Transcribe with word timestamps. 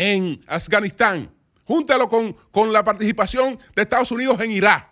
en 0.00 0.42
Afganistán. 0.46 1.30
Júntelo 1.64 2.08
con, 2.08 2.32
con 2.50 2.72
la 2.72 2.82
participación 2.82 3.58
de 3.76 3.82
Estados 3.82 4.10
Unidos 4.10 4.40
en 4.40 4.50
Irak. 4.50 4.88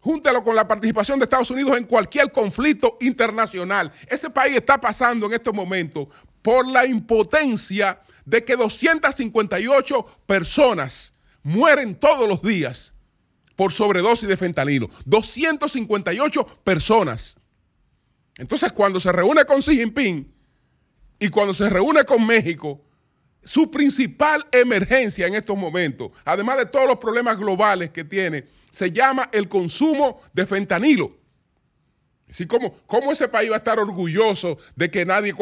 Júntelo 0.00 0.42
con 0.42 0.56
la 0.56 0.66
participación 0.66 1.18
de 1.18 1.24
Estados 1.24 1.50
Unidos 1.50 1.78
en 1.78 1.84
cualquier 1.84 2.30
conflicto 2.32 2.98
internacional. 3.00 3.90
Este 4.08 4.28
país 4.28 4.56
está 4.56 4.78
pasando 4.80 5.26
en 5.26 5.32
estos 5.32 5.54
momentos 5.54 6.08
por 6.42 6.66
la 6.66 6.84
impotencia 6.84 8.00
de 8.24 8.44
que 8.44 8.56
258 8.56 10.04
personas 10.26 11.14
mueren 11.44 11.94
todos 11.94 12.28
los 12.28 12.42
días 12.42 12.92
por 13.54 13.72
sobredosis 13.72 14.28
de 14.28 14.36
fentanilo. 14.36 14.90
258 15.06 16.44
personas. 16.64 17.36
Entonces, 18.38 18.72
cuando 18.72 18.98
se 18.98 19.12
reúne 19.12 19.44
con 19.44 19.60
Xi 19.60 19.76
Jinping 19.76 20.34
y 21.20 21.28
cuando 21.28 21.54
se 21.54 21.70
reúne 21.70 22.04
con 22.04 22.26
México, 22.26 22.83
su 23.44 23.70
principal 23.70 24.46
emergencia 24.52 25.26
en 25.26 25.34
estos 25.34 25.56
momentos, 25.56 26.10
además 26.24 26.58
de 26.58 26.66
todos 26.66 26.86
los 26.86 26.98
problemas 26.98 27.38
globales 27.38 27.90
que 27.90 28.04
tiene, 28.04 28.46
se 28.70 28.90
llama 28.90 29.28
el 29.32 29.48
consumo 29.48 30.20
de 30.32 30.46
fentanilo. 30.46 31.16
Así 32.28 32.46
como, 32.46 32.72
¿Cómo 32.86 33.12
ese 33.12 33.28
país 33.28 33.50
va 33.50 33.56
a 33.56 33.58
estar 33.58 33.78
orgulloso 33.78 34.58
de 34.74 34.90
que 34.90 35.04
nadie, 35.04 35.34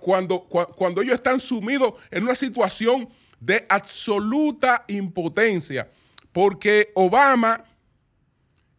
cuando, 0.00 0.40
cuando 0.40 1.02
ellos 1.02 1.14
están 1.14 1.38
sumidos 1.38 1.92
en 2.10 2.24
una 2.24 2.34
situación 2.34 3.08
de 3.38 3.64
absoluta 3.68 4.84
impotencia? 4.88 5.88
Porque 6.32 6.90
Obama 6.94 7.64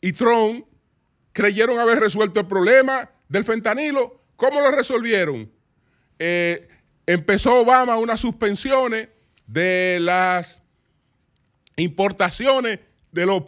y 0.01 0.11
Trump 0.13 0.65
creyeron 1.31 1.79
haber 1.79 1.99
resuelto 1.99 2.39
el 2.39 2.47
problema 2.47 3.09
del 3.29 3.43
fentanilo. 3.43 4.19
¿Cómo 4.35 4.59
lo 4.59 4.71
resolvieron? 4.71 5.49
Eh, 6.19 6.67
empezó 7.05 7.61
Obama 7.61 7.97
unas 7.97 8.19
suspensiones 8.19 9.09
de 9.47 9.97
las 10.01 10.61
importaciones 11.75 12.79
de 13.11 13.25
los 13.25 13.43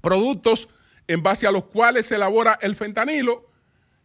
productos 0.00 0.68
en 1.06 1.22
base 1.22 1.46
a 1.46 1.52
los 1.52 1.64
cuales 1.64 2.06
se 2.06 2.16
elabora 2.16 2.58
el 2.60 2.74
fentanilo. 2.74 3.48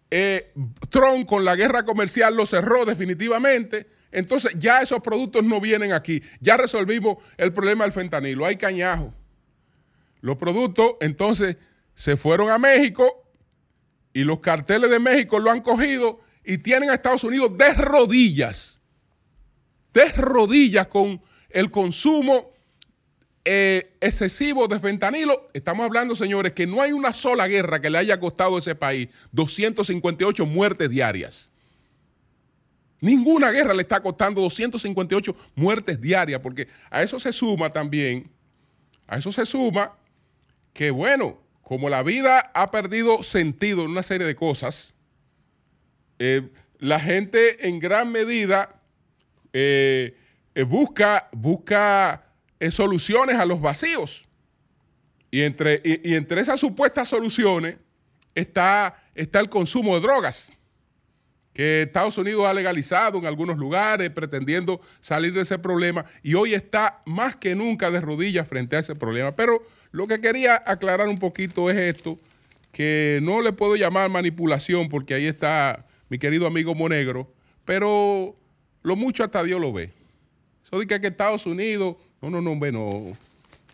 Eh, 0.09 0.53
Trump 0.89 1.27
con 1.27 1.43
la 1.43 1.55
guerra 1.55 1.83
comercial 1.83 2.35
lo 2.35 2.45
cerró 2.45 2.85
definitivamente. 2.85 3.87
Entonces 4.11 4.55
ya 4.57 4.81
esos 4.81 5.01
productos 5.01 5.43
no 5.43 5.59
vienen 5.59 5.91
aquí. 5.91 6.21
Ya 6.39 6.57
resolvimos 6.57 7.17
el 7.37 7.51
problema 7.53 7.83
del 7.83 7.93
fentanilo. 7.93 8.45
Hay 8.45 8.57
cañajo. 8.57 9.13
Los 10.21 10.37
productos 10.37 10.93
entonces 11.01 11.57
se 11.93 12.15
fueron 12.15 12.49
a 12.49 12.57
México 12.57 13.23
y 14.13 14.23
los 14.23 14.39
carteles 14.39 14.89
de 14.89 14.99
México 14.99 15.39
lo 15.39 15.51
han 15.51 15.61
cogido 15.61 16.19
y 16.47 16.57
tienen 16.57 16.89
a 16.89 16.93
Estados 16.93 17.25
Unidos 17.25 17.57
de 17.57 17.73
rodillas, 17.73 18.79
de 19.93 20.09
rodillas 20.13 20.87
con 20.87 21.21
el 21.49 21.69
consumo 21.69 22.53
eh, 23.43 23.97
excesivo 23.99 24.65
de 24.69 24.79
fentanilo. 24.79 25.49
Estamos 25.53 25.85
hablando, 25.85 26.15
señores, 26.15 26.53
que 26.53 26.65
no 26.65 26.81
hay 26.81 26.93
una 26.93 27.11
sola 27.11 27.49
guerra 27.49 27.81
que 27.81 27.89
le 27.89 27.97
haya 27.97 28.17
costado 28.17 28.55
a 28.55 28.59
ese 28.59 28.75
país 28.75 29.09
258 29.33 30.45
muertes 30.45 30.89
diarias. 30.89 31.51
Ninguna 33.01 33.51
guerra 33.51 33.73
le 33.73 33.81
está 33.81 34.01
costando 34.01 34.39
258 34.39 35.35
muertes 35.55 35.99
diarias, 35.99 36.39
porque 36.39 36.69
a 36.89 37.01
eso 37.03 37.19
se 37.19 37.33
suma 37.33 37.73
también, 37.73 38.31
a 39.05 39.17
eso 39.17 39.33
se 39.33 39.45
suma 39.45 39.97
que, 40.71 40.91
bueno, 40.91 41.41
como 41.61 41.89
la 41.89 42.03
vida 42.03 42.51
ha 42.53 42.71
perdido 42.71 43.21
sentido 43.21 43.83
en 43.83 43.91
una 43.91 44.01
serie 44.01 44.25
de 44.25 44.35
cosas, 44.35 44.93
eh, 46.19 46.49
la 46.79 46.99
gente 46.99 47.67
en 47.67 47.79
gran 47.79 48.11
medida 48.11 48.81
eh, 49.53 50.15
eh, 50.55 50.63
busca, 50.63 51.29
busca 51.31 52.23
soluciones 52.71 53.35
a 53.35 53.45
los 53.45 53.61
vacíos. 53.61 54.25
Y 55.29 55.41
entre, 55.41 55.81
y, 55.83 56.15
entre 56.15 56.41
esas 56.41 56.59
supuestas 56.59 57.09
soluciones 57.09 57.77
está, 58.33 58.95
está 59.15 59.39
el 59.39 59.49
consumo 59.49 59.95
de 59.95 60.01
drogas 60.01 60.53
que 61.57 61.81
Estados 61.81 62.15
Unidos 62.19 62.45
ha 62.45 62.53
legalizado 62.53 63.17
en 63.17 63.25
algunos 63.25 63.57
lugares, 63.57 64.11
pretendiendo 64.11 64.79
salir 64.99 65.33
de 65.33 65.41
ese 65.41 65.57
problema, 65.57 66.05
y 66.21 66.35
hoy 66.35 66.53
está 66.53 67.01
más 67.07 67.35
que 67.35 67.55
nunca 67.55 67.89
de 67.89 67.99
rodillas 67.99 68.47
frente 68.47 68.75
a 68.75 68.79
ese 68.81 68.93
problema. 68.93 69.35
Pero 69.35 69.63
lo 69.89 70.05
que 70.05 70.21
quería 70.21 70.61
aclarar 70.63 71.07
un 71.07 71.17
poquito 71.17 71.71
es 71.71 71.77
esto, 71.77 72.19
que 72.71 73.17
no 73.23 73.41
le 73.41 73.53
puedo 73.53 73.75
llamar 73.75 74.07
manipulación, 74.11 74.87
porque 74.87 75.15
ahí 75.15 75.25
está 75.25 75.86
mi 76.09 76.17
querido 76.17 76.47
amigo 76.47 76.75
Monegro, 76.75 77.31
pero 77.65 78.35
lo 78.83 78.95
mucho 78.95 79.23
hasta 79.23 79.43
Dios 79.43 79.59
lo 79.59 79.73
ve. 79.73 79.91
Eso 80.65 80.79
dice 80.79 80.99
que 80.99 81.07
Estados 81.07 81.45
Unidos, 81.45 81.95
no, 82.21 82.29
no, 82.29 82.41
no, 82.41 82.51
hombre, 82.51 82.71
no, 82.71 83.17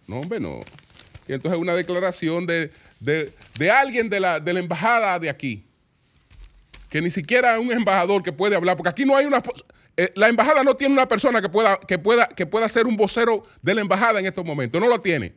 no, 0.07 0.19
hombre, 0.19 0.39
no. 0.39 0.61
Y 1.27 1.33
entonces 1.33 1.59
una 1.59 1.75
declaración 1.75 2.45
de, 2.45 2.71
alguien 3.71 4.09
de 4.09 4.19
la, 4.19 4.39
de 4.39 4.53
la 4.53 4.59
embajada 4.59 5.19
de 5.19 5.29
aquí 5.29 5.65
que 6.93 7.01
ni 7.01 7.09
siquiera 7.09 7.59
un 7.59 7.71
embajador 7.71 8.21
que 8.21 8.31
puede 8.31 8.55
hablar, 8.55 8.77
porque 8.77 8.89
aquí 8.89 9.03
no 9.03 9.17
hay 9.17 9.25
una... 9.25 9.41
Eh, 9.97 10.11
la 10.13 10.29
embajada 10.29 10.63
no 10.63 10.75
tiene 10.75 10.93
una 10.93 11.07
persona 11.07 11.41
que 11.41 11.49
pueda, 11.49 11.79
que, 11.79 11.97
pueda, 11.97 12.27
que 12.27 12.45
pueda 12.45 12.69
ser 12.69 12.85
un 12.85 12.95
vocero 12.95 13.41
de 13.63 13.73
la 13.73 13.81
embajada 13.81 14.19
en 14.19 14.27
estos 14.27 14.45
momentos, 14.45 14.79
no 14.79 14.87
lo 14.87 14.99
tiene. 14.99 15.33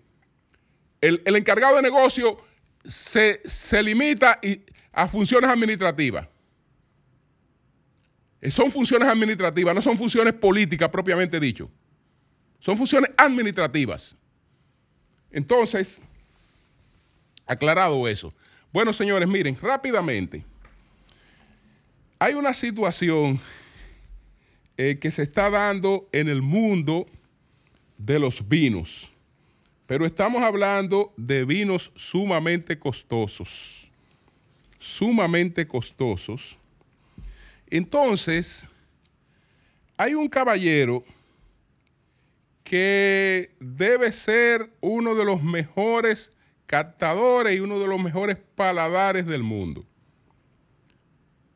El, 1.01 1.23
encargado 1.35 1.77
de 1.77 1.81
negocio 1.81 2.37
se, 2.85 3.41
limita 3.83 4.39
a 4.93 5.09
funciones 5.09 5.49
administrativas. 5.49 6.29
Eh, 8.41 8.51
son 8.51 8.71
funciones 8.71 9.09
administrativas, 9.09 9.75
no 9.75 9.83
son 9.83 9.97
funciones 9.97 10.35
políticas 10.35 10.89
propiamente 10.89 11.41
dicho. 11.41 11.71
Son 12.59 12.77
funciones 12.77 13.11
administrativas. 13.17 14.17
Entonces, 15.31 16.01
aclarado 17.47 18.09
eso. 18.09 18.33
Bueno, 18.73 18.93
señores, 18.93 19.29
miren, 19.29 19.57
rápidamente 19.61 20.45
hay 22.19 22.35
una 22.35 22.55
situación 22.55 23.39
eh, 24.77 24.99
que 25.01 25.11
se 25.11 25.23
está 25.23 25.51
dando 25.51 26.09
en 26.13 26.29
el 26.29 26.43
mundo 26.43 27.07
de 27.99 28.19
los 28.19 28.47
vinos, 28.49 29.11
pero 29.87 30.07
estamos 30.07 30.43
hablando 30.43 31.13
de 31.17 31.45
vinos 31.45 31.93
sumamente 31.95 32.79
costosos, 32.79 33.91
sumamente 34.79 35.67
costosos. 35.67 36.59
Entonces, 37.69 38.65
hay 39.97 40.15
un 40.15 40.29
caballero 40.29 41.05
que 42.63 43.55
debe 43.61 44.13
ser 44.13 44.71
uno 44.81 45.15
de 45.15 45.25
los 45.25 45.43
mejores 45.43 46.33
captadores 46.67 47.57
y 47.57 47.61
uno 47.61 47.79
de 47.79 47.87
los 47.87 48.03
mejores 48.03 48.37
paladares 48.57 49.27
del 49.27 49.43
mundo 49.43 49.87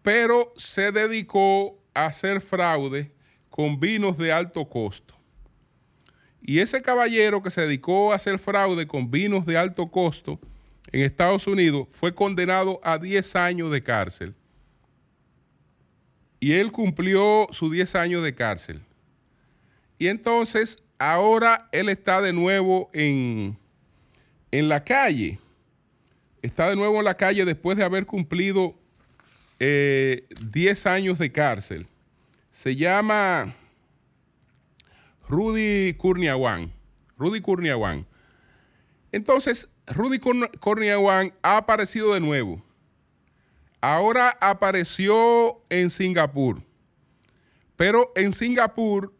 pero 0.02 0.52
se 0.56 0.92
dedicó 0.92 1.78
a 1.94 2.06
hacer 2.06 2.40
fraude 2.40 3.12
con 3.48 3.78
vinos 3.78 4.16
de 4.16 4.32
alto 4.32 4.68
costo. 4.68 5.14
Y 6.42 6.60
ese 6.60 6.80
caballero 6.80 7.42
que 7.42 7.50
se 7.50 7.62
dedicó 7.62 8.12
a 8.12 8.16
hacer 8.16 8.38
fraude 8.38 8.86
con 8.86 9.10
vinos 9.10 9.44
de 9.44 9.58
alto 9.58 9.90
costo 9.90 10.40
en 10.90 11.02
Estados 11.02 11.46
Unidos 11.46 11.86
fue 11.90 12.14
condenado 12.14 12.80
a 12.82 12.98
10 12.98 13.36
años 13.36 13.70
de 13.70 13.82
cárcel. 13.82 14.34
Y 16.40 16.54
él 16.54 16.72
cumplió 16.72 17.46
sus 17.52 17.70
10 17.70 17.94
años 17.94 18.22
de 18.24 18.34
cárcel. 18.34 18.80
Y 19.98 20.08
entonces 20.08 20.78
ahora 20.98 21.68
él 21.72 21.90
está 21.90 22.22
de 22.22 22.32
nuevo 22.32 22.90
en, 22.94 23.58
en 24.50 24.68
la 24.68 24.82
calle. 24.82 25.38
Está 26.42 26.70
de 26.70 26.76
nuevo 26.76 26.98
en 26.98 27.04
la 27.04 27.14
calle 27.14 27.44
después 27.44 27.76
de 27.76 27.84
haber 27.84 28.06
cumplido 28.06 28.74
10 29.58 29.60
eh, 29.60 30.24
años 30.84 31.18
de 31.18 31.30
cárcel. 31.30 31.86
Se 32.50 32.74
llama 32.74 33.54
Rudy 35.28 35.92
Kurniawan. 35.94 36.72
Rudy 37.18 37.40
Kurniawan. 37.42 38.06
Entonces, 39.12 39.68
Rudy 39.86 40.18
Kurniawan 40.18 41.34
ha 41.42 41.58
aparecido 41.58 42.14
de 42.14 42.20
nuevo. 42.20 42.62
Ahora 43.80 44.36
apareció 44.40 45.62
en 45.70 45.90
Singapur. 45.90 46.62
Pero 47.76 48.12
en 48.14 48.34
Singapur, 48.34 49.14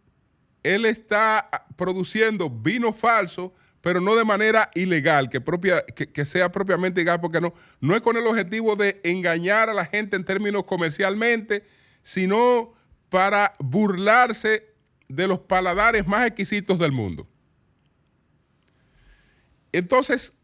él 0.63 0.85
está 0.85 1.49
produciendo 1.77 2.51
vino 2.51 2.93
falso 2.93 3.55
pero 3.81 4.01
no 4.01 4.15
de 4.15 4.25
manera 4.25 4.71
ilegal, 4.75 5.31
que, 5.31 6.25
sea 6.25 6.53
propiamente 6.53 7.01
ilegal, 7.01 7.21
porque 7.21 7.41
no, 7.41 7.53
no 7.81 7.97
es 7.97 8.03
con 8.03 8.17
el 8.17 8.27
objetivo 8.27 8.77
de 8.77 9.01
engañar 9.05 9.71
a 9.71 9.75
la 9.75 9.87
gente 9.87 10.17
en 10.17 10.25
términos 10.25 10.65
comercialmente, 10.65 11.65
sino 12.03 12.75
para 13.09 13.55
burlarse 13.59 14.75
de 15.09 15.27
los 15.27 15.41
paladares 15.41 16.07
más 16.07 16.27
exquisitos 16.27 16.79
del 16.79 16.93
mundo. 16.93 17.27
Entonces, 19.73 20.35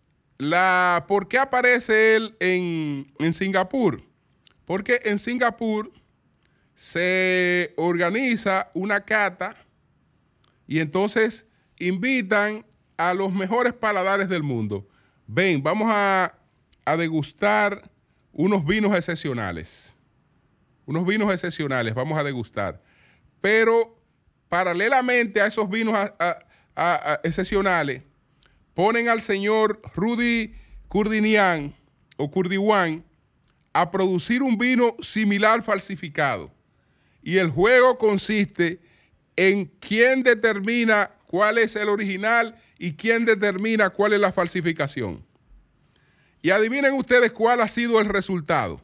¿por 1.06 1.28
qué 1.28 1.38
aparece 1.38 2.16
él 2.16 2.36
en 2.40 3.34
Singapur? 3.34 4.02
Porque 4.66 5.00
en 5.04 5.18
Singapur 5.18 5.90
se 6.74 7.72
organiza 7.76 8.70
una 8.74 9.00
cata 9.00 9.56
y 10.66 10.80
entonces 10.80 11.46
invitan 11.78 12.66
a 12.98 13.14
los 13.14 13.32
mejores 13.32 13.72
paladares 13.72 14.28
del 14.28 14.42
mundo. 14.42 14.86
Ven, 15.26 15.62
vamos 15.62 15.88
a, 15.90 16.34
degustar 16.98 17.90
unos 18.32 18.64
vinos 18.64 18.94
excepcionales. 18.94 19.94
Unos 20.84 21.06
vinos 21.06 21.32
excepcionales, 21.32 21.94
vamos 21.94 22.18
a 22.18 22.22
degustar. 22.22 22.80
Pero 23.40 23.98
paralelamente 24.48 25.40
a 25.40 25.46
esos 25.46 25.68
vinos 25.68 25.96
excepcionales, 27.24 28.02
ponen 28.74 29.08
al 29.08 29.20
señor 29.20 29.80
Rudy 29.94 30.54
Kurdinian 30.88 31.74
o 32.16 32.30
Kurdiwan 32.30 33.04
a 33.76 33.90
producir 33.90 34.42
un 34.42 34.56
vino 34.56 34.96
similar 35.02 35.62
falsificado. 35.62 36.50
Y 37.22 37.36
el 37.36 37.50
juego 37.50 37.98
consiste 37.98 38.80
en 39.36 39.66
quién 39.66 40.22
determina 40.22 41.10
cuál 41.26 41.58
es 41.58 41.76
el 41.76 41.90
original 41.90 42.54
y 42.78 42.94
quién 42.94 43.26
determina 43.26 43.90
cuál 43.90 44.14
es 44.14 44.20
la 44.20 44.32
falsificación. 44.32 45.22
Y 46.40 46.48
adivinen 46.48 46.94
ustedes 46.94 47.32
cuál 47.32 47.60
ha 47.60 47.68
sido 47.68 48.00
el 48.00 48.06
resultado. 48.06 48.80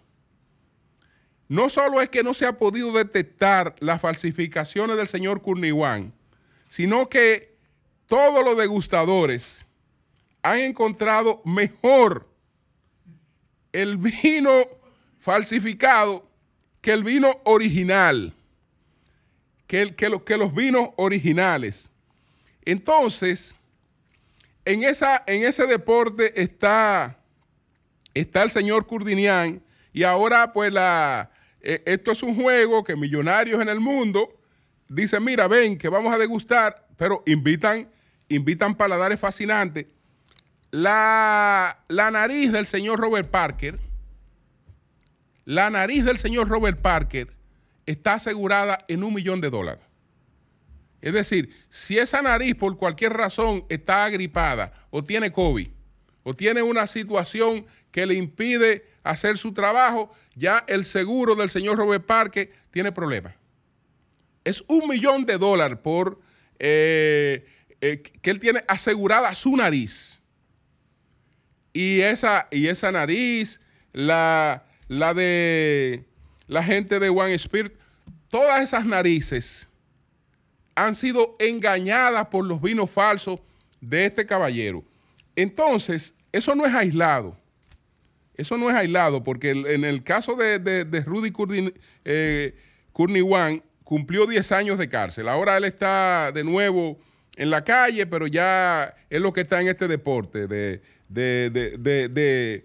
No 1.48 1.70
solo 1.70 2.02
es 2.02 2.10
que 2.10 2.22
no 2.22 2.34
se 2.34 2.44
ha 2.44 2.58
podido 2.58 2.92
detectar 2.92 3.74
las 3.78 3.98
falsificaciones 3.98 4.98
del 4.98 5.08
señor 5.08 5.40
Kurniwan, 5.40 6.12
sino 6.68 7.08
que 7.08 7.56
todos 8.06 8.44
los 8.44 8.58
degustadores 8.58 9.64
han 10.42 10.58
encontrado 10.58 11.40
mejor 11.46 12.28
el 13.72 13.96
vino 13.96 14.81
falsificado 15.22 16.28
que 16.80 16.90
el 16.90 17.04
vino 17.04 17.30
original, 17.44 18.34
que, 19.68 19.94
que, 19.94 20.20
que 20.24 20.36
los 20.36 20.52
vinos 20.52 20.88
originales. 20.96 21.92
Entonces, 22.64 23.54
en, 24.64 24.82
esa, 24.82 25.22
en 25.28 25.44
ese 25.44 25.68
deporte 25.68 26.42
está, 26.42 27.16
está 28.14 28.42
el 28.42 28.50
señor 28.50 28.88
Curdinian 28.88 29.62
y 29.92 30.02
ahora 30.02 30.52
pues 30.52 30.72
la, 30.72 31.30
eh, 31.60 31.80
esto 31.86 32.10
es 32.10 32.24
un 32.24 32.34
juego 32.34 32.82
que 32.82 32.96
millonarios 32.96 33.62
en 33.62 33.68
el 33.68 33.78
mundo 33.78 34.28
dicen, 34.88 35.22
mira, 35.22 35.46
ven, 35.46 35.78
que 35.78 35.88
vamos 35.88 36.12
a 36.12 36.18
degustar, 36.18 36.88
pero 36.96 37.22
invitan, 37.26 37.88
invitan 38.28 38.74
paladares 38.74 39.20
fascinantes. 39.20 39.86
La, 40.72 41.78
la 41.86 42.10
nariz 42.10 42.50
del 42.50 42.66
señor 42.66 42.98
Robert 42.98 43.30
Parker, 43.30 43.78
la 45.44 45.70
nariz 45.70 46.04
del 46.04 46.18
señor 46.18 46.48
Robert 46.48 46.80
Parker 46.80 47.32
está 47.86 48.14
asegurada 48.14 48.84
en 48.88 49.02
un 49.02 49.14
millón 49.14 49.40
de 49.40 49.50
dólares. 49.50 49.84
Es 51.00 51.12
decir, 51.12 51.52
si 51.68 51.98
esa 51.98 52.22
nariz 52.22 52.54
por 52.54 52.76
cualquier 52.78 53.12
razón 53.12 53.64
está 53.68 54.04
agripada 54.04 54.72
o 54.90 55.02
tiene 55.02 55.32
COVID 55.32 55.68
o 56.22 56.34
tiene 56.34 56.62
una 56.62 56.86
situación 56.86 57.66
que 57.90 58.06
le 58.06 58.14
impide 58.14 58.86
hacer 59.02 59.36
su 59.36 59.52
trabajo, 59.52 60.14
ya 60.36 60.64
el 60.68 60.84
seguro 60.84 61.34
del 61.34 61.50
señor 61.50 61.76
Robert 61.76 62.06
Parker 62.06 62.50
tiene 62.70 62.92
problemas. 62.92 63.34
Es 64.44 64.62
un 64.68 64.88
millón 64.88 65.26
de 65.26 65.38
dólares 65.38 65.78
por 65.82 66.20
eh, 66.60 67.44
eh, 67.80 68.00
que 68.00 68.30
él 68.30 68.38
tiene 68.38 68.64
asegurada 68.68 69.34
su 69.34 69.56
nariz. 69.56 70.20
Y 71.72 72.00
esa, 72.00 72.46
y 72.52 72.68
esa 72.68 72.92
nariz, 72.92 73.60
la, 73.92 74.64
la 74.88 75.14
de 75.14 76.04
la 76.46 76.62
gente 76.62 76.98
de 76.98 77.08
One 77.08 77.34
Spirit, 77.34 77.72
todas 78.28 78.62
esas 78.62 78.84
narices 78.84 79.68
han 80.74 80.94
sido 80.94 81.36
engañadas 81.38 82.26
por 82.26 82.44
los 82.44 82.60
vinos 82.60 82.90
falsos 82.90 83.40
de 83.80 84.06
este 84.06 84.26
caballero. 84.26 84.84
Entonces, 85.36 86.14
eso 86.32 86.54
no 86.54 86.64
es 86.66 86.74
aislado. 86.74 87.36
Eso 88.34 88.56
no 88.56 88.70
es 88.70 88.76
aislado, 88.76 89.22
porque 89.22 89.50
en 89.50 89.84
el 89.84 90.02
caso 90.02 90.34
de, 90.34 90.84
Rudy 91.06 91.30
Kurniwan, 91.30 91.72
eh, 92.04 93.62
cumplió 93.84 94.26
10 94.26 94.52
años 94.52 94.78
de 94.78 94.88
cárcel. 94.88 95.28
Ahora 95.28 95.58
él 95.58 95.64
está 95.64 96.32
de 96.32 96.42
nuevo 96.42 96.98
en 97.36 97.50
la 97.50 97.62
calle, 97.62 98.06
pero 98.06 98.26
ya 98.26 98.94
es 99.10 99.20
lo 99.20 99.32
que 99.32 99.42
está 99.42 99.60
en 99.60 99.68
este 99.68 99.86
deporte, 99.86 100.46
de, 100.46 100.80
de 101.08 102.64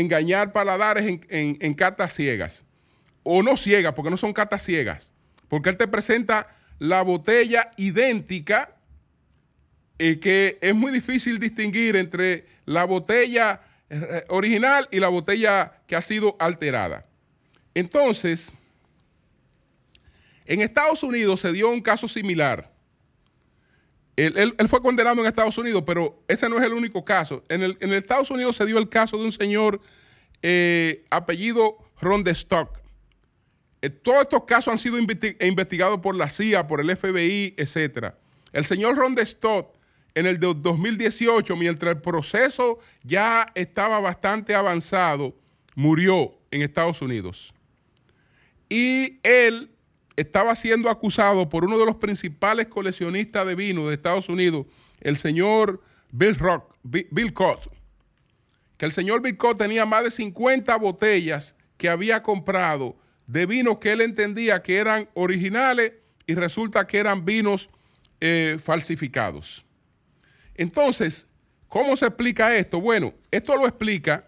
engañar 0.00 0.52
paladares 0.52 1.04
en, 1.06 1.26
en, 1.28 1.58
en 1.60 1.74
ciegas. 2.10 2.64
O 3.22 3.42
no 3.42 3.56
ciegas, 3.56 3.92
porque 3.94 4.10
no 4.10 4.16
son 4.16 4.32
catas 4.32 4.62
ciegas. 4.62 5.12
Porque 5.48 5.68
él 5.68 5.76
te 5.76 5.88
presenta 5.88 6.48
la 6.78 7.02
botella 7.02 7.70
idéntica, 7.76 8.76
y 9.98 10.16
que 10.16 10.58
es 10.60 10.74
muy 10.74 10.92
difícil 10.92 11.38
distinguir 11.38 11.96
entre 11.96 12.46
la 12.66 12.84
botella 12.84 13.62
eh, 13.88 14.24
original 14.28 14.88
y 14.90 15.00
la 15.00 15.08
botella 15.08 15.80
que 15.86 15.96
ha 15.96 16.02
sido 16.02 16.36
alterada. 16.38 17.06
Entonces, 17.74 18.52
en 20.44 20.60
Estados 20.60 21.02
Unidos 21.02 21.40
se 21.40 21.52
dio 21.52 21.70
un 21.70 21.80
caso 21.80 22.08
similar. 22.08 22.70
Él, 24.16 24.54
fue 24.68 24.80
condenado 24.80 25.20
en 25.20 25.26
Estados 25.26 25.58
Unidos, 25.58 25.82
pero 25.86 26.22
ese 26.26 26.48
no 26.48 26.58
es 26.58 26.64
el 26.64 26.72
único 26.72 27.04
caso. 27.04 27.44
En 27.50 27.62
el, 27.62 27.76
Estados 27.92 28.30
Unidos 28.30 28.56
se 28.56 28.64
dio 28.64 28.78
el 28.78 28.88
caso 28.88 29.18
de 29.18 29.24
un 29.24 29.32
señor 29.32 29.80
eh, 30.42 31.04
apellido 31.10 31.76
Ron 32.00 32.24
de 32.24 32.30
Stock. 32.30 32.80
Eh, 33.82 33.90
todos 33.90 34.22
estos 34.22 34.44
casos 34.44 34.72
han 34.72 34.78
sido 34.78 34.98
investigados 34.98 35.98
por 36.00 36.16
la 36.16 36.30
CIA, 36.30 36.66
por 36.66 36.80
el 36.80 36.96
FBI, 36.96 37.54
etc. 37.58 38.14
El 38.52 38.64
señor 38.64 38.96
Ron 38.96 39.14
Stott, 39.18 39.76
en 40.14 40.26
el 40.26 40.40
de 40.40 40.54
2018, 40.54 41.54
mientras 41.56 41.94
el 41.94 42.00
proceso 42.00 42.78
ya 43.02 43.52
estaba 43.54 44.00
bastante 44.00 44.54
avanzado, 44.54 45.36
murió 45.74 46.34
en 46.50 46.62
Estados 46.62 47.02
Unidos. 47.02 47.52
Y 48.70 49.20
él 49.22 49.70
estaba 50.16 50.54
siendo 50.56 50.90
acusado 50.90 51.48
por 51.48 51.64
uno 51.64 51.78
de 51.78 51.86
los 51.86 51.96
principales 51.96 52.66
coleccionistas 52.66 53.46
de 53.46 53.54
vino 53.54 53.88
de 53.88 53.94
Estados 53.94 54.28
Unidos, 54.28 54.66
el 55.00 55.16
señor 55.16 55.82
Bill 56.10 56.36
Rock, 56.36 56.74
Bill 56.82 57.32
Cott, 57.32 57.70
que 58.78 58.86
el 58.86 58.92
señor 58.92 59.22
Bill 59.22 59.36
Cott 59.36 59.58
tenía 59.58 59.84
más 59.84 60.04
de 60.04 60.10
50 60.10 60.74
botellas 60.76 61.54
que 61.76 61.88
había 61.88 62.22
comprado 62.22 62.96
de 63.26 63.46
vinos 63.46 63.78
que 63.78 63.92
él 63.92 64.00
entendía 64.00 64.62
que 64.62 64.78
eran 64.78 65.08
originales 65.14 65.92
y 66.26 66.34
resulta 66.34 66.86
que 66.86 66.98
eran 66.98 67.24
vinos 67.24 67.68
eh, 68.20 68.56
falsificados. 68.58 69.64
Entonces, 70.54 71.26
¿cómo 71.68 71.96
se 71.96 72.06
explica 72.06 72.56
esto? 72.56 72.80
Bueno, 72.80 73.12
esto 73.30 73.56
lo 73.56 73.66
explica 73.66 74.24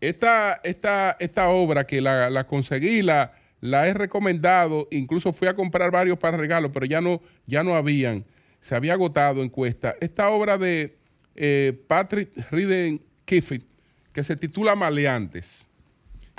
esta, 0.00 0.60
esta, 0.62 1.16
esta 1.20 1.48
obra 1.48 1.86
que 1.86 2.00
la, 2.00 2.46
conseguí, 2.46 3.02
la, 3.02 3.32
la, 3.60 3.88
he 3.88 3.94
recomendado, 3.94 4.86
incluso 4.90 5.32
fui 5.32 5.48
a 5.48 5.54
comprar 5.54 5.90
varios 5.90 6.18
para 6.18 6.36
regalo, 6.36 6.70
pero 6.70 6.86
ya 6.86 7.00
no, 7.00 7.20
ya 7.46 7.62
no 7.62 7.74
habían, 7.74 8.24
se 8.60 8.74
había 8.74 8.92
agotado 8.92 9.42
encuesta. 9.42 9.94
Esta 10.00 10.28
obra 10.30 10.58
de 10.58 10.96
eh, 11.34 11.78
Patrick 11.86 12.30
Riden 12.50 13.00
Kiffin, 13.24 13.64
que 14.12 14.24
se 14.24 14.36
titula 14.36 14.74
Maleantes. 14.74 15.66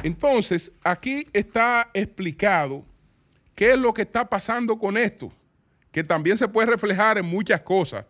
Entonces, 0.03 0.71
aquí 0.83 1.27
está 1.33 1.89
explicado 1.93 2.83
qué 3.55 3.71
es 3.71 3.79
lo 3.79 3.93
que 3.93 4.03
está 4.03 4.29
pasando 4.29 4.77
con 4.77 4.97
esto, 4.97 5.31
que 5.91 6.03
también 6.03 6.37
se 6.37 6.47
puede 6.47 6.71
reflejar 6.71 7.17
en 7.17 7.25
muchas 7.25 7.61
cosas, 7.61 8.05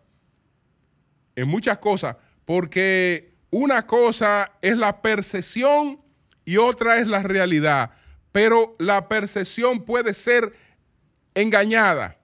en 1.34 1.48
muchas 1.48 1.78
cosas, 1.78 2.16
porque 2.44 3.32
una 3.50 3.86
cosa 3.86 4.52
es 4.60 4.76
la 4.76 5.00
percepción 5.00 5.98
y 6.44 6.58
otra 6.58 6.98
es 6.98 7.06
la 7.06 7.22
realidad, 7.22 7.90
pero 8.32 8.74
la 8.78 9.08
percepción 9.08 9.84
puede 9.84 10.14
ser 10.14 10.52
engañada 11.34 12.18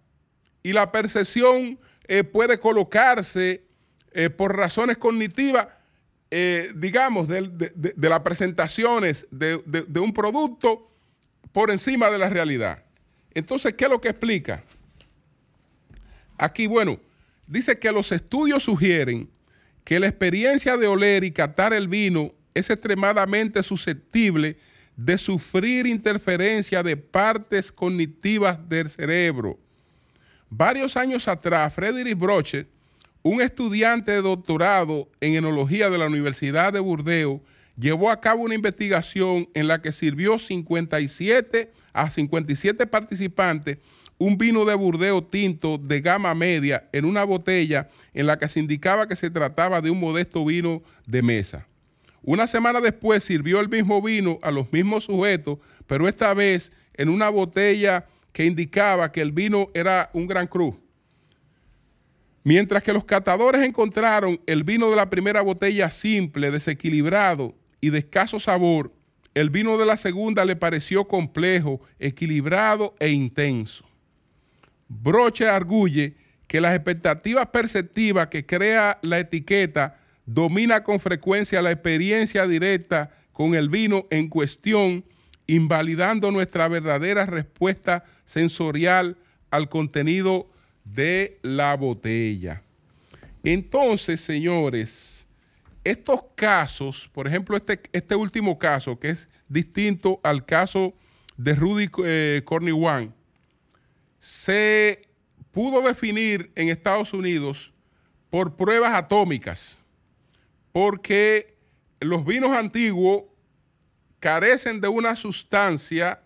y 0.62 0.72
la 0.72 0.90
percepción 0.92 1.78
eh, 2.06 2.24
puede 2.24 2.58
colocarse 2.58 3.64
eh, 4.12 4.30
por 4.30 4.56
razones 4.56 4.96
cognitivas 4.96 5.68
eh, 6.36 6.72
digamos, 6.74 7.28
de, 7.28 7.94
las 7.96 8.20
presentaciones 8.20 9.24
de, 9.30 10.00
un 10.00 10.12
producto 10.12 10.90
por 11.52 11.70
encima 11.70 12.10
de 12.10 12.18
la 12.18 12.28
realidad. 12.28 12.82
Entonces, 13.34 13.74
¿qué 13.74 13.84
es 13.84 13.90
lo 13.92 14.00
que 14.00 14.08
explica? 14.08 14.64
Aquí, 16.36 16.66
bueno, 16.66 16.98
dice 17.46 17.78
que 17.78 17.92
los 17.92 18.10
estudios 18.10 18.64
sugieren 18.64 19.30
que 19.84 20.00
la 20.00 20.08
experiencia 20.08 20.76
de 20.76 20.88
oler 20.88 21.22
y 21.22 21.30
catar 21.30 21.72
el 21.72 21.86
vino 21.86 22.32
es 22.52 22.68
extremadamente 22.68 23.62
susceptible 23.62 24.56
de 24.96 25.18
sufrir 25.18 25.86
interferencia 25.86 26.82
de 26.82 26.96
partes 26.96 27.72
cognitivas 27.72 28.58
del 28.68 28.88
cerebro. 28.88 29.58
Varios 30.50 30.96
años 30.96 31.26
atrás, 31.26 31.74
Frederick 31.74 32.18
Broche 32.18 32.66
un 33.26 33.40
estudiante 33.40 34.12
de 34.12 34.20
doctorado 34.20 35.08
en 35.18 35.34
enología 35.34 35.88
de 35.88 35.96
la 35.96 36.06
Universidad 36.06 36.74
de 36.74 36.78
Burdeos 36.78 37.40
llevó 37.74 38.10
a 38.10 38.20
cabo 38.20 38.42
una 38.42 38.54
investigación 38.54 39.48
en 39.54 39.66
la 39.66 39.80
que 39.80 39.92
sirvió 39.92 40.38
57 40.38 41.72
a 41.94 42.10
57 42.10 42.86
participantes 42.86 43.78
un 44.18 44.36
vino 44.36 44.66
de 44.66 44.74
burdeo 44.74 45.24
tinto 45.24 45.78
de 45.78 46.02
gama 46.02 46.34
media 46.34 46.86
en 46.92 47.06
una 47.06 47.24
botella 47.24 47.88
en 48.12 48.26
la 48.26 48.38
que 48.38 48.46
se 48.46 48.60
indicaba 48.60 49.08
que 49.08 49.16
se 49.16 49.30
trataba 49.30 49.80
de 49.80 49.88
un 49.88 50.00
modesto 50.00 50.44
vino 50.44 50.82
de 51.06 51.22
mesa. 51.22 51.66
Una 52.26 52.46
semana 52.46 52.80
después 52.80 53.22
sirvió 53.22 53.60
el 53.60 53.68
mismo 53.68 54.00
vino 54.00 54.38
a 54.40 54.50
los 54.50 54.72
mismos 54.72 55.04
sujetos, 55.04 55.58
pero 55.86 56.08
esta 56.08 56.32
vez 56.32 56.72
en 56.94 57.10
una 57.10 57.28
botella 57.28 58.06
que 58.32 58.46
indicaba 58.46 59.12
que 59.12 59.20
el 59.20 59.30
vino 59.30 59.68
era 59.74 60.10
un 60.14 60.26
gran 60.26 60.46
cruz. 60.46 60.74
Mientras 62.42 62.82
que 62.82 62.94
los 62.94 63.04
catadores 63.04 63.62
encontraron 63.62 64.40
el 64.46 64.64
vino 64.64 64.90
de 64.90 64.96
la 64.96 65.10
primera 65.10 65.42
botella 65.42 65.90
simple, 65.90 66.50
desequilibrado 66.50 67.54
y 67.80 67.90
de 67.90 67.98
escaso 67.98 68.40
sabor, 68.40 68.92
el 69.34 69.50
vino 69.50 69.76
de 69.76 69.84
la 69.84 69.96
segunda 69.96 70.44
le 70.44 70.56
pareció 70.56 71.06
complejo, 71.06 71.80
equilibrado 71.98 72.94
e 73.00 73.10
intenso. 73.10 73.84
Broche 74.88 75.46
arguye 75.46 76.14
que 76.46 76.60
las 76.60 76.74
expectativas 76.74 77.48
perceptivas 77.48 78.28
que 78.28 78.46
crea 78.46 78.98
la 79.02 79.18
etiqueta 79.18 79.98
domina 80.26 80.82
con 80.84 81.00
frecuencia 81.00 81.62
la 81.62 81.72
experiencia 81.72 82.46
directa 82.46 83.10
con 83.32 83.54
el 83.54 83.68
vino 83.68 84.06
en 84.10 84.28
cuestión, 84.28 85.04
invalidando 85.46 86.30
nuestra 86.30 86.68
verdadera 86.68 87.26
respuesta 87.26 88.04
sensorial 88.24 89.16
al 89.50 89.68
contenido 89.68 90.48
de 90.84 91.38
la 91.42 91.76
botella. 91.76 92.62
Entonces, 93.42 94.20
señores, 94.20 95.26
estos 95.82 96.20
casos, 96.34 97.10
por 97.12 97.26
ejemplo, 97.26 97.56
este, 97.56 97.80
este 97.92 98.14
último 98.14 98.58
caso, 98.58 98.98
que 98.98 99.10
es 99.10 99.28
distinto 99.48 100.20
al 100.22 100.46
caso 100.46 100.94
de 101.36 101.54
Rudy 101.54 101.90
eh, 102.04 102.42
Corniwan, 102.44 103.12
se 104.18 105.02
pudo 105.50 105.82
definir 105.82 106.50
en 106.54 106.70
Estados 106.70 107.12
Unidos 107.12 107.74
por 108.30 108.56
pruebas 108.56 108.94
atómicas 108.94 109.78
porque 110.74 111.56
los 112.00 112.24
vinos 112.24 112.50
antiguos 112.50 113.22
carecen 114.18 114.80
de 114.80 114.88
una 114.88 115.14
sustancia 115.14 116.20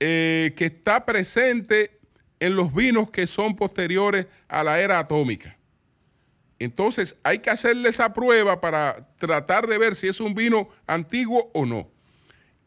eh, 0.00 0.52
que 0.56 0.64
está 0.64 1.06
presente 1.06 2.00
en 2.40 2.56
los 2.56 2.74
vinos 2.74 3.10
que 3.10 3.28
son 3.28 3.54
posteriores 3.54 4.26
a 4.48 4.64
la 4.64 4.80
era 4.80 4.98
atómica. 4.98 5.56
Entonces 6.58 7.14
hay 7.22 7.38
que 7.38 7.50
hacerle 7.50 7.90
esa 7.90 8.12
prueba 8.12 8.60
para 8.60 9.08
tratar 9.18 9.68
de 9.68 9.78
ver 9.78 9.94
si 9.94 10.08
es 10.08 10.18
un 10.18 10.34
vino 10.34 10.68
antiguo 10.88 11.52
o 11.54 11.64
no. 11.64 11.88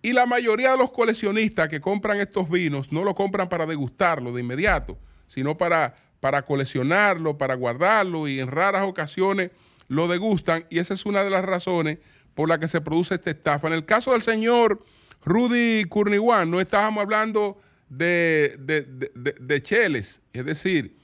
Y 0.02 0.14
la 0.14 0.26
mayoría 0.26 0.72
de 0.72 0.78
los 0.78 0.92
coleccionistas 0.92 1.68
que 1.68 1.82
compran 1.82 2.22
estos 2.22 2.50
vinos 2.50 2.94
no 2.94 3.04
lo 3.04 3.14
compran 3.14 3.50
para 3.50 3.66
degustarlo 3.66 4.32
de 4.32 4.40
inmediato, 4.40 4.98
sino 5.28 5.58
para, 5.58 5.98
para 6.22 6.44
coleccionarlo, 6.44 7.38
para 7.38 7.56
guardarlo 7.56 8.30
y 8.30 8.40
en 8.40 8.48
raras 8.48 8.84
ocasiones 8.84 9.52
lo 9.88 10.08
degustan 10.08 10.66
y 10.70 10.80
esa 10.80 10.94
es 10.94 11.06
una 11.06 11.24
de 11.24 11.30
las 11.30 11.46
razones 11.46 12.00
por 12.34 12.50
la 12.50 12.60
que 12.60 12.68
se 12.68 12.82
produce 12.82 13.16
esta 13.16 13.32
estafa. 13.32 13.68
En 13.68 13.74
el 13.74 13.86
caso 13.86 14.12
del 14.12 14.22
señor 14.22 14.84
Rudy 15.24 15.86
Kurniwan, 15.86 16.52
no 16.52 16.62
estábamos 16.62 17.02
hablando 17.04 17.58
de, 17.90 18.58
de, 18.60 19.62
Cheles, 19.62 20.22
es 20.34 20.46
decir, 20.46 20.96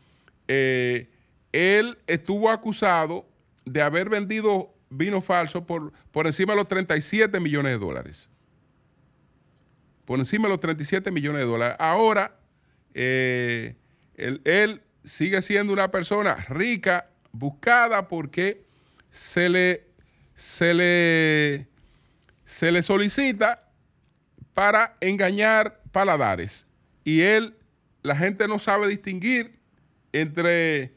eh, 0.48 1.10
él 1.52 1.98
estuvo 2.08 2.50
acusado 2.50 3.28
de 3.66 3.82
haber 3.82 4.10
vendido 4.10 4.74
vino 4.90 5.22
falso 5.22 5.66
por, 5.66 5.92
por 6.12 6.28
encima 6.28 6.54
de 6.54 6.58
los 6.58 6.68
37 6.68 7.40
millones 7.40 7.74
de 7.74 7.78
dólares. 7.80 8.30
Por 10.06 10.20
encima 10.20 10.48
de 10.48 10.50
los 10.50 10.60
37 10.60 11.12
millones 11.12 11.42
de 11.42 11.48
dólares. 11.48 11.78
Ahora, 11.80 12.36
eh, 12.94 13.76
él 14.16 14.82
sigue 15.04 15.42
siendo 15.42 15.74
una 15.74 15.92
persona 15.92 16.36
rica, 16.36 17.10
buscada 17.32 18.08
porque 18.08 18.63
se 19.14 19.48
le, 19.48 19.86
se 20.36 20.74
le, 20.74 21.68
se 22.44 22.72
le 22.72 22.84
solicita 22.84 23.70
para 24.54 24.98
engañar 25.00 25.82
paladares. 25.92 26.68
Y 27.06 27.22
él, 27.22 27.56
la 28.02 28.16
gente 28.16 28.48
no 28.48 28.60
sabe 28.60 28.88
distinguir 28.88 29.60
entre, 30.12 30.94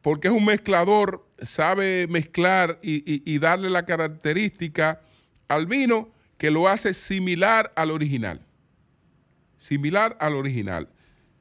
porque 0.00 0.28
es 0.28 0.34
un 0.34 0.46
mezclador, 0.46 1.28
sabe 1.42 2.06
mezclar 2.08 2.78
y, 2.82 3.30
y 3.30 3.38
darle 3.38 3.68
la 3.68 3.84
característica 3.84 5.00
al 5.46 5.66
vino 5.66 6.10
que 6.38 6.50
lo 6.50 6.68
hace 6.68 6.94
similar 6.94 7.70
al 7.76 7.90
original. 7.90 8.40
Similar 9.58 10.16
al 10.20 10.36
original. 10.36 10.88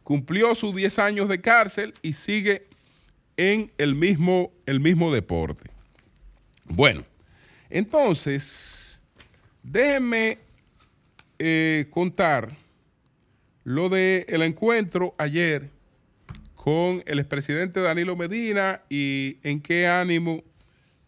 Cumplió 0.03 0.55
sus 0.55 0.75
10 0.75 0.99
años 0.99 1.29
de 1.29 1.39
cárcel 1.39 1.93
y 2.01 2.13
sigue 2.13 2.67
en 3.37 3.71
el 3.77 3.95
mismo, 3.95 4.51
el 4.65 4.81
mismo 4.81 5.11
deporte. 5.13 5.70
Bueno, 6.65 7.03
entonces, 7.69 9.01
déjenme 9.63 10.37
eh, 11.39 11.87
contar 11.89 12.49
lo 13.63 13.89
del 13.89 14.25
el 14.27 14.41
encuentro 14.41 15.15
ayer 15.17 15.69
con 16.55 17.03
el 17.05 17.19
expresidente 17.19 17.79
Danilo 17.81 18.15
Medina 18.15 18.81
y 18.89 19.37
en 19.43 19.61
qué 19.61 19.87
ánimo 19.87 20.43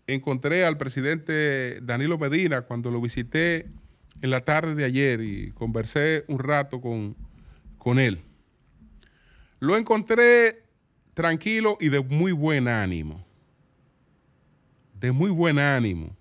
encontré 0.08 0.66
al 0.66 0.78
presidente 0.78 1.80
Danilo 1.82 2.18
Medina 2.18 2.62
cuando 2.62 2.92
lo 2.92 3.00
visité 3.02 3.68
en 4.22 4.30
la 4.30 4.42
tarde 4.42 4.76
de 4.76 4.86
ayer 4.86 5.22
y 5.22 5.52
conversé 5.52 6.24
un 6.28 6.40
rato 6.40 6.82
con, 6.82 7.16
con 7.78 8.00
él. 8.00 8.20
Lo 9.60 9.78
encontré 9.78 10.64
tranquilo 11.14 11.78
y 11.80 11.90
de 11.90 12.00
muy 12.00 12.32
buen 12.32 12.68
ánimo 12.68 13.26
de 15.04 15.12
muy 15.12 15.32
buen 15.32 15.60
ánimo. 15.60 16.16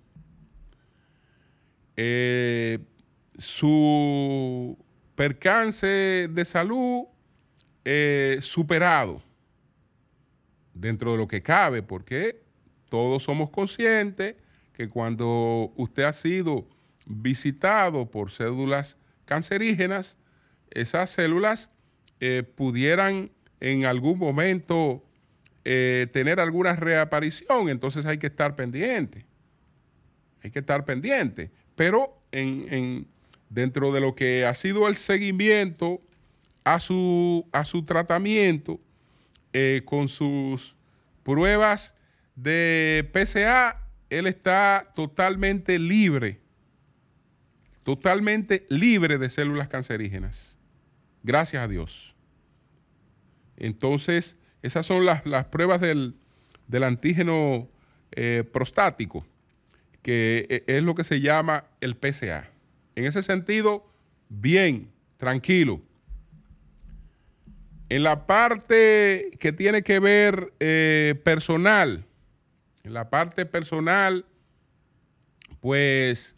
Eh, 1.96 2.80
su 3.38 4.76
percance 5.14 6.26
de 6.28 6.44
salud 6.44 7.04
eh, 7.84 8.38
superado 8.42 9.22
dentro 10.74 11.12
de 11.12 11.18
lo 11.18 11.28
que 11.28 11.44
cabe, 11.44 11.84
porque 11.84 12.42
todos 12.88 13.22
somos 13.22 13.50
conscientes 13.50 14.34
que 14.72 14.88
cuando 14.88 15.72
usted 15.76 16.02
ha 16.02 16.12
sido 16.12 16.66
visitado 17.06 18.10
por 18.10 18.32
células 18.32 18.96
cancerígenas, 19.26 20.16
esas 20.70 21.08
células 21.10 21.70
eh, 22.18 22.42
pudieran 22.42 23.30
en 23.60 23.84
algún 23.84 24.18
momento 24.18 25.04
eh, 25.64 26.09
tener 26.12 26.40
alguna 26.40 26.75
reaparición, 26.75 27.69
entonces 27.69 28.07
hay 28.07 28.19
que 28.19 28.26
estar 28.26 28.57
pendiente. 28.57 29.25
Hay 30.42 30.50
que 30.50 30.59
estar 30.59 30.85
pendiente. 30.85 31.50
Pero 31.76 32.19
en, 32.33 33.07
dentro 33.49 33.92
de 33.92 34.00
lo 34.00 34.14
que 34.14 34.45
ha 34.45 34.54
sido 34.54 34.88
el 34.88 34.97
seguimiento 34.97 36.00
a 36.64 36.81
su, 36.81 37.47
a 37.52 37.64
su 37.64 37.85
tratamiento, 37.85 38.81
eh, 39.52 39.83
con 39.85 40.09
sus 40.09 40.76
pruebas 41.23 41.95
de 42.35 43.09
PCA, 43.12 43.87
él 44.09 44.26
está 44.26 44.90
totalmente 44.95 45.78
libre, 45.78 46.40
totalmente 47.83 48.66
libre 48.69 49.19
de 49.19 49.28
células 49.28 49.69
cancerígenas. 49.69 50.59
Gracias 51.23 51.62
a 51.62 51.69
Dios. 51.69 52.16
Entonces, 53.57 54.37
esas 54.62 54.87
son 54.87 55.04
las, 55.04 55.23
pruebas 55.47 55.81
del, 55.81 56.14
antígeno 56.83 57.69
eh, 58.12 58.45
prostático, 58.50 59.26
que 60.02 60.47
eh, 60.49 60.64
es 60.66 60.83
lo 60.83 60.95
que 60.95 61.04
se 61.04 61.21
llama 61.21 61.64
el 61.81 61.97
PSA. 61.97 62.49
En 62.95 63.07
ese 63.07 63.23
sentido, 63.23 63.85
bien, 64.28 64.90
tranquilo. 65.16 65.81
En 67.88 68.04
la 68.04 68.26
parte 68.26 69.31
que 69.38 69.52
tiene 69.52 69.83
que 69.83 69.99
ver 69.99 70.52
eh, 70.61 71.21
personal, 71.25 72.07
en 72.85 72.95
la 72.95 73.11
parte 73.11 73.47
personal, 73.47 74.25
pues 75.61 76.35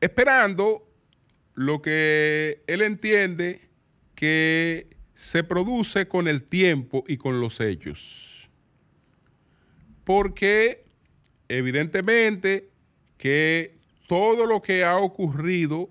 esperando 0.00 0.86
lo 1.54 1.80
que 1.80 2.62
él 2.66 2.82
entiende 2.82 3.60
que 4.14 4.95
se 5.16 5.42
produce 5.42 6.06
con 6.06 6.28
el 6.28 6.42
tiempo 6.42 7.02
y 7.08 7.16
con 7.16 7.40
los 7.40 7.60
hechos. 7.60 8.50
Porque 10.04 10.84
evidentemente 11.48 12.68
que 13.16 13.72
todo 14.06 14.46
lo 14.46 14.60
que 14.60 14.84
ha 14.84 14.98
ocurrido 14.98 15.88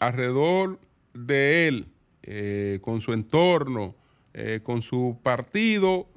alrededor 0.00 0.80
de 1.12 1.68
él, 1.68 1.88
eh, 2.22 2.78
con 2.80 3.02
su 3.02 3.12
entorno, 3.12 3.94
eh, 4.32 4.60
con 4.62 4.80
su 4.80 5.20
partido, 5.22 6.08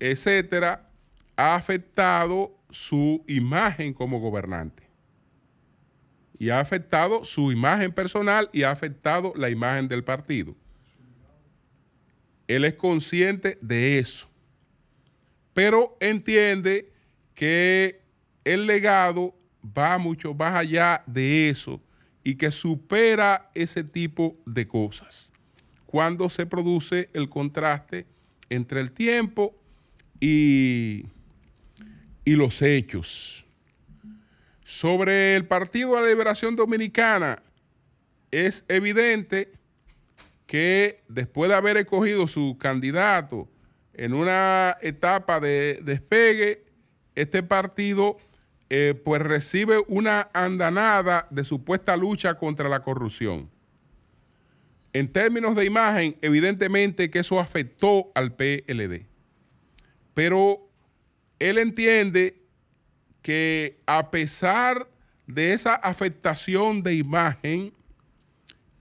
etcétera, 0.00 0.90
ha 1.36 1.54
afectado 1.54 2.52
su 2.68 3.24
imagen 3.28 3.94
como 3.94 4.18
gobernante. 4.18 4.90
y 6.36 6.48
ha 6.48 6.58
afectado 6.58 7.22
su 7.26 7.52
imagen 7.52 7.92
personal 7.92 8.48
y 8.50 8.62
ha 8.62 8.70
afectado 8.70 9.34
la 9.36 9.50
imagen 9.50 9.88
del 9.88 10.04
partido. 10.04 10.56
Él 12.50 12.64
es 12.64 12.74
consciente 12.74 13.58
de 13.60 14.00
eso, 14.00 14.28
pero 15.54 15.96
entiende 16.00 16.90
que 17.32 18.00
el 18.42 18.66
legado 18.66 19.36
va 19.64 19.98
mucho 19.98 20.34
más 20.34 20.56
allá 20.56 21.04
de 21.06 21.48
eso 21.48 21.80
y 22.24 22.34
que 22.34 22.50
supera 22.50 23.52
ese 23.54 23.84
tipo 23.84 24.36
de 24.46 24.66
cosas. 24.66 25.32
Cuando 25.86 26.28
se 26.28 26.44
produce 26.44 27.08
el 27.12 27.28
contraste 27.28 28.04
entre 28.48 28.80
el 28.80 28.90
tiempo 28.90 29.54
y, 30.18 31.04
y 32.24 32.32
los 32.32 32.60
hechos. 32.62 33.44
Sobre 34.64 35.36
el 35.36 35.44
Partido 35.46 35.94
de 35.94 36.02
la 36.02 36.08
Liberación 36.08 36.56
Dominicana, 36.56 37.40
es 38.32 38.64
evidente 38.66 39.52
que 40.50 41.04
después 41.06 41.48
de 41.48 41.54
haber 41.54 41.76
escogido 41.76 42.26
su 42.26 42.58
candidato 42.58 43.48
en 43.94 44.14
una 44.14 44.76
etapa 44.82 45.38
de 45.38 45.78
despegue, 45.84 46.64
este 47.14 47.44
partido 47.44 48.18
eh, 48.68 49.00
pues 49.04 49.22
recibe 49.22 49.76
una 49.86 50.28
andanada 50.32 51.28
de 51.30 51.44
supuesta 51.44 51.96
lucha 51.96 52.34
contra 52.34 52.68
la 52.68 52.82
corrupción. 52.82 53.48
En 54.92 55.06
términos 55.12 55.54
de 55.54 55.66
imagen, 55.66 56.16
evidentemente 56.20 57.10
que 57.10 57.20
eso 57.20 57.38
afectó 57.38 58.10
al 58.16 58.34
PLD. 58.34 59.06
Pero 60.14 60.68
él 61.38 61.58
entiende 61.58 62.42
que 63.22 63.78
a 63.86 64.10
pesar 64.10 64.88
de 65.28 65.52
esa 65.52 65.76
afectación 65.76 66.82
de 66.82 66.96
imagen, 66.96 67.72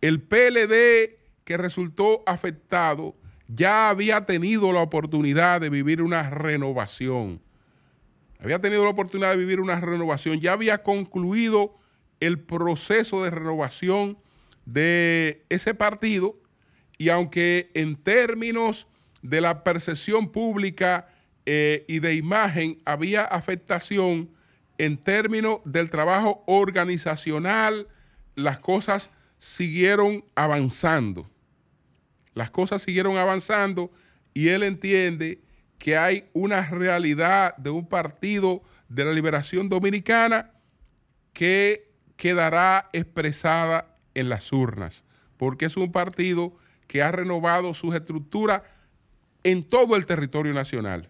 el 0.01 0.19
PLD 0.19 1.18
que 1.50 1.58
resultó 1.58 2.22
afectado 2.27 3.15
ya 3.48 3.89
había 3.89 4.27
tenido 4.27 4.72
la 4.72 4.84
oportunidad 4.84 5.60
de 5.60 5.72
vivir 5.72 6.03
una 6.03 6.29
renovación 6.29 7.41
había 8.39 8.60
tenido 8.60 8.84
la 8.84 8.91
oportunidad 8.91 9.32
de 9.32 9.38
vivir 9.38 9.60
una 9.60 9.79
renovación, 9.79 10.39
ya 10.39 10.53
había 10.53 10.84
concluido 10.84 11.75
el 12.20 12.38
proceso 12.38 13.24
de 13.24 13.32
renovación 13.32 14.20
de 14.65 15.44
ese 15.50 15.74
partido 15.74 16.38
y 17.00 17.10
aunque 17.10 17.72
en 17.74 17.96
términos 17.96 18.86
de 19.24 19.41
la 19.41 19.63
percepción 19.63 20.32
pública 20.32 21.10
eh, 21.48 21.84
y 21.88 21.98
de 21.98 22.13
imagen 22.13 22.79
había 22.86 23.25
afectación, 23.25 24.29
en 24.77 24.98
términos 24.98 25.62
del 25.65 25.89
trabajo 25.89 26.44
organizacional, 26.46 27.88
las 28.36 28.60
cosas 28.60 29.10
siguieron 29.39 30.24
avanzando. 30.36 31.27
Las 32.39 32.51
cosas 32.51 32.81
siguieron 32.81 33.17
avanzando 33.17 33.91
y 34.34 34.48
él 34.48 34.63
entiende 34.63 35.41
que 35.77 35.98
hay 35.98 36.29
una 36.31 36.65
realidad 36.69 37.53
de 37.58 37.69
un 37.69 37.86
partido 37.86 38.62
de 38.88 39.03
la 39.03 39.12
liberación 39.12 39.67
dominicana 39.67 40.50
que 41.34 41.91
quedará 42.15 42.89
expresada 42.93 43.93
en 44.13 44.29
las 44.29 44.53
urnas, 44.53 45.03
porque 45.36 45.65
es 45.65 45.75
un 45.75 45.91
partido 45.91 46.53
que 46.88 47.01
ha 47.01 47.12
renovado 47.12 47.74
sus 47.74 47.93
estructuras 47.93 48.62
en 49.43 49.62
todo 49.62 49.98
el 49.98 50.05
territorio 50.05 50.53
nacional. 50.53 51.10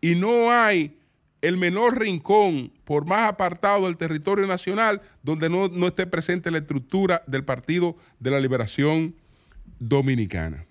Y 0.00 0.16
no 0.16 0.50
hay 0.50 0.98
el 1.42 1.58
menor 1.58 2.00
rincón, 2.00 2.72
por 2.82 3.06
más 3.06 3.28
apartado 3.28 3.84
del 3.84 3.96
territorio 3.96 4.48
nacional, 4.48 5.00
donde 5.22 5.48
no, 5.48 5.68
no 5.68 5.86
esté 5.86 6.08
presente 6.08 6.50
la 6.50 6.58
estructura 6.58 7.22
del 7.28 7.44
Partido 7.44 7.94
de 8.18 8.32
la 8.32 8.40
Liberación 8.40 9.14
Dominicana. 9.78 10.64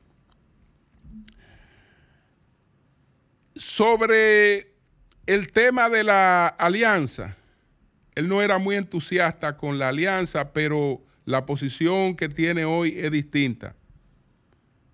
Sobre 3.55 4.71
el 5.25 5.51
tema 5.51 5.89
de 5.89 6.03
la 6.03 6.47
alianza, 6.47 7.35
él 8.15 8.27
no 8.27 8.41
era 8.41 8.57
muy 8.57 8.75
entusiasta 8.75 9.57
con 9.57 9.77
la 9.77 9.89
alianza, 9.89 10.51
pero 10.53 11.01
la 11.25 11.45
posición 11.45 12.15
que 12.15 12.29
tiene 12.29 12.65
hoy 12.65 12.95
es 12.97 13.11
distinta. 13.11 13.75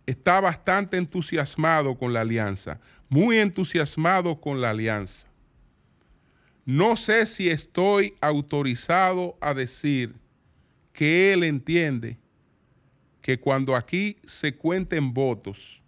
Está 0.05 0.39
bastante 0.39 0.97
entusiasmado 0.97 1.97
con 1.97 2.13
la 2.13 2.21
alianza, 2.21 2.79
muy 3.09 3.39
entusiasmado 3.39 4.39
con 4.39 4.61
la 4.61 4.71
alianza. 4.71 5.27
No 6.65 6.95
sé 6.95 7.25
si 7.25 7.49
estoy 7.49 8.15
autorizado 8.21 9.37
a 9.41 9.53
decir 9.53 10.15
que 10.93 11.33
él 11.33 11.43
entiende 11.43 12.17
que 13.21 13.39
cuando 13.39 13.75
aquí 13.75 14.17
se 14.25 14.55
cuenten 14.55 15.13
votos, 15.13 15.81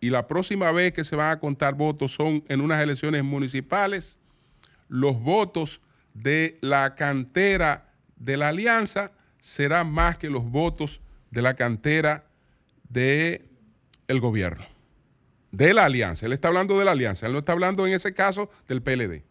y 0.00 0.10
la 0.10 0.26
próxima 0.26 0.70
vez 0.70 0.92
que 0.92 1.04
se 1.04 1.16
van 1.16 1.30
a 1.30 1.40
contar 1.40 1.74
votos 1.74 2.12
son 2.12 2.44
en 2.48 2.60
unas 2.60 2.82
elecciones 2.82 3.24
municipales, 3.24 4.18
los 4.88 5.18
votos 5.18 5.80
de 6.12 6.58
la 6.60 6.94
cantera 6.94 7.90
de 8.16 8.36
la 8.36 8.48
alianza 8.48 9.12
serán 9.40 9.90
más 9.90 10.18
que 10.18 10.28
los 10.28 10.44
votos 10.44 11.00
de 11.30 11.42
la 11.42 11.54
cantera 11.54 12.26
del 12.88 13.46
el 14.08 14.20
gobierno, 14.20 14.66
de 15.52 15.72
la 15.72 15.86
alianza. 15.86 16.26
Él 16.26 16.32
está 16.34 16.48
hablando 16.48 16.78
de 16.78 16.84
la 16.84 16.90
alianza, 16.92 17.26
él 17.26 17.32
no 17.32 17.38
está 17.38 17.52
hablando 17.52 17.86
en 17.86 17.94
ese 17.94 18.12
caso 18.12 18.50
del 18.68 18.82
PLD. 18.82 19.22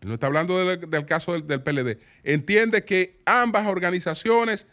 Él 0.00 0.08
no 0.08 0.14
está 0.14 0.26
hablando 0.26 0.58
del, 0.64 1.06
caso 1.06 1.32
del, 1.32 1.46
del 1.46 1.62
PLD. 1.62 1.98
Entiende 2.22 2.84
que 2.84 3.20
ambas 3.24 3.66
organizaciones 3.66 4.66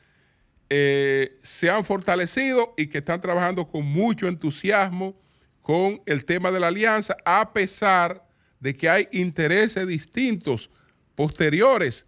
eh, 0.70 1.38
se 1.44 1.70
han 1.70 1.84
fortalecido 1.84 2.74
y 2.78 2.88
que 2.88 3.00
están 3.00 3.22
trabajando 3.22 3.68
con 3.68 3.86
mucho 3.86 4.28
entusiasmo 4.28 5.16
con 5.62 6.02
el 6.06 6.26
tema 6.26 6.52
de 6.52 6.60
la 6.60 6.68
alianza, 6.68 7.18
a 7.26 7.52
pesar 7.54 8.28
de 8.60 8.74
que 8.74 8.90
hay 8.90 9.08
intereses 9.12 9.88
distintos 9.88 10.70
posteriores 11.16 12.06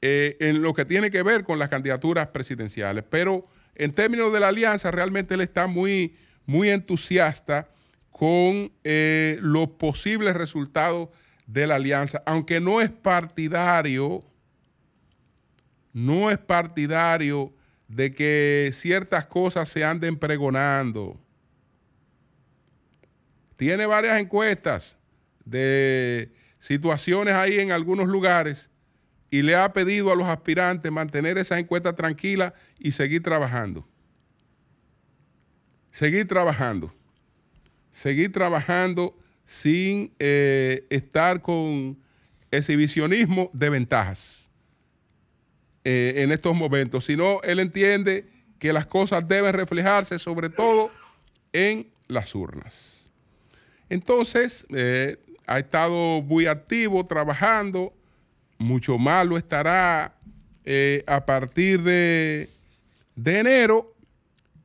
eh, 0.00 0.36
en 0.40 0.62
lo 0.62 0.74
que 0.74 0.84
tiene 0.84 1.10
que 1.10 1.22
ver 1.22 1.44
con 1.44 1.58
las 1.58 1.68
candidaturas 1.68 2.28
presidenciales. 2.28 3.04
Pero 3.08 3.46
en 3.74 3.92
términos 3.92 4.32
de 4.32 4.40
la 4.40 4.48
alianza, 4.48 4.90
realmente 4.90 5.34
él 5.34 5.40
está 5.40 5.66
muy, 5.66 6.16
muy 6.46 6.70
entusiasta 6.70 7.68
con 8.10 8.72
eh, 8.84 9.38
los 9.40 9.68
posibles 9.70 10.34
resultados 10.34 11.08
de 11.46 11.66
la 11.66 11.76
alianza, 11.76 12.22
aunque 12.26 12.60
no 12.60 12.80
es 12.80 12.90
partidario, 12.90 14.22
no 15.92 16.30
es 16.30 16.38
partidario 16.38 17.52
de 17.88 18.12
que 18.12 18.70
ciertas 18.72 19.26
cosas 19.26 19.68
se 19.68 19.84
anden 19.84 20.16
pregonando. 20.16 21.18
Tiene 23.56 23.86
varias 23.86 24.20
encuestas 24.20 24.96
de 25.44 26.30
situaciones 26.58 27.34
ahí 27.34 27.58
en 27.58 27.72
algunos 27.72 28.06
lugares 28.08 28.70
y 29.30 29.42
le 29.42 29.56
ha 29.56 29.72
pedido 29.72 30.12
a 30.12 30.16
los 30.16 30.26
aspirantes 30.26 30.92
mantener 30.92 31.38
esa 31.38 31.58
encuesta 31.58 31.94
tranquila 31.94 32.54
y 32.78 32.92
seguir 32.92 33.22
trabajando. 33.22 33.86
Seguir 35.90 36.26
trabajando. 36.28 36.94
Seguir 37.90 38.30
trabajando 38.30 39.18
sin 39.44 40.12
eh, 40.18 40.86
estar 40.90 41.40
con 41.42 41.98
exhibicionismo 42.50 43.50
de 43.52 43.70
ventajas. 43.70 44.47
Eh, 45.90 46.22
en 46.22 46.32
estos 46.32 46.54
momentos, 46.54 47.06
sino 47.06 47.40
él 47.40 47.60
entiende 47.60 48.26
que 48.58 48.74
las 48.74 48.86
cosas 48.86 49.26
deben 49.26 49.54
reflejarse 49.54 50.18
sobre 50.18 50.50
todo 50.50 50.90
en 51.54 51.88
las 52.08 52.34
urnas. 52.34 53.08
Entonces, 53.88 54.66
eh, 54.68 55.16
ha 55.46 55.58
estado 55.58 56.20
muy 56.20 56.44
activo 56.44 57.06
trabajando, 57.06 57.94
mucho 58.58 58.98
más 58.98 59.26
lo 59.26 59.38
estará 59.38 60.14
eh, 60.66 61.04
a 61.06 61.24
partir 61.24 61.80
de, 61.82 62.50
de 63.16 63.38
enero 63.38 63.96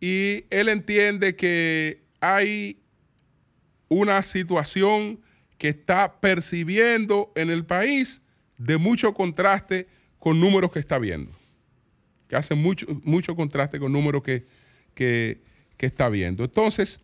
y 0.02 0.44
él 0.50 0.68
entiende 0.68 1.38
que 1.38 2.02
hay 2.20 2.82
una 3.88 4.22
situación 4.24 5.22
que 5.58 5.70
está 5.70 6.20
percibiendo 6.20 7.32
en 7.36 7.50
el 7.50 7.64
país 7.64 8.22
de 8.58 8.76
mucho 8.76 9.14
contraste 9.14 9.88
con 10.24 10.40
números 10.40 10.72
que 10.72 10.80
está 10.80 11.00
viendo, 11.00 11.30
que 12.30 12.38
hace 12.38 12.56
mucho, 12.56 12.88
mucho 13.04 13.36
contraste 13.36 13.78
con 13.78 13.92
números 13.92 14.24
que, 14.24 14.46
que, 14.96 15.42
está 15.80 16.08
viendo. 16.08 16.46
Entonces, 16.46 17.02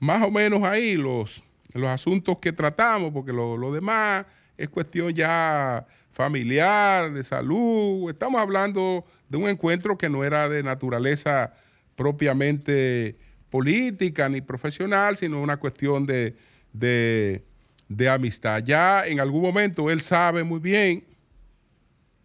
más 0.00 0.22
o 0.22 0.30
menos 0.30 0.62
ahí 0.62 0.96
los, 0.96 1.44
los 1.74 1.90
asuntos 1.90 2.38
que 2.38 2.50
tratamos, 2.50 3.12
porque 3.12 3.30
lo, 3.30 3.58
lo 3.58 3.74
demás 3.74 4.24
es 4.56 4.70
cuestión 4.70 5.12
ya 5.12 5.86
familiar, 6.10 7.12
de 7.12 7.22
salud. 7.22 8.08
Estamos 8.08 8.40
hablando 8.40 9.04
de 9.28 9.36
un 9.36 9.50
encuentro 9.50 9.98
que 9.98 10.08
no 10.08 10.24
era 10.24 10.48
de 10.48 10.62
naturaleza 10.62 11.52
propiamente 11.94 13.18
política 13.50 14.30
ni 14.30 14.40
profesional, 14.40 15.18
sino 15.18 15.42
una 15.42 15.58
cuestión 15.58 16.06
de, 16.06 16.34
de, 16.72 17.44
de 17.90 18.08
amistad. 18.08 18.62
Ya 18.64 19.06
en 19.06 19.20
algún 19.20 19.42
momento 19.42 19.90
él 19.90 20.00
sabe 20.00 20.42
muy 20.42 20.58
bien 20.58 21.11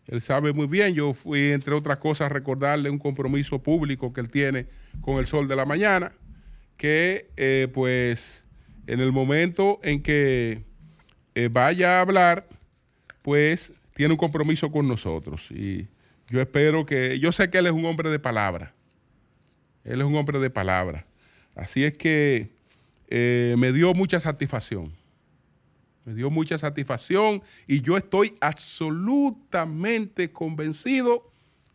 Él 0.08 0.22
sabe 0.22 0.54
muy 0.54 0.68
bien, 0.68 0.94
yo 0.94 1.14
fui, 1.14 1.52
entre 1.52 1.74
otras 1.74 1.98
cosas, 1.98 2.32
recordarle 2.32 2.90
un 2.90 2.98
compromiso 2.98 3.62
público 3.62 4.14
que 4.14 4.22
él 4.22 4.30
tiene 4.30 4.66
con 5.02 5.18
el 5.18 5.28
sol 5.28 5.48
de 5.48 5.56
la 5.56 5.66
mañana, 5.66 6.14
que 6.78 7.30
eh, 7.36 7.68
pues 7.74 8.46
en 8.88 9.02
el 9.02 9.12
momento 9.12 9.80
en 9.84 10.02
que 10.02 10.64
eh, 11.36 11.50
vaya 11.52 11.98
a 11.98 12.02
hablar, 12.02 12.48
pues 13.22 13.74
tiene 13.96 14.14
un 14.14 14.18
compromiso 14.18 14.72
con 14.72 14.88
nosotros. 14.88 15.52
Y 15.52 15.88
yo 16.30 16.40
espero 16.40 16.86
que, 16.86 17.20
yo 17.20 17.34
sé 17.34 17.50
que 17.50 17.58
él 17.58 17.66
es 17.66 17.74
un 17.74 17.86
hombre 17.86 18.10
de 18.10 18.20
palabra, 18.20 18.74
él 19.84 20.00
es 20.00 20.08
un 20.08 20.16
hombre 20.16 20.40
de 20.40 20.50
palabra. 20.50 21.06
Así 21.54 21.84
es 21.84 21.98
que 21.98 22.50
eh, 23.10 23.56
me 23.58 23.74
dio 23.74 23.94
mucha 23.94 24.22
satisfacción 24.22 24.97
me 26.08 26.14
dio 26.14 26.30
mucha 26.30 26.58
satisfacción 26.58 27.44
y 27.68 27.82
yo 27.82 27.98
estoy 27.98 28.34
absolutamente 28.40 30.32
convencido 30.32 31.30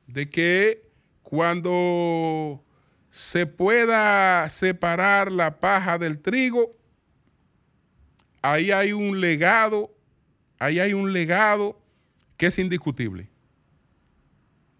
de 0.06 0.30
que 0.30 0.88
cuando 1.22 2.64
se 3.10 3.44
pueda 3.44 4.48
separar 4.48 5.30
la 5.30 5.60
paja 5.60 5.98
del 5.98 6.18
trigo, 6.18 6.74
ahí 8.40 8.70
hay 8.70 8.94
un 8.94 9.20
legado, 9.20 9.94
ahí 10.58 10.80
hay 10.80 10.94
un 10.94 11.12
legado 11.12 11.78
que 12.38 12.46
es 12.46 12.58
indiscutible, 12.58 13.28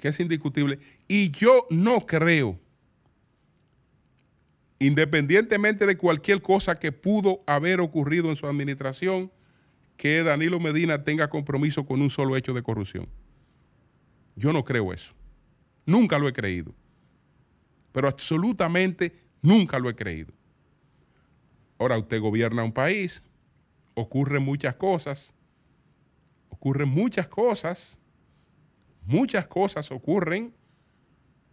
que 0.01 0.09
es 0.09 0.19
indiscutible. 0.19 0.79
Y 1.07 1.31
yo 1.31 1.67
no 1.69 2.07
creo, 2.07 2.59
independientemente 4.79 5.85
de 5.85 5.99
cualquier 5.99 6.41
cosa 6.41 6.75
que 6.75 6.91
pudo 6.91 7.45
haber 7.47 7.83
ocurrido 7.83 8.31
en 8.31 8.37
su 8.37 8.47
administración, 8.47 9.31
que 10.03 10.25
Danilo 10.25 10.59
Medina 10.59 11.05
tenga 11.05 11.31
compromiso 11.31 11.87
con 11.87 12.03
un 12.03 12.11
solo 12.11 12.37
hecho 12.37 12.53
de 12.53 12.65
corrupción. 12.65 13.09
Yo 14.35 14.53
no 14.53 14.65
creo 14.65 14.93
eso. 14.93 15.13
Nunca 15.87 16.19
lo 16.19 16.27
he 16.27 16.33
creído. 16.33 16.75
Pero 17.93 18.09
absolutamente 18.09 19.13
nunca 19.43 19.79
lo 19.79 19.89
he 19.89 19.95
creído. 19.95 20.35
Ahora 21.79 21.99
usted 21.99 22.21
gobierna 22.21 22.65
un 22.65 22.73
país, 22.73 23.23
ocurren 23.95 24.43
muchas 24.43 24.75
cosas, 24.75 25.35
ocurren 26.49 26.89
muchas 26.89 27.29
cosas, 27.29 28.01
muchas 29.07 29.47
cosas 29.47 29.93
ocurren. 29.93 30.53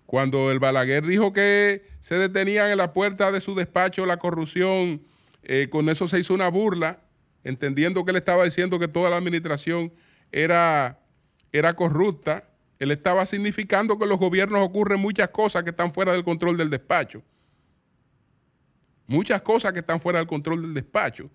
Cuando 0.07 0.49
el 0.49 0.57
Balaguer 0.57 1.05
dijo 1.05 1.33
que 1.33 1.83
se 1.99 2.15
detenían 2.15 2.71
en 2.71 2.79
la 2.79 2.93
puerta 2.93 3.31
de 3.31 3.41
su 3.41 3.53
despacho 3.53 4.07
la 4.07 4.17
corrupción, 4.17 5.03
eh, 5.43 5.67
con 5.69 5.87
eso 5.87 6.07
se 6.07 6.19
hizo 6.19 6.33
una 6.33 6.47
burla 6.47 7.03
entendiendo 7.43 8.03
que 8.03 8.11
él 8.11 8.17
estaba 8.17 8.43
diciendo 8.43 8.79
que 8.79 8.87
toda 8.87 9.09
la 9.09 9.17
administración 9.17 9.91
era, 10.31 10.99
era 11.51 11.75
corrupta, 11.75 12.49
él 12.79 12.91
estaba 12.91 13.25
significando 13.25 13.97
que 13.97 14.05
en 14.05 14.09
los 14.09 14.19
gobiernos 14.19 14.61
ocurren 14.61 14.99
muchas 14.99 15.29
cosas 15.29 15.63
que 15.63 15.71
están 15.71 15.91
fuera 15.91 16.13
del 16.13 16.23
control 16.23 16.57
del 16.57 16.69
despacho. 16.69 17.21
Muchas 19.05 19.41
cosas 19.41 19.73
que 19.73 19.79
están 19.79 19.99
fuera 19.99 20.19
del 20.19 20.27
control 20.27 20.61
del 20.61 20.73
despacho, 20.73 21.29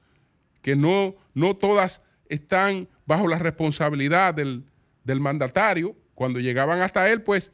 que 0.62 0.76
no, 0.76 1.14
no 1.34 1.54
todas 1.54 2.02
están 2.28 2.88
bajo 3.04 3.28
la 3.28 3.38
responsabilidad 3.38 4.32
del, 4.32 4.64
del 5.02 5.20
mandatario. 5.20 5.94
Cuando 6.14 6.40
llegaban 6.40 6.80
hasta 6.80 7.10
él, 7.10 7.22
pues 7.22 7.50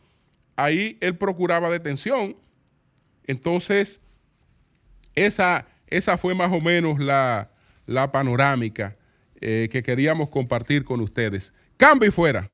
ahí 0.57 0.99
él 1.01 1.17
procuraba 1.17 1.71
detención. 1.71 2.37
Entonces, 3.25 4.01
esa, 5.15 5.67
esa 5.89 6.17
fue 6.19 6.35
más 6.35 6.53
o 6.53 6.61
menos 6.61 7.01
la, 7.01 7.50
la 7.91 8.11
panorámica 8.13 8.97
eh, 9.41 9.69
que 9.71 9.83
queríamos 9.83 10.31
compartir 10.31 10.85
con 10.85 11.01
ustedes. 11.01 11.53
Cambio 11.77 12.09
y 12.09 12.13
fuera. 12.13 12.49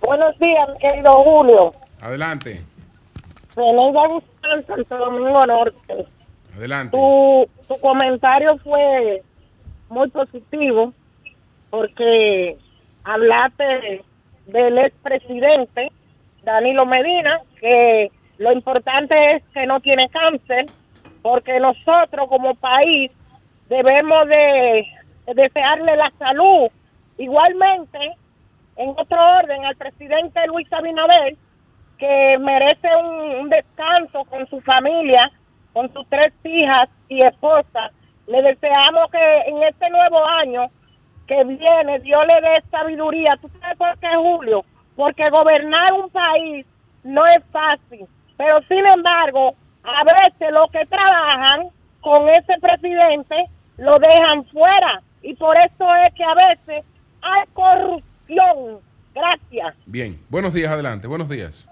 Buenos 0.00 0.38
días, 0.38 0.70
querido 0.80 1.12
Julio. 1.20 1.72
Adelante. 2.00 2.62
René 3.54 3.92
Guzmán, 3.92 4.66
Santo 4.66 4.96
Domingo 4.96 5.44
Norte. 5.44 6.06
Adelante. 6.56 6.96
Tu, 6.96 7.48
tu 7.68 7.78
comentario 7.82 8.56
fue 8.64 9.22
muy 9.90 10.08
positivo 10.08 10.94
porque 11.68 12.56
hablaste 13.04 14.02
del 14.46 14.78
expresidente 14.78 15.92
Danilo 16.44 16.86
Medina, 16.86 17.38
que 17.60 18.10
lo 18.38 18.50
importante 18.50 19.14
es 19.34 19.42
que 19.52 19.66
no 19.66 19.78
tiene 19.80 20.08
cáncer, 20.08 20.64
porque 21.20 21.60
nosotros 21.60 22.30
como 22.30 22.54
país 22.54 23.10
debemos 23.68 24.26
de 24.26 24.86
desearle 25.34 25.96
la 25.96 26.10
salud 26.18 26.70
Igualmente, 27.18 27.98
en 28.76 28.90
otro 28.90 29.18
orden, 29.38 29.64
al 29.64 29.76
presidente 29.76 30.46
Luis 30.46 30.72
Abinader, 30.72 31.36
que 31.98 32.38
merece 32.38 32.88
un, 32.96 33.48
descanso 33.48 34.24
con 34.24 34.46
su 34.48 34.60
familia, 34.60 35.30
con 35.72 35.92
sus 35.92 36.08
tres 36.08 36.32
hijas 36.44 36.88
y 37.08 37.18
esposa. 37.24 37.90
Le 38.26 38.42
deseamos 38.42 39.10
que 39.10 39.38
en 39.46 39.62
este 39.64 39.90
nuevo 39.90 40.24
año 40.24 40.70
que 41.26 41.42
viene 41.44 41.98
Dios 42.00 42.24
le 42.26 42.40
dé 42.40 42.62
sabiduría. 42.70 43.36
¿Tú 43.40 43.48
sabes 43.60 43.76
por 43.76 43.98
qué, 43.98 44.08
Julio? 44.16 44.64
Porque 44.96 45.28
gobernar 45.28 45.92
un 45.92 46.10
país 46.10 46.66
no 47.02 47.26
es 47.26 47.44
fácil. 47.50 48.06
Pero 48.36 48.60
sin 48.68 48.84
embargo, 48.88 49.54
a 49.82 50.04
veces 50.04 50.52
los 50.52 50.70
que 50.70 50.86
trabajan 50.86 51.68
con 52.00 52.28
ese 52.28 52.54
presidente 52.60 53.46
lo 53.76 53.98
dejan 53.98 54.44
fuera. 54.46 55.02
Y 55.22 55.34
por 55.34 55.56
eso 55.58 55.94
es 56.06 56.14
que 56.14 56.24
a 56.24 56.34
veces 56.34 56.84
hay 57.22 57.44
corrupción. 57.52 58.80
Gracias. 59.14 59.74
Bien, 59.86 60.18
buenos 60.28 60.54
días, 60.54 60.70
adelante, 60.70 61.06
buenos 61.06 61.28
días. 61.28 61.66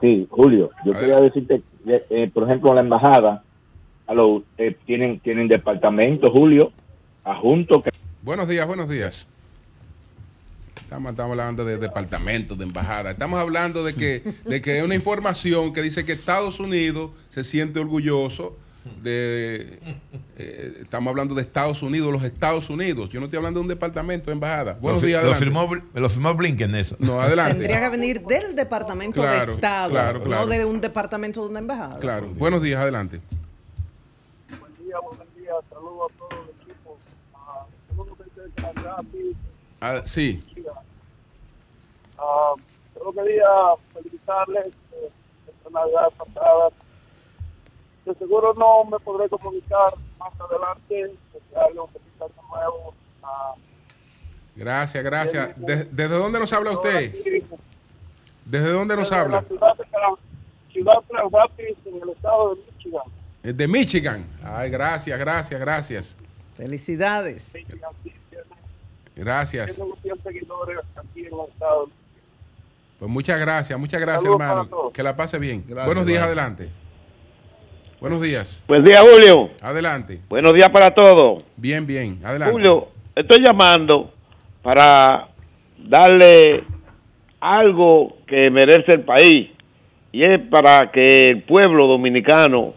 Sí, 0.00 0.26
Julio, 0.30 0.70
yo 0.84 0.92
quería 0.92 1.20
decirte, 1.20 1.62
eh, 1.86 2.06
eh, 2.10 2.30
por 2.32 2.44
ejemplo, 2.44 2.74
la 2.74 2.80
embajada, 2.80 3.42
eh, 4.58 4.76
tienen, 4.84 5.20
tienen 5.20 5.48
departamento, 5.48 6.30
Julio, 6.30 6.70
adjunto. 7.24 7.82
Que... 7.82 7.90
Buenos 8.22 8.46
días, 8.48 8.66
buenos 8.66 8.88
días. 8.88 9.26
Estamos, 10.76 11.10
estamos, 11.10 11.32
hablando 11.32 11.64
de 11.64 11.78
departamento, 11.78 12.54
de 12.54 12.64
embajada. 12.64 13.10
Estamos 13.10 13.40
hablando 13.40 13.82
de 13.82 13.94
que, 13.94 14.22
de 14.44 14.62
que 14.62 14.72
hay 14.72 14.80
una 14.82 14.94
información 14.94 15.72
que 15.72 15.82
dice 15.82 16.04
que 16.04 16.12
Estados 16.12 16.60
Unidos 16.60 17.10
se 17.28 17.42
siente 17.42 17.80
orgulloso 17.80 18.56
de 19.02 19.78
eh, 20.36 20.78
estamos 20.80 21.10
hablando 21.10 21.34
de 21.34 21.42
Estados 21.42 21.82
Unidos, 21.82 22.12
los 22.12 22.22
Estados 22.22 22.70
Unidos. 22.70 23.10
Yo 23.10 23.20
no 23.20 23.26
estoy 23.26 23.38
hablando 23.38 23.60
de 23.60 23.62
un 23.62 23.68
departamento 23.68 24.26
de 24.26 24.32
embajada. 24.32 24.78
Buenos 24.80 25.02
días, 25.02 25.24
lo 25.24 25.34
firmó, 25.34 25.68
lo 25.94 26.08
firmó 26.08 26.34
Blinken 26.34 26.74
eso. 26.74 26.96
No, 26.98 27.20
adelante. 27.20 27.54
Tendría 27.54 27.80
que 27.80 27.88
venir 27.88 28.22
del 28.22 28.54
departamento 28.54 29.22
de 29.22 29.38
Estado, 29.38 30.20
no 30.24 30.46
de 30.46 30.64
un 30.64 30.80
departamento 30.80 31.42
de 31.42 31.48
una 31.50 31.58
embajada. 31.58 31.98
Claro. 31.98 32.28
Buenos 32.34 32.62
días, 32.62 32.80
adelante. 32.80 33.20
Buen 34.60 34.72
día, 34.74 34.96
buen 35.00 35.18
día. 35.36 35.52
Saludos 35.70 36.10
a 36.12 36.18
todo 36.18 36.28
el 36.42 36.62
equipo. 36.62 36.98
Ah, 39.80 40.02
sí. 40.06 40.42
Uh, 42.18 42.58
yo 42.94 43.12
quería 43.12 43.46
felicitarles 43.92 44.66
eh, 44.92 45.10
Navidad 45.70 46.10
pasada 46.16 46.70
de 48.06 48.14
seguro 48.14 48.54
no 48.56 48.84
me 48.84 48.98
podré 49.00 49.28
comunicar 49.28 49.94
más 50.18 50.32
adelante, 50.40 51.12
algo 51.54 51.90
nuevo. 52.48 52.94
gracias, 54.54 55.04
gracias. 55.04 55.50
¿Desde, 55.56 56.08
dónde 56.08 56.38
nos 56.38 56.52
habla 56.52 56.70
usted? 56.70 57.12
¿Desde 58.44 58.70
dónde 58.70 58.96
nos 58.96 59.10
habla? 59.10 59.44
ciudad 60.72 60.96
de 61.56 61.76
en 61.86 62.02
el 62.02 62.10
estado 62.10 62.54
de 62.54 62.62
Michigan. 62.62 63.02
De 63.42 63.68
Michigan. 63.68 64.26
Ay, 64.42 64.70
gracias, 64.70 65.18
gracias, 65.18 65.60
gracias. 65.60 66.16
Felicidades. 66.54 67.52
Gracias. 69.16 69.80
Pues 72.98 73.10
muchas 73.10 73.40
gracias, 73.40 73.78
muchas 73.78 74.00
gracias, 74.00 74.30
hermano. 74.30 74.92
Que 74.92 75.02
la 75.02 75.16
pase 75.16 75.38
bien. 75.38 75.64
Buenos 75.66 76.06
días, 76.06 76.22
adelante. 76.22 76.70
Buenos 78.00 78.20
días. 78.20 78.62
Buen 78.68 78.84
día, 78.84 79.00
Julio. 79.00 79.50
Adelante. 79.62 80.20
Buenos 80.28 80.52
días 80.52 80.68
para 80.70 80.90
todos. 80.90 81.42
Bien, 81.56 81.86
bien. 81.86 82.18
Adelante. 82.22 82.52
Julio, 82.52 82.88
estoy 83.14 83.38
llamando 83.42 84.12
para 84.62 85.28
darle 85.78 86.62
algo 87.40 88.18
que 88.26 88.50
merece 88.50 88.92
el 88.92 89.00
país. 89.00 89.50
y 90.12 90.22
es 90.22 90.40
para 90.50 90.90
que 90.90 91.30
el 91.30 91.42
pueblo 91.42 91.86
dominicano 91.86 92.74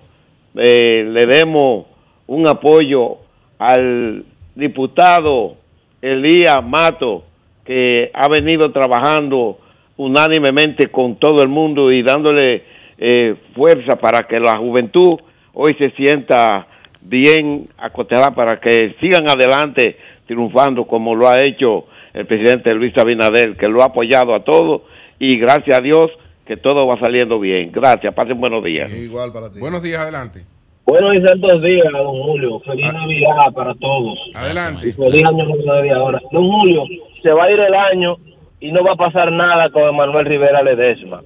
eh, 0.56 1.06
le 1.08 1.26
demos 1.26 1.86
un 2.28 2.48
apoyo 2.48 3.18
al 3.58 4.26
diputado 4.56 5.56
Elías 6.02 6.64
Mato, 6.64 7.24
que 7.66 8.10
ha 8.14 8.28
venido 8.30 8.72
trabajando 8.72 9.58
unánimemente 9.98 10.88
con 10.88 11.18
todo 11.18 11.44
el 11.44 11.50
mundo 11.50 11.92
y 11.92 12.04
dándole 12.04 12.64
eh, 13.00 13.36
fuerza 13.56 13.96
para 13.96 14.24
que 14.24 14.40
la 14.40 14.58
juventud 14.58 15.20
hoy 15.54 15.74
se 15.76 15.92
sienta 15.92 16.68
bien 17.02 17.70
acostada 17.78 18.32
para 18.32 18.60
que 18.60 18.96
sigan 19.00 19.30
adelante 19.30 19.98
triunfando 20.28 20.86
como 20.86 21.16
lo 21.16 21.28
ha 21.28 21.42
hecho 21.42 21.86
el 22.14 22.26
presidente 22.26 22.74
Luis 22.74 22.96
Abinader, 22.98 23.56
que 23.56 23.68
lo 23.68 23.82
ha 23.82 23.86
apoyado 23.86 24.36
a 24.36 24.44
todos 24.44 24.82
y 25.18 25.38
gracias 25.40 25.80
a 25.80 25.82
Dios 25.82 26.12
que 26.46 26.58
todo 26.58 26.86
va 26.88 26.98
saliendo 26.98 27.40
bien. 27.40 27.72
Gracias, 27.72 28.14
pasen 28.14 28.40
buenos 28.40 28.64
días. 28.64 28.94
Igual 28.94 29.32
para 29.32 29.52
ti. 29.52 29.60
Buenos 29.60 29.82
días, 29.82 30.02
adelante. 30.02 30.42
Buenos 30.86 31.16
y 31.16 31.22
santos 31.22 31.62
días, 31.62 31.88
don 31.94 32.22
Julio. 32.24 32.60
Feliz 32.62 32.88
ah. 32.90 32.94
Navidad 32.94 33.54
para 33.54 33.76
todos. 33.76 34.20
Adelante. 34.34 34.92
feliz 34.92 35.26
año 35.26 35.46
nuevo 35.46 35.96
ahora. 35.96 36.20
Don 36.32 36.50
Julio, 36.50 36.84
se 37.24 37.32
va 37.32 37.44
a 37.46 37.52
ir 37.52 37.60
el 37.60 37.74
año 37.76 38.18
y 38.60 38.72
no 38.72 38.84
va 38.84 38.94
a 38.94 38.96
pasar 38.96 39.32
nada 39.32 39.70
con 39.70 39.84
Emanuel 39.84 40.26
Rivera 40.26 40.64
Ledesma. 40.64 41.22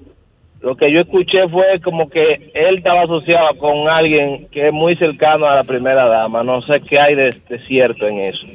Lo 0.64 0.78
que 0.78 0.90
yo 0.94 1.02
escuché 1.02 1.50
fue 1.50 1.82
como 1.84 2.10
que 2.10 2.50
él 2.54 2.78
estaba 2.78 3.02
asociado 3.02 3.58
con 3.58 3.90
alguien 3.90 4.48
que 4.48 4.70
es 4.70 4.74
muy 4.74 4.96
cercano 4.96 5.46
a 5.46 5.56
la 5.56 5.64
primera 5.66 6.06
dama. 6.06 6.42
No 6.42 6.62
sé 6.62 6.80
qué 6.90 6.96
hay 7.02 7.16
de, 7.16 7.32
cierto 7.68 8.08
en 8.08 8.20
eso. 8.20 8.48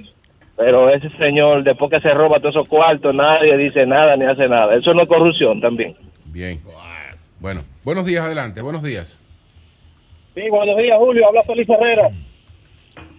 Pero 0.57 0.89
ese 0.89 1.11
señor, 1.19 1.63
después 1.65 1.91
que 1.93 2.01
se 2.01 2.09
roba 2.15 2.41
todos 2.41 2.55
esos 2.55 2.67
cuartos, 2.67 3.15
nadie 3.15 3.59
dice 3.59 3.85
nada 3.85 4.17
ni 4.17 4.25
hace 4.25 4.49
nada. 4.49 4.75
Eso 4.75 4.95
no 4.95 5.03
es 5.03 5.09
corrupción 5.09 5.61
también. 5.61 5.95
Bien. 6.25 6.59
Bueno, 7.41 7.61
buenos 7.85 8.07
días, 8.07 8.25
adelante. 8.25 8.63
Buenos 8.63 8.83
días. 8.83 9.21
Sí, 10.35 10.49
buenos 10.49 10.79
días, 10.79 10.97
Julio. 10.97 11.29
Habla 11.29 11.43
Félix 11.43 11.69
Herrera. 11.69 12.09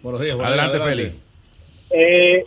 Buenos 0.01 0.19
días, 0.19 0.39
adelante, 0.39 0.79
Félix. 0.79 1.25
Eh, 1.91 2.43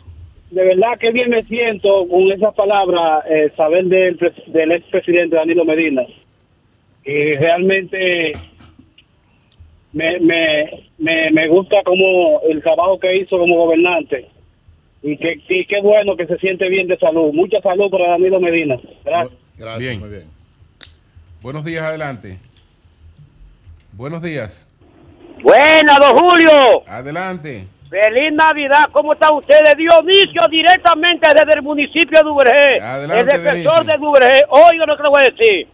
de 0.51 0.65
verdad 0.65 0.99
que 0.99 1.13
bien 1.13 1.31
me 1.31 1.45
siento 1.45 2.05
con 2.09 2.33
esas 2.33 2.53
palabras, 2.57 3.25
eh, 3.31 3.53
saber 3.57 3.85
del, 3.85 4.19
del 4.49 4.73
expresidente 4.73 5.37
Danilo 5.37 5.65
Medina. 5.65 6.03
Y 7.05 7.35
realmente 7.35 8.31
me, 9.93 10.21
me, 10.21 10.87
me, 10.99 11.31
me 11.31 11.49
gusta 11.49 11.83
como 11.85 12.41
el 12.49 12.63
trabajo 12.63 12.99
que 12.99 13.17
hizo 13.17 13.39
como 13.39 13.57
gobernante. 13.57 14.29
Y 15.03 15.17
que, 15.17 15.41
qué 15.47 15.81
bueno 15.83 16.17
que 16.17 16.27
se 16.27 16.39
siente 16.39 16.69
bien 16.69 16.87
de 16.87 16.97
salud. 16.99 17.33
Mucha 17.33 17.61
salud 17.61 17.91
para 17.91 18.11
Danilo 18.11 18.39
Medina. 18.39 18.79
Gracias. 19.05 19.39
Gracias, 19.59 19.99
muy 19.99 20.09
bien. 20.09 20.25
Buenos 21.41 21.65
días, 21.65 21.83
adelante. 21.83 22.39
Buenos 23.93 24.23
días. 24.23 24.69
Buenas, 25.43 25.99
don 25.99 26.17
Julio. 26.17 26.83
Adelante. 26.87 27.67
Feliz 27.91 28.33
Navidad, 28.33 28.89
¿cómo 28.91 29.13
están 29.13 29.35
ustedes? 29.35 29.77
Dionisio, 29.77 30.43
directamente 30.51 31.29
desde 31.29 31.59
el 31.59 31.63
municipio 31.63 32.19
de 32.19 32.25
Duvergé. 32.25 32.77
el 32.79 33.27
defensor 33.27 33.85
de 33.85 33.99
Duvergé. 33.99 34.43
Oiga 34.49 34.87
lo 34.87 34.97
que 34.97 35.03
le 35.03 35.09
voy 35.11 35.21
a 35.21 35.31
decir. 35.31 35.69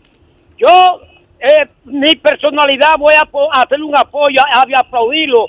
Yo, 0.56 1.00
eh, 1.40 1.68
mi 1.84 2.16
personalidad, 2.16 2.96
voy 2.98 3.14
a, 3.14 3.28
hacer 3.60 3.82
un 3.82 3.96
apoyo, 3.96 4.40
a, 4.40 4.80
aplaudirlo 4.80 5.46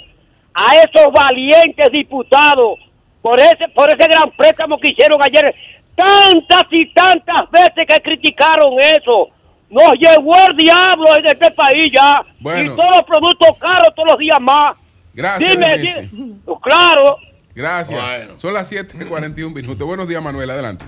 a 0.53 0.75
esos 0.75 1.11
valientes 1.13 1.91
diputados 1.91 2.79
por 3.21 3.39
ese, 3.39 3.67
por 3.73 3.89
ese 3.89 4.05
gran 4.05 4.31
préstamo 4.31 4.79
que 4.79 4.89
hicieron 4.89 5.19
ayer. 5.23 5.53
Tantas 5.95 6.65
y 6.71 6.85
tantas 6.93 7.51
veces 7.51 7.85
que 7.87 8.01
criticaron 8.01 8.73
eso 8.79 9.29
nos 9.69 9.93
llevó 9.99 10.35
el 10.49 10.55
diablo 10.55 11.15
en 11.17 11.25
este 11.25 11.51
país 11.51 11.91
ya. 11.91 12.21
Y 12.39 12.67
todos 12.69 12.91
los 12.91 13.03
productos 13.03 13.57
caros 13.59 13.93
todos 13.95 14.11
los 14.11 14.19
días 14.19 14.39
más. 14.39 14.77
Gracias. 15.13 15.51
Dime, 16.11 16.35
claro. 16.61 17.17
Gracias. 17.53 18.01
Son 18.37 18.53
las 18.53 18.71
7:41 18.71 19.53
minutos. 19.53 19.85
Buenos 19.85 20.07
días, 20.07 20.23
Manuel. 20.23 20.49
Adelante. 20.49 20.85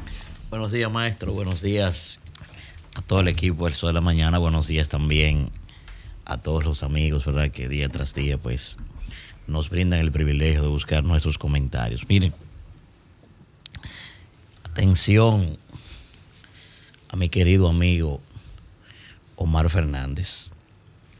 Buenos 0.49 0.71
días, 0.71 0.89
maestro. 0.89 1.33
Buenos 1.33 1.61
días 1.61 2.20
a 2.95 3.01
todo 3.01 3.21
el 3.21 3.27
equipo 3.27 3.65
del 3.65 3.73
Sol 3.73 3.89
de 3.89 3.93
la 3.93 4.01
Mañana. 4.01 4.37
Buenos 4.37 4.67
días 4.67 4.89
también 4.89 5.49
a 6.25 6.37
todos 6.37 6.65
los 6.65 6.83
amigos, 6.83 7.25
¿verdad? 7.25 7.49
Que 7.49 7.69
día 7.69 7.89
tras 7.89 8.13
día, 8.13 8.37
pues, 8.37 8.77
nos 9.47 9.69
brindan 9.69 9.99
el 9.99 10.11
privilegio 10.11 10.61
de 10.61 10.67
buscar 10.67 11.03
nuestros 11.03 11.37
comentarios. 11.37 12.07
Miren, 12.09 12.33
atención 14.63 15.57
a 17.09 17.15
mi 17.15 17.29
querido 17.29 17.67
amigo 17.67 18.21
Omar 19.35 19.69
Fernández. 19.69 20.51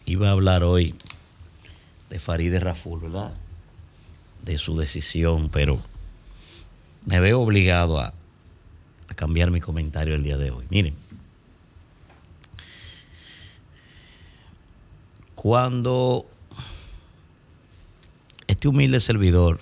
Iba 0.06 0.30
a 0.30 0.32
hablar 0.32 0.64
hoy 0.64 0.94
de 2.10 2.20
Farideh 2.20 2.60
Raful, 2.60 3.00
¿verdad? 3.00 3.34
De 4.44 4.58
su 4.58 4.76
decisión, 4.76 5.50
pero 5.50 5.80
me 7.06 7.20
veo 7.20 7.40
obligado 7.40 8.00
a, 8.00 8.14
a 9.08 9.14
cambiar 9.14 9.52
mi 9.52 9.62
comentario 9.62 10.16
el 10.16 10.24
día 10.24 10.38
de 10.38 10.52
hoy. 10.52 10.66
Miren, 10.70 11.01
cuando 15.42 16.30
este 18.46 18.68
humilde 18.68 19.00
servidor 19.00 19.60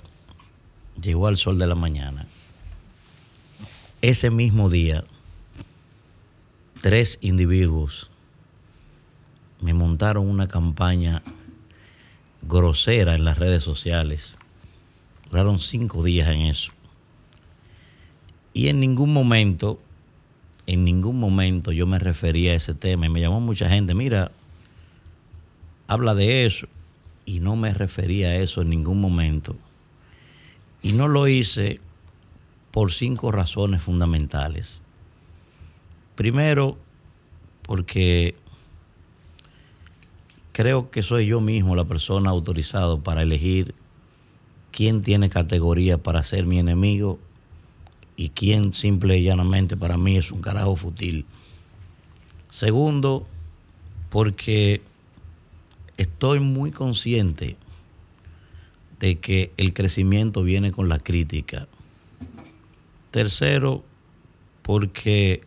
llegó 1.01 1.27
al 1.27 1.37
sol 1.37 1.57
de 1.57 1.67
la 1.67 1.75
mañana, 1.75 2.27
ese 4.01 4.29
mismo 4.29 4.69
día, 4.69 5.05
tres 6.81 7.17
individuos 7.21 8.09
me 9.61 9.73
montaron 9.73 10.29
una 10.29 10.49
campaña 10.49 11.21
grosera 12.41 13.15
en 13.15 13.23
las 13.23 13.37
redes 13.37 13.63
sociales. 13.63 14.37
Duraron 15.31 15.59
cinco 15.59 16.03
días 16.03 16.27
en 16.27 16.41
eso. 16.41 16.73
Y 18.53 18.67
en 18.67 18.81
ningún 18.81 19.13
momento, 19.13 19.79
en 20.67 20.83
ningún 20.83 21.21
momento 21.21 21.71
yo 21.71 21.87
me 21.87 21.99
refería 21.99 22.51
a 22.51 22.55
ese 22.55 22.73
tema. 22.73 23.05
Y 23.05 23.09
me 23.09 23.21
llamó 23.21 23.39
mucha 23.39 23.69
gente, 23.69 23.93
mira, 23.93 24.33
habla 25.89 26.15
de 26.15 26.45
eso. 26.45 26.67
Y 27.25 27.41
no 27.41 27.55
me 27.55 27.73
refería 27.73 28.29
a 28.29 28.35
eso 28.35 28.61
en 28.61 28.69
ningún 28.69 29.01
momento. 29.01 29.55
Y 30.81 30.93
no 30.93 31.07
lo 31.07 31.27
hice 31.27 31.79
por 32.71 32.93
cinco 32.93 33.31
razones 33.31 33.81
fundamentales. 33.81 34.81
Primero, 36.15 36.77
porque 37.63 38.35
creo 40.53 40.91
que 40.91 41.01
soy 41.01 41.27
yo 41.27 41.41
mismo 41.41 41.75
la 41.75 41.85
persona 41.85 42.29
autorizada 42.29 42.97
para 42.97 43.23
elegir 43.23 43.73
quién 44.71 45.01
tiene 45.01 45.29
categoría 45.29 45.97
para 45.97 46.23
ser 46.23 46.45
mi 46.45 46.59
enemigo 46.59 47.19
y 48.15 48.29
quién 48.29 48.73
simple 48.73 49.17
y 49.17 49.23
llanamente 49.23 49.75
para 49.75 49.97
mí 49.97 50.17
es 50.17 50.31
un 50.31 50.41
carajo 50.41 50.75
futil. 50.75 51.25
Segundo, 52.49 53.25
porque 54.09 54.81
estoy 55.99 56.39
muy 56.39 56.71
consciente 56.71 57.57
de 58.99 59.19
que 59.19 59.51
el 59.57 59.73
crecimiento 59.73 60.43
viene 60.43 60.71
con 60.71 60.87
la 60.87 60.97
crítica. 60.97 61.67
Tercero, 63.11 63.83
porque 64.61 65.41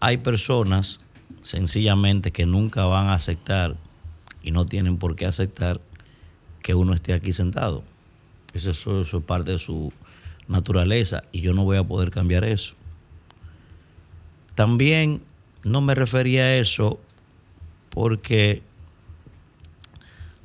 hay 0.00 0.16
personas 0.16 0.98
sencillamente 1.42 2.32
que 2.32 2.44
nunca 2.44 2.86
van 2.86 3.06
a 3.06 3.14
aceptar 3.14 3.76
y 4.42 4.50
no 4.50 4.66
tienen 4.66 4.96
por 4.96 5.14
qué 5.14 5.26
aceptar 5.26 5.80
que 6.60 6.74
uno 6.74 6.92
esté 6.92 7.12
aquí 7.12 7.32
sentado. 7.32 7.84
Eso, 8.52 9.02
es 9.02 9.08
parte 9.24 9.52
de 9.52 9.58
su 9.58 9.92
naturaleza 10.48 11.22
y 11.30 11.40
yo 11.40 11.52
no 11.52 11.62
voy 11.62 11.76
a 11.76 11.84
poder 11.84 12.10
cambiar 12.10 12.42
eso. 12.42 12.74
También 14.56 15.22
no 15.62 15.80
me 15.82 15.94
refería 15.94 16.42
a 16.42 16.56
eso 16.56 16.98
porque 17.90 18.62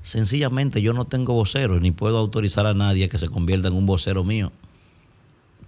sencillamente 0.04 0.82
yo 0.82 0.94
no 0.94 1.06
tengo 1.06 1.34
vocero 1.34 1.80
ni 1.80 1.92
puedo 1.92 2.20
autorizar 2.20 2.68
a 2.68 2.76
nadie 2.76 3.10
que 3.10 3.18
se 3.18 3.30
convierta 3.30 3.70
en 3.70 3.74
un 3.74 3.88
vocero 3.88 4.24
mío. 4.24 4.52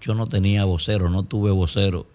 Yo 0.02 0.13
no 0.13 0.28
tenía 0.28 0.65
vocero, 0.65 1.10
no 1.10 1.24
tuve 1.24 1.50
vocero 1.50 2.06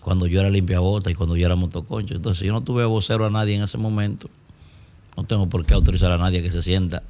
cuando 0.00 0.26
yo 0.26 0.40
era 0.40 0.48
limpiabota 0.48 1.10
y 1.10 1.14
cuando 1.14 1.36
yo 1.36 1.44
era 1.44 1.56
motoconcho. 1.56 2.14
Entonces, 2.14 2.44
yo 2.44 2.52
no 2.52 2.62
tuve 2.62 2.84
vocero 2.86 3.26
a 3.26 3.30
nadie 3.30 3.56
en 3.56 3.62
ese 3.62 3.76
momento. 3.76 4.28
No 5.16 5.24
tengo 5.24 5.48
por 5.48 5.66
qué 5.66 5.74
autorizar 5.74 6.12
a 6.12 6.16
nadie 6.16 6.40
que 6.40 6.50
se 6.50 6.62
sienta 6.62 7.02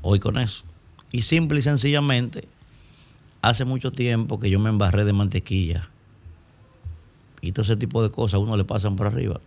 hoy 0.00 0.20
con 0.20 0.38
eso. 0.38 0.64
Y 1.12 1.22
simple 1.22 1.58
y 1.58 1.62
sencillamente, 1.62 2.48
hace 3.42 3.64
mucho 3.64 3.92
tiempo 3.92 4.40
que 4.40 4.48
yo 4.48 4.58
me 4.58 4.70
embarré 4.70 5.04
de 5.04 5.12
mantequilla. 5.12 5.88
Y 7.42 7.52
todo 7.52 7.62
ese 7.62 7.76
tipo 7.76 8.02
de 8.02 8.10
cosas 8.10 8.34
a 8.34 8.38
uno 8.38 8.56
le 8.56 8.64
pasan 8.64 8.96
por 8.96 9.08
arriba. 9.08 9.40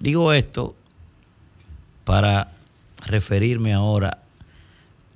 Digo 0.00 0.32
esto 0.32 0.74
para 2.04 2.57
referirme 3.06 3.72
ahora 3.72 4.22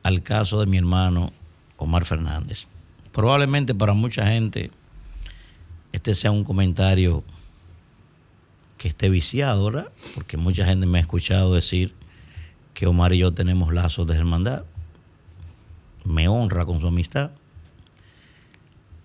al 0.02 0.22
caso 0.22 0.60
de 0.60 0.66
mi 0.66 0.78
hermano 0.78 1.32
Omar 1.76 2.04
Fernández. 2.04 2.66
Probablemente 3.12 3.74
para 3.74 3.92
mucha 3.92 4.26
gente 4.26 4.70
este 5.92 6.14
sea 6.14 6.30
un 6.30 6.44
comentario 6.44 7.22
que 8.78 8.88
esté 8.88 9.10
viciado, 9.10 9.66
¿verdad? 9.66 9.88
Porque 10.14 10.36
mucha 10.36 10.64
gente 10.64 10.86
me 10.86 10.98
ha 10.98 11.00
escuchado 11.00 11.54
decir 11.54 11.94
que 12.74 12.86
Omar 12.86 13.12
y 13.12 13.18
yo 13.18 13.32
tenemos 13.32 13.72
lazos 13.72 14.06
de 14.06 14.16
hermandad. 14.16 14.64
Me 16.04 16.26
honra 16.26 16.64
con 16.64 16.80
su 16.80 16.88
amistad. 16.88 17.30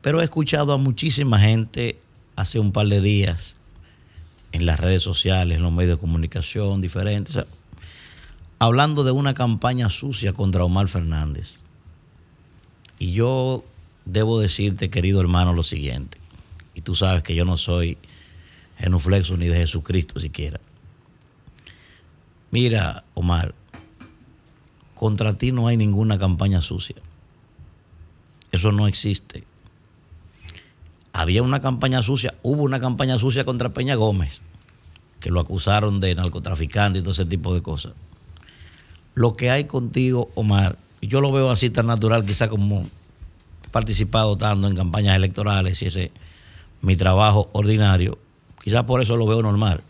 Pero 0.02 0.22
he 0.22 0.24
escuchado 0.24 0.74
a 0.74 0.78
muchísima 0.78 1.40
gente 1.40 2.00
hace 2.36 2.60
un 2.60 2.72
par 2.72 2.88
de 2.88 3.02
días 3.02 3.56
en 4.52 4.66
las 4.66 4.80
redes 4.80 5.04
sociales, 5.04 5.58
en 5.58 5.64
los 5.64 5.72
medios 5.72 5.98
de 5.98 6.02
comunicación 6.02 6.82
diferentes, 6.82 7.46
hablando 8.60 9.04
de 9.04 9.12
una 9.12 9.34
campaña 9.34 9.90
sucia 9.90 10.34
contra 10.34 10.64
Omar 10.64 10.88
Fernández. 10.88 11.60
Y 13.00 13.12
yo 13.12 13.64
debo 14.06 14.40
decirte, 14.40 14.90
querido 14.90 15.22
hermano, 15.22 15.54
lo 15.54 15.64
siguiente. 15.64 16.18
Y 16.74 16.82
tú 16.82 16.96
sabes 16.96 17.24
que 17.24 17.36
yo 17.36 17.46
no 17.46 17.58
soy 17.58 17.98
genuflexo 18.78 19.38
ni 19.38 19.48
de 19.48 19.58
Jesucristo 19.58 20.20
siquiera. 20.20 20.60
Mira, 22.52 23.04
Omar, 23.14 23.54
contra 24.96 25.34
ti 25.34 25.52
no 25.52 25.68
hay 25.68 25.78
ninguna 25.78 26.18
campaña 26.18 26.62
sucia. 26.62 26.96
Eso 28.52 28.72
no 28.72 28.88
existe 28.88 29.46
había 31.18 31.42
una 31.42 31.62
campaña 31.62 32.04
sucia, 32.04 32.36
hubo 32.44 32.62
una 32.62 32.80
campaña 32.80 33.18
sucia 33.18 33.44
contra 33.44 33.74
Peña 33.74 33.96
Gómez, 33.96 34.42
que 35.20 35.32
lo 35.32 35.40
acusaron 35.40 36.00
de 36.00 36.14
narcotraficante 36.14 37.00
y 37.00 37.02
todo 37.02 37.12
ese 37.12 37.26
tipo 37.26 37.56
de 37.56 37.64
cosas. 37.64 37.94
Lo 39.18 39.36
que 39.36 39.50
hay 39.50 39.64
contigo, 39.64 40.30
Omar, 40.36 40.78
yo 41.02 41.22
lo 41.22 41.32
veo 41.32 41.50
así 41.50 41.72
tan 41.72 41.88
natural, 41.88 42.24
quizá 42.24 42.50
como 42.50 42.82
he 43.66 43.70
participado 43.70 44.38
tanto 44.38 44.68
en 44.68 44.76
campañas 44.76 45.16
electorales 45.16 45.82
y 45.82 45.88
ese 45.88 46.04
es 46.04 46.12
mi 46.84 46.96
trabajo 46.96 47.50
ordinario, 47.52 48.20
quizás 48.64 48.84
por 48.84 49.02
eso 49.02 49.18
lo 49.18 49.26
veo 49.26 49.42
normal. 49.42 49.82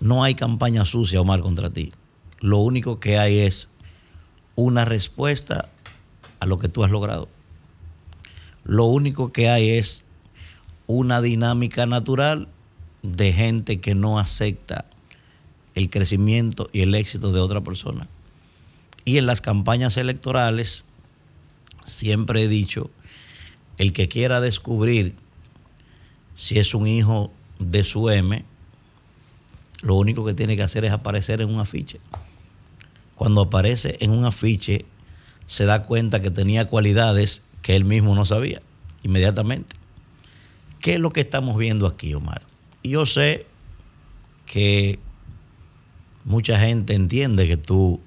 No 0.00 0.24
hay 0.24 0.34
campaña 0.34 0.84
sucia, 0.84 1.22
Omar, 1.22 1.40
contra 1.40 1.70
ti. 1.70 1.90
Lo 2.40 2.58
único 2.58 3.00
que 3.00 3.18
hay 3.18 3.38
es 3.38 3.70
una 4.56 4.84
respuesta 4.84 5.70
a 6.38 6.44
lo 6.44 6.58
que 6.58 6.68
tú 6.68 6.84
has 6.84 6.90
logrado. 6.90 7.30
Lo 8.62 8.84
único 8.84 9.32
que 9.32 9.48
hay 9.48 9.70
es 9.70 10.04
una 10.86 11.22
dinámica 11.22 11.86
natural 11.86 12.48
de 13.02 13.32
gente 13.32 13.80
que 13.80 13.94
no 13.94 14.18
acepta 14.18 14.84
el 15.74 15.88
crecimiento 15.88 16.68
y 16.74 16.82
el 16.82 16.94
éxito 16.94 17.32
de 17.32 17.40
otra 17.40 17.62
persona. 17.62 18.06
Y 19.08 19.16
en 19.16 19.24
las 19.24 19.40
campañas 19.40 19.96
electorales, 19.96 20.84
siempre 21.86 22.42
he 22.42 22.48
dicho, 22.48 22.90
el 23.78 23.94
que 23.94 24.06
quiera 24.06 24.42
descubrir 24.42 25.14
si 26.34 26.58
es 26.58 26.74
un 26.74 26.86
hijo 26.86 27.32
de 27.58 27.84
su 27.84 28.10
M, 28.10 28.44
lo 29.80 29.94
único 29.94 30.26
que 30.26 30.34
tiene 30.34 30.56
que 30.56 30.62
hacer 30.62 30.84
es 30.84 30.92
aparecer 30.92 31.40
en 31.40 31.48
un 31.48 31.58
afiche. 31.58 32.00
Cuando 33.14 33.40
aparece 33.40 33.96
en 34.00 34.10
un 34.10 34.26
afiche, 34.26 34.84
se 35.46 35.64
da 35.64 35.84
cuenta 35.84 36.20
que 36.20 36.30
tenía 36.30 36.66
cualidades 36.68 37.40
que 37.62 37.76
él 37.76 37.86
mismo 37.86 38.14
no 38.14 38.26
sabía, 38.26 38.60
inmediatamente. 39.04 39.74
¿Qué 40.80 40.96
es 40.96 41.00
lo 41.00 41.14
que 41.14 41.22
estamos 41.22 41.56
viendo 41.56 41.86
aquí, 41.86 42.12
Omar? 42.12 42.42
yo 42.82 43.06
sé 43.06 43.46
que 44.44 44.98
mucha 46.24 46.60
gente 46.60 46.92
entiende 46.92 47.48
que 47.48 47.56
tú 47.56 48.02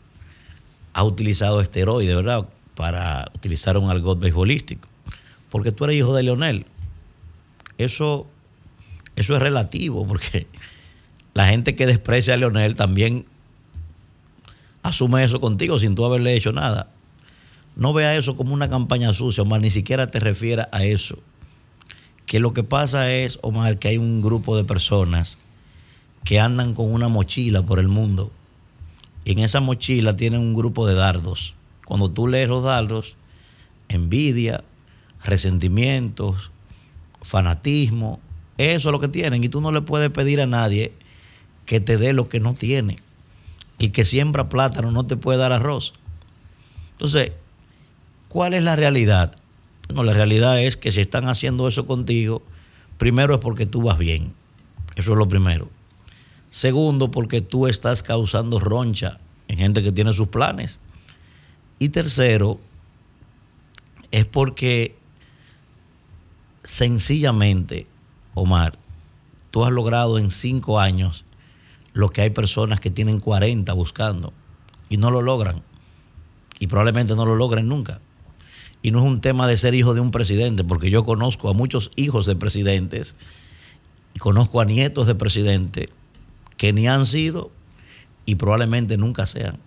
has 0.93 1.03
utilizado 1.03 1.61
esteroides, 1.61 2.15
¿verdad? 2.15 2.47
Para 2.75 3.29
utilizar 3.35 3.77
un 3.77 3.89
argot 3.89 4.19
beisbolístico. 4.19 4.87
Porque 5.49 5.71
tú 5.71 5.85
eres 5.85 5.97
hijo 5.97 6.15
de 6.15 6.23
Leonel. 6.23 6.65
Eso, 7.77 8.27
eso 9.15 9.33
es 9.35 9.39
relativo, 9.39 10.05
porque 10.07 10.47
la 11.33 11.47
gente 11.47 11.75
que 11.75 11.85
desprecia 11.85 12.33
a 12.33 12.37
Leonel 12.37 12.75
también 12.75 13.25
asume 14.83 15.23
eso 15.23 15.39
contigo 15.39 15.79
sin 15.79 15.95
tú 15.95 16.05
haberle 16.05 16.33
hecho 16.35 16.53
nada. 16.53 16.89
No 17.75 17.93
vea 17.93 18.15
eso 18.15 18.35
como 18.35 18.53
una 18.53 18.69
campaña 18.69 19.13
sucia, 19.13 19.43
Omar, 19.43 19.61
ni 19.61 19.71
siquiera 19.71 20.07
te 20.07 20.19
refieras 20.19 20.67
a 20.71 20.83
eso 20.83 21.19
que 22.31 22.39
lo 22.39 22.53
que 22.53 22.63
pasa 22.63 23.11
es, 23.11 23.39
Omar, 23.41 23.77
que 23.77 23.89
hay 23.89 23.97
un 23.97 24.21
grupo 24.21 24.55
de 24.55 24.63
personas 24.63 25.37
que 26.23 26.39
andan 26.39 26.73
con 26.73 26.89
una 26.89 27.09
mochila 27.09 27.61
por 27.61 27.77
el 27.77 27.89
mundo. 27.89 28.31
Y 29.23 29.33
en 29.33 29.39
esa 29.39 29.59
mochila 29.59 30.15
tienen 30.15 30.39
un 30.41 30.53
grupo 30.53 30.87
de 30.87 30.95
dardos. 30.95 31.55
Cuando 31.85 32.09
tú 32.09 32.27
lees 32.27 32.49
los 32.49 32.63
dardos, 32.63 33.15
envidia, 33.89 34.63
resentimientos, 35.23 36.51
fanatismo, 37.21 38.19
eso 38.57 38.89
es 38.89 38.91
lo 38.91 38.99
que 38.99 39.07
tienen. 39.07 39.43
Y 39.43 39.49
tú 39.49 39.61
no 39.61 39.71
le 39.71 39.81
puedes 39.81 40.09
pedir 40.09 40.41
a 40.41 40.45
nadie 40.45 40.93
que 41.65 41.79
te 41.79 41.97
dé 41.97 42.13
lo 42.13 42.29
que 42.29 42.39
no 42.39 42.53
tiene. 42.53 42.95
El 43.79 43.91
que 43.91 44.05
siembra 44.05 44.49
plátano 44.49 44.91
no 44.91 45.05
te 45.05 45.17
puede 45.17 45.39
dar 45.39 45.51
arroz. 45.51 45.93
Entonces, 46.93 47.31
¿cuál 48.29 48.53
es 48.53 48.63
la 48.63 48.75
realidad? 48.75 49.35
No, 49.93 50.03
la 50.03 50.13
realidad 50.13 50.61
es 50.61 50.77
que 50.77 50.91
si 50.91 51.01
están 51.01 51.27
haciendo 51.27 51.67
eso 51.67 51.85
contigo, 51.85 52.43
primero 52.97 53.33
es 53.33 53.39
porque 53.39 53.65
tú 53.65 53.81
vas 53.81 53.97
bien. 53.97 54.35
Eso 54.95 55.13
es 55.13 55.17
lo 55.17 55.27
primero. 55.27 55.69
Segundo, 56.51 57.11
porque 57.11 57.39
tú 57.39 57.65
estás 57.65 58.03
causando 58.03 58.59
roncha 58.59 59.19
en 59.47 59.57
gente 59.57 59.81
que 59.81 59.93
tiene 59.93 60.11
sus 60.11 60.27
planes. 60.27 60.81
Y 61.79 61.89
tercero, 61.89 62.59
es 64.11 64.25
porque 64.25 64.97
sencillamente, 66.65 67.87
Omar, 68.33 68.77
tú 69.49 69.63
has 69.63 69.71
logrado 69.71 70.19
en 70.19 70.29
cinco 70.29 70.81
años 70.81 71.23
lo 71.93 72.09
que 72.09 72.21
hay 72.21 72.31
personas 72.31 72.81
que 72.81 72.91
tienen 72.91 73.21
40 73.21 73.71
buscando 73.71 74.33
y 74.89 74.97
no 74.97 75.09
lo 75.09 75.21
logran. 75.21 75.63
Y 76.59 76.67
probablemente 76.67 77.15
no 77.15 77.25
lo 77.25 77.37
logren 77.37 77.69
nunca. 77.69 78.01
Y 78.81 78.91
no 78.91 78.99
es 78.99 79.05
un 79.05 79.21
tema 79.21 79.47
de 79.47 79.55
ser 79.55 79.73
hijo 79.73 79.93
de 79.93 80.01
un 80.01 80.11
presidente, 80.11 80.65
porque 80.65 80.89
yo 80.89 81.05
conozco 81.05 81.49
a 81.49 81.53
muchos 81.53 81.91
hijos 81.95 82.25
de 82.25 82.35
presidentes 82.35 83.15
y 84.13 84.19
conozco 84.19 84.59
a 84.59 84.65
nietos 84.65 85.07
de 85.07 85.15
presidentes 85.15 85.87
que 86.61 86.73
ni 86.73 86.87
han 86.87 87.07
sido 87.07 87.49
y 88.23 88.35
probablemente 88.35 88.95
nunca 88.95 89.25
sean. 89.25 89.57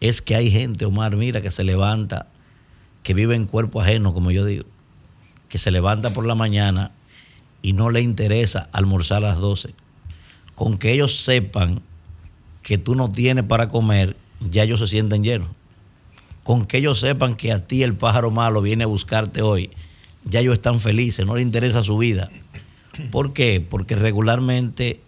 Es 0.00 0.22
que 0.22 0.34
hay 0.34 0.50
gente, 0.50 0.86
Omar, 0.86 1.16
mira, 1.16 1.42
que 1.42 1.50
se 1.50 1.64
levanta, 1.64 2.28
que 3.02 3.12
vive 3.12 3.34
en 3.34 3.44
cuerpo 3.44 3.82
ajeno, 3.82 4.14
como 4.14 4.30
yo 4.30 4.46
digo, 4.46 4.64
que 5.50 5.58
se 5.58 5.70
levanta 5.70 6.14
por 6.14 6.24
la 6.24 6.34
mañana 6.34 6.92
y 7.60 7.74
no 7.74 7.90
le 7.90 8.00
interesa 8.00 8.70
almorzar 8.72 9.18
a 9.18 9.28
las 9.28 9.36
12. 9.36 9.74
Con 10.54 10.78
que 10.78 10.92
ellos 10.92 11.20
sepan 11.20 11.82
que 12.62 12.78
tú 12.78 12.94
no 12.94 13.10
tienes 13.10 13.44
para 13.44 13.68
comer, 13.68 14.16
ya 14.40 14.62
ellos 14.62 14.80
se 14.80 14.86
sienten 14.86 15.22
llenos 15.22 15.48
con 16.42 16.64
que 16.64 16.78
ellos 16.78 16.98
sepan 16.98 17.34
que 17.34 17.52
a 17.52 17.66
ti 17.66 17.82
el 17.82 17.94
pájaro 17.94 18.30
malo 18.30 18.62
viene 18.62 18.84
a 18.84 18.86
buscarte 18.86 19.42
hoy, 19.42 19.68
ya 20.24 20.40
ellos 20.40 20.54
están 20.54 20.80
felices, 20.80 21.26
no 21.26 21.36
les 21.36 21.44
interesa 21.44 21.84
su 21.84 21.98
vida. 21.98 22.30
¿Por 23.10 23.34
qué? 23.34 23.60
Porque 23.60 23.94
regularmente 23.94 25.02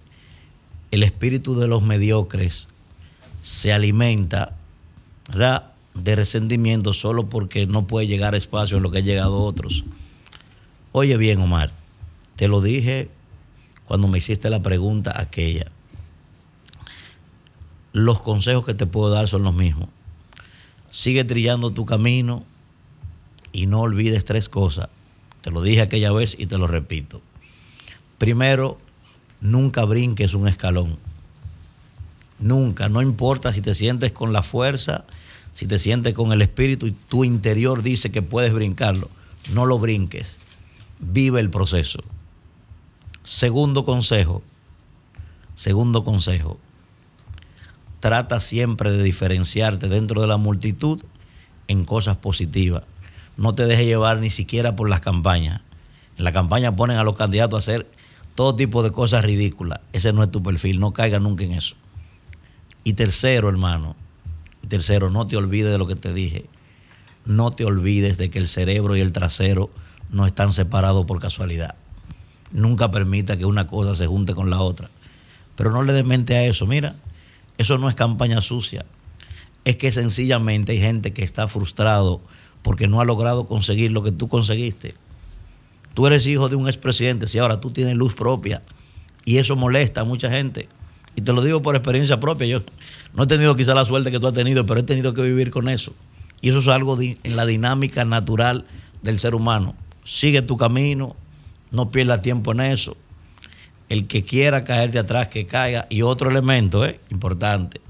el 0.93 1.03
espíritu 1.03 1.59
de 1.59 1.67
los 1.67 1.83
mediocres 1.83 2.69
se 3.43 3.73
alimenta 3.73 4.55
de 5.95 6.17
resentimiento 6.17 6.93
solo 6.93 7.29
porque 7.29 7.67
no 7.67 7.89
puede 7.89 8.07
llegar 8.07 8.35
a 8.35 8.37
espacio 8.37 8.77
en 8.77 8.85
lo 8.85 8.93
que 8.93 8.99
han 8.99 9.05
llegado 9.05 9.43
otros. 9.43 9.83
Oye 10.93 11.17
bien, 11.17 11.41
Omar, 11.41 11.73
te 12.37 12.47
lo 12.47 12.61
dije 12.61 13.11
cuando 13.87 14.07
me 14.07 14.19
hiciste 14.19 14.49
la 14.51 14.63
pregunta 14.63 15.21
aquella. 15.21 15.67
Los 17.93 18.21
consejos 18.21 18.65
que 18.65 18.75
te 18.75 18.87
puedo 18.87 19.11
dar 19.11 19.27
son 19.27 19.43
los 19.43 19.55
mismos 19.55 19.89
sigue 20.93 21.25
trillando 21.25 21.73
tu 21.73 21.87
camino 21.87 22.45
y 23.51 23.67
no 23.67 23.81
olvides 23.81 24.25
tres 24.25 24.49
cosas. 24.49 24.89
Te 25.41 25.51
lo 25.51 25.63
dije 25.63 25.81
aquella 25.81 26.13
vez 26.13 26.37
y 26.39 26.47
te 26.47 26.59
lo 26.59 26.69
repito. 26.69 27.21
Primero, 28.19 28.79
nunca 29.43 29.85
brinques 29.85 30.35
un 30.35 30.49
escalón. 30.49 30.97
Nunca, 32.39 32.89
no 32.89 33.03
importa 33.03 33.53
si 33.53 33.61
te 33.61 33.75
sientes 33.75 34.13
con 34.13 34.33
la 34.33 34.43
fuerza, 34.43 35.05
si 35.53 35.67
te 35.67 35.79
sientes 35.79 36.15
con 36.15 36.33
el 36.33 36.41
espíritu 36.41 36.87
y 36.87 36.93
tu 36.93 37.25
interior 37.25 37.83
dice 37.83 38.11
que 38.11 38.23
puedes 38.23 38.53
brincarlo. 38.53 39.11
No 39.53 39.67
lo 39.67 39.79
brinques. 39.79 40.39
Vive 40.99 41.41
el 41.41 41.51
proceso. 41.51 42.01
Segundo 43.23 43.85
consejo. 43.85 44.43
Segundo 45.55 46.03
consejo 46.05 46.59
trata 48.03 48.41
siempre 48.41 48.91
de 48.91 49.01
diferenciarte 49.01 49.89
dentro 49.89 50.21
de 50.21 50.27
la 50.27 50.37
multitud 50.37 51.01
en 51.69 51.85
cosas 51.85 52.17
positivas. 52.17 52.83
No 53.37 53.53
te 53.53 53.67
dejes 53.67 53.87
llevar 53.87 54.19
ni 54.19 54.29
siquiera 54.29 54.75
por 54.75 54.89
las 54.89 55.01
campañas. 55.01 55.61
En 56.19 56.25
la 56.25 56.33
campaña 56.33 56.75
ponen 56.75 56.97
a 56.97 57.05
los 57.05 57.15
candidatos 57.15 57.57
a 57.57 57.63
hacer 57.63 57.89
todo 58.35 58.57
tipo 58.57 58.83
de 58.83 58.91
cosas 58.91 59.25
ridículas. 59.25 59.81
Ese 59.93 60.13
no 60.13 60.23
es 60.23 60.31
tu 60.31 60.43
perfil, 60.43 60.81
no 60.81 60.93
caiga 60.93 61.19
nunca 61.19 61.45
en 61.45 61.53
eso. 61.53 61.77
Y 62.85 62.95
tercero, 62.95 63.49
hermano, 63.49 63.95
tercero, 64.69 65.11
no 65.11 65.27
te 65.27 65.37
olvides 65.37 65.71
de 65.71 65.79
lo 65.79 65.87
que 65.87 65.97
te 65.97 66.13
dije. 66.13 66.47
No 67.25 67.51
te 67.51 67.65
olvides 67.65 68.17
de 68.19 68.31
que 68.31 68.39
el 68.39 68.49
cerebro 68.49 68.97
y 68.97 69.01
el 69.01 69.13
trasero 69.13 69.71
no 70.11 70.27
están 70.27 70.53
separados 70.53 71.05
por 71.05 71.21
casualidad. 71.21 71.75
Nunca 72.51 72.91
permita 72.91 73.37
que 73.37 73.47
una 73.47 73.67
cosa 73.67 73.95
se 73.95 74.07
junte 74.07 74.35
con 74.35 74.51
la 74.51 74.61
otra. 74.61 74.91
Pero 75.57 75.71
no 75.71 75.83
le 75.83 76.03
mente 76.03 76.35
a 76.37 76.45
eso. 76.45 76.67
Mira, 76.67 76.97
eso 77.59 77.79
no 77.79 77.89
es 77.89 77.95
campaña 77.95 78.41
sucia. 78.41 78.85
Es 79.65 79.77
que 79.77 79.93
sencillamente 79.93 80.73
hay 80.73 80.81
gente 80.81 81.13
que 81.13 81.23
está 81.23 81.47
frustrado 81.47 82.21
porque 82.63 82.89
no 82.89 83.01
ha 83.01 83.05
logrado 83.05 83.47
conseguir 83.47 83.93
lo 83.93 84.03
que 84.03 84.13
tú 84.13 84.29
conseguiste. 84.29 84.95
Tú 85.95 86.07
eres 86.07 86.27
hijo 86.27 86.49
de 86.49 86.57
un 86.57 86.69
expresidente, 86.69 87.29
si 87.29 87.39
ahora 87.39 87.61
tú 87.61 87.71
tienes 87.71 87.97
luz 87.97 88.15
propia 88.15 88.63
y 89.25 89.39
eso 89.39 89.57
molesta 89.57 90.03
a 90.03 90.05
mucha 90.05 90.31
gente. 90.31 90.69
Y 91.15 91.23
te 91.23 91.33
lo 91.33 91.43
digo 91.43 91.61
por 91.61 91.77
experiencia 91.77 92.19
propia. 92.21 92.47
Yo 92.47 92.63
no 93.15 93.25
he 93.25 93.27
tenido 93.27 93.55
quizá 93.57 93.75
la 93.75 93.85
suerte 93.85 94.11
que 94.11 94.19
tú 94.19 94.27
has 94.27 94.35
tenido, 94.35 94.65
pero 94.65 94.81
he 94.81 94.83
tenido 94.83 95.13
que 95.15 95.23
vivir 95.23 95.51
con 95.51 95.69
eso. 95.69 95.93
Y 96.41 96.49
eso 96.49 96.59
es 96.59 96.69
algo 96.69 96.99
en 97.01 97.37
la 97.37 97.47
dinámica 97.47 98.05
natural 98.05 98.65
del 99.03 99.19
ser 99.19 99.35
humano. 99.35 99.75
Sigue 100.05 100.43
tu 100.43 100.57
camino, 100.57 101.15
no 101.71 101.91
pierdas 101.91 102.23
tiempo 102.23 102.53
en 102.53 102.61
eso. 102.61 102.97
El 103.89 104.07
que 104.07 104.25
quiera 104.25 104.65
caerte 104.65 104.99
atrás, 104.99 105.29
que 105.29 105.47
caiga. 105.47 105.87
Y 105.91 106.03
otro 106.03 106.31
elemento 106.31 106.85
¿eh? 106.85 106.99
importante, 107.11 107.81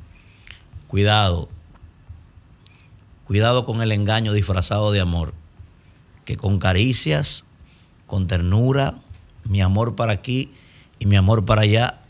cuidado. 0.88 1.48
Cuidado 3.24 3.64
con 3.64 3.80
el 3.82 3.92
engaño 3.92 4.32
disfrazado 4.32 4.90
de 4.90 5.00
amor. 5.00 5.32
Que 6.24 6.36
con 6.36 6.58
caricias, 6.58 7.44
con 8.12 8.26
ternura, 8.26 8.96
mi 9.48 9.62
amor 9.62 9.96
para 9.96 10.12
aquí 10.12 10.52
y 10.98 11.06
mi 11.06 11.16
amor 11.16 11.46
para 11.46 11.62
allá. 11.62 12.00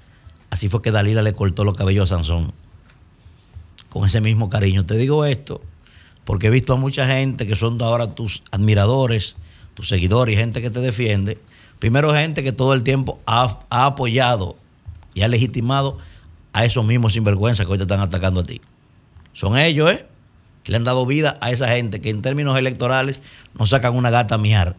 Así 0.50 0.68
fue 0.68 0.82
que 0.82 0.90
Dalila 0.90 1.22
le 1.22 1.32
cortó 1.32 1.62
los 1.62 1.76
cabellos 1.76 2.10
a 2.10 2.16
Sansón. 2.16 2.52
Con 3.88 4.04
ese 4.04 4.20
mismo 4.20 4.50
cariño. 4.50 4.84
Te 4.84 4.96
digo 4.96 5.24
esto 5.24 5.60
porque 6.24 6.48
he 6.48 6.50
visto 6.50 6.72
a 6.72 6.76
mucha 6.76 7.06
gente 7.06 7.46
que 7.46 7.54
son 7.54 7.80
ahora 7.80 8.08
tus 8.08 8.42
admiradores, 8.50 9.36
tus 9.74 9.86
seguidores 9.86 10.36
gente 10.36 10.60
que 10.60 10.70
te 10.70 10.80
defiende 10.80 11.38
Primero, 11.78 12.12
gente 12.12 12.42
que 12.42 12.50
todo 12.50 12.74
el 12.74 12.82
tiempo 12.82 13.20
ha, 13.24 13.60
apoyado 13.70 14.56
y 15.14 15.22
ha 15.22 15.28
legitimado 15.28 15.98
a 16.52 16.64
esos 16.64 16.84
mismos 16.84 17.12
sinvergüenzas 17.12 17.64
que 17.64 17.70
hoy 17.70 17.78
te 17.78 17.84
están 17.84 18.00
atacando 18.00 18.40
a 18.40 18.42
ti. 18.42 18.60
Son 19.32 19.56
ellos, 19.56 19.92
¿eh? 19.92 20.04
Que 20.64 20.72
le 20.72 20.78
han 20.78 20.84
dado 20.84 21.06
vida 21.06 21.38
a 21.40 21.52
esa 21.52 21.68
gente 21.68 22.00
que 22.00 22.10
en 22.10 22.22
términos 22.22 22.58
electorales 22.58 23.20
no 23.56 23.66
sacan 23.66 23.94
una 23.94 24.10
gata 24.10 24.34
a 24.34 24.38
miar. 24.38 24.76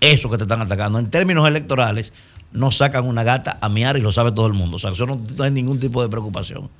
Eso 0.00 0.30
que 0.30 0.38
te 0.38 0.44
están 0.44 0.62
atacando. 0.62 0.98
En 0.98 1.10
términos 1.10 1.46
electorales 1.46 2.12
no 2.52 2.70
sacan 2.70 3.06
una 3.06 3.22
gata 3.22 3.58
a 3.60 3.68
miar 3.68 3.96
y 3.96 4.00
lo 4.00 4.12
sabe 4.12 4.32
todo 4.32 4.46
el 4.46 4.54
mundo. 4.54 4.76
O 4.76 4.78
sea, 4.78 4.90
eso 4.90 5.06
no, 5.06 5.16
no 5.36 5.44
hay 5.44 5.50
ningún 5.50 5.78
tipo 5.78 6.02
de 6.02 6.08
preocupación. 6.08 6.70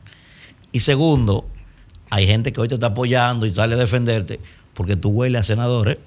Y 0.73 0.81
segundo, 0.81 1.47
hay 2.09 2.27
gente 2.27 2.53
que 2.53 2.61
hoy 2.61 2.69
te 2.69 2.75
está 2.75 2.89
apoyando 2.89 3.47
y 3.47 3.55
sale 3.55 3.75
a 3.75 3.79
defenderte 3.79 4.41
porque 4.75 4.97
tú 4.97 5.11
hueles 5.11 5.43
a 5.43 5.45
senadores. 5.45 5.99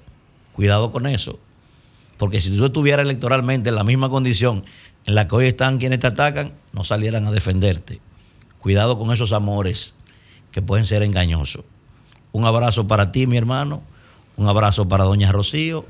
Cuidado 0.52 0.92
con 0.92 1.06
eso. 1.06 1.38
Porque 2.16 2.40
si 2.40 2.56
tú 2.56 2.64
estuvieras 2.64 3.04
electoralmente 3.04 3.70
en 3.70 3.74
la 3.74 3.84
misma 3.84 4.08
condición 4.08 4.64
en 5.06 5.14
la 5.14 5.26
que 5.26 5.34
hoy 5.34 5.46
están 5.46 5.78
quienes 5.78 5.98
te 5.98 6.06
atacan, 6.06 6.52
no 6.72 6.84
salieran 6.84 7.26
a 7.26 7.30
defenderte. 7.30 8.00
Cuidado 8.58 8.98
con 8.98 9.12
esos 9.12 9.32
amores 9.32 9.94
que 10.50 10.62
pueden 10.62 10.86
ser 10.86 11.02
engañosos. 11.02 11.64
Un 12.32 12.46
abrazo 12.46 12.86
para 12.86 13.12
ti, 13.12 13.26
mi 13.26 13.36
hermano. 13.36 13.82
Un 14.36 14.48
abrazo 14.48 14.88
para 14.88 15.04
doña 15.04 15.32
Rocío. 15.32 15.84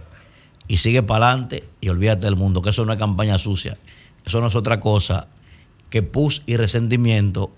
Y 0.67 0.79
sigue 0.79 1.03
para 1.03 1.29
adelante 1.29 1.65
y 1.81 1.89
olvídate 1.89 2.27
del 2.27 2.37
mundo, 2.37 2.63
que 2.63 2.71
eso 2.71 2.85
no 2.85 2.93
es 2.93 2.99
campaña 2.99 3.39
sucia. 3.39 3.77
Eso 4.25 4.41
no 4.41 4.47
es 4.47 4.57
otra 4.57 4.81
cosa 4.81 5.29
que 5.91 6.03
pus 6.03 6.43
y 6.47 6.57
resentimiento 6.57 7.51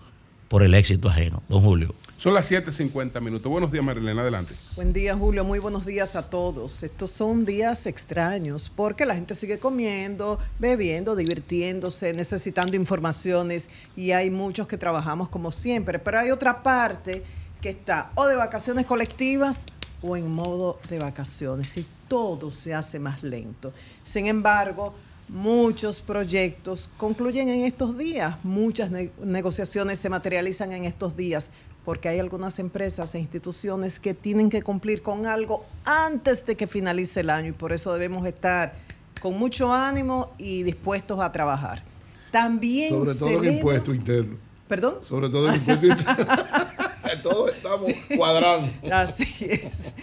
por 0.48 0.62
el 0.62 0.74
éxito 0.74 1.08
ajeno. 1.08 1.42
Don 1.48 1.60
Julio. 1.60 1.94
Son 2.16 2.32
las 2.32 2.50
7.50 2.50 3.20
minutos. 3.20 3.52
Buenos 3.52 3.70
días, 3.70 3.84
Marilena, 3.84 4.22
adelante. 4.22 4.54
Buen 4.74 4.94
día, 4.94 5.14
Julio. 5.14 5.44
Muy 5.44 5.58
buenos 5.58 5.84
días 5.84 6.16
a 6.16 6.22
todos. 6.22 6.82
Estos 6.82 7.10
son 7.10 7.44
días 7.44 7.84
extraños 7.84 8.72
porque 8.74 9.04
la 9.04 9.14
gente 9.14 9.34
sigue 9.34 9.58
comiendo, 9.58 10.38
bebiendo, 10.58 11.14
divirtiéndose, 11.14 12.14
necesitando 12.14 12.74
informaciones 12.74 13.68
y 13.96 14.12
hay 14.12 14.30
muchos 14.30 14.66
que 14.66 14.78
trabajamos 14.78 15.28
como 15.28 15.52
siempre. 15.52 15.98
Pero 15.98 16.18
hay 16.18 16.30
otra 16.30 16.62
parte 16.62 17.22
que 17.60 17.68
está 17.70 18.10
o 18.14 18.26
de 18.26 18.34
vacaciones 18.36 18.86
colectivas 18.86 19.66
o 20.00 20.16
en 20.16 20.30
modo 20.30 20.80
de 20.88 20.98
vacaciones 20.98 21.76
y 21.76 21.86
todo 22.08 22.50
se 22.52 22.74
hace 22.74 22.98
más 22.98 23.22
lento. 23.22 23.72
Sin 24.04 24.26
embargo, 24.26 24.94
muchos 25.28 26.00
proyectos 26.00 26.88
concluyen 26.96 27.48
en 27.48 27.64
estos 27.64 27.96
días, 27.98 28.36
muchas 28.44 28.90
negociaciones 28.90 29.98
se 29.98 30.08
materializan 30.08 30.72
en 30.72 30.84
estos 30.84 31.16
días 31.16 31.50
porque 31.84 32.08
hay 32.08 32.18
algunas 32.18 32.58
empresas 32.58 33.14
e 33.14 33.20
instituciones 33.20 34.00
que 34.00 34.12
tienen 34.12 34.50
que 34.50 34.60
cumplir 34.60 35.02
con 35.02 35.24
algo 35.26 35.64
antes 35.84 36.44
de 36.44 36.56
que 36.56 36.66
finalice 36.66 37.20
el 37.20 37.30
año 37.30 37.50
y 37.50 37.52
por 37.52 37.72
eso 37.72 37.92
debemos 37.94 38.26
estar 38.26 38.74
con 39.20 39.38
mucho 39.38 39.72
ánimo 39.72 40.32
y 40.36 40.64
dispuestos 40.64 41.20
a 41.20 41.30
trabajar. 41.30 41.84
También 42.32 42.90
sobre 42.90 43.14
todo 43.14 43.40
el 43.40 43.54
impuesto 43.54 43.94
interno. 43.94 44.36
¿Perdón? 44.66 44.96
Sobre 45.00 45.28
todo 45.28 45.48
el 45.48 45.56
impuesto 45.56 45.86
interno. 45.86 46.26
Todos 47.22 47.52
estamos 47.54 47.92
cuadrando. 48.16 48.68
Así 48.92 49.36
es. 49.40 49.94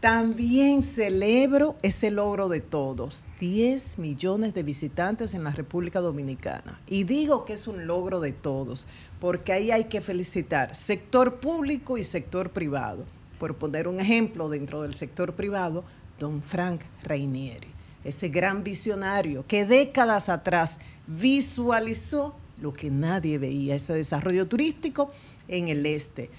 También 0.00 0.82
celebro 0.82 1.74
ese 1.82 2.10
logro 2.10 2.50
de 2.50 2.60
todos, 2.60 3.24
10 3.40 3.98
millones 3.98 4.52
de 4.52 4.62
visitantes 4.62 5.32
en 5.32 5.42
la 5.42 5.52
República 5.52 6.00
Dominicana. 6.00 6.78
Y 6.86 7.04
digo 7.04 7.46
que 7.46 7.54
es 7.54 7.66
un 7.66 7.86
logro 7.86 8.20
de 8.20 8.32
todos, 8.32 8.88
porque 9.20 9.52
ahí 9.52 9.70
hay 9.70 9.84
que 9.84 10.02
felicitar 10.02 10.74
sector 10.74 11.40
público 11.40 11.96
y 11.96 12.04
sector 12.04 12.50
privado. 12.50 13.04
Por 13.38 13.56
poner 13.56 13.88
un 13.88 13.98
ejemplo 13.98 14.50
dentro 14.50 14.82
del 14.82 14.94
sector 14.94 15.34
privado, 15.34 15.82
don 16.18 16.42
Frank 16.42 16.82
Reinieri, 17.02 17.68
ese 18.04 18.28
gran 18.28 18.64
visionario 18.64 19.46
que 19.46 19.64
décadas 19.64 20.28
atrás 20.28 20.78
visualizó 21.06 22.34
lo 22.60 22.74
que 22.74 22.90
nadie 22.90 23.38
veía, 23.38 23.74
ese 23.74 23.94
desarrollo 23.94 24.46
turístico 24.46 25.10
en 25.48 25.68
el 25.68 25.86
este. 25.86 26.30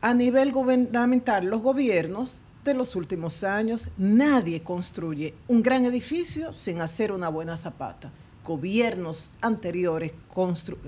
A 0.00 0.14
nivel 0.14 0.52
gubernamental, 0.52 1.46
los 1.46 1.62
gobiernos 1.62 2.42
de 2.64 2.74
los 2.74 2.96
últimos 2.96 3.44
años, 3.44 3.90
nadie 3.96 4.62
construye 4.62 5.34
un 5.46 5.62
gran 5.62 5.84
edificio 5.84 6.52
sin 6.52 6.80
hacer 6.80 7.12
una 7.12 7.28
buena 7.28 7.56
zapata 7.56 8.12
gobiernos 8.48 9.36
anteriores, 9.42 10.14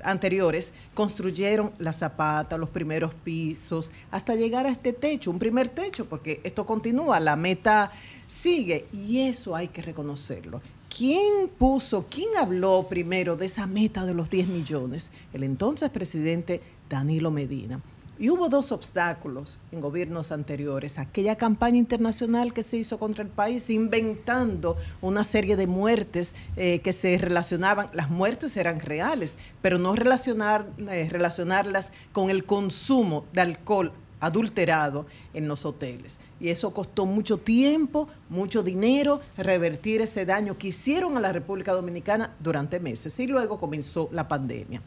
anteriores 0.02 0.72
construyeron 0.94 1.72
la 1.76 1.92
zapata, 1.92 2.56
los 2.56 2.70
primeros 2.70 3.12
pisos, 3.14 3.92
hasta 4.10 4.34
llegar 4.34 4.64
a 4.64 4.70
este 4.70 4.94
techo, 4.94 5.30
un 5.30 5.38
primer 5.38 5.68
techo, 5.68 6.06
porque 6.06 6.40
esto 6.42 6.64
continúa, 6.64 7.20
la 7.20 7.36
meta 7.36 7.92
sigue 8.26 8.86
y 8.92 9.20
eso 9.20 9.54
hay 9.54 9.68
que 9.68 9.82
reconocerlo. 9.82 10.62
¿Quién 10.88 11.50
puso, 11.58 12.06
quién 12.08 12.30
habló 12.38 12.88
primero 12.88 13.36
de 13.36 13.46
esa 13.46 13.66
meta 13.66 14.06
de 14.06 14.14
los 14.14 14.30
10 14.30 14.48
millones? 14.48 15.10
El 15.34 15.44
entonces 15.44 15.90
presidente 15.90 16.62
Danilo 16.88 17.30
Medina. 17.30 17.80
Y 18.20 18.28
hubo 18.28 18.50
dos 18.50 18.70
obstáculos 18.70 19.58
en 19.72 19.80
gobiernos 19.80 20.30
anteriores. 20.30 20.98
Aquella 20.98 21.36
campaña 21.36 21.78
internacional 21.78 22.52
que 22.52 22.62
se 22.62 22.76
hizo 22.76 22.98
contra 22.98 23.24
el 23.24 23.30
país, 23.30 23.70
inventando 23.70 24.76
una 25.00 25.24
serie 25.24 25.56
de 25.56 25.66
muertes 25.66 26.34
eh, 26.58 26.80
que 26.80 26.92
se 26.92 27.16
relacionaban, 27.16 27.88
las 27.94 28.10
muertes 28.10 28.58
eran 28.58 28.78
reales, 28.78 29.36
pero 29.62 29.78
no 29.78 29.94
eh, 29.94 31.08
relacionarlas 31.10 31.92
con 32.12 32.28
el 32.28 32.44
consumo 32.44 33.24
de 33.32 33.40
alcohol 33.40 33.94
adulterado 34.20 35.06
en 35.32 35.48
los 35.48 35.64
hoteles. 35.64 36.20
Y 36.40 36.50
eso 36.50 36.74
costó 36.74 37.06
mucho 37.06 37.38
tiempo, 37.38 38.06
mucho 38.28 38.62
dinero, 38.62 39.22
revertir 39.38 40.02
ese 40.02 40.26
daño 40.26 40.58
que 40.58 40.68
hicieron 40.68 41.16
a 41.16 41.20
la 41.20 41.32
República 41.32 41.72
Dominicana 41.72 42.36
durante 42.38 42.80
meses. 42.80 43.18
Y 43.18 43.26
luego 43.26 43.58
comenzó 43.58 44.10
la 44.12 44.28
pandemia. 44.28 44.82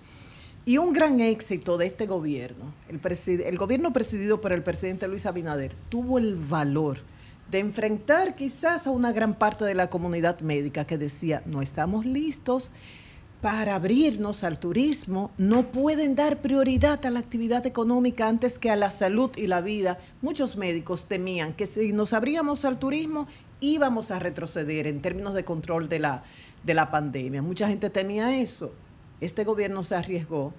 Y 0.65 0.77
un 0.77 0.93
gran 0.93 1.19
éxito 1.19 1.77
de 1.77 1.87
este 1.87 2.05
gobierno, 2.05 2.73
el, 2.87 3.57
gobierno 3.57 3.91
presidido 3.91 4.39
por 4.39 4.53
el 4.53 4.63
presidente 4.63 5.09
Luis 5.09 5.25
Abinader, 5.25 5.73
tuvo 5.89 6.19
el 6.19 6.37
valor 6.37 6.99
de 7.51 7.59
enfrentar 7.59 8.35
quizás 8.35 8.87
a 8.87 8.91
una 8.91 9.11
gran 9.11 9.33
parte 9.33 9.65
de 9.65 9.75
la 9.75 9.89
comunidad 9.89 10.39
médica 10.39 10.85
que 10.85 10.97
decía, 10.97 11.43
no 11.45 11.61
estamos 11.61 12.05
listos 12.05 12.71
para 13.41 13.75
abrirnos 13.75 14.45
al 14.45 14.57
turismo, 14.57 15.31
no 15.37 15.69
pueden 15.69 16.15
dar 16.15 16.41
prioridad 16.41 17.05
a 17.05 17.11
la 17.11 17.19
actividad 17.19 17.65
económica 17.65 18.29
antes 18.29 18.57
que 18.57 18.71
a 18.71 18.77
la 18.77 18.89
salud 18.89 19.31
y 19.35 19.47
la 19.47 19.59
vida. 19.59 19.99
Muchos 20.21 20.55
médicos 20.55 21.09
temían 21.09 21.51
que 21.51 21.67
si 21.67 21.91
nos 21.91 22.13
abríamos 22.13 22.63
al 22.63 22.79
turismo 22.79 23.27
íbamos 23.59 24.11
a 24.11 24.19
retroceder 24.19 24.87
en 24.87 25.01
términos 25.01 25.33
de 25.33 25.43
control 25.43 25.89
de 25.89 25.99
la, 25.99 26.23
de 26.63 26.73
la 26.73 26.89
pandemia. 26.89 27.41
Mucha 27.41 27.67
gente 27.67 27.89
temía 27.89 28.39
eso 28.39 28.71
este 29.23 29.43
gobierno 29.43 29.83
se 29.83 29.95
arriesgó, 29.95 30.53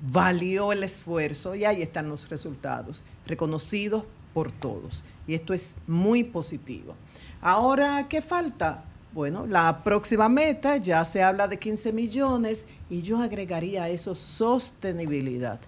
valió 0.00 0.72
el 0.72 0.82
esfuerzo 0.82 1.54
y 1.54 1.64
ahí 1.64 1.82
están 1.82 2.08
los 2.08 2.28
resultados, 2.28 3.04
reconocidos 3.26 4.04
por 4.32 4.50
todos. 4.52 5.04
Y 5.26 5.34
esto 5.34 5.52
es 5.54 5.76
muy 5.86 6.24
positivo. 6.24 6.94
Ahora, 7.40 8.06
¿qué 8.08 8.22
falta? 8.22 8.84
Bueno, 9.12 9.46
la 9.46 9.82
próxima 9.82 10.28
meta 10.28 10.76
ya 10.76 11.04
se 11.04 11.22
habla 11.22 11.48
de 11.48 11.58
15 11.58 11.92
millones 11.92 12.66
y 12.88 13.02
yo 13.02 13.18
agregaría 13.18 13.84
a 13.84 13.88
eso 13.88 14.14
sostenibilidad. 14.14 15.58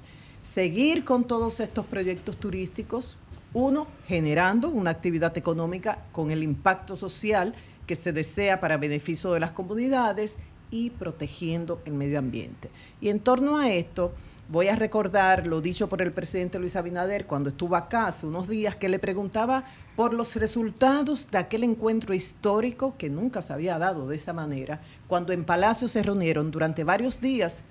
Seguir 0.42 1.04
con 1.04 1.24
todos 1.24 1.60
estos 1.60 1.86
proyectos 1.86 2.36
turísticos, 2.36 3.18
uno, 3.52 3.86
generando 4.06 4.68
una 4.68 4.90
actividad 4.90 5.36
económica 5.36 5.98
con 6.12 6.30
el 6.30 6.42
impacto 6.42 6.96
social 6.96 7.54
que 7.86 7.96
se 7.96 8.12
desea 8.12 8.60
para 8.60 8.76
beneficio 8.76 9.32
de 9.32 9.40
las 9.40 9.52
comunidades 9.52 10.38
y 10.72 10.90
protegiendo 10.90 11.80
el 11.84 11.92
medio 11.92 12.18
ambiente. 12.18 12.70
Y 13.00 13.10
en 13.10 13.20
torno 13.20 13.58
a 13.58 13.70
esto, 13.70 14.12
voy 14.48 14.66
a 14.66 14.74
recordar 14.74 15.46
lo 15.46 15.60
dicho 15.60 15.88
por 15.88 16.02
el 16.02 16.12
presidente 16.12 16.58
Luis 16.58 16.74
Abinader 16.74 17.26
cuando 17.26 17.50
estuvo 17.50 17.76
acá 17.76 18.08
hace 18.08 18.26
unos 18.26 18.48
días, 18.48 18.74
que 18.74 18.88
le 18.88 18.98
preguntaba 18.98 19.64
por 19.94 20.14
los 20.14 20.34
resultados 20.34 21.30
de 21.30 21.38
aquel 21.38 21.62
encuentro 21.62 22.14
histórico 22.14 22.94
que 22.98 23.10
nunca 23.10 23.42
se 23.42 23.52
había 23.52 23.78
dado 23.78 24.08
de 24.08 24.16
esa 24.16 24.32
manera, 24.32 24.80
cuando 25.06 25.32
en 25.32 25.44
Palacio 25.44 25.86
se 25.86 26.02
reunieron 26.02 26.50
durante 26.50 26.82
varios 26.82 27.20
días 27.20 27.62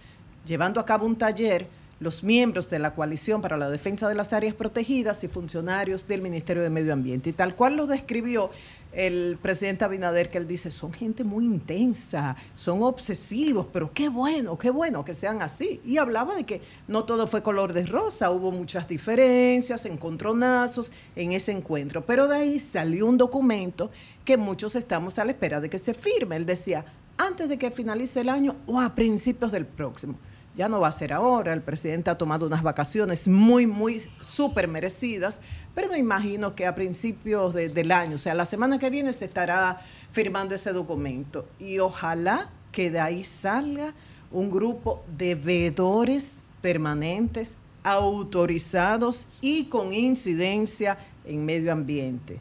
llevando 0.46 0.80
a 0.80 0.86
cabo 0.86 1.06
un 1.06 1.18
taller 1.18 1.68
los 2.00 2.24
miembros 2.24 2.70
de 2.72 2.80
la 2.80 2.96
coalición 2.96 3.44
para 3.44 3.58
la 3.58 3.70
defensa 3.70 4.10
de 4.10 4.16
las 4.16 4.34
áreas 4.34 4.56
protegidas 4.56 5.24
y 5.24 5.28
funcionarios 5.28 6.08
del 6.08 6.24
Ministerio 6.24 6.64
de 6.64 6.72
Medio 6.72 6.94
Ambiente. 6.94 7.30
Y 7.30 7.34
tal 7.34 7.56
cual 7.56 7.76
lo 7.76 7.86
describió 7.86 8.50
el 8.92 9.38
presidente 9.42 9.86
Abinader, 9.86 10.30
que 10.30 10.38
él 10.38 10.48
dice, 10.48 10.70
son 10.70 10.92
gente 10.92 11.24
muy 11.24 11.46
intensa, 11.46 12.36
son 12.56 12.84
obsesivos, 12.84 13.68
pero 13.72 13.92
qué 13.94 14.10
bueno, 14.10 14.58
qué 14.58 14.70
bueno 14.70 15.06
que 15.06 15.14
sean 15.14 15.42
así. 15.42 15.82
Y 15.86 15.98
hablaba 15.98 16.36
de 16.36 16.44
que 16.44 16.62
no 16.88 17.06
todo 17.06 17.28
fue 17.28 17.42
color 17.42 17.74
de 17.74 17.86
rosa, 17.86 18.32
hubo 18.32 18.52
muchas 18.52 18.88
diferencias, 18.88 19.86
encontronazos 19.86 20.92
en 21.16 21.32
ese 21.32 21.52
encuentro, 21.52 22.06
pero 22.06 22.28
de 22.28 22.38
ahí 22.38 22.60
salió 22.60 23.08
un 23.08 23.18
documento 23.18 23.92
que 24.26 24.38
muchos 24.38 24.76
estamos 24.76 25.18
a 25.20 25.26
la 25.26 25.32
espera 25.32 25.62
de 25.62 25.70
que 25.70 25.80
se 25.80 25.94
firme. 25.94 26.36
Él 26.36 26.46
decía, 26.46 26.86
antes 27.18 27.48
de 27.50 27.58
que 27.58 27.72
finalice 27.72 28.22
el 28.22 28.30
año 28.30 28.56
o 28.66 28.80
a 28.80 28.94
principios 28.94 29.52
del 29.52 29.66
próximo 29.66 30.18
ya 30.56 30.68
no 30.68 30.82
va 30.82 30.90
a 30.90 30.92
ser 30.92 31.14
ahora, 31.14 31.54
el 31.54 31.62
presidente 31.62 32.10
ha 32.10 32.18
tomado 32.18 32.46
unas 32.46 32.62
vacaciones 32.62 33.28
muy, 33.28 33.68
muy 33.68 34.02
súper 34.20 34.68
merecidas, 34.68 35.40
pero 35.74 35.90
me 35.90 35.98
imagino 35.98 36.56
que 36.56 36.66
a 36.66 36.76
principios 36.76 37.54
del 37.54 37.92
año, 37.92 38.16
o 38.16 38.20
sea, 38.20 38.34
la 38.34 38.46
semana 38.46 38.80
que 38.80 38.90
viene 38.90 39.14
se 39.14 39.26
estará 39.26 39.80
firmando 40.12 40.56
ese 40.56 40.74
documento 40.74 41.48
y 41.60 41.80
ojalá 41.80 42.50
que 42.72 42.92
de 42.92 43.00
ahí 43.00 43.24
salga 43.24 43.94
un 44.32 44.50
grupo 44.50 45.04
de 45.18 45.36
veedores 45.36 46.36
permanentes, 46.62 47.58
autorizados 47.84 49.28
y 49.42 49.66
con 49.66 49.94
incidencia 49.94 50.98
en 51.26 51.46
medio 51.46 51.72
ambiente. 51.72 52.40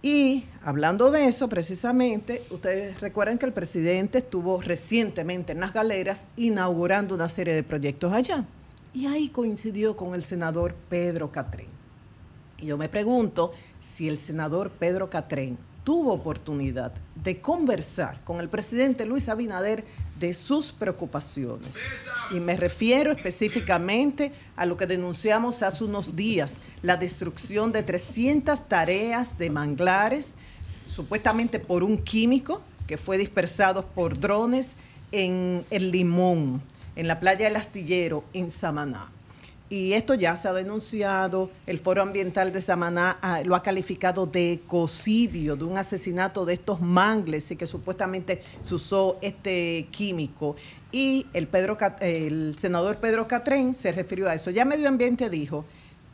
Y 0.00 0.44
hablando 0.62 1.10
de 1.10 1.26
eso, 1.26 1.48
precisamente, 1.48 2.44
ustedes 2.50 3.00
recuerdan 3.00 3.36
que 3.36 3.46
el 3.46 3.52
presidente 3.52 4.18
estuvo 4.18 4.60
recientemente 4.60 5.52
en 5.52 5.60
las 5.60 5.72
galeras 5.72 6.28
inaugurando 6.36 7.16
una 7.16 7.28
serie 7.28 7.54
de 7.54 7.64
proyectos 7.64 8.12
allá. 8.12 8.44
Y 8.94 9.06
ahí 9.06 9.28
coincidió 9.28 9.96
con 9.96 10.14
el 10.14 10.22
senador 10.22 10.74
Pedro 10.88 11.32
Catrén. 11.32 11.77
Yo 12.60 12.76
me 12.76 12.88
pregunto 12.88 13.52
si 13.80 14.08
el 14.08 14.18
senador 14.18 14.70
Pedro 14.70 15.08
Catrén 15.08 15.56
tuvo 15.84 16.12
oportunidad 16.12 16.92
de 17.14 17.40
conversar 17.40 18.22
con 18.24 18.40
el 18.40 18.48
presidente 18.48 19.06
Luis 19.06 19.28
Abinader 19.28 19.84
de 20.18 20.34
sus 20.34 20.72
preocupaciones. 20.72 21.78
Y 22.32 22.40
me 22.40 22.56
refiero 22.56 23.12
específicamente 23.12 24.32
a 24.56 24.66
lo 24.66 24.76
que 24.76 24.86
denunciamos 24.86 25.62
hace 25.62 25.84
unos 25.84 26.16
días, 26.16 26.56
la 26.82 26.96
destrucción 26.96 27.72
de 27.72 27.84
300 27.84 28.68
tareas 28.68 29.38
de 29.38 29.50
manglares, 29.50 30.34
supuestamente 30.86 31.60
por 31.60 31.84
un 31.84 31.96
químico 31.96 32.60
que 32.86 32.98
fue 32.98 33.16
dispersado 33.16 33.86
por 33.86 34.18
drones 34.18 34.74
en 35.12 35.64
el 35.70 35.90
Limón, 35.90 36.60
en 36.96 37.06
la 37.06 37.20
playa 37.20 37.46
del 37.46 37.56
Astillero, 37.56 38.24
en 38.32 38.50
Samaná. 38.50 39.10
Y 39.70 39.92
esto 39.92 40.14
ya 40.14 40.34
se 40.34 40.48
ha 40.48 40.54
denunciado, 40.54 41.50
el 41.66 41.78
Foro 41.78 42.00
Ambiental 42.00 42.52
de 42.52 42.62
Samaná 42.62 43.18
ah, 43.20 43.42
lo 43.44 43.54
ha 43.54 43.62
calificado 43.62 44.24
de 44.24 44.52
ecocidio, 44.52 45.56
de 45.56 45.64
un 45.64 45.76
asesinato 45.76 46.46
de 46.46 46.54
estos 46.54 46.80
mangles 46.80 47.50
y 47.50 47.56
que 47.56 47.66
supuestamente 47.66 48.42
se 48.62 48.74
usó 48.74 49.18
este 49.20 49.86
químico. 49.90 50.56
Y 50.90 51.26
el, 51.34 51.48
Pedro, 51.48 51.76
el 52.00 52.56
senador 52.58 52.96
Pedro 52.96 53.28
Catrén 53.28 53.74
se 53.74 53.92
refirió 53.92 54.28
a 54.30 54.34
eso. 54.34 54.50
Ya 54.50 54.64
Medio 54.64 54.88
Ambiente 54.88 55.28
dijo 55.28 55.66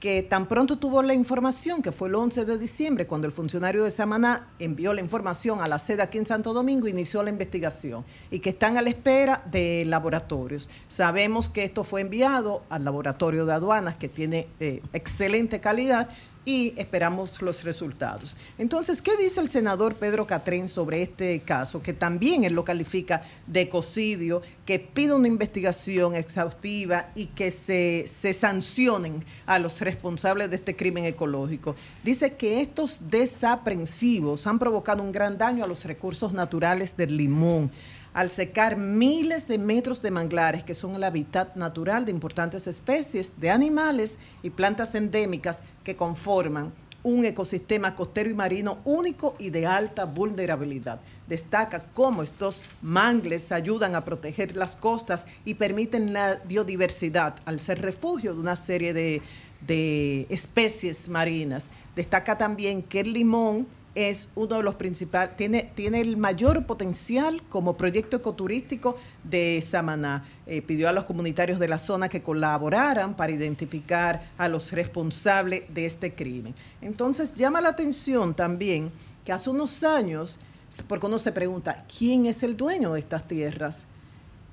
que 0.05 0.23
tan 0.23 0.45
pronto 0.45 0.77
tuvo 0.77 1.03
la 1.03 1.15
información, 1.15 1.81
que 1.81 1.91
fue 1.91 2.11
el 2.11 2.15
11 2.15 2.45
de 2.45 2.59
diciembre, 2.59 3.07
cuando 3.07 3.27
el 3.27 3.33
funcionario 3.33 3.85
de 3.85 3.91
Samaná 3.91 4.49
envió 4.59 4.93
la 4.93 5.01
información 5.01 5.63
a 5.63 5.67
la 5.67 5.79
sede 5.79 6.03
aquí 6.03 6.19
en 6.19 6.27
Santo 6.27 6.53
Domingo, 6.53 6.87
inició 6.87 7.23
la 7.23 7.31
investigación 7.31 8.05
y 8.31 8.41
que 8.41 8.51
están 8.51 8.77
a 8.77 8.83
la 8.83 8.91
espera 8.91 9.43
de 9.51 9.83
laboratorios. 9.87 10.69
Sabemos 10.89 11.49
que 11.49 11.65
esto 11.65 11.85
fue 11.85 12.03
enviado 12.03 12.65
al 12.69 12.85
laboratorio 12.85 13.47
de 13.47 13.55
aduanas, 13.55 13.97
que 13.97 14.11
tiene 14.11 14.47
eh, 14.61 14.83
excelente 14.93 15.63
calidad, 15.63 16.11
y 16.45 16.75
esperamos 16.77 17.41
los 17.41 17.65
resultados. 17.65 18.37
Entonces, 18.59 19.01
¿qué 19.01 19.17
dice 19.17 19.41
el 19.41 19.49
senador 19.49 19.97
Pedro 19.97 20.27
Catrén 20.27 20.69
sobre 20.69 21.03
este 21.03 21.41
caso? 21.41 21.83
Que 21.83 21.93
también 21.93 22.45
él 22.45 22.53
lo 22.53 22.65
califica 22.65 23.23
de 23.47 23.63
ecocidio, 23.63 24.43
que 24.67 24.79
pide 24.79 25.15
una 25.15 25.29
investigación 25.29 26.15
exhaustiva 26.15 27.09
y 27.15 27.27
que 27.27 27.51
se, 27.51 28.07
se 28.09 28.33
sancionen 28.33 29.25
a 29.47 29.59
los 29.59 29.81
responsables 29.81 30.51
de 30.51 30.57
este 30.57 30.77
crimen 30.77 31.05
ecológico. 31.05 31.77
Dice 32.03 32.35
que 32.35 32.61
estos 32.61 33.11
desaprensivos 33.11 34.47
han 34.47 34.59
provocado 34.59 35.03
un 35.03 35.13
gran 35.13 35.39
daño 35.39 35.65
a 35.65 35.69
los 35.69 35.85
recursos 35.85 36.33
naturales 36.33 36.97
del 36.97 37.17
limón 37.17 37.71
al 38.15 38.31
secar 38.31 38.77
miles 38.77 39.47
de 39.49 39.59
metros 39.59 40.01
de 40.01 40.13
manglares 40.13 40.65
que 40.65 40.75
son 40.75 40.95
el 40.95 41.05
hábitat 41.05 41.57
natural 41.57 42.05
de 42.05 42.13
importantes 42.13 42.67
especies 42.67 43.33
de 43.41 43.51
animales 43.51 44.19
y 44.43 44.51
plantas 44.51 44.95
endémicas 44.95 45.63
que 45.83 45.97
conforman 45.97 46.73
un 47.03 47.25
ecosistema 47.27 47.95
costero 47.95 48.31
y 48.31 48.35
marino 48.35 48.79
único 48.85 49.37
y 49.39 49.51
de 49.51 49.67
alta 49.67 50.07
vulnerabilidad. 50.07 51.01
Destaca 51.29 51.85
cómo 51.93 52.23
estos 52.23 52.65
mangles 52.81 53.53
ayudan 53.53 53.95
a 53.95 54.05
proteger 54.05 54.57
las 54.57 54.77
costas 54.77 55.27
y 55.45 55.55
permiten 55.55 56.15
la 56.15 56.41
biodiversidad 56.47 57.37
al 57.45 57.61
ser 57.61 57.83
refugio 57.83 58.33
de 58.33 58.41
una 58.41 58.57
serie 58.57 58.95
de, 58.95 59.21
de 59.67 60.27
especies 60.31 61.09
marinas. 61.09 61.67
Destaca 61.95 62.39
también 62.39 62.83
que 62.83 63.01
el 63.01 63.13
limón 63.13 63.67
es 63.95 64.31
uno 64.35 64.57
de 64.57 64.63
los 64.63 64.75
principales, 64.75 65.37
tiene, 65.37 65.71
tiene 65.75 66.01
el 66.01 66.17
mayor 66.17 66.67
potencial 66.67 67.43
como 67.49 67.77
proyecto 67.77 68.17
ecoturístico 68.17 68.97
de 69.23 69.63
Samaná. 69.67 70.25
Eh, 70.47 70.63
pidió 70.63 70.89
a 70.89 70.93
los 70.93 71.05
comunitarios 71.05 71.59
de 71.59 71.69
la 71.69 71.79
zona 71.79 72.09
que 72.09 72.23
colaboraran 72.23 73.15
para 73.15 73.33
identificar 73.33 74.23
a 74.37 74.49
los 74.49 74.73
responsables 74.73 75.63
de 75.73 75.87
este 75.87 76.15
crimen. 76.15 76.55
Entonces 76.83 77.35
llama 77.35 77.61
la 77.61 77.71
atención 77.71 78.35
también 78.35 78.91
que 79.25 79.33
hace 79.33 79.49
unos 79.51 79.83
años, 79.85 80.39
porque 80.87 81.07
uno 81.07 81.19
se 81.19 81.33
pregunta, 81.33 81.85
¿quién 81.99 82.27
es 82.27 82.43
el 82.43 82.57
dueño 82.57 82.93
de 82.93 83.01
estas 83.01 83.27
tierras? 83.27 83.87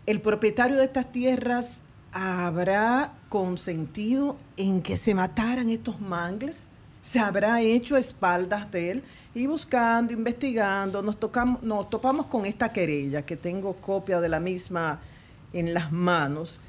¿El 0.05 0.21
propietario 0.21 0.77
de 0.77 0.85
estas 0.85 1.11
tierras 1.11 1.81
habrá 2.11 3.13
consentido 3.29 4.37
en 4.57 4.81
que 4.81 4.97
se 4.97 5.13
mataran 5.13 5.69
estos 5.69 5.99
mangles? 5.99 6.67
¿Se 7.01 7.19
habrá 7.19 7.61
hecho 7.61 7.97
espaldas 7.97 8.71
de 8.71 8.91
él? 8.91 9.03
Y 9.33 9.47
buscando, 9.47 10.11
investigando, 10.11 11.01
nos, 11.01 11.17
tocamos, 11.17 11.63
nos 11.63 11.89
topamos 11.89 12.25
con 12.25 12.45
esta 12.45 12.73
querella, 12.73 13.25
que 13.25 13.37
tengo 13.37 13.73
copia 13.75 14.19
de 14.19 14.27
la 14.27 14.41
misma 14.41 14.99
en 15.53 15.73
las 15.73 15.91
manos. 15.91 16.59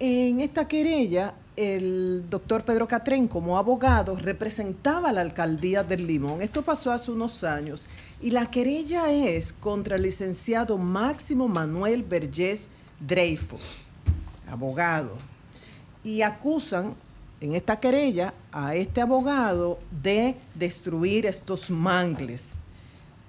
En 0.00 0.40
esta 0.40 0.66
querella, 0.66 1.34
el 1.54 2.24
doctor 2.28 2.64
Pedro 2.64 2.88
Catrén, 2.88 3.28
como 3.28 3.56
abogado, 3.56 4.16
representaba 4.16 5.10
a 5.10 5.12
la 5.12 5.20
alcaldía 5.20 5.84
del 5.84 6.06
Limón. 6.06 6.42
Esto 6.42 6.62
pasó 6.62 6.90
hace 6.90 7.10
unos 7.10 7.44
años. 7.44 7.86
Y 8.20 8.30
la 8.30 8.50
querella 8.50 9.12
es 9.12 9.52
contra 9.52 9.96
el 9.96 10.02
licenciado 10.02 10.76
Máximo 10.76 11.46
Manuel 11.46 12.02
Vergés 12.02 12.68
Dreyfus, 13.00 13.80
abogado. 14.50 15.16
Y 16.02 16.22
acusan 16.22 16.94
en 17.40 17.54
esta 17.54 17.78
querella 17.78 18.34
a 18.52 18.74
este 18.74 19.00
abogado 19.00 19.78
de 20.02 20.36
destruir 20.54 21.26
estos 21.26 21.70
mangles. 21.70 22.60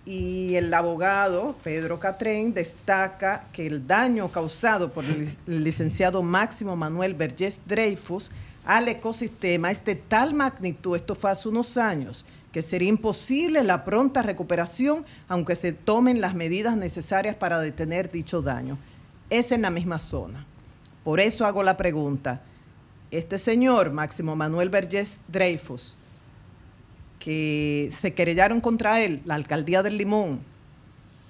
Y 0.06 0.56
el 0.56 0.74
abogado 0.74 1.56
Pedro 1.64 2.00
Catrén 2.00 2.54
destaca 2.54 3.46
que 3.52 3.68
el 3.68 3.86
daño 3.86 4.30
causado 4.32 4.92
por 4.92 5.06
el 5.06 5.30
licenciado 5.46 6.24
Máximo 6.24 6.76
Manuel 6.76 7.14
Vergés 7.14 7.60
Dreyfus 7.66 8.32
al 8.66 8.88
ecosistema 8.88 9.72
es 9.72 9.84
de 9.86 9.96
tal 9.96 10.34
magnitud, 10.34 10.96
esto 10.96 11.16
fue 11.16 11.32
hace 11.32 11.50
unos 11.50 11.78
años, 11.78 12.26
que 12.52 12.62
sería 12.62 12.90
imposible 12.90 13.64
la 13.64 13.86
pronta 13.86 14.24
recuperación 14.24 15.06
aunque 15.28 15.56
se 15.56 15.74
tomen 15.74 16.22
las 16.22 16.34
medidas 16.34 16.76
necesarias 16.76 17.36
para 17.36 17.60
detener 17.60 18.12
dicho 18.12 18.42
daño. 18.42 18.78
Es 19.30 19.52
en 19.52 19.62
la 19.62 19.70
misma 19.70 20.00
zona. 20.00 20.46
Por 21.04 21.20
eso 21.20 21.46
hago 21.46 21.62
la 21.62 21.78
pregunta, 21.78 22.42
este 23.12 23.38
señor, 23.38 23.92
Máximo 23.92 24.36
Manuel 24.36 24.70
Vergés 24.70 25.20
Dreyfus, 25.28 25.96
que 27.20 27.90
se 27.92 28.14
querellaron 28.14 28.62
contra 28.62 29.02
él, 29.02 29.22
la 29.26 29.36
alcaldía 29.36 29.84
del 29.84 29.98
Limón, 29.98 30.40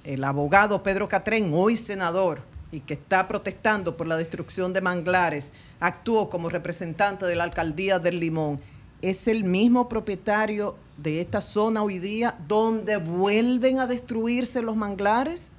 el 0.04 0.24
abogado 0.24 0.84
Pedro 0.84 1.08
Catrén, 1.08 1.52
hoy 1.54 1.78
senador, 1.78 2.42
y 2.72 2.82
que 2.82 2.94
está 2.94 3.28
protestando 3.28 3.98
por 3.98 4.08
la 4.08 4.18
destrucción 4.18 4.74
de 4.74 4.82
manglares, 4.82 5.52
actuó 5.80 6.30
como 6.30 6.50
representante 6.50 7.26
de 7.26 7.36
la 7.36 7.46
alcaldía 7.46 7.98
del 7.98 8.20
Limón. 8.20 8.60
Es 9.02 9.28
el 9.28 9.44
mismo 9.44 9.90
propietario 9.90 10.76
de 10.98 11.22
esta 11.22 11.42
zona 11.42 11.82
hoy 11.82 12.00
día 12.00 12.38
donde 12.48 12.98
vuelven 12.98 13.80
a 13.80 13.88
destruirse 13.88 14.62
los 14.62 14.76
manglares. 14.76 15.54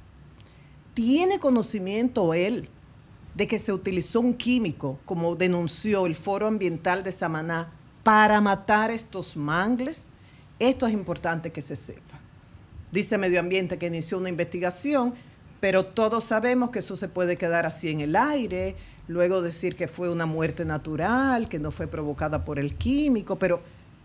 ¿Tiene 0.94 1.38
conocimiento 1.38 2.34
él 2.34 2.68
de 3.34 3.46
que 3.46 3.58
se 3.58 3.72
utilizó 3.72 4.20
un 4.20 4.34
químico, 4.34 4.98
como 5.04 5.36
denunció 5.36 6.06
el 6.06 6.16
Foro 6.16 6.46
Ambiental 6.46 7.02
de 7.02 7.12
Samaná, 7.12 7.72
para 8.02 8.40
matar 8.40 8.90
estos 8.90 9.36
mangles? 9.36 10.06
Esto 10.58 10.86
es 10.86 10.92
importante 10.92 11.52
que 11.52 11.62
se 11.62 11.76
sepa. 11.76 12.18
Dice 12.92 13.18
Medio 13.18 13.40
Ambiente 13.40 13.78
que 13.78 13.86
inició 13.86 14.18
una 14.18 14.28
investigación, 14.28 15.14
pero 15.60 15.84
todos 15.84 16.24
sabemos 16.24 16.70
que 16.70 16.80
eso 16.80 16.96
se 16.96 17.08
puede 17.08 17.36
quedar 17.36 17.66
así 17.66 17.88
en 17.88 18.00
el 18.00 18.16
aire, 18.16 18.74
luego 19.06 19.42
decir 19.42 19.76
que 19.76 19.88
fue 19.88 20.10
una 20.10 20.26
muerte 20.26 20.64
natural, 20.64 21.48
que 21.48 21.58
no 21.58 21.70
fue 21.70 21.86
provocada 21.86 22.44
por 22.44 22.58
el 22.58 22.76
químico, 22.76 23.36
pero 23.36 23.60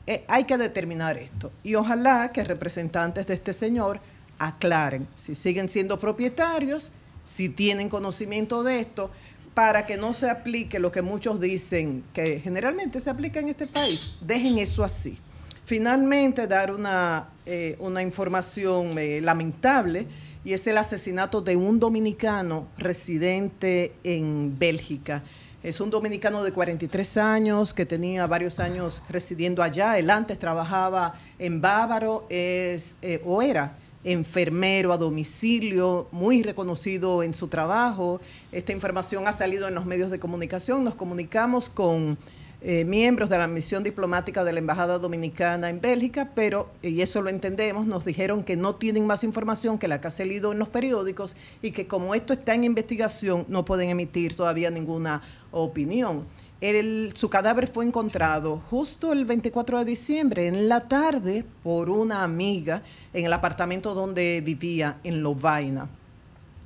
eh, 0.07 0.23
hay 0.27 0.43
que 0.43 0.57
determinar 0.57 1.17
esto. 1.17 1.51
Y 1.63 1.75
ojalá 1.75 2.31
que 2.31 2.43
representantes 2.43 3.25
de 3.25 3.33
este 3.33 3.53
señor 3.53 3.99
aclaren 4.37 5.07
si 5.17 5.33
siguen 5.33 5.69
siendo 5.69 5.97
propietarios, 5.97 6.91
si 7.25 7.49
tienen 7.49 7.89
conocimiento 7.89 8.63
de 8.63 8.79
esto, 8.79 9.09
para 9.53 9.85
que 9.85 9.97
no 9.97 10.13
se 10.13 10.29
aplique 10.29 10.79
lo 10.79 10.91
que 10.91 11.01
muchos 11.01 11.39
dicen 11.39 12.03
que 12.13 12.39
generalmente 12.39 12.99
se 12.99 13.09
aplica 13.09 13.39
en 13.39 13.49
este 13.49 13.67
país. 13.67 14.11
Dejen 14.21 14.57
eso 14.57 14.83
así. 14.83 15.17
Finalmente, 15.65 16.45
dar 16.45 16.71
una, 16.71 17.29
eh, 17.45 17.75
una 17.79 18.03
información 18.03 18.97
eh, 18.99 19.21
lamentable 19.21 20.07
y 20.43 20.53
es 20.53 20.67
el 20.67 20.77
asesinato 20.77 21.41
de 21.41 21.55
un 21.55 21.79
dominicano 21.79 22.67
residente 22.77 23.93
en 24.03 24.59
Bélgica. 24.59 25.23
Es 25.63 25.79
un 25.79 25.89
dominicano 25.89 26.43
de 26.43 26.51
43 26.51 27.17
años 27.17 27.73
que 27.73 27.87
tenía 27.87 28.27
varios 28.27 28.59
años 28.59 29.01
residiendo 29.09 29.63
allá. 29.63 29.97
Él 29.97 30.11
antes 30.11 30.37
trabajaba 30.37 31.15
en 31.39 31.61
Bávaro 31.61 32.27
es, 32.29 32.95
eh, 33.01 33.21
o 33.25 33.41
era 33.41 33.75
enfermero 34.05 34.93
a 34.93 34.97
domicilio, 34.97 36.07
muy 36.11 36.43
reconocido 36.43 37.23
en 37.23 37.33
su 37.33 37.47
trabajo. 37.47 38.21
Esta 38.51 38.71
información 38.71 39.27
ha 39.27 39.31
salido 39.31 39.67
en 39.67 39.75
los 39.75 39.85
medios 39.85 40.11
de 40.11 40.19
comunicación. 40.19 40.83
Nos 40.83 40.93
comunicamos 40.95 41.69
con 41.69 42.17
eh, 42.61 42.85
miembros 42.85 43.29
de 43.29 43.37
la 43.37 43.47
misión 43.47 43.83
diplomática 43.83 44.43
de 44.43 44.53
la 44.53 44.59
Embajada 44.59 44.97
Dominicana 44.99 45.69
en 45.69 45.81
Bélgica, 45.81 46.31
pero, 46.33 46.69
y 46.81 47.01
eso 47.01 47.21
lo 47.21 47.29
entendemos, 47.29 47.85
nos 47.85 48.05
dijeron 48.05 48.43
que 48.43 48.55
no 48.55 48.75
tienen 48.75 49.05
más 49.05 49.23
información 49.23 49.77
que 49.77 49.87
la 49.87 49.99
que 50.01 50.07
ha 50.07 50.11
salido 50.11 50.51
en 50.51 50.59
los 50.59 50.69
periódicos 50.69 51.35
y 51.61 51.71
que 51.71 51.85
como 51.85 52.15
esto 52.15 52.33
está 52.33 52.55
en 52.55 52.63
investigación 52.63 53.45
no 53.49 53.65
pueden 53.65 53.89
emitir 53.89 54.35
todavía 54.35 54.71
ninguna 54.71 55.21
opinión. 55.51 56.25
su 57.13 57.29
cadáver 57.29 57.67
fue 57.67 57.85
encontrado 57.85 58.61
justo 58.69 59.13
el 59.13 59.25
24 59.25 59.79
de 59.79 59.85
diciembre, 59.85 60.47
en 60.47 60.67
la 60.67 60.87
tarde, 60.87 61.45
por 61.61 61.91
una 61.91 62.23
amiga 62.23 62.81
en 63.15 63.25
el 63.25 63.33
apartamento 63.33 63.93
donde 63.93 64.41
vivía 64.41 64.97
en 65.05 65.23
Lovaina, 65.23 65.87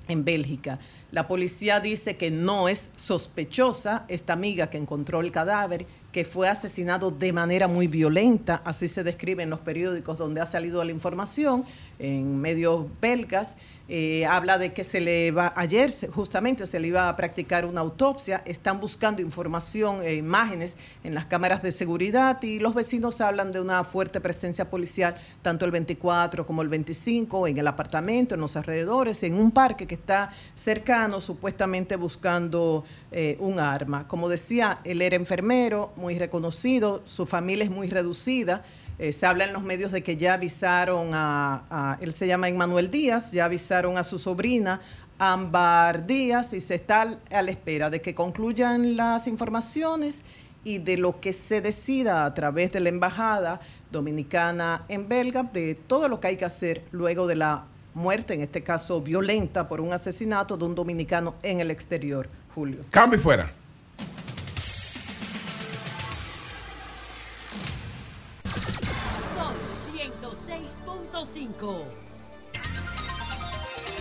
en 0.08 0.26
Bélgica. 0.26 0.80
La 1.12 1.28
policía 1.28 1.80
dice 1.80 2.18
que 2.18 2.32
no 2.32 2.68
es 2.68 2.89
sospechosa 2.95 4.06
esta 4.08 4.34
amiga 4.34 4.68
que 4.70 4.78
encontró 4.78 5.22
el 5.22 5.32
cadáver, 5.32 5.86
que 6.12 6.26
fue 6.26 6.50
asesinado 6.50 7.12
de 7.12 7.32
manera 7.34 7.68
muy 7.68 7.88
violenta, 7.88 8.62
así 8.66 8.88
se 8.88 9.04
describe 9.04 9.43
en 9.43 9.52
los 9.52 9.60
periódicos 9.60 10.18
donde 10.18 10.41
ha 10.41 10.47
salido 10.47 10.84
la 10.84 10.91
información, 10.91 11.66
en 12.00 12.41
medios 12.41 12.86
belgas, 13.00 13.54
eh, 13.92 14.28
habla 14.28 14.60
de 14.60 14.72
que 14.72 14.84
se 14.84 15.02
le 15.02 15.32
va, 15.32 15.52
ayer 15.56 15.92
justamente 16.12 16.68
se 16.68 16.80
le 16.80 16.90
iba 16.90 17.10
a 17.10 17.16
practicar 17.16 17.66
una 17.66 17.82
autopsia, 17.82 18.44
están 18.46 18.80
buscando 18.80 19.20
información 19.20 20.04
e 20.04 20.14
imágenes 20.14 20.78
en 21.04 21.16
las 21.16 21.26
cámaras 21.26 21.64
de 21.64 21.72
seguridad 21.72 22.42
y 22.44 22.60
los 22.60 22.76
vecinos 22.76 23.20
hablan 23.20 23.52
de 23.52 23.60
una 23.60 23.84
fuerte 23.84 24.22
presencia 24.22 24.70
policial, 24.70 25.16
tanto 25.42 25.66
el 25.66 25.72
24 25.72 26.46
como 26.46 26.62
el 26.62 26.70
25, 26.70 27.48
en 27.48 27.58
el 27.58 27.66
apartamento, 27.66 28.36
en 28.36 28.42
los 28.42 28.56
alrededores, 28.56 29.24
en 29.24 29.34
un 29.34 29.50
parque 29.50 29.88
que 29.88 29.96
está 29.96 30.30
cercano, 30.54 31.20
supuestamente 31.20 31.96
buscando 31.96 32.84
eh, 33.12 33.38
un 33.40 33.60
arma. 33.60 34.08
Como 34.08 34.30
decía, 34.30 34.82
él 34.84 35.02
era 35.02 35.16
enfermero, 35.16 35.94
muy 35.96 36.20
reconocido, 36.20 37.02
su 37.06 37.26
familia 37.26 37.64
es 37.64 37.72
muy 37.72 37.88
reducida. 37.88 38.64
Eh, 39.00 39.14
se 39.14 39.26
habla 39.26 39.45
en 39.45 39.54
los 39.54 39.64
medios 39.64 39.93
de 39.93 40.04
que 40.04 40.18
ya 40.18 40.34
avisaron 40.34 41.12
a, 41.14 41.97
él 42.02 42.14
se 42.14 42.28
llama 42.28 42.50
Emmanuel 42.50 42.91
Díaz, 42.91 43.32
ya 43.32 43.45
avisaron 43.45 43.97
a 43.97 44.04
su 44.04 44.20
sobrina 44.20 44.82
Ámbar 45.18 46.06
Díaz 46.06 46.52
y 46.52 46.60
se 46.60 46.76
está 46.76 47.18
a 47.32 47.41
la 47.41 47.52
espera 47.52 47.89
de 47.89 48.02
que 48.02 48.14
concluyan 48.14 48.97
las 48.97 49.28
informaciones 49.28 50.24
y 50.66 50.80
de 50.80 50.97
lo 50.97 51.18
que 51.22 51.32
se 51.32 51.62
decida 51.62 52.26
a 52.26 52.34
través 52.34 52.74
de 52.74 52.82
la 52.82 52.89
embajada 52.89 53.62
dominicana 53.89 54.84
en 54.89 55.08
Belga, 55.08 55.43
de 55.43 55.76
todo 55.76 56.10
lo 56.10 56.20
que 56.20 56.28
hay 56.28 56.36
que 56.36 56.45
hacer 56.45 56.84
luego 56.91 57.26
de 57.26 57.38
la 57.38 57.64
muerte, 57.93 58.34
en 58.34 58.41
este 58.41 58.64
caso 58.64 59.02
violenta 59.02 59.70
por 59.70 59.80
un 59.80 59.93
asesinato 59.93 60.58
de 60.58 60.66
un 60.66 60.76
dominicano 60.76 61.36
en 61.41 61.62
el 61.62 61.72
exterior, 61.72 62.28
Julio. 62.54 62.80
Cambio 62.91 63.18
fuera. 63.18 63.50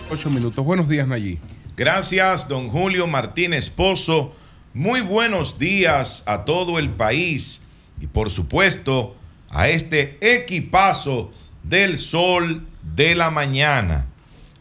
8 0.09 0.29
minutos. 0.29 0.63
Buenos 0.63 0.87
días, 0.87 1.07
Nayí. 1.07 1.39
Gracias, 1.75 2.47
don 2.47 2.69
Julio 2.69 3.05
Martínez 3.05 3.69
Pozo. 3.69 4.33
Muy 4.73 5.01
buenos 5.01 5.59
días 5.59 6.23
a 6.25 6.45
todo 6.45 6.79
el 6.79 6.89
país 6.89 7.61
y 7.99 8.07
por 8.07 8.29
supuesto 8.29 9.15
a 9.49 9.67
este 9.67 10.17
equipazo 10.21 11.31
del 11.63 11.97
sol 11.97 12.65
de 12.95 13.15
la 13.15 13.29
mañana. 13.29 14.07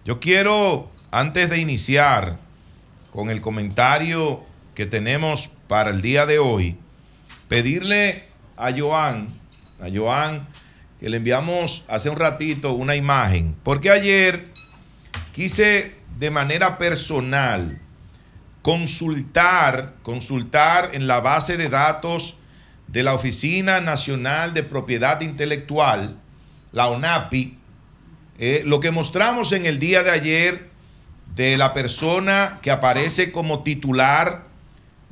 Yo 0.04 0.18
quiero, 0.18 0.90
antes 1.12 1.50
de 1.50 1.58
iniciar 1.58 2.36
con 3.12 3.30
el 3.30 3.40
comentario 3.40 4.42
que 4.74 4.86
tenemos 4.86 5.50
para 5.68 5.90
el 5.90 6.02
día 6.02 6.26
de 6.26 6.40
hoy, 6.40 6.76
pedirle 7.48 8.24
a 8.56 8.72
Joan, 8.76 9.28
a 9.80 9.86
Joan, 9.92 10.48
que 10.98 11.08
le 11.08 11.18
enviamos 11.18 11.84
hace 11.88 12.10
un 12.10 12.16
ratito 12.16 12.72
una 12.72 12.96
imagen, 12.96 13.54
porque 13.62 13.90
ayer 13.90 14.44
quise 15.32 15.94
de 16.18 16.30
manera 16.30 16.78
personal 16.78 17.80
consultar, 18.62 19.94
consultar 20.02 20.90
en 20.92 21.06
la 21.06 21.20
base 21.20 21.56
de 21.56 21.68
datos 21.68 22.38
de 22.88 23.02
la 23.02 23.14
Oficina 23.14 23.80
Nacional 23.80 24.54
de 24.54 24.62
Propiedad 24.62 25.20
Intelectual, 25.20 26.16
la 26.72 26.88
ONAPI, 26.88 27.56
eh, 28.38 28.62
lo 28.64 28.80
que 28.80 28.90
mostramos 28.90 29.52
en 29.52 29.66
el 29.66 29.78
día 29.78 30.02
de 30.02 30.10
ayer 30.10 30.68
de 31.34 31.56
la 31.56 31.72
persona 31.72 32.58
que 32.62 32.70
aparece 32.70 33.30
como 33.30 33.62
titular 33.62 34.44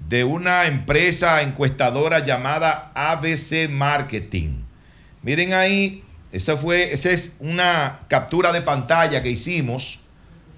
de 0.08 0.24
una 0.24 0.66
empresa 0.66 1.42
encuestadora 1.42 2.24
llamada 2.24 2.90
ABC 2.94 3.68
Marketing. 3.70 4.65
Miren 5.26 5.54
ahí, 5.54 6.04
esa 6.30 6.56
fue, 6.56 6.92
esa 6.92 7.10
es 7.10 7.32
una 7.40 7.98
captura 8.06 8.52
de 8.52 8.62
pantalla 8.62 9.24
que 9.24 9.30
hicimos 9.30 10.02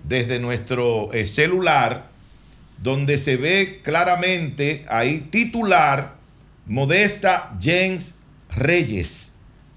desde 0.05 0.39
nuestro 0.41 1.11
eh, 1.14 1.25
celular, 1.25 2.05
donde 2.83 3.16
se 3.16 3.39
ve 3.39 3.81
claramente 3.83 4.85
ahí 4.91 5.21
titular 5.31 6.16
Modesta 6.66 7.57
James 7.59 8.19
Reyes 8.55 9.33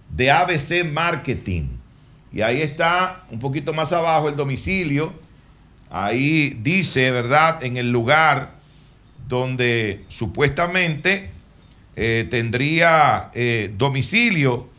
de 0.10 0.30
ABC 0.30 0.84
Marketing. 0.84 1.70
Y 2.34 2.42
ahí 2.42 2.62
está 2.62 3.24
un 3.32 3.40
poquito 3.40 3.72
más 3.72 3.94
abajo 3.94 4.28
el 4.28 4.36
domicilio. 4.36 5.14
Ahí 5.90 6.60
dice, 6.62 7.12
¿verdad? 7.12 7.64
En 7.64 7.78
el 7.78 7.94
lugar 7.94 8.56
donde 9.30 10.04
supuestamente 10.10 11.30
eh, 11.96 12.28
tendría 12.30 13.32
eh, 13.34 13.74
domicilio 13.78 14.71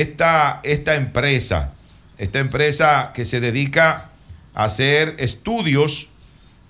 esta, 0.00 0.60
esta 0.62 0.94
empresa, 0.94 1.74
esta 2.16 2.38
empresa 2.38 3.12
que 3.14 3.24
se 3.24 3.40
dedica 3.40 4.10
a 4.54 4.64
hacer 4.64 5.16
estudios 5.18 6.08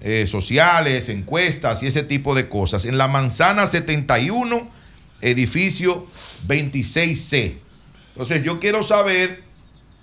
eh, 0.01 0.27
sociales, 0.27 1.09
encuestas 1.09 1.83
y 1.83 1.87
ese 1.87 2.03
tipo 2.03 2.35
de 2.35 2.49
cosas, 2.49 2.85
en 2.85 2.99
la 2.99 3.07
manzana 3.07 3.67
71, 3.67 4.69
edificio 5.21 6.07
26C. 6.49 7.55
Entonces 8.09 8.43
yo 8.43 8.59
quiero 8.59 8.83
saber, 8.83 9.45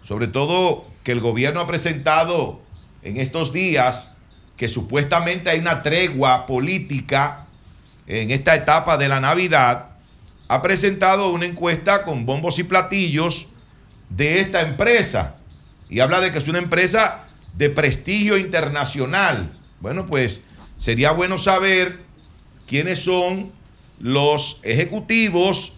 sobre 0.08 0.28
todo 0.28 0.88
que 1.04 1.12
el 1.12 1.20
gobierno 1.20 1.60
ha 1.60 1.68
presentado 1.68 2.62
en 3.04 3.18
estos 3.18 3.52
días 3.52 4.16
que 4.56 4.70
supuestamente 4.70 5.50
hay 5.50 5.60
una 5.60 5.84
tregua 5.84 6.46
política 6.46 7.46
en 8.08 8.32
esta 8.32 8.56
etapa 8.56 8.98
de 8.98 9.08
la 9.08 9.20
Navidad, 9.20 9.89
ha 10.50 10.62
presentado 10.64 11.30
una 11.30 11.46
encuesta 11.46 12.02
con 12.02 12.26
bombos 12.26 12.58
y 12.58 12.64
platillos 12.64 13.48
de 14.10 14.42
esta 14.42 14.62
empresa 14.62 15.36
y 15.90 16.00
habla 16.00 16.20
de 16.20 16.32
que 16.32 16.40
es 16.40 16.48
una 16.48 16.58
empresa 16.58 17.28
de 17.56 17.70
prestigio 17.70 18.36
internacional. 18.36 19.52
Bueno, 19.80 20.08
pues 20.08 20.42
sería 20.78 21.12
bueno 21.12 21.38
saber 21.38 22.00
quiénes 22.68 23.00
son 23.00 23.52
los 24.00 24.60
ejecutivos, 24.64 25.74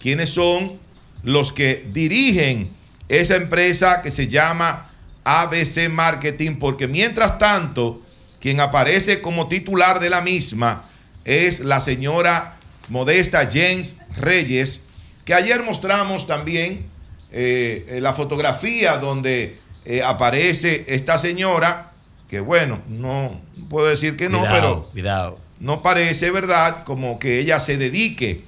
quiénes 0.00 0.30
son 0.30 0.78
los 1.22 1.52
que 1.52 1.86
dirigen 1.92 2.70
esa 3.08 3.36
empresa 3.36 4.00
que 4.00 4.10
se 4.10 4.28
llama 4.28 4.90
ABC 5.24 5.90
Marketing, 5.90 6.56
porque 6.58 6.88
mientras 6.88 7.38
tanto, 7.38 8.02
quien 8.40 8.60
aparece 8.60 9.20
como 9.20 9.46
titular 9.48 10.00
de 10.00 10.08
la 10.08 10.22
misma 10.22 10.88
es 11.24 11.60
la 11.60 11.80
señora 11.80 12.55
Modesta 12.88 13.48
James 13.50 13.98
Reyes, 14.16 14.82
que 15.24 15.34
ayer 15.34 15.62
mostramos 15.62 16.26
también 16.26 16.86
eh, 17.32 17.98
la 18.00 18.14
fotografía 18.14 18.98
donde 18.98 19.58
eh, 19.84 20.02
aparece 20.02 20.84
esta 20.88 21.18
señora, 21.18 21.92
que 22.28 22.40
bueno, 22.40 22.80
no 22.88 23.40
puedo 23.68 23.88
decir 23.88 24.16
que 24.16 24.28
no, 24.28 24.38
Cuidado, 24.40 24.60
pero 24.60 24.90
cuidado. 24.92 25.38
no 25.60 25.82
parece, 25.82 26.30
¿verdad? 26.30 26.84
Como 26.84 27.18
que 27.18 27.40
ella 27.40 27.60
se 27.60 27.76
dedique 27.76 28.44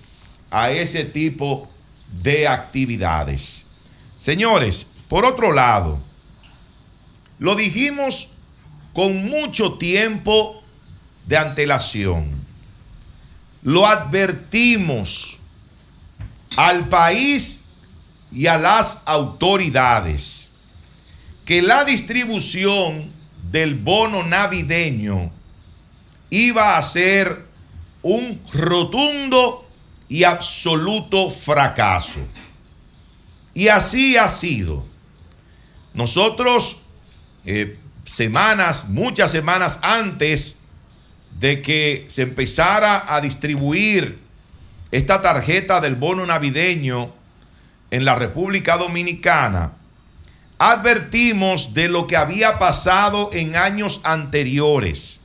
a 0.51 0.71
ese 0.71 1.05
tipo 1.05 1.69
de 2.23 2.49
actividades. 2.49 3.67
Señores, 4.19 4.87
por 5.09 5.25
otro 5.25 5.53
lado, 5.53 5.99
lo 7.39 7.55
dijimos 7.55 8.35
con 8.93 9.27
mucho 9.27 9.75
tiempo 9.79 10.63
de 11.27 11.37
antelación. 11.37 12.38
Lo 13.63 13.87
advertimos 13.87 15.39
al 16.57 16.89
país 16.89 17.65
y 18.31 18.47
a 18.47 18.59
las 18.59 19.03
autoridades 19.07 20.51
que 21.45 21.63
la 21.63 21.85
distribución 21.85 23.11
del 23.51 23.75
bono 23.75 24.23
navideño 24.23 25.31
iba 26.31 26.77
a 26.77 26.83
ser 26.83 27.47
un 28.03 28.41
rotundo 28.53 29.67
y 30.09 30.25
absoluto 30.25 31.31
fracaso. 31.31 32.21
Y 33.55 33.69
así 33.69 34.17
ha 34.17 34.29
sido. 34.29 34.85
Nosotros, 35.95 36.83
eh, 37.45 37.79
semanas, 38.05 38.89
muchas 38.89 39.31
semanas 39.31 39.79
antes 39.83 40.58
de 41.39 41.63
que 41.63 42.05
se 42.09 42.23
empezara 42.23 43.05
a 43.07 43.21
distribuir 43.21 44.19
esta 44.91 45.23
tarjeta 45.23 45.81
del 45.81 45.95
bono 45.95 46.27
navideño 46.27 47.13
en 47.91 48.05
la 48.05 48.15
República 48.15 48.77
Dominicana, 48.77 49.73
advertimos 50.59 51.75
de 51.75 51.89
lo 51.89 52.07
que 52.07 52.17
había 52.17 52.59
pasado 52.59 53.31
en 53.33 53.57
años 53.57 54.01
anteriores, 54.05 55.21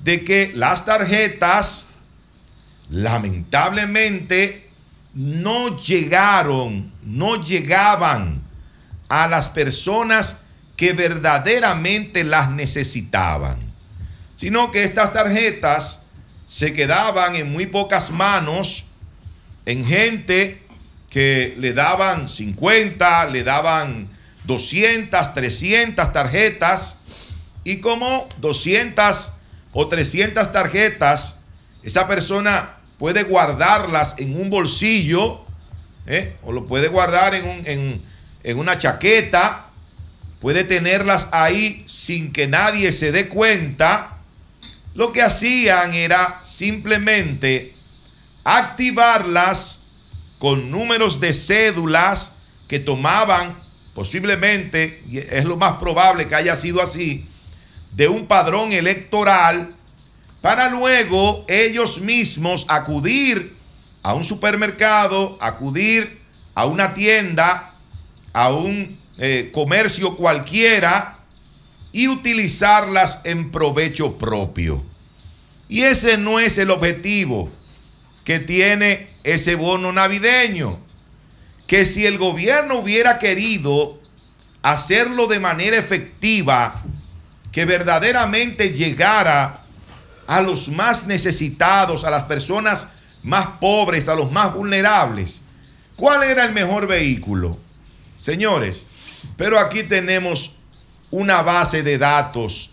de 0.00 0.24
que 0.24 0.52
las 0.54 0.84
tarjetas 0.84 1.88
lamentablemente 2.90 4.68
no 5.14 5.78
llegaron, 5.78 6.92
no 7.04 7.42
llegaban 7.42 8.42
a 9.08 9.28
las 9.28 9.48
personas 9.50 10.40
que 10.76 10.92
verdaderamente 10.92 12.24
las 12.24 12.50
necesitaban, 12.50 13.58
sino 14.40 14.70
que 14.72 14.84
estas 14.84 15.12
tarjetas 15.12 16.04
se 16.46 16.72
quedaban 16.72 17.34
en 17.36 17.52
muy 17.52 17.66
pocas 17.66 18.10
manos, 18.10 18.86
en 19.66 19.84
gente 19.84 20.62
que 21.10 21.54
le 21.58 21.74
daban 21.74 22.26
50, 22.26 23.26
le 23.26 23.42
daban 23.44 24.08
200, 24.44 25.34
300 25.34 26.10
tarjetas, 26.14 27.00
y 27.64 27.76
como 27.80 28.26
200 28.38 29.32
o 29.74 29.86
300 29.88 30.50
tarjetas, 30.50 31.40
esa 31.82 32.08
persona 32.08 32.76
puede 32.98 33.24
guardarlas 33.24 34.14
en 34.16 34.40
un 34.40 34.48
bolsillo, 34.48 35.42
¿eh? 36.06 36.34
o 36.42 36.52
lo 36.52 36.66
puede 36.66 36.88
guardar 36.88 37.34
en, 37.34 37.44
un- 37.46 37.62
en- 37.66 38.02
en 38.42 38.58
una 38.58 38.78
chaqueta, 38.78 39.66
puede 40.40 40.64
tenerlas 40.64 41.28
ahí 41.32 41.84
sin 41.86 42.32
que 42.32 42.46
nadie 42.46 42.90
se 42.92 43.12
dé 43.12 43.28
cuenta. 43.28 44.16
Lo 44.94 45.12
que 45.12 45.22
hacían 45.22 45.94
era 45.94 46.40
simplemente 46.42 47.74
activarlas 48.44 49.82
con 50.38 50.70
números 50.70 51.20
de 51.20 51.32
cédulas 51.32 52.36
que 52.66 52.78
tomaban 52.78 53.56
posiblemente, 53.94 55.02
es 55.12 55.44
lo 55.44 55.56
más 55.56 55.74
probable 55.74 56.26
que 56.26 56.34
haya 56.34 56.56
sido 56.56 56.82
así, 56.82 57.26
de 57.92 58.08
un 58.08 58.26
padrón 58.26 58.72
electoral 58.72 59.74
para 60.40 60.70
luego 60.70 61.44
ellos 61.48 62.00
mismos 62.00 62.64
acudir 62.68 63.54
a 64.02 64.14
un 64.14 64.24
supermercado, 64.24 65.36
acudir 65.40 66.20
a 66.54 66.66
una 66.66 66.94
tienda, 66.94 67.74
a 68.32 68.50
un 68.50 68.98
eh, 69.18 69.50
comercio 69.52 70.16
cualquiera 70.16 71.19
y 71.92 72.08
utilizarlas 72.08 73.22
en 73.24 73.50
provecho 73.50 74.18
propio. 74.18 74.82
Y 75.68 75.82
ese 75.82 76.18
no 76.18 76.40
es 76.40 76.58
el 76.58 76.70
objetivo 76.70 77.50
que 78.24 78.38
tiene 78.38 79.10
ese 79.24 79.54
bono 79.54 79.92
navideño. 79.92 80.78
Que 81.66 81.84
si 81.84 82.06
el 82.06 82.18
gobierno 82.18 82.76
hubiera 82.76 83.18
querido 83.18 84.00
hacerlo 84.62 85.26
de 85.26 85.40
manera 85.40 85.76
efectiva, 85.76 86.82
que 87.52 87.64
verdaderamente 87.64 88.70
llegara 88.70 89.60
a 90.26 90.40
los 90.40 90.68
más 90.68 91.06
necesitados, 91.06 92.04
a 92.04 92.10
las 92.10 92.24
personas 92.24 92.88
más 93.22 93.46
pobres, 93.60 94.08
a 94.08 94.14
los 94.14 94.30
más 94.30 94.54
vulnerables. 94.54 95.42
¿Cuál 95.96 96.22
era 96.22 96.44
el 96.44 96.52
mejor 96.52 96.86
vehículo? 96.86 97.58
Señores, 98.18 98.86
pero 99.36 99.58
aquí 99.58 99.82
tenemos 99.82 100.56
una 101.10 101.42
base 101.42 101.82
de 101.82 101.98
datos 101.98 102.70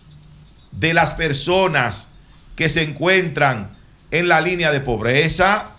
de 0.72 0.94
las 0.94 1.14
personas 1.14 2.08
que 2.56 2.68
se 2.68 2.82
encuentran 2.82 3.76
en 4.10 4.28
la 4.28 4.40
línea 4.40 4.70
de 4.72 4.80
pobreza. 4.80 5.70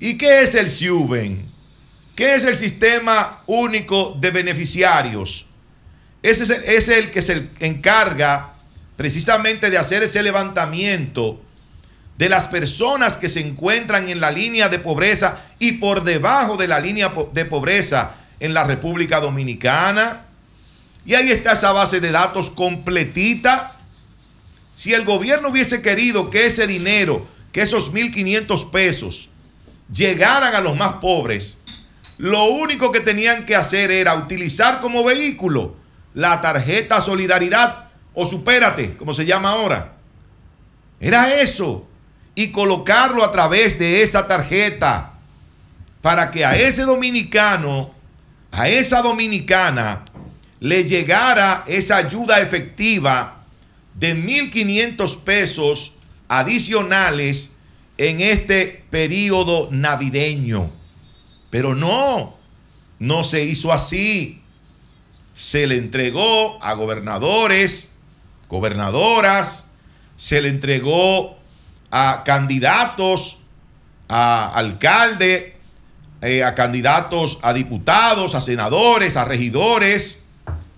¿Y 0.00 0.18
qué 0.18 0.42
es 0.42 0.54
el 0.54 0.68
SIUBEN? 0.68 1.46
¿Qué 2.14 2.34
es 2.34 2.44
el 2.44 2.56
Sistema 2.56 3.42
Único 3.46 4.16
de 4.20 4.30
Beneficiarios? 4.30 5.46
Ese 6.22 6.44
es 6.76 6.88
el, 6.88 7.10
que 7.10 7.20
se 7.20 7.48
encarga 7.60 8.54
precisamente 8.96 9.68
de 9.68 9.76
hacer 9.76 10.02
ese 10.02 10.22
levantamiento 10.22 11.42
de 12.16 12.28
las 12.28 12.44
personas 12.44 13.14
que 13.14 13.28
se 13.28 13.40
encuentran 13.40 14.08
en 14.08 14.20
la 14.20 14.30
línea 14.30 14.68
de 14.68 14.78
pobreza 14.78 15.36
y 15.58 15.72
por 15.72 16.04
debajo 16.04 16.56
de 16.56 16.68
la 16.68 16.78
línea 16.78 17.12
de 17.32 17.44
pobreza 17.44 18.12
en 18.40 18.54
la 18.54 18.64
República 18.64 19.20
Dominicana. 19.20 20.26
Y 21.04 21.14
ahí 21.14 21.30
está 21.30 21.52
esa 21.52 21.72
base 21.72 22.00
de 22.00 22.10
datos 22.12 22.50
completita. 22.50 23.76
Si 24.74 24.94
el 24.94 25.04
gobierno 25.04 25.48
hubiese 25.48 25.82
querido 25.82 26.30
que 26.30 26.46
ese 26.46 26.66
dinero, 26.66 27.26
que 27.52 27.62
esos 27.62 27.92
1.500 27.92 28.70
pesos, 28.70 29.30
llegaran 29.92 30.54
a 30.54 30.60
los 30.60 30.76
más 30.76 30.94
pobres, 30.94 31.58
lo 32.18 32.44
único 32.44 32.92
que 32.92 33.00
tenían 33.00 33.44
que 33.44 33.56
hacer 33.56 33.90
era 33.90 34.14
utilizar 34.14 34.80
como 34.80 35.04
vehículo 35.04 35.76
la 36.14 36.40
tarjeta 36.40 37.00
Solidaridad 37.00 37.88
o 38.14 38.26
Supérate, 38.26 38.96
como 38.96 39.12
se 39.14 39.26
llama 39.26 39.50
ahora. 39.50 39.94
Era 41.00 41.40
eso. 41.40 41.86
Y 42.36 42.50
colocarlo 42.50 43.24
a 43.24 43.30
través 43.30 43.78
de 43.78 44.02
esa 44.02 44.26
tarjeta 44.26 45.12
para 46.02 46.30
que 46.30 46.44
a 46.44 46.56
ese 46.56 46.82
dominicano, 46.82 47.92
a 48.50 48.68
esa 48.68 49.02
dominicana, 49.02 50.04
le 50.64 50.84
llegara 50.84 51.62
esa 51.66 51.96
ayuda 51.96 52.40
efectiva 52.40 53.44
de 53.92 54.16
1.500 54.16 55.18
pesos 55.18 55.92
adicionales 56.26 57.52
en 57.98 58.20
este 58.20 58.82
periodo 58.88 59.68
navideño. 59.70 60.70
Pero 61.50 61.74
no, 61.74 62.34
no 62.98 63.24
se 63.24 63.44
hizo 63.44 63.74
así. 63.74 64.40
Se 65.34 65.66
le 65.66 65.76
entregó 65.76 66.58
a 66.64 66.72
gobernadores, 66.72 67.96
gobernadoras, 68.48 69.66
se 70.16 70.40
le 70.40 70.48
entregó 70.48 71.36
a 71.90 72.22
candidatos, 72.24 73.40
a 74.08 74.48
alcaldes, 74.48 75.52
eh, 76.22 76.42
a 76.42 76.54
candidatos 76.54 77.38
a 77.42 77.52
diputados, 77.52 78.34
a 78.34 78.40
senadores, 78.40 79.18
a 79.18 79.26
regidores. 79.26 80.23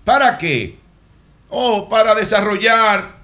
¿Para 0.07 0.37
qué? 0.37 0.77
Oh, 1.49 1.89
para 1.89 2.15
desarrollar 2.15 3.17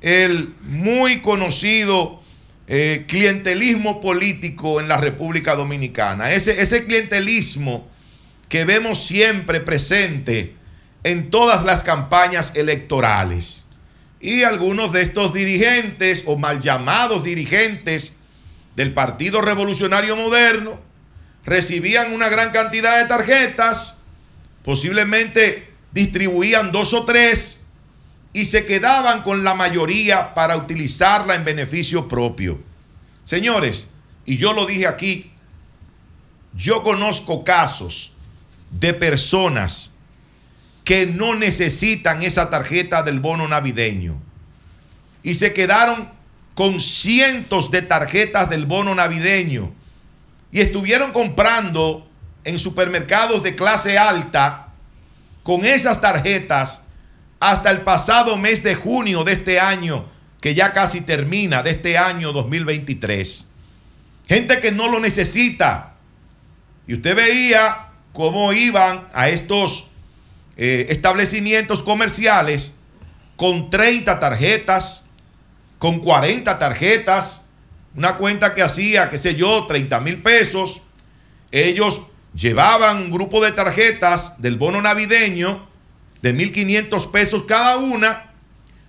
el 0.00 0.54
muy 0.60 1.20
conocido 1.20 2.22
eh, 2.68 3.06
clientelismo 3.08 4.00
político 4.00 4.78
en 4.78 4.86
la 4.86 4.98
República 4.98 5.56
Dominicana. 5.56 6.30
Ese, 6.30 6.62
ese 6.62 6.84
clientelismo 6.84 7.88
que 8.48 8.64
vemos 8.64 9.04
siempre 9.04 9.58
presente 9.58 10.54
en 11.02 11.28
todas 11.28 11.64
las 11.64 11.82
campañas 11.82 12.52
electorales. 12.54 13.66
Y 14.20 14.44
algunos 14.44 14.92
de 14.92 15.02
estos 15.02 15.34
dirigentes 15.34 16.22
o 16.26 16.38
mal 16.38 16.60
llamados 16.60 17.24
dirigentes 17.24 18.18
del 18.76 18.94
Partido 18.94 19.40
Revolucionario 19.40 20.14
Moderno 20.14 20.78
recibían 21.44 22.12
una 22.12 22.28
gran 22.28 22.52
cantidad 22.52 23.00
de 23.00 23.08
tarjetas, 23.08 24.02
posiblemente 24.62 25.71
distribuían 25.92 26.72
dos 26.72 26.92
o 26.94 27.04
tres 27.04 27.66
y 28.32 28.46
se 28.46 28.64
quedaban 28.64 29.22
con 29.22 29.44
la 29.44 29.54
mayoría 29.54 30.34
para 30.34 30.56
utilizarla 30.56 31.34
en 31.34 31.44
beneficio 31.44 32.08
propio. 32.08 32.58
Señores, 33.24 33.90
y 34.24 34.36
yo 34.36 34.52
lo 34.52 34.66
dije 34.66 34.86
aquí, 34.86 35.32
yo 36.54 36.82
conozco 36.82 37.44
casos 37.44 38.12
de 38.70 38.94
personas 38.94 39.92
que 40.84 41.06
no 41.06 41.34
necesitan 41.34 42.22
esa 42.22 42.50
tarjeta 42.50 43.02
del 43.02 43.20
bono 43.20 43.46
navideño 43.46 44.20
y 45.22 45.34
se 45.34 45.52
quedaron 45.52 46.10
con 46.54 46.80
cientos 46.80 47.70
de 47.70 47.82
tarjetas 47.82 48.50
del 48.50 48.66
bono 48.66 48.94
navideño 48.94 49.72
y 50.50 50.60
estuvieron 50.60 51.12
comprando 51.12 52.06
en 52.44 52.58
supermercados 52.58 53.42
de 53.42 53.54
clase 53.54 53.96
alta 53.96 54.61
con 55.42 55.64
esas 55.64 56.00
tarjetas 56.00 56.82
hasta 57.40 57.70
el 57.70 57.80
pasado 57.80 58.36
mes 58.36 58.62
de 58.62 58.74
junio 58.74 59.24
de 59.24 59.32
este 59.32 59.58
año, 59.58 60.06
que 60.40 60.54
ya 60.54 60.72
casi 60.72 61.00
termina, 61.00 61.62
de 61.62 61.70
este 61.70 61.98
año 61.98 62.32
2023. 62.32 63.48
Gente 64.28 64.60
que 64.60 64.70
no 64.70 64.88
lo 64.88 65.00
necesita. 65.00 65.94
Y 66.86 66.94
usted 66.94 67.16
veía 67.16 67.88
cómo 68.12 68.52
iban 68.52 69.06
a 69.14 69.28
estos 69.28 69.88
eh, 70.56 70.86
establecimientos 70.90 71.82
comerciales 71.82 72.74
con 73.36 73.70
30 73.70 74.20
tarjetas, 74.20 75.06
con 75.78 75.98
40 75.98 76.58
tarjetas, 76.58 77.46
una 77.96 78.16
cuenta 78.16 78.54
que 78.54 78.62
hacía, 78.62 79.10
qué 79.10 79.18
sé 79.18 79.34
yo, 79.34 79.66
30 79.66 80.00
mil 80.00 80.22
pesos. 80.22 80.82
Ellos 81.50 82.02
llevaban 82.34 82.98
un 82.98 83.10
grupo 83.10 83.42
de 83.42 83.52
tarjetas 83.52 84.40
del 84.40 84.56
bono 84.56 84.80
navideño 84.80 85.68
de 86.22 86.34
1.500 86.34 87.10
pesos 87.10 87.42
cada 87.44 87.76
una, 87.76 88.30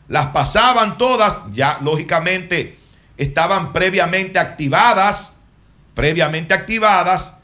las 0.08 0.28
pasaban 0.28 0.98
todas, 0.98 1.40
ya 1.52 1.80
lógicamente 1.82 2.78
estaban 3.18 3.74
previamente 3.74 4.40
activadas, 4.40 5.38
previamente 5.96 6.54
activadas, 6.54 7.36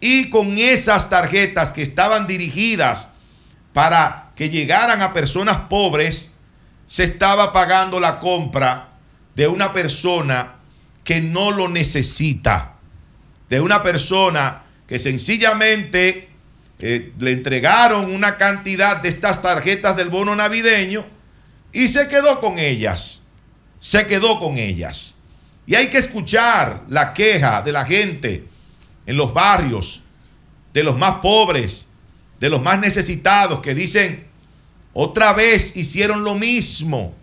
y 0.00 0.30
con 0.30 0.58
esas 0.58 1.10
tarjetas 1.10 1.70
que 1.70 1.82
estaban 1.82 2.26
dirigidas 2.26 3.10
para 3.72 4.30
que 4.34 4.50
llegaran 4.50 5.02
a 5.02 5.12
personas 5.12 5.56
pobres, 5.68 6.32
se 6.86 7.04
estaba 7.04 7.52
pagando 7.52 8.00
la 8.00 8.18
compra 8.18 8.88
de 9.34 9.48
una 9.48 9.72
persona 9.72 10.54
que 11.02 11.20
no 11.20 11.50
lo 11.50 11.68
necesita, 11.68 12.74
de 13.48 13.60
una 13.60 13.82
persona 13.82 14.63
que 14.86 14.98
sencillamente 14.98 16.28
eh, 16.78 17.12
le 17.18 17.32
entregaron 17.32 18.12
una 18.12 18.36
cantidad 18.36 18.98
de 18.98 19.08
estas 19.08 19.40
tarjetas 19.40 19.96
del 19.96 20.10
bono 20.10 20.34
navideño 20.36 21.04
y 21.72 21.88
se 21.88 22.08
quedó 22.08 22.40
con 22.40 22.58
ellas. 22.58 23.22
Se 23.78 24.06
quedó 24.06 24.38
con 24.38 24.58
ellas. 24.58 25.16
Y 25.66 25.74
hay 25.74 25.88
que 25.88 25.98
escuchar 25.98 26.82
la 26.88 27.14
queja 27.14 27.62
de 27.62 27.72
la 27.72 27.84
gente 27.84 28.46
en 29.06 29.16
los 29.16 29.32
barrios, 29.32 30.02
de 30.72 30.84
los 30.84 30.96
más 30.96 31.16
pobres, 31.16 31.88
de 32.40 32.50
los 32.50 32.62
más 32.62 32.78
necesitados, 32.78 33.60
que 33.60 33.74
dicen, 33.74 34.26
otra 34.92 35.32
vez 35.32 35.76
hicieron 35.76 36.22
lo 36.22 36.34
mismo, 36.34 37.14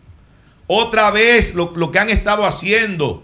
otra 0.67 1.11
vez 1.11 1.53
lo, 1.53 1.73
lo 1.75 1.91
que 1.91 1.99
han 1.99 2.09
estado 2.09 2.45
haciendo 2.45 3.23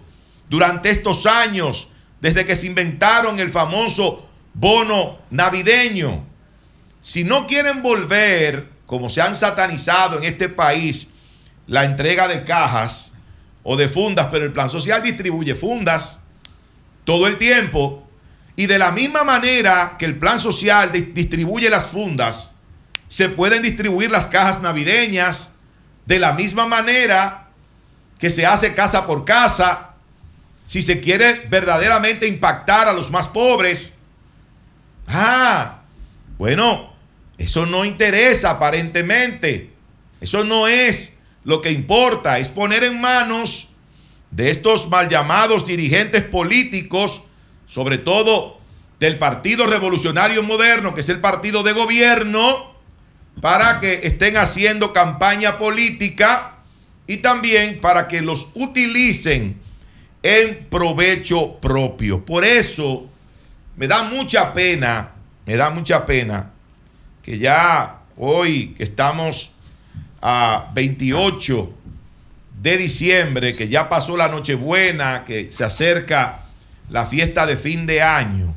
durante 0.49 0.89
estos 0.89 1.25
años, 1.25 1.89
desde 2.21 2.45
que 2.45 2.55
se 2.55 2.67
inventaron 2.67 3.39
el 3.39 3.49
famoso 3.49 4.27
bono 4.53 5.19
navideño. 5.29 6.25
Si 7.01 7.23
no 7.23 7.47
quieren 7.47 7.81
volver, 7.81 8.69
como 8.85 9.09
se 9.09 9.21
han 9.21 9.35
satanizado 9.35 10.17
en 10.17 10.23
este 10.23 10.49
país, 10.49 11.09
la 11.67 11.83
entrega 11.85 12.27
de 12.27 12.43
cajas 12.43 13.13
o 13.63 13.75
de 13.75 13.89
fundas, 13.89 14.27
pero 14.31 14.45
el 14.45 14.53
plan 14.53 14.69
social 14.69 15.01
distribuye 15.01 15.53
fundas 15.53 16.21
todo 17.03 17.27
el 17.27 17.37
tiempo. 17.37 18.07
Y 18.55 18.65
de 18.65 18.79
la 18.79 18.91
misma 18.91 19.23
manera 19.23 19.95
que 19.99 20.05
el 20.05 20.17
plan 20.17 20.39
social 20.39 20.91
distribuye 20.91 21.69
las 21.69 21.87
fundas, 21.87 22.53
se 23.07 23.29
pueden 23.29 23.61
distribuir 23.61 24.09
las 24.09 24.27
cajas 24.27 24.61
navideñas 24.61 25.53
de 26.05 26.19
la 26.19 26.33
misma 26.33 26.65
manera 26.65 27.47
que 28.17 28.29
se 28.29 28.45
hace 28.45 28.73
casa 28.73 29.05
por 29.05 29.25
casa. 29.25 29.86
Si 30.67 30.83
se 30.83 31.01
quiere 31.01 31.47
verdaderamente 31.49 32.27
impactar 32.27 32.87
a 32.87 32.93
los 32.93 33.09
más 33.09 33.27
pobres, 33.27 33.95
Ah, 35.07 35.79
bueno, 36.37 36.93
eso 37.37 37.65
no 37.65 37.85
interesa 37.85 38.51
aparentemente. 38.51 39.71
Eso 40.19 40.43
no 40.43 40.67
es 40.67 41.19
lo 41.43 41.61
que 41.61 41.71
importa, 41.71 42.39
es 42.39 42.49
poner 42.49 42.83
en 42.83 42.99
manos 42.99 43.73
de 44.31 44.51
estos 44.51 44.89
mal 44.89 45.07
llamados 45.07 45.65
dirigentes 45.65 46.23
políticos, 46.23 47.23
sobre 47.65 47.97
todo 47.97 48.59
del 48.99 49.17
Partido 49.17 49.65
Revolucionario 49.65 50.43
Moderno, 50.43 50.93
que 50.93 51.01
es 51.01 51.09
el 51.09 51.21
partido 51.21 51.63
de 51.63 51.71
gobierno, 51.71 52.75
para 53.41 53.79
que 53.79 54.01
estén 54.03 54.35
haciendo 54.35 54.91
campaña 54.91 55.57
política 55.57 56.57
y 57.05 57.17
también 57.17 57.79
para 57.79 58.07
que 58.07 58.21
los 58.21 58.49
utilicen 58.55 59.61
en 60.27 60.65
provecho 60.69 61.53
propio. 61.61 62.25
Por 62.25 62.43
eso 62.43 63.09
me 63.77 63.87
da 63.87 64.03
mucha 64.03 64.53
pena, 64.53 65.11
me 65.45 65.55
da 65.55 65.69
mucha 65.69 66.05
pena 66.05 66.51
que 67.23 67.39
ya 67.39 68.01
hoy 68.17 68.73
que 68.75 68.83
estamos 68.83 69.53
a 70.21 70.69
28 70.73 71.73
de 72.61 72.77
diciembre, 72.77 73.53
que 73.53 73.69
ya 73.69 73.87
pasó 73.87 74.17
la 74.17 74.27
Nochebuena, 74.27 75.23
que 75.23 75.49
se 75.49 75.63
acerca 75.63 76.39
la 76.89 77.05
fiesta 77.05 77.45
de 77.45 77.55
fin 77.55 77.85
de 77.85 78.01
año, 78.01 78.53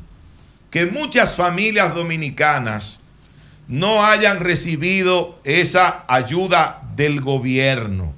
que 0.72 0.86
muchas 0.86 1.36
familias 1.36 1.94
dominicanas 1.94 3.00
no 3.68 4.04
hayan 4.04 4.40
recibido 4.40 5.38
esa 5.44 6.04
ayuda 6.08 6.82
del 6.96 7.20
gobierno 7.20 8.12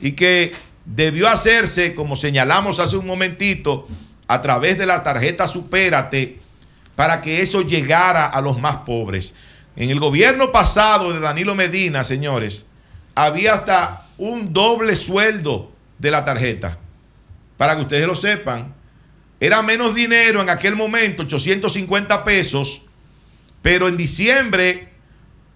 y 0.00 0.12
que 0.12 0.52
debió 0.86 1.28
hacerse, 1.28 1.94
como 1.94 2.16
señalamos 2.16 2.78
hace 2.78 2.96
un 2.96 3.06
momentito, 3.06 3.88
a 4.28 4.40
través 4.40 4.78
de 4.78 4.86
la 4.86 5.02
tarjeta 5.02 5.46
Supérate 5.46 6.40
para 6.94 7.20
que 7.20 7.42
eso 7.42 7.60
llegara 7.60 8.26
a 8.26 8.40
los 8.40 8.58
más 8.58 8.78
pobres. 8.78 9.34
En 9.76 9.90
el 9.90 10.00
gobierno 10.00 10.50
pasado 10.50 11.12
de 11.12 11.20
Danilo 11.20 11.54
Medina, 11.54 12.02
señores, 12.04 12.66
había 13.14 13.52
hasta 13.52 14.06
un 14.16 14.54
doble 14.54 14.96
sueldo 14.96 15.70
de 15.98 16.10
la 16.10 16.24
tarjeta. 16.24 16.78
Para 17.58 17.76
que 17.76 17.82
ustedes 17.82 18.06
lo 18.06 18.14
sepan, 18.14 18.74
era 19.38 19.62
menos 19.62 19.94
dinero 19.94 20.40
en 20.40 20.48
aquel 20.48 20.74
momento, 20.74 21.24
850 21.24 22.24
pesos, 22.24 22.86
pero 23.60 23.88
en 23.88 23.98
diciembre, 23.98 24.88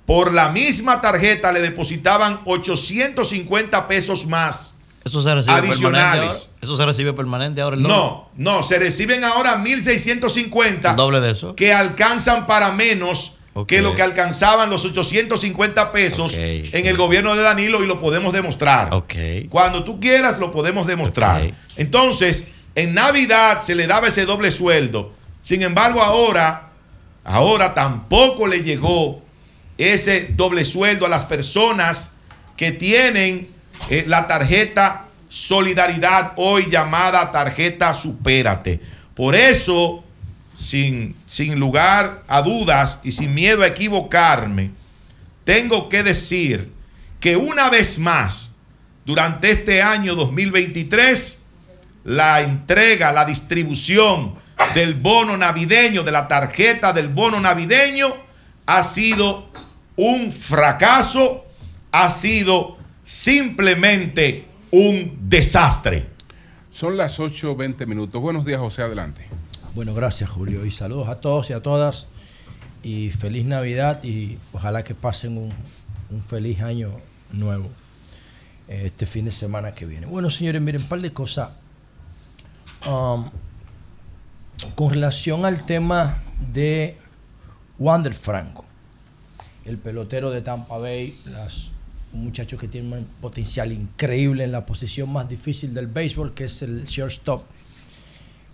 por 0.05 0.35
la 0.35 0.51
misma 0.51 1.01
tarjeta, 1.01 1.53
le 1.53 1.62
depositaban 1.62 2.41
850 2.45 3.87
pesos 3.87 4.26
más 4.26 4.70
eso 5.05 5.22
se 5.22 5.34
recibe 5.34 5.55
adicionales. 5.55 6.53
Eso 6.61 6.76
se 6.76 6.84
recibe 6.84 7.12
permanente 7.12 7.61
ahora 7.61 7.76
el 7.76 7.82
No, 7.82 8.28
no, 8.36 8.62
se 8.62 8.78
reciben 8.78 9.24
ahora 9.24 9.57
1650 9.57 10.94
doble 10.94 11.20
de 11.20 11.30
eso. 11.30 11.57
que 11.57 11.72
alcanzan 11.72 12.46
para 12.46 12.72
menos 12.72 13.38
que 13.66 13.82
lo 13.82 13.94
que 13.94 14.03
alcanzaban 14.03 14.70
los 14.70 14.84
850 14.84 15.92
pesos 15.92 16.34
en 16.34 16.86
el 16.86 16.96
gobierno 16.96 17.34
de 17.34 17.42
Danilo 17.42 17.82
y 17.82 17.86
lo 17.86 18.01
podemos 18.01 18.32
demostrar. 18.32 18.90
Cuando 19.48 19.84
tú 19.84 20.01
quieras 20.01 20.38
lo 20.38 20.53
podemos 20.53 20.86
demostrar. 20.86 21.51
Entonces, 21.76 22.48
en 22.74 22.94
Navidad 22.94 23.62
se 23.64 23.74
le 23.74 23.86
daba 23.86 24.09
ese 24.09 24.24
doble 24.24 24.51
sueldo. 24.51 25.12
Sin 25.42 25.62
embargo, 25.62 26.03
ahora 26.03 26.70
ahora 27.24 27.74
tampoco 27.74 28.46
le 28.46 28.62
llegó 28.62 29.22
ese 29.78 30.32
doble 30.36 30.64
sueldo 30.64 31.07
a 31.07 31.09
las 31.09 31.24
personas 31.24 32.12
que 32.57 32.70
tienen 32.72 33.48
eh, 33.89 34.05
la 34.07 34.26
tarjeta 34.26 35.07
Solidaridad, 35.28 36.33
hoy 36.37 36.66
llamada 36.68 37.31
tarjeta 37.31 37.95
Supérate. 37.95 38.81
Por 39.14 39.37
eso, 39.37 40.03
sin, 40.59 41.14
sin 41.24 41.61
lugar 41.61 42.24
a 42.26 42.43
dudas 42.43 42.99
y 43.05 43.12
sin 43.12 43.33
miedo 43.33 43.62
a 43.62 43.68
equivocarme, 43.68 44.72
tengo 45.45 45.89
que 45.89 46.03
decir 46.03 46.72
que 47.20 47.37
una 47.37 47.70
vez 47.70 47.99
más, 48.01 48.55
durante 49.05 49.53
este 49.53 49.83
año 49.83 50.16
2023, 50.16 51.45
la 52.05 52.41
entrega, 52.41 53.12
la 53.12 53.24
distribución 53.24 54.35
del 54.74 54.95
bono 54.95 55.37
navideño, 55.37 56.03
de 56.03 56.11
la 56.11 56.26
tarjeta 56.26 56.93
del 56.93 57.09
bono 57.09 57.39
navideño, 57.41 58.12
ha 58.66 58.83
sido 58.83 59.49
un 59.95 60.33
fracaso, 60.33 61.45
ha 61.93 62.11
sido 62.11 62.80
simplemente 63.11 64.47
un 64.71 65.29
desastre. 65.29 66.07
Son 66.71 66.97
las 66.97 67.19
8.20 67.19 67.87
minutos. 67.87 68.23
Buenos 68.23 68.45
días, 68.45 68.61
José, 68.61 68.83
adelante. 68.83 69.27
Bueno, 69.75 69.95
gracias, 69.95 70.31
Julio. 70.31 70.65
Y 70.65 70.71
saludos 70.71 71.09
a 71.09 71.17
todos 71.17 71.51
y 71.51 71.53
a 71.53 71.61
todas. 71.61 72.07
y 72.83 73.11
feliz 73.11 73.45
Navidad 73.45 74.03
y 74.05 74.39
ojalá 74.53 74.85
que 74.85 74.95
pasen 74.95 75.37
un, 75.37 75.53
un 76.11 76.23
feliz 76.23 76.63
año 76.63 76.93
nuevo 77.31 77.69
eh, 78.69 78.85
este 78.87 79.05
fin 79.05 79.27
de 79.27 79.33
semana 79.33 79.75
que 79.75 79.85
viene. 79.85 80.07
Bueno, 80.07 80.31
señores, 80.31 80.63
miren, 80.63 80.81
un 80.81 80.89
par 80.89 81.01
de 81.01 81.13
cosas. 81.13 81.51
Um, 82.89 83.29
con 84.77 84.91
relación 84.91 85.45
al 85.45 85.67
tema 85.67 86.23
de 86.53 86.97
Wander 87.79 88.15
Franco, 88.15 88.65
el 89.67 89.77
pelotero 89.77 90.31
de 90.31 90.41
Tampa 90.41 90.79
Bay, 90.79 91.15
las, 91.27 91.71
un 92.13 92.25
muchacho 92.25 92.59
que 92.59 92.69
tiene 92.69 92.97
un 92.97 93.05
potencial 93.21 93.73
increíble 93.73 94.45
en 94.45 94.53
la 94.53 94.67
posición 94.67 95.11
más 95.13 95.29
difícil 95.29 95.73
del 95.75 95.87
béisbol, 95.87 96.35
que 96.35 96.45
es 96.45 96.63
el 96.63 96.85
shortstop, 96.85 97.43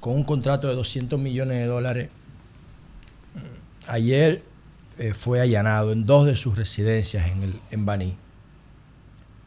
con 0.01 0.15
un 0.15 0.25
contrato 0.25 0.69
de 0.69 0.75
200 0.75 1.19
millones 1.19 1.59
de 1.59 1.67
dólares. 1.67 2.11
Ayer 3.89 4.43
eh, 4.99 5.15
fue 5.15 5.41
allanado 5.41 5.93
en 5.93 6.07
dos 6.07 6.27
de 6.27 6.37
sus 6.37 6.57
residencias 6.57 7.29
en, 7.29 7.43
el, 7.43 7.55
en 7.71 7.87
Baní 7.87 8.15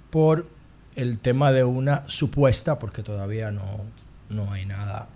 por 0.10 0.48
el 0.96 1.20
tema 1.20 1.52
de 1.52 1.64
una 1.64 2.08
supuesta, 2.08 2.80
porque 2.80 3.04
todavía 3.04 3.52
no, 3.52 3.82
no 4.30 4.52
hay 4.52 4.66
nada 4.66 5.08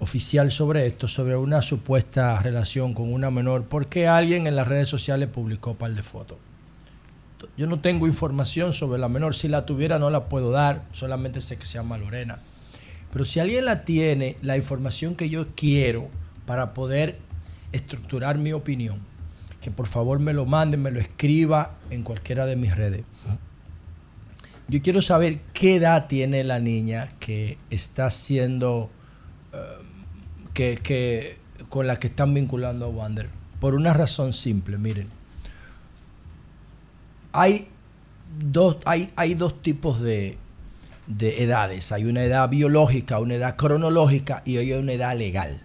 oficial 0.00 0.50
sobre 0.50 0.86
esto, 0.86 1.08
sobre 1.08 1.36
una 1.36 1.62
supuesta 1.62 2.38
relación 2.40 2.92
con 2.92 3.12
una 3.12 3.30
menor, 3.30 3.64
porque 3.64 4.08
alguien 4.08 4.46
en 4.46 4.56
las 4.56 4.68
redes 4.68 4.88
sociales 4.88 5.28
publicó 5.28 5.70
un 5.70 5.76
par 5.76 5.92
de 5.92 6.02
fotos. 6.02 6.36
Yo 7.56 7.66
no 7.66 7.80
tengo 7.80 8.06
información 8.06 8.72
sobre 8.72 8.98
la 8.98 9.08
menor, 9.08 9.34
si 9.34 9.48
la 9.48 9.66
tuviera 9.66 9.98
no 9.98 10.10
la 10.10 10.24
puedo 10.24 10.50
dar, 10.50 10.84
solamente 10.92 11.40
sé 11.40 11.58
que 11.58 11.66
se 11.66 11.74
llama 11.74 11.98
Lorena. 11.98 12.38
Pero 13.12 13.24
si 13.24 13.40
alguien 13.40 13.64
la 13.64 13.84
tiene, 13.84 14.36
la 14.42 14.56
información 14.56 15.14
que 15.14 15.28
yo 15.28 15.48
quiero 15.54 16.08
para 16.46 16.74
poder 16.74 17.18
estructurar 17.72 18.38
mi 18.38 18.52
opinión, 18.52 18.98
que 19.60 19.70
por 19.70 19.86
favor 19.86 20.18
me 20.18 20.32
lo 20.32 20.46
mande, 20.46 20.76
me 20.76 20.90
lo 20.90 21.00
escriba 21.00 21.76
en 21.90 22.02
cualquiera 22.02 22.46
de 22.46 22.56
mis 22.56 22.76
redes. 22.76 23.04
Yo 24.66 24.80
quiero 24.80 25.02
saber 25.02 25.40
qué 25.52 25.76
edad 25.76 26.06
tiene 26.06 26.42
la 26.42 26.58
niña 26.58 27.12
que 27.20 27.58
está 27.70 28.10
siendo, 28.10 28.90
eh, 29.52 29.58
que, 30.54 30.78
que, 30.82 31.38
con 31.68 31.86
la 31.86 31.98
que 31.98 32.06
están 32.06 32.32
vinculando 32.32 32.86
a 32.86 32.88
Wander. 32.88 33.28
Por 33.60 33.74
una 33.74 33.92
razón 33.92 34.32
simple, 34.32 34.78
miren. 34.78 35.08
Hay 37.36 37.66
dos, 38.38 38.76
hay, 38.84 39.10
hay 39.16 39.34
dos 39.34 39.60
tipos 39.60 40.00
de, 40.00 40.38
de 41.08 41.42
edades. 41.42 41.90
Hay 41.90 42.04
una 42.04 42.22
edad 42.22 42.48
biológica, 42.48 43.18
una 43.18 43.34
edad 43.34 43.56
cronológica 43.56 44.42
y 44.44 44.56
hay 44.56 44.72
una 44.72 44.92
edad 44.92 45.16
legal. 45.18 45.60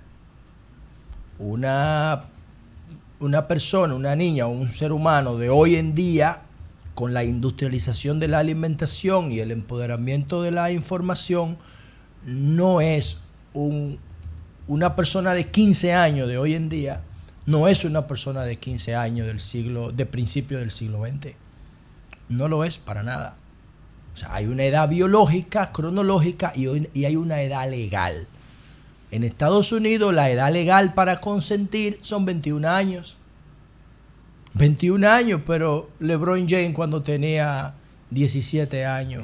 Una, 1.37 2.25
una 3.19 3.47
persona, 3.47 3.93
una 3.93 4.15
niña 4.15 4.47
o 4.47 4.49
un 4.49 4.69
ser 4.71 4.91
humano 4.91 5.37
de 5.37 5.49
hoy 5.49 5.75
en 5.75 5.93
día 5.93 6.41
con 6.95 7.13
la 7.13 7.23
industrialización 7.23 8.19
de 8.19 8.27
la 8.27 8.39
alimentación 8.39 9.31
y 9.31 9.39
el 9.39 9.51
empoderamiento 9.51 10.41
de 10.41 10.51
la 10.51 10.71
información, 10.71 11.57
no 12.25 12.81
es 12.81 13.19
un, 13.53 13.97
una 14.67 14.97
persona 14.97 15.33
de 15.33 15.47
15 15.47 15.93
años 15.93 16.27
de 16.27 16.37
hoy 16.37 16.55
en 16.55 16.67
día, 16.67 17.01
no 17.45 17.69
es 17.69 17.85
una 17.85 18.05
persona 18.05 18.43
de 18.43 18.57
15 18.57 18.95
años 18.95 19.27
del 19.27 19.39
siglo, 19.39 19.93
de 19.93 20.05
principio 20.05 20.57
del 20.57 20.71
siglo 20.71 20.99
XX. 20.99 21.35
No 22.29 22.47
lo 22.47 22.63
es 22.63 22.77
para 22.77 23.03
nada. 23.03 23.35
O 24.13 24.17
sea, 24.17 24.33
hay 24.33 24.45
una 24.45 24.63
edad 24.63 24.87
biológica, 24.87 25.71
cronológica 25.71 26.53
y, 26.55 26.67
y 26.93 27.05
hay 27.05 27.15
una 27.15 27.41
edad 27.41 27.69
legal. 27.69 28.27
En 29.11 29.23
Estados 29.23 29.71
Unidos 29.71 30.13
la 30.13 30.29
edad 30.29 30.51
legal 30.51 30.93
para 30.93 31.19
consentir 31.19 31.99
son 32.01 32.25
21 32.25 32.67
años. 32.67 33.17
21 34.53 35.07
años, 35.07 35.41
pero 35.45 35.89
LeBron 35.99 36.47
James 36.47 36.73
cuando 36.73 37.01
tenía 37.01 37.73
17 38.11 38.85
años, 38.85 39.23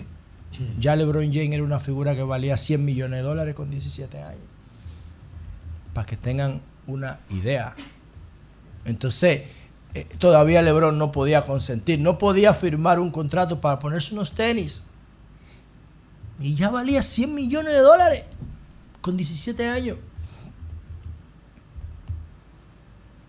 ya 0.79 0.95
LeBron 0.95 1.31
James 1.33 1.53
era 1.53 1.63
una 1.63 1.79
figura 1.79 2.15
que 2.15 2.23
valía 2.23 2.57
100 2.57 2.83
millones 2.83 3.19
de 3.19 3.23
dólares 3.23 3.55
con 3.55 3.69
17 3.69 4.17
años. 4.19 4.43
Para 5.93 6.05
que 6.05 6.17
tengan 6.17 6.61
una 6.87 7.19
idea. 7.29 7.75
Entonces, 8.85 9.43
eh, 9.95 10.05
todavía 10.19 10.61
LeBron 10.61 10.97
no 10.97 11.13
podía 11.13 11.43
consentir, 11.43 11.99
no 11.99 12.17
podía 12.17 12.53
firmar 12.53 12.99
un 12.99 13.11
contrato 13.11 13.61
para 13.61 13.79
ponerse 13.79 14.13
unos 14.13 14.33
tenis. 14.33 14.83
Y 16.37 16.53
ya 16.53 16.69
valía 16.69 17.01
100 17.01 17.33
millones 17.33 17.71
de 17.71 17.79
dólares 17.79 18.23
con 18.99 19.15
17 19.15 19.69
años. 19.69 19.97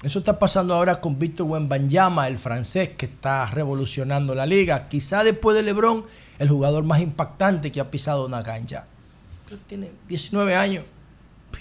Eso 0.03 0.19
está 0.19 0.41
pasando 0.41 0.75
ahora 0.75 1.01
con 1.01 1.21
Víctor 1.21 1.47
Wembanyama, 1.47 2.27
el 2.27 2.37
francés 2.37 2.91
que 2.97 3.07
está 3.07 3.47
revolucionando 3.47 4.35
la 4.35 4.45
liga. 4.45 4.89
Quizá 4.89 5.23
después 5.23 5.57
de 5.57 5.63
LeBron, 5.63 6.05
el 6.41 6.49
jugador 6.49 6.83
más 6.83 7.01
impactante 7.01 7.71
que 7.71 7.81
ha 7.81 7.91
pisado 7.93 8.27
una 8.27 8.43
cancha. 8.43 8.87
tiene 9.69 9.93
19 10.09 10.57
años. 10.57 10.85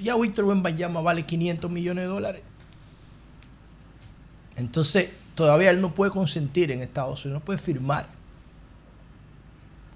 Ya 0.01 0.17
Víctor 0.17 0.45
Wembanyama 0.45 1.01
vale 1.01 1.27
500 1.27 1.69
millones 1.69 2.05
de 2.05 2.07
dólares. 2.07 2.41
Entonces, 4.55 5.09
todavía 5.35 5.69
él 5.69 5.81
no 5.81 5.91
puede 5.91 6.11
consentir 6.11 6.71
en 6.71 6.81
Estados 6.81 7.25
Unidos, 7.25 7.41
no 7.41 7.45
puede 7.45 7.59
firmar. 7.59 8.07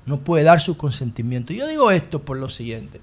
No 0.06 0.18
puede 0.18 0.44
dar 0.44 0.60
su 0.60 0.76
consentimiento. 0.76 1.54
Yo 1.54 1.68
digo 1.68 1.92
esto 1.92 2.20
por 2.20 2.38
lo 2.38 2.50
siguiente. 2.50 3.00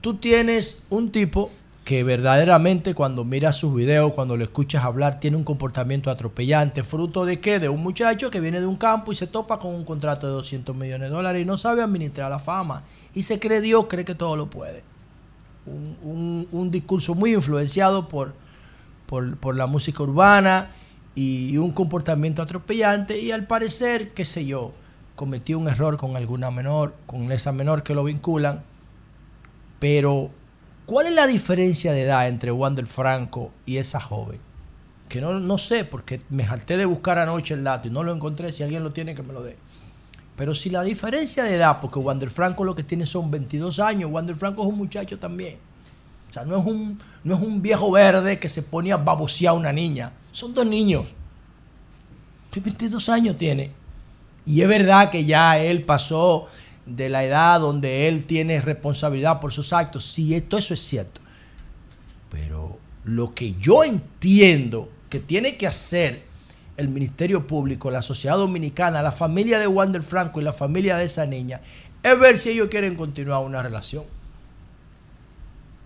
Tú 0.00 0.16
tienes 0.16 0.84
un 0.90 1.10
tipo 1.10 1.50
que 1.84 2.02
verdaderamente 2.02 2.94
cuando 2.94 3.24
miras 3.24 3.56
sus 3.56 3.74
videos, 3.74 4.12
cuando 4.14 4.36
lo 4.36 4.42
escuchas 4.42 4.84
hablar, 4.84 5.20
tiene 5.20 5.36
un 5.36 5.44
comportamiento 5.44 6.10
atropellante. 6.10 6.82
¿Fruto 6.82 7.26
de 7.26 7.40
qué? 7.40 7.60
De 7.60 7.68
un 7.68 7.82
muchacho 7.82 8.30
que 8.30 8.40
viene 8.40 8.60
de 8.60 8.66
un 8.66 8.76
campo 8.76 9.12
y 9.12 9.16
se 9.16 9.26
topa 9.26 9.58
con 9.58 9.74
un 9.74 9.84
contrato 9.84 10.26
de 10.26 10.32
200 10.32 10.74
millones 10.74 11.10
de 11.10 11.14
dólares 11.14 11.42
y 11.42 11.44
no 11.44 11.58
sabe 11.58 11.82
administrar 11.82 12.30
la 12.30 12.38
fama. 12.38 12.82
Y 13.14 13.22
se 13.22 13.38
cree 13.38 13.60
Dios, 13.60 13.84
cree 13.88 14.04
que 14.04 14.14
todo 14.14 14.34
lo 14.36 14.46
puede. 14.46 14.82
Un, 15.66 16.70
discurso 16.70 17.14
muy 17.14 17.34
influenciado 17.34 18.08
por, 18.08 18.34
por, 19.40 19.56
la 19.56 19.66
música 19.66 20.02
urbana 20.02 20.70
y, 21.14 21.50
y 21.50 21.58
un 21.58 21.72
comportamiento 21.72 22.42
atropellante. 22.42 23.18
Y 23.18 23.30
al 23.30 23.46
parecer, 23.46 24.12
qué 24.12 24.24
sé 24.24 24.46
yo, 24.46 24.72
cometió 25.16 25.58
un 25.58 25.68
error 25.68 25.96
con 25.96 26.16
alguna 26.16 26.50
menor, 26.50 26.94
con 27.06 27.30
esa 27.32 27.52
menor 27.52 27.82
que 27.82 27.94
lo 27.94 28.04
vinculan. 28.04 28.62
Pero 29.78 30.30
¿Cuál 30.86 31.06
es 31.06 31.14
la 31.14 31.26
diferencia 31.26 31.92
de 31.92 32.02
edad 32.02 32.28
entre 32.28 32.52
Wander 32.52 32.86
Franco 32.86 33.52
y 33.64 33.78
esa 33.78 34.00
joven? 34.00 34.38
Que 35.08 35.18
no, 35.18 35.40
no 35.40 35.56
sé, 35.56 35.86
porque 35.86 36.20
me 36.28 36.44
jalté 36.44 36.76
de 36.76 36.84
buscar 36.84 37.18
anoche 37.18 37.54
el 37.54 37.64
dato 37.64 37.88
y 37.88 37.90
no 37.90 38.02
lo 38.02 38.12
encontré. 38.12 38.52
Si 38.52 38.62
alguien 38.62 38.84
lo 38.84 38.92
tiene, 38.92 39.14
que 39.14 39.22
me 39.22 39.32
lo 39.32 39.42
dé. 39.42 39.56
Pero 40.36 40.54
si 40.54 40.68
la 40.68 40.82
diferencia 40.82 41.44
de 41.44 41.54
edad, 41.54 41.80
porque 41.80 41.98
Wander 41.98 42.28
Franco 42.28 42.64
lo 42.64 42.74
que 42.74 42.82
tiene 42.82 43.06
son 43.06 43.30
22 43.30 43.78
años, 43.78 44.10
Wander 44.10 44.36
Franco 44.36 44.60
es 44.62 44.68
un 44.68 44.76
muchacho 44.76 45.18
también. 45.18 45.56
O 46.34 46.36
sea, 46.36 46.44
no 46.44 46.58
es 46.58 46.66
un, 46.66 46.98
no 47.22 47.36
es 47.36 47.40
un 47.40 47.62
viejo 47.62 47.92
verde 47.92 48.40
que 48.40 48.48
se 48.48 48.64
pone 48.64 48.90
a 48.90 48.96
babosear 48.96 49.52
a 49.52 49.56
una 49.56 49.72
niña. 49.72 50.10
Son 50.32 50.52
dos 50.52 50.66
niños. 50.66 51.04
22 52.52 53.08
años 53.08 53.38
tiene. 53.38 53.70
Y 54.44 54.60
es 54.60 54.66
verdad 54.66 55.10
que 55.10 55.24
ya 55.24 55.56
él 55.60 55.84
pasó 55.84 56.48
de 56.86 57.08
la 57.08 57.22
edad 57.22 57.60
donde 57.60 58.08
él 58.08 58.24
tiene 58.24 58.60
responsabilidad 58.60 59.38
por 59.38 59.52
sus 59.52 59.72
actos. 59.72 60.04
Sí, 60.06 60.34
esto, 60.34 60.58
eso 60.58 60.74
es 60.74 60.80
cierto. 60.80 61.20
Pero 62.32 62.78
lo 63.04 63.32
que 63.32 63.54
yo 63.60 63.84
entiendo 63.84 64.88
que 65.08 65.20
tiene 65.20 65.56
que 65.56 65.68
hacer 65.68 66.24
el 66.76 66.88
Ministerio 66.88 67.46
Público, 67.46 67.92
la 67.92 68.02
sociedad 68.02 68.38
dominicana, 68.38 69.02
la 69.02 69.12
familia 69.12 69.60
de 69.60 69.68
Wander 69.68 70.02
Franco 70.02 70.40
y 70.40 70.42
la 70.42 70.52
familia 70.52 70.96
de 70.96 71.04
esa 71.04 71.26
niña, 71.26 71.60
es 72.02 72.18
ver 72.18 72.38
si 72.40 72.50
ellos 72.50 72.66
quieren 72.68 72.96
continuar 72.96 73.44
una 73.44 73.62
relación. 73.62 74.02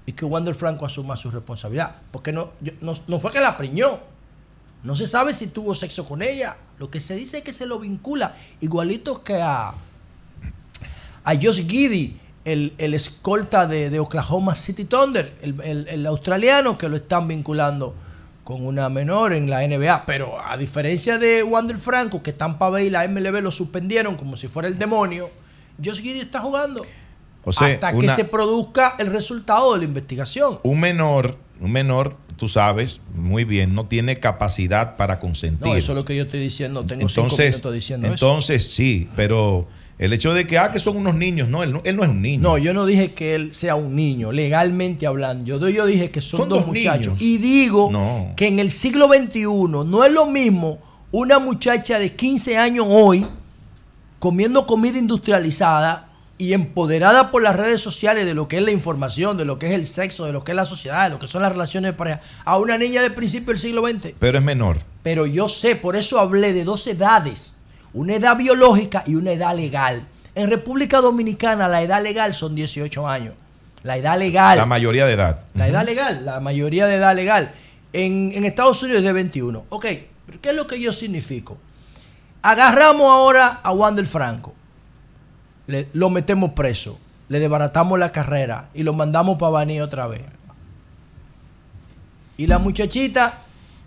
Y 0.08 0.12
que 0.14 0.24
Wander 0.24 0.54
Franco 0.54 0.86
asuma 0.86 1.16
su 1.18 1.30
responsabilidad. 1.30 1.94
Porque 2.10 2.32
no, 2.32 2.52
no, 2.80 2.94
no 3.06 3.20
fue 3.20 3.30
que 3.30 3.40
la 3.40 3.58
preñó. 3.58 4.00
No 4.82 4.96
se 4.96 5.06
sabe 5.06 5.34
si 5.34 5.48
tuvo 5.48 5.74
sexo 5.74 6.06
con 6.06 6.22
ella. 6.22 6.56
Lo 6.78 6.90
que 6.90 6.98
se 6.98 7.14
dice 7.14 7.38
es 7.38 7.44
que 7.44 7.52
se 7.52 7.66
lo 7.66 7.78
vincula. 7.78 8.32
Igualito 8.60 9.22
que 9.22 9.42
a 9.42 9.74
a 11.28 11.34
Josh 11.34 11.66
Giddy, 11.68 12.18
el, 12.46 12.72
escolta 12.78 13.66
de, 13.66 14.00
Oklahoma 14.00 14.54
City 14.54 14.86
Thunder, 14.86 15.30
el, 15.42 16.06
australiano 16.06 16.78
que 16.78 16.88
lo 16.88 16.96
están 16.96 17.28
vinculando 17.28 17.94
con 18.44 18.66
una 18.66 18.88
menor 18.88 19.34
en 19.34 19.50
la 19.50 19.60
NBA. 19.60 20.06
Pero 20.06 20.38
a 20.42 20.56
diferencia 20.56 21.18
de 21.18 21.42
Wander 21.42 21.76
Franco, 21.76 22.22
que 22.22 22.32
Tampa 22.32 22.70
Bay 22.70 22.86
y 22.86 22.90
la 22.90 23.06
MLB 23.06 23.42
lo 23.42 23.50
suspendieron 23.50 24.16
como 24.16 24.38
si 24.38 24.48
fuera 24.48 24.68
el 24.68 24.78
demonio, 24.78 25.28
Josh 25.84 26.00
Giddy 26.00 26.20
está 26.20 26.40
jugando. 26.40 26.86
Hasta 27.46 27.92
que 27.92 28.08
se 28.10 28.24
produzca 28.24 28.96
el 28.98 29.08
resultado 29.08 29.72
de 29.72 29.78
la 29.78 29.84
investigación. 29.84 30.58
Un 30.62 30.80
menor, 30.80 31.36
un 31.60 31.72
menor, 31.72 32.16
tú 32.36 32.48
sabes 32.48 33.00
muy 33.14 33.44
bien, 33.44 33.74
no 33.74 33.86
tiene 33.86 34.20
capacidad 34.20 34.96
para 34.96 35.18
consentir. 35.18 35.66
No, 35.66 35.74
eso 35.74 35.92
es 35.92 35.96
lo 35.96 36.04
que 36.04 36.16
yo 36.16 36.24
estoy 36.24 36.40
diciendo. 36.40 36.84
Tengo 36.84 37.02
entonces, 37.08 37.56
cinco 37.56 37.70
diciendo 37.72 38.06
entonces, 38.08 38.64
sí, 38.72 39.08
pero 39.16 39.66
El 39.98 40.12
hecho 40.12 40.32
de 40.32 40.46
que, 40.46 40.58
ah, 40.58 40.70
que 40.70 40.78
son 40.78 40.96
unos 40.96 41.16
niños, 41.16 41.48
no, 41.48 41.64
él 41.64 41.72
no, 41.72 41.80
él 41.84 41.96
no 41.96 42.04
es 42.04 42.10
un 42.10 42.22
niño. 42.22 42.40
No, 42.40 42.56
yo 42.56 42.72
no 42.72 42.86
dije 42.86 43.14
que 43.14 43.34
él 43.34 43.52
sea 43.52 43.74
un 43.74 43.96
niño, 43.96 44.30
legalmente 44.30 45.08
hablando. 45.08 45.58
Yo, 45.58 45.68
yo 45.68 45.86
dije 45.86 46.08
que 46.10 46.20
son, 46.20 46.40
Son 46.40 46.48
dos, 46.48 46.58
dos 46.60 46.68
muchachos. 46.68 47.14
niños. 47.14 47.20
Y 47.22 47.38
digo 47.38 47.88
No. 47.90 48.32
que 48.36 48.46
en 48.46 48.60
el 48.60 48.70
siglo 48.70 49.08
XXI 49.08 49.42
no 49.42 50.04
es 50.04 50.12
lo 50.12 50.26
mismo 50.26 50.78
una 51.10 51.40
muchacha 51.40 51.98
de 51.98 52.14
15 52.14 52.56
años 52.58 52.86
hoy 52.88 53.26
comiendo 54.20 54.66
comida 54.66 54.98
industrializada 54.98 56.07
y 56.38 56.52
empoderada 56.52 57.32
por 57.32 57.42
las 57.42 57.56
redes 57.56 57.80
sociales 57.80 58.24
de 58.24 58.32
lo 58.32 58.46
que 58.46 58.58
es 58.58 58.62
la 58.62 58.70
información, 58.70 59.36
de 59.36 59.44
lo 59.44 59.58
que 59.58 59.66
es 59.66 59.72
el 59.72 59.86
sexo, 59.86 60.24
de 60.24 60.32
lo 60.32 60.44
que 60.44 60.52
es 60.52 60.56
la 60.56 60.64
sociedad, 60.64 61.04
de 61.04 61.10
lo 61.10 61.18
que 61.18 61.26
son 61.26 61.42
las 61.42 61.50
relaciones 61.50 61.92
de 61.92 61.96
pareja, 61.96 62.20
a 62.44 62.56
una 62.58 62.78
niña 62.78 63.02
de 63.02 63.10
principio 63.10 63.48
del 63.48 63.58
siglo 63.58 63.82
XX. 63.86 64.12
Pero 64.18 64.38
es 64.38 64.44
menor. 64.44 64.78
Pero 65.02 65.26
yo 65.26 65.48
sé, 65.48 65.74
por 65.74 65.96
eso 65.96 66.20
hablé 66.20 66.52
de 66.52 66.62
dos 66.62 66.86
edades, 66.86 67.58
una 67.92 68.14
edad 68.14 68.36
biológica 68.36 69.02
y 69.04 69.16
una 69.16 69.32
edad 69.32 69.54
legal. 69.56 70.02
En 70.36 70.48
República 70.48 71.00
Dominicana 71.00 71.66
la 71.66 71.82
edad 71.82 72.00
legal 72.00 72.32
son 72.32 72.54
18 72.54 73.08
años. 73.08 73.34
La 73.82 73.96
edad 73.96 74.16
legal. 74.16 74.58
La 74.58 74.66
mayoría 74.66 75.06
de 75.06 75.14
edad. 75.14 75.40
La 75.54 75.66
edad 75.66 75.84
legal, 75.84 76.24
la 76.24 76.38
mayoría 76.38 76.86
de 76.86 76.96
edad 76.96 77.16
legal. 77.16 77.50
En, 77.92 78.32
en 78.32 78.44
Estados 78.44 78.80
Unidos 78.82 79.00
es 79.00 79.06
de 79.06 79.12
21. 79.12 79.64
Ok, 79.70 79.86
¿qué 80.40 80.50
es 80.50 80.54
lo 80.54 80.68
que 80.68 80.80
yo 80.80 80.92
significo? 80.92 81.58
Agarramos 82.42 83.10
ahora 83.10 83.60
a 83.62 83.72
Wander 83.72 84.06
Franco, 84.06 84.54
lo 85.92 86.10
metemos 86.10 86.52
preso, 86.52 86.98
le 87.28 87.40
desbaratamos 87.40 87.98
la 87.98 88.10
carrera 88.10 88.70
y 88.74 88.82
lo 88.82 88.92
mandamos 88.92 89.38
para 89.38 89.50
Baní 89.50 89.80
otra 89.80 90.06
vez. 90.06 90.22
Y 92.36 92.46
la 92.46 92.58
muchachita 92.58 93.42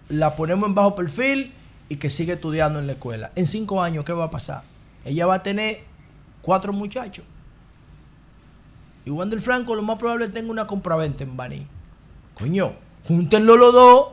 la 0.09 0.35
ponemos 0.35 0.67
en 0.67 0.75
bajo 0.75 0.93
perfil 0.95 1.53
y 1.89 1.95
que 1.95 2.09
sigue 2.09 2.33
estudiando 2.33 2.79
en 2.79 2.87
la 2.87 2.93
escuela. 2.93 3.31
En 3.35 3.47
cinco 3.47 3.81
años, 3.81 4.05
¿qué 4.05 4.13
va 4.13 4.25
a 4.25 4.29
pasar? 4.29 4.63
Ella 5.05 5.25
va 5.25 5.35
a 5.35 5.43
tener 5.43 5.81
cuatro 6.41 6.71
muchachos. 6.71 7.25
Y 9.05 9.09
Wander 9.09 9.41
Franco 9.41 9.75
lo 9.75 9.81
más 9.81 9.97
probable 9.97 10.27
tenga 10.27 10.51
una 10.51 10.67
compraventa 10.67 11.23
en 11.23 11.35
Baní. 11.35 11.65
Coño, 12.35 12.73
júntenlo 13.07 13.57
los 13.57 13.73
dos. 13.73 14.07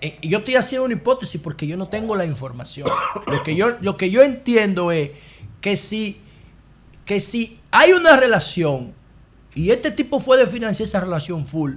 Eh, 0.00 0.18
Yo 0.22 0.38
estoy 0.38 0.56
haciendo 0.56 0.86
una 0.86 0.94
hipótesis 0.94 1.40
porque 1.40 1.66
yo 1.66 1.76
no 1.76 1.86
tengo 1.86 2.16
la 2.16 2.24
información. 2.24 2.88
Lo 3.26 3.42
que 3.44 3.54
yo, 3.54 3.76
lo 3.80 3.96
que 3.96 4.10
yo 4.10 4.22
entiendo 4.22 4.90
es 4.90 5.10
que 5.60 5.76
si, 5.76 6.20
que 7.10 7.18
si 7.18 7.58
hay 7.72 7.90
una 7.90 8.14
relación 8.14 8.92
y 9.52 9.72
este 9.72 9.90
tipo 9.90 10.20
fue 10.20 10.36
de 10.38 10.46
financiar 10.46 10.86
esa 10.86 11.00
relación 11.00 11.44
full, 11.44 11.72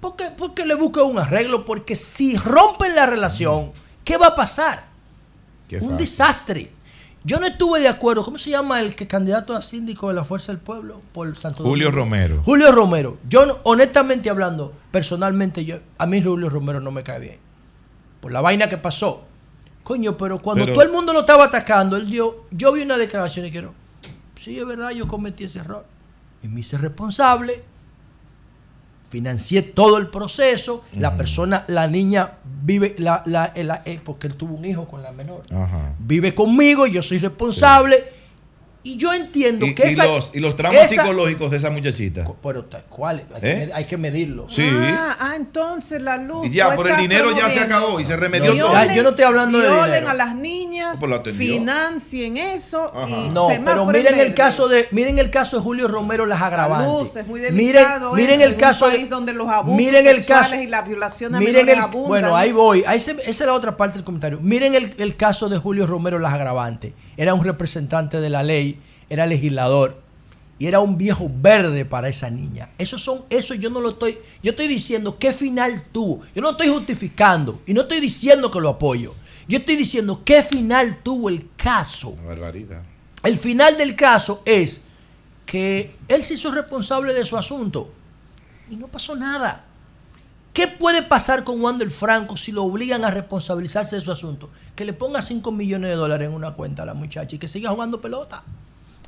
¿por 0.00 0.16
qué, 0.16 0.24
por 0.36 0.54
qué 0.54 0.66
le 0.66 0.74
busca 0.74 1.04
un 1.04 1.20
arreglo? 1.20 1.64
Porque 1.64 1.94
si 1.94 2.36
rompen 2.36 2.96
la 2.96 3.06
relación, 3.06 3.70
¿qué 4.02 4.16
va 4.16 4.26
a 4.26 4.34
pasar? 4.34 4.82
Qué 5.68 5.76
un 5.76 5.82
fácil. 5.82 5.96
desastre. 5.98 6.72
Yo 7.22 7.38
no 7.38 7.46
estuve 7.46 7.78
de 7.78 7.86
acuerdo. 7.86 8.24
¿Cómo 8.24 8.38
se 8.38 8.50
llama 8.50 8.80
el 8.80 8.96
que 8.96 9.06
candidato 9.06 9.54
a 9.54 9.62
síndico 9.62 10.08
de 10.08 10.14
la 10.14 10.24
Fuerza 10.24 10.50
del 10.50 10.60
Pueblo 10.60 11.00
por 11.12 11.32
Santo 11.38 11.62
Julio 11.62 11.84
Domingo? 11.92 12.04
Romero. 12.04 12.42
Julio 12.44 12.72
Romero. 12.72 13.18
Yo, 13.28 13.60
honestamente 13.62 14.30
hablando, 14.30 14.72
personalmente, 14.90 15.64
yo, 15.64 15.76
a 15.96 16.06
mí 16.06 16.20
Julio 16.20 16.48
Romero 16.48 16.80
no 16.80 16.90
me 16.90 17.04
cae 17.04 17.20
bien. 17.20 17.38
Por 18.20 18.32
la 18.32 18.40
vaina 18.40 18.68
que 18.68 18.78
pasó. 18.78 19.22
Coño, 19.84 20.16
pero 20.16 20.40
cuando 20.40 20.64
Pero- 20.64 20.74
todo 20.74 20.84
el 20.84 20.90
mundo 20.90 21.12
lo 21.12 21.20
estaba 21.20 21.44
atacando, 21.44 21.96
él 21.96 22.10
dio. 22.10 22.46
Yo 22.50 22.72
vi 22.72 22.82
una 22.82 22.96
declaración 22.96 23.46
y 23.46 23.52
quiero. 23.52 23.80
Sí, 24.42 24.58
es 24.58 24.66
verdad, 24.66 24.90
yo 24.90 25.06
cometí 25.06 25.44
ese 25.44 25.60
error. 25.60 25.84
Y 26.42 26.48
me 26.48 26.60
hice 26.60 26.76
responsable. 26.78 27.62
Financié 29.10 29.60
todo 29.62 29.98
el 29.98 30.06
proceso. 30.08 30.84
La 30.96 31.16
persona, 31.16 31.64
la 31.68 31.86
niña 31.86 32.32
vive, 32.62 32.94
la, 32.98 33.22
la- 33.26 33.52
la- 33.56 33.82
eh, 33.84 34.00
porque 34.02 34.26
él 34.26 34.34
tuvo 34.34 34.54
un 34.54 34.64
hijo 34.64 34.86
con 34.86 35.02
la 35.02 35.12
menor. 35.12 35.42
Ajá. 35.54 35.92
Vive 35.98 36.34
conmigo, 36.34 36.86
yo 36.86 37.02
soy 37.02 37.18
responsable. 37.18 38.04
Y 38.84 38.96
yo 38.96 39.12
entiendo 39.12 39.64
Y, 39.64 39.74
que 39.74 39.88
y 39.88 39.92
esa- 39.92 40.06
los, 40.06 40.32
y 40.34 40.40
los 40.40 40.56
tramos 40.56 40.80
esa- 40.80 40.88
psicológicos 41.02 41.50
de 41.52 41.56
esa 41.56 41.70
muchachita. 41.70 42.24
Pero, 42.42 42.66
¿cuáles? 42.88 43.26
Hay, 43.32 43.40
¿Eh? 43.42 43.66
que 43.68 43.72
hay 43.74 43.84
que 43.84 43.96
medirlo. 43.96 44.46
Sí. 44.50 44.66
Ah, 44.68 45.16
ah, 45.20 45.32
entonces 45.36 46.02
la 46.02 46.16
luz. 46.16 46.46
Y 46.46 46.50
ya, 46.50 46.74
por 46.74 46.88
el 46.88 46.96
dinero 46.96 47.30
ya 47.36 47.48
se 47.48 47.60
acabó 47.60 48.00
y 48.00 48.04
se 48.04 48.16
remedió 48.16 48.52
No, 48.54 48.64
todo. 48.66 48.72
ya, 48.72 48.92
yo 48.94 49.02
no 49.04 49.10
estoy 49.10 49.24
hablando 49.24 49.58
de 49.58 49.68
Violen 49.68 49.86
dinero. 49.86 50.08
a 50.10 50.14
las 50.14 50.34
niñas, 50.34 50.98
Pues 50.98 51.36
financien 51.36 52.36
eso. 52.36 52.92
Y 53.08 53.28
No, 53.30 53.48
pero 53.64 53.86
miren 53.86 54.14
en 54.14 54.20
el 54.20 54.34
caso 54.34 54.68
de 54.68 54.88
miren 54.90 55.18
el 55.18 55.30
caso 55.30 55.56
de 55.58 55.62
Julio 55.62 55.88
Romero 55.88 56.26
las 56.26 56.42
agravantes. 56.42 56.88
luz 56.88 57.16
es 57.16 57.26
muy 57.26 57.40
miren, 57.52 57.74
delicado 57.74 58.12
miren 58.14 58.40
eso, 58.40 58.50
el 58.50 58.56
caso 58.56 58.86
país 58.86 59.08
donde 59.08 59.32
los 59.32 59.48
abusos 59.48 59.76
miren 59.76 60.06
el 60.06 60.24
caso 60.26 60.54
y 60.56 60.66
la 60.66 60.82
violación 60.82 61.34
a 61.34 61.38
miren 61.38 61.68
el- 61.68 61.78
abundan. 61.78 62.08
bueno, 62.08 62.36
ahí 62.36 62.52
voy, 62.52 62.84
ahí 62.86 63.00
se- 63.00 63.12
esa 63.12 63.30
es 63.30 63.40
la 63.40 63.54
otra 63.54 63.76
parte 63.76 63.94
del 63.96 64.04
comentario. 64.04 64.38
Miren 64.42 64.74
el, 64.74 64.94
el 64.98 65.16
caso 65.16 65.48
de 65.48 65.58
Julio 65.58 65.86
Romero 65.86 66.18
las 66.18 66.32
agravantes. 66.32 66.92
Era 67.16 67.34
un 67.34 67.44
representante 67.44 68.20
de 68.20 68.30
la 68.30 68.42
ley, 68.42 68.71
era 69.08 69.26
legislador 69.26 70.00
y 70.58 70.66
era 70.66 70.80
un 70.80 70.96
viejo 70.96 71.28
verde 71.28 71.84
para 71.84 72.08
esa 72.08 72.30
niña. 72.30 72.70
Eso 72.78 72.98
son 72.98 73.24
eso 73.30 73.54
yo 73.54 73.68
no 73.68 73.80
lo 73.80 73.90
estoy 73.90 74.16
yo 74.42 74.52
estoy 74.52 74.68
diciendo 74.68 75.18
qué 75.18 75.32
final 75.32 75.82
tuvo. 75.90 76.20
Yo 76.34 76.42
no 76.42 76.50
estoy 76.50 76.68
justificando 76.68 77.60
y 77.66 77.74
no 77.74 77.82
estoy 77.82 78.00
diciendo 78.00 78.50
que 78.50 78.60
lo 78.60 78.68
apoyo. 78.68 79.14
Yo 79.48 79.58
estoy 79.58 79.76
diciendo 79.76 80.22
qué 80.24 80.42
final 80.42 81.00
tuvo 81.02 81.28
el 81.28 81.48
caso. 81.56 82.14
Barbaridad. 82.24 82.82
El 83.24 83.36
final 83.36 83.76
del 83.76 83.96
caso 83.96 84.42
es 84.44 84.82
que 85.46 85.94
él 86.08 86.22
se 86.22 86.34
hizo 86.34 86.50
responsable 86.50 87.12
de 87.12 87.24
su 87.24 87.36
asunto 87.36 87.92
y 88.70 88.76
no 88.76 88.88
pasó 88.88 89.14
nada. 89.14 89.64
¿Qué 90.52 90.68
puede 90.68 91.02
pasar 91.02 91.44
con 91.44 91.60
Wander 91.62 91.88
Franco 91.88 92.36
si 92.36 92.52
lo 92.52 92.64
obligan 92.64 93.04
a 93.04 93.10
responsabilizarse 93.10 93.96
de 93.96 94.02
su 94.02 94.12
asunto? 94.12 94.50
Que 94.76 94.84
le 94.84 94.92
ponga 94.92 95.22
5 95.22 95.50
millones 95.50 95.90
de 95.90 95.96
dólares 95.96 96.28
en 96.28 96.34
una 96.34 96.50
cuenta 96.52 96.82
a 96.82 96.86
la 96.86 96.94
muchacha 96.94 97.36
y 97.36 97.38
que 97.38 97.48
siga 97.48 97.70
jugando 97.70 98.00
pelota. 98.00 98.42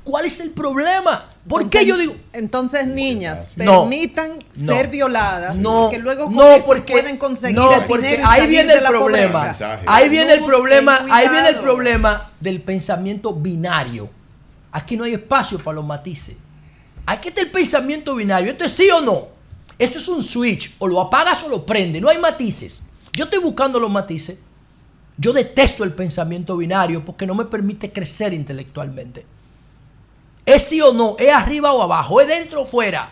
¿Cuál 0.04 0.26
es 0.26 0.40
el 0.40 0.50
problema? 0.50 1.26
¿Por 1.48 1.62
Entonces- 1.62 1.80
qué 1.80 1.86
yo 1.86 1.96
digo? 1.96 2.14
Entonces, 2.34 2.86
niñas, 2.86 3.54
No. 3.56 3.80
permitan 3.82 4.38
No. 4.56 4.72
ser 4.74 4.88
violadas. 4.88 5.56
No, 5.58 5.88
que 5.90 5.98
luego 5.98 6.26
con 6.26 6.34
no, 6.34 6.50
eso 6.52 6.66
porque, 6.66 6.92
pueden 6.92 7.16
conseguir 7.16 7.56
no, 7.56 7.74
el 7.74 7.84
porque 7.86 8.08
dinero 8.08 8.28
ahí 8.28 8.46
viene 8.46 8.72
el 8.74 8.84
problema. 8.84 9.52
Ahí 9.86 10.08
viene 10.10 10.32
el 10.34 10.44
problema, 10.44 11.06
ahí 11.10 11.28
viene 11.28 11.48
el 11.50 11.56
problema 11.56 12.30
del 12.40 12.60
pensamiento 12.62 13.32
binario. 13.34 14.08
Aquí 14.72 14.96
no 14.96 15.04
hay 15.04 15.14
espacio 15.14 15.58
para 15.62 15.76
los 15.76 15.84
matices. 15.86 16.36
Aquí 17.06 17.28
está 17.28 17.40
el 17.42 17.50
pensamiento 17.50 18.14
binario. 18.14 18.50
¿Esto 18.52 18.64
es 18.64 18.72
sí 18.72 18.88
o 18.90 19.00
no? 19.00 19.33
Esto 19.78 19.98
es 19.98 20.08
un 20.08 20.22
switch. 20.22 20.74
O 20.78 20.86
lo 20.86 21.00
apagas 21.00 21.42
o 21.44 21.48
lo 21.48 21.64
prendes. 21.66 22.00
No 22.00 22.08
hay 22.08 22.18
matices. 22.18 22.88
Yo 23.12 23.24
estoy 23.24 23.40
buscando 23.40 23.78
los 23.80 23.90
matices. 23.90 24.38
Yo 25.16 25.32
detesto 25.32 25.84
el 25.84 25.92
pensamiento 25.92 26.56
binario 26.56 27.04
porque 27.04 27.26
no 27.26 27.34
me 27.34 27.44
permite 27.44 27.92
crecer 27.92 28.32
intelectualmente. 28.32 29.24
¿Es 30.44 30.64
sí 30.68 30.80
o 30.80 30.92
no? 30.92 31.16
¿Es 31.18 31.32
arriba 31.32 31.72
o 31.72 31.82
abajo? 31.82 32.20
¿Es 32.20 32.28
dentro 32.28 32.62
o 32.62 32.66
fuera? 32.66 33.10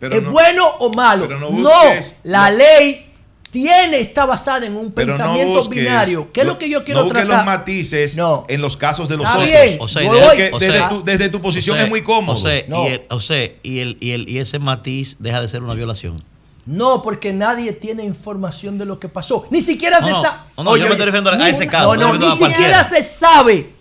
Pero 0.00 0.16
¿Es 0.16 0.22
no- 0.22 0.30
bueno 0.32 0.66
o 0.80 0.90
malo? 0.92 1.26
pero 1.28 1.38
no 1.38 1.50
no, 1.50 1.58
busques 1.68 2.16
la 2.24 2.50
lo- 2.50 2.58
ley 2.58 3.11
tiene, 3.52 4.00
está 4.00 4.24
basada 4.24 4.66
en 4.66 4.74
un 4.76 4.90
Pero 4.92 5.12
no 5.12 5.18
pensamiento 5.18 5.58
busques 5.58 5.78
binario. 5.84 6.32
¿Qué 6.32 6.40
es 6.40 6.46
lo 6.46 6.58
que 6.58 6.70
yo 6.70 6.82
quiero 6.84 7.02
no 7.04 7.08
tratar? 7.10 7.36
los 7.36 7.44
matices 7.44 8.16
en 8.48 8.62
los 8.62 8.76
casos 8.78 9.10
de 9.10 9.18
los 9.18 9.26
Está 9.26 9.38
otros. 9.38 9.76
O 9.80 9.88
sea, 9.88 10.10
Porque 10.10 10.50
o 10.54 10.58
desde, 10.58 10.88
tu, 10.88 11.04
desde 11.04 11.28
tu 11.28 11.40
posición 11.42 11.76
o 11.76 11.78
sea, 11.78 11.84
es 11.84 11.90
muy 11.90 12.02
cómodo. 12.02 12.36
O 12.36 12.40
sea, 12.40 12.64
No. 12.66 12.84
y, 12.84 12.92
el, 12.92 13.02
o 13.10 13.20
sea, 13.20 13.44
y, 13.62 13.78
el, 13.80 13.98
y, 14.00 14.12
el, 14.12 14.28
y 14.28 14.38
ese 14.38 14.58
matiz 14.58 15.16
deja 15.18 15.42
de 15.42 15.48
ser 15.48 15.62
una 15.62 15.74
violación. 15.74 16.16
No, 16.64 17.02
porque 17.02 17.32
nadie 17.34 17.72
tiene 17.72 18.04
información 18.04 18.78
de 18.78 18.86
lo 18.86 18.98
que 18.98 19.08
pasó. 19.08 19.46
Ni 19.50 19.60
siquiera 19.60 20.00
No, 20.00 20.06
se 20.06 20.12
no, 20.12 20.22
sabe. 20.22 20.38
no, 20.56 20.64
no, 20.64 20.76
yo 20.78 20.84
me 20.86 20.92
estoy 20.92 21.06
refiriendo 21.06 21.30
a 21.30 21.48
ese 21.48 21.66
caso, 21.66 21.94
No, 21.94 22.00
no 22.00 22.18
no, 22.18 22.36
me 22.36 22.40
ni 22.40 22.46
siquiera 22.46 22.84
se 22.84 23.02
sabe. 23.02 23.74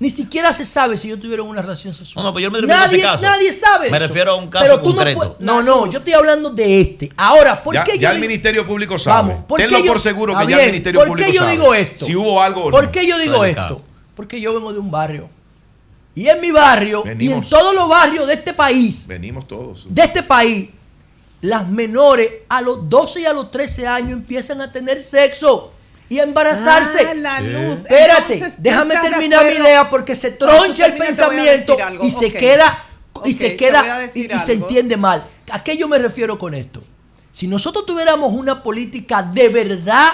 Ni 0.00 0.10
siquiera 0.10 0.52
se 0.52 0.64
sabe 0.64 0.96
si 0.96 1.08
yo 1.08 1.18
tuviera 1.18 1.42
una 1.42 1.60
relación 1.60 1.92
sexual. 1.92 2.22
No, 2.22 2.30
no, 2.30 2.34
pero 2.34 2.44
yo 2.44 2.50
me 2.52 2.60
refiero 2.60 2.80
a 2.80 2.86
ese 2.86 2.96
nadie, 2.98 3.04
caso. 3.10 3.22
Nadie 3.22 3.52
sabe. 3.52 3.90
Me 3.90 3.96
eso. 3.96 4.06
refiero 4.06 4.30
a 4.30 4.34
un 4.36 4.48
caso 4.48 4.64
Pero 4.64 4.78
tú 4.80 4.94
concreto. 4.94 5.36
No, 5.40 5.60
no, 5.60 5.86
no, 5.86 5.90
yo 5.90 5.98
estoy 5.98 6.12
hablando 6.12 6.50
de 6.50 6.80
este. 6.80 7.10
Ahora, 7.16 7.60
¿por 7.64 7.74
ya 7.74 7.82
qué 7.82 7.98
ya 7.98 8.00
yo 8.02 8.08
el 8.10 8.16
digo- 8.18 8.28
Ministerio 8.28 8.64
Público 8.66 8.96
sabe. 8.96 9.30
Vamos, 9.32 9.44
¿por 9.46 9.58
Tenlo 9.60 9.78
yo- 9.80 9.86
por 9.86 10.00
seguro 10.00 10.34
que 10.36 10.42
Está 10.44 10.50
ya 10.56 10.60
el 10.62 10.66
Ministerio 10.70 11.00
¿por 11.00 11.08
Público 11.08 11.26
qué 11.26 11.34
yo 11.34 11.40
sabe. 11.42 11.52
digo 11.52 11.74
esto? 11.74 12.06
Si 12.06 12.14
hubo 12.14 12.40
algo 12.40 12.64
o 12.66 12.70
¿Por 12.70 12.84
no. 12.84 12.92
qué 12.92 13.06
yo 13.08 13.18
digo 13.18 13.44
esto? 13.44 13.82
Porque 14.14 14.40
yo 14.40 14.54
vengo 14.54 14.72
de 14.72 14.78
un 14.78 14.90
barrio. 14.90 15.28
Y 16.14 16.28
en 16.28 16.40
mi 16.40 16.50
barrio, 16.52 17.02
y 17.04 17.08
en 17.10 17.18
Venimos. 17.18 17.48
todos 17.48 17.74
los 17.74 17.88
barrios 17.88 18.26
de 18.28 18.34
este 18.34 18.52
país, 18.54 19.06
Venimos 19.08 19.46
todos. 19.48 19.84
de 19.92 20.02
este 20.02 20.22
país, 20.22 20.68
las 21.40 21.66
menores 21.68 22.32
a 22.48 22.60
los 22.60 22.88
12 22.88 23.20
y 23.20 23.24
a 23.24 23.32
los 23.32 23.50
13 23.50 23.86
años 23.86 24.12
empiezan 24.12 24.60
a 24.60 24.70
tener 24.72 25.00
sexo 25.02 25.72
y 26.08 26.18
embarazarse. 26.18 27.06
Ah, 27.08 27.14
la 27.14 27.40
Sí. 27.40 27.50
luz. 27.50 27.80
Espérate, 27.80 28.34
Entonces, 28.34 28.56
¿tú 28.56 28.62
déjame 28.62 28.94
terminar 28.96 29.44
mi 29.44 29.56
idea 29.56 29.88
porque 29.90 30.14
se 30.14 30.32
troncha 30.32 30.86
el 30.86 30.94
pensamiento 30.94 31.76
y 32.02 32.10
se 32.10 32.32
queda 32.32 32.84
y 33.24 33.32
se 33.32 33.56
queda 33.56 34.08
y, 34.14 34.28
se 34.28 34.52
entiende 34.52 34.96
mal. 34.96 35.26
¿A 35.50 35.62
qué 35.62 35.76
yo 35.76 35.88
me 35.88 35.98
refiero 35.98 36.38
con 36.38 36.54
esto? 36.54 36.82
Si 37.30 37.46
nosotros 37.46 37.86
tuviéramos 37.86 38.32
una 38.32 38.62
política 38.62 39.22
de 39.22 39.48
verdad 39.48 40.12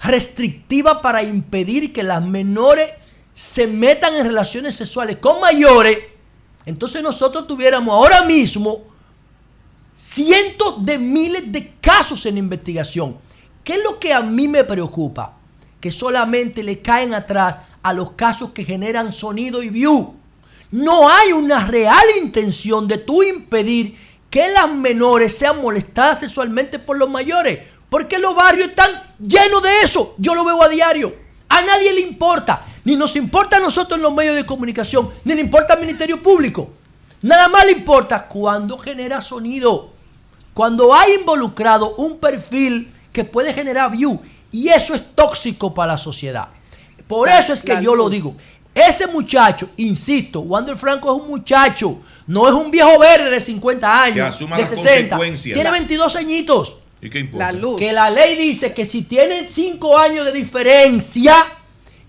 restrictiva 0.00 1.02
para 1.02 1.22
impedir 1.22 1.92
que 1.92 2.02
las 2.02 2.22
menores 2.22 2.90
se 3.32 3.66
metan 3.66 4.14
en 4.14 4.26
relaciones 4.26 4.76
sexuales 4.76 5.16
con 5.16 5.40
mayores, 5.40 5.98
entonces 6.66 7.02
nosotros 7.02 7.46
tuviéramos 7.46 7.92
ahora 7.92 8.22
mismo 8.22 8.82
cientos 9.96 10.84
de 10.84 10.98
miles 10.98 11.50
de 11.50 11.72
casos 11.80 12.24
en 12.26 12.38
investigación. 12.38 13.16
¿Qué 13.68 13.74
es 13.74 13.82
lo 13.84 14.00
que 14.00 14.14
a 14.14 14.22
mí 14.22 14.48
me 14.48 14.64
preocupa? 14.64 15.34
Que 15.78 15.92
solamente 15.92 16.62
le 16.62 16.80
caen 16.80 17.12
atrás 17.12 17.60
a 17.82 17.92
los 17.92 18.12
casos 18.12 18.52
que 18.52 18.64
generan 18.64 19.12
sonido 19.12 19.62
y 19.62 19.68
view. 19.68 20.14
no 20.70 21.06
hay 21.06 21.32
una 21.32 21.66
real 21.66 22.06
intención 22.18 22.88
de 22.88 22.96
tú 22.96 23.22
impedir 23.22 23.94
que 24.30 24.48
las 24.48 24.72
menores 24.72 25.36
sean 25.36 25.60
molestadas 25.60 26.20
sexualmente 26.20 26.78
por 26.78 26.96
los 26.96 27.10
mayores. 27.10 27.58
Porque 27.90 28.18
los 28.18 28.34
barrios 28.34 28.68
están 28.70 28.90
llenos 29.18 29.62
de 29.62 29.80
eso. 29.82 30.14
Yo 30.16 30.34
lo 30.34 30.46
veo 30.46 30.62
a 30.62 30.68
diario. 30.70 31.14
A 31.50 31.60
nadie 31.60 31.92
le 31.92 32.00
importa. 32.00 32.64
Ni 32.84 32.96
nos 32.96 33.16
importa 33.16 33.58
a 33.58 33.60
nosotros 33.60 33.98
en 33.98 34.02
los 34.02 34.14
medios 34.14 34.36
de 34.36 34.46
comunicación, 34.46 35.10
ni 35.24 35.34
le 35.34 35.42
importa 35.42 35.74
al 35.74 35.80
Ministerio 35.80 36.22
Público. 36.22 36.70
Nada 37.20 37.48
más 37.48 37.66
le 37.66 37.72
importa 37.72 38.28
cuando 38.28 38.78
genera 38.78 39.20
sonido. 39.20 39.90
Cuando 40.54 40.94
hay 40.94 41.16
involucrado 41.16 41.96
un 41.96 42.16
perfil 42.16 42.94
que 43.12 43.24
puede 43.24 43.52
generar 43.52 43.90
view. 43.90 44.20
Y 44.50 44.68
eso 44.68 44.94
es 44.94 45.02
tóxico 45.14 45.74
para 45.74 45.92
la 45.92 45.98
sociedad. 45.98 46.48
Por 47.06 47.28
La- 47.28 47.38
eso 47.38 47.52
es 47.52 47.62
que 47.62 47.74
la 47.74 47.80
yo 47.80 47.94
lo 47.94 48.04
luz. 48.04 48.12
digo. 48.12 48.32
Ese 48.74 49.06
muchacho, 49.08 49.70
insisto, 49.78 50.40
Wander 50.40 50.76
Franco 50.76 51.12
es 51.14 51.20
un 51.22 51.28
muchacho, 51.28 51.98
no 52.28 52.46
es 52.46 52.54
un 52.54 52.70
viejo 52.70 52.96
verde 52.98 53.28
de 53.30 53.40
50 53.40 54.02
años, 54.04 54.14
Que 54.14 54.20
asuma 54.22 54.56
de 54.56 54.62
las 54.62 54.70
60. 54.70 55.16
consecuencias. 55.16 55.54
Tiene 55.54 55.70
22 55.70 56.14
añitos. 56.16 56.76
¿Y 57.02 57.10
qué 57.10 57.18
importa? 57.20 57.52
Que 57.78 57.92
la 57.92 58.08
ley 58.10 58.36
dice 58.36 58.72
que 58.74 58.86
si 58.86 59.02
tienen 59.02 59.48
5 59.48 59.98
años 59.98 60.26
de 60.26 60.32
diferencia 60.32 61.34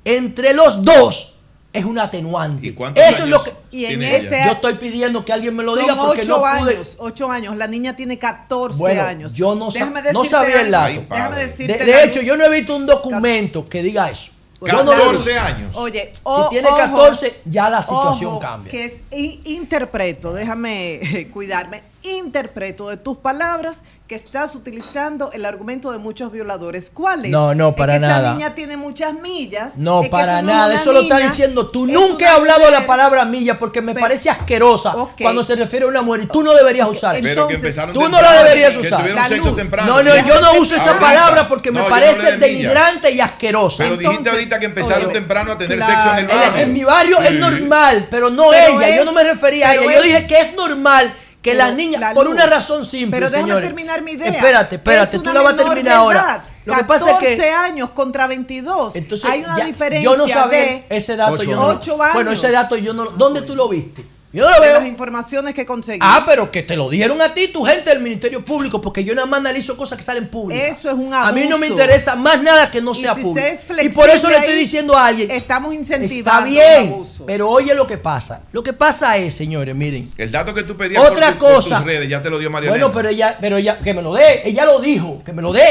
entre 0.06 0.54
los 0.54 0.82
dos, 0.82 1.34
es 1.74 1.86
un 1.86 1.98
atenuante. 2.00 2.74
cuántos 2.76 3.04
Eso 3.04 3.24
es 3.24 3.30
lo 3.30 3.44
que. 3.44 3.52
Y 3.72 3.86
en 3.86 4.02
este? 4.04 4.42
Yo 4.46 4.52
estoy 4.54 4.74
pidiendo 4.76 5.24
que 5.24 5.32
alguien 5.34 5.56
me 5.56 5.64
lo 5.64 5.74
Son 5.76 5.82
diga 5.84 5.96
porque 5.96 6.22
ocho 6.22 6.30
no 6.30 6.38
pude. 6.38 6.74
años, 6.76 6.96
ocho 7.00 7.32
años. 7.32 7.56
La 7.58 7.68
niña 7.68 7.96
tiene 7.96 8.18
14 8.18 8.78
Bueno, 8.80 9.04
años. 9.04 9.34
yo 9.36 9.54
no, 9.56 9.70
sa- 9.72 9.80
Déjame 9.80 10.02
no 10.14 10.24
sabía 10.26 10.62
el 10.62 10.72
dato. 10.72 11.06
Déjame 11.10 11.36
De, 11.38 11.42
decirte 11.48 11.86
de 11.86 12.04
hecho, 12.04 12.20
luz. 12.20 12.26
yo 12.28 12.38
no 12.38 12.46
he 12.46 12.50
visto 12.50 12.76
un 12.76 12.86
documento 12.86 13.68
que 13.70 13.84
diga 13.84 14.10
eso. 14.10 14.32
Yo 14.62 14.84
no 14.84 14.92
lo 14.92 14.94
he 14.94 14.96
14 14.98 15.26
visto. 15.30 15.42
años. 15.42 15.76
Oye, 15.76 16.10
Si 16.14 16.20
o- 16.24 16.50
tiene 16.50 16.68
ojo, 16.68 16.78
14, 16.78 17.42
ya 17.46 17.70
la 17.70 17.82
situación 17.82 18.32
ojo, 18.32 18.40
cambia. 18.40 18.70
Que 18.72 18.86
es 18.86 19.02
i- 19.12 19.40
interpreto, 19.46 20.34
déjame 20.34 21.30
cuidarme, 21.34 21.82
interpreto 22.04 22.90
de 22.90 22.98
tus 22.98 23.18
palabras 23.18 23.82
que 24.08 24.16
estás 24.16 24.56
utilizando 24.56 25.32
el 25.34 25.46
argumento 25.46 25.92
de 25.92 26.00
muchos 26.00 26.32
violadores. 26.32 26.90
¿Cuál 26.90 27.26
es? 27.26 27.32
No, 27.32 27.54
no, 27.54 27.70
Es 27.70 27.76
para 27.76 27.94
que 27.94 28.00
nada. 28.00 28.30
Esa 28.30 28.34
niña 28.34 28.56
tiene 28.56 28.76
muchas 28.76 29.14
millas. 29.14 29.78
No, 29.78 30.02
es 30.02 30.10
para 30.10 30.40
eso 30.40 30.42
no 30.42 30.50
es 30.52 30.56
nada. 30.58 30.74
Eso 30.76 30.94
lo 30.94 31.02
está 31.02 31.20
diciendo 31.20 31.68
tú. 31.68 31.86
es 31.86 31.92
Nunca 31.92 32.26
he 32.26 32.30
hablado 32.30 32.64
la 32.66 32.72
mujer. 32.72 32.88
palabra 32.88 33.26
milla 33.26 33.60
porque 33.60 33.82
me 33.84 33.94
Pero- 33.94 34.04
parece 34.04 34.30
asquerosa 34.32 34.96
cuando 35.22 35.44
se 35.44 35.56
refiere 35.56 35.86
a 35.86 35.90
una 35.90 36.02
mujer. 36.02 36.24
Y 36.24 36.26
tú 36.26 36.42
no 36.42 36.54
deberías 36.56 36.88
usar. 36.90 37.18
Pero 37.22 37.48
que 37.48 37.54
empezaron 37.56 37.94
tú 37.94 38.10
no 38.10 38.20
la 38.20 38.34
deberías 38.44 38.72
que 38.72 38.80
usar. 38.80 39.28
sexo 39.30 39.56
temprano. 39.56 39.94
No, 39.98 40.04
no, 40.04 40.16
yo 40.26 40.42
no 40.42 40.54
uso 40.60 40.76
esa 40.76 40.86
Ahorita. 40.86 41.00
palabra 41.06 41.48
porque 41.48 41.72
me 41.72 41.78
No, 41.80 41.84
no 41.86 41.90
parece 41.92 42.38
denigrante 42.38 43.12
y 43.12 43.22
asquerosa. 43.22 43.84
Pero 43.84 43.98
dijiste 43.98 44.30
ahorita 44.30 44.60
que 44.60 44.66
empezaron 44.66 45.04
oye, 45.06 45.14
temprano 45.14 45.52
a 45.52 45.58
tener 45.60 45.78
claro, 45.78 45.94
sexo 45.94 46.10
en 46.18 46.18
el 46.20 46.28
barrio. 46.28 46.64
En 46.64 46.74
mi 46.74 46.84
barrio 46.84 47.22
es 47.22 47.34
normal, 47.34 48.08
pero 48.10 48.32
no 48.32 48.50
Pero 48.50 48.82
ella. 48.82 48.96
yo 48.96 49.06
no 49.06 49.12
me 49.12 49.24
refería 49.24 49.70
a 49.70 49.76
ella. 49.76 49.94
Yo 49.94 50.02
dije 50.02 50.26
que 50.26 50.40
es 50.40 50.56
normal 50.56 51.14
que 51.42 51.54
las 51.54 51.74
niñas, 51.74 52.02
la 52.02 52.14
por 52.14 52.28
una 52.28 52.46
razón 52.46 52.86
simple, 52.86 53.12
Pero 53.18 53.30
déjame 53.30 53.44
señores. 53.50 53.66
terminar 53.66 54.02
mi 54.02 54.12
idea. 54.12 54.28
Espérate, 54.30 54.76
espérate, 54.76 55.16
Es 55.18 55.24
tú 55.24 55.34
la 55.34 55.42
vas 55.42 55.54
a 55.54 55.58
terminar 55.58 55.94
ahora. 55.98 56.44
Lo 56.66 56.76
que 56.76 56.84
pasa 56.84 57.06
es 57.12 57.18
14 57.18 57.38
que 57.38 57.52
años 57.52 57.90
contra 57.92 58.28
22. 58.28 58.96
Entonces, 58.96 59.30
Hay 59.30 59.44
una 59.44 59.58
ya- 59.58 59.66
diferencia 59.66 60.04
yo 60.12 60.18
no 60.18 60.28
sabía 60.28 60.60
de 60.60 60.86
ese 60.90 61.16
dato. 61.16 61.42
yo 61.42 61.56
no, 61.56 61.80
años. 61.80 62.14
Bueno, 62.14 62.32
ese 62.32 62.52
dato 62.52 62.76
yo 62.76 62.94
no. 62.94 63.06
lo- 63.06 63.12
¿Dónde 63.12 63.42
tú 63.44 63.56
lo 63.56 63.68
viste? 63.70 64.06
Yo 64.32 64.44
no 64.44 64.50
lo 64.52 64.62
de 64.62 64.68
veo. 64.68 64.78
las 64.80 64.88
informaciones 64.88 65.56
que 65.56 65.66
conseguí. 65.66 65.98
Ah, 66.02 66.24
pero 66.28 66.52
que 66.52 66.62
te 66.62 66.76
lo 66.76 66.88
dieron 66.88 67.20
a 67.20 67.34
ti, 67.34 67.48
tu 67.48 67.64
gente 67.66 67.90
del 67.90 68.00
Ministerio 68.00 68.46
Público, 68.46 68.80
porque 68.80 69.04
yo 69.04 69.16
nada 69.16 69.26
más 69.26 69.40
analizo 69.40 69.76
cosas 69.76 69.98
que 69.98 70.04
salen 70.04 70.28
públicas. 70.28 70.78
Eso 70.78 70.90
es 70.90 70.96
un 70.96 71.12
A 71.12 71.32
mí 71.32 71.46
no 71.50 71.58
me 71.58 71.66
abuso. 71.66 71.82
interesa 71.82 72.16
más 72.16 72.40
nada 72.44 72.70
que 72.70 72.80
no 72.80 72.92
Y 72.92 72.96
sea 73.02 73.16
si 73.16 73.22
público. 73.22 73.48
se 73.48 73.54
es 73.80 73.86
Y 73.86 73.90
por 73.90 74.08
eso 74.08 74.30
le 74.30 74.38
estoy 74.38 74.54
diciendo 74.56 74.96
a 74.96 75.08
alguien. 75.08 75.32
Estamos 75.32 75.72
Está 75.74 75.96
incentivando 75.96 76.50
bien, 76.52 76.90
abusos. 76.94 77.24
pero 77.26 77.50
oye 77.50 77.74
lo 77.74 77.88
que 77.88 77.98
pasa. 77.98 78.44
Lo 78.52 78.62
que 78.62 78.74
pasa 78.74 79.18
es, 79.18 79.34
señores, 79.34 79.74
miren. 79.76 80.12
El 80.16 80.32
dato 80.32 80.54
que 80.54 80.62
tú 80.62 80.78
pedías 80.78 81.04
Otra 81.04 81.30
por, 81.30 81.34
tu- 81.34 81.46
por 81.46 81.54
cosa. 81.64 81.78
tus 81.78 81.88
redes 81.88 82.08
ya 82.08 82.22
te 82.22 82.30
lo 82.30 82.38
dio 82.38 82.52
María 82.52 82.70
Bueno, 82.70 82.92
pero 82.92 83.10
ella, 83.10 83.36
pero 83.42 83.58
ella, 83.58 83.80
que 83.80 83.96
me 83.96 84.04
lo 84.04 84.14
dé. 84.14 84.48
Ella 84.48 84.66
lo 84.66 84.80
dijo, 84.80 85.24
que 85.26 85.34
me 85.34 85.42
lo 85.42 85.52
dé. 85.52 85.64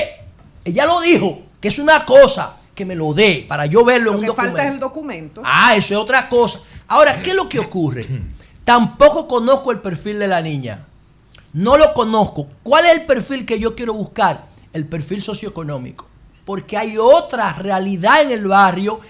Ella 0.64 0.84
lo 0.84 1.00
dijo, 1.00 1.42
que 1.60 1.68
es 1.68 1.78
una 1.78 2.04
cosa, 2.04 2.56
que 2.74 2.84
me 2.84 2.96
lo 2.96 3.14
dé, 3.14 3.44
para 3.46 3.66
yo 3.66 3.84
verlo 3.84 4.06
Lo 4.06 4.10
en 4.10 4.16
un 4.16 4.20
que 4.22 4.26
documento. 4.28 4.56
falta 4.56 4.68
es 4.68 4.74
el 4.74 4.80
documento. 4.80 5.42
Ah, 5.44 5.76
eso 5.76 5.94
es 5.94 6.00
otra 6.00 6.28
cosa. 6.28 6.58
Ahora, 6.88 7.22
¿qué 7.22 7.30
es 7.30 7.36
lo 7.36 7.48
que 7.48 7.58
ocurre? 7.60 8.04
Tampoco 8.68 9.26
conozco 9.26 9.72
el 9.72 9.80
perfil 9.80 10.18
de 10.18 10.28
la 10.28 10.42
niña. 10.42 10.84
No 11.54 11.78
lo 11.78 11.94
conozco. 11.94 12.48
¿Cuál 12.62 12.84
es 12.84 12.92
el 12.92 13.06
perfil 13.06 13.46
que 13.46 13.58
yo 13.58 13.74
quiero 13.74 13.94
buscar? 13.94 14.44
El 14.74 14.84
perfil 14.84 15.22
socioeconómico. 15.22 16.06
Porque 16.44 16.76
hay 16.76 16.98
otra 16.98 17.54
realidad 17.54 18.20
en 18.20 18.30
el 18.30 18.46
barrio 18.46 19.00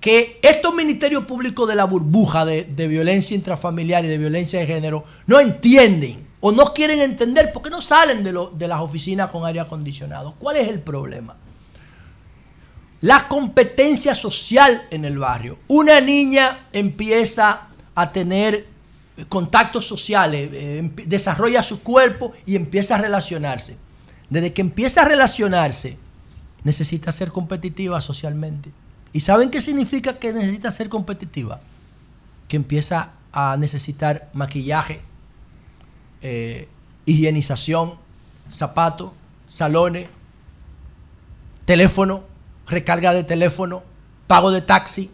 que 0.00 0.40
estos 0.42 0.74
ministerios 0.74 1.26
públicos 1.26 1.68
de 1.68 1.76
la 1.76 1.84
burbuja 1.84 2.44
de, 2.44 2.64
violencia 2.88 3.36
intrafamiliar 3.36 4.04
y 4.04 4.08
de 4.08 4.18
violencia 4.18 4.58
de 4.58 4.66
género 4.66 5.04
no 5.28 5.38
entienden 5.38 6.26
o 6.40 6.50
no 6.50 6.74
quieren 6.74 6.98
entender 6.98 7.52
porque 7.52 7.70
no 7.70 7.80
salen 7.80 8.24
de, 8.24 8.66
las 8.66 8.80
oficinas 8.80 9.30
con 9.30 9.46
aire 9.46 9.60
acondicionado. 9.60 10.34
¿Cuál 10.40 10.56
es 10.56 10.66
el 10.66 10.80
problema? 10.80 11.36
La 13.00 13.28
competencia 13.28 14.16
social 14.16 14.88
en 14.90 15.04
el 15.04 15.20
barrio. 15.20 15.58
Una 15.68 16.00
niña 16.00 16.66
empieza 16.72 17.68
a 17.94 18.10
tener 18.10 18.73
contactos 19.28 19.86
sociales, 19.86 20.50
eh, 20.52 20.90
desarrolla 21.06 21.62
su 21.62 21.82
cuerpo 21.82 22.32
y 22.44 22.56
empieza 22.56 22.96
a 22.96 22.98
relacionarse. 22.98 23.76
Desde 24.28 24.52
que 24.52 24.60
empieza 24.60 25.02
a 25.02 25.04
relacionarse, 25.04 25.96
necesita 26.64 27.12
ser 27.12 27.30
competitiva 27.30 28.00
socialmente. 28.00 28.70
¿Y 29.12 29.20
saben 29.20 29.50
qué 29.50 29.60
significa 29.60 30.18
que 30.18 30.32
necesita 30.32 30.70
ser 30.70 30.88
competitiva? 30.88 31.60
Que 32.48 32.56
empieza 32.56 33.10
a 33.32 33.56
necesitar 33.56 34.30
maquillaje, 34.32 35.00
eh, 36.22 36.68
higienización, 37.06 37.94
zapatos, 38.48 39.12
salones, 39.46 40.08
teléfono, 41.64 42.24
recarga 42.66 43.12
de 43.14 43.24
teléfono, 43.24 43.82
pago 44.26 44.50
de 44.50 44.62
taxi, 44.62 45.10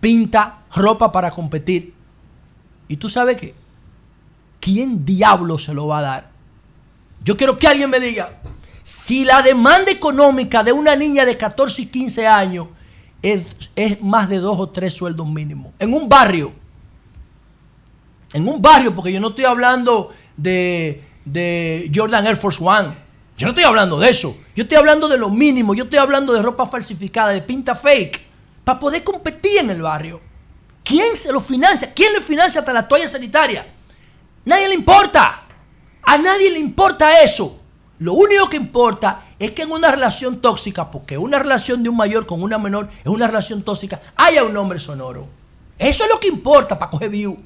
pinta, 0.00 0.60
ropa 0.74 1.12
para 1.12 1.30
competir. 1.30 1.95
¿Y 2.88 2.96
tú 2.96 3.08
sabes 3.08 3.36
qué? 3.36 3.54
¿Quién 4.60 5.04
diablo 5.04 5.58
se 5.58 5.74
lo 5.74 5.86
va 5.86 5.98
a 5.98 6.02
dar? 6.02 6.30
Yo 7.24 7.36
quiero 7.36 7.58
que 7.58 7.66
alguien 7.66 7.90
me 7.90 8.00
diga, 8.00 8.30
si 8.82 9.24
la 9.24 9.42
demanda 9.42 9.90
económica 9.90 10.62
de 10.62 10.72
una 10.72 10.94
niña 10.94 11.24
de 11.24 11.36
14 11.36 11.82
y 11.82 11.86
15 11.86 12.26
años 12.26 12.68
es, 13.20 13.44
es 13.74 14.00
más 14.00 14.28
de 14.28 14.38
dos 14.38 14.58
o 14.60 14.68
tres 14.68 14.92
sueldos 14.92 15.26
mínimos, 15.26 15.72
en 15.78 15.92
un 15.92 16.08
barrio, 16.08 16.52
en 18.32 18.46
un 18.46 18.62
barrio, 18.62 18.94
porque 18.94 19.12
yo 19.12 19.20
no 19.20 19.28
estoy 19.30 19.44
hablando 19.44 20.12
de, 20.36 21.02
de 21.24 21.90
Jordan 21.92 22.26
Air 22.26 22.36
Force 22.36 22.62
One, 22.62 22.94
yo 23.36 23.46
no 23.46 23.50
estoy 23.50 23.64
hablando 23.64 23.98
de 23.98 24.08
eso, 24.08 24.36
yo 24.54 24.62
estoy 24.62 24.78
hablando 24.78 25.08
de 25.08 25.18
lo 25.18 25.30
mínimo, 25.30 25.74
yo 25.74 25.84
estoy 25.84 25.98
hablando 25.98 26.32
de 26.32 26.40
ropa 26.40 26.66
falsificada, 26.66 27.30
de 27.30 27.42
pinta 27.42 27.74
fake, 27.74 28.20
para 28.62 28.78
poder 28.78 29.02
competir 29.02 29.58
en 29.58 29.70
el 29.70 29.82
barrio. 29.82 30.20
¿Quién 30.86 31.16
se 31.16 31.32
lo 31.32 31.40
financia? 31.40 31.92
¿Quién 31.92 32.12
le 32.12 32.20
financia 32.20 32.60
hasta 32.60 32.72
la 32.72 32.86
toalla 32.86 33.08
sanitaria? 33.08 33.66
Nadie 34.44 34.68
le 34.68 34.74
importa. 34.74 35.42
A 36.04 36.16
nadie 36.16 36.48
le 36.52 36.60
importa 36.60 37.22
eso. 37.22 37.58
Lo 37.98 38.12
único 38.12 38.48
que 38.48 38.56
importa 38.56 39.22
es 39.36 39.50
que 39.50 39.62
en 39.62 39.72
una 39.72 39.90
relación 39.90 40.40
tóxica, 40.40 40.88
porque 40.88 41.18
una 41.18 41.40
relación 41.40 41.82
de 41.82 41.88
un 41.88 41.96
mayor 41.96 42.24
con 42.24 42.40
una 42.40 42.56
menor 42.56 42.88
es 43.00 43.06
una 43.06 43.26
relación 43.26 43.64
tóxica, 43.64 44.00
haya 44.14 44.44
un 44.44 44.56
hombre 44.56 44.78
sonoro. 44.78 45.26
Eso 45.76 46.04
es 46.04 46.08
lo 46.08 46.20
que 46.20 46.28
importa 46.28 46.78
para 46.78 46.92
coger 46.92 47.10
view. 47.10 47.36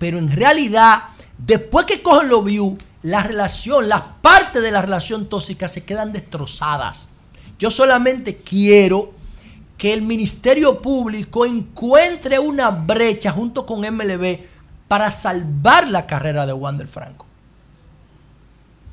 Pero 0.00 0.18
en 0.18 0.32
realidad, 0.32 1.04
después 1.38 1.86
que 1.86 2.02
cogen 2.02 2.28
los 2.28 2.44
views, 2.44 2.80
la 3.02 3.22
relación, 3.22 3.86
las 3.86 4.02
partes 4.20 4.60
de 4.60 4.72
la 4.72 4.82
relación 4.82 5.28
tóxica 5.28 5.68
se 5.68 5.84
quedan 5.84 6.12
destrozadas. 6.12 7.06
Yo 7.60 7.70
solamente 7.70 8.38
quiero 8.38 9.21
que 9.82 9.92
el 9.92 10.02
Ministerio 10.02 10.78
Público 10.78 11.44
encuentre 11.44 12.38
una 12.38 12.70
brecha 12.70 13.32
junto 13.32 13.66
con 13.66 13.80
MLB 13.80 14.38
para 14.86 15.10
salvar 15.10 15.88
la 15.88 16.06
carrera 16.06 16.46
de 16.46 16.52
Wander 16.52 16.86
Franco. 16.86 17.26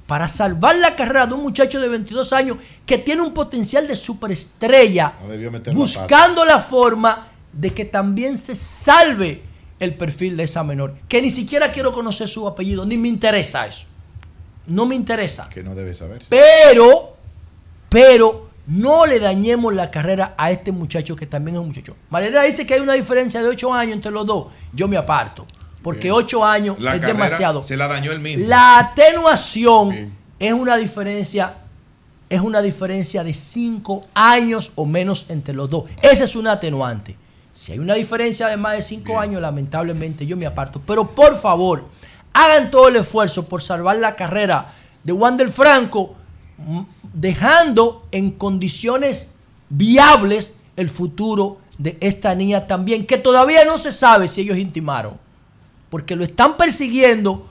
Para 0.07 0.27
salvar 0.27 0.77
la 0.77 0.95
carrera 0.95 1.27
de 1.27 1.35
un 1.35 1.43
muchacho 1.43 1.79
de 1.79 1.89
22 1.89 2.33
años 2.33 2.57
que 2.87 2.97
tiene 2.97 3.21
un 3.21 3.35
potencial 3.35 3.87
de 3.87 3.95
superestrella, 3.95 5.13
No 5.67 5.73
buscando 5.73 6.43
la 6.43 6.57
forma 6.57 7.27
de 7.53 7.71
que 7.71 7.85
también 7.85 8.39
se 8.39 8.55
salve 8.55 9.43
el 9.79 9.93
perfil 9.93 10.37
de 10.37 10.45
esa 10.45 10.63
menor. 10.63 10.95
Que 11.07 11.21
ni 11.21 11.29
siquiera 11.29 11.71
quiero 11.71 11.91
conocer 11.91 12.27
su 12.27 12.47
apellido, 12.47 12.83
ni 12.83 12.97
me 12.97 13.09
interesa 13.09 13.67
eso. 13.67 13.85
No 14.65 14.87
me 14.87 14.95
interesa. 14.95 15.49
Que 15.49 15.61
no 15.61 15.75
debe 15.75 15.93
saberse. 15.93 16.29
Pero, 16.31 17.15
pero, 17.89 18.48
no 18.69 19.07
le 19.07 19.19
dañemos 19.19 19.73
la 19.73 19.89
carrera 19.89 20.35
a 20.37 20.51
este 20.51 20.71
muchacho 20.71 21.15
que 21.15 21.25
también 21.25 21.55
es 21.55 21.61
un 21.61 21.67
muchacho. 21.67 21.95
Mariela 22.11 22.43
dice 22.43 22.67
que 22.67 22.75
hay 22.75 22.79
una 22.81 22.93
diferencia 22.93 23.41
de 23.41 23.49
8 23.49 23.73
años 23.73 23.95
entre 23.95 24.11
los 24.11 24.27
dos. 24.27 24.47
Yo 24.71 24.87
me 24.87 24.95
aparto. 24.95 25.47
Porque 25.81 26.09
Bien. 26.09 26.13
8 26.13 26.45
años 26.45 26.79
La 26.79 26.95
es 26.95 27.01
demasiado. 27.01 27.63
Se 27.63 27.75
la 27.75 27.87
dañó 27.87 28.11
el 28.11 28.19
mismo. 28.19 28.45
La 28.47 28.77
atenuación 28.77 30.13
es 30.37 30.53
una 30.53 30.77
diferencia, 30.77 31.55
es 32.29 32.41
una 32.41 32.61
diferencia 32.61 33.23
de 33.23 33.33
5 33.33 34.05
años 34.13 34.71
o 34.75 34.85
menos 34.85 35.25
entre 35.29 35.55
los 35.55 35.67
dos. 35.67 35.85
Esa 36.03 36.25
es 36.25 36.35
una 36.35 36.51
atenuante. 36.51 37.17
Si 37.53 37.71
hay 37.71 37.79
una 37.79 37.95
diferencia 37.95 38.47
de 38.47 38.55
más 38.55 38.77
de 38.77 38.83
cinco 38.83 39.19
años, 39.19 39.41
lamentablemente 39.41 40.25
yo 40.25 40.37
me 40.37 40.45
aparto. 40.45 40.81
Pero 40.85 41.09
por 41.09 41.37
favor, 41.37 41.89
hagan 42.31 42.71
todo 42.71 42.87
el 42.87 42.97
esfuerzo 42.97 43.45
por 43.45 43.61
salvar 43.61 43.97
la 43.97 44.15
carrera 44.15 44.71
de 45.03 45.11
Wander 45.11 45.49
Franco, 45.49 46.15
dejando 47.14 48.07
en 48.11 48.31
condiciones 48.31 49.36
viables 49.69 50.53
el 50.76 50.90
futuro 50.90 51.57
de 51.77 51.98
esta 52.02 52.36
niña 52.36 52.68
también, 52.68 53.06
que 53.06 53.18
todavía 53.18 53.65
no 53.65 53.77
se 53.77 53.91
sabe 53.91 54.27
si 54.27 54.41
ellos 54.41 54.57
intimaron, 54.57 55.18
porque 55.90 56.15
lo 56.15 56.23
están 56.23 56.57
persiguiendo 56.57 57.48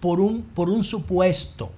por 0.00 0.20
un, 0.20 0.42
por 0.42 0.70
un 0.70 0.82
supuesto. 0.82 1.70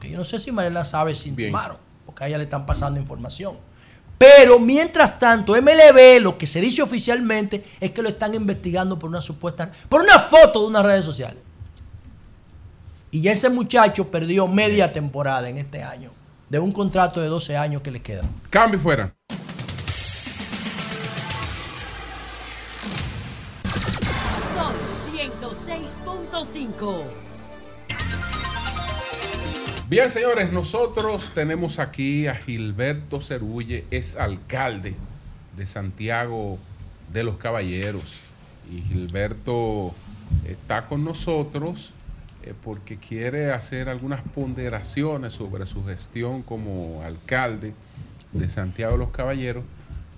Que 0.00 0.10
yo 0.10 0.18
no 0.18 0.24
sé 0.24 0.40
si 0.40 0.50
Mariela 0.50 0.84
sabe 0.84 1.14
si 1.14 1.28
intimaron, 1.28 1.76
porque 2.06 2.24
a 2.24 2.28
ella 2.28 2.38
le 2.38 2.44
están 2.44 2.66
pasando 2.66 2.98
información. 2.98 3.56
Pero 4.18 4.58
mientras 4.60 5.18
tanto, 5.18 5.52
MLB, 5.60 6.20
lo 6.20 6.38
que 6.38 6.46
se 6.46 6.60
dice 6.60 6.80
oficialmente 6.80 7.64
es 7.80 7.90
que 7.90 8.02
lo 8.02 8.08
están 8.08 8.34
investigando 8.34 8.98
por 8.98 9.10
una 9.10 9.20
supuesta, 9.20 9.70
por 9.88 10.00
una 10.00 10.18
foto 10.20 10.62
de 10.62 10.68
unas 10.68 10.84
redes 10.84 11.04
sociales. 11.04 11.42
Y 13.10 13.26
ese 13.28 13.50
muchacho 13.50 14.10
perdió 14.10 14.46
media 14.46 14.92
temporada 14.92 15.48
en 15.48 15.58
este 15.58 15.82
año, 15.82 16.10
de 16.52 16.58
un 16.58 16.70
contrato 16.70 17.22
de 17.22 17.28
12 17.28 17.56
años 17.56 17.80
que 17.80 17.90
le 17.90 18.02
queda. 18.02 18.24
Cambio 18.50 18.78
fuera. 18.78 19.14
Son 24.54 24.74
106.5. 25.16 27.04
Bien, 29.88 30.10
señores, 30.10 30.52
nosotros 30.52 31.30
tenemos 31.34 31.78
aquí 31.78 32.26
a 32.26 32.34
Gilberto 32.34 33.22
Cerulle, 33.22 33.86
es 33.90 34.16
alcalde 34.16 34.94
de 35.56 35.64
Santiago 35.64 36.58
de 37.14 37.24
los 37.24 37.38
Caballeros. 37.38 38.20
Y 38.70 38.82
Gilberto 38.82 39.94
está 40.44 40.84
con 40.84 41.02
nosotros 41.02 41.94
eh, 42.42 42.54
porque 42.62 42.96
quiere 42.96 43.52
hacer 43.52 43.88
algunas 43.88 44.22
ponderaciones 44.22 45.32
sobre 45.32 45.66
su 45.66 45.84
gestión 45.84 46.42
como 46.42 47.02
alcalde 47.04 47.74
de 48.32 48.48
Santiago 48.48 48.92
de 48.92 48.98
los 48.98 49.10
Caballeros, 49.10 49.64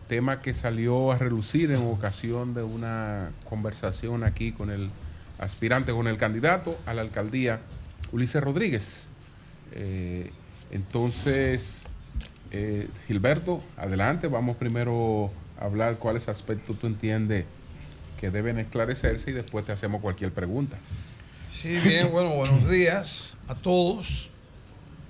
tema 0.09 0.39
que 0.39 0.55
salió 0.55 1.13
a 1.13 1.19
relucir 1.19 1.71
en 1.71 1.83
ocasión 1.87 2.55
de 2.55 2.63
una 2.63 3.31
conversación 3.49 4.25
aquí 4.25 4.53
con 4.53 4.71
el 4.71 4.91
aspirante, 5.39 5.93
con 5.93 6.07
el 6.07 6.17
candidato 6.17 6.79
a 6.87 6.95
la 6.95 7.03
alcaldía, 7.03 7.61
Ulises 8.13 8.43
Rodríguez. 8.43 9.09
Eh, 9.73 10.31
entonces, 10.71 11.85
eh, 12.51 12.89
Gilberto, 13.07 13.63
adelante, 13.77 14.29
vamos 14.29 14.57
primero 14.57 15.31
a 15.61 15.65
hablar 15.65 15.97
cuáles 15.97 16.29
aspectos 16.29 16.79
tú 16.79 16.87
entiendes 16.87 17.45
que 18.21 18.31
deben 18.31 18.59
esclarecerse 18.59 19.31
y 19.31 19.35
después 19.35 19.67
te 19.67 19.73
hacemos 19.73 20.01
cualquier 20.01 20.33
pregunta. 20.33 20.79
Sí, 21.65 21.81
bien, 21.81 22.13
bueno, 22.13 22.29
buenos 22.29 22.69
días 22.69 23.33
a 23.49 23.55
todos, 23.55 24.29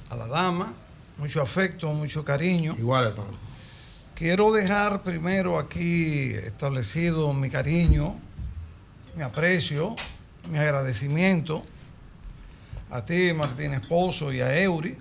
a 0.09 0.15
la 0.15 0.29
dama, 0.29 0.73
mucho 1.19 1.43
afecto, 1.43 1.93
mucho 1.93 2.25
cariño. 2.25 2.77
Igual, 2.79 3.07
hermano. 3.07 3.33
Quiero 4.15 4.53
dejar 4.53 5.03
primero 5.03 5.59
aquí 5.59 6.33
establecido 6.33 7.33
mi 7.33 7.51
cariño, 7.51 8.15
mi 9.17 9.25
aprecio, 9.25 9.97
mi 10.49 10.59
agradecimiento 10.59 11.65
a 12.89 13.05
ti, 13.05 13.33
Martín 13.33 13.75
Esposo, 13.75 14.33
y 14.33 14.41
a 14.41 14.57
Eury, 14.57 14.97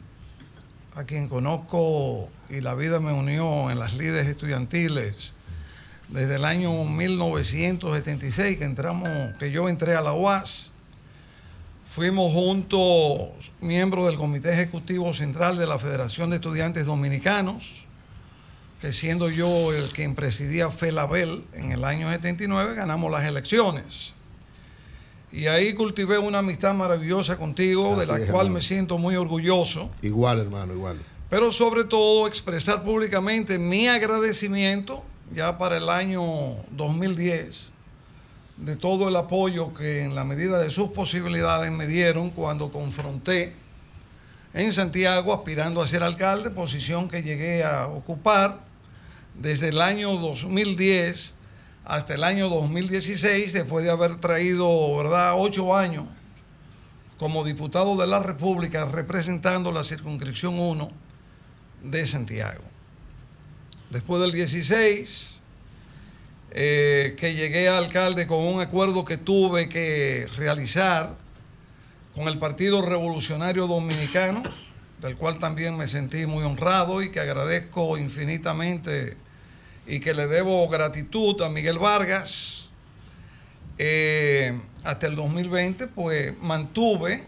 a 0.96 1.04
quien 1.04 1.30
conozco 1.30 2.32
y 2.50 2.62
la 2.62 2.74
vida 2.74 3.00
me 3.00 3.14
unió 3.14 3.70
en 3.70 3.78
las 3.78 3.94
lides 3.94 4.26
estudiantiles 4.26 5.34
desde 6.08 6.38
el 6.38 6.46
año 6.46 6.84
1976 6.84 8.58
que 8.58 8.64
entramos, 8.64 9.08
que 9.38 9.52
yo 9.52 9.70
entré 9.70 9.96
a 9.96 10.02
la 10.02 10.14
UAS. 10.14 10.73
Fuimos 11.94 12.34
juntos 12.34 13.52
miembros 13.62 14.08
del 14.08 14.16
Comité 14.16 14.52
Ejecutivo 14.52 15.14
Central 15.14 15.60
de 15.60 15.68
la 15.68 15.78
Federación 15.78 16.32
de 16.32 16.38
Estudiantes 16.38 16.88
Dominicanos, 16.88 17.86
que 18.82 18.92
siendo 18.92 19.30
yo 19.30 19.72
el 19.72 19.92
quien 19.92 20.16
presidía 20.16 20.72
FELABEL 20.72 21.44
en 21.54 21.72
el 21.72 21.84
año 21.84 22.10
79, 22.10 22.74
ganamos 22.74 23.12
las 23.12 23.24
elecciones. 23.26 24.16
Y 25.32 25.46
ahí 25.46 25.76
cultivé 25.76 26.18
una 26.18 26.40
amistad 26.40 26.74
maravillosa 26.74 27.38
contigo, 27.38 27.96
de 27.96 28.08
la 28.08 28.18
cual 28.18 28.28
hermano. 28.28 28.50
me 28.50 28.62
siento 28.64 28.98
muy 28.98 29.16
orgulloso 29.16 29.92
Igual, 30.02 30.40
hermano, 30.40 30.74
igual. 30.74 30.98
pero 31.30 31.52
sobre 31.52 31.84
todo 31.84 32.26
expresar 32.26 32.82
públicamente 32.82 33.60
mi 33.60 33.88
agradecimiento 33.88 35.04
ya 35.32 35.60
para 35.60 35.78
el 35.78 35.88
año 35.90 36.24
2010 36.72 37.73
de 38.64 38.78
todo 38.78 39.10
el 39.10 39.16
apoyo 39.18 39.74
que 39.74 40.04
en 40.04 40.16
la 40.16 40.24
medida 40.24 40.60
de 40.60 40.72
sus 40.72 40.90
posibilidades 40.92 41.70
me 41.72 41.86
dieron 41.86 42.30
cuando 42.30 42.72
confronté 42.72 43.54
en 44.54 44.72
Santiago 44.72 45.34
aspirando 45.34 45.82
a 45.82 45.88
ser 45.88 46.02
alcalde, 46.02 46.50
posición 46.50 47.10
que 47.10 47.24
llegué 47.24 47.64
a 47.64 47.88
ocupar 47.88 48.62
desde 49.36 49.70
el 49.70 49.82
año 49.82 50.16
2010 50.18 51.34
hasta 51.84 52.14
el 52.14 52.24
año 52.24 52.48
2016, 52.48 53.52
después 53.52 53.84
de 53.84 53.92
haber 53.92 54.22
traído, 54.22 54.96
¿verdad?, 54.96 55.34
ocho 55.36 55.76
años 55.76 56.06
como 57.18 57.44
diputado 57.44 57.98
de 57.98 58.08
la 58.08 58.20
República 58.20 58.86
representando 58.86 59.72
la 59.74 59.84
circunscripción 59.84 60.58
1 60.58 60.90
de 61.84 62.06
Santiago. 62.06 62.64
Después 63.90 64.22
del 64.22 64.32
16, 64.32 65.33
eh, 66.56 67.16
que 67.18 67.34
llegué 67.34 67.68
a 67.68 67.80
alcalde 67.80 68.28
con 68.28 68.40
un 68.40 68.62
acuerdo 68.62 69.04
que 69.04 69.18
tuve 69.18 69.68
que 69.70 70.28
realizar 70.38 71.16
con 72.14 72.28
el 72.28 72.38
Partido 72.38 72.84
Revolucionario 72.84 73.66
Dominicano, 73.66 74.44
del 75.02 75.18
cual 75.18 75.40
también 75.40 75.76
me 75.76 75.88
sentí 75.88 76.28
muy 76.28 76.44
honrado 76.44 77.02
y 77.02 77.10
que 77.10 77.20
agradezco 77.20 77.98
infinitamente 77.98 79.18
y 79.88 80.00
que 80.00 80.14
le 80.14 80.28
debo 80.28 80.70
gratitud 80.70 81.42
a 81.42 81.50
Miguel 81.50 81.80
Vargas. 81.80 82.70
Eh, 83.80 84.56
hasta 84.84 85.08
el 85.08 85.16
2020, 85.16 85.88
pues 85.88 86.40
mantuve 86.40 87.24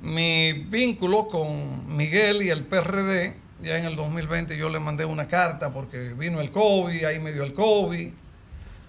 mi 0.00 0.54
vínculo 0.54 1.28
con 1.28 1.94
Miguel 1.94 2.42
y 2.42 2.48
el 2.48 2.64
PRD. 2.64 3.36
Ya 3.62 3.76
en 3.76 3.84
el 3.84 3.94
2020 3.94 4.56
yo 4.56 4.70
le 4.70 4.80
mandé 4.80 5.04
una 5.04 5.28
carta 5.28 5.70
porque 5.70 6.14
vino 6.14 6.40
el 6.40 6.50
COVID, 6.50 7.04
ahí 7.04 7.18
me 7.18 7.30
dio 7.30 7.44
el 7.44 7.52
COVID. 7.52 8.21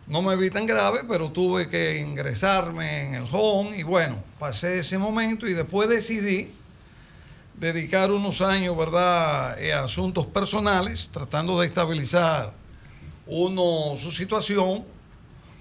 No 0.08 0.22
me 0.22 0.36
vi 0.36 0.50
tan 0.50 0.66
grave, 0.66 1.02
pero 1.08 1.32
tuve 1.32 1.70
que 1.70 2.00
ingresarme 2.00 3.08
en 3.08 3.14
el 3.16 3.26
home 3.32 3.78
y 3.78 3.84
bueno, 3.84 4.22
pasé 4.38 4.80
ese 4.80 4.98
momento 4.98 5.48
y 5.48 5.54
después 5.54 5.88
decidí 5.88 6.52
dedicar 7.56 8.12
unos 8.12 8.42
años, 8.42 8.76
¿verdad?, 8.76 9.62
eh, 9.62 9.74
a 9.74 9.86
asuntos 9.86 10.26
personales, 10.26 11.10
tratando 11.14 11.60
de 11.60 11.68
estabilizar 11.68 12.52
uno 13.26 13.96
su 13.96 14.12
situación, 14.12 14.84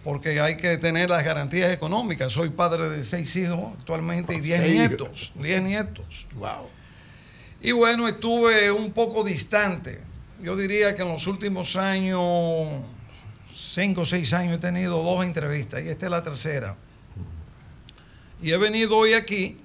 porque 0.03 0.41
hay 0.41 0.57
que 0.57 0.77
tener 0.79 1.11
las 1.11 1.25
garantías 1.25 1.71
económicas. 1.71 2.33
Soy 2.33 2.51
padre 2.51 2.89
de 2.89 3.05
seis 3.05 3.37
hijos 3.37 3.75
actualmente 3.79 4.35
y 4.35 4.41
diez 4.41 4.61
nietos. 4.65 5.33
Diez 5.37 5.63
nietos. 5.63 6.27
Wow. 6.35 6.69
Y 7.61 7.71
bueno, 7.71 8.09
estuve 8.09 8.73
un 8.73 8.91
poco 8.93 9.23
distante. 9.23 10.01
Yo 10.43 10.57
diría 10.57 10.97
que 10.97 11.03
en 11.03 11.09
los 11.09 11.29
últimos 11.29 11.77
años, 11.77 12.83
cinco 13.55 14.03
o 14.03 14.07
seis 14.07 14.33
años, 14.33 14.55
he 14.55 14.59
tenido 14.59 15.03
dos 15.03 15.25
entrevistas 15.25 15.83
y 15.83 15.89
esta 15.89 16.07
es 16.07 16.11
la 16.11 16.23
tercera. 16.23 16.77
Y 18.41 18.51
he 18.51 18.57
venido 18.57 18.97
hoy 18.97 19.15
aquí 19.15 19.59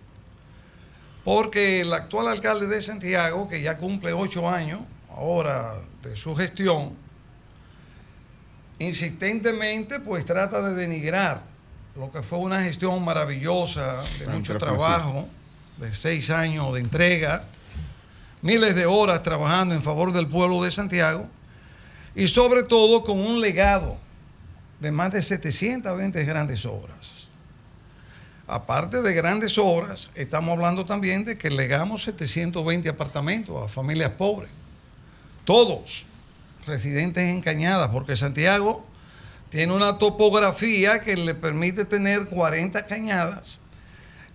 porque 1.24 1.82
el 1.82 1.94
actual 1.94 2.28
alcalde 2.28 2.68
de 2.68 2.82
Santiago, 2.82 3.50
que 3.50 3.62
ya 3.62 3.78
cumple 3.78 4.14
ocho 4.14 4.50
años 4.50 4.82
ahora 5.10 5.76
de 6.04 6.16
su 6.16 6.36
gestión, 6.36 6.94
insistentemente 8.80 10.00
pues 10.00 10.24
trata 10.26 10.62
de 10.62 10.76
denigrar 10.76 11.42
lo 11.98 12.12
que 12.12 12.22
fue 12.22 12.38
una 12.38 12.64
gestión 12.64 13.04
maravillosa, 13.04 14.04
de 14.20 14.28
mucho 14.28 14.58
trabajo, 14.58 15.28
de 15.78 15.94
seis 15.96 16.30
años 16.30 16.74
de 16.74 16.82
entrega, 16.82 17.44
miles 18.42 18.76
de 18.76 18.86
horas 18.86 19.24
trabajando 19.24 19.74
en 19.74 19.82
favor 19.82 20.14
del 20.14 20.28
pueblo 20.28 20.64
de 20.64 20.72
Santiago 20.72 21.28
y 22.18 22.28
sobre 22.28 22.64
todo 22.64 23.04
con 23.04 23.20
un 23.20 23.40
legado 23.40 23.96
de 24.80 24.92
más 24.92 25.14
de 25.14 25.22
720 25.22 26.26
grandes 26.26 26.66
obras. 26.66 27.28
Aparte 28.48 29.04
de 29.04 29.14
grandes 29.14 29.60
obras, 29.60 30.10
estamos 30.16 30.50
hablando 30.50 30.84
también 30.84 31.26
de 31.26 31.38
que 31.38 31.52
legamos 31.52 32.02
720 32.02 32.90
apartamentos 32.90 33.64
a 33.64 33.68
familias 33.68 34.14
pobres. 34.18 34.50
Todos 35.46 36.08
residentes 36.66 37.30
en 37.30 37.40
Cañadas, 37.40 37.90
porque 37.92 38.16
Santiago 38.16 38.84
tiene 39.52 39.74
una 39.74 40.00
topografía 40.00 41.02
que 41.02 41.16
le 41.16 41.36
permite 41.36 41.86
tener 41.86 42.26
40 42.26 42.88
cañadas, 42.88 43.60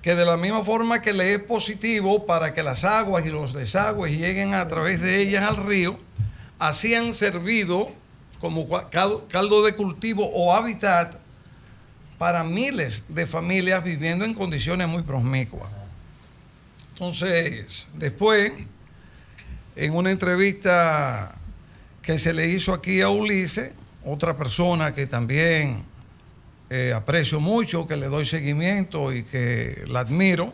que 0.02 0.14
de 0.14 0.24
la 0.24 0.36
misma 0.36 0.62
forma 0.62 1.02
que 1.02 1.12
le 1.12 1.34
es 1.34 1.40
positivo 1.40 2.26
para 2.26 2.54
que 2.54 2.62
las 2.62 2.84
aguas 2.84 3.26
y 3.26 3.30
los 3.30 3.52
desagües 3.52 4.16
lleguen 4.16 4.54
a 4.54 4.68
través 4.68 5.00
de 5.00 5.20
ellas 5.20 5.48
al 5.48 5.56
río, 5.56 5.98
así 6.62 6.94
han 6.94 7.12
servido 7.12 7.90
como 8.40 8.68
caldo 8.68 9.64
de 9.64 9.74
cultivo 9.74 10.30
o 10.32 10.54
hábitat 10.54 11.16
para 12.18 12.44
miles 12.44 13.02
de 13.08 13.26
familias 13.26 13.82
viviendo 13.82 14.24
en 14.24 14.32
condiciones 14.32 14.86
muy 14.86 15.02
promiscuas. 15.02 15.68
Entonces, 16.92 17.88
después, 17.94 18.52
en 19.74 19.96
una 19.96 20.12
entrevista 20.12 21.34
que 22.00 22.16
se 22.20 22.32
le 22.32 22.46
hizo 22.46 22.72
aquí 22.72 23.00
a 23.00 23.08
Ulises, 23.08 23.72
otra 24.04 24.36
persona 24.36 24.94
que 24.94 25.08
también 25.08 25.82
eh, 26.70 26.92
aprecio 26.94 27.40
mucho, 27.40 27.88
que 27.88 27.96
le 27.96 28.06
doy 28.06 28.24
seguimiento 28.24 29.12
y 29.12 29.24
que 29.24 29.82
la 29.88 30.00
admiro, 30.00 30.52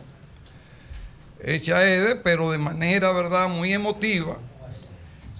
hecha 1.43 1.87
Ede, 1.87 2.15
pero 2.15 2.49
de 2.49 2.57
manera, 2.57 3.11
¿verdad?, 3.11 3.47
muy 3.47 3.73
emotiva, 3.73 4.37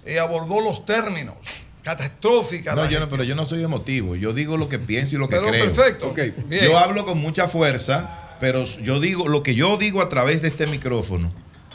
eh, 0.05 0.19
abordó 0.19 0.61
los 0.61 0.85
términos 0.85 1.35
catastróficos. 1.83 2.75
No, 2.75 2.89
yo 2.89 2.99
no, 2.99 3.09
pero 3.09 3.23
yo 3.23 3.35
no 3.35 3.45
soy 3.45 3.63
emotivo. 3.63 4.15
Yo 4.15 4.33
digo 4.33 4.57
lo 4.57 4.69
que 4.69 4.79
pienso 4.79 5.15
y 5.15 5.19
lo 5.19 5.27
que 5.27 5.37
Pero 5.37 5.49
creo. 5.49 5.65
perfecto. 5.65 6.13
Bien. 6.45 6.65
Yo 6.65 6.77
hablo 6.77 7.05
con 7.05 7.17
mucha 7.19 7.47
fuerza, 7.47 8.35
pero 8.39 8.65
yo 8.65 8.99
digo 8.99 9.27
lo 9.27 9.43
que 9.43 9.55
yo 9.55 9.77
digo 9.77 10.01
a 10.01 10.09
través 10.09 10.41
de 10.41 10.49
este 10.49 10.67
micrófono 10.67 11.29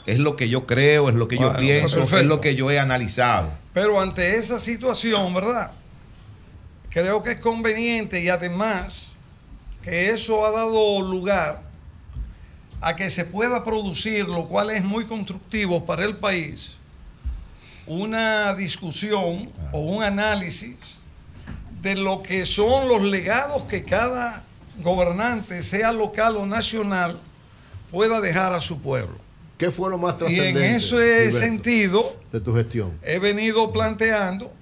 es 0.06 0.18
lo 0.18 0.36
que 0.36 0.48
yo 0.48 0.66
creo, 0.66 1.08
es 1.08 1.14
lo 1.14 1.28
que 1.28 1.38
yo 1.38 1.56
pienso, 1.56 1.96
perfecto. 1.96 2.18
es 2.18 2.26
lo 2.26 2.40
que 2.40 2.54
yo 2.54 2.70
he 2.70 2.78
analizado. 2.78 3.48
Pero 3.72 4.00
ante 4.00 4.36
esa 4.36 4.58
situación, 4.58 5.32
¿verdad? 5.32 5.72
Creo 6.90 7.22
que 7.22 7.32
es 7.32 7.38
conveniente 7.38 8.22
y 8.22 8.28
además 8.28 9.08
que 9.82 10.10
eso 10.10 10.46
ha 10.46 10.50
dado 10.50 11.00
lugar 11.02 11.62
a 12.80 12.96
que 12.96 13.08
se 13.10 13.24
pueda 13.24 13.64
producir, 13.64 14.26
lo 14.26 14.46
cual 14.46 14.70
es 14.70 14.84
muy 14.84 15.06
constructivo 15.06 15.86
para 15.86 16.04
el 16.04 16.16
país, 16.16 16.76
una 17.86 18.54
discusión 18.54 19.50
o 19.72 19.78
un 19.80 20.02
análisis 20.02 20.98
de 21.82 21.96
lo 21.96 22.22
que 22.22 22.46
son 22.46 22.88
los 22.88 23.02
legados 23.02 23.64
que 23.64 23.82
cada 23.82 24.42
gobernante, 24.78 25.62
sea 25.62 25.92
local 25.92 26.36
o 26.36 26.46
nacional, 26.46 27.20
pueda 27.90 28.20
dejar 28.20 28.52
a 28.54 28.60
su 28.60 28.80
pueblo. 28.80 29.16
¿Qué 29.58 29.70
fue 29.70 29.88
lo 29.90 29.98
más 29.98 30.14
Y 30.14 30.24
en 30.40 30.54
trascendente? 30.54 30.76
ese 30.76 30.96
Gilberto, 30.96 31.38
sentido, 31.38 32.16
De 32.32 32.40
tu 32.40 32.54
gestión. 32.54 32.98
he 33.02 33.18
venido 33.18 33.72
planteando 33.72 34.52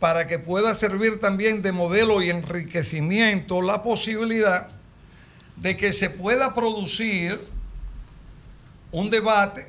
para 0.00 0.26
que 0.26 0.38
pueda 0.38 0.74
servir 0.74 1.20
también 1.20 1.60
de 1.62 1.72
modelo 1.72 2.22
y 2.22 2.30
enriquecimiento 2.30 3.60
la 3.62 3.82
posibilidad 3.82 4.68
de 5.56 5.76
que 5.76 5.92
se 5.92 6.08
pueda 6.10 6.54
producir 6.54 7.38
un 8.92 9.10
debate 9.10 9.66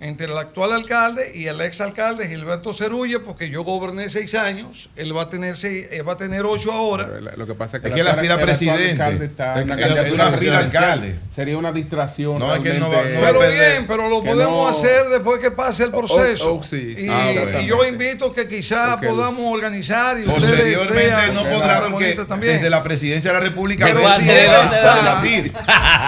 entre 0.00 0.26
el 0.26 0.36
actual 0.36 0.72
alcalde 0.72 1.32
y 1.34 1.46
el 1.46 1.60
exalcalde 1.62 2.28
Gilberto 2.28 2.74
Cerulle, 2.74 3.20
porque 3.20 3.48
yo 3.48 3.62
goberné 3.62 4.10
seis 4.10 4.34
años, 4.34 4.90
él 4.96 5.16
va 5.16 5.22
a 5.22 5.30
tener 5.30 5.56
seis, 5.56 5.86
él 5.92 6.06
va 6.06 6.12
a 6.12 6.16
tener 6.18 6.44
ocho 6.44 6.72
ahora. 6.72 7.08
Lo 7.36 7.46
que 7.46 7.54
pasa 7.54 7.76
es 7.78 7.82
que, 7.82 7.88
Es 7.88 7.94
que 7.94 8.00
él 8.00 8.08
aspira 8.08 8.38
presidente. 8.38 9.24
está 9.24 9.54
Es 9.54 9.64
que 9.64 10.44
él 10.46 10.54
alcalde. 10.54 11.14
Sería 11.32 11.56
una 11.56 11.72
distracción. 11.72 12.38
No, 12.38 12.54
es 12.54 12.60
que 12.60 12.74
no 12.74 12.90
va- 12.90 12.96
no 13.02 13.20
Pero 13.20 13.38
perder. 13.40 13.70
bien, 13.72 13.86
pero 13.86 14.08
lo 14.10 14.22
podemos 14.22 14.52
no- 14.52 14.68
hacer 14.68 15.08
después 15.08 15.38
que 15.40 15.50
pase 15.52 15.84
el 15.84 15.90
proceso. 15.90 16.52
Oh, 16.54 16.58
oh, 16.58 16.62
sí, 16.62 16.94
sí. 16.96 17.06
y, 17.06 17.08
Ah, 17.08 17.32
y 17.32 17.38
bueno. 17.38 17.60
yo 17.60 17.84
invito 17.86 18.32
que 18.34 18.46
quizás 18.46 18.96
Ok. 18.98 19.06
podamos 19.06 19.52
organizar 19.54 20.18
y 20.18 20.24
ustedes 20.28 20.42
Posteriormente 20.50 21.08
sean 21.08 21.34
no 21.34 21.44
podrá 21.44 21.80
porque 21.88 22.14
también. 22.28 22.54
desde 22.56 22.68
la 22.68 22.82
presidencia 22.82 23.30
de 23.32 23.38
la 23.38 23.44
República 23.44 23.86
Pero 23.86 24.06
a 24.06 24.18
verdad. 24.18 25.22
debatir. 25.22 25.52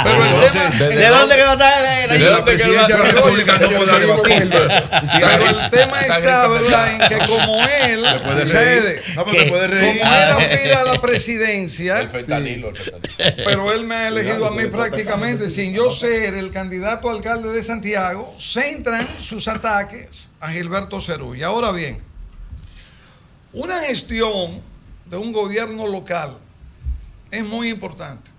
Pero 0.05 0.25
el 0.25 0.53
tema- 0.53 0.71
¿De 0.89 1.09
dónde 1.09 1.37
que 1.37 1.43
va 1.45 1.51
a 1.51 1.55
estar 1.55 1.85
el 2.05 2.11
Desde 2.11 2.31
la 2.31 2.45
presidencia 2.45 2.97
de 2.97 3.03
la 3.05 3.11
República 3.11 3.59
Pero 3.79 5.49
el 5.49 5.71
tema 5.71 6.01
está, 6.01 6.49
¿verdad?, 6.49 6.93
en 6.93 7.09
que 7.09 7.27
como 7.27 7.67
él, 7.67 8.05
puede 8.25 8.47
Fede, 8.47 8.81
reír. 9.01 9.17
No, 9.17 9.25
pero 9.25 9.45
te 9.45 9.51
puede 9.51 9.67
reír. 9.67 10.01
como 10.01 10.15
él 10.15 10.31
aspira 10.33 10.81
a 10.81 10.85
la 10.85 11.01
presidencia, 11.01 12.01
El 12.01 12.09
fentanilo, 12.09 12.69
el 12.71 12.77
fentanilo. 12.77 13.35
pero 13.45 13.73
él 13.73 13.85
me 13.85 13.95
ha 13.95 14.09
elegido 14.09 14.47
a 14.47 14.51
mí 14.51 14.65
prácticamente 14.67 15.51
sin 15.51 15.75
yo 15.75 15.91
ser 15.91 16.35
el 16.35 16.51
candidato 16.51 17.09
a 17.09 17.13
alcalde 17.13 17.53
de 17.53 17.63
Santiago, 17.63 18.35
centran 18.39 19.07
sus 19.21 19.49
ataques 19.49 20.29
a 20.41 20.51
Gilberto 20.51 21.01
Cerulla. 21.01 21.49
Ahora 21.49 21.73
bien, 21.73 21.99
una 23.53 23.81
gestión 23.83 24.61
de 25.07 25.17
un 25.17 25.33
gobierno 25.33 25.87
local 25.87 26.37
es 27.31 27.45
muy 27.45 27.69
importante. 27.71 28.31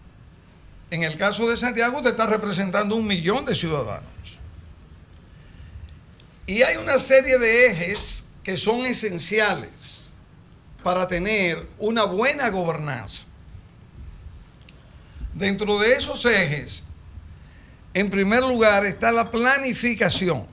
En 0.89 1.03
el 1.03 1.17
caso 1.17 1.49
de 1.49 1.57
Santiago, 1.57 1.97
usted 1.97 2.11
está 2.11 2.27
representando 2.27 2.95
un 2.95 3.05
millón 3.05 3.43
de 3.45 3.55
ciudadanos. 3.55 4.07
Y 6.47 6.63
hay 6.63 6.77
una 6.77 6.97
serie 6.97 7.37
de 7.37 7.67
ejes 7.67 8.23
que 8.41 8.55
son 8.55 8.85
esenciales 8.85 10.09
para 10.81 11.05
tener 11.05 11.67
una 11.77 12.05
buena 12.05 12.49
gobernanza. 12.49 13.25
Dentro 15.33 15.77
de 15.79 15.93
esos 15.93 16.23
ejes, 16.23 16.85
en 17.93 18.09
primer 18.09 18.43
lugar 18.43 18.85
está 18.85 19.11
la 19.11 19.29
planificación. 19.29 20.47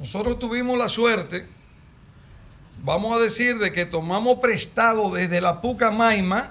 Nosotros 0.00 0.40
tuvimos 0.40 0.76
la 0.76 0.88
suerte, 0.88 1.46
vamos 2.82 3.16
a 3.16 3.22
decir, 3.22 3.58
de 3.58 3.70
que 3.70 3.86
tomamos 3.86 4.40
prestado 4.40 5.12
desde 5.12 5.40
la 5.40 5.60
Pucamaima 5.60 6.50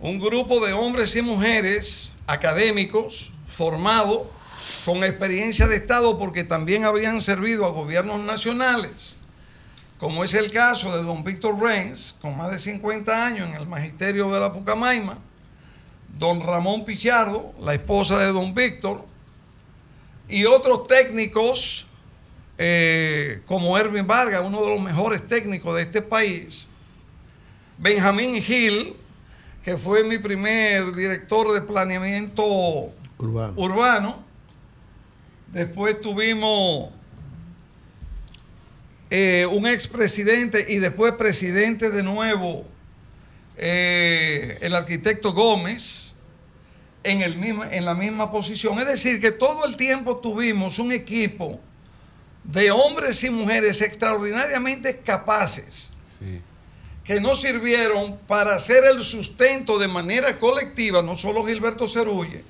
un 0.00 0.18
grupo 0.18 0.58
de 0.66 0.72
hombres 0.72 1.14
y 1.14 1.22
mujeres 1.22 2.12
académicos 2.26 3.32
formados 3.46 4.22
con 4.84 5.04
experiencia 5.04 5.68
de 5.68 5.76
Estado 5.76 6.18
porque 6.18 6.44
también 6.44 6.84
habían 6.84 7.20
servido 7.20 7.64
a 7.64 7.70
gobiernos 7.70 8.20
nacionales, 8.20 9.16
como 9.98 10.24
es 10.24 10.34
el 10.34 10.50
caso 10.50 10.96
de 10.96 11.02
don 11.04 11.22
Víctor 11.22 11.60
Reins, 11.60 12.16
con 12.20 12.36
más 12.36 12.50
de 12.50 12.58
50 12.58 13.26
años 13.26 13.48
en 13.48 13.54
el 13.54 13.66
magisterio 13.66 14.30
de 14.30 14.40
la 14.40 14.52
Pucamaima, 14.52 15.18
don 16.18 16.40
Ramón 16.40 16.84
Pichardo, 16.84 17.52
la 17.60 17.74
esposa 17.74 18.18
de 18.18 18.32
don 18.32 18.54
Víctor, 18.54 19.04
y 20.28 20.44
otros 20.44 20.88
técnicos 20.88 21.86
eh, 22.58 23.42
como 23.46 23.78
Erwin 23.78 24.06
Vargas, 24.06 24.42
uno 24.44 24.62
de 24.62 24.70
los 24.70 24.80
mejores 24.80 25.26
técnicos 25.26 25.76
de 25.76 25.82
este 25.82 26.02
país, 26.02 26.68
Benjamín 27.78 28.42
Gil, 28.42 28.96
que 29.62 29.76
fue 29.76 30.02
mi 30.02 30.18
primer 30.18 30.92
director 30.94 31.52
de 31.52 31.62
planeamiento 31.62 32.44
Urbano. 33.18 33.52
urbano. 33.56 34.31
Después 35.52 36.00
tuvimos 36.00 36.88
eh, 39.10 39.46
un 39.46 39.66
expresidente 39.66 40.64
y 40.66 40.78
después 40.78 41.12
presidente 41.12 41.90
de 41.90 42.02
nuevo, 42.02 42.64
eh, 43.58 44.58
el 44.62 44.74
arquitecto 44.74 45.34
Gómez, 45.34 46.14
en, 47.04 47.20
el 47.20 47.36
mismo, 47.36 47.64
en 47.64 47.84
la 47.84 47.94
misma 47.94 48.32
posición. 48.32 48.78
Es 48.78 48.86
decir, 48.86 49.20
que 49.20 49.30
todo 49.30 49.66
el 49.66 49.76
tiempo 49.76 50.16
tuvimos 50.16 50.78
un 50.78 50.90
equipo 50.90 51.60
de 52.44 52.70
hombres 52.70 53.22
y 53.22 53.28
mujeres 53.28 53.82
extraordinariamente 53.82 55.00
capaces 55.00 55.90
que 57.04 57.20
nos 57.20 57.40
sirvieron 57.42 58.16
para 58.26 58.54
hacer 58.54 58.84
el 58.84 59.02
sustento 59.04 59.78
de 59.78 59.88
manera 59.88 60.38
colectiva, 60.38 61.02
no 61.02 61.16
solo 61.16 61.44
Gilberto 61.44 61.88
Cerulle, 61.88 62.44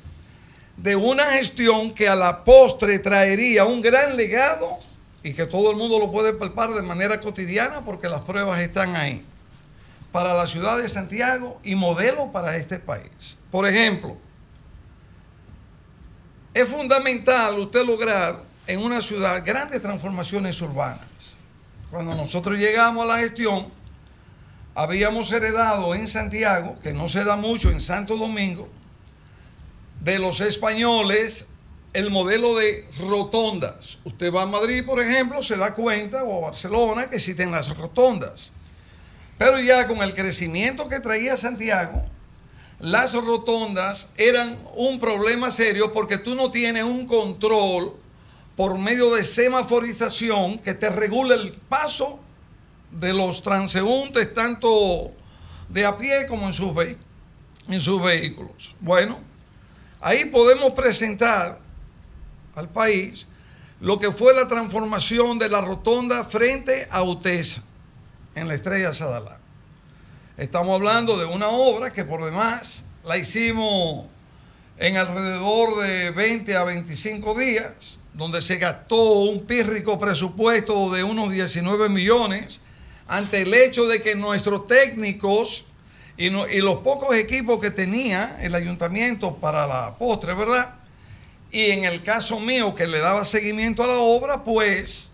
de 0.77 0.97
una 0.97 1.33
gestión 1.33 1.93
que 1.93 2.09
a 2.09 2.17
la 2.17 2.45
postre 2.45 2.99
traería 2.99 3.65
un 3.65 3.81
gran 3.83 4.17
legado 4.17 4.79
y 5.23 5.33
que 5.35 5.47
todo 5.47 5.71
el 5.71 5.77
mundo 5.77 5.99
lo 5.99 6.11
puede 6.11 6.33
palpar 6.33 6.73
de 6.73 6.83
manera 6.83 7.21
cotidiana 7.21 7.83
porque 7.85 8.09
las 8.09 8.23
pruebas 8.23 8.61
están 8.61 8.97
ahí, 8.97 9.25
para 10.11 10.35
la 10.35 10.47
ciudad 10.47 10.79
de 10.79 10.89
Santiago 10.89 11.61
y 11.63 11.75
modelo 11.75 12.33
para 12.33 12.57
este 12.57 12.79
país. 12.79 13.37
Por 13.51 13.69
ejemplo, 13.69 14.17
es 16.55 16.69
fundamental 16.69 17.59
usted 17.59 17.85
lograr 17.85 18.43
en 18.67 18.81
una 18.83 19.01
ciudad 19.01 19.43
grandes 19.45 19.81
transformaciones 19.81 20.61
urbanas. 20.61 21.07
Cuando 21.91 22.15
nosotros 22.15 22.59
llegamos 22.59 23.05
a 23.05 23.07
la 23.07 23.19
gestión, 23.19 23.67
habíamos 24.75 25.31
heredado 25.31 25.95
en 25.95 26.09
Santiago, 26.09 26.79
que 26.83 26.93
no 26.93 27.09
se 27.09 27.25
da 27.25 27.37
mucho 27.37 27.71
en 27.71 27.81
Santo 27.81 28.17
Domingo, 28.17 28.69
de 30.03 30.19
los 30.19 30.41
españoles 30.41 31.49
el 31.93 32.11
modelo 32.11 32.57
de 32.57 32.89
rotondas. 32.99 33.99
Usted 34.05 34.33
va 34.33 34.43
a 34.43 34.47
Madrid, 34.47 34.85
por 34.85 35.01
ejemplo, 35.01 35.43
se 35.43 35.57
da 35.57 35.75
cuenta, 35.75 36.25
o 36.25 36.39
a 36.39 36.51
Barcelona, 36.51 37.09
que 37.09 37.17
existen 37.17 37.53
las 37.53 37.77
rotondas. 37.77 38.51
Pero 39.39 39.61
ya 39.61 39.87
con 39.87 39.99
el 39.99 40.15
crecimiento 40.15 40.89
que 40.89 41.01
traía 41.01 41.37
Santiago, 41.37 42.03
las 42.81 43.13
rotondas 43.13 44.09
eran 44.17 44.59
un 44.75 44.99
problema 44.99 45.51
serio 45.51 45.93
porque 45.93 46.19
tú 46.19 46.35
no 46.35 46.51
tienes 46.51 46.85
un 46.85 47.07
control 47.07 47.95
por 48.57 48.79
medio 48.79 49.15
de 49.15 49.23
semaforización 49.23 50.59
que 50.59 50.75
te 50.75 50.91
regule 50.91 51.35
el 51.35 51.53
paso 51.53 52.19
de 52.91 53.13
los 53.13 53.43
transeúntes, 53.43 54.35
tanto 54.35 55.13
de 55.69 55.87
a 55.87 55.97
pie 55.97 56.27
como 56.27 56.47
en 56.47 56.53
sus, 56.53 56.73
en 57.69 57.81
sus 57.81 58.03
vehículos. 58.03 58.75
Bueno, 58.81 59.21
ahí 60.03 60.27
podemos 60.27 60.73
presentar 60.73 61.59
al 62.55 62.69
país 62.69 63.27
lo 63.81 63.99
que 63.99 64.13
fue 64.13 64.35
la 64.35 64.47
transformación 64.47 65.39
de 65.39 65.49
la 65.49 65.61
rotonda 65.61 66.25
frente 66.25 66.87
a 66.91 67.03
Utesa, 67.03 67.63
en 68.35 68.49
la 68.49 68.55
estrella 68.55 68.93
Sadalá. 68.93 69.39
Estamos 70.37 70.75
hablando 70.75 71.17
de 71.17 71.25
una 71.25 71.49
obra 71.49 71.93
que 71.93 72.05
por 72.05 72.25
demás 72.25 72.85
la 73.05 73.17
hicimos 73.17 74.07
en 74.79 74.97
alrededor 74.97 75.83
de 75.83 76.11
20 76.11 76.57
a 76.57 76.65
25 76.65 77.39
días, 77.39 77.99
donde 78.15 78.41
se 78.43 78.57
gastó 78.57 79.21
un 79.21 79.47
pírrico 79.47 79.99
presupuesto 79.99 80.91
de 80.91 81.05
unos 81.05 81.31
19 81.31 81.89
millones, 81.89 82.61
ante 83.09 83.43
el 83.43 83.53
hecho 83.55 83.87
de 83.87 84.01
que 84.01 84.15
nuestros 84.15 84.67
técnicos 84.67 85.67
y, 86.17 86.31
no- 86.31 86.47
y 86.49 86.59
los 86.61 86.77
pocos 86.79 87.15
equipos 87.17 87.61
que 87.61 87.71
tenía 87.71 88.39
el 88.43 88.55
ayuntamiento 88.55 89.37
para 89.37 89.67
la 89.67 89.95
postre, 89.99 90.35
¿verdad? 90.35 90.75
Y 91.51 91.71
en 91.71 91.85
el 91.85 92.03
caso 92.03 92.41
mío 92.41 92.75
que 92.75 92.87
le 92.87 92.99
daba 92.99 93.25
seguimiento 93.25 93.83
a 93.85 93.87
la 93.89 93.99
obra, 93.99 94.43
pues 94.45 95.11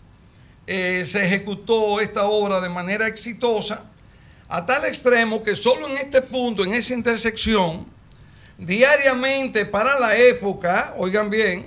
eh, 0.66 1.05
se 1.07 1.25
ejecutó 1.27 2.01
esta 2.01 2.25
obra 2.27 2.61
de 2.61 2.69
manera 2.69 3.07
exitosa, 3.07 3.85
a 4.49 4.65
tal 4.66 4.85
extremo 4.85 5.43
que 5.43 5.55
solo 5.57 5.89
en 5.89 5.99
este 5.99 6.23
punto, 6.23 6.65
en 6.65 6.75
esa 6.75 6.95
intersección, 6.95 7.87
diariamente 8.59 9.65
para 9.66 9.99
la 10.01 10.16
época, 10.16 10.95
oigan 10.97 11.31
bien, 11.31 11.66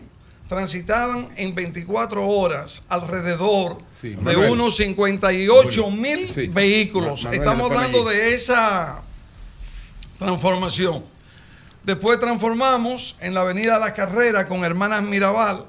transitaban 0.49 1.29
en 1.37 1.55
24 1.55 2.27
horas 2.27 2.81
alrededor 2.89 3.77
Sí, 3.99 4.09
de 4.09 4.17
Manuel. 4.17 4.51
unos 4.51 4.75
58 4.75 5.89
mil 5.91 6.29
Sí. 6.33 6.47
vehículos. 6.47 7.23
Manuel, 7.23 7.39
Estamos 7.41 7.71
hablando 7.71 8.03
de 8.03 8.33
esa 8.33 9.01
transformación. 10.21 11.03
Después 11.83 12.19
transformamos 12.19 13.15
en 13.21 13.33
la 13.33 13.41
avenida 13.41 13.79
La 13.79 13.95
Carrera 13.95 14.47
con 14.47 14.63
Hermanas 14.63 15.01
Mirabal, 15.01 15.65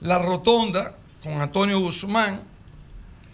la 0.00 0.20
rotonda 0.20 0.94
con 1.24 1.40
Antonio 1.40 1.80
Guzmán. 1.80 2.40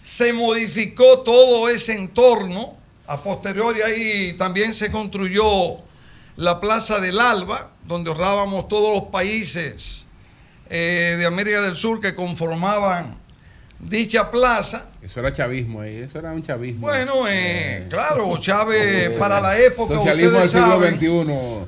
Se 0.03 0.33
modificó 0.33 1.19
todo 1.19 1.69
ese 1.69 1.93
entorno. 1.93 2.73
A 3.05 3.17
posteriori 3.17 3.83
ahí 3.83 4.33
también 4.33 4.73
se 4.73 4.91
construyó 4.91 5.77
la 6.37 6.59
Plaza 6.59 6.99
del 6.99 7.19
Alba, 7.19 7.69
donde 7.85 8.09
ahorrábamos 8.09 8.67
todos 8.67 8.95
los 8.95 9.11
países 9.11 10.07
eh, 10.71 11.17
de 11.19 11.25
América 11.27 11.61
del 11.61 11.75
Sur 11.75 12.01
que 12.01 12.15
conformaban 12.15 13.15
dicha 13.83 14.29
plaza. 14.31 14.85
Eso 15.01 15.19
era 15.19 15.31
chavismo 15.33 15.81
ahí, 15.81 15.97
eso 15.97 16.19
era 16.19 16.31
un 16.31 16.41
chavismo. 16.43 16.81
Bueno, 16.81 17.25
eh, 17.27 17.85
claro, 17.89 18.37
Chávez 18.39 19.09
para 19.19 19.41
la 19.41 19.57
época. 19.59 19.95
Socialismo 19.95 20.37
del 20.39 20.47
siglo 20.49 20.67
saben, 20.67 20.95
XXI. 20.95 21.07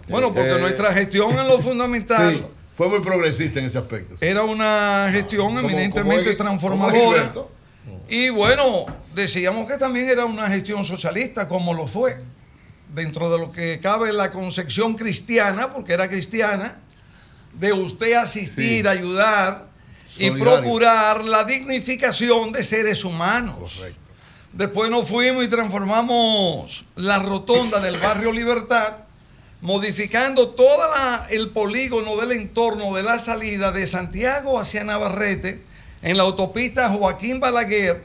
Bueno, 0.10 0.34
porque 0.34 0.52
Eh, 0.52 0.60
nuestra 0.60 0.94
gestión 0.94 1.32
en 1.32 1.48
lo 1.48 1.60
fundamental 1.60 2.34
Sí, 2.38 2.44
fue 2.74 2.90
muy 2.90 3.00
progresista 3.02 3.60
en 3.60 3.66
ese 3.66 3.78
aspecto. 3.78 4.16
sí. 4.18 4.26
era 4.26 4.44
una 4.44 5.10
gestión 5.12 5.48
como- 5.48 5.60
eminentemente 5.60 6.26
como 6.26 6.38
transformadora. 6.38 7.32
como. 7.32 7.52
Y 8.08 8.30
bueno, 8.30 8.86
decíamos 9.14 9.68
que 9.68 9.78
también 9.78 10.08
era 10.08 10.26
una 10.26 10.48
gestión 10.48 10.86
socialista, 10.86 11.48
como 11.48 11.74
lo 11.74 11.88
fue, 11.88 12.18
dentro 12.94 13.30
de 13.32 13.40
lo 13.40 13.52
que 13.52 13.80
cabe 13.82 14.14
la 14.14 14.32
concepción 14.32 14.94
cristiana, 14.94 15.74
porque 15.74 15.94
era 15.94 16.08
cristiana, 16.08 16.78
de 17.54 17.74
usted 17.74 18.14
asistir, 18.14 18.88
ayudar 18.88 19.68
y 20.18 20.32
procurar 20.32 21.24
la 21.26 21.44
dignificación 21.44 22.52
de 22.52 22.64
seres 22.64 23.04
humanos. 23.04 23.84
Después 24.52 24.90
nos 24.90 25.08
fuimos 25.08 25.44
y 25.44 25.48
transformamos 25.48 26.86
la 26.96 27.20
rotonda 27.20 27.80
del 27.80 27.98
barrio 27.98 28.32
Libertad, 28.32 28.98
modificando 29.62 30.50
todo 30.50 30.84
el 31.30 31.50
polígono 31.50 32.18
del 32.18 32.34
entorno 32.34 32.94
de 32.94 33.02
la 33.02 33.18
salida 33.18 33.72
de 33.72 33.88
Santiago 33.88 34.60
hacia 34.60 34.84
Navarrete 34.84 35.64
en 36.02 36.18
la 36.18 36.24
autopista 36.24 36.90
Joaquín 36.90 37.40
Balaguer, 37.40 38.04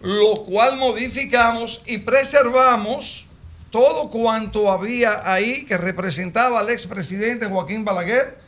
lo 0.00 0.34
cual 0.44 0.76
modificamos 0.76 1.82
y 1.86 1.98
preservamos 1.98 3.26
todo 3.70 4.10
cuanto 4.10 4.70
había 4.70 5.32
ahí 5.32 5.64
que 5.64 5.78
representaba 5.78 6.60
al 6.60 6.70
expresidente 6.70 7.46
Joaquín 7.46 7.84
Balaguer, 7.84 8.38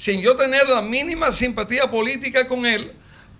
sin 0.00 0.22
yo 0.22 0.34
tener 0.34 0.66
la 0.66 0.80
mínima 0.80 1.30
simpatía 1.30 1.90
política 1.90 2.48
con 2.48 2.64
él, 2.64 2.90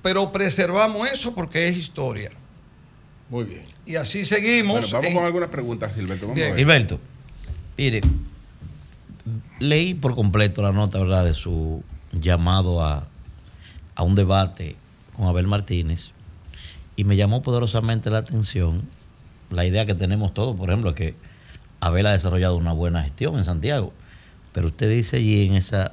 pero 0.02 0.30
preservamos 0.30 1.10
eso 1.10 1.34
porque 1.34 1.68
es 1.68 1.76
historia. 1.78 2.30
Muy 3.30 3.44
bien. 3.44 3.62
Y 3.86 3.96
así 3.96 4.26
seguimos. 4.26 4.80
Bueno, 4.80 4.88
vamos 4.92 5.06
en- 5.08 5.14
con 5.14 5.24
algunas 5.24 5.48
preguntas, 5.48 5.94
Gilberto. 5.94 6.26
Vamos 6.28 6.42
a 6.42 6.44
ver. 6.44 6.56
Gilberto, 6.56 7.00
mire, 7.78 8.02
leí 9.58 9.94
por 9.94 10.14
completo 10.14 10.60
la 10.60 10.72
nota, 10.72 10.98
¿verdad?, 10.98 11.24
de 11.24 11.32
su 11.32 11.82
llamado 12.12 12.84
a, 12.84 13.06
a 13.94 14.02
un 14.02 14.14
debate 14.14 14.76
con 15.16 15.28
Abel 15.28 15.46
Martínez 15.46 16.12
y 16.96 17.04
me 17.04 17.16
llamó 17.16 17.40
poderosamente 17.40 18.10
la 18.10 18.18
atención 18.18 18.82
la 19.50 19.64
idea 19.64 19.86
que 19.86 19.94
tenemos 19.94 20.34
todos, 20.34 20.56
por 20.56 20.68
ejemplo, 20.68 20.94
que 20.94 21.14
Abel 21.80 22.06
ha 22.06 22.12
desarrollado 22.12 22.56
una 22.56 22.72
buena 22.72 23.02
gestión 23.02 23.38
en 23.38 23.44
Santiago, 23.46 23.94
pero 24.52 24.66
usted 24.68 24.90
dice 24.90 25.16
allí 25.16 25.46
en 25.46 25.54
esa 25.54 25.92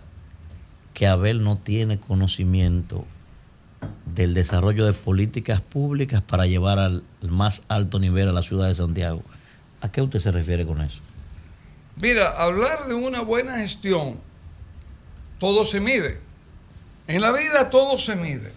que 0.98 1.06
Abel 1.06 1.44
no 1.44 1.58
tiene 1.58 2.00
conocimiento 2.00 3.06
del 4.16 4.34
desarrollo 4.34 4.84
de 4.84 4.94
políticas 4.94 5.62
públicas 5.62 6.24
para 6.24 6.48
llevar 6.48 6.80
al 6.80 7.04
más 7.22 7.62
alto 7.68 8.00
nivel 8.00 8.28
a 8.28 8.32
la 8.32 8.42
ciudad 8.42 8.68
de 8.68 8.74
Santiago. 8.74 9.22
¿A 9.82 9.92
qué 9.92 10.02
usted 10.02 10.20
se 10.20 10.32
refiere 10.32 10.66
con 10.66 10.82
eso? 10.82 11.02
Mira, 11.98 12.30
hablar 12.42 12.88
de 12.88 12.96
una 12.96 13.22
buena 13.22 13.58
gestión, 13.58 14.20
todo 15.40 15.66
se 15.66 15.80
mide. 15.80 16.20
En 17.06 17.22
la 17.22 17.32
vida 17.32 17.70
todo 17.70 18.00
se 18.00 18.16
mide. 18.16 18.52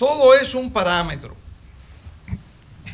Todo 0.00 0.34
es 0.34 0.52
un 0.52 0.72
parámetro. 0.72 1.36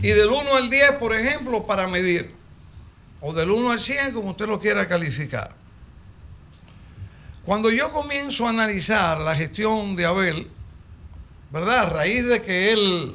Y 0.03 0.09
del 0.09 0.29
1 0.29 0.57
al 0.57 0.69
10, 0.69 0.93
por 1.01 1.15
ejemplo, 1.15 1.65
para 1.65 1.89
medir. 1.89 2.35
O 3.23 3.33
del 3.33 3.51
1 3.51 3.71
al 3.71 3.81
100, 3.81 4.13
como 4.13 4.33
usted 4.33 4.47
lo 4.47 4.61
quiera 4.61 4.87
calificar. 4.87 5.62
Cuando 7.45 7.71
yo 7.71 7.91
comienzo 7.91 8.47
a 8.47 8.51
analizar 8.51 9.19
la 9.19 9.35
gestión 9.35 9.97
de 9.97 10.07
Abel, 10.07 10.49
¿verdad? 11.51 11.81
A 11.81 11.87
raíz 11.87 12.25
de 12.25 12.41
que 12.41 12.73
él 12.73 13.15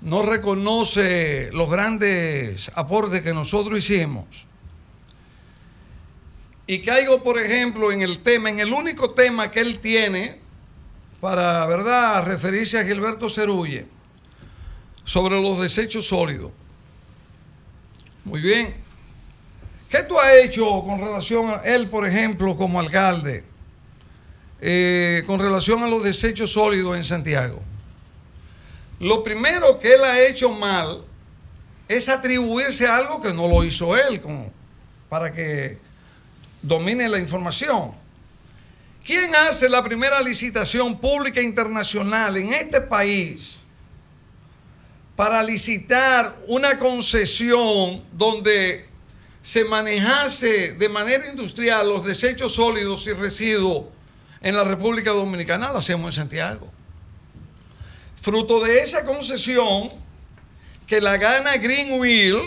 no 0.00 0.22
reconoce 0.22 1.48
los 1.52 1.70
grandes 1.70 2.72
aportes 2.74 3.22
que 3.22 3.32
nosotros 3.32 3.78
hicimos, 3.78 4.48
y 6.66 6.82
caigo, 6.82 7.22
por 7.22 7.38
ejemplo, 7.38 7.90
en 7.90 8.02
el 8.02 8.20
tema, 8.20 8.48
en 8.48 8.60
el 8.60 8.72
único 8.72 9.10
tema 9.10 9.50
que 9.50 9.60
él 9.60 9.80
tiene 9.80 10.38
para, 11.20 11.66
¿verdad?, 11.66 12.24
referirse 12.24 12.78
a 12.78 12.84
Gilberto 12.84 13.28
Cerulle 13.28 13.86
sobre 15.04 15.40
los 15.40 15.60
desechos 15.60 16.06
sólidos. 16.06 16.52
Muy 18.24 18.40
bien. 18.40 18.89
¿Qué 19.90 20.04
tú 20.04 20.20
has 20.20 20.34
hecho 20.34 20.84
con 20.84 21.00
relación 21.00 21.50
a 21.50 21.62
él, 21.64 21.88
por 21.88 22.06
ejemplo, 22.06 22.56
como 22.56 22.78
alcalde, 22.78 23.42
eh, 24.60 25.24
con 25.26 25.40
relación 25.40 25.82
a 25.82 25.88
los 25.88 26.04
desechos 26.04 26.52
sólidos 26.52 26.96
en 26.96 27.02
Santiago? 27.02 27.58
Lo 29.00 29.24
primero 29.24 29.80
que 29.80 29.94
él 29.94 30.04
ha 30.04 30.20
hecho 30.20 30.50
mal 30.50 31.02
es 31.88 32.08
atribuirse 32.08 32.86
a 32.86 32.98
algo 32.98 33.20
que 33.20 33.34
no 33.34 33.48
lo 33.48 33.64
hizo 33.64 33.96
él, 33.96 34.22
para 35.08 35.32
que 35.32 35.76
domine 36.62 37.08
la 37.08 37.18
información. 37.18 37.90
¿Quién 39.04 39.34
hace 39.34 39.68
la 39.68 39.82
primera 39.82 40.22
licitación 40.22 41.00
pública 41.00 41.42
internacional 41.42 42.36
en 42.36 42.52
este 42.52 42.80
país 42.80 43.56
para 45.16 45.42
licitar 45.42 46.36
una 46.46 46.78
concesión 46.78 48.04
donde 48.12 48.89
se 49.42 49.64
manejase 49.64 50.72
de 50.72 50.88
manera 50.88 51.28
industrial 51.28 51.88
los 51.88 52.04
desechos 52.04 52.54
sólidos 52.54 53.06
y 53.06 53.12
residuos 53.12 53.86
en 54.40 54.56
la 54.56 54.64
República 54.64 55.10
Dominicana? 55.10 55.72
Lo 55.72 55.78
hacemos 55.78 56.08
en 56.08 56.22
Santiago. 56.22 56.68
Fruto 58.20 58.62
de 58.62 58.80
esa 58.80 59.04
concesión 59.04 59.88
que 60.86 61.00
la 61.00 61.16
gana 61.16 61.56
Greenwill, 61.56 62.38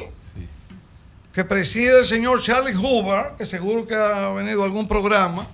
que 1.34 1.44
preside 1.44 1.99
el 1.99 2.06
señor 2.06 2.41
Charlie 2.41 2.76
Hoover, 2.76 3.32
que 3.38 3.45
seguro 3.45 3.88
que 3.88 3.95
ha 3.95 4.32
venido 4.34 4.61
a 4.61 4.65
algún 4.65 4.88
programa, 4.88 5.48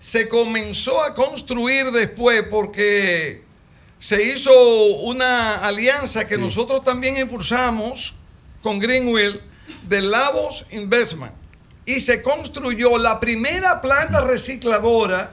se 0.00 0.28
comenzó 0.28 1.04
a 1.04 1.14
construir 1.14 1.92
después 1.92 2.42
porque 2.50 3.44
se 3.98 4.24
hizo 4.24 4.50
una 5.02 5.58
alianza 5.58 6.26
que 6.26 6.38
nosotros 6.38 6.82
también 6.82 7.18
impulsamos 7.18 8.14
con 8.62 8.78
Greenwill 8.78 9.40
de 9.88 10.02
Lavos 10.02 10.66
Investment 10.70 11.32
y 11.86 12.00
se 12.00 12.22
construyó 12.22 12.98
la 12.98 13.18
primera 13.20 13.80
planta 13.80 14.20
recicladora 14.20 15.30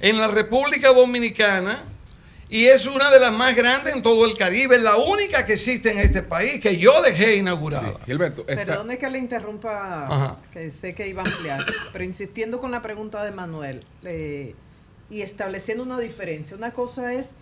en 0.00 0.18
la 0.18 0.28
República 0.28 0.92
Dominicana 0.92 1.78
y 2.48 2.66
es 2.66 2.86
una 2.86 3.10
de 3.10 3.18
las 3.18 3.32
más 3.32 3.56
grandes 3.56 3.94
en 3.94 4.02
todo 4.02 4.24
el 4.24 4.36
Caribe, 4.36 4.78
la 4.78 4.96
única 4.96 5.44
que 5.44 5.54
existe 5.54 5.90
en 5.90 5.98
este 5.98 6.22
país 6.22 6.60
que 6.60 6.76
yo 6.76 7.02
dejé 7.02 7.36
inaugurada. 7.36 7.94
Gilberto, 8.04 8.46
Perdone 8.46 8.98
que 8.98 9.10
le 9.10 9.18
interrumpa, 9.18 10.06
Ajá. 10.06 10.36
que 10.52 10.70
sé 10.70 10.94
que 10.94 11.08
iba 11.08 11.22
a 11.22 11.26
ampliar, 11.26 11.66
pero 11.92 12.04
insistiendo 12.04 12.60
con 12.60 12.70
la 12.70 12.82
pregunta 12.82 13.24
de 13.24 13.32
Manuel, 13.32 13.82
eh, 14.04 14.54
y 15.10 15.22
estableciendo 15.22 15.82
una 15.82 15.98
diferencia. 15.98 16.56
Una 16.56 16.72
cosa 16.72 17.12
es 17.14 17.32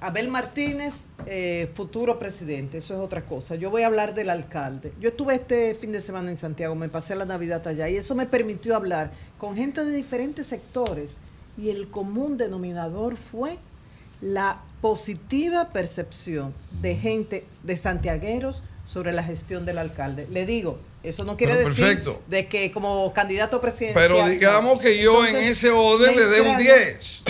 Abel 0.00 0.28
Martínez, 0.28 1.06
eh, 1.26 1.70
futuro 1.74 2.18
presidente, 2.18 2.78
eso 2.78 2.94
es 2.94 3.00
otra 3.00 3.22
cosa. 3.22 3.54
Yo 3.56 3.70
voy 3.70 3.82
a 3.82 3.86
hablar 3.86 4.14
del 4.14 4.30
alcalde. 4.30 4.92
Yo 5.00 5.10
estuve 5.10 5.34
este 5.34 5.74
fin 5.74 5.92
de 5.92 6.00
semana 6.00 6.30
en 6.30 6.38
Santiago, 6.38 6.74
me 6.74 6.88
pasé 6.88 7.14
la 7.16 7.26
Navidad 7.26 7.66
allá 7.68 7.88
y 7.88 7.96
eso 7.96 8.14
me 8.14 8.26
permitió 8.26 8.76
hablar 8.76 9.10
con 9.36 9.56
gente 9.56 9.84
de 9.84 9.94
diferentes 9.94 10.46
sectores 10.46 11.18
y 11.58 11.68
el 11.70 11.88
común 11.88 12.38
denominador 12.38 13.16
fue 13.18 13.58
la 14.22 14.62
positiva 14.80 15.68
percepción 15.68 16.54
de 16.80 16.96
gente, 16.96 17.46
de 17.62 17.76
santiagueros 17.76 18.62
sobre 18.86 19.12
la 19.12 19.22
gestión 19.22 19.66
del 19.66 19.76
alcalde. 19.78 20.26
Le 20.30 20.46
digo, 20.46 20.78
eso 21.02 21.24
no 21.24 21.36
quiere 21.36 21.56
decir 21.56 22.02
de 22.28 22.46
que 22.46 22.72
como 22.72 23.12
candidato 23.12 23.60
presidencial. 23.60 24.08
Pero 24.08 24.26
digamos 24.28 24.80
que 24.80 24.98
yo 25.02 25.26
en 25.26 25.36
ese 25.36 25.70
orden 25.70 26.16
le 26.16 26.26
dé 26.26 26.40
un 26.40 26.48
extraña- 26.58 26.74
10. 26.74 27.22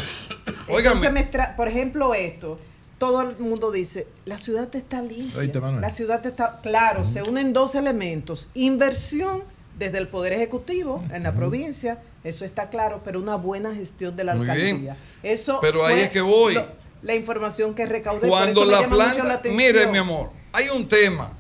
Por 1.57 1.69
ejemplo, 1.69 2.15
esto, 2.15 2.57
todo 2.99 3.23
el 3.23 3.39
mundo 3.39 3.71
dice, 3.71 4.07
la 4.27 4.39
ciudad 4.39 4.69
está 4.75 5.03
limpia. 5.03 5.61
La 5.81 5.91
ciudad 5.91 6.25
está, 6.25 6.61
claro, 6.63 7.05
se 7.05 7.23
unen 7.23 7.53
dos 7.53 7.75
elementos, 7.75 8.49
inversión 8.55 9.43
desde 9.79 9.99
el 9.99 10.09
Poder 10.09 10.33
Ejecutivo 10.35 11.03
en 11.13 11.23
la 11.23 11.35
provincia, 11.35 12.03
eso 12.23 12.45
está 12.45 12.69
claro, 12.69 13.01
pero 13.05 13.19
una 13.19 13.37
buena 13.37 13.75
gestión 13.75 14.15
de 14.15 14.25
la 14.25 14.35
Muy 14.35 14.45
bien. 14.45 14.59
alcaldía. 14.59 14.97
Eso 15.23 15.59
Pero 15.63 15.87
ahí 15.87 16.01
es 16.01 16.11
que 16.11 16.21
voy. 16.21 16.55
lo- 16.55 16.67
la 17.03 17.15
información 17.15 17.75
que 17.75 17.87
recaudé. 17.87 18.29
Cuando 18.29 18.67
la 18.67 18.87
planta, 18.87 19.25
la 19.25 19.41
mire 19.51 19.87
mi 19.87 19.97
amor, 19.97 20.31
hay 20.53 20.69
un 20.69 20.87
tema. 20.87 21.33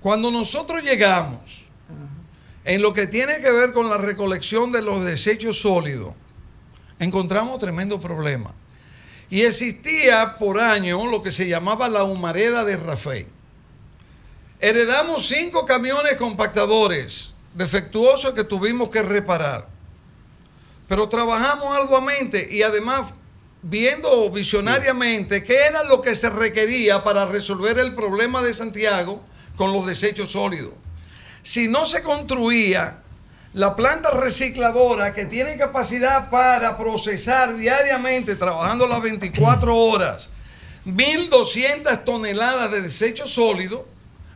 Cuando 0.00 0.30
nosotros 0.30 0.82
llegamos 0.82 1.70
en 2.64 2.80
lo 2.80 2.94
que 2.94 3.06
tiene 3.06 3.40
que 3.40 3.50
ver 3.52 3.72
con 3.72 3.90
la 3.90 3.98
recolección 3.98 4.72
de 4.72 4.80
los 4.80 5.04
desechos 5.04 5.60
sólidos, 5.60 6.14
encontramos 6.98 7.58
tremendo 7.58 8.00
problema. 8.00 8.52
Y 9.30 9.42
existía 9.42 10.36
por 10.38 10.60
año 10.60 11.06
lo 11.06 11.22
que 11.22 11.32
se 11.32 11.48
llamaba 11.48 11.88
la 11.88 12.04
humareda 12.04 12.64
de 12.64 12.76
Rafael. 12.76 13.26
Heredamos 14.60 15.26
cinco 15.26 15.64
camiones 15.66 16.16
compactadores 16.16 17.32
defectuosos 17.54 18.32
que 18.32 18.44
tuvimos 18.44 18.90
que 18.90 19.02
reparar. 19.02 19.66
Pero 20.88 21.08
trabajamos 21.08 21.76
arduamente 21.76 22.48
y 22.50 22.62
además 22.62 23.12
viendo 23.62 24.28
visionariamente 24.30 25.44
qué 25.44 25.66
era 25.66 25.84
lo 25.84 26.02
que 26.02 26.14
se 26.14 26.28
requería 26.28 27.04
para 27.04 27.24
resolver 27.26 27.78
el 27.78 27.94
problema 27.94 28.42
de 28.42 28.52
Santiago 28.52 29.22
con 29.56 29.72
los 29.72 29.86
desechos 29.86 30.32
sólidos. 30.32 30.74
Si 31.42 31.68
no 31.68 31.86
se 31.86 32.02
construía 32.02 33.02
la 33.54 33.76
planta 33.76 34.10
recicladora 34.10 35.12
que 35.12 35.26
tiene 35.26 35.58
capacidad 35.58 36.30
para 36.30 36.78
procesar 36.78 37.56
diariamente, 37.56 38.34
trabajando 38.34 38.86
las 38.86 39.02
24 39.02 39.76
horas, 39.76 40.30
1.200 40.86 42.04
toneladas 42.04 42.70
de 42.70 42.80
desechos 42.80 43.30
sólidos, 43.30 43.82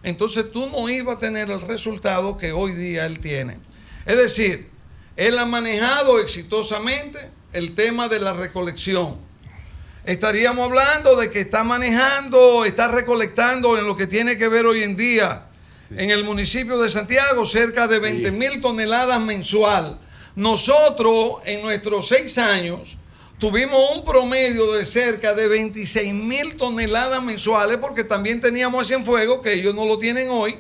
entonces 0.02 0.52
tú 0.52 0.68
no 0.68 0.88
ibas 0.88 1.16
a 1.16 1.20
tener 1.20 1.50
el 1.50 1.62
resultado 1.62 2.36
que 2.36 2.52
hoy 2.52 2.72
día 2.72 3.06
él 3.06 3.18
tiene. 3.18 3.58
Es 4.04 4.18
decir, 4.18 4.70
él 5.16 5.38
ha 5.38 5.46
manejado 5.46 6.20
exitosamente 6.20 7.30
el 7.54 7.74
tema 7.74 8.08
de 8.08 8.20
la 8.20 8.34
recolección. 8.34 9.16
Estaríamos 10.04 10.68
hablando 10.68 11.16
de 11.16 11.30
que 11.30 11.40
está 11.40 11.64
manejando, 11.64 12.64
está 12.64 12.86
recolectando 12.88 13.78
en 13.78 13.86
lo 13.86 13.96
que 13.96 14.06
tiene 14.06 14.36
que 14.36 14.46
ver 14.46 14.66
hoy 14.66 14.82
en 14.82 14.96
día 14.96 15.45
en 15.90 16.10
el 16.10 16.24
municipio 16.24 16.78
de 16.78 16.88
Santiago 16.88 17.44
cerca 17.46 17.86
de 17.86 17.98
20 17.98 18.30
mil 18.32 18.60
toneladas 18.60 19.20
mensual. 19.20 19.98
Nosotros 20.34 21.36
en 21.44 21.62
nuestros 21.62 22.08
seis 22.08 22.36
años 22.38 22.96
tuvimos 23.38 23.80
un 23.96 24.04
promedio 24.04 24.72
de 24.72 24.84
cerca 24.84 25.34
de 25.34 25.48
26 25.48 26.12
mil 26.14 26.56
toneladas 26.56 27.22
mensuales 27.22 27.76
porque 27.78 28.04
también 28.04 28.40
teníamos 28.40 28.82
a 28.82 28.84
Cienfuegos, 28.86 29.40
que 29.42 29.52
ellos 29.54 29.74
no 29.74 29.84
lo 29.86 29.98
tienen 29.98 30.28
hoy. 30.30 30.58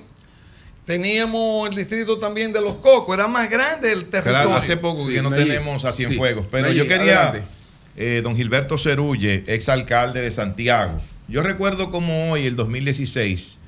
Teníamos 0.84 1.68
el 1.68 1.74
distrito 1.74 2.16
también 2.18 2.52
de 2.52 2.60
Los 2.60 2.76
Cocos, 2.76 3.12
era 3.16 3.26
más 3.26 3.50
grande 3.50 3.90
el 3.90 4.04
territorio. 4.08 4.42
Claro, 4.42 4.54
hace 4.56 4.76
poco 4.76 5.06
que 5.08 5.20
no 5.20 5.32
tenemos 5.32 5.84
a 5.84 5.92
Cienfuegos, 5.92 6.44
Sí. 6.44 6.48
pero 6.52 6.70
yo 6.70 6.86
quería, 6.86 7.44
eh, 7.96 8.20
don 8.22 8.36
Gilberto 8.36 8.78
Cerulle, 8.78 9.42
exalcalde 9.48 10.20
de 10.20 10.30
Santiago. 10.30 10.96
Yo 11.26 11.42
recuerdo 11.42 11.90
como 11.90 12.30
hoy, 12.30 12.46
el 12.46 12.54
2016, 12.54 13.58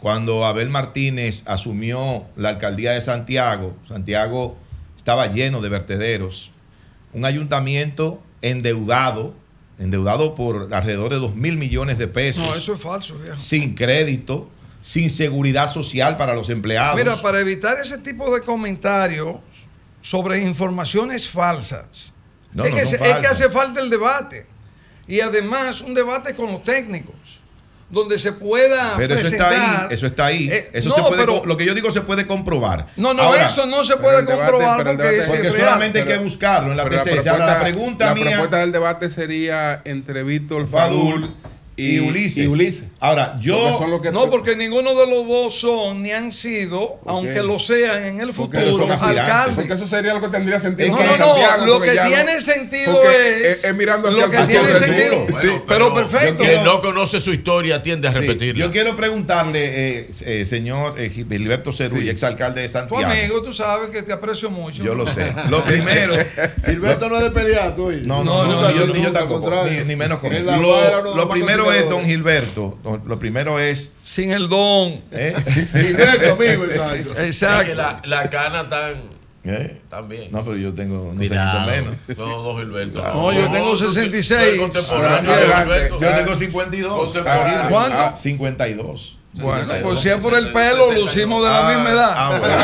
cuando 0.00 0.44
Abel 0.46 0.70
Martínez 0.70 1.42
asumió 1.46 2.24
la 2.36 2.50
alcaldía 2.50 2.92
de 2.92 3.00
Santiago, 3.00 3.76
Santiago 3.86 4.56
estaba 4.96 5.26
lleno 5.26 5.60
de 5.60 5.68
vertederos, 5.68 6.50
un 7.12 7.24
ayuntamiento 7.24 8.22
endeudado, 8.42 9.34
endeudado 9.78 10.34
por 10.34 10.72
alrededor 10.72 11.10
de 11.12 11.16
2 11.18 11.34
mil 11.34 11.56
millones 11.56 11.98
de 11.98 12.06
pesos, 12.08 12.42
No, 12.46 12.54
eso 12.54 12.74
es 12.74 12.80
falso, 12.80 13.18
viejo. 13.18 13.36
sin 13.36 13.74
crédito, 13.74 14.48
sin 14.82 15.10
seguridad 15.10 15.70
social 15.70 16.16
para 16.16 16.34
los 16.34 16.48
empleados. 16.48 16.96
Mira, 16.96 17.16
para 17.16 17.40
evitar 17.40 17.78
ese 17.78 17.98
tipo 17.98 18.34
de 18.34 18.40
comentarios 18.42 19.36
sobre 20.00 20.40
informaciones 20.40 21.28
falsas, 21.28 22.12
No, 22.54 22.64
es, 22.64 22.70
no 22.70 22.76
que 22.76 22.82
es 22.82 23.30
hace 23.30 23.48
falta 23.50 23.80
el 23.80 23.90
debate. 23.90 24.46
Y 25.06 25.20
además 25.20 25.80
un 25.82 25.92
debate 25.92 26.34
con 26.34 26.52
los 26.52 26.62
técnicos, 26.62 27.39
donde 27.90 28.18
se 28.18 28.32
pueda 28.32 28.94
Pero 28.96 29.14
eso 29.14 29.28
está 29.28 29.48
presentar- 29.48 29.80
ahí, 29.80 29.94
eso 29.94 30.06
está 30.06 30.26
ahí. 30.26 30.48
Eh, 30.50 30.70
eso 30.74 30.88
no, 30.90 30.94
se 30.94 31.00
puede, 31.02 31.16
pero- 31.26 31.42
lo 31.44 31.56
que 31.56 31.64
yo 31.64 31.74
digo 31.74 31.90
se 31.90 32.00
puede 32.02 32.26
comprobar. 32.26 32.86
No, 32.96 33.12
no, 33.14 33.22
Ahora, 33.22 33.46
eso 33.46 33.66
no 33.66 33.82
se 33.82 33.94
pero 33.96 34.02
puede 34.02 34.16
debate- 34.22 34.36
comprobar 34.36 34.76
pero 34.84 34.96
porque, 34.96 35.22
porque 35.26 35.50
solamente 35.50 35.98
hay 35.98 36.04
que 36.04 36.10
Pero- 36.12 36.22
buscarlo 36.22 36.70
en 36.70 36.76
la 36.76 36.84
Pero 36.84 36.96
la. 36.96 37.28
Ahora, 37.32 37.46
la 37.46 37.60
pregunta 37.60 38.06
la 38.06 38.14
mía 38.14 38.24
propuesta 38.30 38.56
del 38.58 38.72
debate 38.72 39.10
sería 39.10 39.82
entre 39.84 40.22
Víctor 40.22 40.66
Fadul 40.66 41.12
Fadul 41.20 41.34
y, 41.80 42.00
Ulises. 42.00 42.44
y 42.44 42.46
Ulises. 42.46 42.84
Ahora, 43.00 43.36
yo 43.40 43.56
Porque 43.58 43.78
son 43.78 43.90
los 43.90 44.02
que- 44.02 44.12
No, 44.12 44.30
porque 44.30 44.56
ninguno 44.56 44.94
de 44.94 45.06
los 45.06 45.26
dos 45.26 45.54
son 45.54 46.02
ni 46.02 46.12
han 46.12 46.32
sido, 46.32 47.00
aunque 47.06 47.42
lo 47.42 47.58
sean 47.58 48.04
en 48.04 48.20
el 48.20 48.32
Porque 48.32 48.58
futuro, 48.60 48.86
alcaldes. 48.92 49.54
Porque 49.56 49.72
eso 49.74 49.86
sería 49.86 50.14
lo 50.14 50.20
que 50.20 50.28
tendría 50.28 50.60
sentido. 50.60 50.96
No, 50.96 51.02
no, 51.04 51.16
no, 51.16 51.66
lo 51.66 51.80
que 51.80 51.92
tiene 51.92 52.40
sentido 52.40 53.02
es- 53.10 53.64
es, 53.64 53.74
mirando 53.74 54.08
hacia 54.08 54.26
lo 54.26 54.30
que 54.30 54.38
tiene 54.44 54.74
sentido- 54.74 55.26
pero 55.66 55.94
perfecto. 55.94 56.42
Que 56.42 56.58
no 56.58 56.80
conoce 56.80 57.20
su 57.20 57.32
historia 57.32 57.82
tiende 57.82 58.08
a 58.08 58.12
Sí, 58.12 58.18
repetirla. 58.18 58.64
yo 58.66 58.70
quiero 58.72 58.96
preguntarle, 58.96 59.98
eh, 60.00 60.10
eh, 60.24 60.44
señor 60.44 61.00
eh, 61.00 61.08
Gilberto 61.10 61.72
Cerulli, 61.72 62.04
Sí. 62.04 62.08
exalcalde 62.10 62.60
de 62.62 62.66
Tu 62.68 62.72
Santiago. 62.72 63.04
amigo, 63.04 63.42
tú 63.42 63.52
sabes 63.52 63.90
que 63.90 64.02
te 64.02 64.12
aprecio 64.12 64.50
mucho. 64.50 64.82
Yo 64.82 64.94
lo 64.94 65.06
sé. 65.06 65.32
Lo 65.50 65.62
primero. 65.64 66.14
Gilberto 66.66 67.08
no 67.08 67.16
es 67.16 67.24
de 67.24 67.30
pelear, 67.30 67.74
tú. 67.74 67.90
No, 68.04 68.24
no, 68.24 68.46
no, 68.46 68.70
yo, 68.70 69.12
tampoco, 69.12 69.40
contrario. 69.42 69.84
ni, 69.84 69.96
menos 69.96 70.18
con 70.20 70.30
Lo, 70.32 70.42
guarda 70.68 71.00
primero 71.70 71.84
es, 71.84 71.90
don 71.90 72.04
Gilberto, 72.04 72.78
lo, 73.06 73.18
primero 73.18 73.58
es... 73.58 73.92
Sin 74.02 74.30
el 74.32 74.48
don. 74.48 75.00
¿eh? 75.12 75.34
Gilberto, 75.72 76.32
amigo, 76.34 76.64
exacto. 76.70 77.18
Es 77.18 77.26
Exacto. 77.26 77.66
que 77.66 77.74
la, 77.74 78.00
la 78.04 78.30
cana 78.30 78.68
tan, 78.68 79.02
¿Eh? 79.44 79.80
tan 79.88 80.08
bien. 80.08 80.30
No, 80.32 80.44
pero 80.44 80.56
yo 80.56 80.74
tengo, 80.74 81.12
no 81.14 81.22
sé, 81.22 81.30
menos. 81.30 81.94
No, 82.16 82.42
don 82.42 82.56
Gilberto. 82.58 83.02
No, 83.02 83.32
yo 83.32 83.50
tengo 83.50 83.72
tú- 83.72 83.78
tú 83.86 83.92
66. 83.92 84.40
eres 84.42 84.58
contemporáneo, 84.60 85.32
Adelante. 85.32 85.62
Gilberto. 85.64 86.00
Yo 86.00 86.10
tengo 86.16 86.34
52. 86.36 86.92
Contemporáneo. 87.04 87.68
¿Cuánto? 87.70 87.98
Ah, 87.98 88.14
52. 88.16 89.16
Bueno, 89.32 89.58
62, 89.60 89.82
pues 89.84 90.00
si 90.00 90.08
es 90.08 90.16
por 90.16 90.34
el 90.34 90.52
pelo, 90.52 90.88
62. 90.88 91.00
lucimos 91.00 91.44
de 91.44 91.50
la 91.50 91.68
Ah, 91.68 91.72
misma 91.72 91.90
edad. 91.90 92.14
ah, 92.16 92.38
bueno. 92.40 92.56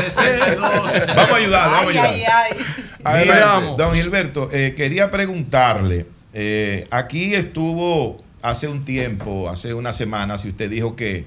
62, 0.00 0.90
62. 0.92 1.16
Vamos 1.16 1.32
a 1.32 1.36
ayudar, 1.36 1.70
vamos 1.70 1.84
a 1.84 1.88
Ay, 1.88 1.96
ayudar. 1.98 2.14
ay, 2.14 2.56
ay. 3.04 3.24
Mire, 3.24 3.32
Veamos. 3.36 3.76
don 3.76 3.94
Gilberto, 3.94 4.48
eh, 4.52 4.74
quería 4.76 5.10
preguntarle, 5.10 6.06
eh, 6.34 6.88
aquí 6.90 7.34
estuvo 7.34 8.20
hace 8.42 8.66
un 8.66 8.84
tiempo, 8.84 9.48
hace 9.48 9.72
unas 9.72 9.96
semanas, 9.96 10.44
y 10.44 10.48
usted 10.48 10.68
dijo 10.68 10.96
que 10.96 11.24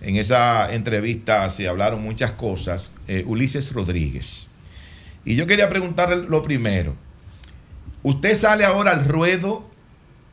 en 0.00 0.16
esa 0.16 0.72
entrevista 0.72 1.50
se 1.50 1.66
hablaron 1.66 2.02
muchas 2.02 2.30
cosas, 2.30 2.92
eh, 3.08 3.24
Ulises 3.26 3.72
Rodríguez. 3.72 4.48
Y 5.24 5.34
yo 5.34 5.48
quería 5.48 5.68
preguntarle 5.68 6.28
lo 6.28 6.42
primero, 6.42 6.94
¿usted 8.04 8.34
sale 8.36 8.64
ahora 8.64 8.92
al 8.92 9.04
ruedo 9.04 9.68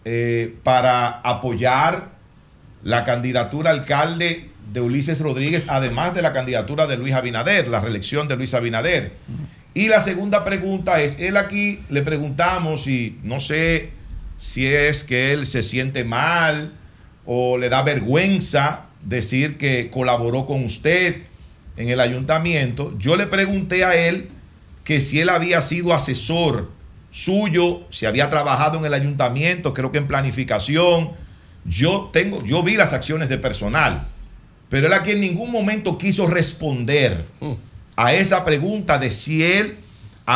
eh, 0.06 0.56
para 0.64 1.08
apoyar 1.22 2.10
la 2.84 3.04
candidatura 3.04 3.72
alcalde 3.72 4.50
de 4.72 4.82
Ulises 4.82 5.20
Rodríguez, 5.20 5.66
además 5.68 6.14
de 6.14 6.22
la 6.22 6.32
candidatura 6.32 6.86
de 6.86 6.98
Luis 6.98 7.14
Abinader, 7.14 7.68
la 7.68 7.80
reelección 7.80 8.28
de 8.28 8.36
Luis 8.36 8.54
Abinader? 8.54 9.14
Y 9.74 9.88
la 9.88 10.00
segunda 10.00 10.44
pregunta 10.44 11.02
es, 11.02 11.18
él 11.20 11.38
aquí 11.38 11.80
le 11.90 12.04
preguntamos 12.04 12.88
y 12.88 13.18
no 13.24 13.40
sé 13.40 14.01
si 14.42 14.66
es 14.66 15.04
que 15.04 15.34
él 15.34 15.46
se 15.46 15.62
siente 15.62 16.04
mal 16.04 16.72
o 17.28 17.60
le 17.60 17.70
da 17.70 17.84
vergüenza 17.84 18.88
decir 19.06 19.60
que 19.60 19.92
colaboró 19.92 20.48
con 20.48 20.66
usted 20.66 21.18
en 21.78 21.90
el 21.90 22.00
ayuntamiento. 22.00 22.98
Yo 22.98 23.18
le 23.18 23.28
pregunté 23.28 23.86
a 23.86 23.96
él 23.96 24.30
que 24.84 25.00
si 25.00 25.20
él 25.20 25.30
había 25.30 25.62
sido 25.62 25.94
asesor 25.94 26.72
suyo, 27.12 27.82
si 27.92 28.08
había 28.08 28.32
trabajado 28.32 28.80
en 28.80 28.86
el 28.86 28.96
ayuntamiento, 28.96 29.76
creo 29.76 29.92
que 29.92 30.00
en 30.00 30.08
planificación. 30.08 31.12
Yo 31.64 32.10
tengo, 32.12 32.44
yo 32.44 32.64
vi 32.64 32.78
las 32.78 32.94
acciones 32.94 33.30
de 33.30 33.38
personal, 33.38 34.08
pero 34.70 34.88
él 34.88 34.94
aquí 34.94 35.12
en 35.12 35.22
ningún 35.22 35.52
momento 35.52 36.00
quiso 36.00 36.26
responder 36.26 37.26
a 37.96 38.16
esa 38.16 38.44
pregunta 38.44 38.98
de 38.98 39.12
si 39.12 39.44
él 39.44 39.76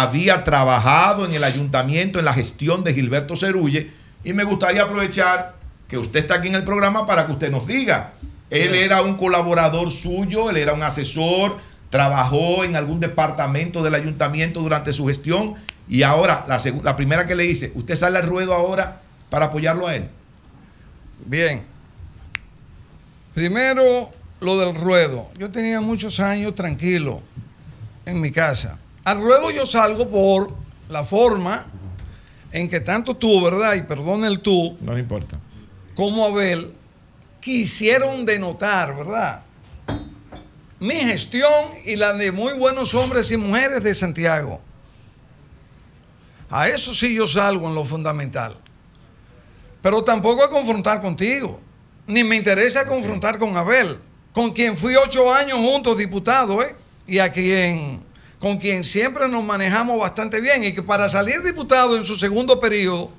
había 0.01 0.43
trabajado 0.43 1.25
en 1.25 1.33
el 1.33 1.43
ayuntamiento 1.45 2.19
en 2.19 2.25
la 2.25 2.33
gestión 2.33 2.83
de 2.83 2.93
Gilberto 2.93 3.37
Cerulle 3.37 3.91
y 4.25 4.33
me 4.33 4.43
gustaría 4.43 4.83
aprovechar 4.83 5.55
que 5.87 5.97
usted 5.97 6.19
está 6.19 6.35
aquí 6.35 6.49
en 6.49 6.55
el 6.55 6.65
programa 6.65 7.05
para 7.05 7.25
que 7.25 7.31
usted 7.31 7.49
nos 7.49 7.65
diga. 7.65 8.11
Él 8.49 8.75
era 8.75 9.01
un 9.01 9.15
colaborador 9.15 9.93
suyo, 9.93 10.49
él 10.49 10.57
era 10.57 10.73
un 10.73 10.83
asesor, 10.83 11.59
trabajó 11.89 12.65
en 12.65 12.75
algún 12.75 12.99
departamento 12.99 13.81
del 13.83 13.95
ayuntamiento 13.95 14.59
durante 14.59 14.91
su 14.91 15.07
gestión 15.07 15.55
y 15.87 16.03
ahora 16.03 16.45
la, 16.49 16.61
la 16.83 16.97
primera 16.97 17.25
que 17.25 17.35
le 17.35 17.45
hice, 17.45 17.71
¿usted 17.73 17.95
sale 17.95 18.17
al 18.17 18.27
ruedo 18.27 18.53
ahora 18.53 19.01
para 19.29 19.45
apoyarlo 19.45 19.87
a 19.87 19.95
él? 19.95 20.09
Bien. 21.25 21.63
Primero, 23.33 24.09
lo 24.41 24.59
del 24.59 24.75
ruedo. 24.75 25.29
Yo 25.37 25.49
tenía 25.51 25.79
muchos 25.79 26.19
años 26.19 26.53
tranquilo 26.53 27.21
en 28.05 28.19
mi 28.19 28.31
casa. 28.31 28.77
Al 29.05 29.21
ruedo 29.21 29.51
yo 29.51 29.65
salgo 29.65 30.09
por 30.09 30.51
la 30.89 31.05
forma 31.05 31.67
en 32.51 32.69
que 32.69 32.79
tanto 32.79 33.15
tú, 33.15 33.41
¿verdad? 33.43 33.75
Y 33.75 33.83
perdón 33.83 34.25
el 34.25 34.39
tú, 34.39 34.77
No 34.81 34.93
me 34.93 34.99
importa. 34.99 35.37
como 35.95 36.25
Abel, 36.25 36.73
quisieron 37.39 38.25
denotar, 38.25 38.95
¿verdad? 38.95 39.43
Mi 40.79 40.95
gestión 40.95 41.69
y 41.85 41.95
la 41.95 42.13
de 42.13 42.31
muy 42.31 42.53
buenos 42.53 42.93
hombres 42.93 43.29
y 43.31 43.37
mujeres 43.37 43.83
de 43.83 43.95
Santiago. 43.95 44.59
A 46.49 46.67
eso 46.67 46.93
sí 46.93 47.13
yo 47.15 47.27
salgo 47.27 47.67
en 47.67 47.75
lo 47.75 47.85
fundamental. 47.85 48.55
Pero 49.81 50.03
tampoco 50.03 50.43
a 50.43 50.49
confrontar 50.49 51.01
contigo. 51.01 51.59
Ni 52.07 52.23
me 52.23 52.35
interesa 52.35 52.85
confrontar 52.87 53.37
con 53.39 53.55
Abel, 53.57 53.97
con 54.33 54.51
quien 54.51 54.77
fui 54.77 54.95
ocho 54.95 55.31
años 55.33 55.57
juntos 55.59 55.97
diputado, 55.97 56.61
¿eh? 56.61 56.75
Y 57.07 57.19
a 57.19 57.31
quien, 57.31 58.01
con 58.45 58.59
quien 58.59 58.83
siempre 58.83 59.27
nos 59.27 59.43
manejamos 59.43 59.99
bastante 59.99 60.39
bien. 60.39 60.63
Y 60.63 60.71
que 60.71 60.83
para 60.83 61.09
salir 61.09 61.41
diputado 61.41 61.97
en 61.97 62.05
su 62.05 62.15
segundo 62.15 62.59
periodo, 62.59 63.09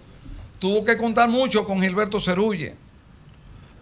tuvo 0.60 0.84
que 0.84 0.96
contar 0.96 1.28
mucho 1.28 1.64
con 1.64 1.82
Gilberto 1.82 2.20
Cerulle. 2.20 2.76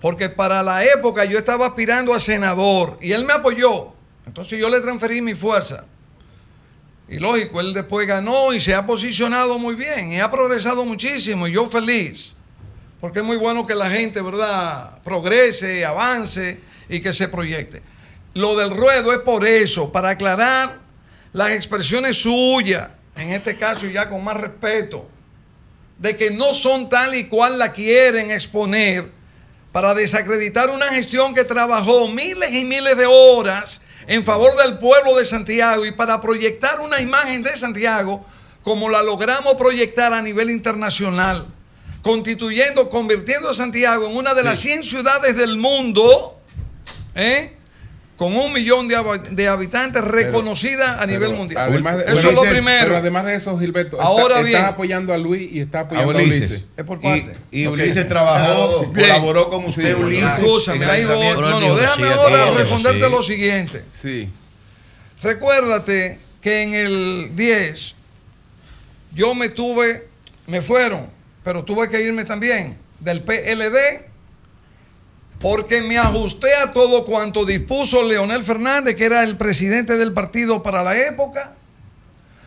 Porque 0.00 0.30
para 0.30 0.62
la 0.62 0.82
época 0.82 1.26
yo 1.26 1.36
estaba 1.36 1.66
aspirando 1.66 2.14
a 2.14 2.18
senador 2.18 2.96
y 3.02 3.12
él 3.12 3.26
me 3.26 3.34
apoyó. 3.34 3.92
Entonces 4.26 4.58
yo 4.58 4.70
le 4.70 4.80
transferí 4.80 5.20
mi 5.20 5.34
fuerza. 5.34 5.84
Y 7.10 7.18
lógico, 7.18 7.60
él 7.60 7.74
después 7.74 8.06
ganó 8.06 8.54
y 8.54 8.58
se 8.58 8.74
ha 8.74 8.86
posicionado 8.86 9.58
muy 9.58 9.74
bien 9.74 10.12
y 10.12 10.20
ha 10.20 10.30
progresado 10.30 10.86
muchísimo 10.86 11.46
y 11.46 11.52
yo 11.52 11.68
feliz. 11.68 12.32
Porque 13.02 13.18
es 13.18 13.24
muy 13.26 13.36
bueno 13.36 13.66
que 13.66 13.74
la 13.74 13.90
gente, 13.90 14.22
¿verdad?, 14.22 15.02
progrese, 15.04 15.84
avance 15.84 16.58
y 16.88 17.00
que 17.00 17.12
se 17.12 17.28
proyecte. 17.28 17.82
Lo 18.32 18.56
del 18.56 18.74
ruedo 18.74 19.12
es 19.12 19.18
por 19.18 19.44
eso, 19.46 19.92
para 19.92 20.08
aclarar 20.08 20.84
las 21.35 21.51
expresiones 21.51 22.16
suyas, 22.16 22.89
en 23.16 23.31
este 23.31 23.56
caso 23.56 23.86
ya 23.86 24.09
con 24.09 24.23
más 24.23 24.36
respeto, 24.36 25.06
de 25.98 26.16
que 26.16 26.31
no 26.31 26.55
son 26.55 26.89
tal 26.89 27.15
y 27.15 27.24
cual 27.24 27.59
la 27.59 27.73
quieren 27.73 28.31
exponer 28.31 29.11
para 29.73 29.94
desacreditar 29.94 30.70
una 30.70 30.86
gestión 30.93 31.35
que 31.35 31.43
trabajó 31.43 32.09
miles 32.09 32.52
y 32.52 32.65
miles 32.65 32.97
de 32.97 33.06
horas 33.06 33.81
en 34.06 34.24
favor 34.24 34.56
del 34.56 34.78
pueblo 34.78 35.16
de 35.16 35.24
Santiago 35.24 35.85
y 35.85 35.90
para 35.90 36.23
proyectar 36.23 36.81
una 36.81 37.01
imagen 37.01 37.43
de 37.43 37.56
Santiago 37.56 38.24
como 38.62 38.89
la 38.89 39.02
logramos 39.02 39.55
proyectar 39.55 40.12
a 40.12 40.23
nivel 40.23 40.51
internacional, 40.51 41.48
constituyendo, 42.02 42.89
convirtiendo 42.89 43.51
a 43.51 43.55
Santiago 43.55 44.09
en 44.09 44.16
una 44.16 44.35
de 44.35 44.44
las 44.44 44.61
100 44.61 44.85
ciudades 44.85 45.36
del 45.36 45.56
mundo, 45.56 46.40
¿eh? 47.16 47.56
Con 48.16 48.36
un 48.36 48.53
millón 48.53 48.86
de, 48.86 48.97
hab- 48.97 49.20
de 49.23 49.49
habitantes 49.49 50.03
reconocida 50.05 51.03
a 51.03 51.07
nivel 51.07 51.31
Pero 51.31 51.36
mundial. 51.36 51.69
además 51.69 51.97
de- 51.99 52.05
eso 52.12 52.28
es 52.31 52.35
lo 52.36 52.43
primero. 52.43 52.85
Pero 52.85 52.97
además 52.99 53.24
de 53.27 53.35
eso, 53.35 53.59
Gilberto, 53.59 54.01
Ahora 54.01 54.35
está- 54.36 54.41
bien. 54.43 54.57
estás 54.57 54.73
apoyando 54.73 55.12
a 55.12 55.19
Luis 55.19 55.51
y 55.51 55.61
está 55.61 55.81
apoyando 55.81 56.12
a 56.12 56.15
Ulises. 56.15 56.39
Ulises. 56.51 56.66
Es 56.77 56.85
por 56.85 56.99
Y, 56.99 57.03
parte. 57.03 57.32
y 57.51 57.66
Ok. 57.66 57.73
Ulises 57.73 58.07
trabajó, 58.09 58.86
Bien. 58.93 59.09
colaboró 59.09 59.51
con 59.51 59.65
usted, 59.65 59.97
Sí, 59.97 60.03
Ulises. 60.03 60.31
Escúchame, 60.39 60.85
ahí 60.86 61.05
voy. 61.05 61.27
No, 61.41 61.61
no, 61.61 61.77
déjame 61.77 62.09
ahora 62.09 62.51
responderte 62.53 63.05
sí. 63.05 63.11
lo 63.11 63.23
siguiente. 63.23 63.85
Sí. 63.93 64.28
Recuérdate 65.23 66.19
que 66.41 66.62
en 66.62 66.74
el 66.74 67.31
10 67.35 67.95
yo 69.12 69.35
me 69.35 69.49
tuve, 69.49 70.07
me 70.47 70.61
fueron, 70.62 71.09
pero 71.43 71.65
tuve 71.65 71.89
que 71.89 72.01
irme 72.03 72.24
también 72.24 72.77
del 73.01 73.23
PLD 73.23 74.07
porque 75.44 75.82
me 75.82 75.98
ajusté 75.98 76.54
a 76.54 76.72
todo 76.72 77.04
cuanto 77.04 77.44
dispuso 77.44 78.02
Leonel 78.02 78.42
Fernández, 78.42 78.96
que 78.96 79.04
era 79.04 79.22
el 79.22 79.36
presidente 79.36 79.98
del 79.98 80.14
partido 80.14 80.62
para 80.62 80.82
la 80.82 80.96
época. 80.96 81.52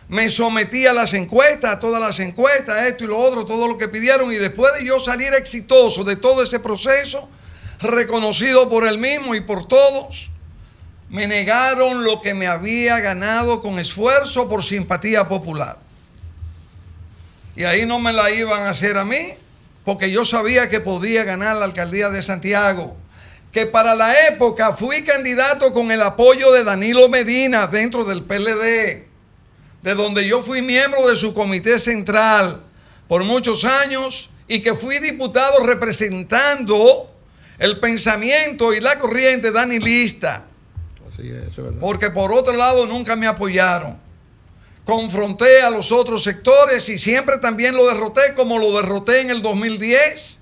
Me 0.10 0.32
sometí 0.32 0.88
a 0.88 0.94
las 0.94 1.14
encuestas, 1.14 1.76
a 1.76 1.80
todas 1.80 2.02
las 2.02 2.20
encuestas, 2.20 2.88
esto 2.88 3.04
y 3.04 3.08
lo 3.08 3.20
otro, 3.20 3.46
todo 3.46 3.68
lo 3.68 3.78
que 3.78 3.88
pidieron. 3.88 4.34
Y 4.34 4.38
después 4.38 4.74
de 4.74 4.84
yo 4.84 5.00
salir 5.00 5.32
exitoso 5.36 6.04
de 6.04 6.16
todo 6.16 6.42
ese 6.42 6.60
proceso, 6.60 7.30
reconocido 7.80 8.68
por 8.68 8.88
él 8.88 8.98
mismo 8.98 9.36
y 9.36 9.42
por 9.42 9.68
todos, 9.68 10.32
me 11.12 11.28
negaron 11.28 12.04
lo 12.04 12.20
que 12.20 12.34
me 12.34 12.48
había 12.48 13.00
ganado 13.00 13.62
con 13.62 13.78
esfuerzo 13.78 14.50
por 14.50 14.64
simpatía 14.64 15.28
popular. 15.28 15.78
Y 17.56 17.64
ahí 17.64 17.86
no 17.86 18.00
me 18.00 18.12
la 18.12 18.32
iban 18.32 18.64
a 18.64 18.70
hacer 18.70 18.98
a 18.98 19.06
mí, 19.06 19.36
porque 19.88 20.12
yo 20.12 20.26
sabía 20.26 20.68
que 20.68 20.82
podía 20.82 21.24
ganar 21.24 21.56
la 21.56 21.64
alcaldía 21.64 22.10
de 22.10 22.22
Santiago. 22.22 22.98
Que 23.54 23.66
para 23.66 23.96
la 23.96 24.28
época 24.28 24.74
fui 24.74 25.02
candidato 25.04 25.72
con 25.72 25.94
el 25.94 26.02
apoyo 26.02 26.52
de 26.52 26.66
Danilo 26.66 27.08
Medina 27.08 27.68
dentro 27.68 28.04
del 28.04 28.24
PLD, 28.24 29.08
de 29.84 29.96
donde 29.96 30.28
yo 30.28 30.42
fui 30.42 30.62
miembro 30.62 31.08
de 31.08 31.16
su 31.16 31.34
comité 31.34 31.80
central 31.80 32.64
por 33.08 33.24
muchos 33.24 33.64
años 33.64 34.30
y 34.50 34.60
que 34.60 34.74
fui 34.76 35.00
diputado 35.00 35.66
representando 35.66 37.10
el 37.58 37.80
pensamiento 37.80 38.74
y 38.74 38.82
la 38.82 39.00
corriente 39.00 39.54
danilista 39.54 40.48
Así 41.08 41.30
es, 41.30 41.44
eso 41.48 41.62
es 41.62 41.64
verdad. 41.64 41.80
porque 41.80 42.12
por 42.12 42.34
otro 42.34 42.52
lado 42.52 42.86
nunca 42.88 43.16
me 43.16 43.26
apoyaron. 43.26 43.98
Confronté 44.88 45.64
a 45.64 45.70
los 45.70 45.92
otros 45.92 46.24
sectores 46.24 46.88
y 46.88 46.98
siempre 46.98 47.40
también 47.40 47.76
lo 47.76 47.88
derroté 47.88 48.34
como 48.34 48.58
lo 48.58 48.74
derroté 48.78 49.20
en 49.20 49.32
el 49.32 49.42
2010, 49.42 50.40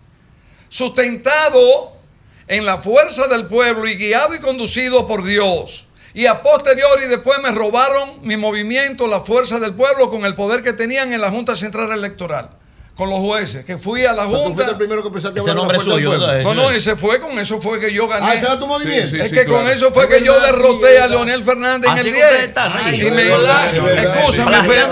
sustentado 0.69 1.93
en 2.47 2.63
la 2.63 2.77
fuerza 2.77 3.25
del 3.25 3.47
pueblo 3.47 3.87
y 3.87 3.95
guiado 3.95 4.35
y 4.35 4.39
conducido 4.39 5.07
por 5.07 5.23
Dios. 5.23 5.87
Y 6.13 6.27
a 6.27 6.43
posteriori 6.43 7.07
después 7.07 7.39
me 7.41 7.49
robaron 7.49 8.19
mi 8.21 8.37
movimiento, 8.37 9.07
la 9.07 9.19
fuerza 9.19 9.59
del 9.59 9.73
pueblo, 9.73 10.11
con 10.11 10.25
el 10.25 10.35
poder 10.35 10.61
que 10.61 10.73
tenían 10.73 11.11
en 11.11 11.21
la 11.21 11.31
Junta 11.31 11.55
Central 11.55 11.91
Electoral, 11.91 12.51
con 12.95 13.09
los 13.09 13.19
jueces, 13.19 13.65
que 13.65 13.77
fui 13.77 14.05
a 14.05 14.13
la 14.13 14.25
O 14.25 14.29
sea, 14.29 14.37
tú 14.37 14.43
Junta. 14.43 14.53
fuiste 14.55 14.71
el 14.71 14.77
primero 14.77 15.01
que 15.01 15.09
empezaste 15.09 15.39
a 15.39 15.41
Ese 15.41 15.51
hablar 15.51 15.67
de 15.67 15.73
nombre 15.73 15.77
la 15.77 15.83
fuerza 15.83 16.17
del 16.17 16.37
suyo. 16.37 16.43
No, 16.43 16.53
no, 16.53 16.71
ese 16.71 16.95
fue, 16.95 17.19
con 17.19 17.37
eso 17.37 17.59
fue 17.59 17.77
que 17.77 17.93
yo 17.93 18.07
gané. 18.07 18.25
Ah, 18.25 18.33
ese 18.35 18.45
era 18.45 18.57
tu 18.57 18.67
movimiento. 18.67 19.09
Sí, 19.09 19.17
es 19.19 19.29
sí, 19.29 19.35
que 19.35 19.43
claro. 19.43 19.63
con 19.63 19.69
eso 19.69 19.91
fue 19.91 20.05
Es 20.05 20.09
que 20.09 20.23
yo 20.23 20.31
verdad, 20.33 20.47
sí, 20.47 20.55
derroté 20.55 20.99
a. 20.99 21.07
Leonel 21.07 21.43
Fernández 21.43 21.91
en 21.91 21.97
el 21.97 22.03
que 22.05 22.11
usted 22.11 22.29
10. 22.29 22.43
está, 22.45 22.69
sí, 22.69 22.95
y 22.95 23.11
me, 23.11 23.21
espera. 23.21 23.71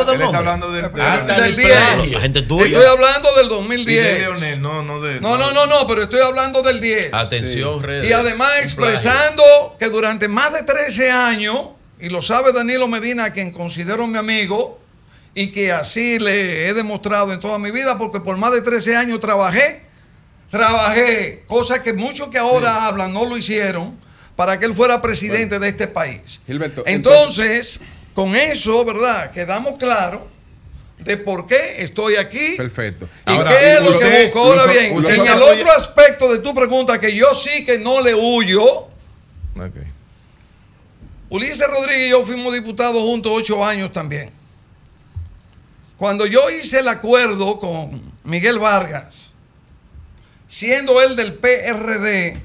del 0.06 0.16
Él 0.16 0.22
está 0.22 0.38
hablando 0.38 0.72
del, 0.72 0.92
del 0.92 1.44
el 1.46 1.56
10. 1.56 1.70
plagio. 1.72 2.12
La 2.14 2.20
gente 2.20 2.42
tuya. 2.42 2.66
Estoy 2.66 2.86
hablando 2.86 3.30
del 3.36 3.46
y 3.46 3.50
de 3.50 3.56
2010. 3.56 4.20
Leonel, 4.20 4.62
no, 4.62 4.84
no 4.84 5.02
de. 5.02 5.22
No, 5.22 5.38
no, 5.38 5.54
no, 5.54 5.66
no, 5.66 5.88
pero 5.88 6.04
estoy 6.04 6.20
hablando 6.20 6.62
del 6.62 6.82
10. 6.82 7.14
Atención, 7.14 7.82
redes. 7.82 8.10
Y 8.10 8.12
además 8.12 8.52
expresando 8.62 9.44
que 9.80 9.90
durante 9.90 10.28
más 10.28 10.52
de 10.52 10.64
13 10.64 11.10
años, 11.10 11.70
y 12.02 12.10
lo 12.10 12.22
sabe 12.22 12.52
Danilo 12.52 12.90
Medina, 12.90 13.26
a 13.26 13.30
quien 13.32 13.52
considero 13.52 14.06
mi 14.08 14.18
amigo, 14.18 14.83
y 15.36 15.48
que 15.48 15.72
así 15.72 16.20
le 16.20 16.68
he 16.68 16.74
demostrado 16.74 17.34
en 17.34 17.40
toda 17.40 17.58
mi 17.58 17.72
vida, 17.72 17.98
porque 17.98 18.20
por 18.20 18.38
más 18.38 18.52
de 18.52 18.62
13 18.62 18.96
años 18.96 19.20
trabajé, 19.20 19.82
trabajé, 20.52 21.44
cosa 21.48 21.82
que 21.82 21.94
muchos 21.94 22.30
que 22.30 22.38
ahora 22.38 22.86
hablan 22.88 23.14
no 23.14 23.26
lo 23.26 23.36
hicieron, 23.38 23.98
para 24.36 24.60
que 24.60 24.66
él 24.66 24.74
fuera 24.74 25.02
presidente 25.02 25.60
de 25.60 25.70
este 25.70 25.88
país. 25.88 26.40
Gilberto, 26.46 26.84
Entonces, 26.86 27.80
con 28.14 28.36
eso, 28.36 28.84
¿verdad? 28.86 29.32
Quedamos 29.32 29.78
claros 29.78 30.22
de 31.00 31.18
por 31.18 31.48
qué 31.48 31.76
estoy 31.84 32.16
aquí. 32.16 32.54
Perfecto. 32.58 33.08
¿Y 33.28 33.32
Ahora, 33.32 33.50
qué 33.52 33.74
es 33.74 33.82
lo 33.82 34.00
que 34.00 34.24
busco? 34.26 34.40
Ahora 34.44 34.66
bien, 34.68 34.86
en 34.98 35.06
el 35.06 35.28
apoya- 35.28 35.54
otro 35.54 35.72
aspecto 35.72 36.32
de 36.32 36.40
tu 36.40 36.54
pregunta, 36.56 37.00
que 37.00 37.16
yo 37.16 37.28
sí 37.36 37.66
que 37.66 37.80
no 37.80 38.02
le 38.02 38.14
huyo, 38.16 38.64
Ok. 39.56 39.76
Ulises 41.30 41.68
Rodríguez 41.68 42.08
y 42.08 42.10
yo 42.12 42.24
fuimos 42.24 42.54
diputados 42.54 43.02
juntos 43.02 43.32
ocho 43.36 43.66
años 43.66 43.92
también. 43.92 44.30
Cuando 46.04 46.26
yo 46.26 46.50
hice 46.50 46.80
el 46.80 46.90
acuerdo 46.90 47.58
con 47.60 48.02
Miguel 48.26 48.60
Vargas, 48.60 49.32
siendo 50.48 51.02
él 51.02 51.16
del 51.16 51.36
PRD, 51.36 52.42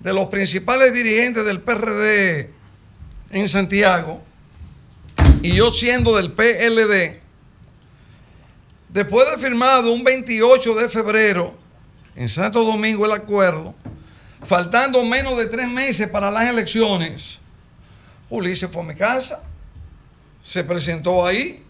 de 0.00 0.12
los 0.14 0.28
principales 0.28 0.94
dirigentes 0.94 1.44
del 1.44 1.60
PRD 1.60 2.50
en 3.30 3.48
Santiago, 3.50 4.22
y 5.42 5.52
yo 5.52 5.70
siendo 5.70 6.16
del 6.16 6.32
PLD, 6.32 7.20
después 8.88 9.30
de 9.32 9.36
firmado 9.36 9.92
un 9.92 10.02
28 10.02 10.76
de 10.76 10.88
febrero 10.88 11.54
en 12.14 12.30
Santo 12.30 12.64
Domingo 12.64 13.04
el 13.04 13.12
acuerdo, 13.12 13.74
faltando 14.42 15.04
menos 15.04 15.36
de 15.36 15.44
tres 15.44 15.68
meses 15.68 16.08
para 16.08 16.30
las 16.30 16.48
elecciones, 16.48 17.38
Ulises 18.30 18.70
fue 18.70 18.80
a 18.80 18.86
mi 18.86 18.94
casa, 18.94 19.42
se 20.42 20.64
presentó 20.64 21.26
ahí, 21.26 21.65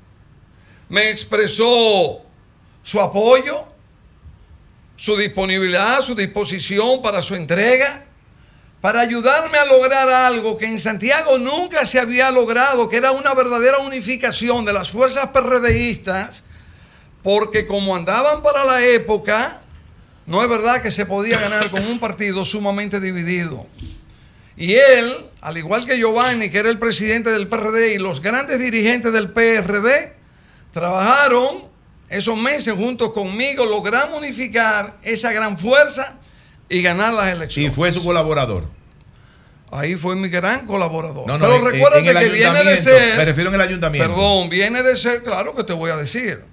me 0.88 1.10
expresó 1.10 2.22
su 2.82 3.00
apoyo, 3.00 3.64
su 4.96 5.16
disponibilidad, 5.16 6.00
su 6.00 6.14
disposición 6.14 7.02
para 7.02 7.22
su 7.22 7.34
entrega, 7.34 8.04
para 8.80 9.00
ayudarme 9.00 9.58
a 9.58 9.64
lograr 9.64 10.08
algo 10.08 10.56
que 10.56 10.66
en 10.66 10.78
Santiago 10.78 11.38
nunca 11.38 11.84
se 11.84 11.98
había 11.98 12.30
logrado, 12.30 12.88
que 12.88 12.96
era 12.96 13.12
una 13.12 13.34
verdadera 13.34 13.78
unificación 13.78 14.64
de 14.64 14.72
las 14.72 14.90
fuerzas 14.90 15.30
PRDistas, 15.30 16.44
porque 17.22 17.66
como 17.66 17.96
andaban 17.96 18.42
para 18.42 18.64
la 18.64 18.84
época, 18.84 19.60
no 20.26 20.42
es 20.42 20.48
verdad 20.48 20.82
que 20.82 20.90
se 20.90 21.06
podía 21.06 21.38
ganar 21.40 21.70
con 21.70 21.84
un 21.84 21.98
partido 21.98 22.44
sumamente 22.44 23.00
dividido. 23.00 23.66
Y 24.56 24.74
él, 24.74 25.26
al 25.40 25.58
igual 25.58 25.84
que 25.84 25.98
Giovanni, 25.98 26.48
que 26.48 26.58
era 26.58 26.70
el 26.70 26.78
presidente 26.78 27.30
del 27.30 27.48
PRD, 27.48 27.94
y 27.94 27.98
los 27.98 28.22
grandes 28.22 28.58
dirigentes 28.58 29.12
del 29.12 29.30
PRD, 29.30 30.15
trabajaron 30.76 31.64
esos 32.10 32.36
meses 32.36 32.74
juntos 32.74 33.10
conmigo, 33.12 33.64
logramos 33.64 34.18
unificar 34.18 34.98
esa 35.02 35.32
gran 35.32 35.56
fuerza 35.56 36.18
y 36.68 36.82
ganar 36.82 37.14
las 37.14 37.32
elecciones. 37.32 37.72
Y 37.72 37.74
fue 37.74 37.90
su 37.90 38.04
colaborador. 38.04 38.64
Ahí 39.70 39.96
fue 39.96 40.14
mi 40.16 40.28
gran 40.28 40.66
colaborador. 40.66 41.26
No, 41.26 41.38
no, 41.38 41.46
Pero 41.46 41.70
recuérdate 41.70 42.04
que 42.04 42.28
viene 42.28 42.62
de 42.62 42.76
ser. 42.76 43.16
me 43.16 43.24
refiero 43.24 43.48
en 43.48 43.54
el 43.54 43.60
ayuntamiento. 43.62 44.06
Perdón, 44.06 44.50
viene 44.50 44.82
de 44.82 44.96
ser, 44.96 45.22
claro 45.24 45.54
que 45.54 45.64
te 45.64 45.72
voy 45.72 45.90
a 45.90 45.96
decir. 45.96 46.44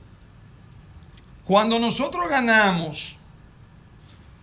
Cuando 1.44 1.78
nosotros 1.78 2.30
ganamos 2.30 3.18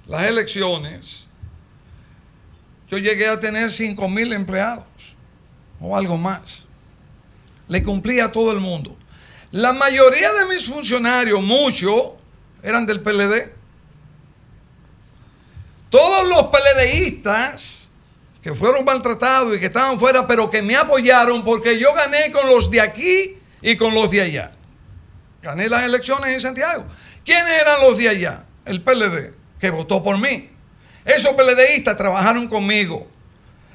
las 0.06 0.24
elecciones, 0.24 1.24
yo 2.90 2.98
llegué 2.98 3.28
a 3.28 3.40
tener 3.40 3.70
5 3.70 4.08
mil 4.10 4.30
empleados 4.34 4.84
o 5.80 5.96
algo 5.96 6.18
más. 6.18 6.64
Le 7.66 7.82
cumplía 7.82 8.26
a 8.26 8.32
todo 8.32 8.52
el 8.52 8.60
mundo. 8.60 8.99
La 9.52 9.72
mayoría 9.72 10.32
de 10.32 10.46
mis 10.46 10.66
funcionarios, 10.66 11.42
muchos, 11.42 12.12
eran 12.62 12.86
del 12.86 13.00
PLD. 13.00 13.50
Todos 15.90 16.28
los 16.28 16.44
PLDistas 16.44 17.88
que 18.42 18.54
fueron 18.54 18.84
maltratados 18.84 19.56
y 19.56 19.58
que 19.58 19.66
estaban 19.66 19.98
fuera, 19.98 20.26
pero 20.26 20.48
que 20.48 20.62
me 20.62 20.76
apoyaron 20.76 21.44
porque 21.44 21.78
yo 21.78 21.92
gané 21.92 22.30
con 22.30 22.48
los 22.48 22.70
de 22.70 22.80
aquí 22.80 23.36
y 23.60 23.76
con 23.76 23.92
los 23.92 24.10
de 24.12 24.22
allá. 24.22 24.52
Gané 25.42 25.68
las 25.68 25.82
elecciones 25.82 26.32
en 26.32 26.40
Santiago. 26.40 26.86
¿Quiénes 27.24 27.60
eran 27.60 27.80
los 27.80 27.98
de 27.98 28.08
allá? 28.08 28.44
El 28.64 28.82
PLD, 28.82 29.34
que 29.58 29.70
votó 29.70 30.02
por 30.02 30.16
mí. 30.18 30.48
Esos 31.04 31.32
PLDistas 31.32 31.96
trabajaron 31.96 32.46
conmigo. 32.46 33.08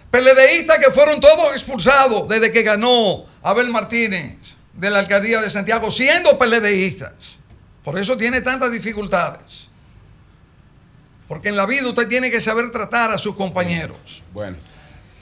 PLDistas 0.10 0.80
que 0.80 0.92
fueron 0.92 1.20
todos 1.20 1.52
expulsados 1.52 2.30
desde 2.30 2.52
que 2.52 2.62
ganó 2.62 3.26
Abel 3.44 3.70
Martínez 3.70 4.55
de 4.76 4.90
la 4.90 5.00
alcaldía 5.00 5.42
de 5.42 5.50
Santiago, 5.50 5.90
siendo 5.92 6.38
PLDistas. 6.38 7.38
Por 7.84 7.98
eso 8.00 8.18
tiene 8.18 8.42
tantas 8.42 8.72
dificultades. 8.72 9.68
Porque 11.28 11.50
en 11.50 11.56
la 11.56 11.66
vida 11.66 11.88
usted 11.88 12.08
tiene 12.08 12.30
que 12.30 12.40
saber 12.40 12.70
tratar 12.72 13.12
a 13.12 13.18
sus 13.18 13.36
compañeros. 13.36 14.24
Bueno. 14.34 14.58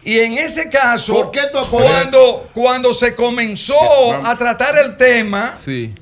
Y 0.04 0.20
en 0.20 0.34
ese 0.34 0.70
caso, 0.70 1.14
¿Por 1.14 1.32
qué 1.32 1.42
tú 1.54 1.60
cuando, 1.70 2.50
cuando 2.54 2.94
se 2.94 3.16
comenzó 3.16 3.76
Vamos. 4.12 4.28
a 4.30 4.38
tratar 4.38 4.78
el 4.78 4.98
tema 4.98 5.56
Sí. 5.58 5.94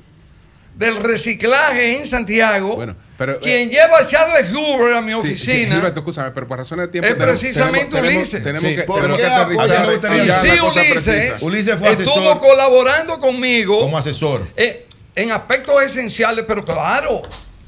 del 0.76 0.96
reciclaje 0.96 1.98
en 1.98 2.06
Santiago, 2.06 2.74
Bueno, 2.74 2.96
pero, 3.26 3.32
eh, 3.38 3.38
quien 3.42 3.70
lleva 3.70 3.98
a 3.98 4.06
Charles 4.06 4.52
Hoover 4.52 4.94
a 4.94 5.00
mi 5.00 5.12
Sí, 5.12 5.18
sí, 5.18 5.20
oficina, 5.20 5.74
Gilberto, 5.76 6.00
escúchame, 6.00 6.30
pero 6.32 6.46
por 6.48 6.58
razones 6.58 6.86
de 6.86 6.92
tiempo. 6.92 7.06
es 7.08 7.14
tenemos- 7.14 7.38
precisamente 7.40 7.90
tenemos, 7.96 8.14
Ulises. 8.14 8.42
Tenemos, 8.42 8.68
Sí, 8.70 8.76
que, 8.76 8.82
¿por 8.82 8.96
tenemos 8.96 9.16
qué 9.18 9.22
que 9.24 9.30
aterrizar 9.32 9.64
apoyas 9.64 10.04
a 10.44 10.46
y 10.46 10.48
sí, 10.50 10.60
Ulises, 11.44 11.78
fue 11.78 11.92
estuvo 11.92 12.14
asesor. 12.18 12.38
colaborando 12.40 13.18
conmigo 13.20 13.80
Como 13.80 13.96
asesor. 13.98 14.42
eh, 14.56 14.86
en 15.14 15.30
aspectos 15.30 15.82
esenciales, 15.82 16.44
pero 16.48 16.64
claro, 16.64 17.22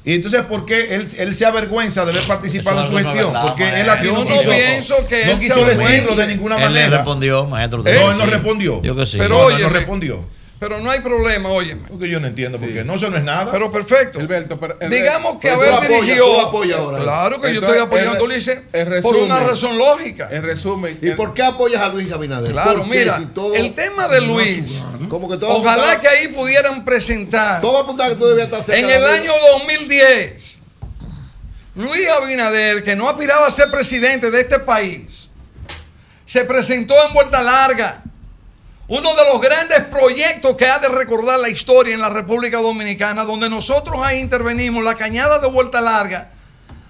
Y 0.07 0.13
entonces, 0.13 0.41
¿por 0.43 0.67
qué 0.67 0.93
él, 0.95 1.07
él 1.17 1.33
se 1.33 1.47
avergüenza 1.47 2.05
de 2.05 2.11
haber 2.11 2.23
participado 2.27 2.79
en 2.81 2.85
su 2.87 2.93
gestión? 2.95 3.33
verdad, 3.33 3.41
Porque 3.47 3.63
él 3.81 3.89
aquí 3.89 4.05
Yo 4.05 4.13
no 4.13 4.23
no 4.23 4.37
quiso, 4.37 4.49
pienso 4.51 5.07
que 5.07 5.25
no 5.25 5.31
él 5.31 5.37
quiso 5.39 5.65
decirlo 5.65 6.15
de 6.15 6.27
ninguna 6.27 6.55
Él 6.57 6.61
le 6.61 6.67
manera. 6.81 6.97
respondió, 6.97 7.45
maestro. 7.47 7.81
¿Eh? 7.87 7.93
No, 7.95 8.11
él 8.11 8.17
no 8.19 8.25
Sí. 8.25 8.29
respondió. 8.29 8.81
Yo 8.83 8.95
que 8.95 9.05
sí. 9.07 9.17
Pero 9.17 9.29
no, 9.35 9.49
él 9.49 9.59
no 9.63 9.69
respondió. 9.69 10.23
Pero 10.67 10.79
no 10.81 10.89
hay 10.89 10.99
problema, 10.99 11.49
óyeme. 11.49 11.83
Porque 11.87 12.09
yo 12.09 12.19
no 12.19 12.25
entiendo, 12.25 12.57
porque 12.59 12.83
no, 12.83 12.95
eso 12.95 13.07
no 13.11 13.17
es 13.17 13.23
nada. 13.23 13.51
Pero 13.51 13.69
perfecto. 13.69 14.17
Gilberto, 14.19 14.59
pero- 14.59 14.75
el- 14.79 14.89
Digamos 14.89 15.37
que 15.39 15.51
apoyas 15.51 16.79
ahora. 16.79 16.97
Claro 17.03 17.39
que 17.39 17.53
yo 17.53 17.59
estoy 17.61 17.77
apoyando 17.77 18.19
a 18.19 18.23
Ulises 18.23 18.61
por 19.03 19.15
una 19.17 19.41
razón 19.41 19.77
lógica. 19.77 20.27
En 20.31 20.41
resumen. 20.41 20.97
¿Y 21.03 21.09
el- 21.09 21.15
por 21.15 21.35
qué 21.35 21.43
apoyas 21.43 21.83
a 21.83 21.89
Luis 21.89 22.11
Abinader? 22.11 22.51
Claro, 22.51 22.79
Porque 22.79 22.97
mira, 22.97 23.15
si 23.19 23.27
todo- 23.27 23.53
el 23.53 23.75
tema 23.75 24.07
de 24.07 24.21
Luis, 24.21 24.81
Como 25.07 25.29
que 25.29 25.37
todo 25.37 25.51
ojalá 25.51 25.91
apuntaba- 25.91 26.01
que 26.01 26.07
ahí 26.07 26.27
pudieran 26.29 26.83
presentar 26.83 27.61
Todo 27.61 27.81
apuntaba 27.83 28.09
que 28.09 28.15
tú 28.15 28.25
debías 28.25 28.47
estar 28.47 28.63
cerca 28.63 28.79
en 28.79 28.89
el 28.89 29.01
Luis. 29.03 29.19
año 29.21 29.33
2010, 29.59 30.61
Luis 31.75 32.07
Abinader, 32.07 32.83
que 32.83 32.95
no 32.95 33.07
aspiraba 33.07 33.45
a 33.45 33.51
ser 33.51 33.69
presidente 33.69 34.31
de 34.31 34.41
este 34.41 34.57
país, 34.57 35.29
se 36.25 36.43
presentó 36.45 36.95
en 37.07 37.13
Vuelta 37.13 37.43
Larga, 37.43 38.01
uno 38.87 39.15
de 39.15 39.23
los 39.25 39.41
grandes 39.41 39.81
proyectos 39.85 40.55
que 40.55 40.67
ha 40.67 40.77
de 40.77 40.89
recordar 40.89 41.39
la 41.39 41.49
historia 41.49 41.95
en 41.95 42.01
la 42.01 42.09
República 42.09 42.57
Dominicana, 42.57 43.23
donde 43.23 43.49
nosotros 43.49 43.99
ahí 44.03 44.19
intervenimos, 44.19 44.83
la 44.83 44.95
cañada 44.95 45.39
de 45.39 45.47
Vuelta 45.47 45.81
Larga, 45.81 46.31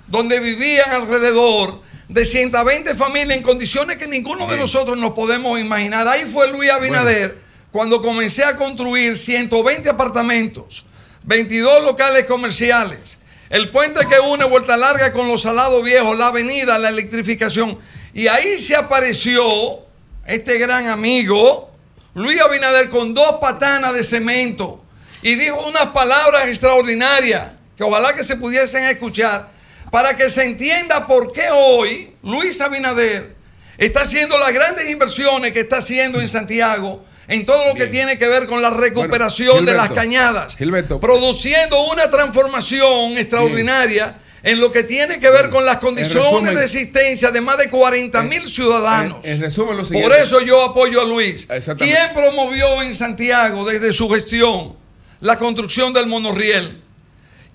donde 0.07 0.39
vivían 0.39 0.91
alrededor 0.91 1.81
de 2.09 2.26
120 2.26 2.95
familias 2.95 3.38
en 3.38 3.43
condiciones 3.43 3.97
que 3.97 4.07
ninguno 4.07 4.47
de 4.47 4.57
nosotros 4.57 4.97
nos 4.97 5.11
podemos 5.11 5.59
imaginar. 5.59 6.07
Ahí 6.07 6.26
fue 6.26 6.51
Luis 6.51 6.69
Abinader 6.69 7.38
cuando 7.72 8.01
comencé 8.01 8.43
a 8.43 8.55
construir 8.55 9.17
120 9.17 9.89
apartamentos, 9.89 10.85
22 11.23 11.84
locales 11.84 12.26
comerciales, 12.26 13.19
el 13.49 13.69
puente 13.69 14.05
que 14.05 14.19
une 14.19 14.43
Vuelta 14.45 14.76
Larga 14.76 15.13
con 15.13 15.27
los 15.30 15.41
Salados 15.41 15.84
Viejos, 15.84 16.17
la 16.17 16.27
avenida, 16.27 16.77
la 16.77 16.89
electrificación. 16.89 17.77
Y 18.13 18.27
ahí 18.27 18.59
se 18.59 18.76
apareció 18.76 19.80
este 20.26 20.57
gran 20.57 20.88
amigo, 20.88 21.74
Luis 22.16 22.40
Abinader, 22.40 22.90
con 22.90 23.14
dos 23.14 23.36
patanas 23.42 23.94
de 23.94 24.02
cemento 24.02 24.82
y 25.22 25.36
dijo 25.36 25.68
unas 25.68 25.88
palabras 25.88 26.48
extraordinarias 26.48 27.52
que 27.76 27.84
ojalá 27.84 28.16
que 28.16 28.24
se 28.24 28.38
pudiesen 28.38 28.86
escuchar 28.86 29.50
para 29.92 30.16
que 30.16 30.30
se 30.30 30.46
entienda 30.46 31.08
por 31.08 31.34
qué 31.34 31.50
hoy 31.52 32.14
Luis 32.24 32.62
Abinader 32.62 33.36
está 33.78 34.02
haciendo 34.02 34.38
las 34.38 34.54
grandes 34.54 34.90
inversiones 34.90 35.52
que 35.52 35.60
está 35.60 35.78
haciendo 35.78 36.22
en 36.22 36.30
Santiago 36.30 37.04
en 37.28 37.46
todo 37.46 37.68
lo 37.68 37.76
que 37.76 37.88
tiene 37.88 38.18
que 38.18 38.30
ver 38.30 38.48
con 38.48 38.62
la 38.62 38.70
recuperación 38.70 39.66
de 39.66 39.74
las 39.74 39.90
cañadas, 39.90 40.56
Gilberto. 40.56 41.02
produciendo 41.02 41.84
una 41.92 42.10
transformación 42.10 43.18
extraordinaria 43.18 44.16
en 44.45 44.61
lo 44.61 44.72
que 44.72 44.84
tiene 44.84 45.19
que 45.19 45.30
ver 45.30 45.49
con 45.49 45.65
las 45.65 45.77
condiciones 45.77 46.23
resumen- 46.31 46.55
de 46.55 46.63
existencia 46.63 47.31
de 47.31 47.41
más 47.41 47.57
de 47.57 47.69
40 47.69 48.22
mil 48.23 48.47
ciudadanos. 48.47 49.17
En, 49.23 49.34
en 49.34 49.41
resumen, 49.41 49.76
lo 49.76 49.84
siguiente. 49.84 50.07
Por 50.07 50.17
eso 50.17 50.39
yo 50.39 50.61
apoyo 50.63 51.01
a 51.01 51.05
Luis. 51.05 51.47
¿Quién 51.85 52.13
promovió 52.13 52.81
en 52.84 52.93
Santiago 52.95 53.65
desde 53.65 53.91
su 53.91 54.07
gestión 54.09 54.76
la 55.19 55.38
construcción 55.38 55.91
del 55.93 56.07
monorriel? 56.07 56.81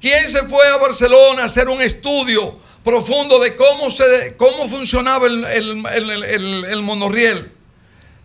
¿Quién 0.00 0.28
se 0.28 0.42
fue 0.44 0.66
a 0.66 0.76
Barcelona 0.78 1.42
a 1.42 1.44
hacer 1.44 1.68
un 1.68 1.80
estudio 1.80 2.58
profundo 2.82 3.38
de 3.38 3.54
cómo, 3.54 3.90
se, 3.90 4.34
cómo 4.36 4.66
funcionaba 4.66 5.26
el, 5.26 5.44
el- 5.44 5.84
el- 5.94 6.10
el- 6.10 6.24
el- 6.24 6.64
el 6.64 6.82
monorriel? 6.82 7.52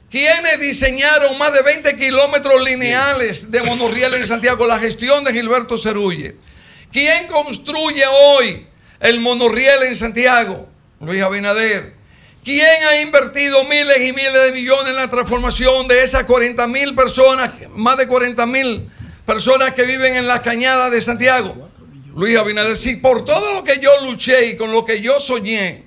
¿Quiénes 0.10 0.60
diseñaron 0.60 1.38
más 1.38 1.52
de 1.54 1.62
20 1.62 1.98
kilómetros 1.98 2.64
lineales 2.64 3.52
de 3.52 3.62
monorriel 3.64 4.14
en 4.14 4.26
Santiago? 4.26 4.66
La 4.66 4.80
gestión 4.80 5.24
de 5.24 5.34
Gilberto 5.34 5.78
Cerulle. 5.78 6.36
¿Quién 6.92 7.28
construye 7.28 8.04
hoy 8.08 8.68
el 9.00 9.20
monorriel 9.20 9.84
en 9.84 9.96
Santiago? 9.96 10.70
Luis 11.02 11.22
Abinader. 11.22 11.94
¿Quién 12.44 12.84
ha 12.88 13.02
invertido 13.02 13.64
miles 13.64 13.98
y 14.08 14.14
miles 14.14 14.34
de 14.34 14.52
millones 14.52 14.88
en 14.90 14.96
la 14.96 15.10
transformación 15.10 15.88
de 15.88 16.04
esas 16.04 16.26
40 16.26 16.68
mil 16.68 16.94
personas, 16.94 17.52
más 17.76 17.98
de 17.98 18.08
40 18.08 18.46
mil 18.46 18.90
personas 19.26 19.74
que 19.74 19.84
viven 19.84 20.16
en 20.16 20.28
las 20.28 20.42
cañadas 20.42 20.92
de 20.92 21.02
Santiago? 21.02 21.70
Luis 22.16 22.38
Abinader, 22.38 22.78
si 22.78 22.98
por 22.98 23.26
todo 23.26 23.56
lo 23.56 23.64
que 23.64 23.80
yo 23.80 23.90
luché 24.06 24.50
y 24.50 24.56
con 24.58 24.72
lo 24.72 24.86
que 24.86 25.02
yo 25.02 25.20
soñé, 25.20 25.86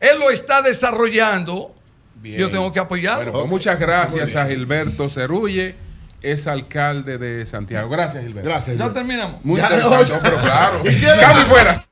él 0.00 0.18
lo 0.18 0.30
está 0.30 0.62
desarrollando, 0.62 1.74
Bien. 2.16 2.38
yo 2.38 2.50
tengo 2.50 2.72
que 2.72 2.80
apoyarlo. 2.80 3.18
Bueno, 3.24 3.32
pues 3.32 3.46
muchas 3.46 3.78
gracias 3.78 4.34
a 4.34 4.48
Gilberto 4.48 5.08
Cerulle, 5.08 5.76
es 6.22 6.46
alcalde 6.46 7.18
de 7.18 7.44
Santiago. 7.46 7.88
Gracias, 7.90 8.22
Gilberto. 8.24 8.48
Gracias. 8.48 8.66
ya 8.68 8.72
Gilberto. 8.74 8.94
terminamos. 8.94 9.44
Muy 9.44 9.60
Ya, 9.60 9.66
interesante, 9.66 10.12
oye. 10.12 10.20
pero 10.22 10.36
claro. 10.40 10.76
Cambio 11.20 11.46
fuera. 11.46 11.84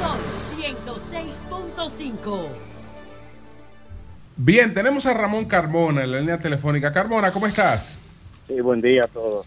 Son 0.00 0.18
106.5. 0.58 2.46
Bien, 4.36 4.72
tenemos 4.72 5.04
a 5.06 5.14
Ramón 5.14 5.44
Carmona 5.44 6.02
en 6.04 6.12
la 6.12 6.20
línea 6.20 6.38
telefónica. 6.38 6.92
Carmona, 6.92 7.30
¿cómo 7.30 7.46
estás? 7.46 7.98
Sí, 8.48 8.60
buen 8.60 8.80
día 8.80 9.02
a 9.04 9.08
todos. 9.08 9.46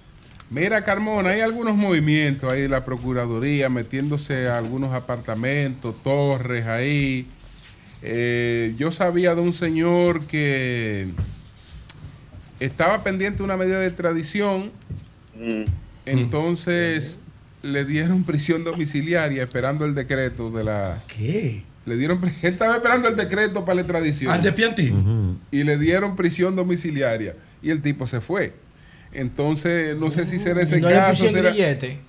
Mira, 0.49 0.83
Carmona, 0.83 1.31
hay 1.31 1.41
algunos 1.41 1.75
movimientos 1.75 2.51
ahí 2.51 2.61
de 2.61 2.69
la 2.69 2.85
Procuraduría 2.85 3.69
metiéndose 3.69 4.47
a 4.49 4.57
algunos 4.57 4.93
apartamentos, 4.93 5.95
torres 6.03 6.67
ahí. 6.67 7.27
Eh, 8.05 8.73
yo 8.77 8.91
sabía 8.91 9.33
de 9.33 9.41
un 9.41 9.53
señor 9.53 10.25
que 10.25 11.07
estaba 12.59 13.03
pendiente 13.03 13.37
de 13.39 13.43
una 13.43 13.57
medida 13.57 13.79
de 13.79 13.91
tradición, 13.91 14.71
Mm. 15.39 15.63
entonces 16.05 17.19
le 17.63 17.85
dieron 17.85 18.23
prisión 18.23 18.63
domiciliaria 18.63 19.43
esperando 19.43 19.85
el 19.85 19.95
decreto 19.95 20.51
de 20.51 20.63
la... 20.65 21.01
¿Qué? 21.07 21.63
Le 21.85 21.97
dieron, 21.97 22.19
él 22.23 22.31
estaba 22.53 22.75
esperando 22.75 23.07
el 23.07 23.15
decreto 23.15 23.65
para 23.65 23.75
la 23.75 23.81
extradición. 23.81 24.31
Al 24.31 24.41
de 24.41 24.51
Piantín. 24.51 25.39
Y 25.51 25.63
le 25.63 25.77
dieron 25.77 26.15
prisión 26.15 26.55
domiciliaria. 26.55 27.35
Y 27.61 27.71
el 27.71 27.81
tipo 27.81 28.05
se 28.07 28.21
fue. 28.21 28.53
Entonces, 29.13 29.97
no 29.97 30.11
sé 30.11 30.25
si 30.27 30.39
será 30.39 30.61
ese 30.61 30.77
Y 30.79 30.81
no 30.81 30.89
caso. 30.89 31.27
será- 31.29 31.49
grillete. 31.51 31.99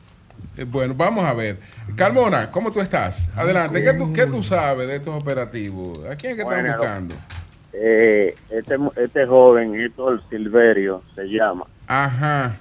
Eh, 0.56 0.64
Bueno, 0.64 0.94
vamos 0.97 1.24
a 1.24 1.35
ver. 1.35 1.59
Carmona, 1.97 2.51
¿cómo 2.51 2.70
tú 2.70 2.81
estás? 2.81 3.31
Adelante. 3.36 3.82
¿Qué 3.82 3.93
tú, 3.94 4.12
qué 4.12 4.26
tú 4.26 4.43
sabes 4.43 4.86
de 4.89 4.97
estos 4.97 5.14
operativos? 5.20 5.98
¿A 6.10 6.16
quién 6.16 6.32
es 6.32 6.36
que 6.36 6.43
están 6.43 6.66
buscando? 6.66 7.14
Eh, 7.72 8.36
este, 8.51 8.76
este 8.97 9.26
joven, 9.26 9.74
Héctor 9.81 10.22
Silverio, 10.31 11.02
se 11.14 11.24
llama. 11.24 11.64
Ajá. 11.86 12.56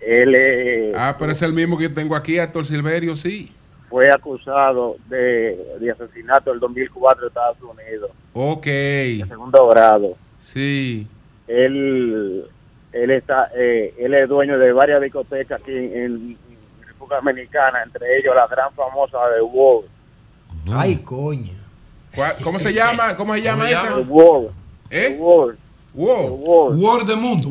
Él 0.00 0.34
eh, 0.36 0.92
Ah, 0.96 1.16
pero 1.18 1.32
es 1.32 1.42
el 1.42 1.52
mismo 1.52 1.76
que 1.76 1.88
tengo 1.88 2.14
aquí, 2.16 2.38
Héctor 2.38 2.64
Silverio, 2.64 3.16
sí. 3.16 3.52
fue 3.90 4.08
acusado 4.10 4.96
de, 5.08 5.58
de 5.80 5.90
asesinato 5.90 6.54
en 6.54 6.60
2004 6.60 7.22
en 7.24 7.28
Estados 7.28 7.56
Unidos, 7.60 8.10
Ok. 8.32 8.64
de 8.66 9.24
segundo 9.28 9.66
grado. 9.68 10.16
Sí. 10.40 11.06
Él, 11.48 12.44
él, 12.92 13.10
está, 13.10 13.50
eh, 13.56 13.92
él 13.98 14.14
es 14.14 14.28
dueño 14.28 14.58
de 14.58 14.72
varias 14.72 15.02
discotecas 15.02 15.60
aquí 15.60 15.72
en, 15.72 15.92
en 15.96 16.36
República 17.10 17.16
Dominicana, 17.16 17.82
entre 17.82 18.18
ellos 18.18 18.34
la 18.34 18.46
gran 18.46 18.72
famosa 18.74 19.18
de 19.34 19.42
World. 19.42 19.88
Ay, 20.72 20.96
coño. 20.96 21.52
¿Cuál- 22.14 22.36
¿Cómo 22.42 22.58
se 22.58 22.72
llama? 22.72 23.16
¿Cómo 23.16 23.34
se 23.34 23.42
llama 23.42 23.68
esa? 23.70 23.94
The 23.96 24.00
World. 24.02 24.50
¿Eh? 24.90 25.06
The 25.10 25.16
World. 25.18 25.58
Word 25.94 27.06
de 27.06 27.16
mundo. 27.16 27.48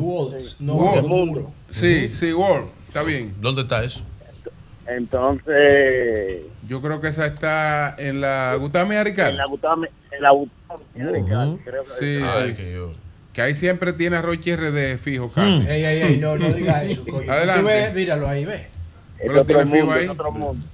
No, 0.60 0.74
World. 0.74 1.02
de 1.02 1.08
muro. 1.08 1.52
Sí, 1.70 2.08
sí, 2.14 2.32
World. 2.32 2.68
Está 2.88 3.02
bien. 3.02 3.34
¿Dónde 3.40 3.62
está 3.62 3.84
eso? 3.84 4.02
Entonces, 4.86 6.42
Yo 6.68 6.80
creo 6.82 7.00
que 7.00 7.08
esa 7.08 7.26
está 7.26 7.94
en 7.98 8.20
la 8.20 8.54
Gutame 8.56 8.96
Arical. 8.98 9.30
en 9.30 9.36
la 9.36 9.46
Gutame, 9.46 9.88
en 10.12 10.22
la 10.22 10.30
Gutame, 10.30 11.58
creo 11.64 11.84
que 11.84 11.90
Sí, 11.98 12.22
Ay, 12.24 12.50
sí. 12.50 12.56
que 12.56 12.72
yo- 12.72 12.92
Que 13.32 13.42
ahí 13.42 13.54
siempre 13.54 13.92
tiene 13.92 14.16
arroz 14.16 14.38
RD 14.44 14.98
fijo, 14.98 15.30
casi. 15.32 15.64
Ey, 15.68 15.84
ey, 15.84 16.02
ey, 16.02 16.16
no, 16.18 16.36
no 16.36 16.52
digas 16.52 16.82
eso, 16.84 17.04
coño. 17.04 17.30
Adelante. 17.32 17.60
Tú 17.62 17.66
ves, 17.68 17.94
míralo 17.94 18.28
ahí, 18.28 18.44
ve. 18.44 18.66
Fijo 19.20 19.92
ahí. 19.92 20.08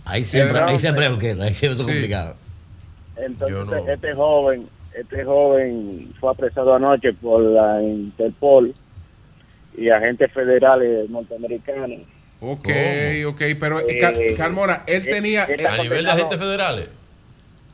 Ahí 0.05 0.24
siempre, 0.24 0.59
ahí 0.60 0.78
siempre 0.78 1.06
es 1.06 1.40
ahí 1.40 1.55
siempre 1.55 1.70
es 1.70 1.77
Sí. 1.78 1.93
complicado. 1.93 2.36
Entonces, 3.16 3.66
no. 3.66 3.77
este, 3.77 3.93
este 3.94 4.14
joven, 4.14 4.68
este 4.94 5.24
joven 5.24 6.12
fue 6.20 6.31
apresado 6.31 6.74
anoche 6.74 7.12
por 7.14 7.40
la 7.43 7.82
Interpol 7.82 8.74
y 9.77 9.89
agentes 9.90 10.32
federales 10.32 11.09
norteamericanos. 11.10 12.01
Ok, 12.40 12.68
ok, 13.27 13.43
pero 13.59 13.81
Eh, 13.81 13.98
Ca- 13.98 14.12
Carmona, 14.36 14.82
él 14.86 15.02
eh, 15.06 15.10
tenía... 15.10 15.44
él 15.44 15.60
eh, 15.60 15.66
A 15.66 15.82
nivel 15.82 16.05
de 16.05 16.10
agentes 16.10 16.39
federales. 16.39 16.89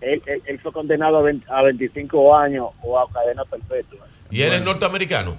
Él, 0.01 0.23
él- 0.27 0.43
él 0.47 0.59
fue 0.61 0.73
condenado 0.73 1.19
a, 1.19 1.23
20 1.23 1.47
a 1.49 1.63
25 1.63 2.37
años 2.37 2.69
o 2.83 2.99
a 2.99 3.09
cadena 3.13 3.45
perpetua. 3.45 4.07
¿Y 4.31 4.43
él 4.43 4.53
es 4.55 4.63
norteamericano? 4.63 5.37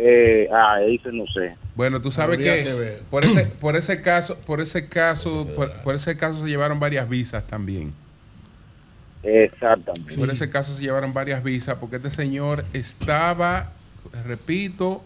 Eh, 0.00 0.48
ah, 0.52 0.80
eso 0.86 1.10
no 1.10 1.26
sé. 1.26 1.54
Bueno, 1.74 2.00
tú 2.00 2.12
sabes 2.12 2.38
que, 2.38 2.98
por 3.10 3.24
ese 3.24 3.46
por 3.46 3.74
ese 3.74 4.00
caso, 4.00 4.38
por 4.46 4.60
ese 4.60 4.88
caso, 4.88 5.48
por, 5.56 5.72
por 5.80 5.96
ese 5.96 6.16
caso 6.16 6.40
se 6.44 6.48
llevaron 6.48 6.78
varias 6.78 7.08
visas 7.08 7.44
también. 7.48 7.92
Exactamente. 9.24 10.16
Por 10.16 10.30
ese 10.30 10.48
caso 10.50 10.74
se 10.74 10.82
llevaron 10.82 11.12
varias 11.12 11.42
visas 11.42 11.76
porque 11.80 11.96
este 11.96 12.10
señor 12.10 12.64
estaba, 12.72 13.72
repito, 14.24 15.02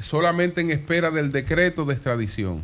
solamente 0.00 0.60
en 0.60 0.70
espera 0.70 1.10
del 1.10 1.32
decreto 1.32 1.86
de 1.86 1.94
extradición. 1.94 2.62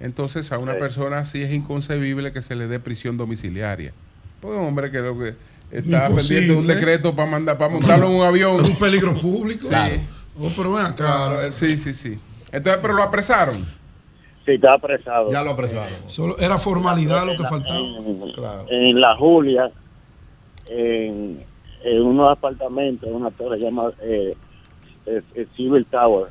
Entonces 0.00 0.52
a 0.52 0.58
una 0.58 0.74
Sí. 0.74 0.78
persona 0.80 1.18
así 1.18 1.42
es 1.42 1.52
inconcebible 1.52 2.32
que 2.32 2.42
se 2.42 2.56
le 2.56 2.66
dé 2.66 2.78
prisión 2.78 3.16
domiciliaria. 3.16 3.92
Pues 4.40 4.58
un 4.58 4.66
hombre 4.66 4.90
que 4.90 4.98
lo 5.00 5.18
que 5.18 5.34
está 5.72 6.08
pendiente 6.08 6.52
de 6.52 6.56
un 6.56 6.66
decreto 6.66 7.16
para 7.16 7.30
mandar 7.30 7.56
para 7.56 7.70
montarlo 7.70 8.08
en 8.08 8.16
un 8.16 8.22
avión. 8.22 8.60
Es 8.60 8.68
un 8.68 8.76
peligro 8.78 9.14
público. 9.14 9.66
Sí. 9.66 10.00
Oh, 10.40 10.50
pero 10.56 10.72
ven 10.72 10.86
acá. 10.86 10.94
Claro, 10.96 11.40
eh, 11.42 11.52
sí, 11.52 11.76
sí, 11.76 11.94
sí. 11.94 12.18
Entonces, 12.52 12.78
pero 12.82 12.94
lo 12.94 13.02
apresaron. 13.02 13.64
Sí, 14.44 14.52
está 14.52 14.74
apresado. 14.74 15.30
Ya 15.30 15.42
lo 15.42 15.50
apresaron. 15.50 16.08
Solo 16.08 16.36
era 16.38 16.58
formalidad 16.58 17.24
lo 17.26 17.36
que 17.36 17.42
la- 17.44 17.48
faltaba. 17.48 17.78
En, 17.80 18.32
Claro. 18.32 18.66
en 18.68 19.00
la 19.00 19.16
Julia, 19.16 19.70
en, 20.66 21.44
en 21.84 22.02
unos 22.02 22.30
apartamentos, 22.32 23.08
en 23.08 23.14
una 23.14 23.30
torre 23.30 23.58
llamada 23.58 23.92
eh, 24.02 24.36
eh, 25.06 25.22
eh, 25.34 25.46
Civil 25.56 25.86
Tower. 25.86 26.28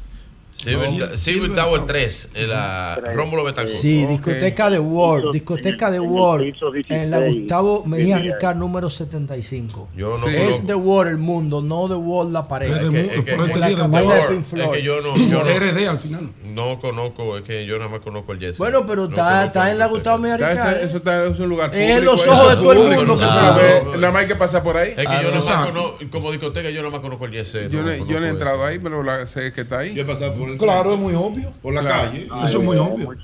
Civil, 0.56 1.18
Civil 1.18 1.54
Tower 1.56 1.82
3, 1.86 2.30
en 2.36 2.50
la 2.50 2.98
Rómulo 3.14 3.44
Betancourt. 3.44 3.78
Sí, 3.78 4.06
discoteca 4.06 4.70
de 4.70 4.80
World, 4.80 5.34
discoteca 5.34 5.92
de 5.92 5.98
en 5.98 6.04
el 6.04 6.10
World, 6.10 6.56
en 6.90 7.12
la 7.12 7.18
16, 7.20 7.42
Gustavo 7.42 7.84
Mejía. 7.86 8.18
Ricard 8.20 8.58
número 8.58 8.90
75. 8.90 9.90
Yo 9.98 10.18
no 10.18 10.26
Sí. 10.28 10.36
Es. 10.36 10.66
The 10.66 10.76
World 10.76 11.12
el 11.12 11.18
mundo, 11.18 11.62
no 11.62 11.88
The 11.90 11.96
World 11.96 12.32
la 12.32 12.48
pared. 12.48 12.72
Es 12.72 12.80
de 12.80 12.86
Es 13.02 13.08
que- 13.10 13.16
es 13.20 13.24
que- 13.26 13.32
por 13.36 13.46
este 13.46 13.54
en 13.56 13.60
la 13.60 13.70
Lord, 13.70 14.28
Pink 14.30 14.46
es 14.54 14.70
que 14.70 14.82
yo 14.84 15.02
no, 15.02 15.18
yo 15.18 15.44
no, 15.44 15.50
RD 15.50 15.88
al 15.90 16.00
final. 16.00 16.30
no 16.46 16.80
conozco, 16.80 17.38
es 17.38 17.44
que 17.44 17.66
yo 17.66 17.78
nada 17.78 17.90
más 17.90 18.00
conozco 18.00 18.32
el 18.32 18.40
Jesse. 18.40 18.58
Bueno, 18.60 18.86
pero 18.86 19.04
No 19.04 19.10
está, 19.10 19.46
está 19.46 19.70
en 19.72 19.80
la 19.80 19.86
el 19.86 19.92
Gustavo 19.92 20.18
Mejía 20.20 20.36
Está 20.36 20.52
ese- 20.54 20.64
Ricard. 20.64 20.84
eso 20.88 20.98
está 20.98 21.26
es 21.26 21.40
un 21.40 21.50
lugar 21.50 21.76
Es 21.76 21.92
público. 21.96 22.12
los 22.14 22.28
ojos 22.28 22.50
de 22.50 22.56
todo 22.56 22.72
el 22.72 22.80
mundo 22.80 23.06
no 23.06 23.98
Nada 23.98 24.12
más 24.12 24.22
hay 24.22 24.28
que 24.28 24.36
pasar 24.36 24.64
por 24.64 24.78
ahí. 24.78 24.92
Es 24.92 24.96
que 24.96 25.04
Ah, 25.08 25.22
yo 25.22 25.32
nada 25.32 25.58
más 25.58 25.68
conozco, 25.68 25.98
como 26.10 26.32
discoteca, 26.32 26.70
yo 26.70 26.80
nada 26.82 26.92
más 26.92 27.02
conozco 27.02 27.26
el 27.26 27.32
Jesse. 27.34 27.70
Yo, 27.70 27.82
no 27.82 27.92
no- 27.92 28.20
no 28.20 28.26
he 28.26 28.30
entrado 28.30 28.66
ahí, 28.66 28.80
pero 28.80 29.04
la- 29.04 29.26
sé 29.28 29.52
que 29.52 29.62
está 29.62 29.80
ahí. 29.80 29.94
Yo 29.94 30.04
he 30.04 30.06
pasado 30.06 30.34
por 30.36 30.43
el 30.50 30.58
Claro, 30.58 30.94
es 30.94 31.00
muy 31.00 31.14
obvio. 31.16 31.52
por 31.62 31.74
la 31.74 31.82
Claro. 31.82 32.04
calle. 32.12 32.28
Eso 32.48 32.58
es 32.60 32.64
muy 32.64 32.78
Eh, 32.78 32.80
obvio. 32.80 33.06
muy- 33.08 33.18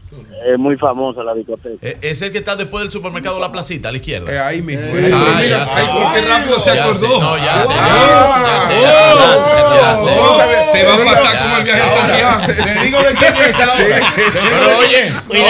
Es 0.45 0.57
muy 0.57 0.77
famosa 0.77 1.21
la 1.21 1.33
discoteca. 1.33 1.75
Eh, 1.85 1.97
Es 2.01 2.21
el 2.21 2.31
que 2.31 2.37
está 2.37 2.55
después 2.55 2.83
del 2.83 2.91
supermercado 2.91 3.39
La 3.39 3.51
Placita, 3.51 3.89
a 3.89 3.91
la 3.91 3.97
izquierda. 3.97 4.31
Eh, 4.31 4.39
ahí 4.39 4.61
mismo. 4.61 4.87
Eh, 4.97 5.05
Ahí 5.05 5.11
Ah, 5.13 5.17
mismo. 5.41 5.49
ya 5.49 5.67
sé. 5.67 5.79
Ay, 5.79 5.87
qué 6.21 6.21
rápido 6.29 6.59
se 6.59 6.71
acordó. 6.79 7.19
No, 7.21 7.37
ya 7.37 7.61
sé. 7.61 7.73
Ya 7.73 8.65
sé, 9.97 10.19
oh, 10.19 10.37
oh. 10.37 10.39
Se 10.71 10.83
va 10.85 10.93
a 10.93 10.97
pasar 10.97 11.33
Ya 11.33 11.39
como 11.41 11.57
el 11.57 11.63
viaje 11.63 11.81
de 11.81 11.89
Santiago. 11.99 12.73
Te 12.73 12.85
digo 12.85 12.99
de 12.99 13.13
quién 13.15 13.35
es 13.35 13.55
ahora. 13.59 14.13
Te 14.15 14.21
Pero 14.31 14.77
oye, 14.77 15.13
oye, 15.29 15.43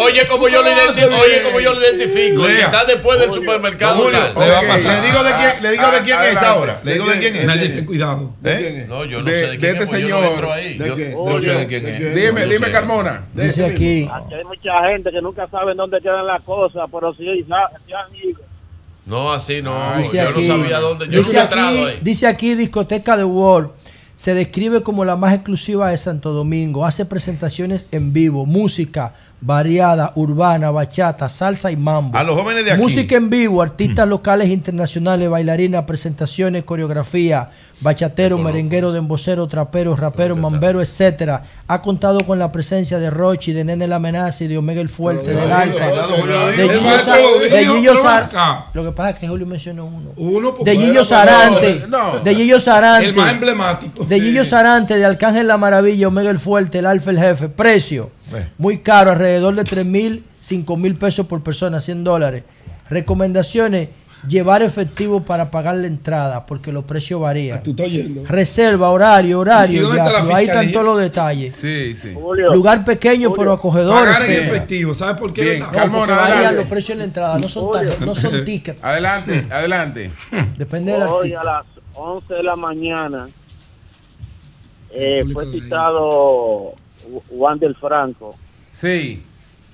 oye 0.00 0.26
como 0.26 0.48
yo 0.48 0.62
lo 0.62 0.68
identifico, 0.70 1.14
oye 1.22 1.42
como 1.42 1.60
yo 1.60 1.74
lo 1.74 1.80
identifico, 1.82 2.46
el 2.46 2.56
que 2.56 2.62
está 2.62 2.84
después 2.84 3.18
del 3.20 3.32
supermercado 3.32 4.02
Julio, 4.02 4.18
tal. 4.18 4.44
Le 4.44 4.50
va 4.50 4.58
a 4.58 4.60
Ok. 4.62 4.66
pasar. 4.68 5.00
Le 5.02 5.06
digo 5.06 5.22
de 5.24 5.30
quién, 5.34 5.62
le 5.62 5.70
digo 5.72 5.90
de 5.90 6.00
quién 6.02 6.18
es 6.22 6.42
ahora. 6.42 6.80
Le 6.84 6.92
digo 6.94 7.06
de 7.06 7.18
quién 7.18 7.36
es. 7.36 7.44
Nadie 7.46 7.68
ten 7.68 7.84
cuidado. 7.84 8.32
¿De 8.40 8.52
¿Eh? 8.52 8.56
quién 8.58 8.76
es? 8.76 8.88
No, 8.88 9.04
yo 9.04 9.22
no 9.22 9.28
sé 9.28 9.34
de 9.34 9.58
quién 9.58 9.72
este 9.76 9.84
es, 9.84 9.90
no 9.90 9.96
señor. 9.98 10.20
¿De 10.20 10.78
sé 10.78 11.54
de 11.54 11.66
quién? 11.66 11.68
quién 11.68 11.82
¿De 11.82 12.08
es. 12.08 12.14
Dime, 12.14 12.46
dime. 12.46 12.70
Carmona. 12.72 13.24
Dice 13.34 13.64
aquí, 13.64 14.08
Aquí 14.12 14.34
hay 14.34 14.44
mucha 14.44 14.72
gente 14.88 15.10
que 15.10 15.20
nunca 15.20 15.48
sabe 15.48 15.74
dónde 15.74 16.00
quedan 16.00 16.26
las 16.26 16.42
cosas, 16.42 16.88
pero 16.92 17.14
sí, 17.14 17.26
han 17.28 18.14
ido. 18.16 18.40
No, 19.06 19.32
así 19.32 19.62
no. 19.62 19.96
dice 19.96 20.18
yo 20.18 20.28
aquí, 20.28 20.46
no 20.46 20.56
sabía 20.58 20.80
dónde. 20.80 21.06
Yo 21.06 21.18
dice 21.20 21.24
nunca 21.32 21.40
he 21.40 21.42
entrado 21.44 21.68
aquí, 21.68 21.78
ahí. 21.78 21.98
dice 22.02 22.26
aquí 22.26 22.54
discoteca 22.54 23.16
de 23.16 23.24
World. 23.24 23.70
Se 24.16 24.34
describe 24.34 24.82
como 24.82 25.04
la 25.04 25.14
más 25.16 25.32
exclusiva 25.32 25.90
de 25.90 25.96
Santo 25.96 26.32
Domingo. 26.32 26.84
Hace 26.84 27.06
presentaciones 27.06 27.86
en 27.92 28.12
vivo, 28.12 28.44
música 28.46 29.14
variada, 29.40 30.12
urbana, 30.16 30.70
bachata, 30.70 31.28
salsa 31.28 31.70
y 31.70 31.76
mambo. 31.76 32.16
A 32.18 32.22
los 32.24 32.38
jóvenes 32.38 32.64
de 32.64 32.72
aquí. 32.72 32.82
Música 32.82 33.16
en 33.16 33.30
vivo, 33.30 33.62
artistas 33.62 34.06
locales, 34.08 34.48
internacionales, 34.48 35.30
bailarinas, 35.30 35.84
presentaciones, 35.84 36.64
coreografía, 36.64 37.50
bachatero, 37.80 38.36
merenguero, 38.38 38.90
dembocero, 38.90 39.46
trapero, 39.46 39.94
rapero, 39.94 40.34
mambero, 40.34 40.80
etcétera. 40.82 41.42
Ha 41.68 41.80
contado 41.82 42.20
con 42.26 42.38
la 42.38 42.50
presencia 42.50 42.98
de 42.98 43.10
Rochi, 43.10 43.52
de 43.52 43.64
Nene 43.64 43.86
La 43.86 43.96
Amenaza 43.96 44.42
y 44.44 44.48
de 44.48 44.58
Omega 44.58 44.80
el 44.80 44.88
Fuerte, 44.88 45.32
del 45.32 45.52
Alfa, 45.52 45.86
de. 45.86 45.92
Gillo 46.68 46.82
maestro 46.82 47.12
Sa- 47.12 47.18
lo 47.20 47.38
de 47.38 47.64
Gillo 47.64 48.84
que 48.88 48.92
pasa 48.92 49.10
es 49.10 49.18
que 49.20 49.28
Julio 49.28 49.46
mencionó 49.46 49.86
uno. 49.86 50.10
Uno 50.16 50.54
De 50.64 50.76
Gillo 50.76 51.04
Sarante, 51.04 51.84
no. 51.88 52.18
de 52.18 52.34
Gillo 52.34 52.58
Sarante, 52.60 53.08
el 53.08 53.14
más 53.14 53.32
emblemático. 53.32 54.04
de 54.04 54.20
Gillo 54.20 54.44
Sarante, 54.44 54.96
de 54.96 55.04
Arcángel 55.04 55.46
La 55.46 55.56
Maravilla, 55.56 56.08
Omega 56.08 56.30
el 56.30 56.38
Fuerte, 56.38 56.80
el 56.80 56.86
Alfa 56.86 57.10
el 57.10 57.18
Jefe. 57.20 57.48
Precio. 57.48 58.10
Muy 58.58 58.78
caro, 58.78 59.10
alrededor 59.12 59.54
de 59.54 59.64
3 59.64 59.84
mil, 59.86 60.24
5 60.40 60.76
mil 60.76 60.94
pesos 60.96 61.26
por 61.26 61.42
persona, 61.42 61.80
100 61.80 62.04
dólares. 62.04 62.42
Recomendaciones, 62.90 63.88
llevar 64.26 64.62
efectivo 64.62 65.22
para 65.22 65.50
pagar 65.50 65.76
la 65.76 65.86
entrada, 65.86 66.44
porque 66.46 66.72
los 66.72 66.84
precios 66.84 67.20
varían. 67.20 67.62
Tú 67.62 67.70
estás 67.70 67.86
oyendo. 67.86 68.24
Reserva, 68.26 68.90
horario, 68.90 69.30
¿Y 69.30 69.34
horario, 69.34 69.82
dónde 69.82 69.98
está 69.98 70.10
la 70.12 70.18
diablo, 70.20 70.34
ahí 70.36 70.46
están 70.46 70.72
todos 70.72 70.86
los 70.86 71.00
detalles. 71.00 71.54
Sí, 71.54 71.94
sí. 71.94 72.14
Lugar 72.52 72.84
pequeño 72.84 73.32
pero 73.32 73.52
acogedor. 73.52 74.04
Pagar 74.04 74.22
en 74.22 74.42
efectivo. 74.42 74.94
¿Sabes 74.94 75.20
por 75.20 75.32
qué? 75.32 75.42
Bien, 75.42 75.60
No, 75.60 75.92
porque 75.92 76.12
varían 76.12 76.56
los 76.56 76.66
precios 76.66 76.90
en 76.90 76.98
la 76.98 77.04
entrada, 77.04 77.38
no 77.38 77.48
son, 77.48 77.70
tar- 77.70 78.00
no 78.00 78.14
son 78.14 78.44
tickets. 78.44 78.82
Adelante, 78.82 79.46
adelante. 79.50 80.10
Depende 80.56 80.92
del 80.92 81.02
hoy 81.02 81.32
artista. 81.34 81.40
a 81.40 81.44
las 81.44 81.64
11 81.94 82.34
de 82.34 82.42
la 82.42 82.56
mañana 82.56 83.28
eh, 84.90 85.24
fue 85.32 85.50
citado 85.52 86.72
Juan 87.30 87.58
del 87.58 87.74
Franco 87.76 88.34
Sí. 88.70 89.22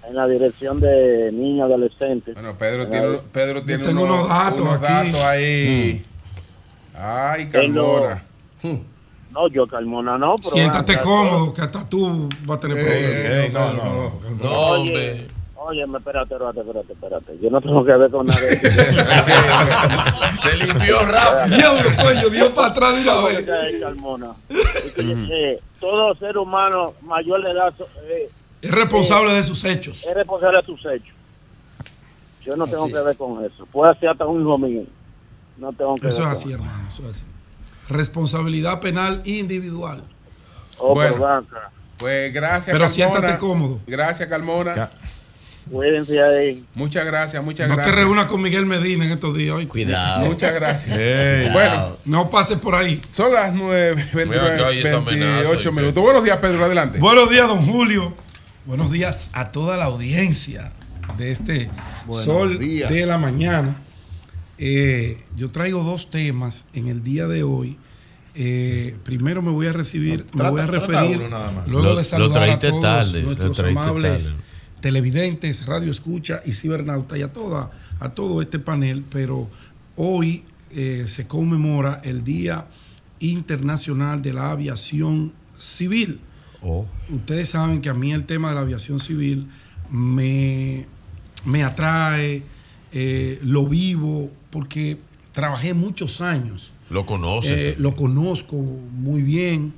en 0.08 0.14
la 0.16 0.26
dirección 0.26 0.80
de 0.80 1.30
niños 1.32 1.66
adolescentes. 1.66 2.34
Bueno, 2.34 2.54
Pedro 2.58 2.82
En 2.84 2.90
tiene, 2.90 3.06
Pedro 3.32 3.62
tiene 3.62 3.84
tengo 3.84 4.02
unos, 4.04 4.16
unos 4.24 4.28
datos 4.28 4.60
unos 4.60 4.74
aquí. 4.82 4.92
datos 5.10 5.22
ahí. 5.22 6.04
Ay, 6.96 7.48
Carmona. 7.48 8.22
No, 9.32 9.48
yo 9.48 9.66
Carmona 9.66 10.16
no, 10.16 10.36
pero... 10.36 10.50
Siéntate 10.50 11.00
cómodo, 11.00 11.52
que 11.52 11.62
hasta 11.62 11.88
tú 11.88 12.28
vas 12.44 12.58
a 12.58 12.60
tener 12.60 12.76
problemas. 12.76 13.44
Ey, 13.44 13.50
no, 13.52 13.72
no, 13.74 14.84
Oye, 15.66 15.80
óyeme, 15.82 15.98
espérate, 15.98 16.34
espérate, 16.34 16.60
espérate, 16.60 16.92
espérate. 16.92 17.38
Yo 17.40 17.50
no 17.50 17.60
tengo 17.60 17.84
que 17.84 17.92
ver 17.92 18.10
con 18.10 18.26
nada 18.26 18.40
de 18.40 18.52
eso. 18.52 18.68
Se 20.42 20.56
limpió 20.56 21.00
rápido. 21.06 21.56
Diablo, 21.56 21.90
cuello, 22.02 22.30
dio 22.30 22.54
para 22.54 22.68
atrás 22.68 22.94
de 22.94 23.00
una 23.02 23.22
vez. 23.22 23.48
eh. 23.48 25.28
Eh, 25.30 25.60
todo 25.80 26.14
ser 26.16 26.36
humano 26.38 26.94
mayor 27.02 27.42
de 27.44 27.50
edad 27.52 27.72
eh, 28.08 28.30
Es 28.62 28.70
responsable 28.70 29.32
de 29.32 29.42
sus 29.42 29.64
hechos. 29.64 30.04
es 30.04 30.14
responsable 30.14 30.58
de 30.58 30.64
sus 30.66 30.80
hechos. 30.86 31.14
Yo 32.42 32.56
no 32.56 32.66
tengo 32.66 32.84
Así 32.84 32.92
que 32.92 32.98
es. 32.98 33.04
ver 33.04 33.16
con 33.16 33.44
eso. 33.44 33.66
Puede 33.66 33.98
ser 33.98 34.10
hasta 34.10 34.26
un 34.26 34.40
hijo 34.42 34.58
mío. 34.58 34.82
No 35.56 35.72
tengo 35.72 35.94
que 35.96 36.08
Eso 36.08 36.18
es 36.22 36.24
ver 36.26 36.32
así, 36.32 36.44
con 36.44 36.52
hermano. 36.54 36.88
Eso 36.90 37.02
es 37.04 37.10
así. 37.16 37.24
Responsabilidad 37.88 38.80
penal 38.80 39.22
individual. 39.24 40.02
Oh, 40.78 40.94
Bueno. 40.94 41.44
Pues 41.96 42.34
gracias, 42.34 42.66
Pero 42.66 42.80
Carmona. 42.86 42.88
siéntate 42.88 43.38
cómodo. 43.38 43.78
Gracias, 43.86 44.28
Carmona. 44.28 44.90
Cuídense 45.70 46.22
ahí. 46.22 46.64
Muchas 46.74 47.06
gracias, 47.06 47.42
muchas 47.42 47.68
No 47.68 47.74
te 47.76 47.82
gracias. 47.82 47.96
reúnas 48.04 48.26
con 48.26 48.42
Miguel 48.42 48.66
Medina 48.66 49.06
en 49.06 49.12
estos 49.12 49.36
días. 49.36 49.54
hoy. 49.56 49.66
Cuidado. 49.66 50.26
Muchas 50.26 50.54
gracias. 50.54 50.94
Bueno, 51.52 51.96
No 52.04 52.28
pases 52.30 52.58
por 52.58 52.74
ahí. 52.74 53.00
son 53.10 53.32
las 53.32 53.52
9, 53.54 54.04
Mira 54.26 54.56
que 54.56 54.62
hay 54.64 54.78
esa 54.80 54.98
28 55.00 55.08
amenaza, 55.08 55.70
minutos. 55.70 56.02
Buenos 56.02 56.24
días, 56.24 56.36
Pedro, 56.38 56.64
adelante. 56.64 56.98
Buenos 56.98 57.30
días, 57.30 57.48
don 57.48 57.64
Julio. 57.64 58.14
Buenos 58.66 58.90
días 58.90 59.30
a 59.32 59.52
toda 59.52 59.76
la 59.76 59.84
audiencia 59.86 60.72
de 61.18 61.30
este 61.32 61.70
Buenos 62.06 62.24
Sol 62.24 62.58
días. 62.58 62.90
de 62.90 63.06
la 63.06 63.18
Mañana. 63.18 63.76
Eh, 64.58 65.18
yo 65.36 65.50
traigo 65.50 65.82
dos 65.82 66.10
temas 66.10 66.66
en 66.74 66.88
el 66.88 67.02
día 67.02 67.26
de 67.26 67.42
hoy. 67.42 67.76
Eh, 68.36 68.96
primero 69.04 69.42
me 69.42 69.50
voy 69.50 69.66
a 69.66 69.72
recibir, 69.72 70.24
me 70.24 70.30
trata- 70.38 70.50
voy 70.50 70.60
a 70.60 70.66
referir, 70.66 71.18
uno 71.18 71.28
nada 71.28 71.52
más. 71.52 71.68
luego 71.68 71.82
Lo- 71.84 71.90
de 71.90 71.96
lo 71.96 72.04
saludar 72.04 72.36
a 72.42 72.44
traíste 72.46 72.68
todos 72.70 72.82
tarde, 72.82 73.20
lo 73.20 73.26
nuestros 73.26 73.56
traíste 73.56 73.80
amables 73.80 74.24
tarde. 74.24 74.36
Televidentes, 74.84 75.64
radio 75.64 75.90
escucha 75.90 76.42
y 76.44 76.52
cibernauta 76.52 77.16
y 77.16 77.22
a 77.22 77.32
toda 77.32 77.70
a 78.00 78.10
todo 78.10 78.42
este 78.42 78.58
panel, 78.58 79.02
pero 79.10 79.48
hoy 79.96 80.44
eh, 80.72 81.04
se 81.06 81.26
conmemora 81.26 82.02
el 82.04 82.22
Día 82.22 82.66
Internacional 83.18 84.20
de 84.20 84.34
la 84.34 84.50
Aviación 84.50 85.32
Civil. 85.56 86.20
Ustedes 87.08 87.48
saben 87.48 87.80
que 87.80 87.88
a 87.88 87.94
mí 87.94 88.12
el 88.12 88.24
tema 88.24 88.50
de 88.50 88.56
la 88.56 88.60
aviación 88.60 89.00
civil 89.00 89.48
me, 89.90 90.84
me 91.46 91.64
atrae, 91.64 92.42
eh, 92.92 93.38
lo 93.42 93.66
vivo, 93.66 94.30
porque 94.50 94.98
trabajé 95.32 95.72
muchos 95.72 96.20
años. 96.20 96.72
Lo 96.90 97.06
conoces. 97.06 97.52
Eh, 97.56 97.76
lo 97.78 97.96
conozco 97.96 98.56
muy 98.56 99.22
bien. 99.22 99.72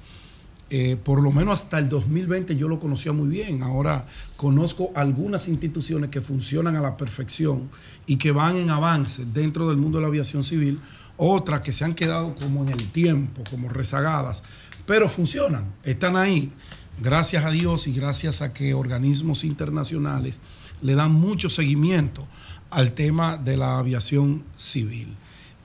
Eh, 0.69 0.97
por 0.97 1.23
lo 1.23 1.31
menos 1.31 1.61
hasta 1.61 1.79
el 1.79 1.89
2020 1.89 2.57
yo 2.57 2.67
lo 2.69 2.81
conocía 2.81 3.13
muy 3.13 3.29
bien. 3.29 3.63
Ahora 3.63 4.07
conozco 4.37 4.91
algunas 4.95 5.49
instituciones 5.49 6.11
que 6.11 6.21
funcionan 6.21 6.75
a 6.77 6.81
la 6.81 6.97
perfección 6.97 7.71
y 8.07 8.17
que 8.17 8.33
van 8.33 8.57
en 8.57 8.71
avance 8.71 9.25
dentro 9.33 9.69
del 9.69 9.77
mundo 9.77 9.99
de 9.99 10.03
la 10.03 10.09
aviación 10.09 10.43
civil, 10.43 10.81
otras 11.17 11.61
que 11.61 11.73
se 11.73 11.85
han 11.85 11.95
quedado 11.95 12.35
como 12.35 12.65
en 12.65 12.71
el 12.71 12.91
tiempo, 12.91 13.43
como 13.49 13.69
rezagadas, 13.69 14.43
pero 14.87 15.09
funcionan, 15.09 15.73
están 15.85 16.17
ahí. 16.17 16.53
Gracias 17.01 17.45
a 17.45 17.51
Dios 17.51 17.87
y 17.87 17.93
gracias 17.93 18.41
a 18.41 18.55
que 18.55 18.73
organismos 18.73 19.45
internacionales 19.45 20.41
le 20.81 20.95
dan 20.95 21.13
mucho 21.13 21.51
seguimiento 21.51 22.27
al 22.71 22.93
tema 22.93 23.37
de 23.37 23.57
la 23.57 23.79
aviación 23.79 24.45
civil. 24.57 25.15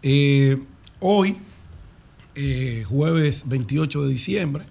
Eh, 0.03 0.61
hoy, 0.99 1.37
eh, 2.35 2.83
jueves 2.87 3.43
28 3.47 4.03
de 4.03 4.09
diciembre, 4.09 4.65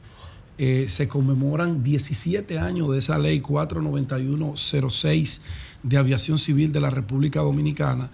eh, 0.63 0.91
se 0.91 1.09
conmemoran 1.09 1.83
17 1.83 2.59
años 2.59 2.93
de 2.93 2.99
esa 2.99 3.17
ley 3.17 3.41
49106 3.41 5.41
de 5.83 5.97
aviación 5.97 6.39
civil 6.39 6.71
de 6.71 6.83
la 6.83 6.91
República 6.91 7.41
Dominicana, 7.41 8.11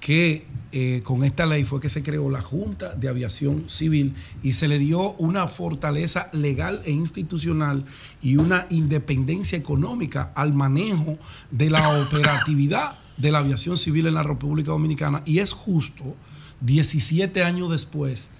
que 0.00 0.46
eh, 0.72 1.02
con 1.04 1.24
esta 1.24 1.44
ley 1.44 1.64
fue 1.64 1.78
que 1.78 1.90
se 1.90 2.02
creó 2.02 2.30
la 2.30 2.40
Junta 2.40 2.94
de 2.94 3.10
Aviación 3.10 3.68
Civil 3.68 4.14
y 4.42 4.52
se 4.52 4.66
le 4.66 4.78
dio 4.78 5.12
una 5.18 5.46
fortaleza 5.46 6.30
legal 6.32 6.80
e 6.86 6.90
institucional 6.90 7.84
y 8.22 8.38
una 8.38 8.66
independencia 8.70 9.58
económica 9.58 10.32
al 10.34 10.54
manejo 10.54 11.18
de 11.50 11.68
la 11.68 12.00
operatividad 12.00 12.92
de 13.18 13.30
la 13.30 13.40
aviación 13.40 13.76
civil 13.76 14.06
en 14.06 14.14
la 14.14 14.22
República 14.22 14.70
Dominicana. 14.70 15.20
Y 15.26 15.40
es 15.40 15.52
justo, 15.52 16.16
17 16.62 17.44
años 17.44 17.70
después, 17.70 18.30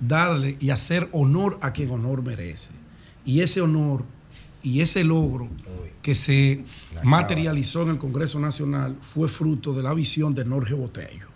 darle 0.00 0.56
y 0.58 0.70
hacer 0.70 1.10
honor 1.12 1.58
a 1.60 1.74
quien 1.74 1.90
honor 1.90 2.22
merece. 2.22 2.79
Y 3.24 3.40
ese 3.40 3.60
honor 3.60 4.04
y 4.62 4.80
ese 4.80 5.04
logro 5.04 5.48
que 6.02 6.14
se 6.14 6.64
materializó 7.02 7.82
en 7.82 7.90
el 7.90 7.98
Congreso 7.98 8.40
Nacional 8.40 8.96
fue 9.00 9.28
fruto 9.28 9.72
de 9.74 9.82
la 9.82 9.94
visión 9.94 10.34
de 10.34 10.44
Norge 10.44 10.74
Botello. 10.74 11.28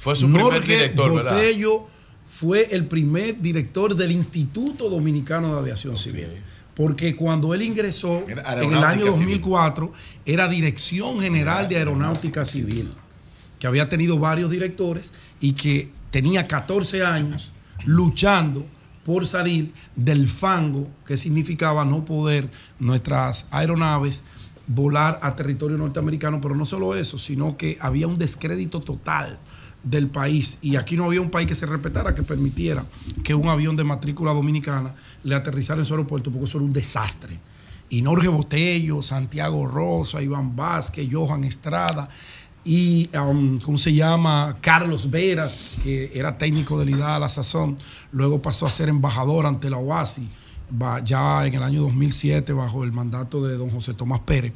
Fue 0.00 0.14
su 0.14 0.30
primer 0.30 0.62
director, 0.62 1.14
¿verdad? 1.14 1.32
Botello 1.32 1.86
fue 2.28 2.68
el 2.70 2.86
primer 2.86 3.40
director 3.40 3.94
del 3.94 4.12
Instituto 4.12 4.88
Dominicano 4.88 5.54
de 5.54 5.60
Aviación 5.60 5.96
Civil. 5.96 6.28
Porque 6.74 7.16
cuando 7.16 7.54
él 7.54 7.62
ingresó 7.62 8.24
en 8.28 8.38
el 8.38 8.84
año 8.84 9.10
Civil. 9.12 9.40
2004, 9.40 9.92
era 10.24 10.46
Dirección 10.48 11.20
General 11.20 11.68
de 11.68 11.76
Aeronáutica 11.76 12.44
Civil, 12.44 12.92
que 13.58 13.66
había 13.66 13.88
tenido 13.88 14.18
varios 14.18 14.50
directores 14.50 15.12
y 15.40 15.52
que 15.52 15.90
tenía 16.12 16.46
14 16.46 17.04
años 17.04 17.50
luchando 17.84 18.64
por 19.08 19.26
salir 19.26 19.72
del 19.96 20.28
fango 20.28 20.86
que 21.06 21.16
significaba 21.16 21.82
no 21.86 22.04
poder 22.04 22.50
nuestras 22.78 23.46
aeronaves 23.50 24.22
volar 24.66 25.18
a 25.22 25.34
territorio 25.34 25.78
norteamericano, 25.78 26.42
pero 26.42 26.54
no 26.54 26.66
solo 26.66 26.94
eso, 26.94 27.18
sino 27.18 27.56
que 27.56 27.78
había 27.80 28.06
un 28.06 28.18
descrédito 28.18 28.80
total 28.80 29.38
del 29.82 30.08
país 30.08 30.58
y 30.60 30.76
aquí 30.76 30.94
no 30.94 31.06
había 31.06 31.22
un 31.22 31.30
país 31.30 31.48
que 31.48 31.54
se 31.54 31.64
respetara 31.64 32.14
que 32.14 32.22
permitiera 32.22 32.84
que 33.24 33.34
un 33.34 33.48
avión 33.48 33.76
de 33.76 33.84
matrícula 33.84 34.34
dominicana 34.34 34.94
le 35.24 35.34
aterrizara 35.34 35.80
en 35.80 35.86
su 35.86 35.94
aeropuerto 35.94 36.30
porque 36.30 36.44
eso 36.44 36.58
era 36.58 36.66
un 36.66 36.74
desastre. 36.74 37.40
Y 37.88 38.02
Norge 38.02 38.28
Botello, 38.28 39.00
Santiago 39.00 39.66
Rosa, 39.66 40.20
Iván 40.20 40.54
Vázquez, 40.54 41.08
Johan 41.10 41.44
Estrada 41.44 42.10
y, 42.68 43.08
um, 43.16 43.58
¿cómo 43.60 43.78
se 43.78 43.94
llama? 43.94 44.58
Carlos 44.60 45.10
Veras, 45.10 45.76
que 45.82 46.12
era 46.14 46.36
técnico 46.36 46.78
del 46.78 46.90
IDA 46.90 47.16
a 47.16 47.18
la 47.18 47.30
sazón, 47.30 47.76
luego 48.12 48.42
pasó 48.42 48.66
a 48.66 48.70
ser 48.70 48.90
embajador 48.90 49.46
ante 49.46 49.70
la 49.70 49.78
OASI, 49.78 50.28
ya 51.02 51.46
en 51.46 51.54
el 51.54 51.62
año 51.62 51.80
2007 51.80 52.52
bajo 52.52 52.84
el 52.84 52.92
mandato 52.92 53.42
de 53.42 53.56
don 53.56 53.70
José 53.70 53.94
Tomás 53.94 54.20
Pérez. 54.20 54.52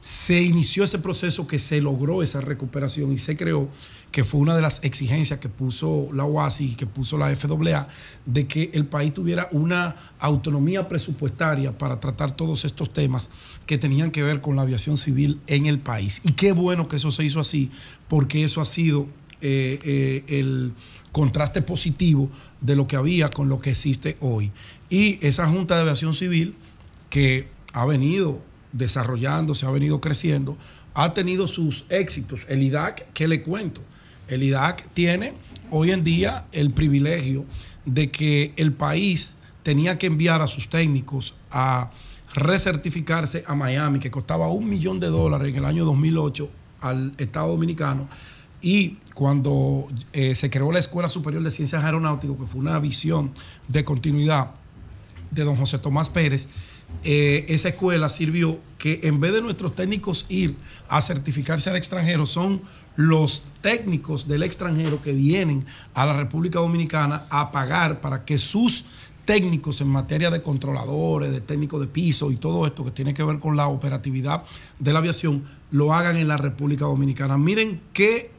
Se 0.00 0.40
inició 0.40 0.84
ese 0.84 1.00
proceso 1.00 1.46
que 1.46 1.58
se 1.58 1.82
logró 1.82 2.22
esa 2.22 2.40
recuperación 2.40 3.12
y 3.12 3.18
se 3.18 3.36
creó, 3.36 3.68
que 4.10 4.24
fue 4.24 4.40
una 4.40 4.56
de 4.56 4.62
las 4.62 4.82
exigencias 4.82 5.38
que 5.38 5.48
puso 5.48 6.08
la 6.12 6.24
OASI 6.24 6.72
y 6.72 6.74
que 6.74 6.86
puso 6.86 7.16
la 7.16 7.34
FAA, 7.34 7.88
de 8.26 8.46
que 8.46 8.70
el 8.74 8.86
país 8.86 9.14
tuviera 9.14 9.48
una 9.52 9.94
autonomía 10.18 10.88
presupuestaria 10.88 11.76
para 11.76 12.00
tratar 12.00 12.32
todos 12.32 12.64
estos 12.64 12.92
temas 12.92 13.30
que 13.66 13.78
tenían 13.78 14.10
que 14.10 14.22
ver 14.22 14.40
con 14.40 14.56
la 14.56 14.62
aviación 14.62 14.96
civil 14.96 15.40
en 15.46 15.66
el 15.66 15.78
país. 15.78 16.20
Y 16.24 16.32
qué 16.32 16.52
bueno 16.52 16.88
que 16.88 16.96
eso 16.96 17.10
se 17.10 17.24
hizo 17.24 17.40
así, 17.40 17.70
porque 18.08 18.44
eso 18.44 18.60
ha 18.60 18.66
sido 18.66 19.06
eh, 19.40 19.78
eh, 19.84 20.24
el 20.26 20.72
contraste 21.12 21.62
positivo 21.62 22.30
de 22.60 22.76
lo 22.76 22.86
que 22.86 22.96
había 22.96 23.30
con 23.30 23.48
lo 23.48 23.60
que 23.60 23.70
existe 23.70 24.16
hoy. 24.20 24.50
Y 24.88 25.24
esa 25.24 25.46
Junta 25.46 25.76
de 25.76 25.82
Aviación 25.82 26.14
Civil, 26.14 26.54
que 27.10 27.48
ha 27.72 27.86
venido 27.86 28.40
desarrollándose, 28.72 29.66
ha 29.66 29.70
venido 29.70 30.00
creciendo, 30.00 30.56
ha 30.94 31.14
tenido 31.14 31.46
sus 31.46 31.84
éxitos. 31.88 32.46
El 32.48 32.62
IDAC, 32.62 33.12
¿qué 33.12 33.28
le 33.28 33.42
cuento? 33.42 33.82
El 34.30 34.44
IDAC 34.44 34.88
tiene 34.94 35.34
hoy 35.70 35.90
en 35.90 36.04
día 36.04 36.46
el 36.52 36.70
privilegio 36.70 37.44
de 37.84 38.10
que 38.10 38.52
el 38.56 38.72
país 38.72 39.36
tenía 39.64 39.98
que 39.98 40.06
enviar 40.06 40.40
a 40.40 40.46
sus 40.46 40.68
técnicos 40.68 41.34
a 41.50 41.90
recertificarse 42.34 43.42
a 43.46 43.56
Miami, 43.56 43.98
que 43.98 44.10
costaba 44.10 44.48
un 44.48 44.68
millón 44.68 45.00
de 45.00 45.08
dólares 45.08 45.48
en 45.48 45.56
el 45.56 45.64
año 45.64 45.84
2008 45.84 46.48
al 46.80 47.12
Estado 47.18 47.48
Dominicano. 47.48 48.08
Y 48.62 48.98
cuando 49.14 49.88
eh, 50.12 50.34
se 50.36 50.48
creó 50.48 50.70
la 50.70 50.78
Escuela 50.78 51.08
Superior 51.08 51.42
de 51.42 51.50
Ciencias 51.50 51.82
Aeronáuticas, 51.82 52.36
que 52.36 52.46
fue 52.46 52.60
una 52.60 52.78
visión 52.78 53.32
de 53.66 53.84
continuidad 53.84 54.52
de 55.32 55.44
don 55.44 55.56
José 55.56 55.78
Tomás 55.78 56.08
Pérez, 56.08 56.48
eh, 57.02 57.46
esa 57.48 57.70
escuela 57.70 58.08
sirvió 58.08 58.58
que 58.78 59.00
en 59.04 59.20
vez 59.20 59.32
de 59.32 59.40
nuestros 59.40 59.74
técnicos 59.74 60.26
ir 60.28 60.56
a 60.88 61.00
certificarse 61.00 61.70
al 61.70 61.76
extranjero, 61.76 62.26
son 62.26 62.62
los 63.00 63.42
técnicos 63.62 64.28
del 64.28 64.42
extranjero 64.42 65.00
que 65.00 65.12
vienen 65.12 65.64
a 65.94 66.04
la 66.04 66.12
República 66.12 66.58
Dominicana 66.58 67.24
a 67.30 67.50
pagar 67.50 68.00
para 68.02 68.26
que 68.26 68.36
sus 68.36 68.84
técnicos 69.24 69.80
en 69.80 69.88
materia 69.88 70.30
de 70.30 70.42
controladores, 70.42 71.32
de 71.32 71.40
técnicos 71.40 71.80
de 71.80 71.86
piso 71.86 72.30
y 72.30 72.36
todo 72.36 72.66
esto 72.66 72.84
que 72.84 72.90
tiene 72.90 73.14
que 73.14 73.22
ver 73.22 73.38
con 73.38 73.56
la 73.56 73.68
operatividad 73.68 74.44
de 74.78 74.92
la 74.92 74.98
aviación, 74.98 75.44
lo 75.70 75.94
hagan 75.94 76.18
en 76.18 76.28
la 76.28 76.36
República 76.36 76.84
Dominicana. 76.84 77.38
Miren 77.38 77.80
qué, 77.94 78.30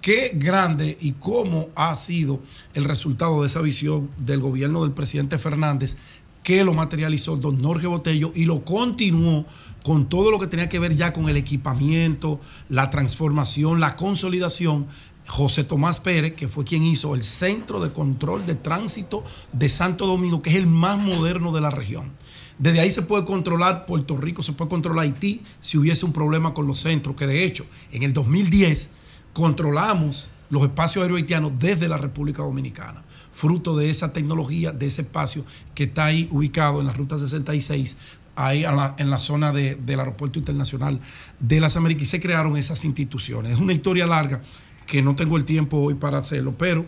qué 0.00 0.30
grande 0.34 0.96
y 1.00 1.12
cómo 1.12 1.70
ha 1.74 1.96
sido 1.96 2.38
el 2.74 2.84
resultado 2.84 3.40
de 3.40 3.48
esa 3.48 3.62
visión 3.62 4.10
del 4.18 4.40
gobierno 4.40 4.82
del 4.82 4.92
presidente 4.92 5.38
Fernández 5.38 5.96
que 6.44 6.62
lo 6.62 6.74
materializó 6.74 7.36
don 7.36 7.60
Jorge 7.64 7.88
Botello 7.88 8.30
y 8.34 8.44
lo 8.44 8.64
continuó 8.64 9.46
con 9.84 10.08
todo 10.08 10.30
lo 10.30 10.40
que 10.40 10.46
tenía 10.46 10.70
que 10.70 10.78
ver 10.78 10.96
ya 10.96 11.12
con 11.12 11.28
el 11.28 11.36
equipamiento, 11.36 12.40
la 12.70 12.88
transformación, 12.90 13.80
la 13.80 13.94
consolidación. 13.94 14.86
José 15.26 15.64
Tomás 15.64 16.00
Pérez, 16.00 16.34
que 16.34 16.48
fue 16.48 16.64
quien 16.64 16.84
hizo 16.84 17.14
el 17.14 17.22
Centro 17.22 17.80
de 17.82 17.92
Control 17.92 18.44
de 18.44 18.54
Tránsito 18.54 19.24
de 19.52 19.68
Santo 19.68 20.06
Domingo, 20.06 20.42
que 20.42 20.50
es 20.50 20.56
el 20.56 20.66
más 20.66 20.98
moderno 20.98 21.52
de 21.52 21.62
la 21.62 21.70
región. 21.70 22.10
Desde 22.58 22.80
ahí 22.80 22.90
se 22.90 23.02
puede 23.02 23.24
controlar 23.24 23.86
Puerto 23.86 24.16
Rico, 24.16 24.42
se 24.42 24.52
puede 24.52 24.70
controlar 24.70 25.04
Haití 25.04 25.42
si 25.60 25.78
hubiese 25.78 26.04
un 26.04 26.12
problema 26.12 26.52
con 26.54 26.66
los 26.66 26.78
centros, 26.78 27.16
que 27.16 27.26
de 27.26 27.44
hecho 27.44 27.64
en 27.92 28.02
el 28.02 28.12
2010 28.12 28.90
controlamos 29.32 30.28
los 30.50 30.62
espacios 30.62 31.02
aéreos 31.02 31.18
haitianos 31.18 31.58
desde 31.58 31.88
la 31.88 31.96
República 31.96 32.42
Dominicana 32.42 33.02
fruto 33.34 33.76
de 33.76 33.90
esa 33.90 34.12
tecnología, 34.12 34.70
de 34.70 34.86
ese 34.86 35.02
espacio 35.02 35.44
que 35.74 35.84
está 35.84 36.06
ahí 36.06 36.28
ubicado 36.30 36.80
en 36.80 36.86
la 36.86 36.92
Ruta 36.92 37.18
66, 37.18 37.96
ahí 38.36 38.64
en 38.98 39.10
la, 39.10 39.18
zona 39.18 39.52
de- 39.52 39.74
del 39.76 40.00
Aeropuerto 40.00 40.38
Internacional 40.38 41.00
de 41.40 41.60
las 41.60 41.76
Américas, 41.76 42.02
y 42.04 42.06
se 42.06 42.20
crearon 42.20 42.56
esas 42.56 42.84
instituciones. 42.84 43.52
Es 43.54 43.60
una 43.60 43.72
historia 43.72 44.06
larga 44.06 44.40
que 44.86 45.02
no 45.02 45.14
tengo 45.16 45.36
el 45.36 45.44
tiempo 45.44 45.78
hoy 45.78 45.94
para 45.94 46.18
hacerlo, 46.18 46.54
pero 46.58 46.84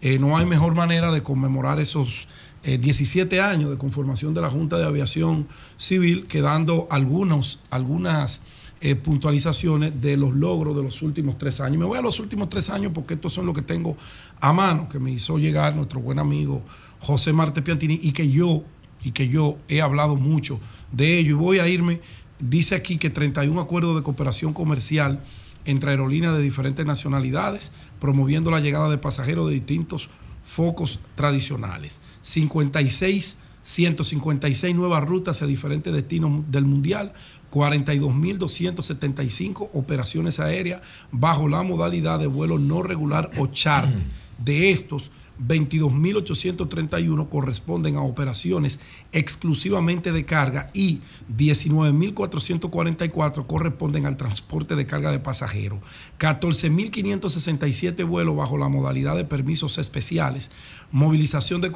eh, 0.00 0.18
no 0.18 0.36
hay 0.36 0.46
mejor 0.46 0.74
manera 0.74 1.12
de 1.12 1.22
conmemorar 1.22 1.78
esos 1.80 2.26
eh, 2.64 2.78
17 2.78 3.40
años 3.40 3.70
de 3.70 3.78
conformación 3.78 4.34
de 4.34 4.40
la 4.40 4.50
Junta 4.50 4.76
de 4.78 4.84
Aviación 4.84 5.46
Civil 5.76 6.26
que 6.26 6.40
dando 6.40 6.88
algunos, 6.90 7.60
algunas 7.70 8.42
eh, 8.80 8.94
puntualizaciones 8.96 10.00
de 10.02 10.16
los 10.16 10.34
logros 10.34 10.76
de 10.76 10.82
los 10.82 11.00
últimos 11.02 11.38
tres 11.38 11.60
años. 11.60 11.78
Me 11.78 11.84
voy 11.84 11.98
a 11.98 12.02
los 12.02 12.18
últimos 12.20 12.48
tres 12.48 12.68
años 12.70 12.92
porque 12.94 13.14
estos 13.14 13.32
son 13.32 13.46
los 13.46 13.54
que 13.54 13.62
tengo 13.62 13.96
a 14.40 14.52
mano, 14.52 14.88
que 14.88 14.98
me 14.98 15.10
hizo 15.12 15.38
llegar 15.38 15.74
nuestro 15.76 16.00
buen 16.00 16.18
amigo 16.18 16.62
José 17.00 17.32
Marte 17.32 17.62
Piantini 17.62 17.98
y 18.02 18.12
que 18.12 18.28
yo, 18.30 18.64
y 19.02 19.12
que 19.12 19.28
yo 19.28 19.56
he 19.68 19.80
hablado 19.80 20.16
mucho 20.16 20.58
de 20.92 21.18
ello. 21.18 21.30
Y 21.30 21.34
voy 21.34 21.58
a 21.58 21.68
irme, 21.68 22.00
dice 22.38 22.74
aquí 22.74 22.98
que 22.98 23.10
31 23.10 23.60
acuerdos 23.60 23.96
de 23.96 24.02
cooperación 24.02 24.52
comercial 24.52 25.22
entre 25.64 25.90
aerolíneas 25.90 26.34
de 26.34 26.42
diferentes 26.42 26.86
nacionalidades, 26.86 27.72
promoviendo 28.00 28.50
la 28.50 28.60
llegada 28.60 28.88
de 28.88 28.98
pasajeros 28.98 29.48
de 29.48 29.54
distintos 29.54 30.08
focos 30.44 31.00
tradicionales. 31.16 32.00
56, 32.22 33.38
156 33.62 34.74
nuevas 34.74 35.04
rutas 35.04 35.42
a 35.42 35.46
diferentes 35.46 35.92
destinos 35.92 36.44
del 36.50 36.64
mundial, 36.64 37.12
42.275 37.52 39.70
operaciones 39.72 40.38
aéreas 40.40 40.82
bajo 41.10 41.48
la 41.48 41.62
modalidad 41.62 42.20
de 42.20 42.28
vuelo 42.28 42.58
no 42.58 42.82
regular 42.82 43.30
o 43.38 43.48
charter. 43.48 43.98
De 44.38 44.70
estos, 44.70 45.10
22.831 45.40 47.28
corresponden 47.28 47.96
a 47.96 48.02
operaciones 48.02 48.78
exclusivamente 49.12 50.12
de 50.12 50.24
carga 50.24 50.70
y 50.72 51.00
19.444 51.36 53.46
corresponden 53.46 54.06
al 54.06 54.16
transporte 54.16 54.76
de 54.76 54.86
carga 54.86 55.10
de 55.10 55.18
pasajeros. 55.18 55.80
14.567 56.18 58.06
vuelos 58.06 58.36
bajo 58.36 58.56
la 58.58 58.68
modalidad 58.68 59.16
de 59.16 59.24
permisos 59.24 59.78
especiales, 59.78 60.52
movilización 60.90 61.60
de 61.60 61.72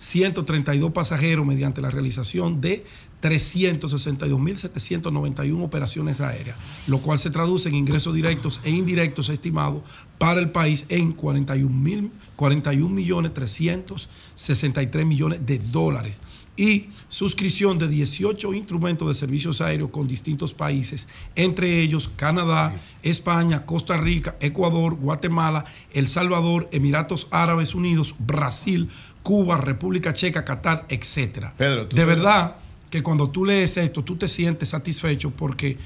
44.926.132 0.00 0.92
pasajeros 0.92 1.46
mediante 1.46 1.80
la 1.80 1.90
realización 1.90 2.60
de 2.60 2.84
362.791 3.22 5.62
operaciones 5.62 6.20
aéreas, 6.20 6.58
lo 6.86 6.98
cual 7.00 7.18
se 7.18 7.30
traduce 7.30 7.68
en 7.68 7.74
ingresos 7.74 8.14
directos 8.14 8.60
e 8.64 8.70
indirectos 8.70 9.28
estimados 9.28 9.82
para 10.18 10.40
el 10.40 10.50
país 10.50 10.86
en 10.88 11.12
41 11.12 11.68
mil 11.68 12.10
41 12.36 12.88
millones 12.88 13.34
363 13.34 15.04
millones 15.04 15.44
de 15.44 15.58
dólares 15.58 16.22
y 16.60 16.90
suscripción 17.08 17.78
de 17.78 17.88
18 17.88 18.52
instrumentos 18.52 19.08
de 19.08 19.14
servicios 19.14 19.62
aéreos 19.62 19.90
con 19.90 20.06
distintos 20.06 20.52
países, 20.52 21.08
entre 21.34 21.80
ellos 21.80 22.10
Canadá, 22.16 22.78
España, 23.02 23.64
Costa 23.64 23.96
Rica, 23.96 24.36
Ecuador, 24.40 24.94
Guatemala, 24.94 25.64
El 25.94 26.06
Salvador, 26.06 26.68
Emiratos 26.70 27.28
Árabes 27.30 27.74
Unidos, 27.74 28.14
Brasil, 28.18 28.90
Cuba, 29.22 29.56
República 29.56 30.12
Checa, 30.12 30.44
Qatar, 30.44 30.86
etcétera. 30.88 31.54
Pedro, 31.56 31.86
de 31.86 32.04
verdad 32.04 32.56
que 32.88 33.02
cuando 33.02 33.30
tú 33.30 33.44
lees 33.44 33.76
esto, 33.76 34.02
tú 34.02 34.16
te 34.16 34.28
sientes 34.28 34.70
satisfecho 34.70 35.30
porque, 35.30 35.78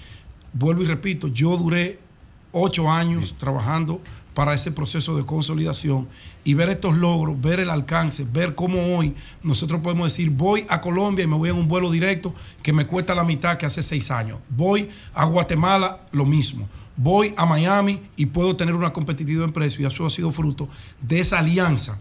vuelvo 0.52 0.82
y 0.82 0.86
repito, 0.86 1.28
yo 1.28 1.56
duré 1.56 1.98
ocho 2.52 2.90
años 2.90 3.34
trabajando 3.38 4.00
para 4.34 4.52
ese 4.52 4.72
proceso 4.72 5.16
de 5.16 5.24
consolidación 5.24 6.08
y 6.42 6.54
ver 6.54 6.68
estos 6.68 6.96
logros, 6.96 7.40
ver 7.40 7.60
el 7.60 7.70
alcance, 7.70 8.26
ver 8.30 8.54
cómo 8.54 8.96
hoy 8.96 9.14
nosotros 9.42 9.80
podemos 9.80 10.12
decir, 10.12 10.30
voy 10.30 10.66
a 10.68 10.80
Colombia 10.80 11.24
y 11.24 11.28
me 11.28 11.36
voy 11.36 11.50
en 11.50 11.56
un 11.56 11.68
vuelo 11.68 11.90
directo 11.90 12.34
que 12.62 12.72
me 12.72 12.86
cuesta 12.86 13.14
la 13.14 13.24
mitad 13.24 13.56
que 13.56 13.66
hace 13.66 13.82
seis 13.82 14.10
años. 14.10 14.38
Voy 14.48 14.88
a 15.14 15.24
Guatemala, 15.24 16.00
lo 16.12 16.26
mismo. 16.26 16.68
Voy 16.96 17.34
a 17.36 17.46
Miami 17.46 18.00
y 18.16 18.26
puedo 18.26 18.54
tener 18.56 18.74
una 18.74 18.92
competitividad 18.92 19.44
en 19.44 19.52
precio 19.52 19.82
y 19.82 19.86
eso 19.86 20.06
ha 20.06 20.10
sido 20.10 20.30
fruto 20.30 20.68
de 21.00 21.20
esa 21.20 21.38
alianza 21.38 21.98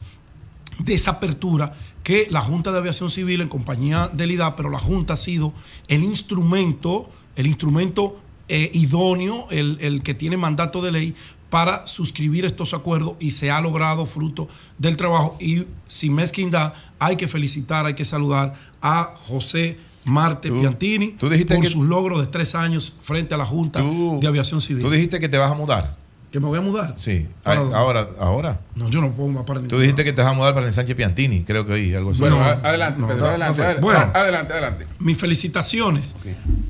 de 0.79 0.93
esa 0.93 1.11
apertura 1.11 1.73
que 2.03 2.27
la 2.29 2.41
Junta 2.41 2.71
de 2.71 2.77
Aviación 2.79 3.09
Civil 3.09 3.41
en 3.41 3.47
compañía 3.49 4.09
del 4.11 4.31
IDA, 4.31 4.55
pero 4.55 4.69
la 4.69 4.79
Junta 4.79 5.13
ha 5.13 5.17
sido 5.17 5.53
el 5.87 6.03
instrumento, 6.03 7.09
el 7.35 7.47
instrumento 7.47 8.19
eh, 8.49 8.69
idóneo, 8.73 9.47
el, 9.51 9.77
el 9.81 10.03
que 10.03 10.13
tiene 10.13 10.35
mandato 10.37 10.81
de 10.81 10.91
ley 10.91 11.15
para 11.49 11.85
suscribir 11.87 12.45
estos 12.45 12.73
acuerdos 12.73 13.13
y 13.19 13.31
se 13.31 13.51
ha 13.51 13.61
logrado 13.61 14.05
fruto 14.05 14.47
del 14.79 14.97
trabajo. 14.97 15.37
Y 15.39 15.63
sin 15.87 16.13
mezquindad, 16.15 16.73
hay 16.99 17.15
que 17.15 17.27
felicitar, 17.27 17.85
hay 17.85 17.93
que 17.93 18.05
saludar 18.05 18.53
a 18.81 19.13
José 19.27 19.77
Marte 20.05 20.49
Piantini 20.59 21.09
por 21.55 21.63
que- 21.67 21.69
sus 21.73 21.85
logros 21.85 22.19
de 22.21 22.27
tres 22.27 22.55
años 22.55 22.93
frente 23.01 23.33
a 23.35 23.37
la 23.37 23.45
Junta 23.45 23.81
de 24.19 24.27
Aviación 24.27 24.59
Civil. 24.61 24.83
Tú 24.83 24.89
dijiste 24.89 25.19
que 25.19 25.29
te 25.29 25.37
vas 25.37 25.51
a 25.51 25.55
mudar. 25.55 25.95
¿Que 26.33 26.39
me 26.39 26.47
voy 26.47 26.57
a 26.57 26.61
mudar? 26.61 26.95
Sí. 26.97 27.27
Ahora, 27.45 28.07
ahora. 28.19 28.59
No, 28.73 28.89
yo 28.89 29.01
no 29.01 29.11
puedo 29.11 29.29
más 29.29 29.43
para 29.45 29.61
Tú 29.61 29.77
dijiste 29.79 30.03
que 30.03 30.13
te 30.13 30.23
vas 30.23 30.31
a 30.31 30.33
mudar 30.33 30.55
para 30.55 30.65
el 30.65 30.73
Sánchez 30.73 30.95
Piantini, 30.95 31.43
creo 31.43 31.63
que 31.63 31.73
oí 31.73 31.93
algo 31.93 32.09
así. 32.09 32.21
Bueno, 32.21 32.41
adelante, 32.41 32.99
no, 32.99 33.07
Pedro, 33.07 33.19
no, 33.19 33.25
adelante, 33.27 33.49
no 33.51 33.55
fue. 33.55 33.63
adelante, 33.65 33.81
Bueno. 33.81 34.11
adelante, 34.15 34.53
adelante. 34.53 34.85
mis 34.97 35.15
felicitaciones 35.15 36.15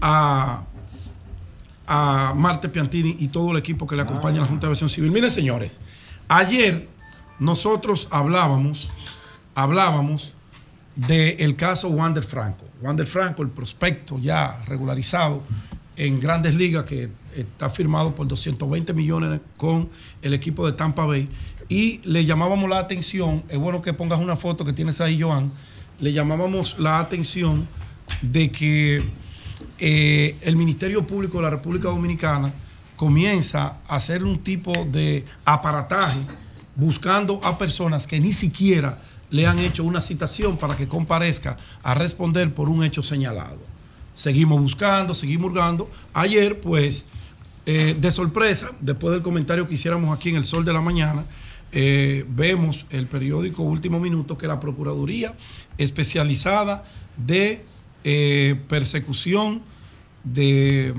a, 0.01 0.63
a 1.87 2.33
Marte 2.35 2.67
Piantini 2.67 3.15
y 3.19 3.29
todo 3.29 3.51
el 3.51 3.57
equipo 3.57 3.87
que 3.87 3.95
le 3.95 4.01
acompaña 4.01 4.39
a 4.39 4.41
la 4.41 4.47
Junta 4.47 4.67
de 4.67 4.71
Aviación 4.71 4.89
Civil. 4.89 5.11
Miren, 5.11 5.31
señores, 5.31 5.79
ayer 6.27 6.89
nosotros 7.39 8.09
hablábamos, 8.11 8.89
hablábamos 9.55 10.33
del 10.97 11.55
caso 11.55 11.87
Wander 11.87 12.25
Franco. 12.25 12.65
Wander 12.81 13.07
Franco, 13.07 13.41
el 13.41 13.49
prospecto 13.49 14.19
ya 14.19 14.59
regularizado 14.67 15.41
en 15.95 16.19
grandes 16.19 16.55
ligas 16.55 16.83
que 16.83 17.07
está 17.35 17.69
firmado 17.69 18.15
por 18.15 18.27
220 18.27 18.93
millones 18.93 19.41
con 19.57 19.89
el 20.21 20.33
equipo 20.33 20.65
de 20.65 20.73
Tampa 20.73 21.05
Bay. 21.05 21.27
Y 21.69 21.99
le 22.03 22.25
llamábamos 22.25 22.69
la 22.69 22.79
atención, 22.79 23.43
es 23.49 23.57
bueno 23.57 23.81
que 23.81 23.93
pongas 23.93 24.19
una 24.19 24.35
foto 24.35 24.65
que 24.65 24.73
tienes 24.73 25.01
ahí, 25.01 25.21
Joan, 25.21 25.51
le 25.99 26.13
llamábamos 26.13 26.77
la 26.79 26.99
atención 26.99 27.67
de 28.21 28.51
que 28.51 29.01
eh, 29.79 30.37
el 30.41 30.55
Ministerio 30.55 31.05
Público 31.05 31.37
de 31.37 31.43
la 31.43 31.49
República 31.49 31.89
Dominicana 31.89 32.53
comienza 32.95 33.77
a 33.87 33.95
hacer 33.95 34.23
un 34.23 34.39
tipo 34.39 34.71
de 34.85 35.25
aparataje 35.45 36.19
buscando 36.75 37.39
a 37.43 37.57
personas 37.57 38.07
que 38.07 38.19
ni 38.19 38.33
siquiera 38.33 38.99
le 39.29 39.47
han 39.47 39.59
hecho 39.59 39.83
una 39.83 39.99
citación 39.99 40.57
para 40.57 40.75
que 40.75 40.87
comparezca 40.87 41.57
a 41.81 41.93
responder 41.93 42.53
por 42.53 42.69
un 42.69 42.83
hecho 42.83 43.01
señalado. 43.01 43.57
Seguimos 44.13 44.61
buscando, 44.61 45.13
seguimos 45.13 45.51
hurgando. 45.51 45.89
Ayer, 46.13 46.61
pues, 46.61 47.07
eh, 47.65 47.95
de 47.99 48.11
sorpresa, 48.11 48.71
después 48.81 49.13
del 49.13 49.21
comentario 49.21 49.67
que 49.67 49.75
hiciéramos 49.75 50.15
aquí 50.15 50.29
en 50.29 50.35
El 50.35 50.45
Sol 50.45 50.65
de 50.65 50.73
la 50.73 50.81
Mañana, 50.81 51.23
eh, 51.71 52.25
vemos 52.27 52.85
el 52.89 53.07
periódico 53.07 53.63
Último 53.63 53.99
Minuto 53.99 54.37
que 54.37 54.47
la 54.47 54.59
Procuraduría 54.59 55.33
especializada 55.77 56.83
de 57.17 57.65
eh, 58.03 58.59
persecución 58.67 59.61
de, 60.23 60.93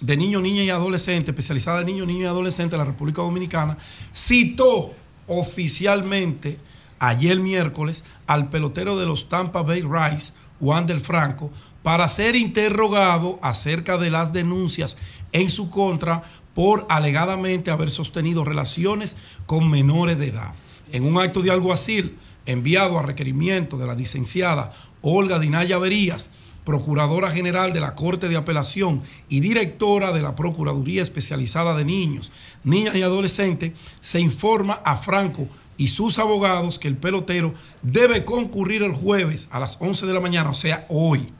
de 0.00 0.16
niños, 0.16 0.42
niñas 0.42 0.66
y 0.66 0.70
adolescentes, 0.70 1.28
especializada 1.28 1.80
en 1.80 1.86
niños, 1.86 2.06
niños 2.06 2.22
y 2.24 2.26
adolescentes 2.26 2.72
de 2.72 2.78
la 2.78 2.84
República 2.84 3.22
Dominicana, 3.22 3.78
citó 4.12 4.92
oficialmente 5.28 6.58
ayer 6.98 7.38
miércoles 7.38 8.04
al 8.26 8.50
pelotero 8.50 8.98
de 8.98 9.06
los 9.06 9.28
Tampa 9.28 9.62
Bay 9.62 9.82
Rays, 9.82 10.34
Wander 10.60 11.00
Franco, 11.00 11.50
para 11.82 12.06
ser 12.08 12.36
interrogado 12.36 13.38
acerca 13.42 13.98
de 13.98 14.10
las 14.10 14.32
denuncias 14.32 14.96
en 15.32 15.50
su 15.50 15.70
contra 15.70 16.22
por 16.54 16.86
alegadamente 16.88 17.70
haber 17.70 17.90
sostenido 17.90 18.44
relaciones 18.44 19.16
con 19.46 19.70
menores 19.70 20.18
de 20.18 20.28
edad. 20.28 20.52
En 20.92 21.04
un 21.04 21.18
acto 21.18 21.40
de 21.40 21.50
alguacil 21.50 22.16
enviado 22.46 22.98
a 22.98 23.02
requerimiento 23.02 23.78
de 23.78 23.86
la 23.86 23.94
licenciada 23.94 24.72
Olga 25.00 25.38
Dinaya 25.38 25.78
Verías, 25.78 26.30
Procuradora 26.64 27.30
General 27.30 27.72
de 27.72 27.80
la 27.80 27.94
Corte 27.94 28.28
de 28.28 28.36
Apelación 28.36 29.02
y 29.28 29.40
directora 29.40 30.12
de 30.12 30.22
la 30.22 30.36
Procuraduría 30.36 31.02
Especializada 31.02 31.74
de 31.76 31.84
Niños, 31.84 32.30
Niñas 32.62 32.94
y 32.94 33.02
Adolescentes, 33.02 33.72
se 34.00 34.20
informa 34.20 34.74
a 34.84 34.94
Franco 34.94 35.48
y 35.76 35.88
sus 35.88 36.20
abogados 36.20 36.78
que 36.78 36.86
el 36.86 36.96
pelotero 36.96 37.54
debe 37.82 38.24
concurrir 38.24 38.82
el 38.82 38.92
jueves 38.92 39.48
a 39.50 39.58
las 39.58 39.78
11 39.80 40.06
de 40.06 40.14
la 40.14 40.20
mañana, 40.20 40.50
o 40.50 40.54
sea, 40.54 40.86
hoy, 40.88 41.32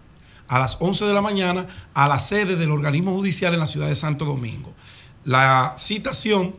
a 0.48 0.58
las 0.58 0.76
11 0.80 1.04
de 1.04 1.14
la 1.14 1.20
mañana, 1.20 1.66
a 1.94 2.08
la 2.08 2.18
sede 2.18 2.56
del 2.56 2.70
organismo 2.70 3.14
judicial 3.14 3.54
en 3.54 3.60
la 3.60 3.66
ciudad 3.66 3.88
de 3.88 3.94
Santo 3.94 4.24
Domingo. 4.24 4.72
La 5.24 5.74
citación 5.78 6.54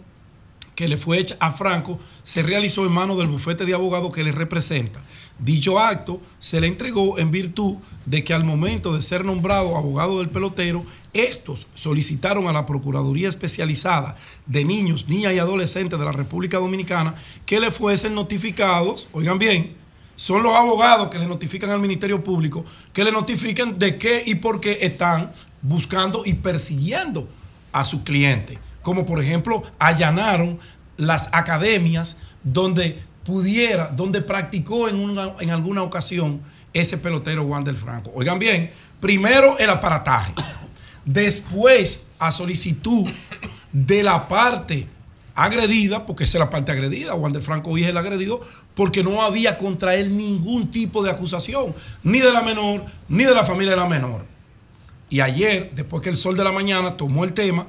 que 0.76 0.88
le 0.88 0.98
fue 0.98 1.20
hecha 1.20 1.36
a 1.40 1.52
Franco 1.52 2.00
se 2.24 2.42
realizó 2.42 2.86
en 2.86 2.92
manos 2.92 3.18
del 3.18 3.28
bufete 3.28 3.66
de 3.66 3.74
abogados 3.74 4.14
que 4.14 4.24
le 4.24 4.32
representa. 4.32 5.02
Dicho 5.40 5.80
acto 5.80 6.22
se 6.40 6.62
le 6.62 6.68
entregó 6.68 7.20
en 7.20 7.32
virtud 7.32 7.76
de 8.06 8.24
que 8.24 8.34
al 8.34 8.46
momento 8.46 8.94
de 8.94 9.02
ser 9.02 9.26
nombrado 9.26 9.76
abogado 9.78 10.20
del 10.20 10.30
pelotero, 10.30 10.84
estos 11.14 11.68
solicitaron 11.76 12.48
a 12.48 12.54
la 12.54 12.66
Procuraduría 12.66 13.30
Especializada 13.30 14.16
de 14.46 14.66
Niños, 14.66 15.08
Niñas 15.08 15.34
y 15.34 15.40
Adolescentes 15.40 16.00
de 16.00 16.06
la 16.06 16.12
República 16.12 16.58
Dominicana 16.58 17.16
que 17.46 17.60
le 17.60 17.72
fuesen 17.72 18.16
notificados, 18.16 19.10
oigan 19.12 19.38
bien, 19.38 19.76
son 20.24 20.42
los 20.42 20.56
abogados 20.56 21.10
que 21.10 21.20
le 21.20 21.26
notifican 21.28 21.70
al 21.70 21.82
Ministerio 21.82 22.24
Público, 22.24 22.64
que 22.94 23.04
le 23.04 23.12
notifiquen 23.12 23.78
de 23.78 23.98
qué 23.98 24.24
y 24.26 24.36
por 24.36 24.62
qué 24.62 24.78
están 24.80 25.34
buscando 25.62 26.24
y 26.26 26.34
persiguiendo 26.36 27.28
a 27.74 27.84
su 27.84 28.06
cliente. 28.06 28.58
Como 28.82 29.06
por 29.06 29.22
ejemplo, 29.22 29.64
allanaron 29.80 30.60
las 30.96 31.28
academias 31.34 32.16
donde 32.42 33.04
pudiera, 33.26 33.88
donde 33.90 34.22
practicó 34.22 34.88
en, 34.88 34.96
una- 34.96 35.34
en 35.42 35.52
alguna 35.52 35.84
ocasión 35.84 36.42
ese 36.74 36.98
pelotero 36.98 37.44
Wander 37.44 37.76
Franco. 37.76 38.10
Oigan 38.16 38.40
bien, 38.40 38.72
primero 39.02 39.58
el 39.60 39.70
aparataje, 39.70 40.34
después 41.04 42.08
a 42.18 42.32
solicitud 42.32 43.10
de 43.74 44.04
la 44.04 44.26
parte 44.30 44.88
agredida, 45.36 46.06
porque 46.06 46.24
esa 46.26 46.38
es 46.38 46.40
la 46.40 46.50
parte 46.50 46.72
agredida, 46.72 47.16
Wander 47.16 47.42
Franco 47.42 47.72
hoy 47.72 47.84
es 47.84 47.90
el 47.90 47.98
agredido, 47.98 48.42
porque 48.76 49.04
no 49.04 49.22
había 49.22 49.58
contra 49.58 49.96
él 49.96 50.16
ningún 50.16 50.70
tipo 50.72 51.04
de 51.04 51.12
acusación, 51.12 51.74
ni 52.04 52.20
de 52.20 52.32
la 52.32 52.42
menor, 52.42 52.86
ni 53.10 53.24
de 53.24 53.34
la 53.34 53.44
familia 53.44 53.72
de 53.72 53.78
la 53.78 53.88
menor. 53.88 54.26
Y 55.10 55.20
ayer, 55.22 55.72
después 55.76 56.02
que 56.02 56.10
el 56.10 56.16
sol 56.16 56.36
de 56.36 56.44
la 56.44 56.52
mañana 56.52 56.98
tomó 56.98 57.24
el 57.24 57.34
tema, 57.34 57.68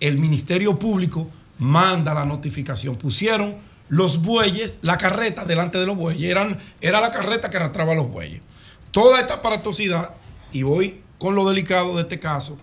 el 0.00 0.18
Ministerio 0.18 0.78
Público 0.78 1.28
manda 1.58 2.14
la 2.14 2.24
notificación. 2.24 2.96
Pusieron 2.96 3.56
los 3.88 4.22
bueyes, 4.22 4.78
la 4.82 4.98
carreta 4.98 5.44
delante 5.44 5.78
de 5.78 5.86
los 5.86 5.96
bueyes. 5.96 6.30
Era 6.80 7.00
la 7.00 7.10
carreta 7.10 7.50
que 7.50 7.56
arrastraba 7.56 7.94
los 7.94 8.08
bueyes. 8.10 8.40
Toda 8.90 9.20
esta 9.20 9.34
aparatosidad, 9.34 10.10
y 10.52 10.62
voy 10.62 11.00
con 11.18 11.34
lo 11.34 11.48
delicado 11.48 11.94
de 11.96 12.02
este 12.02 12.18
caso, 12.18 12.58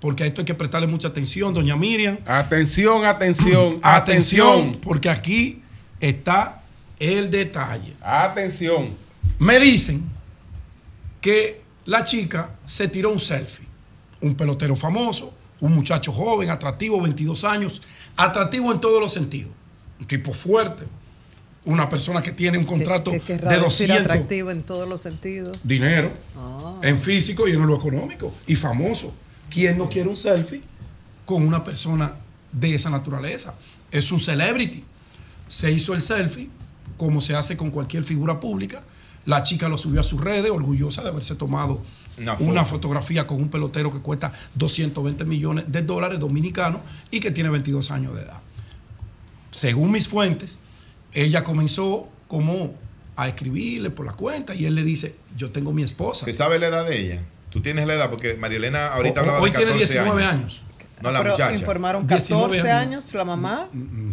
porque 0.00 0.24
a 0.24 0.26
esto 0.26 0.40
hay 0.42 0.44
que 0.44 0.54
prestarle 0.54 0.86
mucha 0.86 1.08
atención, 1.08 1.54
doña 1.54 1.76
Miriam. 1.76 2.18
Atención, 2.26 3.04
atención, 3.06 3.78
atención, 3.82 4.78
porque 4.82 5.08
aquí 5.08 5.62
está 6.00 6.62
el 6.98 7.30
detalle. 7.30 7.94
Atención. 8.00 8.88
Me 9.38 9.58
dicen 9.58 10.02
que 11.20 11.60
la 11.84 12.04
chica 12.04 12.50
se 12.64 12.88
tiró 12.88 13.10
un 13.12 13.18
selfie. 13.20 13.66
Un 14.20 14.34
pelotero 14.34 14.74
famoso, 14.76 15.32
un 15.60 15.74
muchacho 15.74 16.10
joven, 16.10 16.50
atractivo, 16.50 17.00
22 17.00 17.44
años, 17.44 17.82
atractivo 18.16 18.72
en 18.72 18.80
todos 18.80 19.00
los 19.00 19.12
sentidos. 19.12 19.52
Un 20.00 20.06
tipo 20.06 20.32
fuerte, 20.32 20.84
una 21.64 21.88
persona 21.88 22.22
que 22.22 22.32
tiene 22.32 22.58
un 22.58 22.64
contrato 22.64 23.10
¿Qué 23.10 23.20
querrá 23.20 23.50
de 23.50 23.56
decir 23.60 23.88
200 23.88 24.00
atractivo 24.00 24.50
en 24.50 24.62
todos 24.62 24.88
los 24.88 25.00
sentidos? 25.00 25.58
dinero 25.64 26.12
Ah. 26.38 26.76
en 26.82 26.98
físico 26.98 27.46
y 27.48 27.52
en 27.52 27.66
lo 27.66 27.76
económico 27.76 28.32
y 28.46 28.54
famoso. 28.56 29.12
¿Quién 29.50 29.78
no 29.78 29.88
quiere 29.88 30.08
un 30.08 30.16
selfie 30.16 30.62
con 31.24 31.46
una 31.46 31.64
persona 31.64 32.14
de 32.52 32.74
esa 32.74 32.90
naturaleza? 32.90 33.54
Es 33.90 34.10
un 34.12 34.20
celebrity. 34.20 34.84
Se 35.48 35.70
hizo 35.70 35.94
el 35.94 36.02
selfie 36.02 36.50
como 36.96 37.20
se 37.20 37.34
hace 37.34 37.56
con 37.56 37.70
cualquier 37.70 38.04
figura 38.04 38.40
pública. 38.40 38.82
La 39.24 39.42
chica 39.42 39.68
lo 39.68 39.76
subió 39.76 40.00
a 40.00 40.04
sus 40.04 40.20
redes, 40.20 40.50
orgullosa 40.50 41.02
de 41.02 41.08
haberse 41.08 41.34
tomado 41.34 41.82
Una 42.18 42.34
una, 42.38 42.64
foto. 42.64 42.76
fotografía 42.76 43.26
con 43.26 43.38
un 43.38 43.48
pelotero 43.48 43.92
que 43.92 44.00
cuesta 44.00 44.32
220 44.54 45.24
millones 45.24 45.64
de 45.68 45.82
dólares 45.82 46.20
dominicanos 46.20 46.82
y 47.10 47.20
que 47.20 47.30
tiene 47.30 47.50
22 47.50 47.90
años 47.90 48.14
de 48.14 48.22
edad. 48.22 48.40
Según 49.50 49.90
mis 49.90 50.06
fuentes, 50.06 50.60
ella 51.12 51.42
comenzó 51.42 52.08
como 52.28 52.74
a 53.16 53.28
escribirle 53.28 53.90
por 53.90 54.06
la 54.06 54.12
cuenta 54.12 54.54
y 54.54 54.66
él 54.66 54.74
le 54.74 54.84
dice, 54.84 55.16
yo 55.36 55.50
tengo 55.50 55.72
mi 55.72 55.82
esposa. 55.82 56.24
¿Se 56.24 56.32
sabe 56.32 56.58
la 56.58 56.66
edad 56.68 56.86
de 56.86 57.00
ella? 57.00 57.22
Tú 57.50 57.62
tienes 57.62 57.86
la 57.86 57.94
edad, 57.94 58.10
porque 58.10 58.34
María 58.34 58.58
Elena 58.58 58.88
ahorita 58.88 59.20
O- 59.20 59.24
hablaba 59.24 59.40
hoy 59.40 59.50
de 59.50 59.56
tiene 59.56 59.72
14 59.72 59.92
19 59.94 60.24
años. 60.24 60.34
años. 60.42 60.62
No, 61.02 61.10
la 61.10 61.18
Pero 61.20 61.32
muchacha. 61.32 61.52
informaron 61.54 62.06
19 62.06 62.44
14 62.56 62.70
años. 62.70 63.04
años 63.04 63.14
la 63.14 63.24
mamá. 63.24 63.68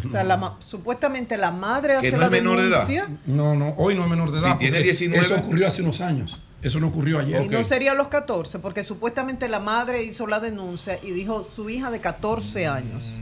O 0.06 0.10
sea, 0.10 0.24
la 0.26 0.36
ma- 0.38 0.58
supuestamente 0.60 1.38
la 1.38 1.52
madre 1.52 1.94
hace 1.96 2.08
Que 2.08 2.12
no 2.12 2.18
la 2.20 2.26
es 2.26 2.32
menor 2.32 2.60
de 2.62 2.68
edad. 2.68 2.88
denuncia. 2.88 3.10
No, 3.26 3.56
no, 3.56 3.74
hoy 3.78 3.96
no 3.96 4.04
es 4.04 4.10
menor 4.10 4.32
de 4.32 4.40
Si 4.40 4.46
edad. 4.46 4.58
tiene 4.58 4.78
porque 4.78 4.84
19. 4.84 5.26
Eso 5.26 5.36
ocurrió 5.36 5.68
hace 5.68 5.82
unos 5.82 6.02
años. 6.02 6.42
Eso 6.62 6.80
no 6.80 6.88
ocurrió 6.88 7.20
ayer. 7.20 7.42
Y 7.46 7.50
no 7.50 7.64
sería 7.64 7.94
los 7.94 8.08
14, 8.10 8.60
porque 8.60 8.84
supuestamente 8.84 9.48
la 9.50 9.60
madre 9.60 10.04
hizo 10.04 10.28
la 10.28 10.40
denuncia 10.40 11.00
y 11.02 11.12
dijo 11.12 11.44
su 11.44 11.70
hija 11.70 11.90
de 11.92 12.00
14 12.02 12.68
años. 12.68 13.18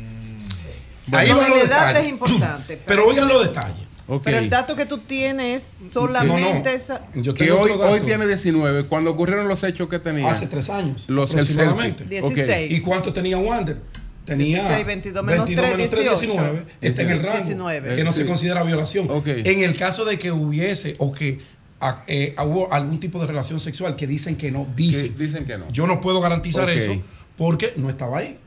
Ahí 1.11 1.29
No, 1.29 1.37
van 1.37 1.49
la 1.49 1.55
edad 1.57 1.63
detalles. 1.87 2.03
es 2.03 2.09
importante. 2.09 2.81
Pero 2.85 3.07
oigan 3.07 3.27
los 3.27 3.43
detalles. 3.43 3.87
Pero 4.23 4.37
el 4.37 4.49
dato 4.49 4.75
que 4.75 4.85
tú 4.85 4.97
tienes 4.97 5.61
es 5.61 5.91
solamente 5.91 6.41
No, 6.41 6.63
no. 6.63 6.69
esa. 6.69 7.01
que 7.33 7.51
hoy, 7.51 7.71
hoy 7.71 8.01
tiene 8.01 8.27
19. 8.27 8.85
Cuando 8.85 9.11
ocurrieron 9.11 9.47
los 9.47 9.63
hechos 9.63 9.87
que 9.89 9.99
tenía. 9.99 10.29
Hace 10.29 10.47
tres 10.47 10.69
años. 10.69 11.05
Los 11.07 11.31
el 11.33 11.39
aproximadamente. 11.39 11.99
selfie. 11.99 12.21
Ok. 12.21 12.33
16. 12.33 12.77
¿Y 12.77 12.81
cuánto 12.81 13.13
tenía 13.13 13.37
Wander? 13.37 13.77
Tenía 14.25 14.59
16, 14.59 14.85
22 14.85 15.23
menos 15.23 15.45
3, 15.45 15.77
18. 15.77 16.11
19. 16.11 16.65
Está 16.81 17.01
en 17.01 17.09
el 17.09 17.19
rango. 17.19 17.37
19. 17.37 17.95
Que 17.95 18.03
no 18.03 18.11
se 18.11 18.25
considera 18.25 18.63
violación. 18.63 19.09
En 19.25 19.61
el 19.61 19.75
caso 19.75 20.05
de 20.05 20.19
que 20.19 20.31
hubiese 20.31 20.95
o 20.99 21.11
que 21.11 21.39
ah, 21.79 22.03
eh, 22.07 22.35
hubo 22.45 22.71
algún 22.71 22.99
tipo 22.99 23.19
de 23.19 23.27
relación 23.27 23.59
sexual 23.59 23.95
que 23.95 24.07
dicen 24.07 24.35
que 24.35 24.51
no, 24.51 24.67
dicen. 24.75 25.15
dicen 25.17 25.45
que 25.45 25.57
no. 25.57 25.71
Yo 25.71 25.87
no 25.87 26.01
puedo 26.01 26.21
garantizar 26.21 26.69
eso 26.69 26.91
porque 27.37 27.73
no 27.77 27.89
estaba 27.89 28.19
ahí. 28.19 28.37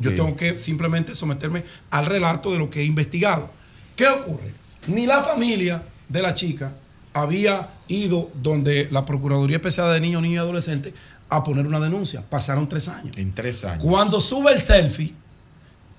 Yo 0.00 0.14
tengo 0.14 0.36
que 0.36 0.58
simplemente 0.58 1.14
someterme 1.14 1.64
al 1.90 2.06
relato 2.06 2.52
de 2.52 2.58
lo 2.58 2.70
que 2.70 2.80
he 2.80 2.84
investigado. 2.84 3.50
¿Qué 3.96 4.06
ocurre? 4.08 4.63
Ni 4.86 5.06
la 5.06 5.22
familia 5.22 5.82
de 6.08 6.22
la 6.22 6.34
chica 6.34 6.72
había 7.12 7.68
ido 7.88 8.30
donde 8.34 8.88
la 8.90 9.04
Procuraduría 9.04 9.56
Especial 9.56 9.92
de 9.92 10.00
Niños, 10.00 10.22
Niños 10.22 10.36
y 10.36 10.38
Adolescentes 10.38 10.94
a 11.28 11.42
poner 11.42 11.66
una 11.66 11.80
denuncia. 11.80 12.22
Pasaron 12.28 12.68
tres 12.68 12.88
años. 12.88 13.16
En 13.16 13.32
tres 13.34 13.64
años. 13.64 13.82
Cuando 13.82 14.20
sube 14.20 14.52
el 14.52 14.60
selfie, 14.60 15.14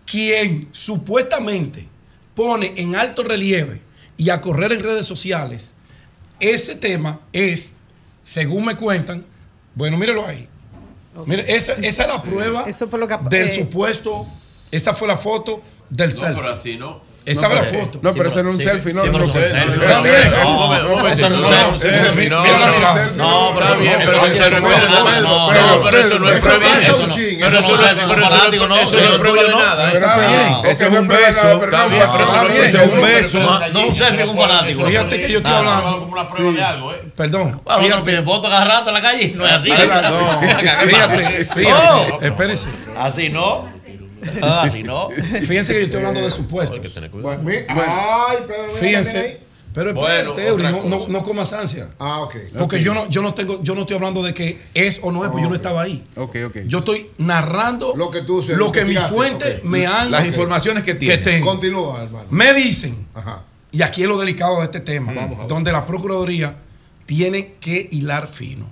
quien 0.06 0.68
supuestamente 0.72 1.88
pone 2.36 2.74
en 2.78 2.96
alto 2.96 3.24
relieve 3.24 3.82
y 4.18 4.30
a 4.30 4.42
correr 4.42 4.72
en 4.72 4.84
redes 4.84 5.06
sociales 5.06 5.74
ese 6.40 6.76
tema 6.76 7.22
es, 7.32 7.74
según 8.24 8.66
me 8.66 8.76
cuentan, 8.76 9.26
bueno, 9.74 9.98
mírelo 9.98 10.26
ahí. 10.26 10.48
Mire, 11.26 11.46
esa, 11.56 11.74
esa 11.74 12.02
es 12.04 12.08
la 12.10 12.22
prueba 12.22 12.66
del 13.30 13.48
eh, 13.48 13.56
supuesto, 13.56 14.12
esa 14.72 14.94
fue 14.94 15.08
la 15.08 15.16
foto 15.16 15.62
del 15.90 16.10
No, 16.10 16.16
selfie. 16.20 16.36
pero 16.42 16.52
así 16.52 16.78
no. 16.78 17.02
Esa 17.26 17.50
No, 17.50 17.56
la 17.56 17.62
pero- 17.62 17.80
foto. 17.86 18.00
no, 18.04 18.14
pero 18.14 18.30
eso 18.30 18.44
no 18.44 18.50
es 18.50 18.56
un 18.56 18.62
selfie, 18.62 18.94
no, 18.94 19.04
no, 19.04 19.12
pero 19.12 19.26
no, 19.26 19.32
eso 19.32 19.40
es 19.40 19.52
no, 19.52 19.58
eso 21.08 21.30
no 21.30 21.48
es 21.48 21.68
un 21.72 21.80
selfie, 21.80 22.30
no, 22.30 22.46
Está 22.46 23.74
bien, 23.76 24.00
pero 24.06 24.26
eso 24.26 24.50
no 24.52 24.68
es 24.68 25.24
No, 25.24 25.82
pero 25.84 25.98
eso 25.98 26.20
no 26.20 26.30
es 26.30 26.40
prueba 26.40 26.66
eso 26.82 27.08
no- 27.08 27.16
Pero 27.16 27.48
eso 27.48 27.58
eso 27.58 28.68
no 28.68 28.76
no 28.76 28.76
es 28.76 29.18
prueba 29.18 29.44
de 29.44 29.50
nada. 29.50 29.92
Está 29.92 30.18
bien, 30.18 30.52
no 30.62 30.70
es 30.70 30.82
un 30.82 31.08
beso. 31.08 31.64
Está 31.64 31.88
bien, 31.88 32.02
Está 32.04 32.44
bien, 32.44 32.64
es 32.64 32.74
un 32.76 33.02
beso. 33.02 33.40
No, 33.40 33.88
un 33.88 33.96
selfie 33.96 34.26
con 34.26 34.30
un 34.30 34.42
fanático. 34.42 34.86
Fíjate 34.86 35.20
que 35.20 35.32
yo 35.32 35.38
estoy 35.38 35.54
hablando. 35.54 36.00
Como 36.00 36.12
una 36.14 36.28
prueba 36.28 36.52
de 36.52 36.64
algo, 36.64 36.92
¿eh? 36.94 37.02
Perdón. 37.16 37.62
Fíjate. 37.82 38.04
piden 38.04 38.26
fotos 38.26 38.52
cada 38.52 38.66
rato 38.66 38.90
en 38.90 38.94
la 38.94 39.02
calle. 39.02 39.34
No 39.36 39.46
es 39.48 39.52
así. 39.54 39.70
No, 39.70 40.42
fíjate, 40.88 41.46
fíjate. 41.46 42.28
Espérese. 42.28 42.68
Así 42.98 43.30
no. 43.30 43.75
Ah, 44.42 44.70
no. 44.84 45.10
Fíjense 45.10 45.74
que 45.74 45.80
yo 45.80 45.86
estoy 45.86 45.98
hablando 45.98 46.22
de 46.22 46.32
supuestos. 46.32 46.80
Pues, 47.22 47.40
mi- 47.42 47.54
Ay, 47.68 48.38
Pedro, 48.48 48.64
mira, 48.68 48.80
Fíjense. 48.80 49.46
Pero 49.74 49.94
Bueno, 49.94 50.30
espérate, 50.30 50.64
no, 50.64 50.84
no, 50.86 51.08
no 51.10 51.24
comas 51.24 51.52
ansia. 51.52 51.90
Ah, 52.00 52.22
ok. 52.22 52.36
Porque 52.58 52.82
yo 52.82 52.94
no, 52.94 53.10
yo 53.10 53.22
no 53.22 53.34
tengo, 53.34 53.62
yo 53.62 53.76
no 53.76 53.82
estoy 53.82 53.98
hablando 53.98 54.24
de 54.24 54.34
que 54.34 54.58
es 54.74 55.00
o 55.02 55.12
no 55.12 55.26
es, 55.26 55.30
porque 55.30 55.44
yo 55.44 55.50
no 55.50 55.56
estaba 55.56 55.82
ahí. 55.82 56.02
Ok, 56.16 56.38
ok. 56.48 56.58
Yo 56.68 56.78
estoy 56.80 57.10
narrando 57.18 57.94
Lo 57.94 58.10
que 58.10 58.22
tú 58.22 58.42
lo 58.56 58.72
que 58.72 58.86
mis 58.86 59.00
fuentes 59.02 59.66
me 59.66 59.86
han 59.86 60.12
Las 60.12 60.26
informaciones 60.26 60.84
que 60.86 60.96
tienes. 60.96 61.24
tengo. 61.24 61.46
Continúa, 61.48 62.04
hermano. 62.04 62.26
Me 62.30 62.54
dicen, 62.54 63.06
Ajá. 63.14 63.42
y 63.74 63.82
aquí 63.82 64.04
es 64.04 64.08
lo 64.08 64.18
delicado 64.18 64.60
de 64.60 64.64
este 64.64 64.80
tema, 64.80 65.12
Vamos 65.12 65.46
donde 65.50 65.74
la 65.74 65.86
Procuraduría 65.86 66.56
tiene 67.06 67.56
que 67.60 67.90
hilar 67.92 68.30
fino. 68.30 68.72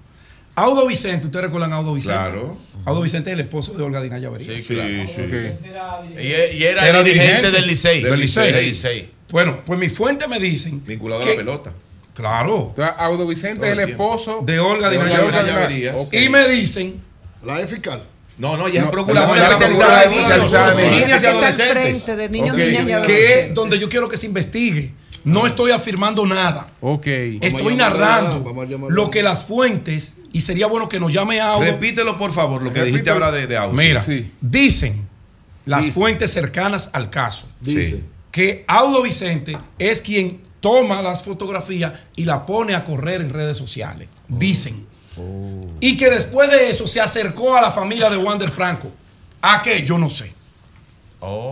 Audo 0.55 0.85
Vicente, 0.88 1.25
¿ustedes 1.27 1.45
recuerdan 1.45 1.73
a 1.73 1.77
Audo 1.77 1.93
Vicente? 1.93 2.17
Claro. 2.17 2.57
Audo 2.85 3.01
Vicente 3.01 3.31
es 3.31 3.39
el 3.39 3.45
esposo 3.45 3.73
de 3.73 3.84
Olga 3.84 4.01
Dinaya 4.01 4.30
Verías. 4.30 4.63
Sí, 4.63 4.73
claro. 4.75 5.03
Ok. 5.03 6.19
Y, 6.19 6.57
y 6.57 6.63
era, 6.63 6.88
Era 6.88 7.01
dirigente 7.01 7.03
dirigente 7.03 7.51
del 7.51 7.67
Licey. 7.67 8.03
del 8.03 8.19
Licey. 8.19 8.51
Del 8.51 8.65
Licey. 8.65 9.11
Bueno, 9.31 9.61
pues 9.65 9.80
mis 9.80 9.93
fuentes 9.93 10.27
me 10.27 10.39
dicen. 10.39 10.84
Vinculado 10.85 11.23
a 11.23 11.25
la 11.25 11.35
pelota. 11.35 11.71
Claro. 12.13 12.75
Audo 12.97 13.25
Vicente 13.25 13.65
es 13.65 13.73
el 13.73 13.80
esposo 13.80 14.41
De 14.45 14.59
Olga 14.59 14.89
de 14.89 14.97
Dinaya. 14.97 15.95
Ok. 15.95 16.13
Y 16.13 16.30
me 16.30 16.47
dicen. 16.47 17.01
La 17.41 17.59
es 17.59 17.69
fiscal. 17.69 18.03
No, 18.38 18.57
no, 18.57 18.67
ya 18.67 18.80
es 18.80 18.85
No, 18.85 18.85
en 18.85 18.91
procuradora 18.91 19.34
niños, 19.34 19.61
especializada 19.61 20.03
en 20.03 20.91
niñas 20.91 21.21
y 21.21 21.25
adolescentes. 21.25 22.05
de 22.17 22.30
niños, 22.30 22.57
niñas 22.57 23.05
que 23.05 23.39
es 23.39 23.53
donde 23.53 23.80
yo 23.80 23.89
quiero 23.89 24.07
que 24.09 24.17
se 24.17 24.25
investigue. 24.25 24.93
No 25.23 25.47
estoy 25.47 25.71
afirmando 25.71 26.25
nada. 26.25 26.67
Ok. 26.81 27.07
Estoy 27.41 27.75
narrando 27.75 28.43
lo 28.89 29.09
que 29.09 29.23
las 29.23 29.45
fuentes, 29.45 30.17
y 30.34 30.41
sería 30.41 30.68
bueno 30.68 30.89
que 30.89 30.99
nos 30.99 31.14
llame 31.14 31.39
a 31.39 31.53
Audo. 31.53 31.64
Repítelo, 31.65 32.18
por 32.18 32.34
favor, 32.34 32.61
lo 32.61 32.73
que 32.73 32.80
Repítelo. 32.80 32.85
dijiste 32.88 33.10
ahora 33.11 33.31
de, 33.31 33.47
de 33.47 33.55
audio. 33.55 33.73
Mira, 33.77 34.03
Sí. 34.03 34.30
dicen 34.41 35.07
las 35.65 35.91
fuentes 35.91 36.31
cercanas 36.34 36.89
al 36.91 37.10
caso 37.10 37.47
Dice. 37.61 38.03
que 38.31 38.65
Audo 38.68 39.01
Vicente 39.01 39.57
es 39.80 40.01
quien 40.01 40.41
toma 40.60 41.01
las 41.01 41.23
fotografías 41.23 41.93
y 42.18 42.26
la 42.26 42.45
pone 42.45 42.76
a 42.76 42.84
correr 42.84 43.22
en 43.22 43.30
redes 43.30 43.57
sociales. 43.57 44.10
Dicen. 44.27 44.85
Y 45.80 45.95
que 45.95 46.10
después 46.10 46.49
de 46.49 46.69
eso 46.69 46.88
se 46.88 46.99
acercó 46.99 47.55
a 47.55 47.61
la 47.61 47.69
familia 47.72 48.10
de 48.10 48.18
Wander 48.18 48.49
Franco. 48.49 48.91
¿A 49.41 49.61
qué? 49.61 49.85
Yo 49.85 49.97
no 49.99 50.10
sé. 50.10 50.34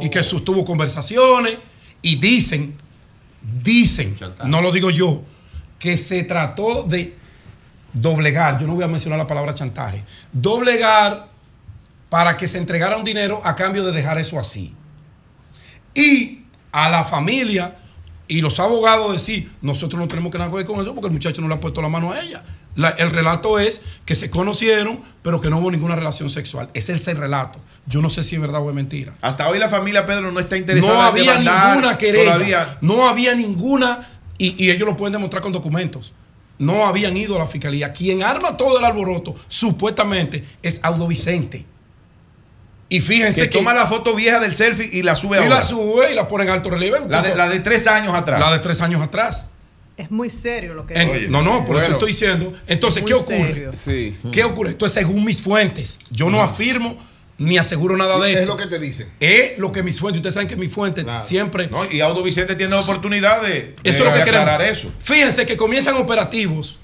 Y 0.01 0.09
que 0.09 0.23
sostuvo 0.23 0.65
conversaciones 0.65 1.57
y 2.01 2.15
dicen, 2.15 2.75
dicen, 3.63 4.17
no 4.45 4.61
lo 4.61 4.71
digo 4.71 4.89
yo, 4.89 5.23
que 5.79 5.95
se 5.97 6.23
trató 6.23 6.83
de 6.83 7.15
doblegar, 7.93 8.59
yo 8.59 8.67
no 8.67 8.73
voy 8.75 8.83
a 8.83 8.87
mencionar 8.87 9.17
la 9.19 9.27
palabra 9.27 9.53
chantaje, 9.53 10.03
doblegar 10.31 11.27
para 12.09 12.35
que 12.37 12.47
se 12.47 12.57
entregara 12.57 12.97
un 12.97 13.03
dinero 13.03 13.41
a 13.43 13.55
cambio 13.55 13.83
de 13.85 13.91
dejar 13.91 14.17
eso 14.17 14.37
así. 14.39 14.75
Y 15.93 16.43
a 16.71 16.89
la 16.89 17.03
familia 17.03 17.75
y 18.27 18.41
los 18.41 18.59
abogados 18.59 19.11
decir, 19.11 19.51
nosotros 19.61 19.99
no 19.99 20.07
tenemos 20.07 20.31
que 20.31 20.37
nada 20.37 20.49
que 20.49 20.57
ver 20.57 20.65
con 20.65 20.79
eso 20.79 20.93
porque 20.95 21.07
el 21.07 21.13
muchacho 21.13 21.41
no 21.41 21.47
le 21.49 21.55
ha 21.55 21.59
puesto 21.59 21.81
la 21.81 21.89
mano 21.89 22.11
a 22.13 22.19
ella. 22.21 22.43
La- 22.75 22.89
el 22.91 23.09
relato 23.09 23.59
es 23.59 23.81
que 24.05 24.15
se 24.15 24.29
conocieron, 24.29 25.01
pero 25.21 25.41
que 25.41 25.49
no 25.49 25.57
hubo 25.59 25.69
ninguna 25.69 25.95
relación 25.97 26.29
sexual. 26.29 26.69
Ese 26.73 26.93
es 26.93 27.05
el 27.09 27.17
relato. 27.17 27.59
Yo 27.87 28.01
no 28.01 28.09
sé 28.09 28.23
si 28.23 28.35
es 28.35 28.41
verdad 28.41 28.61
o 28.61 28.69
es 28.69 28.75
mentira. 28.75 29.11
Hasta 29.21 29.49
hoy 29.49 29.59
la 29.59 29.67
familia 29.67 30.05
Pedro 30.05 30.31
no 30.31 30.39
está 30.39 30.55
interesada 30.55 30.93
No 30.93 31.01
había 31.01 31.39
ninguna 31.39 31.97
querella. 31.97 32.33
Todavía. 32.35 32.77
No 32.79 33.09
había 33.09 33.35
ninguna, 33.35 34.07
y, 34.37 34.63
y 34.63 34.71
ellos 34.71 34.87
lo 34.87 34.95
pueden 34.95 35.11
demostrar 35.11 35.41
con 35.43 35.51
documentos. 35.51 36.13
No 36.61 36.85
habían 36.85 37.17
ido 37.17 37.35
a 37.35 37.39
la 37.39 37.47
fiscalía. 37.47 37.91
Quien 37.91 38.23
arma 38.23 38.55
todo 38.55 38.79
el 38.79 38.85
alboroto, 38.85 39.35
supuestamente, 39.47 40.43
es 40.61 40.79
Audo 40.83 41.07
Vicente. 41.07 41.65
Y 42.89 42.99
fíjense 42.99 43.41
Que 43.41 43.49
que. 43.49 43.57
toma 43.57 43.73
la 43.73 43.87
foto 43.87 44.13
vieja 44.15 44.39
del 44.39 44.53
selfie 44.53 44.89
y 44.91 45.01
la 45.01 45.15
sube 45.15 45.37
y 45.37 45.39
ahora. 45.43 45.55
la 45.57 45.63
sube 45.63 46.11
y 46.11 46.15
la 46.15 46.27
pone 46.27 46.43
en 46.43 46.49
alto 46.49 46.69
relieve. 46.69 46.99
La 47.07 47.21
de, 47.21 47.35
la 47.35 47.47
de 47.47 47.59
tres 47.61 47.87
años 47.87 48.13
atrás. 48.13 48.39
La 48.39 48.51
de 48.51 48.59
tres 48.59 48.81
años 48.81 49.01
atrás. 49.01 49.51
Es 49.97 50.11
muy 50.11 50.29
serio 50.29 50.73
lo 50.73 50.85
que 50.85 50.93
En- 50.95 51.31
no, 51.31 51.41
no, 51.41 51.65
por 51.65 51.77
eso 51.77 51.91
estoy 51.91 52.07
diciendo. 52.11 52.53
Entonces, 52.67 53.03
¿qué 53.03 53.13
ocurre? 53.13 53.71
Sí. 53.77 54.17
¿Qué 54.31 54.43
ocurre? 54.43 54.71
Esto 54.71 54.85
es 54.85 54.91
según 54.91 55.23
mis 55.23 55.41
fuentes. 55.41 55.99
Yo 56.09 56.29
no 56.29 56.41
afirmo 56.41 56.97
ni 57.41 57.57
aseguro 57.57 57.97
nada 57.97 58.19
de 58.19 58.29
esto. 58.33 58.41
Es 58.43 58.47
lo 58.47 58.55
que 58.55 58.67
te 58.67 58.77
dicen. 58.77 59.11
Es 59.19 59.57
lo 59.57 59.71
que 59.71 59.81
mis 59.81 59.99
fuentes, 59.99 60.19
ustedes 60.19 60.35
saben 60.35 60.47
que 60.47 60.55
mis 60.55 60.71
fuentes 60.71 61.05
siempre. 61.23 61.67
No, 61.69 61.91
y 61.91 61.99
Audo 61.99 62.21
Vicente 62.21 62.55
tiene 62.55 62.75
la 62.75 62.81
oportunidad 62.81 63.41
de, 63.41 63.75
Eso 63.83 63.97
es 63.97 63.97
de 63.97 63.99
lo 63.99 64.13
que 64.13 64.19
queremos. 64.19 64.41
aclarar 64.41 64.61
eso. 64.61 64.91
Fíjense 64.99 65.45
que 65.45 65.57
comienzan 65.57 65.95
operativos 65.97 66.77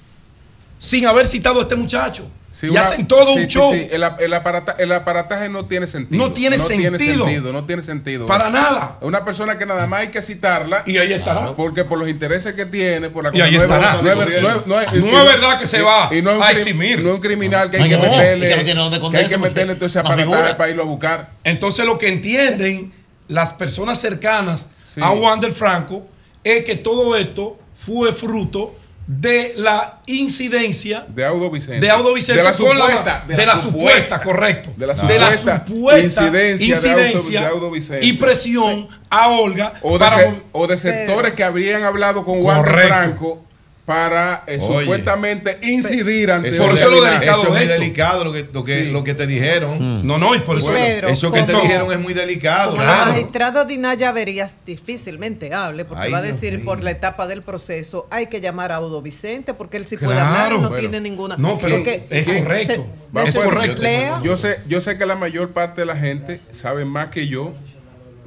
sin 0.78 1.06
haber 1.06 1.28
citado 1.28 1.60
a 1.60 1.62
este 1.62 1.76
muchacho. 1.76 2.28
Sí, 2.58 2.66
y 2.66 2.70
una- 2.70 2.80
hacen 2.80 3.06
todo 3.06 3.34
sí, 3.34 3.40
un 3.42 3.46
sí, 3.48 3.54
show. 3.54 3.72
sí. 3.72 3.86
El, 3.90 4.02
ap- 4.02 4.20
el 4.20 4.34
aparata- 4.34 4.74
el 4.80 4.90
aparataje 4.90 5.48
no 5.48 5.64
tiene 5.66 5.86
sentido. 5.86 6.26
No 6.26 6.32
tiene 6.32 6.58
sentido. 6.58 7.24
sentido, 7.24 7.52
no 7.52 7.64
tiene 7.64 7.82
sentido. 7.84 8.26
Para 8.26 8.50
nada. 8.50 8.98
Una 9.00 9.24
persona 9.24 9.56
que 9.58 9.64
nada 9.64 9.86
más 9.86 10.00
hay 10.00 10.08
que 10.08 10.22
citarla. 10.22 10.82
Y 10.84 10.98
ahí 10.98 11.12
estará. 11.12 11.54
Porque 11.54 11.84
por 11.84 11.98
los 12.00 12.08
intereses 12.08 12.54
que 12.54 12.66
tiene, 12.66 13.10
por 13.10 13.22
la 13.22 13.30
Y 13.32 13.40
ahí 13.42 13.52
no 13.52 13.58
es- 13.58 13.62
estará. 13.62 13.92
No, 14.02 14.10
es- 14.10 14.16
no 14.16 14.22
es- 14.22 14.42
no 14.66 14.80
es- 14.80 14.92
No 14.92 15.06
es 15.06 15.24
y- 15.24 15.26
verdad 15.28 15.58
que 15.60 15.66
se 15.66 15.80
va 15.82 16.08
y 16.12 16.20
no 16.20 16.32
es 16.32 16.36
un 16.38 16.42
a 16.42 16.50
eximir. 16.50 17.00
No 17.00 17.10
es 17.10 17.14
un 17.14 17.20
criminal 17.20 17.70
que 17.70 17.76
hay 17.76 17.82
No, 17.84 17.88
que 17.88 17.96
no 17.96 18.02
meterle. 18.02 18.46
tiene 18.48 18.64
que 18.64 19.16
hay 19.18 19.28
que 19.28 19.38
meterle 19.38 19.74
todo 19.76 19.86
ese 19.86 20.02
no 20.02 20.08
aparataje 20.10 20.54
para 20.54 20.70
irlo 20.70 20.82
a 20.82 20.86
buscar. 20.86 21.30
Entonces 21.44 21.84
lo 21.86 21.96
que 21.96 22.08
entienden 22.08 22.92
las 23.28 23.52
personas 23.52 24.00
cercanas 24.00 24.66
Sí. 24.92 25.00
a 25.00 25.10
Wander 25.12 25.52
Franco 25.52 26.08
es 26.42 26.64
que 26.64 26.74
todo 26.74 27.16
esto 27.16 27.56
fue 27.74 28.12
fruto 28.12 28.74
de 29.10 29.54
la 29.56 30.00
incidencia 30.04 31.06
De 31.08 31.24
Audo 31.24 31.50
Vicente. 31.50 31.80
de 31.80 31.90
Audo 31.90 32.12
Vicente 32.12 32.36
De 32.40 32.44
la 32.44 32.52
con 32.54 32.68
supuesta. 32.68 33.24
de, 33.26 33.46
la 33.46 33.56
supuesta, 33.56 34.20
correcto. 34.22 34.70
De 34.76 34.86
la 34.86 34.92
de 34.92 35.18
la 35.18 35.32
supuesta 35.32 35.64
supuesta 35.66 36.24
incidencia 36.26 36.34
de 36.34 36.52
Audo- 36.52 36.62
incidencia 37.06 37.40
de 37.40 37.46
Audo 37.46 37.70
Vicente. 37.70 38.06
y 38.06 38.12
presión 38.12 38.86
a 39.08 39.28
Olga 39.30 39.72
O 39.80 39.94
de, 39.94 39.98
para 39.98 40.18
se- 40.18 40.42
o 40.52 40.66
de 40.66 40.76
sectores 40.76 41.32
que 41.32 41.42
habrían 41.42 41.84
hablado 41.84 42.22
con 42.22 42.42
Correcto. 42.42 42.88
Franco 42.88 43.44
para 43.88 44.44
eh, 44.46 44.58
Oye. 44.60 44.80
supuestamente 44.80 45.58
incidir 45.62 46.30
ante 46.30 46.50
Eso, 46.50 46.62
Por 46.62 46.74
es 46.74 46.80
eso 46.80 46.90
lo 46.90 46.96
delicado, 46.96 47.20
delicado 47.20 47.40
eso 47.40 47.46
es 47.46 47.54
muy 47.54 47.62
esto. 47.62 47.72
delicado 47.80 48.24
lo 48.24 48.32
que, 48.34 48.46
lo 48.52 48.62
que, 48.64 48.84
lo 48.92 49.02
que 49.02 49.14
te 49.14 49.26
dijeron. 49.26 50.06
No, 50.06 50.18
no, 50.18 50.34
y 50.34 50.40
por 50.40 50.58
eso 50.58 50.66
Bueno, 50.66 50.84
Pero 50.86 51.08
Eso 51.08 51.32
que 51.32 51.42
te 51.44 51.54
dijeron 51.54 51.90
es 51.90 51.98
muy 51.98 52.12
delicado. 52.12 52.72
Como 52.72 52.82
Claro. 52.82 53.06
la 53.06 53.12
magistrada 53.12 53.64
Dinaya 53.64 54.12
Verías 54.12 54.56
difícilmente 54.66 55.54
hable, 55.54 55.86
porque 55.86 56.04
Ay, 56.04 56.12
va 56.12 56.18
a 56.18 56.22
decir 56.22 56.62
por 56.66 56.84
la 56.84 56.90
etapa 56.90 57.26
del 57.26 57.40
proceso, 57.40 58.06
hay 58.10 58.26
que 58.26 58.42
llamar 58.42 58.72
a 58.72 58.76
Audo 58.76 59.00
Vicente, 59.00 59.54
porque 59.54 59.78
él 59.78 59.86
sí 59.86 59.96
puede 59.96 60.12
Claro. 60.18 60.28
hablar 60.28 60.52
y 60.52 60.54
no 60.60 60.68
Bueno. 60.68 60.80
tiene 60.90 61.00
ninguna. 61.00 61.36
No, 61.38 61.56
pero 61.56 61.76
porque 61.76 61.94
es 61.94 62.04
se- 62.04 62.24
correcto. 62.42 62.74
su 62.74 62.84
pues, 63.10 63.34
correcto. 63.36 64.22
Yo 64.22 64.36
sé, 64.36 64.60
yo 64.68 64.82
sé 64.82 64.98
que 64.98 65.06
la 65.06 65.16
mayor 65.16 65.52
parte 65.52 65.80
de 65.80 65.86
la 65.86 65.96
gente 65.96 66.42
sabe 66.52 66.84
más 66.84 67.08
que 67.08 67.26
yo, 67.26 67.54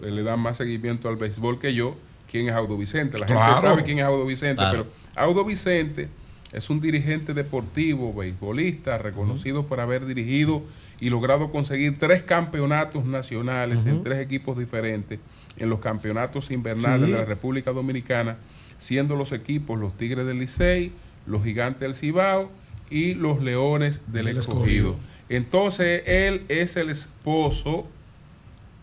le 0.01 0.23
dan 0.23 0.39
más 0.39 0.57
seguimiento 0.57 1.07
al 1.07 1.17
béisbol 1.17 1.59
que 1.59 1.75
yo, 1.75 1.95
quién 2.31 2.49
es 2.49 2.55
Audo 2.55 2.77
Vicente. 2.77 3.19
La 3.19 3.27
Claro. 3.27 3.53
gente 3.57 3.67
sabe 3.67 3.83
quién 3.83 3.99
es 3.99 4.05
Audo 4.05 4.25
Vicente, 4.25 4.55
Claro. 4.55 4.71
pero 4.87 5.00
Audo 5.15 5.43
Vicente 5.45 6.07
es 6.51 6.69
un 6.69 6.81
dirigente 6.81 7.33
deportivo, 7.33 8.13
beisbolista, 8.13 8.97
reconocido 8.97 9.65
por 9.65 9.79
haber 9.79 10.05
dirigido 10.05 10.61
y 10.99 11.09
logrado 11.09 11.51
conseguir 11.51 11.97
tres 11.97 12.23
campeonatos 12.23 13.05
nacionales 13.05 13.85
en 13.85 14.03
tres 14.03 14.19
equipos 14.19 14.57
diferentes 14.57 15.19
en 15.57 15.69
los 15.69 15.79
campeonatos 15.79 16.51
invernales 16.51 17.05
Sí. 17.07 17.11
de 17.13 17.17
la 17.19 17.25
República 17.25 17.71
Dominicana, 17.71 18.37
siendo 18.77 19.15
los 19.15 19.31
equipos 19.31 19.79
los 19.79 19.97
Tigres 19.97 20.25
del 20.25 20.39
Licey, 20.39 20.91
los 21.25 21.43
Gigantes 21.43 21.81
del 21.81 21.93
Cibao 21.95 22.51
y 22.89 23.13
los 23.13 23.41
Leones 23.41 24.01
del. 24.07 24.27
Escogido. 24.37 24.95
Entonces, 25.29 26.03
él 26.05 26.41
es 26.49 26.75
el 26.75 26.89
esposo 26.89 27.87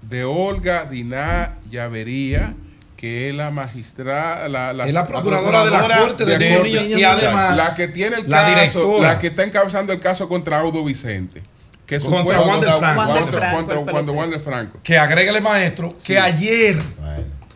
de 0.09 0.25
Olga 0.25 0.85
Diná 0.87 1.59
Llavería, 1.69 2.55
que 2.99 3.29
es 3.29 3.35
la 3.37 3.53
magistrada, 3.53 4.49
la, 4.49 4.85
Es 4.85 4.93
la 4.93 5.07
procuradora 5.07 5.65
de 5.65 5.71
la 5.71 5.99
Corte 6.01 6.25
de 6.25 6.57
Corte, 6.57 6.69
Niños 6.83 6.99
y 7.01 7.05
además 7.05 7.57
la 7.57 7.77
que 7.77 7.87
tiene 7.87 8.17
el 8.17 8.29
la 8.29 8.39
caso, 8.39 8.49
directora. 8.81 9.09
la 9.13 9.19
que 9.21 9.27
está 9.29 9.45
encabezando 9.45 9.93
el 9.93 10.01
caso 10.01 10.29
contra 10.29 10.59
Audo 10.59 10.85
Vicente. 10.85 11.43
Que 11.87 12.01
Contra 12.01 12.19
supone- 12.19 12.39
Wander 12.39 12.71
Franco. 12.71 12.81
Contra- 12.81 13.15
Wander 13.15 13.35
Franco, 13.41 13.57
contra- 13.57 13.79
el 13.79 13.85
cuando 13.85 13.93
pelotero. 14.13 14.13
Wander 14.19 14.41
Franco. 14.41 14.79
que 14.83 14.99
agrégale 14.99 15.41
maestro 15.41 15.97
que 16.05 16.19
ayer 16.19 16.77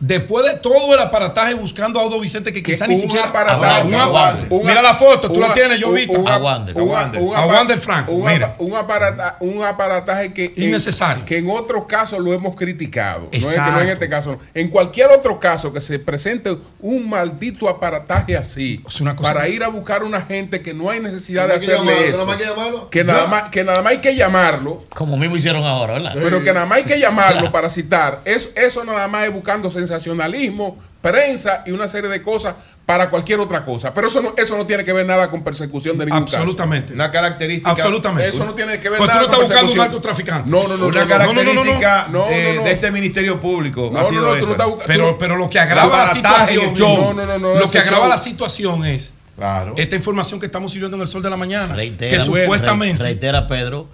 después 0.05 0.45
de 0.45 0.57
todo 0.59 0.93
el 0.93 0.99
aparataje 0.99 1.53
buscando 1.53 1.97
a 1.99 2.03
Audo 2.03 2.19
Vicente 2.19 2.51
que 2.51 2.61
quizá 2.61 2.85
ni 2.87 2.95
un 2.95 3.01
siquiera 3.01 3.27
aparataje, 3.29 3.83
un 3.87 3.93
a 3.95 4.03
apa- 4.03 4.11
Wander. 4.11 4.47
un- 4.49 4.65
mira 4.65 4.81
la 4.81 4.95
foto 4.95 5.31
tú 5.31 5.39
la 5.39 5.53
tienes 5.53 5.79
yo 5.79 5.89
un- 5.89 6.27
A 6.27 6.37
Wander, 6.37 6.75
a 6.77 7.45
Wander. 7.45 7.79
Franco, 7.79 8.11
un 8.11 8.25
mira. 8.25 8.47
apa- 8.47 8.55
un 8.59 8.75
aparata- 8.75 9.37
un 9.39 9.63
aparataje 9.63 10.33
que 10.33 10.53
en- 10.57 10.63
Innecesario. 10.63 11.23
que 11.25 11.37
en 11.37 11.49
otros 11.49 11.85
casos 11.85 12.19
lo 12.19 12.33
hemos 12.33 12.55
criticado. 12.55 13.21
No 13.21 13.27
es, 13.31 13.39
que 13.39 13.45
no 13.45 13.51
Exacto. 13.51 13.81
en 13.81 13.89
este 13.89 14.09
caso. 14.09 14.31
no. 14.31 14.37
En 14.53 14.67
cualquier 14.69 15.09
otro 15.09 15.39
caso 15.39 15.71
que 15.71 15.79
se 15.81 15.99
presente 15.99 16.57
un 16.81 17.07
maldito 17.09 17.69
aparataje 17.69 18.35
así 18.35 18.83
Es 18.87 18.99
una 18.99 19.15
cosa- 19.15 19.33
para 19.33 19.47
ir 19.47 19.63
a 19.63 19.69
buscar 19.69 20.03
una 20.03 20.21
gente 20.21 20.61
que 20.61 20.73
no 20.73 20.89
hay 20.89 20.99
necesidad 20.99 21.43
de 21.47 21.59
que 21.59 21.65
hacerle 21.71 21.77
llamarlo, 21.93 22.01
eso. 22.03 22.17
nada 22.17 22.25
más 22.25 22.37
que. 22.37 22.89
Que 22.89 23.03
nada, 23.03 23.27
más, 23.27 23.49
que 23.49 23.63
nada 23.63 23.81
más 23.81 23.91
hay 23.93 23.97
que 23.99 24.15
llamarlo. 24.15 24.83
Como 24.93 25.17
mismo 25.17 25.37
hicieron 25.37 25.63
ahora, 25.63 25.93
¿verdad? 25.93 26.11
Pero 26.15 26.43
que 26.43 26.53
nada 26.53 26.65
más 26.65 26.79
hay 26.79 26.83
que 26.83 26.99
llamarlo 26.99 27.51
para 27.51 27.69
citar. 27.69 28.19
Eso, 28.25 28.49
eso 28.55 28.83
nada 28.83 29.07
más 29.07 29.25
es 29.25 29.33
buscando 29.33 29.71
sensacionalismo, 29.93 30.77
prensa 31.01 31.63
y 31.65 31.71
una 31.71 31.87
serie 31.87 32.09
de 32.09 32.21
cosas 32.21 32.55
para 32.85 33.09
cualquier 33.09 33.39
otra 33.39 33.63
cosa. 33.63 33.93
Pero 33.93 34.07
eso 34.07 34.21
no, 34.21 34.33
eso 34.37 34.57
no 34.57 34.65
tiene 34.65 34.83
que 34.83 34.93
ver 34.93 35.05
nada 35.05 35.29
con 35.29 35.43
persecución 35.43 35.97
de 35.97 36.05
ningún 36.05 36.23
caso. 36.23 36.37
absolutamente 36.37 36.93
Una 36.93 37.11
característica. 37.11 37.69
absolutamente 37.71 38.29
Eso 38.29 38.45
no 38.45 38.53
tiene 38.53 38.79
que 38.79 38.89
ver 38.89 38.97
Pues 38.97 39.09
tú 39.09 39.15
nada 39.15 39.19
no 39.21 39.25
estás 39.25 39.39
con 39.39 39.47
buscando 39.47 39.71
un 39.71 39.77
narcotraficante 39.77 40.49
No, 40.49 40.67
no, 40.67 40.77
no. 40.77 40.87
Una 40.87 40.99
no, 40.99 41.05
no, 41.05 41.09
característica 41.09 42.07
no, 42.09 42.19
no, 42.19 42.25
no, 42.25 42.31
de, 42.31 42.53
no. 42.55 42.63
de 42.63 42.71
este 42.71 42.91
ministerio 42.91 43.39
público. 43.39 43.89
No, 43.91 43.99
ha 43.99 44.03
no, 44.03 44.09
sido 44.09 44.21
no, 44.21 44.27
tú 44.29 44.35
esa. 44.35 44.45
no 44.45 44.51
estás 44.51 44.67
buscando- 44.67 44.87
pero 44.87 45.17
pero 45.17 45.35
lo 45.37 45.49
que 45.49 45.59
agrava 45.59 46.05
la 46.05 46.13
situación 46.13 46.75
show. 46.75 46.97
No, 46.97 47.13
no, 47.13 47.25
no, 47.25 47.39
no, 47.53 47.59
lo 47.59 47.69
que 47.71 47.79
agrava 47.79 48.03
show. 48.05 48.09
la 48.09 48.17
situación 48.17 48.85
es 48.85 49.15
Claro. 49.35 49.73
esta 49.77 49.95
información 49.95 50.39
que 50.39 50.45
estamos 50.45 50.71
sirviendo 50.71 50.95
en 50.95 51.01
el 51.01 51.07
sol 51.07 51.23
de 51.23 51.29
la 51.29 51.37
mañana 51.37 51.73
Reitera, 51.73 52.11
que 52.11 52.19
supuestamente 52.19 52.99
re- 53.01 53.09
reitera, 53.09 53.47
Pedro, 53.47 53.87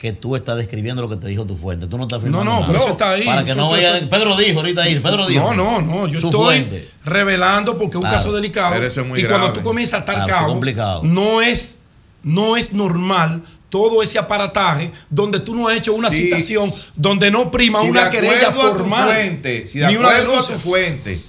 que 0.00 0.14
tú 0.14 0.34
estás 0.34 0.56
describiendo 0.56 1.02
lo 1.02 1.10
que 1.10 1.16
te 1.16 1.26
dijo 1.28 1.44
tu 1.44 1.56
fuente. 1.56 1.86
Tú 1.86 1.98
no 1.98 2.04
estás 2.04 2.22
No, 2.24 2.38
afirmando 2.40 2.44
no, 2.50 2.60
nada. 2.60 2.66
pero 2.72 2.78
eso 2.78 2.88
está 2.92 3.10
ahí. 3.10 3.22
Para 3.26 3.44
que 3.44 3.50
Eso 3.50 3.60
no 3.60 3.76
está- 3.76 3.90
vayan. 3.92 4.08
Pedro 4.08 4.34
dijo 4.36 4.58
ahorita 4.60 4.82
ahí. 4.82 4.98
Pedro 4.98 5.26
dijo. 5.26 5.54
No, 5.54 5.80
no, 5.80 5.82
no. 5.82 6.08
Yo 6.08 6.18
estoy 6.20 6.32
fuente. 6.32 6.88
revelando 7.04 7.76
porque 7.76 7.90
es 7.90 7.96
un 7.96 8.00
Claro. 8.02 8.16
caso 8.16 8.32
delicado. 8.32 8.72
Pero 8.72 8.86
eso 8.86 9.02
es 9.02 9.06
muy 9.06 9.20
y 9.20 9.24
cuando 9.24 9.52
tú 9.52 9.60
comienzas 9.60 10.00
a 10.00 10.02
atar 10.04 10.24
Claro, 10.24 10.58
cabos, 10.74 11.02
no 11.04 11.42
es, 11.42 11.76
no 12.22 12.56
es 12.56 12.72
normal 12.72 13.42
todo 13.68 14.02
ese 14.02 14.18
aparataje 14.18 14.90
donde 15.10 15.38
tú 15.38 15.54
no 15.54 15.68
has 15.68 15.76
hecho 15.76 15.92
una 15.92 16.08
Sí. 16.10 16.22
citación, 16.24 16.72
donde 16.96 17.30
no 17.30 17.50
prima 17.50 17.82
Si 17.82 17.90
una 17.90 18.08
querella 18.08 18.50
formal. 18.52 19.06
fuente, 19.10 19.66
si 19.66 19.80
de 19.80 19.86
ni 19.88 19.96
una 19.96 20.08
acuerdo 20.08 20.38
a 20.40 20.46
tu 20.46 20.52
fuente, 20.58 21.22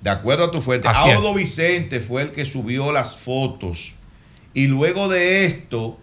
de 0.00 0.10
acuerdo 0.10 0.44
a 0.46 0.50
tu 0.50 0.60
fuente, 0.60 0.88
Así 0.88 1.08
Audo 1.12 1.28
es. 1.30 1.34
Vicente 1.36 2.00
fue 2.00 2.22
el 2.22 2.32
que 2.32 2.44
subió 2.44 2.90
las 2.90 3.16
fotos. 3.16 3.94
Y 4.54 4.66
luego 4.66 5.08
de 5.08 5.46
esto 5.46 5.98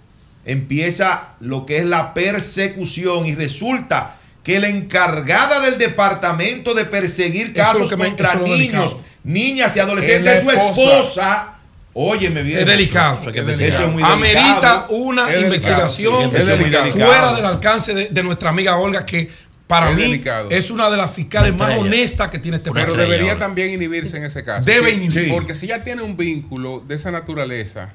empieza 0.52 1.30
lo 1.40 1.66
que 1.66 1.78
es 1.78 1.86
la 1.86 2.14
persecución 2.14 3.26
y 3.26 3.36
resulta 3.36 4.16
que 4.44 4.60
la 4.60 4.68
encargada 4.70 5.60
del 5.60 5.78
departamento 5.78 6.74
de 6.74 6.86
perseguir 6.86 7.54
casos 7.54 7.96
me- 7.98 8.06
contra 8.08 8.36
niños, 8.36 8.98
niñas 9.24 9.76
y 9.76 9.80
Es 9.80 9.86
adolescentes 9.86 10.38
es 10.38 10.44
su 10.44 10.50
esposa. 10.52 11.56
Óyeme 11.94 12.44
bien. 12.44 12.60
Es 12.60 12.66
delicado. 12.66 13.20
Eso 13.20 13.30
Es 13.32 13.46
delicado. 13.46 13.86
es 13.88 13.92
muy 13.94 14.04
Amerita 14.04 14.40
delicado. 14.44 14.86
una 14.90 15.34
Es 15.34 15.42
investigación 15.44 16.14
delicado, 16.32 16.46
sí, 16.46 16.52
es 16.52 16.60
muy 16.60 16.70
delicado. 16.70 17.06
fuera 17.12 17.34
del 17.34 17.46
alcance 17.46 17.94
de, 17.94 18.06
de 18.10 18.24
nuestra 18.24 18.50
amiga 18.52 18.78
Olga, 18.78 19.06
que 19.06 19.30
para 19.68 19.90
Es 19.90 19.96
mí 19.96 20.02
delicado. 20.04 20.50
es 20.50 20.72
una 20.72 20.90
de 20.90 20.98
las 20.98 21.14
fiscales 21.14 21.54
más 21.56 21.78
honestas 21.78 22.30
que 22.30 22.40
tiene 22.40 22.58
este 22.58 22.72
Pero 22.72 22.94
país. 22.96 23.08
debería 23.10 23.38
también 23.38 23.72
inhibirse 23.72 24.18
en 24.18 24.26
ese 24.26 24.44
caso. 24.44 24.66
Debe 24.66 24.92
Sí, 24.92 24.98
inhibirse. 24.98 25.30
Porque 25.34 25.54
si 25.54 25.68
ya 25.68 25.84
tiene 25.84 26.02
un 26.02 26.16
vínculo 26.18 26.80
de 26.88 26.96
esa 26.96 27.12
naturaleza, 27.12 27.94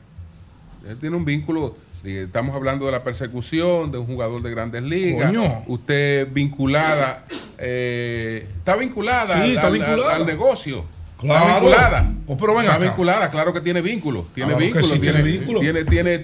él 0.88 0.98
tiene 0.98 1.16
un 1.16 1.24
vínculo, 1.24 1.76
estamos 2.04 2.54
hablando 2.54 2.86
de 2.86 2.92
la 2.92 3.02
persecución 3.02 3.90
de 3.90 3.98
un 3.98 4.06
jugador 4.06 4.42
de 4.42 4.50
grandes 4.50 4.82
ligas. 4.82 5.26
Coño. 5.32 5.64
Usted 5.66 6.28
vinculada, 6.32 7.24
eh, 7.58 8.46
está 8.58 8.76
vinculada, 8.76 9.26
Sí, 9.26 9.32
al, 9.40 9.50
está 9.56 9.66
al- 9.68 9.72
vinculada. 9.72 10.14
al 10.16 10.26
negocio. 10.26 10.84
Claro. 11.18 11.44
Está 11.46 11.60
vinculada. 11.60 12.12
Oh, 12.26 12.36
pero 12.36 12.60
está 12.60 12.74
acá. 12.74 12.84
vinculada, 12.84 13.30
claro 13.30 13.52
que 13.54 13.60
tiene 13.60 13.80
vínculo. 13.80 14.26
Tiene 14.34 14.48
Claro 14.50 14.58
que 14.58 14.64
vínculo, 14.66 14.94
sí, 14.94 15.00
tiene, 15.00 15.22
tiene 15.22 15.22
vínculo. 15.38 15.60
tiene, 15.60 15.84
tiene, 15.84 16.18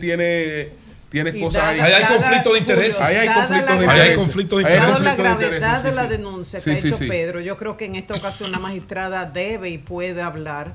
tiene, 1.11 1.40
cosas 1.40 1.62
ahí. 1.65 1.81
Ahí 1.81 1.93
hay 1.93 2.05
conflicto 2.05 2.52
de 2.52 2.59
intereses. 2.59 3.01
Ahí 3.01 3.16
hay 3.16 3.28
conflicto 3.35 3.74
de 3.78 3.86
Ahí 3.90 4.09
hay 4.11 4.16
conflicto 4.16 4.57
de 4.57 4.62
intereses. 4.62 5.01
la 5.02 5.15
gravedad 5.15 5.43
intereses, 5.52 5.82
de 5.85 5.93
la 5.93 6.02
sí. 6.02 6.09
denuncia 6.09 6.59
que 6.61 6.65
Sí, 6.65 6.70
ha 6.70 6.89
hecho 6.89 6.97
sí. 6.98 7.09
Pedro, 7.09 7.40
yo 7.40 7.57
creo 7.57 7.77
que 7.77 7.86
en 7.86 7.94
esta 7.97 8.15
ocasión 8.15 8.52
la 8.52 8.59
magistrada 8.59 9.24
debe 9.24 9.70
y 9.70 9.78
puede 9.78 10.20
hablar, 10.23 10.74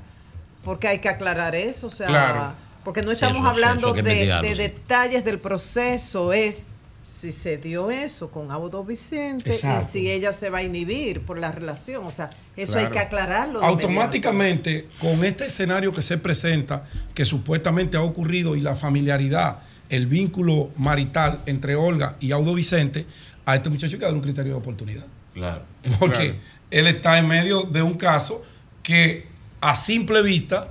porque 0.64 0.88
hay 0.88 0.98
que 0.98 1.08
aclarar 1.08 1.54
eso, 1.54 1.86
o 1.86 1.90
sea, 1.90 2.06
Claro. 2.08 2.52
Porque 2.86 3.02
no 3.02 3.10
estamos 3.10 3.38
eso- 3.38 3.48
hablando 3.48 3.88
eso 3.88 3.94
de, 3.94 4.00
investigarlo, 4.00 4.48
de 4.48 4.54
sí. 4.54 4.62
detalles 4.62 5.24
del 5.24 5.40
proceso, 5.40 6.32
es 6.32 6.68
si 7.04 7.32
se 7.32 7.58
dio 7.58 7.90
eso 7.90 8.30
con 8.30 8.52
Audo 8.52 8.84
Vicente 8.84 9.50
Exacto. 9.50 9.84
y 9.84 9.90
si 9.92 10.10
ella 10.10 10.32
se 10.32 10.50
va 10.50 10.58
a 10.58 10.62
inhibir 10.62 11.22
por 11.22 11.36
la 11.38 11.50
relación, 11.50 12.04
o 12.06 12.12
sea, 12.12 12.30
eso 12.56 12.72
Claro. 12.74 12.86
hay 12.86 12.92
que 12.92 12.98
aclararlo. 13.00 13.58
de 13.60 13.66
Automáticamente, 13.66 14.86
con 15.00 15.24
este 15.24 15.46
escenario 15.46 15.92
que 15.92 16.00
se 16.02 16.16
presenta, 16.18 16.84
que 17.12 17.24
supuestamente 17.24 17.96
ha 17.96 18.02
ocurrido 18.02 18.54
y 18.54 18.60
la 18.60 18.76
familiaridad, 18.76 19.58
el 19.88 20.06
vínculo 20.06 20.70
marital 20.76 21.40
entre 21.46 21.74
Olga 21.74 22.14
y 22.20 22.30
Audo 22.30 22.54
Vicente, 22.54 23.04
a 23.44 23.56
este 23.56 23.68
muchacho 23.68 23.94
hay 23.96 23.98
que 23.98 24.04
darle 24.04 24.18
un 24.18 24.22
criterio 24.24 24.52
de 24.52 24.58
oportunidad. 24.58 25.06
Claro. 25.34 25.62
Porque 25.98 26.16
Claro. 26.18 26.34
él 26.70 26.86
está 26.86 27.18
en 27.18 27.26
medio 27.26 27.62
de 27.62 27.82
un 27.82 27.94
caso 27.94 28.44
que 28.84 29.26
a 29.60 29.74
simple 29.74 30.22
vista 30.22 30.70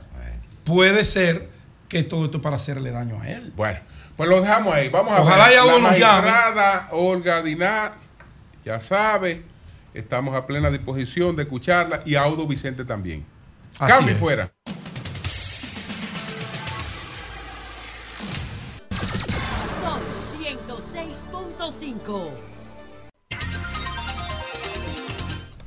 puede 0.63 1.03
ser 1.03 1.54
que 1.87 2.03
todo 2.03 2.25
esto 2.25 2.37
es 2.37 2.43
para 2.43 2.55
hacerle 2.55 2.91
daño 2.91 3.19
a 3.21 3.29
él. 3.29 3.53
Bueno, 3.55 3.79
pues 4.15 4.29
lo 4.29 4.41
dejamos 4.41 4.73
ahí. 4.73 4.89
Vamos 4.89 5.13
a 5.13 5.21
Ojalá 5.21 5.47
ver. 5.49 5.55
llame. 5.55 5.79
magistrada 5.79 6.87
Olga 6.91 7.41
Diná, 7.41 7.93
ya 8.63 8.79
sabe, 8.79 9.43
estamos 9.93 10.35
a 10.35 10.45
plena 10.47 10.69
disposición 10.69 11.35
de 11.35 11.43
escucharla 11.43 12.01
y 12.05 12.15
Audo 12.15 12.47
Vicente 12.47 12.85
también. 12.85 13.25
Así 13.79 13.91
Cambio 13.91 14.11
y 14.11 14.13
es. 14.15 14.19
fuera. 14.19 14.51
Son 19.81 19.99
106.5. 20.41 22.29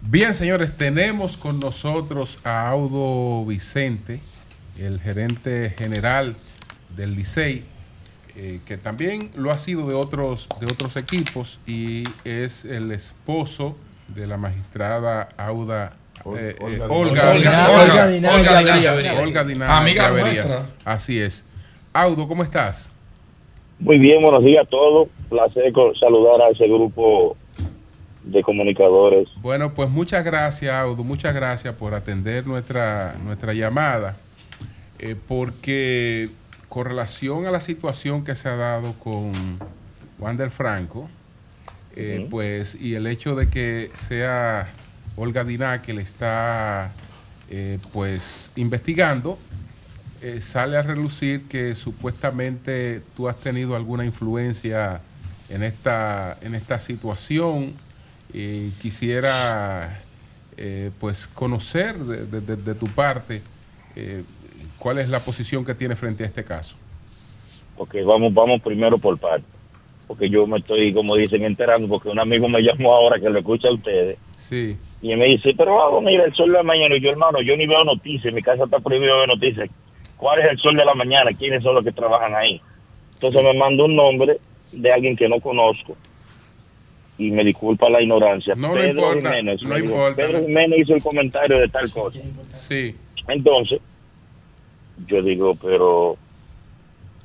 Bien, 0.03 0.35
señores, 0.35 0.75
tenemos 0.77 1.37
con 1.37 1.61
nosotros 1.61 2.39
a 2.43 2.69
Audo 2.71 3.45
Vicente, 3.45 4.23
el 4.79 5.01
gerente 5.01 5.75
general 5.77 6.35
del 6.97 7.15
Licey, 7.15 7.65
eh, 8.37 8.61
que 8.67 8.79
también 8.79 9.31
lo 9.37 9.51
ha 9.51 9.59
sido 9.59 9.89
de 9.89 9.95
otros, 9.95 10.49
de 10.61 10.67
otros 10.67 10.97
equipos 10.97 11.61
y 11.67 12.05
es 12.25 12.65
el 12.65 12.93
esposo 12.93 13.77
de 14.09 14.27
la 14.27 14.37
magistrada 14.37 15.29
Auda. 15.37 15.97
eh, 16.37 16.57
eh, 16.59 16.81
Olga, 16.89 17.31
Olga 17.31 18.07
Diná 19.45 19.79
Amiga 19.79 20.11
nuestra. 20.11 20.67
Así 20.85 21.21
es. 21.21 21.45
Audo, 21.93 22.29
¿cómo 22.29 22.43
estás? 22.43 22.91
Muy 23.79 23.99
bien, 23.99 24.21
buenos 24.21 24.45
días 24.45 24.67
a 24.67 24.69
todos. 24.69 25.09
Placer 25.29 25.73
saludar 26.01 26.43
a 26.43 26.49
ese 26.49 26.67
grupo 26.67 27.37
de 28.25 28.43
comunicadores. 28.43 29.29
Bueno, 29.41 29.73
pues 29.75 29.89
muchas 29.89 30.25
gracias, 30.25 30.75
Audo, 30.75 31.05
muchas 31.05 31.35
gracias 31.35 31.75
por 31.75 31.95
atender 31.95 32.47
nuestra, 32.47 33.15
nuestra 33.25 33.53
llamada, 33.53 34.17
eh, 34.99 35.17
porque 35.29 36.31
con 36.69 36.85
relación 36.87 37.47
a 37.47 37.51
la 37.51 37.61
situación 37.61 38.25
que 38.25 38.35
se 38.35 38.49
ha 38.49 38.57
dado 38.57 38.93
con 38.95 39.59
Wander 40.19 40.51
Franco, 40.51 41.09
eh, 41.97 42.27
pues, 42.31 42.77
y 42.81 42.95
el 42.95 43.07
hecho 43.07 43.35
de 43.35 43.49
que 43.49 43.91
sea 43.95 44.69
Olga 45.17 45.45
Diná 45.45 45.83
que 45.83 45.93
le 45.95 46.03
está, 46.03 46.91
eh, 47.51 47.79
pues, 47.93 48.51
investigando, 48.57 49.39
eh, 50.21 50.41
sale 50.43 50.77
a 50.77 50.83
relucir 50.83 51.43
que 51.49 51.75
supuestamente 51.75 53.01
tú 53.17 53.29
has 53.29 53.37
tenido 53.41 53.77
alguna 53.77 54.05
influencia 54.05 55.01
en 55.49 55.63
esta, 55.63 56.37
en 56.43 56.55
esta 56.55 56.79
situación 56.81 57.73
y 58.33 58.71
quisiera 58.73 60.03
pues 60.99 61.29
conocer 61.29 61.97
de, 61.99 62.27
de- 62.27 62.41
de- 62.41 62.57
de 62.57 62.75
tu 62.75 62.89
parte 62.89 63.43
cuál 64.79 64.99
es 64.99 65.09
la 65.09 65.21
posición 65.21 65.65
que 65.65 65.75
tiene 65.75 65.97
frente 65.97 66.25
a 66.25 66.27
este 66.27 66.45
caso. 66.45 66.77
Ok, 67.77 67.97
vamos, 68.05 68.33
vamos 68.35 68.61
primero 68.63 68.99
por 68.99 69.19
partes. 69.19 69.47
Porque 70.07 70.31
yo 70.31 70.47
me 70.47 70.59
estoy, 70.59 70.93
como 70.93 71.17
dicen, 71.17 71.45
enterando, 71.45 71.87
porque 71.87 72.09
un 72.09 72.19
amigo 72.19 72.49
me 72.49 72.63
llamó 72.63 72.95
ahora 72.95 73.21
que 73.21 73.29
lo 73.29 73.39
escucha 73.39 73.69
a 73.69 73.75
ustedes. 73.75 74.19
Sí. 74.39 74.77
Y 75.03 75.15
me 75.15 75.27
dice, 75.27 75.53
pero 75.57 75.77
vamos 75.77 76.07
a 76.07 76.11
ir 76.11 76.21
el 76.21 76.35
sol 76.35 76.51
de 76.51 76.55
la 76.55 76.63
mañana. 76.63 76.97
Y 76.97 77.01
yo, 77.01 77.11
hermano, 77.11 77.43
yo 77.43 77.57
ni 77.57 77.67
veo 77.67 77.85
noticias. 77.85 78.33
Mi 78.33 78.43
casa 78.43 78.65
está 78.65 78.79
prohibido 78.81 79.19
ver 79.19 79.29
noticias. 79.29 79.69
¿Cuál 80.17 80.41
es 80.41 80.51
el 80.51 80.59
sol 80.59 80.77
de 80.77 80.85
la 80.85 80.95
mañana? 80.95 81.31
¿Quiénes 81.39 81.63
son 81.63 81.75
los 81.75 81.85
que 81.85 81.93
trabajan 81.93 82.35
ahí? 82.35 82.61
Entonces 83.15 83.43
me 83.43 83.55
mandó 83.55 83.85
un 83.85 83.97
nombre 83.97 84.39
de 84.73 84.93
alguien 84.93 85.15
que 85.15 85.29
no 85.29 85.41
conozco. 85.41 85.97
Y 87.19 87.31
me 87.31 87.45
disculpa 87.45 87.91
la 87.91 88.01
ignorancia. 88.01 88.55
No, 88.55 88.75
no 88.75 88.85
importa, 88.85 89.35
Jiménez. 89.35 89.63
no. 89.63 90.15
Pedro 90.17 90.41
Jiménez 90.41 90.79
hizo 90.81 90.95
el 90.95 91.03
comentario 91.03 91.59
de 91.59 91.69
tal 91.69 91.91
cosa. 91.91 92.19
Sí. 92.57 92.97
Entonces, 93.27 93.81
yo 95.07 95.23
digo, 95.23 95.55
pero 95.55 96.17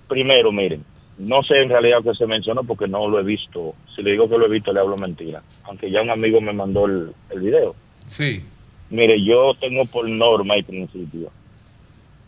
primero, 0.07 0.51
miren, 0.51 0.83
no 1.17 1.43
sé 1.43 1.61
en 1.61 1.69
realidad 1.69 1.99
qué 2.03 2.13
se 2.13 2.27
mencionó 2.27 2.63
porque 2.63 2.87
no 2.87 3.07
lo 3.07 3.19
he 3.19 3.23
visto. 3.23 3.75
Si 3.95 4.01
le 4.01 4.11
digo 4.11 4.29
que 4.29 4.37
lo 4.37 4.45
he 4.45 4.49
visto, 4.49 4.73
le 4.73 4.79
hablo 4.79 4.95
mentira. 4.97 5.41
Aunque 5.65 5.91
ya 5.91 6.01
un 6.01 6.09
amigo 6.09 6.41
me 6.41 6.53
mandó 6.53 6.85
el, 6.85 7.11
el 7.29 7.39
video. 7.39 7.75
Sí. 8.07 8.43
Mire, 8.89 9.23
yo 9.23 9.53
tengo 9.59 9.85
por 9.85 10.07
norma 10.07 10.57
y 10.57 10.63
principio, 10.63 11.31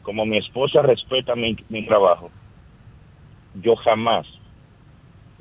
como 0.02 0.26
mi 0.26 0.38
esposa 0.38 0.82
respeta 0.82 1.36
mi, 1.36 1.56
mi 1.70 1.86
trabajo, 1.86 2.32
yo 3.62 3.76
jamás 3.76 4.26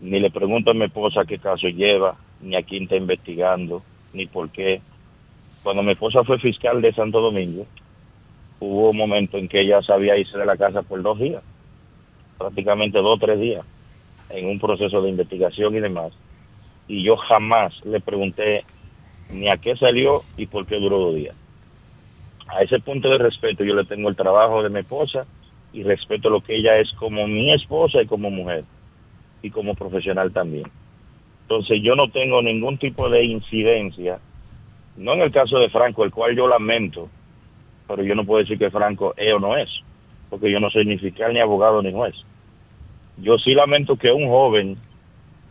ni 0.00 0.20
le 0.20 0.30
pregunto 0.30 0.70
a 0.70 0.74
mi 0.74 0.84
esposa 0.84 1.24
qué 1.26 1.38
caso 1.38 1.68
lleva, 1.68 2.16
ni 2.40 2.56
a 2.56 2.62
quién 2.62 2.84
está 2.84 2.96
investigando, 2.96 3.82
ni 4.12 4.26
por 4.26 4.50
qué. 4.50 4.82
Cuando 5.62 5.82
mi 5.82 5.92
esposa 5.92 6.24
fue 6.24 6.38
fiscal 6.38 6.82
de 6.82 6.92
Santo 6.92 7.20
Domingo, 7.20 7.66
hubo 8.64 8.90
un 8.90 8.96
momento 8.96 9.38
en 9.38 9.48
que 9.48 9.60
ella 9.60 9.82
sabía 9.82 10.16
irse 10.16 10.38
de 10.38 10.46
la 10.46 10.56
casa 10.56 10.82
por 10.82 11.02
dos 11.02 11.18
días, 11.18 11.42
prácticamente 12.38 12.98
dos 12.98 13.16
o 13.16 13.24
tres 13.24 13.38
días, 13.38 13.64
en 14.30 14.48
un 14.48 14.58
proceso 14.58 15.02
de 15.02 15.10
investigación 15.10 15.76
y 15.76 15.80
demás. 15.80 16.12
Y 16.88 17.02
yo 17.02 17.16
jamás 17.16 17.72
le 17.84 18.00
pregunté 18.00 18.64
ni 19.30 19.48
a 19.48 19.56
qué 19.56 19.76
salió 19.76 20.22
y 20.36 20.46
por 20.46 20.66
qué 20.66 20.76
duró 20.76 20.98
dos 20.98 21.14
días. 21.14 21.36
A 22.48 22.62
ese 22.62 22.78
punto 22.80 23.08
de 23.08 23.18
respeto 23.18 23.64
yo 23.64 23.74
le 23.74 23.84
tengo 23.84 24.08
el 24.08 24.16
trabajo 24.16 24.62
de 24.62 24.68
mi 24.68 24.80
esposa 24.80 25.26
y 25.72 25.82
respeto 25.82 26.30
lo 26.30 26.40
que 26.40 26.54
ella 26.54 26.78
es 26.78 26.92
como 26.92 27.26
mi 27.26 27.52
esposa 27.52 28.02
y 28.02 28.06
como 28.06 28.30
mujer 28.30 28.64
y 29.42 29.50
como 29.50 29.74
profesional 29.74 30.32
también. 30.32 30.64
Entonces 31.42 31.80
yo 31.82 31.94
no 31.94 32.08
tengo 32.10 32.40
ningún 32.42 32.78
tipo 32.78 33.08
de 33.08 33.24
incidencia, 33.24 34.18
no 34.96 35.14
en 35.14 35.22
el 35.22 35.32
caso 35.32 35.58
de 35.58 35.68
Franco, 35.68 36.04
el 36.04 36.10
cual 36.10 36.36
yo 36.36 36.46
lamento, 36.46 37.08
pero 37.86 38.02
yo 38.02 38.14
no 38.14 38.24
puedo 38.24 38.40
decir 38.40 38.58
que 38.58 38.70
Franco 38.70 39.14
es 39.16 39.32
o 39.32 39.38
no 39.38 39.56
es, 39.56 39.68
porque 40.30 40.50
yo 40.50 40.60
no 40.60 40.70
soy 40.70 40.84
ni 40.84 40.98
fiscal, 40.98 41.32
ni 41.32 41.40
abogado, 41.40 41.82
ni 41.82 41.92
juez. 41.92 42.14
Yo 43.18 43.38
sí 43.38 43.54
lamento 43.54 43.96
que 43.96 44.10
un 44.10 44.28
joven 44.28 44.76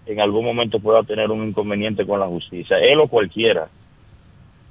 en 0.06 0.20
algún 0.20 0.44
momento 0.44 0.80
pueda 0.80 1.04
tener 1.04 1.32
un 1.32 1.48
inconveniente 1.48 2.06
con 2.06 2.20
la 2.20 2.28
justicia, 2.28 2.78
él 2.78 3.00
o 3.00 3.08
cualquiera, 3.08 3.68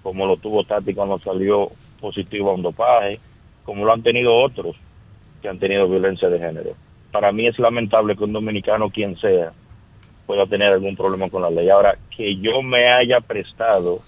como 0.03 0.27
lo 0.27 0.37
tuvo 0.37 0.65
Tati 0.65 0.95
cuando 0.95 1.19
salió 1.19 1.69
positivo 2.01 2.51
a 2.51 2.55
un 2.55 2.63
dopaje, 2.63 3.19
como 3.65 3.85
lo 3.85 3.93
han 3.93 4.03
tenido 4.03 4.35
otros 4.35 4.77
que 5.41 5.49
han 5.49 5.59
tenido 5.59 5.89
violencia 5.89 6.29
de 6.29 6.39
género. 6.39 6.75
Para 7.11 7.33
mí 7.33 7.47
es 7.47 7.59
lamentable 7.59 8.17
que 8.17 8.25
un 8.25 8.33
dominicano, 8.33 8.91
quien 8.91 9.17
sea, 9.17 9.53
pueda 10.27 10.47
tener 10.47 10.73
algún 10.73 10.97
problema 10.97 11.29
con 11.29 11.43
la 11.43 11.51
ley. 11.51 11.69
Ahora, 11.69 11.99
que 12.17 12.37
yo 12.37 12.63
me 12.63 12.91
haya 12.91 13.21
prestado 13.21 14.01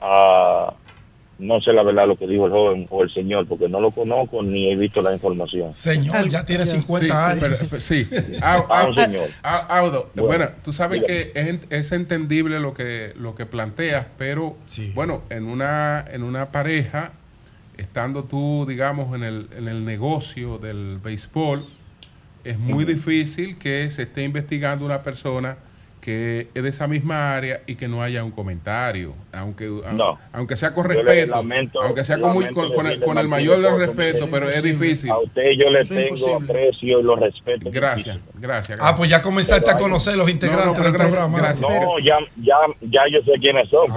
a 0.00 0.74
No 1.42 1.60
sé 1.60 1.72
la 1.72 1.82
verdad 1.82 2.06
lo 2.06 2.16
que 2.16 2.26
dijo 2.26 2.46
el 2.46 2.52
joven 2.52 2.86
o 2.90 3.02
el 3.02 3.12
señor, 3.12 3.46
porque 3.48 3.68
no 3.68 3.80
lo 3.80 3.90
conozco 3.90 4.42
ni 4.42 4.70
he 4.70 4.76
visto 4.76 5.02
la 5.02 5.12
información. 5.12 5.72
Señor, 5.72 6.28
ya 6.28 6.46
tiene 6.46 6.64
50 6.64 7.06
Sí, 7.06 7.12
años. 7.12 7.38
pero- 7.40 7.56
pero- 7.70 7.82
sí. 7.82 8.08
Au- 8.40 8.66
au- 8.68 8.88
un 8.90 8.94
señor. 8.94 9.28
au- 9.42 9.66
Audo, 9.68 10.10
Bueno, 10.14 10.28
bueno, 10.28 10.50
tú 10.64 10.72
sabes 10.72 11.00
dígame. 11.02 11.30
que 11.32 11.40
es, 11.40 11.58
es 11.86 11.92
entendible 11.92 12.60
lo 12.60 12.74
que, 12.74 13.12
lo 13.16 13.34
que 13.34 13.44
planteas, 13.46 14.06
pero 14.16 14.56
bueno, 14.94 15.22
en 15.30 15.46
una, 15.46 16.04
en 16.12 16.22
una 16.22 16.52
pareja, 16.52 17.10
estando 17.76 18.22
tú, 18.24 18.64
digamos, 18.68 19.14
en 19.16 19.24
el, 19.24 19.48
en 19.58 19.66
el 19.66 19.84
negocio 19.84 20.58
del 20.58 20.98
béisbol, 21.02 21.64
es 22.44 22.58
muy 22.58 22.84
difícil 22.84 23.58
que 23.58 23.90
se 23.90 24.02
esté 24.02 24.22
investigando 24.24 24.84
una 24.84 25.02
persona 25.02 25.56
que 26.02 26.48
es 26.52 26.62
de 26.64 26.68
esa 26.68 26.88
misma 26.88 27.36
área 27.36 27.60
y 27.64 27.76
que 27.76 27.86
no 27.86 28.02
haya 28.02 28.24
un 28.24 28.32
comentario, 28.32 29.14
aunque, 29.32 29.66
No. 29.92 30.18
aunque 30.32 30.56
sea 30.56 30.74
con 30.74 30.84
respeto, 30.86 31.30
lamento- 31.30 31.80
aunque 31.80 32.02
sea 32.02 32.18
con, 32.18 32.32
muy- 32.32 32.48
con, 32.52 32.74
con 32.74 32.88
el, 32.88 33.00
con 33.00 33.18
el 33.18 33.28
mayor 33.28 33.58
de 33.58 33.62
los 33.70 33.78
respetos, 33.78 34.22
es 34.22 34.28
pero 34.28 34.50
es 34.50 34.60
difícil. 34.64 35.12
A 35.12 35.18
usted 35.20 35.52
yo 35.56 35.70
le 35.70 35.84
tengo 35.84 36.02
imposible. 36.16 36.34
aprecio 36.34 36.98
y 36.98 37.02
lo 37.04 37.14
respeto. 37.14 37.70
Gracias, 37.72 38.18
gracias. 38.34 38.80
Ah, 38.82 38.96
pues 38.96 39.10
ya 39.10 39.22
comenzaste 39.22 39.70
a 39.70 39.76
conocer 39.76 40.16
los 40.16 40.28
integrantes 40.28 40.66
No, 40.66 40.74
no, 40.78 40.82
del 40.82 40.92
gracias, 40.92 41.14
programa. 41.14 41.38
gracias. 41.38 41.70
No, 41.70 41.98
ya, 42.00 42.18
ya, 42.42 42.56
ya 42.80 43.02
yo 43.08 43.20
sé 43.24 43.38
quiénes 43.38 43.68
son. 43.68 43.86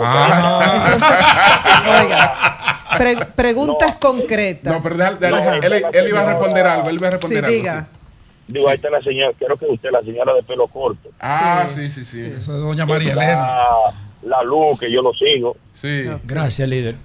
Pre- 2.97 3.25
preguntas 3.35 3.95
concretas. 3.99 4.73
No, 4.73 4.79
pero 4.81 4.95
déjale- 4.95 5.17
déjale- 5.19 5.41
No, 5.41 5.53
él, 5.67 5.73
él- 5.73 5.85
él 5.91 6.07
iba 6.07 6.21
a 6.21 6.25
responder 6.25 6.65
algo, 6.67 6.89
él 6.89 6.95
iba 6.95 7.07
a 7.07 7.11
responder 7.11 7.39
Sí, 7.39 7.45
algo. 7.45 7.57
diga. 7.57 7.87
Digo, 8.47 8.69
ahí 8.69 8.75
está 8.75 8.89
la 8.89 9.01
señora, 9.01 9.31
creo 9.37 9.57
que 9.57 9.65
usted, 9.65 9.89
la 9.91 10.01
señora 10.01 10.33
de 10.33 10.43
pelo 10.43 10.67
corto. 10.67 11.09
Ah, 11.19 11.65
sí, 11.67 11.89
sí, 11.89 12.05
sí. 12.05 12.21
Esa 12.21 12.37
es 12.37 12.61
doña 12.61 12.85
María 12.85 13.09
Está 13.09 13.23
Elena. 13.23 13.57
La 14.23 14.43
luz, 14.43 14.79
que 14.79 14.91
yo 14.91 15.01
lo 15.01 15.13
sigo. 15.13 15.55
Sí. 15.73 16.05
Gracias, 16.23 16.67
líder. 16.69 16.95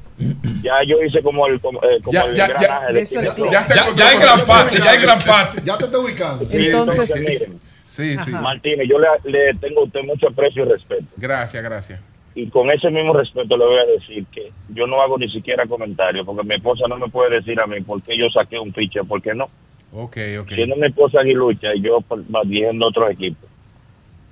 Ya 0.63 0.75
yo 0.87 1.03
hice 1.03 1.23
como 1.23 1.47
el, 1.47 1.59
como, 1.61 1.79
eh, 1.83 1.99
como 2.03 2.13
Ya, 2.13 2.23
el 2.25 2.35
ya, 2.37 2.47
ya. 2.47 2.55
engranaje 2.55 2.93
de 2.93 3.01
Eso 3.01 3.21
es 3.21 3.35
Tinder. 3.35 3.53
Ya- 3.53 3.69
ya- 3.69 3.95
Ya 3.95 4.13
en 4.13 4.21
gran 4.21 4.41
parte, 4.47 4.77
ya 4.79 4.95
en 4.95 5.03
gran 5.03 5.19
parte. 5.21 5.63
Ya 5.65 5.79
te 5.79 5.85
estoy 5.85 6.05
ubicando. 6.05 6.45
Sí, 6.45 6.67
Entonces- 6.67 7.21
miren, 7.21 7.61
Sí, 7.87 8.17
sí. 8.25 8.31
Martínez, 8.31 8.87
yo 8.89 8.99
le, 9.01 9.09
le 9.25 9.53
tengo 9.55 9.81
a 9.81 9.85
usted 9.85 10.01
mucho 10.05 10.29
aprecio 10.29 10.65
y 10.65 10.69
respeto. 10.69 11.05
Gracias, 11.17 11.63
gracias. 11.65 12.01
Y 12.37 12.49
con 12.49 12.71
ese 12.71 12.89
mismo 12.91 13.13
respeto 13.15 13.57
le 13.57 13.65
voy 13.65 13.79
a 13.79 13.87
decir 13.99 14.25
que 14.33 14.53
yo 14.69 14.87
no 14.87 15.03
hago 15.03 15.19
ni 15.19 15.29
siquiera 15.29 15.67
comentarios, 15.67 16.25
porque 16.25 16.47
mi 16.47 16.55
esposa 16.55 16.85
no 16.89 16.97
me 16.99 17.09
puede 17.09 17.35
decir 17.37 17.59
a 17.61 17.67
mí 17.67 17.81
por 17.81 18.01
qué 18.03 18.17
yo 18.17 18.29
saqué 18.31 18.59
un 18.59 18.73
pitcher, 18.73 19.03
por 19.05 19.21
qué 19.21 19.35
no. 19.35 19.49
Ok, 19.93 20.17
ok. 20.41 20.49
Siendo 20.55 20.77
mi 20.77 20.87
esposa 20.87 21.21
aguilucha 21.21 21.75
y 21.75 21.83
yo 21.83 22.01
por- 22.01 22.29
más 22.31 22.45
dirigiendo 22.49 22.87
otros 22.87 23.11
equipos, 23.11 23.49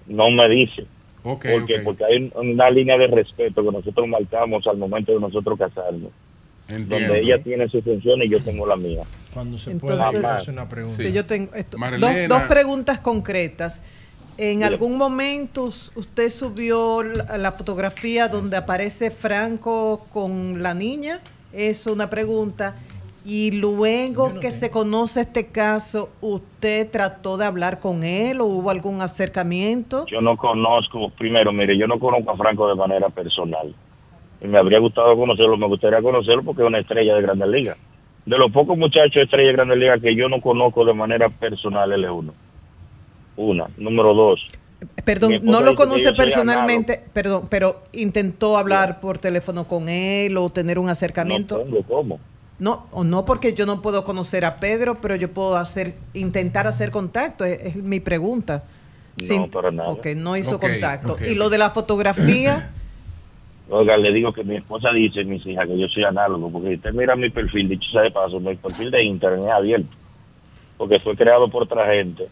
no 0.06 0.30
me 0.30 0.48
dice. 0.48 0.86
Ok, 1.24 1.46
porque, 1.50 1.76
ok. 1.78 1.82
porque 1.84 2.04
hay 2.04 2.16
un- 2.34 2.50
una 2.50 2.70
línea 2.70 2.96
de 2.96 3.08
respeto 3.08 3.62
que 3.64 3.70
nosotros 3.72 4.06
marcamos 4.06 4.66
al 4.66 4.76
momento 4.78 5.12
de 5.12 5.20
nosotros 5.20 5.58
casarnos, 5.58 6.10
Entiendo. 6.68 6.96
donde 6.96 7.20
ella 7.20 7.42
tiene 7.42 7.68
su 7.68 7.82
función 7.82 8.22
y 8.22 8.28
yo 8.28 8.40
tengo 8.40 8.66
la 8.66 8.76
mía. 8.76 9.02
Cuando 9.34 9.58
se 9.58 9.72
Entonces, 9.72 9.98
puede 9.98 10.22
Jamás. 10.22 10.42
hacer 10.42 10.54
una 10.54 10.68
pregunta. 10.68 10.96
Sí, 10.96 11.12
yo 11.12 11.26
tengo 11.26 11.52
esto- 11.54 11.76
dos, 11.98 12.12
dos 12.28 12.42
preguntas 12.42 13.00
concretas. 13.00 13.82
¿En 14.40 14.62
algún 14.62 14.96
momento 14.96 15.64
us- 15.64 15.90
usted 15.96 16.30
subió 16.30 17.02
la, 17.02 17.36
la 17.36 17.50
fotografía 17.50 18.28
donde 18.28 18.56
aparece 18.56 19.10
Franco 19.10 20.06
con 20.12 20.62
la 20.62 20.74
niña? 20.74 21.20
Es 21.52 21.86
una 21.88 22.08
pregunta. 22.08 22.76
Y 23.30 23.50
luego 23.50 24.40
que 24.40 24.50
se 24.50 24.70
conoce 24.70 25.20
este 25.20 25.48
caso, 25.48 26.08
¿usted 26.22 26.90
trató 26.90 27.36
de 27.36 27.44
hablar 27.44 27.78
con 27.78 28.02
él 28.02 28.40
o 28.40 28.46
hubo 28.46 28.70
algún 28.70 29.02
acercamiento? 29.02 30.06
Yo 30.06 30.22
no 30.22 30.38
conozco, 30.38 31.10
primero, 31.10 31.52
mire, 31.52 31.76
yo 31.76 31.86
no 31.86 31.98
conozco 31.98 32.30
a 32.30 32.36
Franco 32.38 32.66
de 32.66 32.74
manera 32.74 33.10
personal. 33.10 33.74
Y 34.40 34.48
me 34.48 34.56
habría 34.56 34.78
gustado 34.78 35.14
conocerlo, 35.14 35.58
me 35.58 35.66
gustaría 35.66 36.00
conocerlo 36.00 36.42
porque 36.42 36.62
es 36.62 36.68
una 36.68 36.78
estrella 36.78 37.16
de 37.16 37.20
Grandes 37.20 37.48
Ligas. 37.48 37.78
De 38.24 38.38
los 38.38 38.50
pocos 38.50 38.78
muchachos 38.78 39.22
estrellas 39.22 39.48
de 39.48 39.52
Grandes 39.52 39.76
Ligas 39.78 40.00
que 40.00 40.16
yo 40.16 40.26
no 40.30 40.40
conozco 40.40 40.86
de 40.86 40.94
manera 40.94 41.28
personal, 41.28 41.92
él 41.92 42.04
es 42.04 42.10
uno. 42.10 42.32
Una. 43.36 43.66
Número 43.76 44.14
dos. 44.14 44.40
Perdón, 45.04 45.40
no 45.42 45.60
lo 45.60 45.74
conoce 45.74 46.14
personalmente, 46.14 47.02
perdón, 47.12 47.44
pero 47.50 47.82
intentó 47.92 48.56
hablar 48.56 49.00
por 49.00 49.18
teléfono 49.18 49.68
con 49.68 49.90
él 49.90 50.34
o 50.38 50.48
tener 50.48 50.78
un 50.78 50.86
No 50.86 50.92
acercamiento. 50.92 51.58
tengo 51.58 51.82
cómo. 51.82 52.18
No, 52.58 52.86
o 52.90 53.04
no 53.04 53.24
porque 53.24 53.54
yo 53.54 53.66
no 53.66 53.82
puedo 53.82 54.02
conocer 54.04 54.44
a 54.44 54.56
Pedro, 54.56 54.96
pero 55.00 55.14
yo 55.14 55.32
puedo 55.32 55.56
hacer, 55.56 55.94
intentar 56.14 56.66
hacer 56.66 56.90
contacto, 56.90 57.44
es, 57.44 57.60
es 57.62 57.76
mi 57.76 58.00
pregunta. 58.00 58.64
No, 59.28 59.48
para 59.48 59.70
nada. 59.70 59.90
Ok, 59.90 60.06
no 60.16 60.36
hizo 60.36 60.58
contacto. 60.58 61.16
y 61.24 61.34
lo 61.34 61.50
de 61.50 61.58
la 61.58 61.70
fotografía, 61.70 62.72
Oiga, 63.70 63.98
le 63.98 64.12
digo 64.12 64.32
que 64.32 64.44
mi 64.44 64.56
esposa 64.56 64.90
dice, 64.92 65.24
mis 65.24 65.44
hijas, 65.44 65.66
que 65.66 65.78
yo 65.78 65.88
soy 65.88 66.02
análogo, 66.02 66.50
porque 66.50 66.68
si 66.68 66.74
usted 66.76 66.92
mira 66.94 67.14
mi 67.16 67.28
perfil, 67.28 67.68
dicho 67.68 67.90
sea 67.90 68.00
de 68.02 68.10
paso, 68.10 68.40
mi 68.40 68.56
perfil 68.56 68.90
de 68.90 69.04
internet 69.04 69.44
es 69.44 69.52
abierto, 69.52 69.92
porque 70.78 71.00
fue 71.00 71.14
creado 71.14 71.50
por 71.50 71.64
otra 71.64 71.86
gente. 71.92 72.28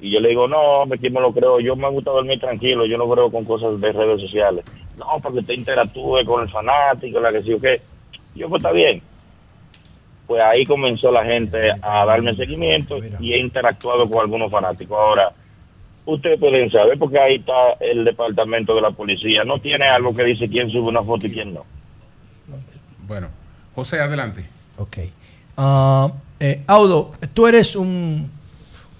Y 0.00 0.10
yo 0.10 0.18
le 0.18 0.30
digo, 0.30 0.48
no, 0.48 0.84
me 0.86 0.98
quién 0.98 1.12
me 1.12 1.20
lo 1.20 1.32
creo, 1.32 1.60
yo 1.60 1.76
me 1.76 1.88
gusta 1.90 2.10
dormir 2.10 2.40
tranquilo, 2.40 2.86
yo 2.86 2.98
no 2.98 3.08
creo 3.08 3.30
con 3.30 3.44
cosas 3.44 3.80
de 3.80 3.92
redes 3.92 4.20
sociales. 4.20 4.64
No, 4.98 5.06
porque 5.22 5.38
usted 5.38 5.54
interactúe 5.54 6.24
con 6.26 6.42
el 6.42 6.50
fanático, 6.50 7.20
la 7.20 7.30
que 7.30 7.42
sí 7.44 7.52
o 7.52 7.60
qué. 7.60 7.80
Yo, 8.34 8.48
pues 8.48 8.60
está 8.60 8.72
bien. 8.72 9.00
Pues 10.32 10.44
ahí 10.44 10.64
comenzó 10.64 11.12
la 11.12 11.26
gente 11.26 11.58
a 11.82 12.06
darme 12.06 12.34
seguimiento 12.34 12.96
y 13.20 13.34
he 13.34 13.38
interactuado 13.38 14.08
con 14.08 14.22
algunos 14.22 14.50
fanáticos. 14.50 14.96
Ahora, 14.98 15.30
ustedes 16.06 16.40
pueden 16.40 16.70
saber 16.70 16.98
porque 16.98 17.18
ahí 17.18 17.34
está 17.34 17.74
el 17.80 18.02
departamento 18.02 18.74
de 18.74 18.80
la 18.80 18.92
policía. 18.92 19.44
No 19.44 19.58
tiene 19.58 19.84
algo 19.84 20.16
que 20.16 20.24
dice 20.24 20.48
quién 20.48 20.70
sube 20.70 20.88
una 20.88 21.02
foto 21.02 21.26
y 21.26 21.32
quién 21.32 21.52
no. 21.52 21.66
Bueno, 23.06 23.28
José, 23.74 24.00
adelante. 24.00 24.46
Ok. 24.78 24.96
Ah, 25.58 26.10
eh, 26.40 26.62
Audo, 26.66 27.10
tú 27.34 27.46
eres 27.46 27.76
un, 27.76 28.30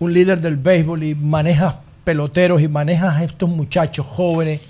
un 0.01 0.13
líder 0.13 0.39
del 0.39 0.57
béisbol 0.57 1.03
y 1.03 1.15
manejas 1.15 1.77
peloteros 2.05 2.61
y 2.61 2.69
manejas 2.69 3.17
a 3.17 3.25
estos 3.25 3.49
muchachos 3.49 4.05
jóvenes 4.05 4.61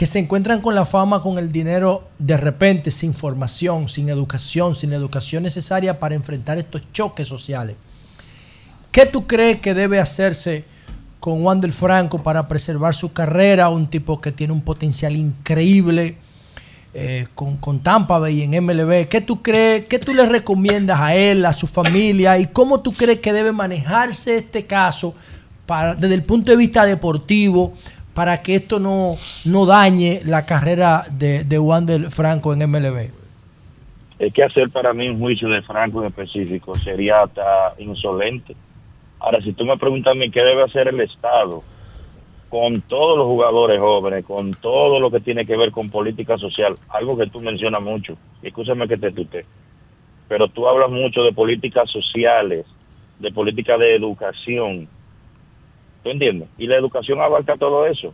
que 0.00 0.06
se 0.06 0.18
encuentran 0.18 0.62
con 0.62 0.74
la 0.74 0.86
fama, 0.86 1.20
con 1.20 1.36
el 1.36 1.52
dinero 1.52 2.08
de 2.18 2.38
repente, 2.38 2.90
sin 2.90 3.12
formación, 3.12 3.86
sin 3.90 4.08
educación, 4.08 4.74
sin 4.74 4.94
educación 4.94 5.42
necesaria 5.42 6.00
para 6.00 6.14
enfrentar 6.14 6.56
estos 6.56 6.90
choques 6.90 7.28
sociales. 7.28 7.76
¿Qué 8.90 9.04
tú 9.04 9.26
crees 9.26 9.60
que 9.60 9.74
debe 9.74 10.00
hacerse 10.00 10.64
con 11.18 11.44
Wander 11.44 11.70
Franco 11.70 12.22
para 12.22 12.48
preservar 12.48 12.94
su 12.94 13.12
carrera? 13.12 13.68
Un 13.68 13.88
tipo 13.88 14.22
que 14.22 14.32
tiene 14.32 14.54
un 14.54 14.62
potencial 14.62 15.14
increíble 15.14 16.16
eh, 16.94 17.26
con, 17.34 17.58
con 17.58 17.80
Tampa 17.80 18.18
Bay 18.18 18.42
en 18.42 18.52
MLB. 18.52 19.06
¿Qué 19.06 19.20
tú 19.20 19.42
crees, 19.42 19.84
qué 19.84 19.98
tú 19.98 20.14
le 20.14 20.24
recomiendas 20.24 20.98
a 20.98 21.14
él, 21.14 21.44
a 21.44 21.52
su 21.52 21.66
familia 21.66 22.38
y 22.38 22.46
cómo 22.46 22.80
tú 22.80 22.94
crees 22.94 23.20
que 23.20 23.34
debe 23.34 23.52
manejarse 23.52 24.36
este 24.36 24.64
caso 24.64 25.14
para, 25.66 25.94
desde 25.94 26.14
el 26.14 26.22
punto 26.22 26.52
de 26.52 26.56
vista 26.56 26.86
deportivo 26.86 27.74
para 28.20 28.42
que 28.42 28.56
esto 28.56 28.78
no, 28.78 29.16
no 29.46 29.64
dañe 29.64 30.20
la 30.26 30.44
carrera 30.44 31.04
de, 31.10 31.42
de 31.42 31.58
Wander 31.58 32.10
Franco 32.10 32.52
en 32.52 32.70
MLB? 32.70 33.08
Es 34.18 34.34
que 34.34 34.44
hacer 34.44 34.68
para 34.68 34.92
mí 34.92 35.08
un 35.08 35.18
juicio 35.18 35.48
de 35.48 35.62
Franco 35.62 36.02
en 36.02 36.08
específico 36.08 36.74
sería 36.74 37.22
hasta 37.22 37.72
insolente. 37.78 38.54
Ahora, 39.20 39.40
si 39.40 39.54
tú 39.54 39.64
me 39.64 39.78
preguntas 39.78 40.12
a 40.12 40.14
mí 40.14 40.30
qué 40.30 40.40
debe 40.40 40.64
hacer 40.64 40.88
el 40.88 41.00
Estado 41.00 41.62
con 42.50 42.82
todos 42.82 43.16
los 43.16 43.26
jugadores 43.26 43.80
jóvenes, 43.80 44.26
con 44.26 44.50
todo 44.50 45.00
lo 45.00 45.10
que 45.10 45.20
tiene 45.20 45.46
que 45.46 45.56
ver 45.56 45.70
con 45.70 45.88
política 45.88 46.36
social, 46.36 46.74
algo 46.90 47.16
que 47.16 47.28
tú 47.28 47.40
mencionas 47.40 47.80
mucho, 47.80 48.18
escúchame 48.42 48.86
que 48.86 48.98
te 48.98 49.12
tute, 49.12 49.46
pero 50.28 50.46
tú 50.48 50.68
hablas 50.68 50.90
mucho 50.90 51.22
de 51.22 51.32
políticas 51.32 51.88
sociales, 51.88 52.66
de 53.18 53.32
política 53.32 53.78
de 53.78 53.96
educación, 53.96 54.88
¿tú 56.02 56.10
entiendes? 56.10 56.48
Y 56.58 56.66
la 56.66 56.76
educación 56.76 57.20
abarca 57.20 57.56
todo 57.56 57.86
eso. 57.86 58.12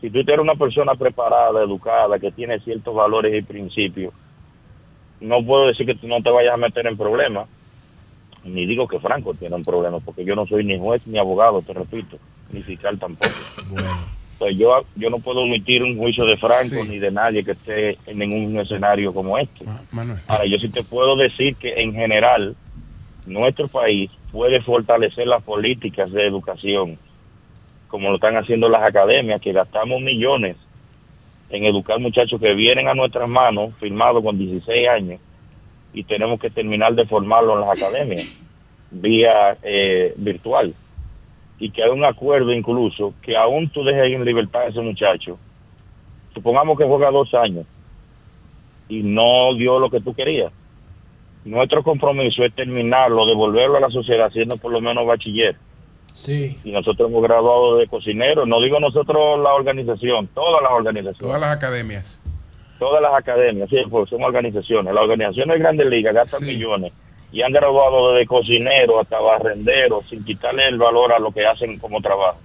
Si 0.00 0.10
tú 0.10 0.20
eres 0.20 0.38
una 0.38 0.54
persona 0.54 0.94
preparada, 0.94 1.62
educada, 1.62 2.18
que 2.18 2.32
tiene 2.32 2.58
ciertos 2.60 2.94
valores 2.94 3.34
y 3.34 3.42
principios, 3.42 4.14
no 5.20 5.44
puedo 5.44 5.66
decir 5.66 5.86
que 5.86 5.94
tú 5.94 6.08
no 6.08 6.22
te 6.22 6.30
vayas 6.30 6.54
a 6.54 6.56
meter 6.56 6.86
en 6.86 6.96
problemas, 6.96 7.48
ni 8.44 8.64
digo 8.64 8.88
que 8.88 8.98
Franco 8.98 9.34
tiene 9.34 9.56
un 9.56 9.62
problema, 9.62 10.00
porque 10.00 10.24
yo 10.24 10.34
no 10.34 10.46
soy 10.46 10.64
ni 10.64 10.78
juez 10.78 11.06
ni 11.06 11.18
abogado, 11.18 11.60
te 11.60 11.74
repito, 11.74 12.16
ni 12.50 12.62
fiscal 12.62 12.98
tampoco. 12.98 13.34
Pues 14.38 14.56
yo, 14.56 14.82
yo 14.96 15.10
no 15.10 15.18
puedo 15.18 15.44
emitir 15.44 15.82
un 15.82 15.98
juicio 15.98 16.24
de 16.24 16.38
Franco 16.38 16.82
ni 16.82 16.98
de 16.98 17.10
nadie 17.10 17.44
que 17.44 17.52
esté 17.52 17.98
en 18.06 18.18
ningún 18.20 18.58
escenario 18.58 19.12
como 19.12 19.36
este. 19.36 19.66
Manuel. 19.92 20.18
Ahora, 20.26 20.46
yo 20.46 20.56
sí 20.58 20.70
te 20.70 20.82
puedo 20.82 21.14
decir 21.16 21.56
que 21.56 21.74
en 21.74 21.92
general 21.92 22.56
nuestro 23.26 23.68
país 23.68 24.10
puede 24.32 24.60
fortalecer 24.60 25.26
las 25.26 25.42
políticas 25.42 26.10
de 26.12 26.26
educación, 26.26 26.98
como 27.88 28.10
lo 28.10 28.16
están 28.16 28.36
haciendo 28.36 28.68
las 28.68 28.82
academias, 28.82 29.40
que 29.40 29.52
gastamos 29.52 30.00
millones 30.00 30.56
en 31.50 31.64
educar 31.64 31.98
muchachos 31.98 32.40
que 32.40 32.54
vienen 32.54 32.88
a 32.88 32.94
nuestras 32.94 33.28
manos, 33.28 33.74
firmados 33.80 34.22
con 34.22 34.38
16 34.38 34.88
años, 34.88 35.20
y 35.92 36.04
tenemos 36.04 36.38
que 36.38 36.50
terminar 36.50 36.94
de 36.94 37.06
formarlo 37.06 37.54
en 37.54 37.60
las 37.60 37.82
academias, 37.82 38.26
vía 38.90 39.56
eh, 39.62 40.14
virtual. 40.16 40.72
Y 41.58 41.70
que 41.70 41.82
hay 41.82 41.90
un 41.90 42.04
acuerdo 42.04 42.52
incluso 42.52 43.12
que 43.22 43.36
aún 43.36 43.68
tú 43.68 43.82
dejes 43.82 44.14
en 44.14 44.24
libertad 44.24 44.62
a 44.62 44.66
ese 44.68 44.80
muchacho, 44.80 45.38
supongamos 46.32 46.78
que 46.78 46.84
juega 46.84 47.10
dos 47.10 47.34
años, 47.34 47.66
y 48.88 49.02
no 49.02 49.54
dio 49.56 49.78
lo 49.80 49.90
que 49.90 50.00
tú 50.00 50.14
querías. 50.14 50.52
Nuestro 51.44 51.82
compromiso 51.82 52.44
es 52.44 52.54
terminarlo, 52.54 53.26
devolverlo 53.26 53.78
a 53.78 53.80
la 53.80 53.90
sociedad 53.90 54.30
siendo 54.30 54.56
por 54.58 54.72
lo 54.72 54.80
menos 54.80 55.06
bachiller. 55.06 55.56
Sí. 56.14 56.58
Y 56.64 56.70
nosotros 56.70 57.08
hemos 57.08 57.22
graduado 57.22 57.76
de 57.76 57.86
cocineros, 57.86 58.46
no 58.46 58.60
digo 58.60 58.78
nosotros 58.78 59.40
la 59.40 59.54
organización, 59.54 60.28
todas 60.34 60.62
las 60.62 60.72
organizaciones. 60.72 61.18
Todas 61.18 61.40
las 61.40 61.56
academias. 61.56 62.20
todas 62.78 63.00
las 63.00 63.14
academias, 63.14 63.70
sí, 63.70 63.76
pues 63.88 64.10
son 64.10 64.22
organizaciones. 64.22 64.92
Las 64.92 65.02
organizaciones 65.02 65.54
de 65.54 65.60
grandes 65.60 65.86
ligas 65.86 66.14
gastan 66.14 66.44
millones 66.44 66.92
y 67.32 67.42
han 67.42 67.52
graduado 67.52 68.12
desde 68.12 68.26
cocinero 68.26 69.00
hasta 69.00 69.18
barrendero 69.18 70.02
sin 70.10 70.24
quitarle 70.24 70.68
el 70.68 70.78
valor 70.78 71.12
a 71.12 71.18
lo 71.18 71.32
que 71.32 71.46
hacen 71.46 71.78
como 71.78 72.02
trabajo, 72.02 72.38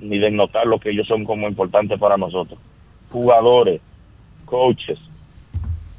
ni 0.00 0.18
desnotar 0.18 0.66
lo 0.66 0.80
que 0.80 0.90
ellos 0.90 1.06
son 1.06 1.24
como 1.24 1.46
importantes 1.46 1.98
para 2.00 2.16
nosotros. 2.16 2.58
Jugadores, 3.10 3.80
coaches, 4.46 4.98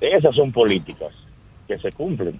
esas 0.01 0.35
son 0.35 0.51
políticas 0.51 1.26
que 1.67 1.77
se 1.77 1.91
cumplen. 1.91 2.39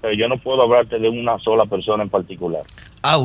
Pero 0.00 0.14
yo 0.14 0.28
no 0.28 0.38
puedo 0.38 0.62
hablarte 0.62 0.98
de 0.98 1.08
una 1.08 1.38
sola 1.38 1.66
persona 1.66 2.02
en 2.02 2.08
particular. 2.08 2.62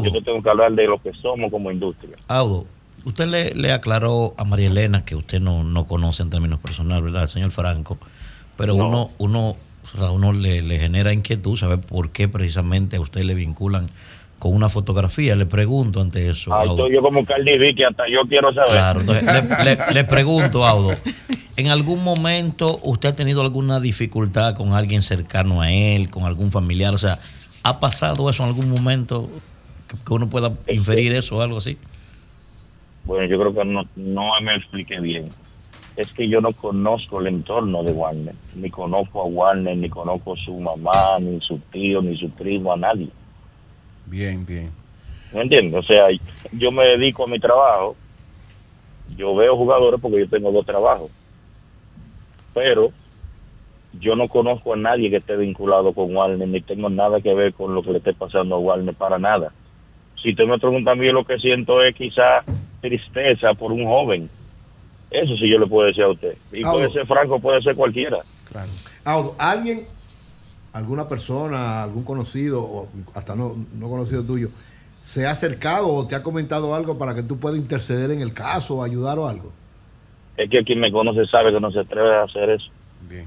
Yo 0.03 0.11
te 0.11 0.21
tengo 0.21 0.41
que 0.41 0.49
hablar 0.49 0.73
de 0.73 0.85
lo 0.87 0.99
que 0.99 1.13
somos 1.13 1.49
como 1.51 1.71
industria. 1.71 2.15
Audo, 2.27 2.65
usted 3.05 3.27
le, 3.27 3.53
le 3.55 3.71
aclaró 3.71 4.33
a 4.37 4.43
María 4.43 4.67
Elena 4.67 5.05
que 5.05 5.15
usted 5.15 5.39
no, 5.39 5.63
no 5.63 5.85
conoce 5.85 6.23
en 6.23 6.29
términos 6.29 6.59
personales, 6.59 7.03
¿verdad? 7.03 7.27
Señor 7.27 7.51
Franco. 7.51 7.97
Pero 8.57 8.75
No. 8.75 8.87
uno, 8.87 9.09
uno, 9.19 9.55
uno 10.11 10.33
le, 10.33 10.61
le 10.61 10.79
genera 10.79 11.13
inquietud 11.13 11.55
saber 11.57 11.79
por 11.79 12.09
qué 12.11 12.27
precisamente 12.27 12.97
a 12.97 13.01
usted 13.01 13.23
le 13.23 13.35
vinculan 13.35 13.87
con 14.45 14.53
una 14.53 14.69
fotografía. 14.69 15.35
Le 15.35 15.47
pregunto 15.47 15.99
ante 15.99 16.29
eso. 16.29 16.53
Ay, 16.53 16.69
Audo. 16.69 16.87
yo 16.87 17.01
como 17.01 17.25
Cardi 17.25 17.73
que 17.73 17.83
hasta 17.83 18.03
yo 18.07 18.29
quiero 18.29 18.53
saber. 18.53 18.73
Claro, 18.73 18.99
entonces 18.99 19.23
le, 19.23 19.75
le- 19.75 19.93
le 19.95 20.03
pregunto, 20.03 20.67
Audo, 20.67 20.93
¿en 21.57 21.69
algún 21.69 22.03
momento 22.03 22.79
usted 22.83 23.09
ha 23.09 23.15
tenido 23.15 23.41
alguna 23.41 23.79
dificultad 23.79 24.53
con 24.53 24.73
alguien 24.73 25.01
cercano 25.01 25.63
a 25.63 25.71
él, 25.71 26.11
con 26.11 26.25
algún 26.25 26.51
familiar? 26.51 26.93
O 26.93 26.99
sea, 26.99 27.17
¿ha 27.63 27.79
pasado 27.79 28.29
eso 28.29 28.43
en 28.43 28.49
algún 28.49 28.69
momento 28.69 29.31
que, 30.05 30.13
uno 30.13 30.29
pueda 30.29 30.53
inferir 30.67 31.13
eso 31.13 31.37
o 31.37 31.41
algo 31.41 31.57
así? 31.57 31.79
Bueno, 33.05 33.25
yo 33.25 33.39
creo 33.39 33.51
que 33.51 33.65
no, 33.65 33.81
no 33.95 34.29
me 34.43 34.57
expliqué 34.57 34.99
bien. 34.99 35.27
Es 35.95 36.13
que 36.13 36.29
yo 36.29 36.39
no 36.39 36.51
conozco 36.51 37.19
el 37.19 37.25
entorno 37.27 37.81
de 37.81 37.93
Warner. 37.93 38.35
Ni 38.53 38.69
conozco 38.69 39.21
a 39.21 39.25
Warner, 39.25 39.75
ni 39.75 39.89
conozco 39.89 40.35
su 40.35 40.59
mamá, 40.59 41.17
ni 41.19 41.41
su 41.41 41.57
tío, 41.71 42.03
ni 42.03 42.15
su 42.15 42.29
primo, 42.29 42.71
a 42.71 42.77
nadie. 42.77 43.09
Bien, 44.05 44.45
bien. 44.45 44.71
¿Me 45.33 45.41
entiendes? 45.41 45.79
O 45.79 45.83
sea, 45.83 46.07
yo 46.51 46.71
me 46.71 46.87
dedico 46.87 47.23
a 47.23 47.27
mi 47.27 47.39
trabajo. 47.39 47.95
Yo 49.15 49.35
veo 49.35 49.55
jugadores 49.55 49.99
porque 50.01 50.19
yo 50.19 50.29
tengo 50.29 50.51
dos 50.51 50.65
trabajos. 50.65 51.11
Pero 52.53 52.91
yo 53.99 54.15
no 54.15 54.27
conozco 54.27 54.73
a 54.73 54.77
nadie 54.77 55.09
que 55.09 55.17
esté 55.17 55.37
vinculado 55.37 55.93
con 55.93 56.15
Warner, 56.15 56.47
ni 56.47 56.61
tengo 56.61 56.89
nada 56.89 57.21
que 57.21 57.33
ver 57.33 57.53
con 57.53 57.73
lo 57.73 57.83
que 57.83 57.91
le 57.91 57.97
esté 57.99 58.13
pasando 58.13 58.55
a 58.55 58.59
Warner 58.59 58.95
para 58.95 59.19
nada. 59.19 59.51
Si 60.21 60.31
usted 60.31 60.45
me 60.45 60.57
pregunta 60.57 60.91
a 60.91 60.95
mí, 60.95 61.11
lo 61.11 61.23
que 61.23 61.37
siento 61.37 61.83
es 61.83 61.95
quizá 61.95 62.43
tristeza 62.81 63.53
por 63.53 63.71
un 63.71 63.85
joven. 63.85 64.29
Eso 65.11 65.35
sí 65.37 65.49
yo 65.49 65.59
le 65.59 65.67
puedo 65.67 65.87
decir 65.87 66.03
a 66.03 66.09
usted. 66.09 66.37
Y 66.51 66.63
puede 66.63 66.89
ser 66.89 67.05
Franco, 67.05 67.39
puede 67.39 67.61
ser 67.61 67.75
cualquiera. 67.75 68.19
Audo, 69.05 69.35
¿alguien, 69.39 69.85
alguna 70.75 71.07
persona, 71.07 71.83
algún 71.83 72.03
conocido 72.03 72.61
o 72.61 72.89
hasta 73.13 73.35
no, 73.35 73.53
no 73.79 73.89
conocido 73.89 74.23
tuyo, 74.23 74.49
se 75.01 75.25
ha 75.25 75.31
acercado 75.31 75.87
o 75.87 76.05
te 76.05 76.15
ha 76.15 76.23
comentado 76.23 76.75
algo 76.75 76.97
para 76.97 77.15
que 77.15 77.23
tú 77.23 77.37
puedas 77.37 77.57
interceder 77.57 78.11
en 78.11 78.21
el 78.21 78.33
caso 78.33 78.77
o 78.77 78.83
ayudar 78.83 79.17
o 79.17 79.27
algo? 79.27 79.51
Es 80.35 80.49
que 80.49 80.63
quien 80.63 80.79
me 80.79 80.91
conoce 80.91 81.25
sabe 81.27 81.53
que 81.53 81.59
no 81.61 81.71
se 81.71 81.79
atreve 81.79 82.15
a 82.15 82.23
hacer 82.23 82.49
eso. 82.49 82.69
Bien. 83.09 83.25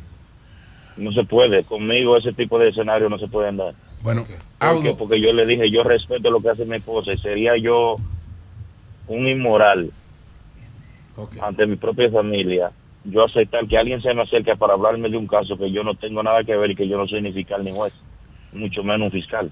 No 0.98 1.10
se 1.12 1.24
puede. 1.24 1.64
Conmigo 1.64 2.16
ese 2.16 2.32
tipo 2.32 2.58
de 2.58 2.68
escenario 2.68 3.08
no 3.08 3.18
se 3.18 3.28
pueden 3.28 3.56
dar. 3.56 3.74
Bueno, 4.02 4.24
¿Por 4.58 4.82
qué? 4.82 4.94
Porque 4.94 5.20
yo 5.20 5.32
le 5.32 5.46
dije, 5.46 5.70
yo 5.70 5.82
respeto 5.82 6.30
lo 6.30 6.40
que 6.40 6.50
hace 6.50 6.64
mi 6.64 6.76
esposa 6.76 7.12
y 7.12 7.18
sería 7.18 7.56
yo 7.56 7.96
un 9.06 9.26
inmoral 9.26 9.90
ante 11.40 11.66
mi 11.66 11.76
propia 11.76 12.10
familia. 12.10 12.70
Yo 13.10 13.24
aceptar 13.24 13.66
que 13.66 13.78
alguien 13.78 14.02
se 14.02 14.12
me 14.14 14.22
acerque 14.22 14.54
para 14.56 14.74
hablarme 14.74 15.08
de 15.08 15.16
un 15.16 15.26
caso 15.26 15.56
que 15.56 15.70
yo 15.72 15.82
no 15.82 15.94
tengo 15.94 16.22
nada 16.22 16.44
que 16.44 16.54
ver 16.56 16.70
y 16.70 16.76
que 16.76 16.86
yo 16.88 16.98
no 16.98 17.06
soy 17.06 17.22
ni 17.22 17.32
fiscal 17.32 17.64
ni 17.64 17.72
juez, 17.72 17.92
mucho 18.52 18.82
menos 18.82 19.06
un 19.06 19.12
fiscal. 19.12 19.50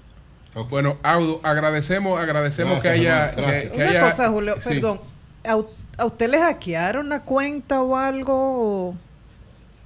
Bueno, 0.69 0.97
Audo, 1.03 1.39
agradecemos, 1.43 2.19
agradecemos 2.19 2.73
Gracias, 2.83 2.93
que 2.93 2.99
haya. 2.99 3.29
hermano, 3.29 3.47
gracias. 3.47 3.71
que- 3.71 3.77
que 3.77 3.83
Una 3.83 3.91
haya- 3.91 4.09
cosa, 4.11 4.29
Julio, 4.29 4.55
sí. 4.61 4.69
perdón. 4.69 5.01
¿A, 5.99 6.05
usted 6.05 6.29
le 6.29 6.39
hackearon 6.39 7.09
la 7.09 7.23
cuenta 7.23 7.81
o 7.81 7.95
algo? 7.95 8.95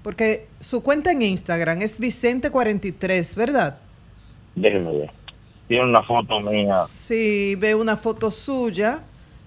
Porque 0.03 0.47
su 0.59 0.81
cuenta 0.81 1.11
en 1.11 1.21
Instagram 1.21 1.81
es 1.81 1.99
Vicente43, 1.99 3.35
¿verdad? 3.35 3.77
Déjeme 4.55 4.91
ver. 4.97 5.11
Tiene 5.67 5.85
una 5.85 6.03
foto 6.03 6.39
mía. 6.41 6.71
Sí, 6.87 7.55
veo 7.55 7.79
una 7.79 7.95
foto 7.95 8.31
suya 8.31 9.01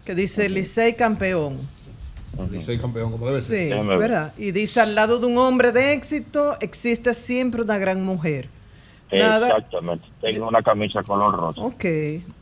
que 0.05 0.15
dice 0.15 0.49
Licey 0.49 0.95
campeón. 0.95 1.59
Licey 2.51 2.79
campeón, 2.79 3.13
como 3.13 3.27
debe 3.27 3.41
Sí, 3.41 3.69
ser. 3.69 3.85
¿verdad? 3.85 4.33
Y 4.39 4.51
dice 4.53 4.81
al 4.81 4.95
lado 4.95 5.19
de 5.19 5.27
un 5.27 5.39
hombre 5.39 5.73
de 5.73 5.93
éxito 5.93 6.57
existe 6.61 7.15
siempre 7.15 7.63
una 7.63 7.79
gran 7.79 8.03
mujer. 8.03 8.49
Nada. 9.13 9.47
Exactamente. 9.49 10.05
Tengo 10.21 10.49
una 10.49 10.61
camisa 10.63 11.03
color 11.05 11.37
rosa. 11.37 11.61
Ok, 11.61 11.85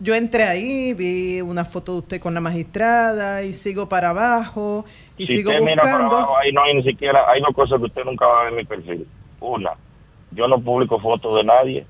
yo 0.01 0.15
entré 0.15 0.45
ahí, 0.45 0.95
vi 0.95 1.41
una 1.43 1.65
foto 1.67 1.93
de 1.93 1.99
usted 1.99 2.21
con 2.21 2.33
la 2.33 2.41
magistrada 2.41 3.43
y 3.43 3.53
sigo 3.53 3.89
para 3.89 4.11
abajo 4.11 4.85
y 5.19 5.27
si 5.27 5.37
sigo 5.39 5.51
usted 5.51 5.63
mira 5.63 5.77
para 5.83 5.93
buscando. 5.95 6.17
abajo, 6.17 6.39
ahí 6.39 6.51
no 6.53 6.63
hay 6.63 6.75
ni 6.77 6.83
siquiera, 6.85 7.29
hay 7.31 7.43
dos 7.43 7.55
cosas 7.55 7.79
que 7.79 7.87
usted 7.87 8.05
nunca 8.05 8.27
va 8.27 8.41
a 8.41 8.45
ver 8.45 8.53
en 8.53 8.57
mi 8.59 8.65
perfil. 8.65 9.07
Una, 9.41 9.73
yo 10.31 10.49
no 10.49 10.59
publico 10.63 10.99
fotos 10.99 11.37
de 11.37 11.45
nadie, 11.45 11.87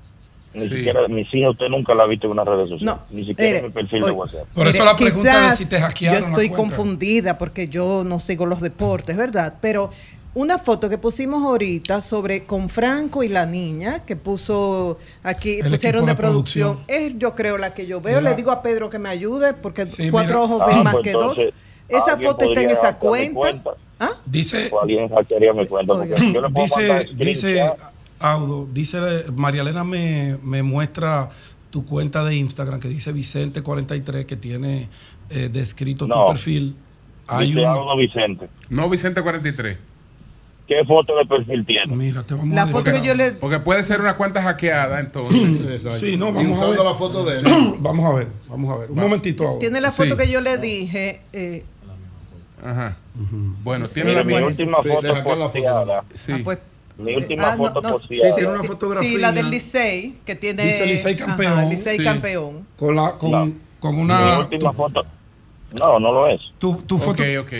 ni 0.53 0.67
Sí. 0.67 0.75
siquiera, 0.75 1.07
mis 1.07 1.33
hijos 1.33 1.51
usted 1.51 1.67
nunca 1.69 1.93
la 1.95 2.03
ha 2.03 2.07
visto 2.07 2.27
en 2.27 2.33
una 2.33 2.43
red 2.43 2.67
social, 2.67 2.99
ni 3.11 3.25
siquiera 3.25 3.59
en 3.59 3.65
mi 3.65 3.71
perfil 3.71 4.03
de 4.03 4.11
WhatsApp. 4.11 4.47
Por 4.53 4.67
eso 4.67 4.77
Mire, 4.77 4.85
la 4.85 4.95
pregunta 4.95 5.33
de 5.35 5.41
quizás 5.45 5.57
si 5.57 5.65
te 5.65 5.79
hackearon 5.79 6.19
Yo 6.21 6.27
estoy 6.27 6.49
cuenta. 6.49 6.75
confundida 6.75 7.37
porque 7.37 7.67
yo 7.67 8.03
no 8.03 8.19
sigo 8.19 8.45
los 8.45 8.61
deportes, 8.61 9.15
¿verdad? 9.17 9.57
Pero 9.61 9.89
una 10.35 10.57
foto 10.57 10.89
que 10.89 10.97
pusimos 10.97 11.43
ahorita 11.43 12.01
sobre 12.01 12.43
con 12.45 12.67
Franco 12.69 13.21
y 13.23 13.27
la 13.27 13.45
niña 13.45 14.03
que 14.05 14.15
puso 14.15 14.97
aquí, 15.21 15.59
El 15.59 15.69
pusieron 15.71 16.05
de, 16.05 16.11
de 16.13 16.15
producción, 16.17 16.75
producción. 16.77 17.01
es 17.05 17.19
yo 17.19 17.35
creo 17.35 17.57
la 17.59 17.73
que 17.73 17.85
yo 17.85 18.01
veo. 18.01 18.19
Mira. 18.19 18.31
Le 18.31 18.35
digo 18.35 18.51
a 18.51 18.61
Pedro 18.63 18.89
que 18.89 18.97
me 18.99 19.09
ayude 19.09 19.53
porque 19.53 19.85
Sí, 19.85 20.09
cuatro 20.09 20.41
mira. 20.47 20.55
ojos 20.55 20.61
Ah, 20.63 20.73
ven 20.73 20.83
más 20.83 20.93
pues 20.93 21.03
que 21.03 21.11
dos. 21.11 21.39
Esa 21.89 22.17
foto 22.17 22.45
está 22.45 22.61
en 22.61 22.69
esa 22.71 22.97
cuenta. 22.97 23.61
¿Ah? 23.99 24.09
Dice, 24.25 24.69
O 24.71 24.81
alguien 24.81 25.07
hackearía 25.07 25.53
mi 25.53 25.67
cuenta, 25.67 25.93
porque 25.93 26.09
yo 26.33 26.41
le 26.41 26.49
puedo 26.49 26.67
mandar 26.75 27.05
dice, 27.15 27.23
dice. 27.55 27.71
Audo, 28.23 28.67
dice 28.73 29.25
María 29.35 29.63
Elena 29.63 29.83
me, 29.83 30.37
me 30.43 30.63
muestra 30.63 31.27
tu 31.69 31.85
cuenta 31.85 32.23
de 32.23 32.35
Instagram 32.37 32.79
que 32.79 32.87
dice 32.87 33.13
Vicente43 33.13 34.25
que 34.25 34.37
tiene 34.37 34.87
eh, 35.29 35.49
descrito 35.51 36.07
No. 36.07 36.15
tu 36.27 36.31
perfil. 36.31 36.75
Hay 37.27 37.47
Dice 37.47 37.59
un, 37.61 37.65
Audo 37.67 37.97
Vicente. 37.97 38.47
No, 38.69 38.89
Vicente 38.89 39.21
43. 39.21 39.77
¿Qué 40.67 40.85
foto 40.85 41.13
de 41.17 41.25
perfil 41.25 41.65
tiene? 41.65 41.93
Mira, 41.93 42.23
te 42.23 42.33
vamos 42.33 42.55
La 42.55 42.63
a 42.63 42.67
foto 42.67 42.89
que 42.93 43.01
yo 43.01 43.13
le 43.13 43.31
Porque 43.33 43.59
puede 43.59 43.83
ser 43.83 43.99
una 43.99 44.15
cuenta 44.15 44.41
hackeada, 44.41 45.01
entonces. 45.01 45.81
Sí, 45.99 46.15
no, 46.15 46.31
vamos 46.31 46.57
a 46.59 46.69
ver. 46.69 46.79
la 46.79 46.93
foto 46.93 47.25
de 47.25 47.39
él. 47.39 47.45
Vamos 47.79 48.05
a 48.05 48.15
ver, 48.17 48.27
vamos 48.47 48.71
a 48.73 48.77
ver. 48.79 48.89
Un 48.91 48.97
momentito 48.99 49.45
ahora. 49.45 49.59
tiene 49.59 49.81
la 49.81 49.91
foto 49.91 50.11
Sí. 50.11 50.17
que 50.17 50.31
yo 50.31 50.39
le 50.39 50.57
dije. 50.57 51.19
eh, 51.33 51.65
Ajá. 52.63 52.95
Bueno, 53.63 53.85
tiene 53.89 54.13
la 54.13 54.23
mi 54.23 54.31
misma. 54.33 54.47
última 54.47 54.77
Sí, 54.81 54.87
foto 54.87 55.01
la 55.35 55.49
foto. 55.49 55.49
Sí. 56.15 56.31
ah, 56.31 56.37
pues, 56.45 56.59
Mi 56.97 57.15
última 57.15 57.53
ah, 57.53 57.55
no, 57.55 57.63
foto 57.65 57.81
no. 57.81 57.89
posteada. 57.89 58.29
Sí, 58.29 58.35
tiene 58.35 58.53
una 58.53 58.63
fotografía. 58.63 59.09
Sí, 59.09 59.17
la 59.17 59.31
del 59.31 59.49
Licey, 59.49 60.17
que 60.25 60.35
tiene. 60.35 60.63
Dice 60.65 60.85
Licey 60.85 61.15
ajá, 61.15 61.25
campeón. 61.25 61.69
Licey 61.69 61.97
Sí. 61.97 62.03
campeón. 62.03 62.67
Con, 62.77 62.95
la, 62.95 63.17
con, 63.17 63.31
No. 63.31 63.51
con 63.79 63.95
Mi 63.95 64.01
una. 64.03 64.39
última 64.39 64.73
foto. 64.73 65.03
No, 65.73 65.99
no 65.99 66.11
lo 66.11 66.27
es. 66.27 66.39
Tu, 66.59 66.75
tu 66.83 66.99
foto. 66.99 67.23
Ok, 67.23 67.27
ok. 67.41 67.53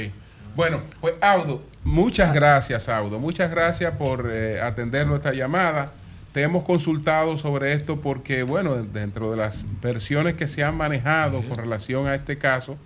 Bueno, 0.55 0.81
pues 1.01 1.15
Audo, 1.19 1.63
muchas 1.83 2.31
gracias, 2.33 2.87
Audo. 2.89 3.17
Muchas 3.19 3.49
gracias 3.49 3.95
por 3.97 4.29
eh, 4.31 4.61
atender 4.61 5.07
nuestra 5.07 5.33
llamada. 5.33 5.91
Te 6.31 6.43
hemos 6.43 6.63
consultado 6.63 7.37
sobre 7.37 7.73
esto 7.73 8.01
porque, 8.01 8.43
bueno, 8.43 8.75
dentro 8.75 9.31
de 9.31 9.37
las 9.37 9.65
versiones 9.81 10.35
que 10.35 10.47
se 10.47 10.63
han 10.63 10.75
manejado 10.77 11.41
con 11.41 11.57
relación 11.57 12.07
a 12.07 12.13
este 12.15 12.37
caso, 12.37 12.77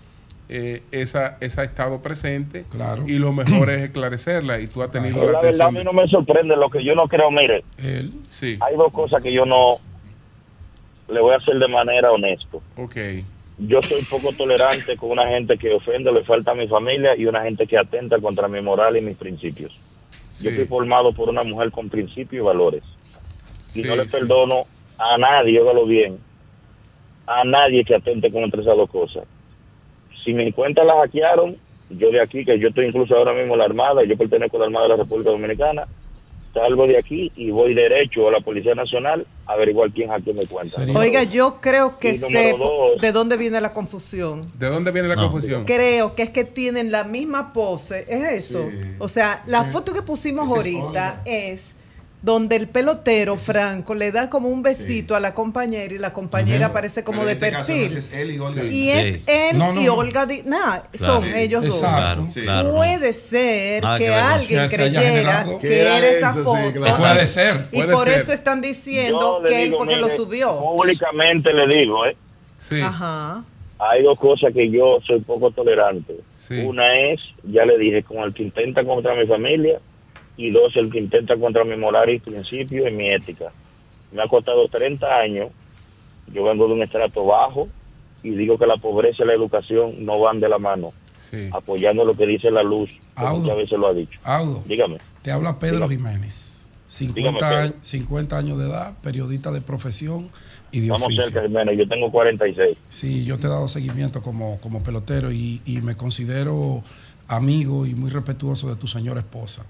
eh, 0.50 0.82
esa, 0.92 1.38
esa 1.42 1.62
ha 1.62 1.66
estado 1.66 2.02
presente 2.02 2.64
Claro. 2.72 3.04
y 3.08 3.20
lo 3.20 3.34
mejor 3.34 3.70
es 3.70 3.80
esclarecerla 3.84 4.60
y 4.60 4.68
tú 4.68 4.82
has 4.82 4.92
tenido 4.92 5.20
Pero 5.20 5.32
la 5.34 5.40
la 5.42 5.42
verdad 5.42 5.68
a 5.68 5.72
mí 5.72 5.84
no 5.84 5.92
me 5.94 6.08
sorprende 6.08 6.56
lo 6.56 6.70
que 6.70 6.84
yo 6.84 6.96
no 6.96 7.08
creo. 7.08 7.30
Mire, 7.32 7.64
Él. 7.84 8.14
Sí, 8.32 8.58
hay 8.62 8.76
dos 8.76 8.92
cosas 8.94 9.22
que 9.22 9.34
yo 9.34 9.46
no 9.46 9.80
le 11.10 11.22
voy 11.22 11.34
a 11.34 11.38
hacer 11.38 11.58
de 11.58 11.68
manera 11.68 12.12
honesta. 12.12 12.58
ok. 12.78 12.96
Yo 13.60 13.82
soy 13.82 14.04
poco 14.04 14.34
tolerante 14.34 14.96
con 14.98 15.10
una 15.12 15.28
gente 15.30 15.58
que 15.58 15.74
ofende, 15.74 16.12
le 16.12 16.24
falta 16.24 16.52
a 16.52 16.56
mi 16.56 16.68
familia 16.68 17.16
y 17.18 17.26
una 17.26 17.42
gente 17.42 17.66
que 17.66 17.76
atenta 17.78 18.20
contra 18.20 18.48
mi 18.48 18.62
moral 18.62 18.96
y 18.98 19.02
mis 19.02 19.18
principios. 19.18 19.76
Yo 20.40 20.52
fui 20.52 20.66
formado 20.66 21.12
por 21.12 21.28
una 21.30 21.44
mujer 21.44 21.72
con 21.72 21.90
principios 21.90 22.44
y 22.44 22.46
valores. 22.46 22.84
Y 23.74 23.82
Sí, 23.82 23.88
no 23.88 23.96
le 23.96 24.04
sí. 24.04 24.10
perdono 24.12 24.68
a 25.00 25.18
nadie, 25.18 25.60
óigalo 25.60 25.88
bien, 25.88 26.20
a 27.26 27.44
nadie 27.44 27.84
que 27.84 27.96
atente 27.96 28.32
contra 28.32 28.62
esas 28.62 28.78
dos 28.78 28.90
cosas. 28.92 29.24
Si 30.24 30.34
mi 30.34 30.52
cuenta 30.52 30.84
la 30.84 30.96
hackearon, 30.96 31.56
yo 31.90 32.12
de 32.12 32.22
aquí, 32.22 32.44
que 32.44 32.60
yo 32.60 32.70
estoy 32.70 32.88
incluso 32.88 33.16
ahora 33.16 33.34
mismo 33.34 33.54
en 33.54 33.60
la 33.60 33.66
Armada, 33.66 34.04
yo 34.04 34.18
pertenezco 34.18 34.58
a 34.58 34.62
la 34.62 34.66
Armada 34.66 34.86
de 34.86 34.90
la 34.90 35.04
República 35.04 35.30
Dominicana, 35.30 35.88
salgo 36.54 36.88
de 36.88 36.98
aquí 36.98 37.32
y 37.36 37.52
voy 37.52 37.74
derecho 37.74 38.28
a 38.28 38.32
la 38.32 38.40
Policía 38.40 38.76
Nacional 38.76 39.26
a 39.46 39.54
averiguar 39.54 39.92
quién 39.92 40.10
quién 40.24 40.36
me 40.36 40.46
cuenta. 40.46 40.82
Oiga, 40.96 41.24
yo 41.24 41.60
creo 41.62 42.00
que 42.00 42.16
sé 42.16 42.56
dos. 42.58 42.98
de 43.00 43.12
dónde 43.12 43.38
viene 43.38 43.62
la 43.62 43.74
confusión. 43.74 44.42
¿De 44.58 44.68
dónde 44.68 44.92
viene 44.92 45.08
la 45.08 45.16
confusión? 45.16 45.66
Creo 45.66 46.16
que 46.16 46.24
es 46.24 46.30
que 46.32 46.44
tienen 46.44 46.92
la 46.92 47.04
misma 47.04 47.54
pose, 47.54 48.06
es 48.08 48.46
eso. 48.46 48.70
O 49.00 49.08
sea, 49.08 49.44
la 49.46 49.64
foto 49.64 49.94
que 49.94 50.02
pusimos 50.02 50.50
ahorita 50.50 51.22
es 51.26 51.77
donde 52.22 52.56
el 52.56 52.68
pelotero 52.68 53.38
Franco 53.38 53.94
le 53.94 54.12
da 54.12 54.28
como 54.30 54.50
un 54.50 54.64
besito 54.64 55.16
a 55.16 55.20
la 55.20 55.34
compañera 55.36 55.94
y 55.94 56.00
la 56.00 56.12
compañera 56.14 56.66
aparece 56.68 57.04
como 57.04 57.20
Pero 57.20 57.28
de 57.28 57.34
este 57.34 57.52
no 57.52 57.58
perfil. 57.60 57.98
es 57.98 58.12
él 58.12 58.32
y 58.32 58.40
Olga 58.40 58.64
Y 58.64 58.90
es 58.90 59.06
Sí. 59.06 59.24
él 59.28 59.58
No, 59.58 59.72
no, 59.72 59.82
y 59.82 59.86
no. 59.86 59.94
Olga 59.94 60.26
Di- 60.26 60.42
Nah, 60.44 60.80
Claro. 60.92 61.14
son 61.14 61.26
ellos 61.36 61.64
dos. 61.64 61.76
Exacto. 61.84 62.28
Sí. 62.34 62.42
Claro, 62.42 62.70
no. 62.70 62.76
Puede 62.78 63.14
ser 63.14 63.84
Nada 63.84 63.98
que, 64.00 64.14
alguien 64.14 64.68
creyera 64.68 65.46
que 65.62 65.80
era 65.82 65.98
era 66.00 66.08
esa 66.08 66.30
eso, 66.32 66.40
sí, 66.40 66.44
foto. 66.44 66.80
claro. 66.80 66.98
Puede 66.98 67.28
ser, 67.28 67.68
Y 67.72 67.84
por 67.84 68.10
ser. 68.10 68.22
eso 68.22 68.34
están 68.34 68.62
diciendo 68.62 69.42
que 69.48 69.64
él 69.64 69.70
digo, 69.70 69.78
fue 69.78 69.88
que 69.88 69.98
lo 69.98 70.10
subió. 70.10 70.60
Públicamente 70.60 71.54
le 71.54 71.68
digo, 71.78 72.04
¿eh? 72.08 72.16
Ajá. 72.84 73.44
Hay 73.80 74.02
dos 74.02 74.18
cosas 74.18 74.52
que 74.54 74.72
yo 74.72 74.98
soy 75.06 75.20
poco 75.20 75.52
tolerante. 75.52 76.16
Una 76.66 77.12
es, 77.12 77.20
ya 77.44 77.64
le 77.64 77.78
dije, 77.78 78.02
con 78.02 78.18
el 78.24 78.34
que 78.34 78.42
intenta 78.42 78.84
contra 78.84 79.14
mi 79.14 79.28
familia 79.28 79.80
y 80.38 80.52
dos, 80.52 80.76
el 80.76 80.92
que 80.92 81.00
intenta 81.00 81.36
contra 81.36 81.64
mi 81.64 81.76
moral 81.76 82.10
y 82.12 82.20
principio 82.20 82.88
y 82.88 82.92
mi 82.92 83.10
ética. 83.12 83.52
Me 84.12 84.22
ha 84.22 84.28
costado 84.28 84.68
30 84.68 85.06
años, 85.20 85.50
yo 86.32 86.44
vengo 86.44 86.68
de 86.68 86.74
un 86.74 86.84
estrato 86.84 87.26
bajo 87.26 87.68
y 88.24 88.30
digo 88.32 88.58
que 88.58 88.66
la 88.68 88.78
pobreza 88.78 89.24
y 89.24 89.28
la 89.28 89.34
educación 89.34 90.06
no 90.06 90.20
van 90.20 90.40
de 90.40 90.48
la 90.50 90.58
mano, 90.60 90.94
apoyando 91.52 92.06
lo 92.06 92.14
que 92.14 92.26
dice 92.26 92.52
la 92.52 92.64
luz, 92.64 92.90
que 92.90 93.26
Audo. 93.26 93.40
muchas 93.42 93.58
veces 93.58 93.80
lo 93.80 93.88
ha 93.88 93.94
dicho. 93.94 94.20
Audo. 94.24 94.64
Dígame. 94.66 94.98
Te 95.22 95.32
habla 95.32 95.60
Pedro 95.60 95.88
Dígame. 95.88 95.96
Jiménez. 96.12 96.54
50, 96.86 97.20
Dígame, 97.20 97.38
Pedro. 97.40 97.58
años- 97.58 97.74
50 97.82 98.38
años 98.38 98.58
de 98.60 98.66
edad, 98.68 98.94
periodista 99.02 99.52
de 99.52 99.60
profesión 99.60 100.30
y 100.72 100.80
de 100.80 100.90
Vamos 100.90 101.08
oficio. 101.08 101.24
cerca, 101.24 101.42
Jiménez, 101.42 101.78
yo 101.78 101.88
tengo 101.88 102.10
46. 102.12 102.78
Sí, 102.88 103.26
yo 103.26 103.38
te 103.40 103.48
he 103.48 103.50
dado 103.50 103.68
seguimiento 103.68 104.22
como, 104.22 104.58
como 104.62 104.82
pelotero 104.84 105.32
y, 105.34 105.62
y 105.66 105.82
me 105.82 105.96
considero 105.98 106.84
amigo 107.28 107.86
y 107.86 107.94
muy 107.94 108.10
respetuoso 108.10 108.70
de 108.70 108.78
tu 108.78 108.88
señora 108.88 109.20
esposa. 109.20 109.66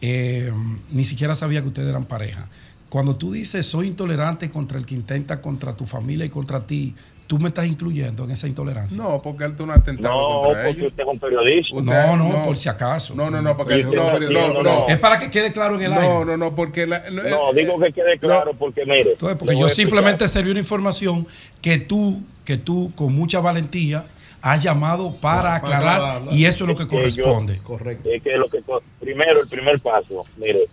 Eh, 0.00 0.52
ni 0.90 1.04
siquiera 1.04 1.34
sabía 1.36 1.62
que 1.62 1.68
ustedes 1.68 1.88
eran 1.88 2.04
pareja. 2.04 2.48
Cuando 2.90 3.16
tú 3.16 3.32
dices 3.32 3.66
soy 3.66 3.88
intolerante 3.88 4.48
contra 4.50 4.78
el 4.78 4.86
que 4.86 4.94
intenta 4.94 5.40
contra 5.40 5.74
tu 5.76 5.86
familia 5.86 6.26
y 6.26 6.28
contra 6.28 6.66
ti, 6.66 6.94
tú 7.26 7.38
me 7.38 7.48
estás 7.48 7.66
incluyendo 7.66 8.24
en 8.24 8.30
esa 8.32 8.46
intolerancia. 8.46 8.96
No, 8.96 9.20
porque 9.22 9.44
él 9.44 9.56
tuvo 9.56 9.64
un 9.64 9.70
atentado 9.72 10.14
No, 10.14 10.42
contra 10.42 10.64
porque 10.64 10.78
ellos. 10.80 10.90
usted 10.92 11.02
es 11.02 11.08
un 11.08 11.18
periodista. 11.18 11.80
No, 11.82 12.16
no, 12.16 12.42
por 12.44 12.56
si 12.56 12.68
acaso. 12.68 13.14
No, 13.14 13.30
no, 13.30 13.40
no, 13.40 13.56
porque 13.56 13.82
no, 13.82 13.90
un 13.90 13.96
no, 13.96 14.12
periodista. 14.12 14.62
no, 14.62 14.88
Es 14.88 14.98
para 14.98 15.18
que 15.18 15.30
quede 15.30 15.52
claro 15.52 15.76
en 15.76 15.82
el 15.86 15.90
no, 15.94 16.00
aire. 16.00 16.24
No, 16.26 16.36
no, 16.36 16.54
porque 16.54 16.86
la- 16.86 17.08
no, 17.10 17.22
No, 17.22 17.52
digo 17.54 17.78
que 17.80 17.92
quede 17.92 18.18
claro 18.18 18.52
porque 18.58 18.82
mire. 18.84 19.12
Entonces, 19.12 19.38
porque 19.38 19.58
yo 19.58 19.68
simplemente 19.68 20.28
serví 20.28 20.50
una 20.50 20.60
información 20.60 21.26
que 21.62 21.78
tú, 21.78 22.22
que 22.44 22.58
tú 22.58 22.92
con 22.94 23.14
mucha 23.14 23.40
valentía 23.40 24.04
has 24.46 24.62
llamado 24.62 25.10
para 25.20 25.58
Para- 25.58 25.60
para 25.62 25.76
aclarar 25.78 26.22
y 26.32 26.44
eso 26.44 26.64
es 26.64 26.68
lo 26.68 26.76
que 26.76 26.82
Es 26.82 26.88
que 26.88 26.94
yo- 26.96 27.00
corresponde. 27.24 27.58
Correcto. 27.62 28.10
Es 28.12 28.22
que 28.22 28.36
lo 28.36 28.48
que 28.48 28.62
primero 29.00 29.40
el 29.40 29.48
primer 29.48 29.80
paso, 29.80 30.22
mire, 30.36 30.66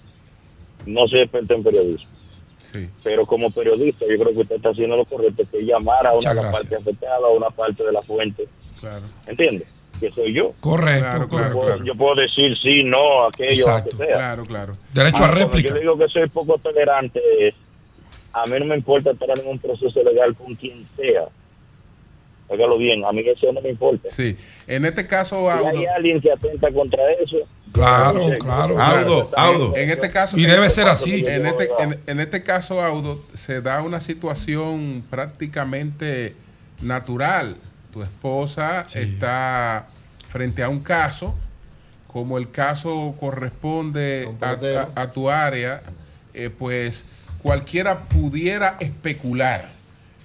no 0.85 1.07
soy 1.07 1.21
experto 1.21 1.53
en 1.53 1.63
periodismo. 1.63 2.07
Pero 3.03 3.25
como 3.25 3.49
periodista, 3.51 4.05
yo 4.09 4.17
creo 4.21 4.33
que 4.33 4.39
usted 4.41 4.55
está 4.57 4.69
haciendo 4.69 4.95
lo 4.97 5.05
correcto, 5.05 5.43
que 5.51 5.61
llamar 5.65 6.05
a 6.07 6.13
una 6.13 6.51
parte 6.51 6.75
afectada, 6.75 7.25
a 7.27 7.29
una 7.29 7.49
parte 7.49 7.83
de 7.83 7.91
la 7.91 8.01
fuente. 8.01 8.47
Claro. 8.79 9.03
¿Entiende? 9.27 9.65
Que 9.99 10.11
soy 10.11 10.33
yo. 10.33 10.53
Correcto, 10.61 11.01
Claro, 11.01 11.19
Yo 11.23 11.29
puedo- 11.29 11.59
claro. 11.65 11.83
Yo 11.85 11.95
puedo 11.95 12.15
decir 12.15 12.57
sí, 12.61 12.83
no, 12.83 13.25
aquello, 13.27 13.67
lo 13.67 13.71
Exacto. 13.77 13.97
que 13.97 14.05
sea. 14.05 14.15
Claro, 14.15 14.45
claro. 14.45 14.77
Derecho 14.93 15.23
a 15.23 15.27
réplica. 15.31 15.69
Yo 15.73 15.79
digo 15.79 15.97
que 15.97 16.07
soy 16.07 16.27
poco 16.29 16.57
tolerante. 16.57 17.21
es, 17.47 17.53
a 18.33 18.45
mí 18.45 18.53
no 18.59 18.65
me 18.65 18.75
importa 18.75 19.11
estar 19.11 19.29
en 19.37 19.47
un 19.47 19.59
proceso 19.59 20.01
legal 20.03 20.33
con 20.35 20.55
quien 20.55 20.85
sea. 20.95 21.25
Hágalo 22.51 22.77
bien, 22.77 23.03
a 23.05 23.11
mí 23.11 23.21
eso 23.25 23.51
no 23.53 23.61
me 23.61 23.69
importa. 23.69 24.09
Sí. 24.11 24.35
En 24.67 24.85
este 24.85 25.07
caso, 25.07 25.47
Si 25.61 25.67
hay 25.77 25.85
alguien 25.85 26.19
que 26.19 26.31
atenta 26.31 26.71
contra 26.71 27.01
eso, 27.13 27.37
Claro, 27.71 28.27
claro. 28.39 28.77
Audo, 28.81 29.31
Audo. 29.37 29.73
En 29.77 29.89
este 29.89 30.11
caso. 30.11 30.37
Y 30.37 30.43
debe 30.43 30.65
este- 30.65 30.81
ser 30.81 30.89
así. 30.89 31.25
En 31.25 31.45
este, 31.45 31.69
en, 31.79 31.97
en 32.05 32.19
este 32.19 32.43
caso, 32.43 32.81
Audo, 32.81 33.17
se 33.33 33.61
da 33.61 33.81
una 33.81 34.01
situación 34.01 35.03
prácticamente 35.09 36.35
natural. 36.81 37.55
Tu 37.93 38.03
esposa 38.03 38.83
está 38.93 39.87
frente 40.27 40.63
a 40.63 40.69
un 40.69 40.79
caso, 40.81 41.35
como 42.07 42.37
el 42.37 42.51
caso 42.51 43.15
corresponde 43.19 44.27
a, 44.41 44.49
a- 44.95 45.01
a 45.03 45.11
tu 45.11 45.29
área, 45.29 45.81
eh, 46.33 46.49
pues 46.49 47.05
cualquiera 47.41 47.99
pudiera 48.01 48.75
especular 48.81 49.69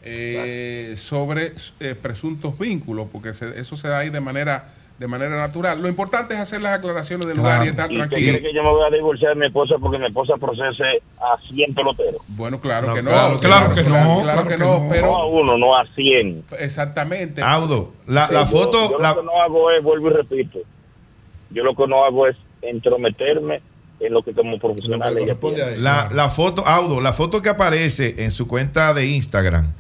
eh, 0.09 0.95
sobre 0.97 1.53
eh, 1.81 1.95
presuntos 2.01 2.59
vínculos, 2.59 3.09
porque 3.13 3.35
se- 3.35 3.59
eso 3.61 3.77
se 3.77 3.89
da 3.89 3.99
ahí 3.99 4.11
de 4.11 4.21
manera 4.21 4.65
de 4.99 5.07
manera 5.09 5.37
natural. 5.37 5.83
Lo 5.83 5.89
importante 5.91 6.33
es 6.33 6.41
hacer 6.41 6.63
las 6.63 6.79
aclaraciones 6.79 7.27
del 7.27 7.37
lugar 7.37 7.67
y 7.67 7.69
estar 7.69 7.93
¿Y 7.93 7.97
usted 8.01 8.09
tranquilo. 8.09 8.39
cree 8.39 8.51
que 8.51 8.57
yo 8.57 8.63
me 8.63 8.71
voy 8.71 8.83
a 8.87 8.91
divorciar 8.97 9.35
de 9.35 9.41
mi 9.41 9.47
esposa 9.49 9.75
porque 9.79 9.99
mi 9.99 10.07
esposa 10.07 10.37
procese 10.41 11.03
a 11.21 11.37
100 11.53 11.75
peloteros? 11.75 12.23
Bueno, 12.29 12.59
claro 12.63 12.87
No, 12.87 12.95
que 12.95 13.03
no. 13.03 13.11
claro, 13.11 13.39
claro 13.39 13.75
que 13.75 13.83
no, 13.83 13.91
Claro, 13.91 14.23
claro 14.23 14.43
que 14.45 14.55
que 14.55 14.57
no, 14.59 14.87
pero 14.89 15.07
No 15.09 15.17
a 15.19 15.27
uno, 15.27 15.59
no 15.59 15.77
a 15.77 15.85
100. 15.95 16.45
Exactamente. 16.61 17.43
Audo, 17.43 17.93
la, 18.07 18.27
Sí, 18.29 18.33
la 18.33 18.41
yo- 18.45 18.47
foto, 18.47 18.91
Yo, 18.93 18.99
la- 18.99 19.11
lo 19.13 19.21
que 19.21 19.27
no 19.27 19.33
hago 19.43 19.71
es, 19.71 19.83
vuelvo 19.83 20.09
y 20.09 20.15
repito, 20.15 20.61
yo 21.51 21.63
lo 21.63 21.77
que 21.77 21.87
no 21.87 22.03
hago 22.03 22.27
es 22.29 22.37
entrometerme 22.63 23.61
en 24.01 24.13
lo 24.15 24.23
que 24.23 24.33
como 24.33 24.59
profesional 24.59 25.15
ella 25.19 25.35
tiene. 25.39 25.77
La, 25.77 26.09
la 26.11 26.31
foto, 26.31 26.67
Audo, 26.67 27.03
la 27.03 27.13
foto 27.13 27.43
que 27.43 27.51
aparece 27.51 28.15
en 28.25 28.31
su 28.31 28.49
cuenta 28.49 28.95
de 28.95 29.05
Instagram, 29.05 29.75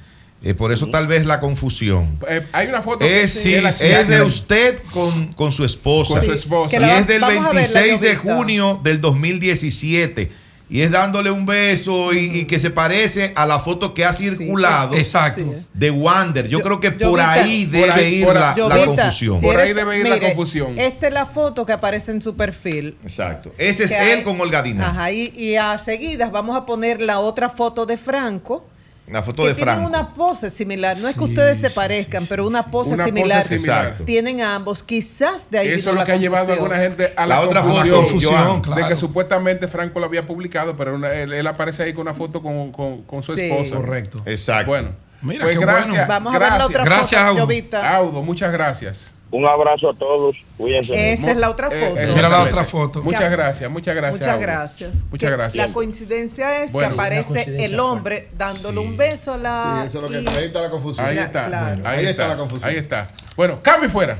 eh, 0.50 0.54
por 0.54 0.72
eso 0.72 0.88
tal 0.88 1.06
vez 1.06 1.26
la 1.26 1.40
confusión. 1.40 2.18
Eh, 2.28 2.46
hay 2.52 2.68
una 2.68 2.82
foto 2.82 3.04
Es, 3.04 3.38
que 3.38 3.58
él 3.58 3.66
hacía- 3.66 4.00
es 4.00 4.08
de 4.08 4.22
usted 4.22 4.80
con, 4.92 5.32
con 5.34 5.50
su 5.52 5.64
esposa. 5.64 6.14
Con 6.14 6.24
su 6.24 6.32
esposa. 6.32 6.78
Y 6.78 6.84
es 6.84 7.06
del 7.06 7.20
vamos 7.20 7.46
a 7.46 7.52
verla, 7.52 7.80
26 7.80 8.00
de 8.00 8.16
junio 8.16 8.80
del 8.82 9.00
2017. 9.00 10.30
Y 10.68 10.80
es 10.80 10.90
dándole 10.90 11.30
un 11.30 11.46
beso 11.46 12.12
y, 12.12 12.40
y 12.40 12.44
que 12.44 12.58
se 12.58 12.70
parece 12.70 13.32
a 13.36 13.46
la 13.46 13.60
foto 13.60 13.94
que 13.94 14.04
ha 14.04 14.12
circulado 14.12 14.96
Exacto. 14.96 15.54
de 15.72 15.90
Wander. 15.92 16.48
Yo, 16.48 16.60
creo 16.60 16.80
que 16.80 16.90
por 16.90 17.20
ahí 17.20 17.66
por 17.66 17.72
debe 17.72 17.92
ahí, 17.92 18.14
ir 18.16 18.24
por 18.26 18.34
la, 18.34 18.50
ahí. 18.50 18.56
la 18.58 18.64
Jovita, 18.64 18.86
confusión. 18.86 19.40
si 19.40 19.46
eres- 19.46 19.76
la 19.76 19.84
mire, 19.84 20.18
confusión. 20.20 20.76
Esta 20.76 21.06
es 21.06 21.14
la 21.14 21.24
foto 21.24 21.64
que 21.64 21.72
aparece 21.72 22.10
en 22.10 22.20
su 22.20 22.34
perfil. 22.34 22.96
Exacto. 23.04 23.52
Ese 23.58 23.84
es 23.84 23.92
hay- 23.92 24.10
él 24.18 24.24
con 24.24 24.40
Olga 24.40 24.60
Dina. 24.60 24.88
Ajá, 24.90 25.12
y, 25.12 25.32
y 25.36 25.54
a 25.54 25.78
seguidas 25.78 26.32
vamos 26.32 26.56
a 26.56 26.66
poner 26.66 27.00
la 27.00 27.20
otra 27.20 27.48
foto 27.48 27.86
de 27.86 27.96
Franco. 27.96 28.66
La 29.08 29.22
foto 29.22 29.42
que 29.42 29.50
de 29.50 29.54
tienen 29.54 29.74
Franco. 29.76 29.88
una 29.88 30.14
pose 30.14 30.50
similar. 30.50 30.96
No 30.98 31.06
es 31.08 31.16
que 31.16 31.22
ustedes 31.24 31.58
se 31.58 31.70
parezcan, 31.70 32.26
pero 32.26 32.44
una 32.46 32.64
pose 32.70 32.90
Una 32.94 33.04
pose 33.04 33.14
similar. 33.14 33.46
similar. 33.46 33.78
Exacto. 33.84 34.04
Tienen 34.04 34.40
ambos. 34.40 34.82
Quizás 34.82 35.48
de 35.50 35.58
ahí 35.60 35.68
Eso 35.68 35.76
es 35.90 35.94
lo 35.94 36.00
la 36.00 36.04
que 36.04 36.12
ha 36.12 36.16
llevado 36.16 36.52
a 36.52 36.56
confusión. 36.56 36.72
alguna 36.72 36.82
gente 37.04 37.14
a 37.16 37.24
la, 37.26 37.36
La 37.36 37.40
otra 37.42 37.62
confusión, 37.62 37.96
confusión, 38.02 38.34
Joan, 38.34 38.60
claro. 38.62 38.82
de 38.82 38.88
que 38.88 38.96
supuestamente 38.96 39.68
Franco 39.68 40.00
lo 40.00 40.06
había 40.06 40.26
publicado, 40.26 40.76
pero 40.76 40.96
una- 40.96 41.12
él, 41.12 41.32
él 41.32 41.46
aparece 41.46 41.84
ahí 41.84 41.92
con 41.92 42.02
una 42.02 42.14
foto 42.14 42.42
con, 42.42 42.72
con- 42.72 43.02
con 43.02 43.22
su 43.22 43.34
Sí. 43.36 43.42
esposa. 43.42 43.76
Correcto. 43.76 44.22
Exacto. 44.26 44.70
Bueno, 44.70 44.90
Mira, 45.22 45.44
pues 45.44 45.56
qué 45.58 45.64
gracias. 45.64 45.88
bueno. 45.90 46.06
Vamos 46.08 46.34
a 46.34 46.38
ver 46.38 46.48
la 46.52 46.66
otra 46.66 46.84
Gracias, 46.84 47.08
foto, 47.20 47.30
Audo. 47.30 47.40
Jovita. 47.42 47.96
Audo, 47.96 48.22
muchas 48.22 48.52
gracias. 48.52 49.12
Un 49.30 49.44
abrazo 49.46 49.90
a 49.90 49.94
todos. 49.94 50.36
Cuídense. 50.56 51.12
Esa 51.12 51.32
es 51.32 51.36
la 51.36 51.50
otra 51.50 51.66
Eh, 51.66 51.70
foto. 51.70 51.84
exactamente. 52.00 52.14
Mira 52.16 52.28
la 52.28 52.42
otra 52.44 52.64
foto. 52.64 53.02
Muchas 53.02 53.30
gracias, 53.30 53.70
muchas 53.70 53.94
gracias. 53.96 54.20
Muchas 54.20 54.40
gracias. 54.40 55.04
Muchas 55.10 55.32
gracias. 55.32 55.68
La 55.68 55.74
coincidencia 55.74 56.62
es 56.62 56.70
Bueno. 56.72 56.88
que 56.90 56.94
aparece 56.94 57.64
el 57.64 57.78
hombre 57.80 58.28
dándole 58.38 58.78
un 58.78 58.96
beso 58.96 59.32
a 59.32 59.36
la. 59.38 59.78
Sí, 59.82 59.88
eso 59.88 59.98
es 59.98 60.02
lo 60.04 60.08
que 60.10 60.22
y- 60.22 60.36
ahí 60.38 60.44
está 60.46 60.62
la 60.62 60.70
confusión. 60.70 61.06
Ahí 61.06 61.18
está. 61.18 61.46
claro. 61.46 61.82
Ahí, 61.84 61.98
Ahí 61.98 62.06
está, 62.06 62.10
está 62.10 62.28
la 62.28 62.36
confusión. 62.36 62.70
Ahí 62.70 62.76
está. 62.76 63.08
Bueno, 63.36 63.58
cambio 63.62 63.88
y 63.88 63.90
fuera. 63.92 64.16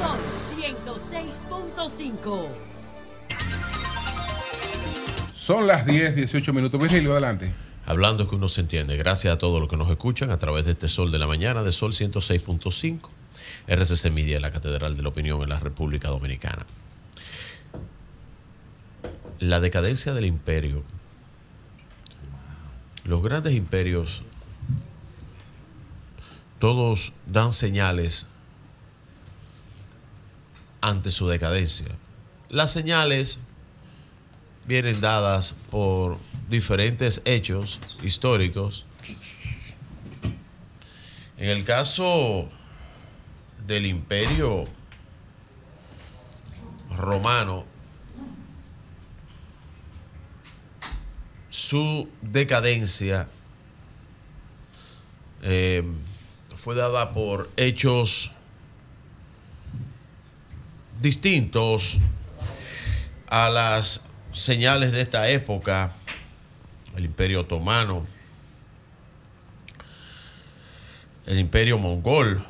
Son 0.00 0.18
106.5. 0.56 2.48
Son 5.34 5.66
las 5.66 5.86
10, 5.86 6.14
18 6.16 6.52
minutos. 6.52 6.80
Virgilio, 6.80 7.12
adelante. 7.12 7.52
Hablando 7.86 8.28
que 8.28 8.34
uno 8.34 8.48
se 8.48 8.62
entiende. 8.62 8.96
Gracias 8.96 9.32
a 9.32 9.38
todos 9.38 9.60
los 9.60 9.70
que 9.70 9.76
nos 9.76 9.88
escuchan 9.88 10.32
a 10.32 10.38
través 10.38 10.64
de 10.64 10.72
este 10.72 10.88
Sol 10.88 11.12
de 11.12 11.20
la 11.20 11.28
Mañana, 11.28 11.62
de 11.62 11.70
Sol 11.70 11.92
106.5, 11.92 13.08
RCC 13.68 14.10
Media, 14.10 14.40
la 14.40 14.50
Catedral 14.50 14.96
de 14.96 15.02
la 15.04 15.08
Opinión 15.08 15.40
en 15.42 15.48
la 15.48 15.60
República 15.60 16.08
Dominicana. 16.08 16.66
La 19.38 19.60
decadencia 19.60 20.14
del 20.14 20.26
imperio. 20.26 20.82
Los 23.04 23.22
grandes 23.22 23.54
imperios, 23.54 24.22
todos 26.58 27.12
dan 27.26 27.52
señales 27.52 28.26
ante 30.80 31.12
su 31.12 31.28
decadencia. 31.28 31.86
Las 32.48 32.72
señales 32.72 33.38
vienen 34.66 35.00
dadas 35.00 35.54
por 35.70 36.18
diferentes 36.48 37.22
hechos 37.24 37.80
históricos. 38.02 38.84
En 41.36 41.50
el 41.50 41.64
caso 41.64 42.48
del 43.66 43.86
imperio 43.86 44.64
romano, 46.96 47.64
su 51.50 52.08
decadencia 52.22 53.28
eh, 55.42 55.82
fue 56.56 56.74
dada 56.74 57.12
por 57.12 57.50
hechos 57.56 58.32
distintos 61.00 61.98
a 63.28 63.50
las 63.50 64.05
señales 64.36 64.92
de 64.92 65.00
esta 65.00 65.28
época, 65.30 65.92
el 66.94 67.06
imperio 67.06 67.40
otomano, 67.40 68.06
el 71.24 71.38
imperio 71.38 71.78
mongol, 71.78 72.44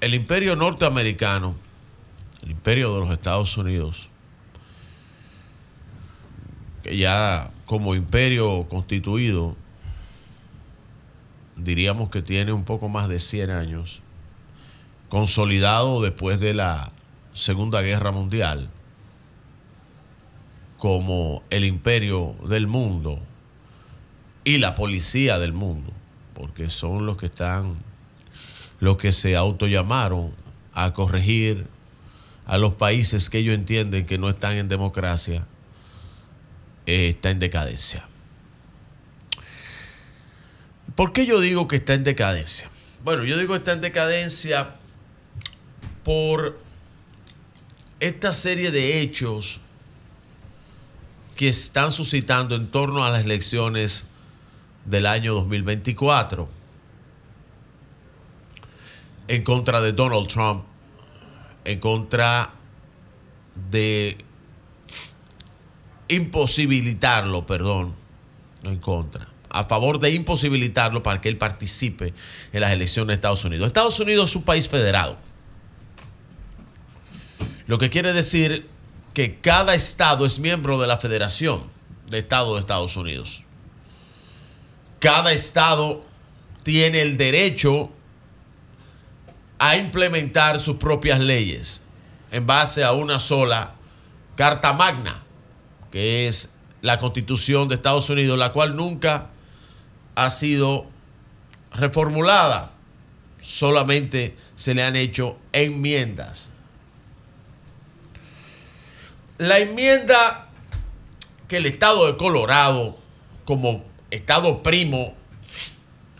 el 0.00 0.14
imperio 0.14 0.56
norteamericano, 0.56 1.54
el 2.42 2.52
imperio 2.52 2.94
de 2.94 3.00
los 3.00 3.10
Estados 3.10 3.56
Unidos, 3.58 4.08
que 6.82 6.96
ya 6.96 7.50
como 7.66 7.94
imperio 7.94 8.66
constituido, 8.68 9.56
diríamos 11.56 12.08
que 12.08 12.22
tiene 12.22 12.52
un 12.54 12.64
poco 12.64 12.88
más 12.88 13.08
de 13.08 13.18
100 13.18 13.50
años, 13.50 14.00
consolidado 15.10 16.00
después 16.00 16.40
de 16.40 16.54
la 16.54 16.92
Segunda 17.34 17.82
Guerra 17.82 18.10
Mundial 18.10 18.70
como 20.78 21.42
el 21.50 21.64
imperio 21.64 22.34
del 22.48 22.66
mundo 22.66 23.20
y 24.44 24.58
la 24.58 24.74
policía 24.74 25.38
del 25.38 25.52
mundo, 25.52 25.92
porque 26.34 26.70
son 26.70 27.06
los 27.06 27.16
que 27.16 27.26
están, 27.26 27.76
los 28.80 28.96
que 28.96 29.12
se 29.12 29.36
autollamaron 29.36 30.32
a 30.72 30.92
corregir 30.92 31.66
a 32.46 32.58
los 32.58 32.74
países 32.74 33.28
que 33.28 33.38
ellos 33.38 33.54
entienden 33.54 34.06
que 34.06 34.18
no 34.18 34.28
están 34.28 34.54
en 34.54 34.68
democracia, 34.68 35.44
eh, 36.86 37.08
está 37.08 37.30
en 37.30 37.38
decadencia. 37.38 38.06
¿Por 40.94 41.12
qué 41.12 41.26
yo 41.26 41.40
digo 41.40 41.66
que 41.66 41.76
está 41.76 41.94
en 41.94 42.04
decadencia? 42.04 42.70
Bueno, 43.02 43.24
yo 43.24 43.36
digo 43.38 43.54
que 43.54 43.58
está 43.58 43.72
en 43.72 43.80
decadencia 43.80 44.76
por 46.04 46.58
esta 47.98 48.32
serie 48.32 48.70
de 48.70 49.00
hechos 49.00 49.60
que 51.36 51.48
están 51.48 51.92
suscitando 51.92 52.56
en 52.56 52.68
torno 52.68 53.04
a 53.04 53.10
las 53.10 53.24
elecciones 53.24 54.06
del 54.86 55.06
año 55.06 55.34
2024 55.34 56.48
en 59.28 59.42
contra 59.42 59.80
de 59.80 59.92
Donald 59.92 60.28
Trump, 60.28 60.64
en 61.64 61.80
contra 61.80 62.50
de 63.70 64.16
imposibilitarlo, 66.08 67.46
perdón, 67.46 67.94
no 68.62 68.70
en 68.70 68.78
contra, 68.78 69.28
a 69.50 69.64
favor 69.64 69.98
de 69.98 70.12
imposibilitarlo 70.12 71.02
para 71.02 71.20
que 71.20 71.28
él 71.28 71.36
participe 71.36 72.14
en 72.52 72.60
las 72.60 72.72
elecciones 72.72 73.08
de 73.08 73.14
Estados 73.14 73.44
Unidos. 73.44 73.66
Estados 73.66 73.98
Unidos 74.00 74.30
es 74.30 74.36
un 74.36 74.44
país 74.44 74.68
federado. 74.68 75.18
Lo 77.66 77.78
que 77.78 77.90
quiere 77.90 78.12
decir 78.12 78.68
que 79.16 79.40
cada 79.40 79.74
estado 79.74 80.26
es 80.26 80.38
miembro 80.38 80.78
de 80.78 80.86
la 80.86 80.98
Federación 80.98 81.62
de 82.10 82.18
Estados 82.18 82.52
de 82.52 82.60
Estados 82.60 82.98
Unidos. 82.98 83.44
Cada 84.98 85.32
estado 85.32 86.04
tiene 86.64 87.00
el 87.00 87.16
derecho 87.16 87.88
a 89.58 89.78
implementar 89.78 90.60
sus 90.60 90.76
propias 90.76 91.18
leyes 91.18 91.80
en 92.30 92.46
base 92.46 92.84
a 92.84 92.92
una 92.92 93.18
sola 93.18 93.72
Carta 94.36 94.74
Magna, 94.74 95.24
que 95.90 96.28
es 96.28 96.54
la 96.82 96.98
Constitución 96.98 97.68
de 97.68 97.76
Estados 97.76 98.10
Unidos, 98.10 98.38
la 98.38 98.52
cual 98.52 98.76
nunca 98.76 99.30
ha 100.14 100.28
sido 100.28 100.90
reformulada, 101.72 102.70
solamente 103.40 104.36
se 104.54 104.74
le 104.74 104.82
han 104.82 104.94
hecho 104.94 105.38
enmiendas. 105.54 106.52
La 109.38 109.58
enmienda 109.58 110.48
que 111.46 111.58
el 111.58 111.66
estado 111.66 112.06
de 112.06 112.16
Colorado, 112.16 112.98
como 113.44 113.84
estado 114.10 114.62
primo 114.62 115.14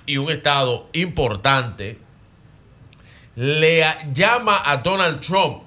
y 0.05 0.19
un 0.19 0.31
estado 0.31 0.89
importante, 0.93 1.99
le 3.36 3.85
llama 4.12 4.61
a 4.65 4.78
Donald 4.78 5.20
Trump 5.20 5.62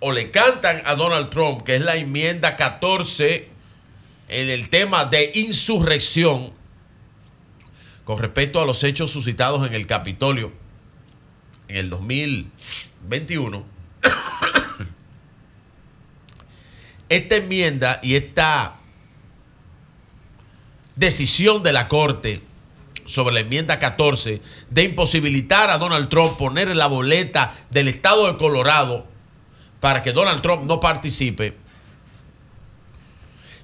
o 0.00 0.10
le 0.10 0.32
cantan 0.32 0.82
a 0.84 0.96
Donald 0.96 1.30
Trump, 1.30 1.62
que 1.62 1.76
es 1.76 1.82
la 1.82 1.94
enmienda 1.94 2.56
14 2.56 3.48
en 4.28 4.48
el 4.48 4.68
tema 4.68 5.04
de 5.04 5.30
insurrección 5.34 6.52
con 8.04 8.18
respecto 8.18 8.60
a 8.60 8.66
los 8.66 8.82
hechos 8.82 9.10
suscitados 9.10 9.64
en 9.66 9.74
el 9.74 9.86
Capitolio 9.86 10.52
en 11.68 11.76
el 11.76 11.90
2021 11.90 13.64
esta 17.10 17.36
enmienda 17.36 18.00
y 18.02 18.14
esta 18.14 18.76
decisión 20.96 21.62
de 21.62 21.72
la 21.72 21.88
Corte 21.88 22.40
sobre 23.04 23.34
la 23.34 23.40
enmienda 23.40 23.78
14 23.78 24.40
de 24.70 24.82
imposibilitar 24.84 25.70
a 25.70 25.78
Donald 25.78 26.08
Trump 26.08 26.38
poner 26.38 26.68
en 26.68 26.78
la 26.78 26.86
boleta 26.86 27.52
del 27.68 27.88
estado 27.88 28.26
de 28.26 28.38
Colorado 28.38 29.06
para 29.80 30.02
que 30.02 30.12
Donald 30.12 30.40
Trump 30.40 30.62
no 30.64 30.78
participe. 30.78 31.56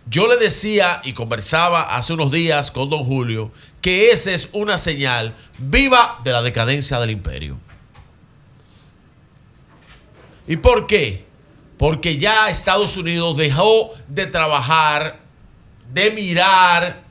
Yo 0.09 0.27
le 0.27 0.37
decía 0.37 1.01
y 1.05 1.13
conversaba 1.13 1.83
hace 1.97 2.15
unos 2.15 2.33
días 2.33 2.71
con 2.73 2.91
don 2.91 3.05
Julio 3.05 3.53
que 3.81 4.11
esa 4.11 4.33
es 4.33 4.49
una 4.53 4.77
señal 4.77 5.37
viva 5.59 6.21
de 6.25 6.33
la 6.33 6.43
decadencia 6.43 6.99
del 6.99 7.11
imperio. 7.11 7.59
¿Y 10.49 10.57
por 10.57 10.87
qué? 10.89 11.26
Porque 11.79 12.17
ya 12.17 12.49
Estados 12.49 12.97
Unidos 12.97 13.37
dejó 13.37 13.93
de 14.09 14.27
trabajar, 14.27 15.21
de 15.93 16.11
mirar 16.11 17.03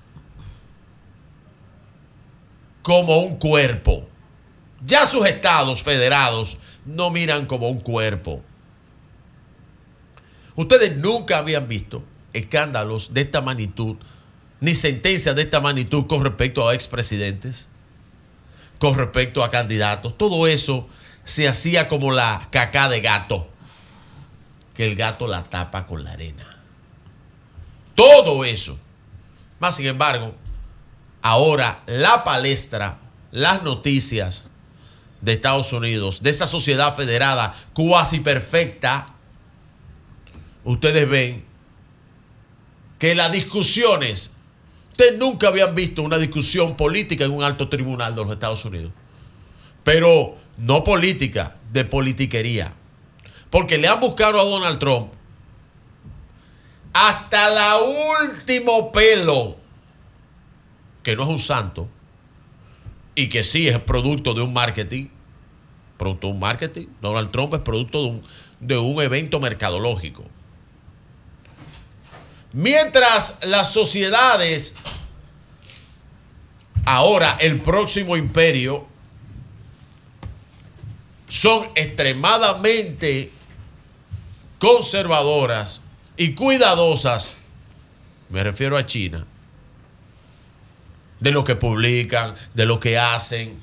como 2.81 3.19
un 3.19 3.37
cuerpo. 3.37 4.07
Ya 4.85 5.05
sus 5.05 5.25
estados 5.27 5.83
federados 5.83 6.57
no 6.85 7.09
miran 7.11 7.45
como 7.45 7.69
un 7.69 7.79
cuerpo. 7.79 8.41
Ustedes 10.55 10.97
nunca 10.97 11.39
habían 11.39 11.67
visto 11.67 12.03
escándalos 12.33 13.13
de 13.13 13.21
esta 13.21 13.41
magnitud, 13.41 13.97
ni 14.59 14.73
sentencias 14.73 15.35
de 15.35 15.43
esta 15.43 15.61
magnitud 15.61 16.07
con 16.07 16.23
respecto 16.23 16.67
a 16.67 16.73
expresidentes, 16.73 17.69
con 18.79 18.95
respecto 18.95 19.43
a 19.43 19.51
candidatos. 19.51 20.17
Todo 20.17 20.47
eso 20.47 20.87
se 21.23 21.47
hacía 21.47 21.87
como 21.87 22.11
la 22.11 22.47
caca 22.51 22.89
de 22.89 23.01
gato 23.01 23.47
que 24.75 24.85
el 24.85 24.95
gato 24.95 25.27
la 25.27 25.43
tapa 25.43 25.87
con 25.87 26.03
la 26.03 26.11
arena. 26.11 26.57
Todo 27.95 28.43
eso. 28.43 28.77
Más 29.59 29.77
sin 29.77 29.85
embargo, 29.85 30.35
ahora 31.21 31.81
la 31.87 32.23
palestra, 32.23 32.99
las 33.31 33.63
noticias 33.63 34.49
de 35.21 35.33
Estados 35.33 35.71
Unidos, 35.71 36.21
de 36.21 36.29
esa 36.29 36.45
sociedad 36.45 36.95
federada 36.95 37.55
cuasi 37.73 38.19
perfecta, 38.19 39.05
ustedes 40.65 41.09
ven 41.09 41.45
que 42.99 43.15
las 43.15 43.31
discusiones, 43.31 44.31
ustedes 44.91 45.17
nunca 45.17 45.47
habían 45.47 45.73
visto 45.73 46.01
una 46.01 46.17
discusión 46.17 46.75
política 46.75 47.23
en 47.23 47.31
un 47.31 47.43
alto 47.43 47.69
tribunal 47.69 48.13
de 48.13 48.23
los 48.23 48.33
Estados 48.33 48.65
Unidos, 48.65 48.91
pero 49.83 50.35
no 50.57 50.83
política, 50.83 51.55
de 51.71 51.85
politiquería 51.85 52.71
porque 53.55 53.77
le 53.77 53.87
han 53.87 54.01
buscado 54.01 54.37
a 54.37 54.43
Donald 54.43 54.79
Trump 54.79 55.13
hasta 56.91 57.49
la 57.49 57.77
último 57.77 58.91
pelo, 58.91 59.55
que 61.01 61.15
no 61.15 61.23
es 61.23 61.29
un 61.29 61.39
santo, 61.39 61.87
y 63.15 63.29
que 63.29 63.43
sí 63.43 63.69
es 63.69 63.79
producto 63.79 64.33
de 64.33 64.41
un 64.41 64.51
marketing, 64.51 65.07
producto 65.97 66.27
de 66.27 66.33
un 66.33 66.39
marketing. 66.39 66.87
Donald 67.01 67.31
Trump 67.31 67.53
es 67.53 67.61
producto 67.61 68.03
de 68.03 68.09
un, 68.09 68.23
de 68.59 68.77
un 68.77 69.01
evento 69.01 69.39
mercadológico. 69.39 70.25
Mientras 72.51 73.39
las 73.45 73.71
sociedades, 73.71 74.75
ahora 76.83 77.37
el 77.39 77.61
próximo 77.61 78.17
imperio, 78.17 78.85
son 81.29 81.69
extremadamente 81.75 83.31
conservadoras 84.65 85.79
y 86.17 86.33
cuidadosas, 86.33 87.37
me 88.31 88.43
refiero 88.43 88.77
a 88.77 88.85
China, 88.87 89.23
de 91.19 91.31
lo 91.31 91.43
que 91.43 91.55
publican, 91.55 92.33
de 92.55 92.65
lo 92.65 92.79
que 92.79 92.97
hacen. 92.97 93.59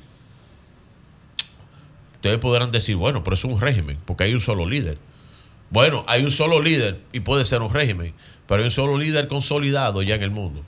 Ustedes 2.15 2.39
podrán 2.39 2.71
decir, 2.71 2.95
bueno, 2.95 3.25
pero 3.25 3.35
es 3.35 3.45
un 3.45 3.61
régimen, 3.61 3.99
porque 4.05 4.23
hay 4.23 4.33
un 4.33 4.39
solo 4.39 4.65
líder. 4.65 4.97
Bueno, 5.71 6.05
hay 6.07 6.23
un 6.23 6.31
solo 6.31 6.63
líder 6.63 7.01
y 7.13 7.19
puede 7.19 7.45
ser 7.45 7.63
un 7.63 7.75
régimen, 7.75 8.15
pero 8.47 8.61
hay 8.61 8.67
un 8.67 8.71
solo 8.71 8.97
líder 8.97 9.27
consolidado 9.27 10.03
ya 10.03 10.15
en 10.15 10.23
el 10.23 10.31
mundo. 10.31 10.63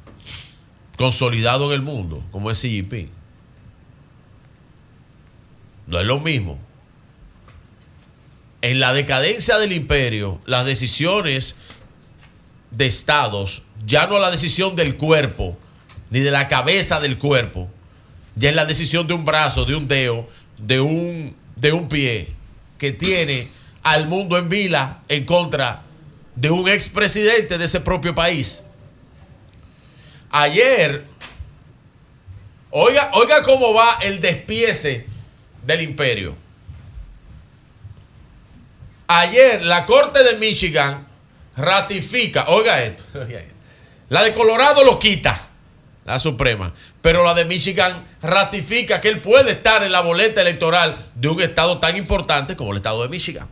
Consolidado 0.98 1.68
en 1.68 1.74
el 1.74 1.82
mundo, 1.82 2.24
como 2.32 2.50
es 2.50 2.58
Xi 2.58 2.70
Jinping. 2.70 3.08
No 5.86 6.00
es 6.00 6.06
lo 6.06 6.18
mismo. 6.18 6.58
En 8.64 8.80
la 8.80 8.94
decadencia 8.94 9.58
del 9.58 9.72
imperio, 9.72 10.40
las 10.46 10.64
decisiones 10.64 11.54
de 12.70 12.86
estados, 12.86 13.60
ya 13.84 14.06
no 14.06 14.18
la 14.18 14.30
decisión 14.30 14.74
del 14.74 14.96
cuerpo, 14.96 15.54
ni 16.08 16.20
de 16.20 16.30
la 16.30 16.48
cabeza 16.48 16.98
del 16.98 17.18
cuerpo, 17.18 17.68
ya 18.36 18.48
es 18.48 18.56
la 18.56 18.64
decisión 18.64 19.06
de 19.06 19.12
un 19.12 19.26
brazo, 19.26 19.66
de 19.66 19.74
un 19.74 19.86
dedo, 19.86 20.26
de 20.56 20.80
un, 20.80 21.36
de 21.56 21.72
un 21.74 21.90
pie, 21.90 22.30
que 22.78 22.90
tiene 22.90 23.48
al 23.82 24.08
mundo 24.08 24.38
en 24.38 24.48
vila 24.48 25.02
en 25.10 25.26
contra 25.26 25.82
de 26.34 26.50
un 26.50 26.66
expresidente 26.66 27.58
de 27.58 27.66
ese 27.66 27.82
propio 27.82 28.14
país. 28.14 28.64
Ayer, 30.30 31.04
oiga, 32.70 33.10
oiga 33.12 33.42
cómo 33.42 33.74
va 33.74 33.98
el 34.00 34.22
despiece 34.22 35.04
del 35.66 35.82
imperio. 35.82 36.43
Ayer 39.06 39.62
la 39.64 39.84
Corte 39.86 40.22
de 40.24 40.36
Michigan 40.36 41.06
ratifica, 41.56 42.46
oiga 42.48 42.82
esto, 42.82 43.04
la 44.08 44.22
de 44.22 44.34
Colorado 44.34 44.84
lo 44.84 44.98
quita, 44.98 45.48
la 46.04 46.18
Suprema, 46.18 46.72
pero 47.00 47.24
la 47.24 47.34
de 47.34 47.44
Michigan 47.44 48.04
ratifica 48.22 49.00
que 49.00 49.08
él 49.08 49.20
puede 49.20 49.52
estar 49.52 49.82
en 49.82 49.92
la 49.92 50.00
boleta 50.00 50.40
electoral 50.40 51.10
de 51.14 51.28
un 51.28 51.40
estado 51.40 51.78
tan 51.78 51.96
importante 51.96 52.56
como 52.56 52.72
el 52.72 52.78
estado 52.78 53.02
de 53.02 53.08
Michigan. 53.08 53.48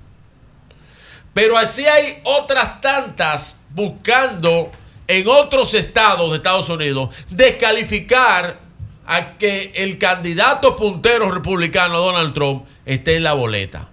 Pero 1.34 1.56
así 1.56 1.86
hay 1.86 2.20
otras 2.24 2.80
tantas 2.80 3.62
buscando 3.70 4.70
en 5.06 5.26
otros 5.28 5.74
estados 5.74 6.30
de 6.30 6.36
Estados 6.36 6.68
Unidos 6.68 7.14
descalificar 7.30 8.58
a 9.06 9.36
que 9.38 9.72
el 9.74 9.98
candidato 9.98 10.76
puntero 10.76 11.30
republicano 11.30 11.98
Donald 11.98 12.34
Trump 12.34 12.66
esté 12.84 13.16
en 13.16 13.24
la 13.24 13.32
boleta. 13.32 13.91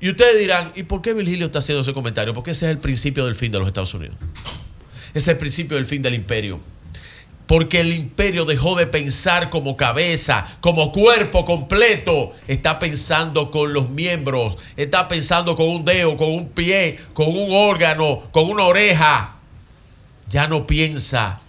Y 0.00 0.08
ustedes 0.08 0.38
dirán, 0.38 0.72
¿y 0.74 0.84
por 0.84 1.02
qué 1.02 1.12
Virgilio 1.12 1.46
está 1.46 1.58
haciendo 1.58 1.82
ese 1.82 1.92
comentario? 1.92 2.32
Porque 2.32 2.52
ese 2.52 2.66
es 2.66 2.72
el 2.72 2.78
principio 2.78 3.26
del 3.26 3.34
fin 3.34 3.52
de 3.52 3.58
los 3.58 3.68
Estados 3.68 3.92
Unidos. 3.92 4.16
Ese 5.08 5.18
es 5.18 5.28
el 5.28 5.36
principio 5.36 5.76
del 5.76 5.84
fin 5.84 6.00
del 6.00 6.14
imperio. 6.14 6.58
Porque 7.46 7.80
el 7.80 7.92
imperio 7.92 8.44
dejó 8.46 8.76
de 8.76 8.86
pensar 8.86 9.50
como 9.50 9.76
cabeza, 9.76 10.46
como 10.60 10.92
cuerpo 10.92 11.44
completo. 11.44 12.32
Está 12.48 12.78
pensando 12.78 13.50
con 13.50 13.74
los 13.74 13.90
miembros. 13.90 14.56
Está 14.76 15.06
pensando 15.08 15.54
con 15.54 15.68
un 15.68 15.84
dedo, 15.84 16.16
con 16.16 16.30
un 16.30 16.48
pie, 16.48 16.98
con 17.12 17.28
un 17.28 17.48
órgano, 17.50 18.22
con 18.30 18.48
una 18.48 18.64
oreja. 18.64 19.36
Ya 20.30 20.46
no 20.46 20.66
piensa 20.66 21.40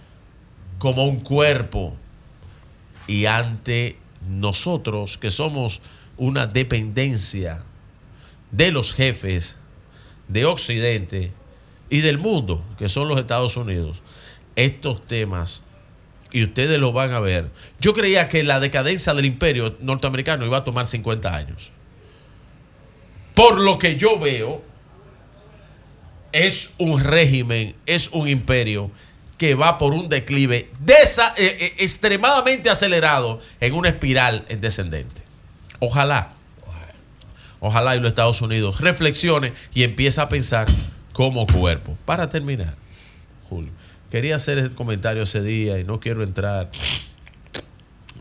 como 0.78 1.04
un 1.04 1.20
cuerpo. 1.20 1.94
Y 3.06 3.24
ante 3.26 3.96
nosotros, 4.28 5.16
que 5.16 5.30
somos 5.30 5.80
una 6.18 6.46
dependencia 6.46 7.62
de 8.52 8.70
los 8.70 8.92
jefes 8.92 9.58
de 10.28 10.44
Occidente 10.44 11.32
y 11.90 12.00
del 12.00 12.18
mundo, 12.18 12.64
que 12.78 12.88
son 12.88 13.08
los 13.08 13.18
Estados 13.18 13.56
Unidos, 13.56 14.00
estos 14.54 15.04
temas, 15.04 15.64
y 16.30 16.44
ustedes 16.44 16.78
lo 16.78 16.92
van 16.92 17.12
a 17.12 17.20
ver, 17.20 17.50
yo 17.80 17.92
creía 17.92 18.28
que 18.28 18.42
la 18.42 18.60
decadencia 18.60 19.12
del 19.12 19.26
imperio 19.26 19.76
norteamericano 19.80 20.46
iba 20.46 20.58
a 20.58 20.64
tomar 20.64 20.86
50 20.86 21.34
años. 21.34 21.70
Por 23.34 23.60
lo 23.60 23.78
que 23.78 23.96
yo 23.96 24.18
veo, 24.18 24.62
es 26.32 26.74
un 26.78 27.02
régimen, 27.02 27.74
es 27.86 28.08
un 28.08 28.28
imperio 28.28 28.90
que 29.36 29.54
va 29.54 29.76
por 29.76 29.92
un 29.92 30.08
declive 30.08 30.70
eh, 30.86 30.98
eh, 31.36 31.74
extremadamente 31.78 32.70
acelerado 32.70 33.40
en 33.60 33.74
una 33.74 33.90
espiral 33.90 34.44
en 34.48 34.60
descendente. 34.60 35.22
Ojalá, 35.80 36.31
ojalá 37.62 37.94
y 37.96 38.00
los 38.00 38.08
Estados 38.08 38.42
Unidos 38.42 38.80
reflexione 38.80 39.52
y 39.72 39.84
empiece 39.84 40.20
a 40.20 40.28
pensar 40.28 40.66
como 41.12 41.46
cuerpo. 41.46 41.96
Para 42.04 42.28
terminar, 42.28 42.74
Julio, 43.48 43.70
quería 44.10 44.36
hacer 44.36 44.58
el 44.58 44.74
comentario 44.74 45.22
ese 45.22 45.42
día 45.42 45.78
y 45.78 45.84
no 45.84 46.00
quiero 46.00 46.24
entrar. 46.24 46.70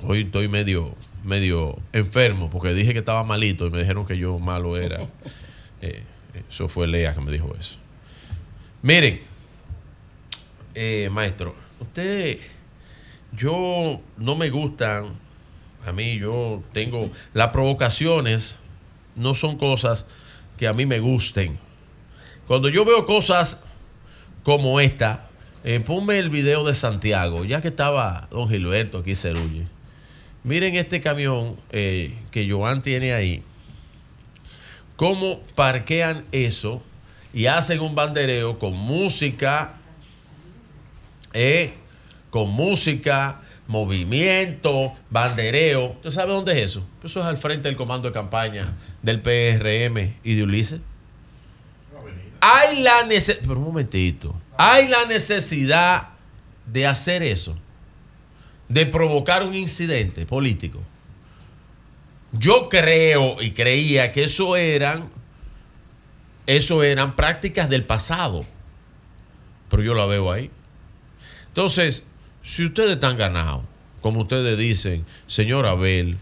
Hoy 0.03 0.21
estoy 0.21 0.47
medio, 0.47 0.95
medio 1.23 1.77
enfermo 1.91 2.49
porque 2.51 2.73
dije 2.73 2.93
que 2.93 2.99
estaba 2.99 3.23
malito 3.23 3.65
y 3.65 3.71
me 3.71 3.79
dijeron 3.79 4.05
que 4.05 4.17
yo 4.17 4.39
malo 4.39 4.77
era. 4.77 4.97
Eh, 5.83 6.03
eso 6.47 6.69
fue 6.69 6.85
Lea 6.85 7.15
que 7.15 7.21
me 7.21 7.31
dijo 7.31 7.55
eso. 7.59 7.79
Miren, 8.83 9.19
eh, 10.75 11.09
maestro, 11.11 11.55
usted, 11.79 12.37
yo 13.35 13.99
no 14.15 14.35
me 14.35 14.51
gustan, 14.51 15.15
a 15.83 15.91
mí 15.91 16.19
yo 16.19 16.61
tengo, 16.71 17.09
las 17.33 17.47
provocaciones 17.47 18.57
no 19.15 19.33
son 19.33 19.57
cosas 19.57 20.07
que 20.57 20.67
a 20.67 20.73
mí 20.73 20.85
me 20.85 20.99
gusten. 20.99 21.59
Cuando 22.48 22.69
yo 22.69 22.85
veo 22.85 23.06
cosas 23.06 23.61
como 24.43 24.80
esta, 24.80 25.30
eh, 25.64 25.80
ponme 25.80 26.19
el 26.19 26.30
video 26.30 26.65
de 26.65 26.73
Santiago, 26.73 27.45
ya 27.45 27.61
que 27.61 27.69
estaba 27.69 28.27
don 28.31 28.49
Gilberto 28.49 28.99
aquí 28.99 29.15
Cerulle. 29.15 29.67
Miren 30.43 30.75
este 30.75 31.01
camión 31.01 31.56
eh, 31.72 32.17
que 32.31 32.49
Joan 32.49 32.81
tiene 32.81 33.14
ahí, 33.14 33.43
cómo 34.95 35.41
parquean 35.56 36.25
eso 36.31 36.81
y 37.31 37.45
hacen 37.45 37.80
un 37.80 37.93
bandereo 37.93 38.57
con 38.57 38.73
música, 38.73 39.75
eh, 41.33 41.73
con 42.31 42.49
música, 42.49 43.41
movimiento, 43.67 44.93
bandereo. 45.09 45.91
¿Usted 45.91 46.09
sabe 46.09 46.33
dónde 46.33 46.53
es 46.53 46.72
eso? 46.72 46.85
Eso 47.03 47.19
es 47.19 47.25
al 47.25 47.38
frente 47.38 47.67
del 47.69 47.77
comando 47.77 48.07
de 48.07 48.14
campaña 48.14 48.73
del 49.01 49.21
PRM 49.21 50.15
y 50.23 50.35
de 50.35 50.43
Ulises. 50.43 50.81
Hay 52.39 52.81
la 52.81 53.03
necesidad, 53.03 53.47
pero 53.47 53.59
un 53.59 53.65
momentito, 53.65 54.35
hay 54.57 54.88
la 54.88 55.05
necesidad 55.05 56.09
de 56.65 56.88
hacer 56.88 57.21
eso, 57.21 57.55
de 58.67 58.85
provocar 58.85 59.43
un 59.43 59.53
incidente 59.53 60.25
político. 60.25 60.81
Yo 62.31 62.69
creo 62.69 63.41
y 63.41 63.51
creía 63.51 64.11
que 64.11 64.23
eso 64.23 64.55
eran, 64.55 65.09
eso 66.47 66.81
eran 66.81 67.15
prácticas 67.15 67.69
del 67.69 67.83
pasado, 67.83 68.43
pero 69.69 69.83
yo 69.83 69.93
la 69.93 70.05
veo 70.05 70.31
ahí. 70.31 70.49
Entonces, 71.49 72.05
si 72.43 72.65
ustedes 72.65 72.93
están 72.93 73.17
ganados, 73.17 73.63
como 74.01 74.21
ustedes 74.21 74.57
dicen, 74.57 75.05
señor 75.27 75.67
Abel, 75.67 76.17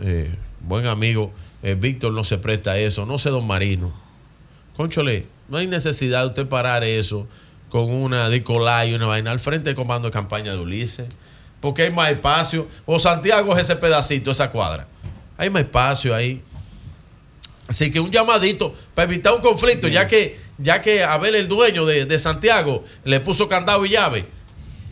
eh, 0.00 0.34
buen 0.60 0.86
amigo, 0.86 1.32
eh, 1.64 1.74
Víctor 1.74 2.12
no 2.12 2.22
se 2.22 2.38
presta 2.38 2.72
a 2.72 2.78
eso, 2.78 3.06
no 3.06 3.18
sé, 3.18 3.30
don 3.30 3.46
Marino. 3.46 3.92
Conchole, 4.76 5.26
no 5.48 5.56
hay 5.56 5.66
necesidad 5.66 6.20
de 6.22 6.28
usted 6.28 6.46
parar 6.46 6.84
eso 6.84 7.26
con 7.70 7.90
una 7.90 8.28
Nicolai 8.28 8.90
y 8.90 8.94
una 8.94 9.06
vaina 9.06 9.30
al 9.32 9.40
frente 9.40 9.70
del 9.70 9.74
comando 9.74 10.08
de 10.08 10.12
campaña 10.12 10.52
de 10.52 10.58
Ulises, 10.58 11.06
porque 11.60 11.82
hay 11.82 11.90
más 11.90 12.10
espacio. 12.10 12.68
O 12.86 12.98
Santiago 12.98 13.56
es 13.56 13.62
ese 13.62 13.76
pedacito, 13.76 14.30
esa 14.30 14.50
cuadra. 14.50 14.86
Hay 15.36 15.50
más 15.50 15.62
espacio 15.62 16.14
ahí. 16.14 16.42
Así 17.66 17.90
que 17.90 17.98
un 17.98 18.10
llamadito 18.10 18.74
para 18.94 19.10
evitar 19.10 19.32
un 19.32 19.40
conflicto, 19.40 19.88
ya 19.88 20.06
que, 20.06 20.38
ya 20.58 20.82
que 20.82 21.02
Abel, 21.02 21.34
el 21.34 21.48
dueño 21.48 21.86
de, 21.86 22.04
de 22.04 22.18
Santiago, 22.18 22.84
le 23.04 23.20
puso 23.20 23.48
candado 23.48 23.84
y 23.86 23.90
llave. 23.90 24.26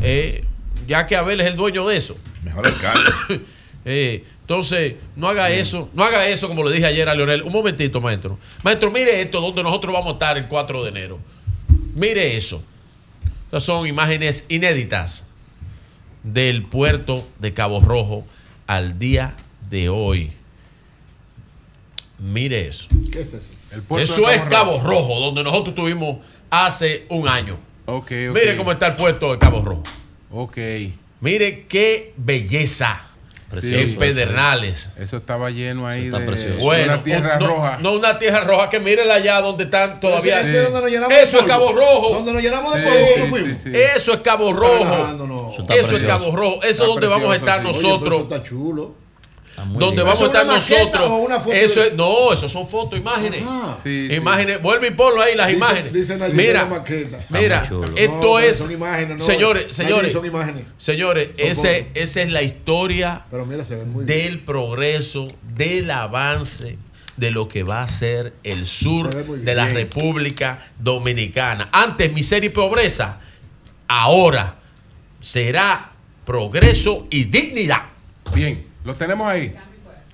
eh, 0.01 0.45
ya 0.89 1.07
que 1.07 1.15
Abel 1.15 1.41
es 1.41 1.47
el 1.47 1.57
dueño 1.57 1.87
de 1.87 1.97
eso. 1.97 2.17
Mejor 2.43 2.67
alcalde. 2.67 3.11
Eh, 3.85 4.25
entonces, 4.53 4.97
no 5.17 5.29
haga 5.29 5.51
eso, 5.51 5.89
no 5.95 6.05
haga 6.05 6.29
eso 6.29 6.47
como 6.47 6.63
le 6.63 6.73
dije 6.73 6.85
ayer 6.85 7.09
a 7.09 7.15
Leonel. 7.15 7.43
Un 7.43 7.53
momentito, 7.53 8.03
maestro. 8.03 8.39
Maestro, 8.63 8.91
mire 8.91 9.23
esto, 9.23 9.41
donde 9.41 9.63
nosotros 9.63 9.95
vamos 9.95 10.11
a 10.11 10.13
estar 10.13 10.37
el 10.37 10.47
4 10.47 10.83
de 10.83 10.89
enero. 10.91 11.19
Mire 11.95 12.37
eso. 12.37 12.63
Estas 13.47 13.63
son 13.63 13.87
imágenes 13.87 14.45
inéditas 14.51 15.31
del 16.23 16.65
puerto 16.65 17.27
de 17.39 17.55
Cabo 17.55 17.81
Rojo 17.81 18.27
al 18.67 18.99
día 18.99 19.35
de 19.71 19.89
hoy. 19.89 20.33
Mire 22.19 22.69
eso. 22.69 22.89
¿Qué 23.11 23.21
es 23.21 23.33
eso? 23.33 23.53
Eso 23.97 24.29
es 24.29 24.41
Cabo 24.51 24.83
Rojo, 24.83 25.19
donde 25.19 25.43
nosotros 25.45 25.71
estuvimos 25.71 26.19
hace 26.51 27.07
un 27.09 27.27
año. 27.27 27.59
Mire 28.11 28.59
cómo 28.59 28.71
está 28.71 28.89
el 28.89 28.97
puerto 28.97 29.33
de 29.33 29.39
Cabo 29.39 29.63
Rojo. 29.63 29.83
Ok. 30.31 30.59
Mire 31.23 31.65
qué 31.69 32.13
belleza. 32.19 33.12
En 33.63 33.97
Pedernales. 33.97 34.91
Eso 34.99 35.17
estaba 35.17 35.51
lleno 35.51 35.87
ahí 35.87 36.09
de 36.11 36.57
Bueno, 36.59 36.95
una 36.95 37.03
tierra 37.03 37.39
no, 37.39 37.47
roja. 37.47 37.79
No 37.81 37.93
una 37.93 38.19
tierra 38.19 38.41
roja, 38.41 38.71
que 38.71 38.81
mírenla 38.81 39.15
allá 39.15 39.41
donde 39.41 39.65
están 39.65 40.01
todavía. 40.01 40.41
es 40.41 40.71
nos 40.71 40.85
llenamos 40.91 41.09
de 41.17 41.23
Eso 41.23 41.39
es. 41.39 41.45
Cabo 41.45 41.73
Rojo. 41.73 42.15
Donde 42.15 42.33
nos 42.33 42.43
llenamos 42.43 42.75
de 42.75 42.81
Sí, 42.83 42.89
polvo 42.89 43.05
sí, 43.07 43.13
cuando 43.13 43.25
sí, 43.27 43.31
fuimos. 43.43 43.61
sí. 43.63 43.73
Eso 43.97 44.13
es 44.15 44.21
Cabo 44.21 44.53
Rojo. 44.53 44.85
Eso 44.85 45.63
Eso, 45.69 45.73
es 45.73 45.87
precioso. 45.87 46.07
Cabo 46.07 46.37
Rojo. 46.37 46.63
Eso 46.63 46.71
es 46.71 46.79
donde 46.79 47.07
vamos 47.07 47.37
a 47.37 47.39
precioso, 47.41 47.47
estar 47.47 47.61
sí. 47.63 47.69
Oye, 47.69 47.83
nosotros. 47.89 48.03
pero 48.03 48.17
eso 48.17 48.35
está 48.35 48.43
chulo. 48.43 49.02
Donde 49.65 50.03
bien. 50.03 50.07
vamos 50.07 50.23
a 50.23 50.25
¿Eso 50.25 50.25
es 50.25 50.35
estar 50.35 50.47
nosotros. 50.47 51.09
o 51.11 51.17
una 51.17 51.41
foto 51.41 51.53
eso 51.57 51.81
de- 51.81 51.87
es, 51.89 51.95
no, 51.95 52.33
eso 52.33 52.49
son 52.49 52.69
fotos, 52.69 52.99
imágenes. 52.99 53.43
Ajá. 53.43 53.77
imágenes, 53.89 54.61
vuelve 54.63 54.89
y 54.89 54.91
ponlo 54.93 55.21
ahí 55.23 55.35
las 55.37 55.47
Dice- 55.49 55.57
imágenes. 55.59 55.93
dice 55.93 56.17
mira, 56.33 56.69
mira, 57.31 57.63
esto 57.97 58.21
No, 58.21 58.39
es 58.39 58.59
son 58.59 58.73
imágenes, 58.73 59.17
no, 59.19 59.25
señores, 59.25 59.75
señores, 59.75 60.13
son 60.13 60.27
imágenes. 60.27 60.65
señores, 60.79 61.29
Son 61.37 61.47
ese, 61.67 61.89
esa 61.95 62.23
es 62.23 62.31
la 62.33 62.43
historia 62.43 63.25
Pero 63.31 63.47
mira, 63.47 63.65
se 63.65 63.77
ven 63.77 63.91
muy 63.93 64.05
del 64.05 64.41
progreso, 64.41 65.33
del 65.57 65.91
avance 65.91 66.79
de 67.17 67.31
lo 67.31 67.47
que 67.49 67.63
va 67.63 67.83
a 67.83 67.89
ser 67.89 68.33
el 68.43 68.67
sur 68.67 69.15
de 69.15 69.55
la. 69.55 69.69
República 69.69 70.59
Dominicana. 70.79 71.69
Antes 71.73 72.13
miseria 72.13 72.47
y 72.47 72.51
pobreza, 72.51 73.21
ahora 73.87 74.57
será 75.21 75.91
progreso 76.25 77.07
y 77.11 77.25
dignidad. 77.25 77.83
Bien, 78.35 78.65
lo 78.85 78.95
tenemos 78.95 79.27
ahí. 79.27 79.55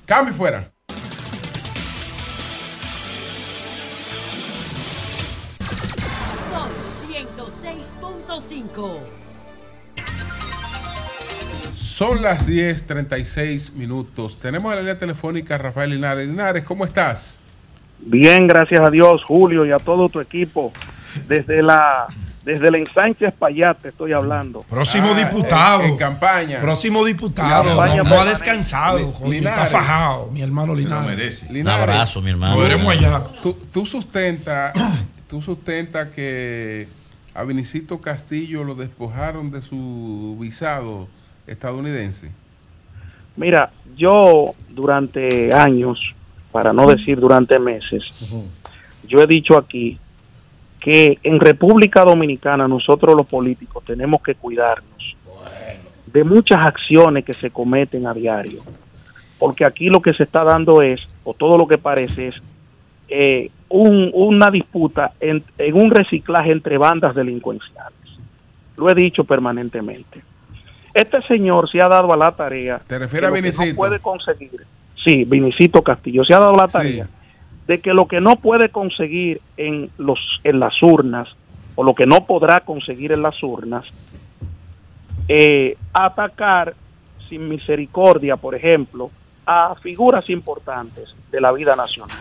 Cambio 0.05 0.35
fuera. 0.35 0.71
Son 6.51 6.71
106.5. 7.09 8.99
Son 11.75 12.23
las 12.23 12.47
10:36 12.47 13.73
minutos. 13.73 14.39
Tenemos 14.41 14.71
en 14.71 14.77
la 14.77 14.83
línea 14.83 14.99
telefónica 14.99 15.57
a 15.57 15.59
Rafael 15.59 15.91
Linares. 15.91 16.29
Linares, 16.29 16.65
¿cómo 16.65 16.85
estás? 16.85 17.41
Bien, 17.99 18.47
gracias 18.47 18.81
a 18.81 18.91
Dios, 18.91 19.25
Julio, 19.25 19.67
y 19.67 19.73
a 19.73 19.79
todo 19.79 20.09
tu 20.09 20.21
equipo. 20.21 20.73
Desde 21.27 21.63
la 21.63 22.07
desde 22.49 22.68
el 22.68 22.77
ensanche 22.77 23.27
Espaillat 23.27 23.77
te 23.78 23.89
estoy 23.91 24.15
hablando. 24.15 24.62
Próximo 24.62 25.10
Ah, 25.12 25.18
diputado. 25.18 25.83
en- 25.83 25.91
en 25.91 25.97
campaña. 25.99 26.60
Próximo 26.62 27.05
diputado. 27.05 27.65
Campaña 27.77 28.02
No, 28.02 28.09
no 28.09 28.20
ha 28.23 28.25
descansado. 28.25 28.99
coño, 29.12 29.33
está 29.35 29.51
Linares. 29.51 29.70
fajado, 29.70 30.31
mi 30.33 30.41
hermano 30.41 30.75
Linares. 30.75 31.43
Linares, 31.51 31.85
Un 31.85 31.91
abrazo, 31.91 32.23
mi 32.23 32.31
hermano. 32.31 32.57
Lo 32.57 32.62
veremos 32.62 32.91
allá. 32.91 33.23
Tú, 33.43 33.55
tú 33.70 33.85
sustenta, 33.85 34.73
tú 35.28 35.43
sustenta 35.43 36.10
que 36.10 36.89
a 37.35 37.44
Vinicito 37.44 38.01
Castillo 38.01 38.65
lo 38.65 38.75
despojaron 38.75 39.51
de 39.51 39.60
su 39.60 40.36
visado 40.41 41.07
estadounidense. 41.47 42.31
Mira, 43.36 43.70
yo 43.94 44.55
durante 44.70 45.55
años, 45.55 45.99
para 46.51 46.73
no 46.73 46.86
decir 46.86 47.20
durante 47.20 47.59
meses, 47.59 48.02
yo 49.07 49.20
he 49.23 49.27
dicho 49.27 49.59
aquí 49.59 49.99
que 50.89 51.18
en 51.23 51.39
República 51.39 52.02
Dominicana 52.02 52.67
nosotros 52.67 53.15
los 53.15 53.26
políticos 53.26 53.84
tenemos 53.84 54.23
que 54.23 54.34
cuidarnos 54.34 55.17
de 56.07 56.25
muchas 56.25 56.60
acciones 56.62 57.26
que 57.26 57.34
se 57.34 57.50
cometen 57.50 58.07
a 58.07 58.15
diario. 58.15 58.60
Porque 59.39 59.67
aquí 59.67 59.89
lo 59.91 60.00
que 60.00 60.15
se 60.15 60.23
está 60.23 60.44
dando 60.44 60.81
es, 60.81 60.99
o 61.25 61.34
todo 61.34 61.58
lo 61.58 61.68
que 61.68 61.76
parece 61.76 62.28
es, 62.28 62.34
eh, 63.10 63.50
un- 63.68 64.10
una 64.15 64.50
disputa 64.50 65.12
en, 65.20 65.44
en 65.58 65.75
un 65.75 65.91
reciclaje 65.91 66.52
entre 66.52 66.78
bandas 66.78 67.15
delincuenciales. 67.15 67.92
Lo 68.78 68.89
he 68.91 68.94
dicho 68.94 69.25
permanentemente. 69.25 70.23
Este 70.94 71.20
señor 71.23 71.70
se 71.70 71.83
ha 71.83 71.89
dado 71.89 72.10
a 72.15 72.17
la 72.17 72.33
tarea. 72.33 72.81
¿Te 72.86 72.99
refieres 72.99 73.28
a 73.28 73.33
Vinicito? 73.34 73.67
No 73.67 73.76
puede 73.76 73.99
conseguir. 74.00 74.65
Sí, 75.05 75.25
Vinicito 75.25 75.83
Castillo 75.83 76.25
se 76.25 76.33
ha 76.33 76.39
dado 76.39 76.57
la 76.57 76.67
tarea 76.67 77.07
de 77.69 77.81
que 77.81 77.93
lo 77.93 78.09
que 78.09 78.21
no 78.21 78.37
puede 78.37 78.71
conseguir 78.71 79.41
en 79.57 79.91
los 79.99 80.19
en 80.43 80.59
las 80.59 80.83
urnas 80.83 81.29
o 81.77 81.85
lo 81.85 81.95
que 81.95 82.07
no 82.07 82.25
podrá 82.25 82.61
conseguir 82.61 83.13
en 83.13 83.23
las 83.23 83.41
urnas 83.43 83.85
eh, 85.29 85.77
atacar 85.93 86.75
sin 87.29 87.47
misericordia, 87.47 88.37
por 88.37 88.55
ejemplo, 88.55 89.11
a 89.45 89.75
figuras 89.77 90.29
importantes 90.31 91.15
de 91.31 91.41
la 91.43 91.53
vida 91.53 91.77
nacional. 91.77 92.17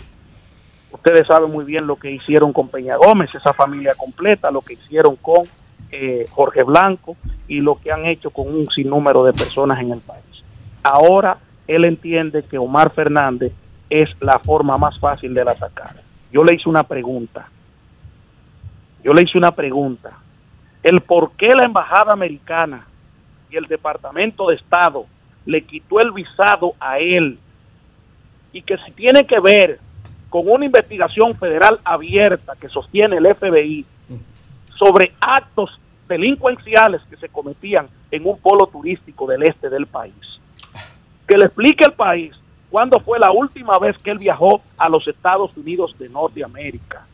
Ustedes 0.92 1.26
saben 1.26 1.50
muy 1.50 1.64
bien 1.64 1.88
lo 1.88 1.96
que 1.96 2.12
hicieron 2.12 2.52
con 2.52 2.68
Peña 2.68 2.98
Gómez, 2.98 3.34
esa 3.34 3.54
familia 3.54 3.96
completa, 3.96 4.52
lo 4.52 4.62
que 4.62 4.74
hicieron 4.74 5.16
con 5.16 5.44
eh, 5.92 6.26
Jorge 6.30 6.64
Blanco 6.64 7.16
y 7.48 7.62
lo 7.62 7.76
que 7.80 7.94
han 7.94 8.06
hecho 8.06 8.32
con 8.32 8.54
un 8.54 8.70
sinnúmero 8.70 9.24
de 9.24 9.32
personas 9.32 9.80
en 9.80 9.94
el 9.94 10.00
país. 10.00 10.44
Ahora 10.84 11.38
él 11.68 11.86
entiende 11.86 12.44
que 12.44 12.58
Omar 12.58 12.92
Fernández 12.92 13.54
es 13.90 14.10
la 14.22 14.40
forma 14.40 14.78
más 14.78 15.00
fácil 15.00 15.34
de 15.34 15.42
atacar. 15.42 15.96
Yo 16.32 16.44
le 16.44 16.56
hice 16.56 16.70
una 16.70 16.84
pregunta. 16.84 17.50
Yo 19.04 19.14
le 19.14 19.24
hice 19.24 19.38
una 19.38 19.52
pregunta. 19.52 20.12
El 20.84 21.02
por 21.02 21.32
qué 21.32 21.50
la 21.50 21.66
embajada 21.66 22.14
americana 22.14 22.86
y 23.50 23.56
el 23.56 23.66
Departamento 23.66 24.50
de 24.50 24.56
Estado 24.56 25.06
le 25.46 25.64
quitó 25.64 26.00
el 26.00 26.12
visado 26.12 26.74
a 26.80 27.00
él 27.00 27.40
y 28.52 28.62
que 28.62 28.78
si 28.80 28.92
tiene 28.92 29.26
que 29.26 29.40
ver 29.40 29.80
con 30.30 30.50
una 30.50 30.66
investigación 30.66 31.36
federal 31.36 31.80
abierta 31.84 32.54
que 32.60 32.68
sostiene 32.68 33.18
el 33.18 33.34
FBI 33.34 33.86
sobre 34.78 35.14
actos 35.20 35.80
delincuenciales 36.08 37.02
que 37.10 37.18
se 37.18 37.30
cometían 37.30 37.88
en 38.12 38.26
un 38.26 38.38
polo 38.40 38.68
turístico 38.68 39.28
del 39.28 39.44
este 39.44 39.70
del 39.70 39.88
país. 39.88 40.14
Que 41.28 41.38
le 41.38 41.46
explique 41.46 41.86
al 41.86 41.94
país 41.94 42.34
cuándo 42.70 43.00
fue 43.00 43.20
la 43.20 43.32
última 43.32 43.78
vez 43.80 43.98
que 43.98 44.12
él 44.12 44.18
viajó 44.18 44.62
a 44.78 44.90
los 44.90 45.08
Estados 45.08 45.56
Unidos 45.56 45.98
de 45.98 46.10
Norteamérica. 46.10 47.06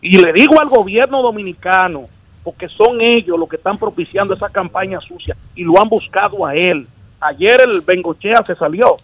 Y 0.00 0.18
le 0.18 0.32
digo 0.32 0.60
al 0.60 0.68
gobierno 0.68 1.22
dominicano, 1.22 2.08
porque 2.42 2.68
son 2.68 3.00
ellos 3.00 3.38
los 3.38 3.48
que 3.48 3.56
están 3.56 3.78
propiciando 3.78 4.34
esa 4.34 4.48
campaña 4.48 5.00
sucia 5.00 5.36
y 5.54 5.62
lo 5.62 5.80
han 5.80 5.88
buscado 5.88 6.44
a 6.44 6.54
él. 6.54 6.86
Ayer 7.20 7.60
el 7.60 7.80
Bengochea 7.82 8.42
se 8.44 8.56
salió 8.56 8.96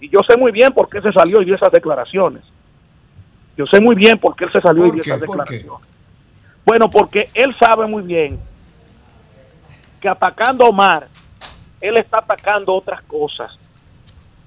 y 0.00 0.08
yo 0.08 0.20
sé 0.28 0.36
muy 0.36 0.50
bien 0.50 0.72
por 0.72 0.88
qué 0.88 1.00
se 1.00 1.12
salió 1.12 1.40
y 1.40 1.44
dio 1.44 1.54
esas 1.54 1.70
declaraciones. 1.70 2.42
Yo 3.56 3.66
sé 3.66 3.80
muy 3.80 3.94
bien 3.94 4.18
por 4.18 4.34
qué 4.34 4.44
él 4.44 4.52
se 4.52 4.60
salió 4.60 4.86
y 4.86 4.88
¿Por 4.88 4.94
dio 4.94 5.02
esas 5.02 5.20
declaraciones. 5.20 5.88
Bueno, 6.66 6.90
porque 6.90 7.28
él 7.34 7.54
sabe 7.58 7.86
muy 7.86 8.02
bien 8.02 8.38
que 10.00 10.08
atacando 10.08 10.64
a 10.64 10.68
Omar, 10.68 11.06
él 11.80 11.96
está 11.96 12.18
atacando 12.18 12.74
otras 12.74 13.02
cosas. 13.02 13.56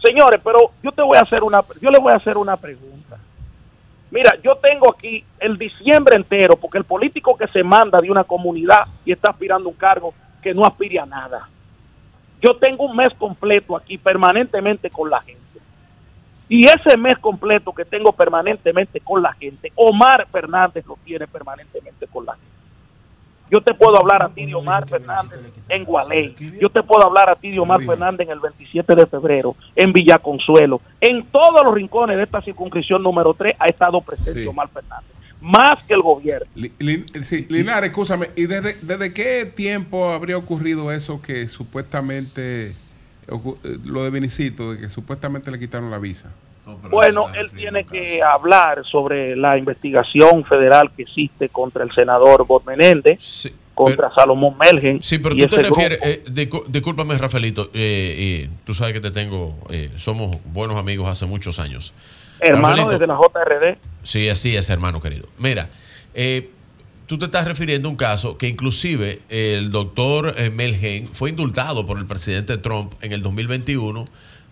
Señores, 0.02 0.42
pero 0.44 0.72
yo 0.84 0.92
te 0.92 1.02
voy 1.02 1.18
a 1.18 1.22
hacer 1.22 1.44
una, 1.44 1.62
yo 1.82 1.90
le 1.90 2.00
voy 2.00 2.14
a 2.14 2.18
hacer 2.18 2.38
una 2.38 2.56
pregunta. 2.58 3.18
Mira, 4.10 4.36
yo 4.42 4.56
tengo 4.56 4.94
aquí 4.94 5.24
el 5.40 5.58
diciembre 5.58 6.16
entero, 6.16 6.56
porque 6.56 6.78
el 6.78 6.86
político 6.86 7.36
que 7.36 7.48
se 7.48 7.64
manda 7.64 8.00
de 8.00 8.10
una 8.10 8.24
comunidad 8.24 8.88
y 9.04 9.12
está 9.12 9.32
aspirando 9.32 9.68
un 9.68 9.76
cargo 9.76 10.14
que 10.42 10.54
no 10.54 10.66
aspire 10.66 11.00
a 11.00 11.06
nada. 11.06 11.50
Yo 12.42 12.56
tengo 12.56 12.86
un 12.86 12.96
mes 12.96 13.14
completo 13.18 13.76
aquí 13.76 13.98
permanentemente 13.98 14.90
con 14.90 15.10
la 15.10 15.22
gente. 15.22 15.42
Y 16.50 16.66
ese 16.66 16.96
mes 16.96 17.18
completo 17.18 17.74
que 17.74 17.84
tengo 17.84 18.14
permanentemente 18.14 19.02
con 19.02 19.22
la 19.22 19.34
gente, 19.34 19.74
Omar 19.76 20.28
Fernández 20.32 20.86
lo 20.86 20.98
tiene 21.04 21.28
permanentemente 21.28 22.08
con 22.08 22.26
la 22.26 22.34
gente. 22.34 22.57
Yo 23.50 23.62
te 23.62 23.74
puedo 23.74 23.98
hablar 23.98 24.24
a 24.24 24.30
ti 24.30 24.46
de 24.46 24.54
Omar 24.56 24.88
Fernández 24.90 25.40
en 25.70 25.84
Gualey. 25.86 26.36
Yo 26.60 26.70
te 26.70 26.84
puedo 26.84 27.06
hablar 27.06 27.30
a 27.30 27.36
ti 27.36 27.52
de 27.52 27.60
Omar 27.60 27.82
Fernández 27.82 28.28
en 28.28 28.34
el 28.34 28.40
27 28.40 28.96
de 28.96 29.06
febrero, 29.06 29.56
en 29.76 29.94
Villaconsuelo. 29.94 30.82
En 31.00 31.26
todos 31.28 31.64
los 31.64 31.74
rincones 31.74 32.18
de 32.18 32.24
esta 32.24 32.42
circunscripción 32.42 33.02
número 33.02 33.34
3 33.34 33.56
ha 33.60 33.68
estado 33.68 34.02
presente 34.02 34.42
Sí. 34.42 34.48
Omar 34.48 34.68
Fernández. 34.70 35.12
Más 35.40 35.84
que 35.84 35.94
el 35.94 36.02
gobierno. 36.02 36.48
Li- 36.56 36.74
Lin- 36.80 37.06
sí, 37.24 37.46
Linares, 37.50 37.92
escúchame, 37.92 38.32
¿y 38.36 38.48
desde, 38.48 38.76
desde 38.82 39.14
qué 39.14 39.46
tiempo 39.46 40.10
habría 40.10 40.36
ocurrido 40.36 40.92
eso 40.92 41.22
que 41.22 41.48
supuestamente, 41.48 42.68
eh, 42.72 42.74
lo 43.86 44.04
de 44.04 44.10
Vinicito, 44.10 44.74
de 44.74 44.80
que 44.82 44.90
supuestamente 44.90 45.52
le 45.52 45.60
quitaron 45.60 45.92
la 45.92 46.00
visa? 46.00 46.32
Bueno, 46.90 47.28
él 47.34 47.50
tiene 47.52 47.86
que 47.86 48.22
hablar 48.22 48.84
sobre 48.86 49.36
la 49.36 49.58
investigación 49.58 50.44
federal 50.46 50.92
que 50.96 51.04
existe 51.04 51.50
contra 51.50 51.84
el 51.84 51.92
senador 51.94 52.46
Bob 52.46 52.64
Menéndez, 52.66 53.52
contra 53.74 54.12
Salomón 54.14 54.56
Melgen. 54.58 55.02
Sí, 55.02 55.20
pero 55.20 55.36
tú 55.36 55.48
te 55.48 55.62
refieres, 55.62 56.00
eh, 56.02 56.24
discúlpame 56.68 57.18
Rafaelito, 57.18 57.70
eh, 57.74 58.16
eh, 58.44 58.50
tú 58.66 58.74
sabes 58.74 58.94
que 58.94 59.02
te 59.02 59.12
tengo, 59.12 59.56
eh, 59.70 59.92
somos 59.96 60.36
buenos 60.46 60.78
amigos 60.78 61.10
hace 61.10 61.26
muchos 61.26 61.60
años. 61.60 61.94
Hermano 62.40 62.68
Rafaelito, 62.68 62.92
desde 62.92 63.08
la 63.08 63.16
JRD. 63.16 63.78
Sí, 64.04 64.30
así 64.30 64.56
es, 64.56 64.70
hermano 64.70 65.00
querido. 65.00 65.28
Mira, 65.38 65.70
eh, 66.14 66.50
tú 67.08 67.18
te 67.18 67.26
estás 67.26 67.46
refiriendo 67.46 67.88
a 67.88 67.92
un 67.92 67.98
caso 67.98 68.38
que 68.38 68.48
inclusive 68.48 69.22
el 69.30 69.72
doctor 69.72 70.34
eh, 70.38 70.50
Melgen 70.50 71.08
fue 71.08 71.30
indultado 71.30 71.86
por 71.86 71.98
el 71.98 72.06
presidente 72.06 72.58
Trump 72.58 72.94
en 73.02 73.14
el 73.14 73.22
2021 73.22 74.06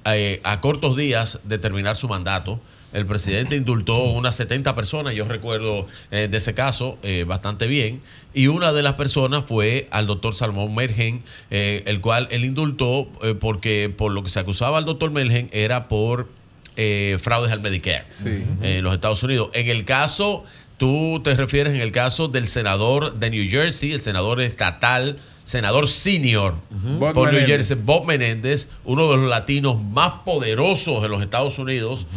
eh, 0.06 0.40
a 0.44 0.62
cortos 0.62 0.96
días 0.96 1.42
de 1.44 1.58
terminar 1.58 1.96
su 1.96 2.08
mandato. 2.08 2.60
El 2.94 3.06
presidente 3.06 3.58
indultó 3.58 4.04
unas 4.04 4.36
70 4.36 4.74
personas, 4.74 5.14
yo 5.14 5.26
recuerdo 5.26 5.86
eh, 6.12 6.30
de 6.32 6.38
ese 6.38 6.54
caso 6.54 6.98
eh, 7.04 7.26
bastante 7.28 7.68
bien, 7.68 8.02
y 8.34 8.48
una 8.48 8.72
de 8.72 8.84
las 8.84 8.94
personas 8.94 9.44
fue 9.46 9.88
al 9.92 10.08
doctor 10.08 10.34
Salmón 10.34 10.74
Mergen, 10.74 11.22
el 11.50 12.00
cual 12.00 12.28
él 12.32 12.46
indultó 12.46 13.10
porque 13.42 13.94
por 13.96 14.12
lo 14.14 14.24
que 14.24 14.30
se 14.30 14.40
acusaba 14.40 14.78
al 14.78 14.86
doctor 14.86 15.12
Mergen 15.12 15.50
era 15.52 15.88
por 15.90 16.30
eh, 16.78 17.18
fraudes 17.22 17.52
al 17.52 17.62
Medicare 17.62 18.06
Sí. 18.10 18.44
en 18.62 18.84
los 18.84 18.94
Estados 18.94 19.24
Unidos. 19.24 19.50
En 19.54 19.68
el 19.70 19.86
caso, 19.86 20.44
tú 20.78 21.22
te 21.24 21.34
refieres 21.36 21.74
en 21.74 21.80
el 21.82 21.92
caso 21.94 22.28
del 22.28 22.48
senador 22.48 23.16
de 23.16 23.30
New 23.30 23.50
Jersey, 23.50 23.94
el 23.94 24.02
senador 24.02 24.42
estatal 24.42 25.18
senador 25.46 25.88
senior 25.88 26.56
Bob 26.70 27.14
por 27.14 27.32
New 27.32 27.40
Menéndez. 27.40 27.68
Jersey, 27.68 27.78
Bob 27.82 28.06
Menéndez, 28.06 28.68
uno 28.84 29.10
de 29.10 29.18
los 29.18 29.30
latinos 29.30 29.82
más 29.82 30.12
poderosos 30.26 31.06
en 31.06 31.12
los 31.12 31.22
Estados 31.22 31.58
Unidos, 31.60 32.08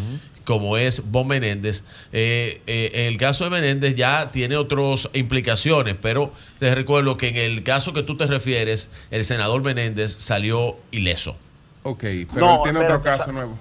como 0.44 0.78
es 0.78 1.10
Bob 1.12 1.26
Menéndez. 1.26 1.84
Eh, 2.10 2.62
eh, 2.66 2.90
en 2.94 3.04
el 3.06 3.18
caso 3.18 3.44
de 3.44 3.50
Menéndez 3.50 3.94
ya 3.94 4.30
tiene 4.30 4.56
otras 4.56 5.10
implicaciones, 5.12 5.94
pero 6.00 6.32
les 6.58 6.74
recuerdo 6.74 7.18
que 7.18 7.28
en 7.28 7.36
el 7.36 7.62
caso 7.62 7.92
que 7.92 8.02
tú 8.02 8.16
te 8.16 8.26
refieres, 8.26 8.90
el 9.10 9.24
senador 9.24 9.62
Menéndez 9.62 10.10
salió 10.16 10.76
ileso. 10.90 11.36
Ok, 11.82 12.04
pero 12.32 12.46
No, 12.46 12.54
él 12.56 12.60
tiene 12.64 12.78
otro 12.80 13.02
caso 13.02 13.30
nuevo. 13.30 13.58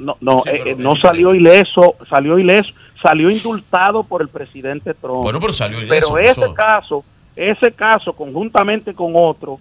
No, 0.00 0.16
no, 0.20 0.40
Sí, 0.40 0.50
eh, 0.50 0.62
eh, 0.66 0.74
no 0.76 0.96
salió 0.96 1.34
ileso, 1.34 1.94
salió 2.10 2.36
ileso, 2.36 2.72
salió 3.00 3.30
indultado 3.30 4.02
por 4.02 4.22
el 4.22 4.28
presidente 4.28 4.94
Trump. 4.94 5.22
Bueno, 5.22 5.38
pero 5.38 5.52
salió 5.52 5.78
ileso. 5.80 6.14
Pero 6.14 6.30
ese 6.30 6.54
caso, 6.54 7.04
ese 7.38 7.72
caso 7.72 8.12
conjuntamente 8.12 8.92
con 8.94 9.12
otro, 9.14 9.58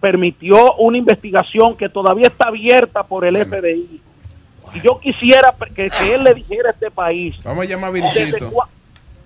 permitió 0.00 0.74
una 0.74 0.98
investigación 0.98 1.76
que 1.76 1.88
todavía 1.88 2.28
está 2.28 2.46
abierta 2.48 3.02
por 3.02 3.24
el 3.24 3.36
FBI. 3.46 4.00
Y 4.74 4.80
yo 4.82 4.98
quisiera 5.00 5.54
que, 5.74 5.88
que 5.88 6.14
él 6.14 6.24
le 6.24 6.34
dijera 6.34 6.70
a 6.70 6.72
este 6.72 6.90
país 6.90 7.36
Vamos 7.44 7.64
a 7.64 7.68
llamar 7.68 7.90
a 7.90 7.92
cua- 7.94 8.66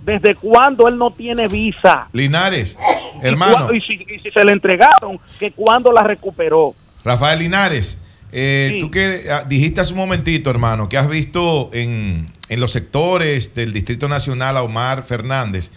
desde 0.05 0.35
cuándo 0.35 0.87
él 0.89 0.97
no 0.99 1.11
tiene 1.11 1.49
visa. 1.49 2.09
Linares, 2.13 2.79
hermano, 3.23 3.73
Y, 3.75 3.81
si, 3.81 3.95
y 3.95 4.19
si 4.21 4.31
se 4.31 4.45
le 4.45 4.53
entregaron, 4.53 5.19
que 5.39 5.51
cuándo 5.53 5.91
la 5.93 6.03
recuperó. 6.03 6.75
Rafael 7.05 7.39
Linares, 7.39 8.01
eh, 8.33 8.71
Sí. 8.75 8.79
tú 8.81 8.91
que 8.91 9.25
ah, 9.31 9.45
dijiste 9.49 9.81
hace 9.81 9.93
un 9.93 9.99
momentito, 9.99 10.51
hermano, 10.51 10.89
que 10.89 10.99
has 10.99 11.09
visto 11.09 11.71
en, 11.73 12.29
en 12.49 12.61
los 12.61 12.73
sectores 12.73 13.55
del 13.55 13.73
Distrito 13.73 14.07
Nacional 14.09 14.57
a 14.57 14.63
Omar 14.63 15.03
Fernández. 15.03 15.71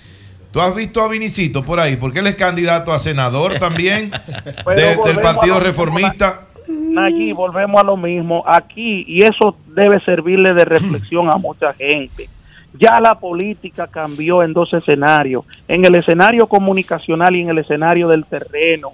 ¿Tú 0.51 0.59
has 0.59 0.75
visto 0.75 1.01
a 1.01 1.07
Vinicito 1.07 1.63
por 1.63 1.79
ahí? 1.79 1.95
Porque 1.95 2.19
él 2.19 2.27
es 2.27 2.35
candidato 2.35 2.91
a 2.93 2.99
senador 2.99 3.57
también 3.59 4.11
de- 4.75 4.97
del 5.05 5.19
Partido 5.21 5.59
Reformista. 5.59 6.47
Allí 6.97 7.31
volvemos 7.31 7.79
a 7.79 7.83
lo 7.85 7.95
mismo. 7.95 8.43
Aquí, 8.45 9.05
y 9.07 9.23
eso 9.23 9.55
debe 9.67 9.99
servirle 10.03 10.53
de 10.53 10.65
reflexión 10.65 11.29
a 11.29 11.37
mucha 11.37 11.73
gente. 11.73 12.29
Ya 12.79 12.99
la 13.01 13.15
política 13.15 13.87
cambió 13.87 14.43
en 14.43 14.53
dos 14.53 14.73
escenarios, 14.73 15.43
en 15.67 15.85
el 15.85 15.95
escenario 15.95 16.47
comunicacional 16.47 17.35
y 17.35 17.41
en 17.41 17.49
el 17.49 17.57
escenario 17.59 18.07
del 18.07 18.25
terreno. 18.25 18.89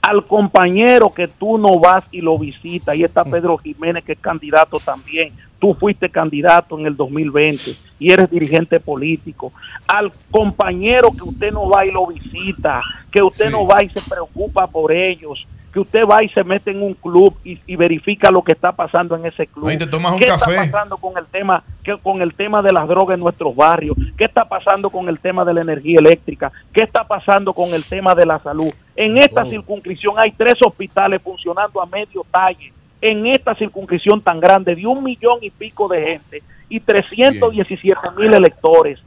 Al 0.00 0.24
compañero 0.24 1.10
que 1.12 1.28
tú 1.28 1.58
no 1.58 1.78
vas 1.78 2.04
y 2.10 2.20
lo 2.20 2.38
visitas, 2.38 2.96
y 2.96 3.04
está 3.04 3.24
Pedro 3.24 3.58
Jiménez 3.58 4.04
que 4.04 4.12
es 4.12 4.18
candidato 4.18 4.78
también, 4.78 5.32
tú 5.58 5.74
fuiste 5.74 6.08
candidato 6.08 6.78
en 6.78 6.86
el 6.86 6.96
2020 6.96 7.72
y 7.98 8.12
eres 8.12 8.30
dirigente 8.30 8.80
político. 8.80 9.52
Al 9.86 10.12
compañero 10.30 11.10
que 11.10 11.24
usted 11.28 11.52
no 11.52 11.68
va 11.68 11.84
y 11.84 11.90
lo 11.90 12.06
visita, 12.06 12.82
que 13.10 13.22
usted 13.22 13.50
no 13.50 13.66
va 13.66 13.82
y 13.82 13.88
se 13.88 14.00
preocupa 14.08 14.66
por 14.66 14.92
ellos, 14.92 15.46
que 15.72 15.80
usted 15.80 16.02
va 16.04 16.22
y 16.22 16.28
se 16.30 16.44
mete 16.44 16.70
en 16.70 16.82
un 16.82 16.94
club 16.94 17.34
y, 17.44 17.58
y 17.66 17.76
verifica 17.76 18.30
lo 18.30 18.42
que 18.42 18.52
está 18.52 18.72
pasando 18.72 19.16
en 19.16 19.26
ese 19.26 19.46
club. 19.46 19.66
No, 19.66 19.72
y 19.72 19.76
te 19.76 19.86
tomas 19.86 20.12
un 20.12 20.18
¿Qué 20.18 20.26
café. 20.26 20.52
está 20.52 20.70
pasando 20.70 20.96
con 20.96 21.18
el 21.18 21.26
tema 21.26 21.62
que, 21.84 21.98
con 21.98 22.22
el 22.22 22.34
tema 22.34 22.62
de 22.62 22.72
las 22.72 22.88
drogas 22.88 23.14
en 23.14 23.20
nuestros 23.20 23.54
barrios? 23.54 23.96
¿Qué 24.16 24.24
está 24.24 24.44
pasando 24.46 24.90
con 24.90 25.08
el 25.08 25.18
tema 25.18 25.44
de 25.44 25.54
la 25.54 25.60
energía 25.60 25.98
eléctrica? 25.98 26.50
¿Qué 26.72 26.82
está 26.82 27.04
pasando 27.04 27.52
con 27.52 27.74
el 27.74 27.84
tema 27.84 28.14
de 28.14 28.26
la 28.26 28.38
salud? 28.38 28.72
En 28.96 29.18
esta 29.18 29.44
circunscripción 29.44 30.14
hay 30.18 30.32
tres 30.32 30.54
hospitales 30.64 31.20
funcionando 31.22 31.82
a 31.82 31.86
medio 31.86 32.24
talle. 32.30 32.72
En 33.00 33.26
esta 33.26 33.54
circunscripción 33.54 34.20
tan 34.20 34.40
grande 34.40 34.74
de 34.74 34.86
un 34.86 35.04
millón 35.04 35.38
y 35.42 35.50
pico 35.50 35.88
de 35.88 36.02
gente 36.02 36.42
y 36.68 36.80
317 36.80 38.00
mil 38.16 38.34
electores. 38.34 39.00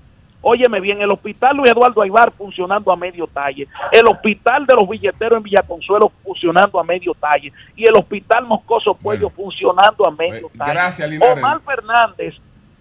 Óyeme 0.43 0.79
bien, 0.79 1.01
el 1.01 1.11
hospital 1.11 1.57
Luis 1.57 1.71
Eduardo 1.71 2.01
Aibar 2.01 2.31
funcionando 2.31 2.91
a 2.91 2.95
medio 2.95 3.27
talle, 3.27 3.67
el 3.91 4.07
hospital 4.07 4.65
de 4.65 4.73
los 4.73 4.89
billeteros 4.89 5.37
en 5.37 5.43
Villaconsuelo 5.43 6.11
funcionando 6.23 6.79
a 6.79 6.83
medio 6.83 7.13
talle 7.13 7.53
y 7.75 7.85
el 7.85 7.95
hospital 7.95 8.45
Moscoso 8.45 8.95
Puello 8.95 9.29
funcionando 9.29 10.07
a 10.07 10.09
medio 10.09 10.49
talle. 10.57 10.71
gracias, 10.71 11.07
Linares. 11.07 11.37
Omar 11.37 11.59
Fernández 11.61 12.35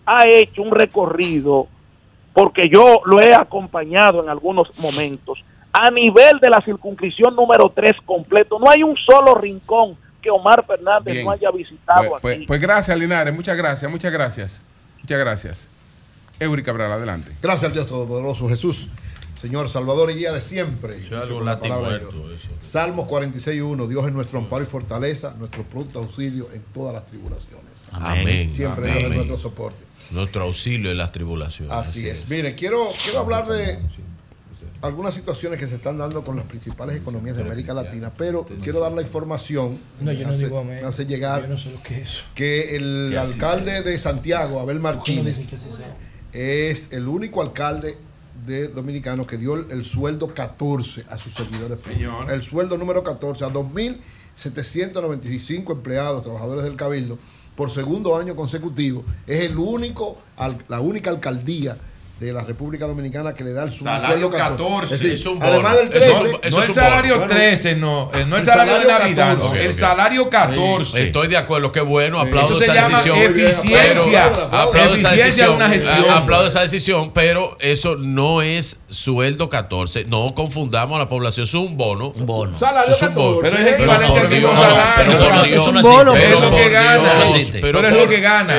ha 0.06 0.26
hecho 0.26 0.62
un 0.62 0.70
recorrido, 0.70 1.66
porque 2.32 2.70
yo 2.70 3.02
lo 3.05 3.20
he 3.20 3.34
acompañado 3.34 4.22
en 4.22 4.30
algunos 4.30 4.72
momentos, 4.78 5.44
a 5.70 5.90
nivel 5.90 6.39
de 6.40 6.48
la 6.48 6.62
circunscripción 6.62 7.36
número 7.36 7.70
3 7.74 7.92
completo. 8.06 8.58
No 8.58 8.70
hay 8.70 8.82
un 8.82 8.97
solo 8.97 9.34
rincón 9.34 9.97
que 10.20 10.31
Omar 10.31 10.65
Fernández 10.66 11.15
Bien. 11.15 11.24
no 11.26 11.32
haya 11.32 11.50
visitado 11.50 12.08
Pues, 12.10 12.23
pues- 12.23 12.36
aquí. 12.36 12.47
pues 12.47 12.60
gracias, 12.60 12.99
Linares. 12.99 13.34
Muchas 13.34 13.57
gracias, 13.57 13.90
muchas 13.90 14.12
gracias. 14.12 14.62
Muchas 15.00 15.18
gracias. 15.18 15.68
Eury 16.39 16.62
Cabral, 16.62 16.92
adelante. 16.92 17.32
Gracias 17.42 17.65
al 17.65 17.73
Dios 17.73 17.86
Todopoderoso 17.86 18.49
Jesús, 18.49 18.89
Señor 19.40 19.68
Salvador 19.68 20.10
y 20.10 20.15
guía 20.15 20.32
de 20.32 20.40
siempre. 20.40 20.94
Es. 20.97 21.08
Salmos 22.60 23.07
46.1, 23.07 23.86
Dios 23.89 24.07
es 24.07 24.12
nuestro 24.12 24.39
amparo 24.39 24.62
y 24.62 24.66
fortaleza, 24.66 25.34
nuestro 25.39 25.62
pronto 25.65 25.99
auxilio 25.99 26.49
en 26.52 26.62
todas 26.73 26.94
las 26.94 27.07
tribulaciones. 27.07 27.70
Amén. 27.92 28.49
Siempre 28.50 28.84
Amén. 28.90 28.99
Dios 28.99 29.10
es 29.10 29.16
nuestro 29.16 29.36
soporte. 29.36 29.84
Nuestro 30.10 30.42
auxilio 30.42 30.90
en 30.90 30.99
las 30.99 31.12
tribulaciones. 31.12 31.73
Así 31.73 32.08
es. 32.08 32.28
Miren, 32.28 32.55
quiero, 32.55 32.78
quiero 33.05 33.20
hablar 33.20 33.47
de 33.47 33.78
algunas 34.83 35.15
situaciones 35.15 35.59
que 35.59 35.67
se 35.67 35.75
están 35.76 35.99
dando 35.99 36.25
con 36.25 36.36
las 36.36 36.44
principales 36.47 36.97
economías 36.97 37.36
de 37.36 37.42
América 37.42 37.75
Latina, 37.75 38.10
pero 38.17 38.47
quiero 38.62 38.81
dar 38.81 38.92
la 38.92 39.02
información. 39.02 39.78
No, 40.00 40.10
yo 40.12 40.25
no 40.25 40.31
hace, 40.31 40.44
digo 40.47 40.65
me 40.65 40.78
hace 40.81 41.05
llegar 41.07 41.42
Yo 41.42 41.49
no 41.49 41.59
sé 41.59 41.70
lo 41.70 41.83
que 41.83 42.00
es 42.00 42.09
que 42.34 42.76
el 42.76 43.17
alcalde 43.18 43.83
de 43.83 43.99
Santiago, 43.99 44.59
Abel 44.60 44.78
¿Cómo 44.81 44.92
dicen 45.05 45.25
Martínez, 45.25 45.52
es 46.33 46.92
el 46.92 47.09
único 47.09 47.42
alcalde 47.42 47.99
de 48.47 48.68
dominicano 48.68 49.26
que 49.26 49.36
dio 49.36 49.55
el, 49.55 49.67
el 49.70 49.84
sueldo 49.84 50.33
14 50.33 51.05
a 51.10 51.18
sus 51.18 51.34
servidores 51.34 51.78
públicos. 51.81 52.31
El 52.31 52.41
sueldo 52.42 52.78
número 52.78 53.02
14 53.05 53.44
a 53.44 53.49
2.795 53.49 55.73
empleados, 55.73 56.23
trabajadores 56.23 56.65
del 56.65 56.76
Cabildo, 56.76 57.18
por 57.55 57.68
segundo 57.70 58.17
año 58.18 58.34
consecutivo. 58.36 59.05
Es 59.26 59.41
el 59.44 59.59
único, 59.59 60.18
al- 60.36 60.57
la 60.68 60.81
única 60.81 61.10
alcaldía 61.10 61.76
de 62.20 62.34
la 62.34 62.42
República 62.44 62.86
Dominicana 62.86 63.32
que 63.32 63.42
le 63.44 63.55
da 63.55 63.62
el 63.65 63.70
Salario 63.70 64.07
sueldo 64.08 64.31
14, 64.31 64.94
Es 64.94 65.00
decir, 65.00 65.15
es 65.18 65.24
un 65.26 65.39
bono. 65.39 65.50
además 65.52 65.76
del 65.76 65.89
Eso 65.89 65.90
13, 65.99 66.10
es 66.10 66.20
un- 66.20 66.40
eso 66.42 66.57
No 66.58 66.62
es 66.62 66.68
el 66.68 66.74
salario 66.74 67.16
Bueno, 67.16 67.32
13, 67.34 67.76
no, 67.76 68.10
eh, 68.12 68.26
no 68.26 68.36
el 68.36 68.40
el 68.42 68.47
salario 68.47 68.73
de 68.74 68.78
Navidad, 68.86 69.28
14. 69.36 69.49
no, 69.49 69.55
el 69.55 69.73
salario 69.73 70.28
14. 70.31 71.02
Estoy 71.02 71.28
de 71.28 71.36
acuerdo, 71.39 71.73
qué 71.73 71.81
bueno, 71.81 72.20
aplaudo 72.20 72.42
Eso 72.50 72.55
se 72.58 72.65
esa 72.65 72.74
llama 72.74 73.02
decisión. 73.02 73.18
eficiencia. 73.18 74.31
Pero- 74.34 74.49
aplaudo 74.52 74.94
esa 74.94 75.08
Eficiencia 75.15 75.50
una 75.50 75.68
decisión. 75.68 75.94
gestión. 75.94 76.15
a- 76.15 76.18
Aplaudo 76.18 76.47
esa 76.49 76.60
decisión, 76.60 77.12
pero 77.15 77.57
eso 77.58 77.97
no 77.97 78.42
es 78.42 78.81
sueldo 78.90 79.49
14. 79.49 80.05
No 80.05 80.34
confundamos 80.34 80.97
a 80.97 80.99
la 80.99 81.08
población, 81.08 81.44
es 81.47 81.55
un 81.55 81.78
bono. 81.78 82.08
Un 82.15 82.26
bono. 82.26 82.58
Salario 82.58 82.94
14. 83.00 83.50
Pero 83.50 83.62
es 83.66 83.73
equivalente 83.73 84.20
al 84.20 84.28
mismo 84.28 84.49
salario. 84.55 85.12
eso 85.15 85.60
es 85.62 85.66
un 85.68 85.81
bono, 85.82 86.12
pero 86.12 86.36
es 86.36 86.40
lo 86.50 86.50
que 86.55 86.68
gana. 86.68 87.12
pero 87.62 87.81
es 87.89 87.97
lo 88.02 88.07
que 88.10 88.20
gana. 88.20 88.55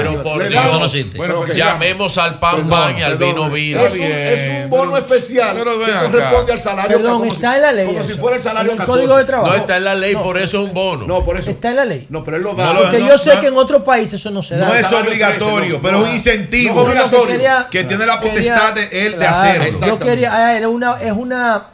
Bueno. 1.15 1.45
Llamemos 1.45 2.17
al 2.17 2.39
pan 2.39 2.67
pan 2.67 2.97
y 2.97 3.03
al 3.03 3.17
vino 3.17 3.50
Es 3.55 3.91
un, 3.91 4.01
es 4.01 4.63
un 4.63 4.69
bono 4.69 4.97
especial 4.97 5.55
Pero 5.57 5.79
que 5.79 5.91
acá. 5.91 6.03
corresponde 6.09 6.53
al 6.53 6.59
salario 6.59 6.97
Perdón, 6.97 7.19
como, 7.19 7.33
está 7.33 7.49
si, 7.51 7.55
en 7.55 7.61
la 7.61 7.71
ley 7.71 7.87
como 7.87 8.03
si 8.03 8.13
fuera 8.13 8.37
el 8.37 8.43
salario 8.43 8.71
En 8.71 8.77
el 8.77 8.77
14. 8.79 8.99
Código 8.99 9.17
de 9.17 9.25
Trabajo. 9.25 9.51
No 9.51 9.57
está 9.57 9.77
en 9.77 9.83
la 9.83 9.95
ley, 9.95 10.13
No. 10.13 10.23
por 10.23 10.37
eso 10.37 10.57
es 10.61 10.63
un 10.67 10.73
bono. 10.73 11.07
No, 11.07 11.23
por 11.25 11.37
eso. 11.37 11.49
Está 11.51 11.69
en 11.69 11.75
la 11.75 11.85
ley. 11.85 12.05
No, 12.09 12.23
pero 12.23 12.37
él 12.37 12.43
lo 12.43 12.55
da. 12.55 12.73
No 12.73 12.81
Porque 12.81 12.99
no, 12.99 13.07
yo 13.07 13.17
sé 13.17 13.35
no. 13.35 13.41
que 13.41 13.47
en 13.47 13.57
otros 13.57 13.83
países 13.83 14.13
eso 14.19 14.31
no 14.31 14.43
se 14.43 14.57
da. 14.57 14.67
No 14.67 14.75
es 14.75 14.85
obligatorio, 14.85 15.57
13, 15.57 15.73
no, 15.75 15.81
pero 15.81 16.01
es 16.01 16.07
un 16.07 16.13
incentivo 16.13 16.81
obligatorio. 16.81 17.49
que 17.69 17.83
tiene 17.83 18.05
la 18.05 18.19
potestad 18.19 18.73
de 18.73 18.89
él 19.07 19.19
de 19.19 19.25
hacerlo. 19.27 19.87
Yo 19.87 19.97
quería, 19.97 20.33
ah, 20.33 20.57
es 20.57 20.65
una, 21.11 21.67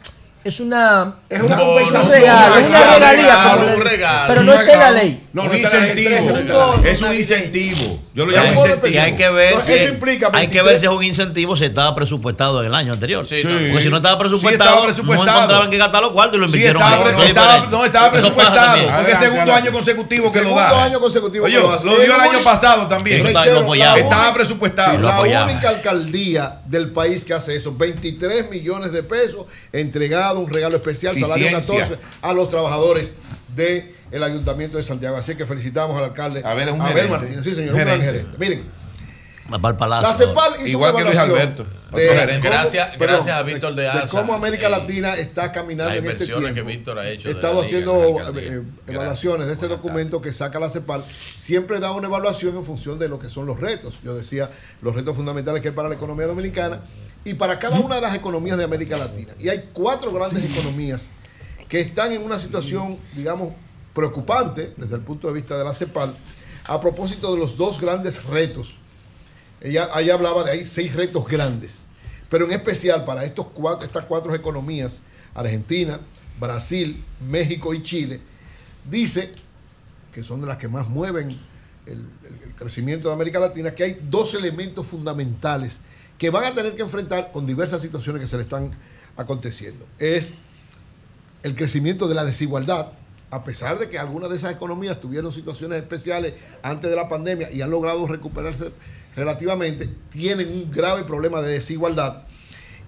es 0.48 0.60
una, 0.60 1.14
Es 1.28 1.40
una 1.42 1.56
compensación. 1.56 2.10
regalo, 2.10 2.56
es 2.58 2.68
una 2.68 2.78
regalo, 2.78 2.98
regalía, 2.98 3.74
un 3.74 3.80
regalo. 3.80 4.28
pero 4.28 4.42
no 4.42 4.52
está 4.54 4.72
en 4.72 4.78
la 4.80 4.90
ley. 4.90 5.24
No, 5.32 5.44
no 5.44 5.54
incentivo. 5.56 6.10
13, 6.10 6.32
no 6.32 6.38
está 6.38 6.74
en 6.76 6.82
la 6.84 6.90
Es 6.90 7.00
un 7.02 7.12
incentivo. 7.12 8.00
Yo 8.14 8.26
lo 8.26 8.32
llamo 8.32 8.52
incentivo. 8.52 8.88
Y 8.88 8.96
hay 8.98 9.14
que 9.14 9.30
ver 9.30 9.48
Entonces, 9.52 9.76
si, 9.78 9.84
eso 9.84 9.94
implica 9.94 10.26
hay 10.26 10.48
que 10.48 10.60
23. 10.62 10.64
ver 10.64 10.78
si 10.80 10.86
es 10.86 10.90
un 10.92 11.04
incentivo 11.04 11.56
si 11.56 11.64
estaba 11.66 11.94
presupuestado 11.94 12.60
en 12.60 12.66
el 12.66 12.74
año 12.74 12.92
anterior. 12.92 13.26
Sí, 13.26 13.42
Porque 13.42 13.82
si 13.82 13.88
no 13.90 13.96
estaba 13.98 14.14
Sí, 14.16 14.20
presupuestado, 14.20 14.70
estaba 14.70 14.86
presupuestado. 14.86 15.26
no 15.26 15.36
encontraban 15.36 15.70
que 15.70 15.78
gastar 15.78 16.02
los 16.02 16.10
cuartos 16.12 16.36
y 16.36 16.40
lo 16.40 16.48
Sí, 16.48 16.56
invirtieron 16.56 16.82
No 16.82 16.88
es 17.84 17.88
estaba- 17.88 18.10
presupuestado. 18.10 18.88
Porque 18.96 19.12
es 19.12 19.18
segundo 19.18 19.54
año 19.54 19.72
consecutivo 19.72 20.32
que 20.32 20.38
lo 20.40 20.44
Segundo 20.48 20.74
da. 20.74 20.84
año 20.84 20.98
consecutivo 21.00 21.44
Oye, 21.44 21.56
que 21.56 21.84
lo 21.84 21.96
dio 21.96 22.14
el 22.14 22.20
año 22.20 22.38
pasado 22.42 22.86
también. 22.88 23.24
Estaba 23.26 24.34
presupuestado. 24.34 24.98
La 24.98 25.44
única 25.44 25.68
alcaldía 25.68 26.60
del 26.66 26.90
país 26.90 27.22
que 27.24 27.34
hace 27.34 27.54
eso, 27.54 27.74
23 27.76 28.50
millones 28.50 28.92
de 28.92 29.02
pesos 29.02 29.44
un 30.38 30.50
regalo 30.52 30.76
especial, 30.76 31.16
salario 31.16 31.46
Eficiencia. 31.48 31.84
14 31.88 32.00
a 32.22 32.32
los 32.32 32.48
trabajadores 32.48 33.14
del 33.54 34.22
Ayuntamiento 34.22 34.76
de 34.76 34.82
Santiago. 34.82 35.16
Así 35.16 35.34
que 35.34 35.44
felicitamos 35.46 35.96
al 35.98 36.04
alcalde 36.04 36.42
Abel 36.44 36.68
un 36.70 36.80
gerente. 36.80 37.08
Martínez. 37.08 37.44
Sí, 37.44 37.52
señor, 37.54 37.74
un 37.74 37.78
Gerente. 37.80 38.04
gran 38.04 38.14
gerente. 38.14 38.38
Miren, 38.38 38.78
Va 39.52 39.58
para 39.58 39.72
el 39.72 39.78
palacio. 39.78 40.08
la 40.10 40.14
CEPAL 40.14 40.54
hizo 40.58 40.68
Igual 40.68 40.90
una 40.94 40.98
que 41.04 41.08
Luis 41.08 41.16
Alberto, 41.18 41.64
de 41.64 41.68
cómo- 42.08 42.40
Gracias- 42.42 42.88
perdón, 42.98 43.16
gracias 43.16 43.34
a 43.38 43.42
Víctor 43.42 43.74
de 43.76 43.88
Asa. 43.88 44.18
cómo 44.18 44.34
América 44.34 44.66
Eh, 44.66 44.70
Latina 44.70 45.14
está 45.16 45.52
caminando 45.52 45.94
en 45.94 46.04
este 46.04 46.26
tiempo. 46.26 46.52
que 46.52 46.60
Víctor 46.62 46.98
ha 46.98 47.08
hecho 47.08 47.28
He 47.28 47.32
de 47.32 47.38
estado 47.40 47.62
haciendo 47.62 47.94
de 48.34 48.46
eh, 48.58 48.62
evaluaciones 48.88 49.46
de 49.46 49.54
ese 49.54 49.66
documento 49.68 50.20
que 50.20 50.34
saca 50.34 50.60
la 50.60 50.68
CEPAL. 50.68 51.02
Siempre 51.38 51.80
da 51.80 51.92
una 51.92 52.08
evaluación 52.08 52.58
en 52.58 52.62
función 52.62 52.98
de 52.98 53.08
lo 53.08 53.18
que 53.18 53.30
son 53.30 53.46
los 53.46 53.58
retos. 53.58 54.00
Yo 54.04 54.14
decía 54.14 54.50
los 54.82 54.94
retos 54.94 55.16
fundamentales 55.16 55.62
que 55.62 55.68
hay 55.68 55.74
para 55.74 55.88
la 55.88 55.94
economía 55.94 56.26
dominicana 56.26 56.80
y 57.28 57.34
para 57.34 57.58
cada 57.58 57.78
una 57.78 57.96
de 57.96 58.00
las 58.00 58.14
economías 58.14 58.56
de 58.56 58.64
América 58.64 58.96
Latina. 58.96 59.34
Y 59.38 59.50
hay 59.50 59.68
cuatro 59.74 60.10
grandes 60.12 60.44
economías 60.46 61.10
que 61.68 61.80
están 61.80 62.12
en 62.12 62.22
una 62.22 62.38
situación, 62.38 62.98
digamos, 63.14 63.52
preocupante 63.92 64.72
desde 64.78 64.94
el 64.94 65.02
punto 65.02 65.28
de 65.28 65.34
vista 65.34 65.58
de 65.58 65.64
la 65.64 65.74
CEPAL, 65.74 66.16
a 66.68 66.80
propósito 66.80 67.32
de 67.34 67.38
los 67.38 67.58
dos 67.58 67.78
grandes 67.78 68.24
retos. 68.24 68.78
Ella, 69.60 69.90
ella 69.98 70.14
hablaba 70.14 70.42
de 70.42 70.52
ahí 70.52 70.66
seis 70.66 70.94
retos 70.94 71.28
grandes, 71.28 71.84
pero 72.30 72.46
en 72.46 72.52
especial 72.52 73.04
para 73.04 73.24
estos 73.24 73.46
cuatro, 73.52 73.84
estas 73.84 74.06
cuatro 74.06 74.34
economías, 74.34 75.02
Argentina, 75.34 76.00
Brasil, 76.40 77.04
México 77.20 77.74
y 77.74 77.82
Chile, 77.82 78.20
dice 78.88 79.32
que 80.14 80.22
son 80.22 80.40
de 80.40 80.46
las 80.46 80.56
que 80.56 80.68
más 80.68 80.88
mueven 80.88 81.38
el, 81.84 82.04
crecimiento 82.56 83.08
de 83.08 83.14
América 83.14 83.38
Latina, 83.38 83.72
que 83.72 83.84
hay 83.84 84.00
dos 84.10 84.34
elementos 84.34 84.86
fundamentales 84.86 85.80
que 86.18 86.30
van 86.30 86.44
a 86.44 86.52
tener 86.52 86.74
que 86.74 86.82
enfrentar 86.82 87.32
con 87.32 87.46
diversas 87.46 87.80
situaciones 87.80 88.20
que 88.20 88.26
se 88.26 88.36
le 88.36 88.42
están 88.42 88.72
aconteciendo. 89.16 89.86
Es 89.98 90.34
el 91.42 91.54
crecimiento 91.54 92.08
de 92.08 92.14
la 92.14 92.24
desigualdad, 92.24 92.92
a 93.30 93.44
pesar 93.44 93.78
de 93.78 93.88
que 93.88 93.98
algunas 93.98 94.28
de 94.30 94.36
esas 94.36 94.52
economías 94.52 95.00
tuvieron 95.00 95.32
situaciones 95.32 95.80
especiales 95.80 96.34
antes 96.62 96.90
de 96.90 96.96
la 96.96 97.08
pandemia 97.08 97.50
y 97.52 97.62
han 97.62 97.70
logrado 97.70 98.06
recuperarse 98.06 98.72
relativamente, 99.14 99.88
tienen 100.08 100.48
un 100.48 100.70
grave 100.70 101.04
problema 101.04 101.40
de 101.40 101.52
desigualdad 101.52 102.24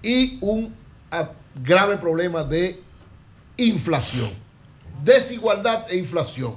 y 0.01 0.37
un 0.41 0.73
ah, 1.11 1.31
grave 1.63 1.97
problema 1.97 2.43
de 2.43 2.79
inflación. 3.57 4.31
Desigualdad 5.03 5.85
e 5.89 5.97
inflación 5.97 6.55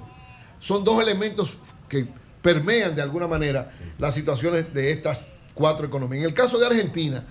son 0.58 0.84
dos 0.84 1.00
elementos 1.02 1.58
que 1.88 2.06
permean 2.42 2.94
de 2.94 3.02
alguna 3.02 3.26
manera 3.26 3.70
las 3.98 4.14
situaciones 4.14 4.72
de 4.72 4.92
estas 4.92 5.28
cuatro 5.54 5.86
economías. 5.86 6.22
En 6.24 6.28
el 6.28 6.34
caso 6.34 6.58
de 6.58 6.66
Argentina, 6.66 7.24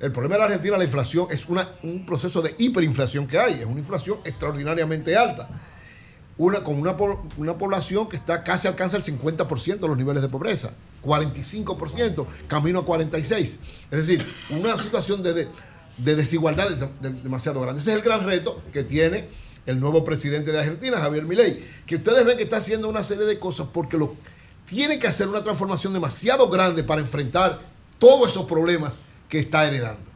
el 0.00 0.12
problema 0.12 0.34
de 0.34 0.38
la 0.40 0.44
Argentina, 0.46 0.76
la 0.76 0.84
inflación, 0.84 1.26
es 1.30 1.46
una- 1.48 1.68
un 1.82 2.04
proceso 2.06 2.42
de 2.42 2.54
hiperinflación 2.58 3.26
que 3.26 3.38
hay, 3.38 3.54
es 3.54 3.66
una 3.66 3.80
inflación 3.80 4.18
extraordinariamente 4.24 5.16
alta. 5.16 5.48
Una, 6.36 6.64
con 6.64 6.80
una, 6.80 6.96
una 7.36 7.56
población 7.56 8.08
que 8.08 8.16
está 8.16 8.42
casi 8.42 8.66
alcanza 8.66 8.96
el 8.96 9.04
50% 9.04 9.78
de 9.78 9.88
los 9.88 9.96
niveles 9.96 10.20
de 10.20 10.28
pobreza, 10.28 10.70
45%, 11.04 12.26
camino 12.48 12.80
a 12.80 12.84
46%. 12.84 13.58
Es 13.90 14.06
decir, 14.06 14.26
una 14.50 14.76
situación 14.78 15.22
de, 15.22 15.32
de- 15.34 15.48
de 15.98 16.16
desigualdad 16.16 16.68
de- 16.68 17.08
de- 17.10 17.22
demasiado 17.22 17.60
grande. 17.60 17.80
Ese 17.80 17.90
es 17.92 17.96
el 17.98 18.02
gran 18.02 18.24
reto 18.26 18.60
que 18.72 18.82
tiene 18.82 19.28
el 19.66 19.78
nuevo 19.78 20.02
presidente 20.04 20.50
de 20.50 20.58
Argentina, 20.58 20.98
Javier 20.98 21.24
Milei, 21.24 21.64
que 21.86 21.94
ustedes 21.96 22.24
ven 22.24 22.36
que 22.36 22.42
está 22.42 22.56
haciendo 22.56 22.88
una 22.88 23.04
serie 23.04 23.24
de 23.26 23.38
cosas 23.38 23.68
porque 23.72 23.96
lo, 23.96 24.16
tiene 24.64 24.98
que 24.98 25.06
hacer 25.06 25.28
una 25.28 25.42
transformación 25.42 25.92
demasiado 25.92 26.48
grande 26.48 26.84
para 26.84 27.00
enfrentar 27.00 27.60
todos 27.98 28.28
esos 28.28 28.44
problemas 28.44 29.00
que 29.28 29.38
está 29.38 29.66
heredando. 29.66 30.10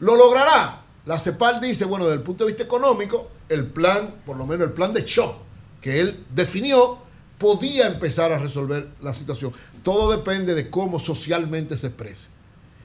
¿Lo 0.00 0.16
logrará? 0.16 0.82
La 1.04 1.18
CEPAL 1.18 1.60
dice, 1.60 1.84
bueno, 1.84 2.04
desde 2.04 2.18
el 2.18 2.22
punto 2.22 2.44
de 2.44 2.52
vista 2.52 2.64
económico, 2.64 3.30
el 3.48 3.66
plan, 3.66 4.22
por 4.24 4.36
lo 4.36 4.46
menos 4.46 4.68
el 4.68 4.72
plan 4.72 4.92
de 4.92 5.02
shock 5.02 5.36
que 5.80 6.00
él 6.00 6.24
definió, 6.34 6.98
podía 7.38 7.88
empezar 7.88 8.30
a 8.32 8.38
resolver 8.38 8.88
la 9.00 9.12
situación. 9.12 9.52
Todo 9.82 10.12
depende 10.16 10.54
de 10.54 10.70
cómo 10.70 11.00
socialmente 11.00 11.76
se 11.76 11.88
exprese. 11.88 12.28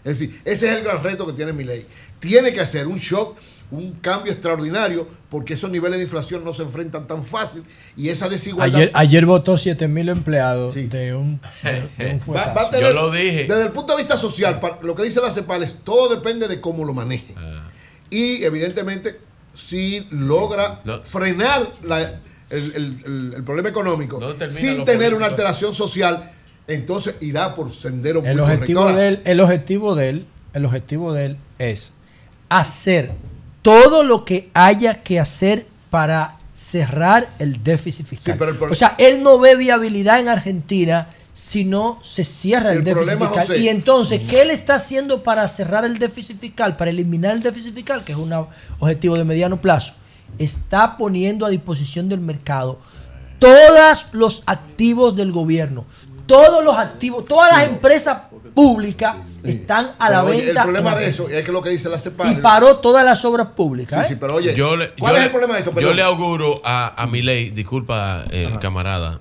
Es 0.04 0.20
decir, 0.20 0.42
ese 0.46 0.70
es 0.70 0.78
el 0.78 0.84
gran 0.84 1.04
reto 1.04 1.28
que 1.28 1.34
tiene 1.34 1.54
mi 1.54 1.64
ley. 1.64 1.86
Tiene 2.20 2.54
que 2.54 2.62
hacer 2.62 2.88
un 2.88 2.98
shock, 2.98 3.38
un 3.70 3.92
cambio 4.00 4.32
extraordinario, 4.32 5.06
porque 5.30 5.56
esos 5.56 5.70
niveles 5.70 5.98
de 5.98 6.04
inflación 6.04 6.44
no 6.44 6.54
se 6.54 6.64
enfrentan 6.64 7.06
tan 7.06 7.24
fácil 7.24 7.64
y 7.98 8.08
esa 8.10 8.30
desigualdad... 8.30 8.80
Ayer, 8.80 8.92
ayer 8.94 9.26
votó 9.26 9.58
7 9.58 9.88
mil 9.90 10.08
empleados 10.10 10.74
de 10.76 11.14
un, 11.16 11.42
de, 11.64 11.72
de 11.98 12.14
un 12.14 12.20
Va- 12.20 12.24
fuetazo. 12.24 12.54
va 12.56 12.62
a 12.62 12.70
tener- 12.70 13.48
Desde 13.48 13.64
el 13.64 13.72
punto 13.72 13.94
de 13.96 14.04
vista 14.04 14.18
social, 14.18 14.60
lo 14.84 14.96
que 14.96 15.04
dice 15.04 15.20
la 15.22 15.30
CEPAL 15.32 15.64
es 15.64 15.80
todo 15.84 16.16
depende 16.16 16.48
de 16.48 16.62
cómo 16.62 16.86
lo 16.86 16.94
maneje. 16.94 17.36
Y 18.10 18.44
evidentemente, 18.46 19.20
si 19.54 20.08
logra 20.12 20.82
frenar 21.04 21.68
la- 21.84 22.02
el, 22.50 22.72
el- 22.74 22.98
el- 23.06 23.34
el 23.36 23.44
problema 23.44 23.68
económico 23.68 24.18
sin 24.48 24.78
lo 24.78 24.84
tener 24.86 25.14
una 25.14 25.26
alteración 25.26 25.74
social, 25.74 26.32
entonces 26.70 27.16
irá 27.20 27.54
por 27.54 27.70
sendero 27.70 28.22
muy 28.22 28.40
objetivo, 28.40 28.80
Ahora, 28.82 28.96
de 28.96 29.08
él, 29.10 29.22
el 29.26 29.40
objetivo 29.42 29.96
de 29.96 30.10
él, 30.10 30.26
el 30.54 30.64
objetivo 30.66 31.14
de 31.14 31.26
él 31.26 31.38
es 31.60 31.92
hacer 32.48 33.12
todo 33.68 34.02
lo 34.02 34.24
que 34.24 34.50
haya 34.54 35.04
que 35.04 35.20
hacer 35.20 35.66
para 35.90 36.38
cerrar 36.54 37.28
el 37.38 37.62
déficit 37.66 38.06
fiscal. 38.06 38.38
pero 38.40 38.52
el 38.52 38.58
pro- 38.58 38.72
o 38.72 38.76
sea, 38.76 38.96
él 38.98 39.22
no 39.22 39.40
ve 39.40 39.58
viabilidad 39.58 40.22
en 40.22 40.30
Argentina 40.30 41.10
si 41.34 41.66
no 41.66 42.00
se 42.02 42.24
cierra 42.24 42.72
el, 42.72 42.78
El 42.78 42.84
déficit 42.86 43.06
problema, 43.10 43.26
fiscal. 43.28 43.48
José- 43.48 43.60
Y 43.60 43.68
entonces, 43.68 44.22
¿qué 44.26 44.44
él 44.44 44.52
está 44.52 44.76
haciendo 44.76 45.22
para 45.22 45.46
cerrar 45.50 45.84
el 45.84 46.00
déficit 46.00 46.40
fiscal, 46.40 46.78
para 46.78 46.92
eliminar 46.92 47.36
el 47.36 47.44
déficit 47.44 47.74
fiscal, 47.76 48.06
que 48.06 48.14
es 48.14 48.18
un 48.18 48.32
objetivo 48.80 49.18
de 49.18 49.26
mediano 49.26 49.60
plazo? 49.60 49.94
Está 50.40 50.96
poniendo 50.96 51.46
a 51.46 51.50
disposición 51.50 52.08
del 52.08 52.22
mercado 52.22 52.80
todos 53.38 54.08
los 54.14 54.44
activos 54.46 55.14
del 55.18 55.32
gobierno, 55.34 55.84
todos 56.28 56.64
los 56.64 56.78
activos, 56.78 57.26
todas 57.26 57.52
las 57.52 57.68
empresas 57.68 58.18
públicas 58.54 59.16
están 59.44 59.92
a 59.98 60.10
la 60.10 60.24
oye, 60.24 60.46
venta. 60.46 60.62
el 60.62 60.66
problema 60.68 60.96
de 60.96 61.08
eso 61.10 61.30
es 61.30 61.44
que 61.46 61.52
lo 61.52 61.62
que 61.62 61.70
dice 61.70 61.90
la 61.90 61.98
Y 61.98 62.00
CEPAL. 62.02 62.40
paró 62.42 62.78
todas 62.78 63.06
las 63.06 63.24
obras 63.26 63.48
públicas. 63.56 64.00
Sí, 64.00 64.06
¿eh? 64.06 64.16
sí, 64.16 64.18
pero 64.20 64.36
oye, 64.36 64.54
Yo 64.56 64.76
le- 64.76 64.90
¿cuál 64.92 65.14
yo 65.14 65.18
es 65.18 65.22
le- 65.22 65.26
el 65.26 65.32
problema 65.32 65.54
de 65.56 65.60
esto? 65.62 65.80
Yo 65.80 65.94
le 65.94 66.02
auguro 66.02 66.62
a, 66.66 67.02
a 67.02 67.08
Milei, 67.08 67.50
disculpa 67.52 68.26
el 68.30 68.60
camarada, 68.60 69.20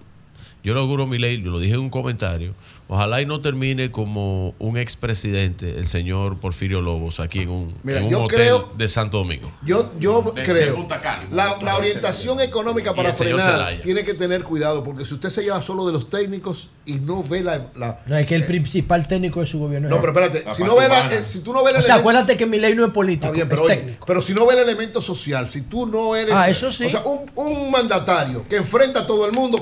yo 0.64 0.74
le 0.74 0.80
auguro 0.80 1.04
a 1.04 1.06
Milei, 1.06 1.40
yo 1.42 1.50
lo 1.52 1.58
dije 1.60 1.74
en 1.74 1.80
un 1.80 1.90
comentario, 1.90 2.54
ojalá 2.88 3.20
y 3.20 3.26
no 3.26 3.40
termine 3.40 3.90
como 3.90 4.54
un 4.58 4.76
expresidente, 4.76 5.78
el 5.78 5.86
señor 5.86 6.38
Porfirio 6.38 6.80
Lobos, 6.80 7.20
aquí 7.20 7.40
en 7.40 7.48
un, 7.50 7.74
Mira, 7.82 7.98
en 7.98 8.04
un 8.06 8.10
yo 8.10 8.22
hotel 8.24 8.38
creo- 8.38 8.72
de 8.76 8.88
Santo 8.88 9.18
Domingo. 9.18 9.50
Yo, 9.64 9.92
yo 9.98 10.22
De- 10.22 10.40
de 10.42 10.46
creo 10.46 10.76
Punta 10.76 11.00
Cana. 11.00 11.24
la, 11.32 11.56
la 11.62 11.76
orientación 11.76 12.40
económica 12.40 12.94
para 12.94 13.12
frenar 13.12 13.72
tiene 13.82 14.04
que 14.04 14.14
tener 14.14 14.42
cuidado 14.44 14.82
porque 14.84 15.04
si 15.04 15.14
usted 15.14 15.28
se 15.30 15.42
lleva 15.42 15.60
solo 15.62 15.86
de 15.86 15.92
los 15.92 16.08
técnicos 16.10 16.70
y 16.84 16.94
no 16.94 17.22
ve 17.22 17.42
la, 17.42 17.60
la- 17.76 18.00
No, 18.06 18.16
es 18.16 18.26
que 18.26 18.34
el 18.36 18.44
principal 18.46 19.06
técnico 19.08 19.40
de 19.40 19.46
su 19.46 19.58
gobierno. 19.58 19.88
no, 19.88 20.00
pero 20.00 20.12
espérate, 20.12 20.44
si 20.56 20.62
no 20.62 20.76
ve 20.76 20.88
la, 20.88 21.12
eh, 21.12 21.24
si 21.26 21.40
tú 21.40 21.52
no 21.52 21.64
ves 21.64 21.74
el 21.74 21.80
O 21.80 21.82
sea, 21.82 21.94
elemento- 21.96 22.00
acuérdate 22.00 22.36
que 22.36 22.46
mi 22.46 22.58
ley 22.58 22.74
no 22.74 22.84
es 22.86 22.92
político, 22.92 23.32
bien, 23.32 23.48
pero 23.48 23.62
es 23.62 23.66
oye, 23.68 23.76
técnico. 23.78 24.06
pero 24.06 24.20
si 24.22 24.32
no 24.34 24.46
ve 24.46 24.54
el 24.54 24.60
elemento 24.60 25.00
social, 25.00 25.48
si 25.48 25.62
tú 25.62 25.86
no 25.86 26.14
eres, 26.14 26.34
Ah, 26.34 26.48
eso 26.48 26.70
sí. 26.70 26.84
o 26.84 26.88
sea, 26.88 27.02
un, 27.04 27.30
un 27.34 27.70
mandatario 27.70 28.46
que 28.48 28.56
enfrenta 28.56 29.00
a 29.00 29.06
todo 29.06 29.26
el 29.26 29.32
mundo, 29.32 29.60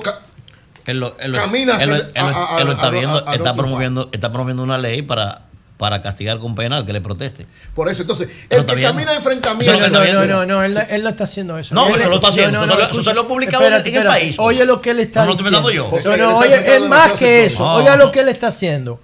Él 0.85 0.99
lo, 0.99 1.15
él 1.19 1.31
lo- 1.31 1.37
Camina 1.39 1.77
él 1.81 1.89
lo- 1.89 1.95
hacia- 1.95 2.07
él 2.07 2.11
lo- 2.15 2.37
a- 2.37 2.55
a- 2.57 2.61
él 2.61 2.67
lo 2.67 2.73
está 2.73 2.87
a- 2.87 2.89
viendo, 2.91 3.23
a- 3.27 3.31
a 3.31 3.35
está 3.35 3.53
promoviendo, 3.53 4.09
está 4.11 4.31
promoviendo 4.31 4.63
una 4.63 4.77
ley 4.77 5.01
para, 5.01 5.41
para 5.77 6.01
castigar 6.01 6.39
con 6.39 6.55
pena 6.55 6.77
al 6.77 6.85
que 6.85 6.93
le 6.93 7.01
proteste. 7.01 7.45
por 7.73 7.89
eso, 7.89 8.01
entonces, 8.03 8.29
Pero 8.47 8.61
el 8.61 8.67
que 8.67 8.81
camina 8.81 9.11
a 9.11 9.15
enfrentamiento, 9.15 9.79
No, 9.79 9.89
no, 9.89 10.13
no, 10.13 10.25
no, 10.25 10.45
no, 10.45 10.63
él, 10.63 10.77
él 10.89 11.03
no 11.03 11.09
está 11.09 11.23
haciendo 11.25 11.57
eso. 11.57 11.73
No, 11.75 11.87
Él- 11.87 11.95
eso 11.99 12.09
lo 12.09 12.15
está 12.15 12.27
haciendo, 12.29 12.63
eso 12.63 13.03
se 13.03 13.13
lo 13.13 13.21
ha 13.21 13.27
publicado 13.27 13.65
en 13.65 13.73
el- 13.73 13.79
espérate, 13.79 13.89
en 13.89 13.95
el 13.95 14.01
espérate. 14.03 14.19
país. 14.25 14.35
Oye 14.39 14.65
lo 14.65 14.79
que 14.79 14.91
él 14.91 14.99
está 14.99 15.21
No, 15.21 15.25
no 15.27 15.31
estoy 15.33 15.45
diciendo. 15.49 15.69
inventando 15.69 15.89
yo. 15.97 16.11
No, 16.11 16.11
José, 16.11 16.21
no, 16.21 16.37
oye, 16.37 16.75
es 16.75 16.81
más 16.89 17.11
que 17.13 17.45
eso. 17.45 17.63
Oiga 17.73 17.95
lo 17.97 18.11
que 18.11 18.19
él 18.21 18.29
está 18.29 18.47
haciendo. 18.47 18.99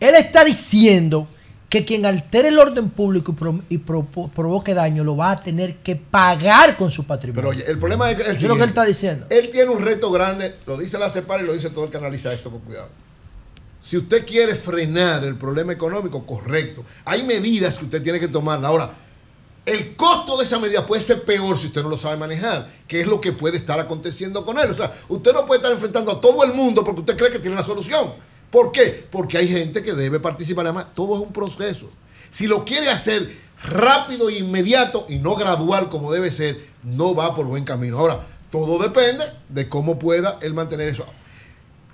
Él 0.00 0.14
está 0.16 0.44
diciendo 0.44 1.26
que 1.74 1.84
quien 1.84 2.06
altere 2.06 2.50
el 2.50 2.58
orden 2.60 2.88
público 2.90 3.32
y, 3.32 3.34
pro- 3.34 3.60
y 3.68 3.78
pro- 3.78 4.06
provoque 4.32 4.74
daño 4.74 5.02
lo 5.02 5.16
va 5.16 5.32
a 5.32 5.42
tener 5.42 5.78
que 5.78 5.96
pagar 5.96 6.76
con 6.76 6.88
su 6.88 7.04
patrimonio. 7.04 7.34
Pero 7.42 7.48
oye, 7.48 7.68
el 7.68 7.80
problema 7.80 8.08
es 8.12 8.16
que 8.16 8.30
es 8.30 8.42
lo 8.44 8.54
que 8.54 8.62
él 8.62 8.68
está 8.68 8.84
diciendo. 8.84 9.26
Él 9.28 9.50
tiene 9.50 9.72
un 9.72 9.82
reto 9.82 10.12
grande, 10.12 10.54
lo 10.66 10.76
dice 10.76 11.00
la 11.00 11.10
CEPAL 11.10 11.42
y 11.42 11.46
lo 11.46 11.52
dice 11.52 11.70
todo 11.70 11.86
el 11.86 11.90
que 11.90 11.96
analiza 11.96 12.32
esto 12.32 12.48
con 12.52 12.60
cuidado. 12.60 12.90
Si 13.80 13.96
usted 13.96 14.24
quiere 14.24 14.54
frenar 14.54 15.24
el 15.24 15.34
problema 15.36 15.72
económico, 15.72 16.24
correcto. 16.24 16.84
Hay 17.06 17.24
medidas 17.24 17.76
que 17.76 17.86
usted 17.86 18.00
tiene 18.00 18.20
que 18.20 18.28
tomar. 18.28 18.64
Ahora, 18.64 18.88
el 19.66 19.96
costo 19.96 20.38
de 20.38 20.44
esa 20.44 20.60
medida 20.60 20.86
puede 20.86 21.02
ser 21.02 21.24
peor 21.24 21.58
si 21.58 21.66
usted 21.66 21.82
no 21.82 21.88
lo 21.88 21.96
sabe 21.96 22.16
manejar, 22.16 22.68
que 22.86 23.00
es 23.00 23.08
lo 23.08 23.20
que 23.20 23.32
puede 23.32 23.56
estar 23.56 23.80
aconteciendo 23.80 24.46
con 24.46 24.58
él. 24.60 24.70
O 24.70 24.74
sea, 24.74 24.92
usted 25.08 25.32
no 25.32 25.44
puede 25.44 25.58
estar 25.58 25.72
enfrentando 25.72 26.12
a 26.12 26.20
todo 26.20 26.44
el 26.44 26.52
mundo 26.54 26.84
porque 26.84 27.00
usted 27.00 27.16
cree 27.16 27.32
que 27.32 27.40
tiene 27.40 27.56
la 27.56 27.64
solución. 27.64 28.12
¿Por 28.54 28.70
qué? 28.70 29.04
Porque 29.10 29.36
hay 29.36 29.48
gente 29.48 29.82
que 29.82 29.94
debe 29.94 30.20
participar. 30.20 30.64
Además, 30.66 30.86
todo 30.94 31.16
es 31.16 31.20
un 31.20 31.32
proceso. 31.32 31.90
Si 32.30 32.46
lo 32.46 32.64
quiere 32.64 32.88
hacer 32.88 33.28
rápido 33.64 34.28
e 34.28 34.34
inmediato 34.38 35.06
y 35.08 35.18
no 35.18 35.34
gradual 35.34 35.88
como 35.88 36.12
debe 36.12 36.30
ser, 36.30 36.64
no 36.84 37.16
va 37.16 37.34
por 37.34 37.46
buen 37.46 37.64
camino. 37.64 37.98
Ahora, 37.98 38.20
todo 38.52 38.80
depende 38.80 39.24
de 39.48 39.68
cómo 39.68 39.98
pueda 39.98 40.38
él 40.40 40.54
mantener 40.54 40.86
eso. 40.88 41.04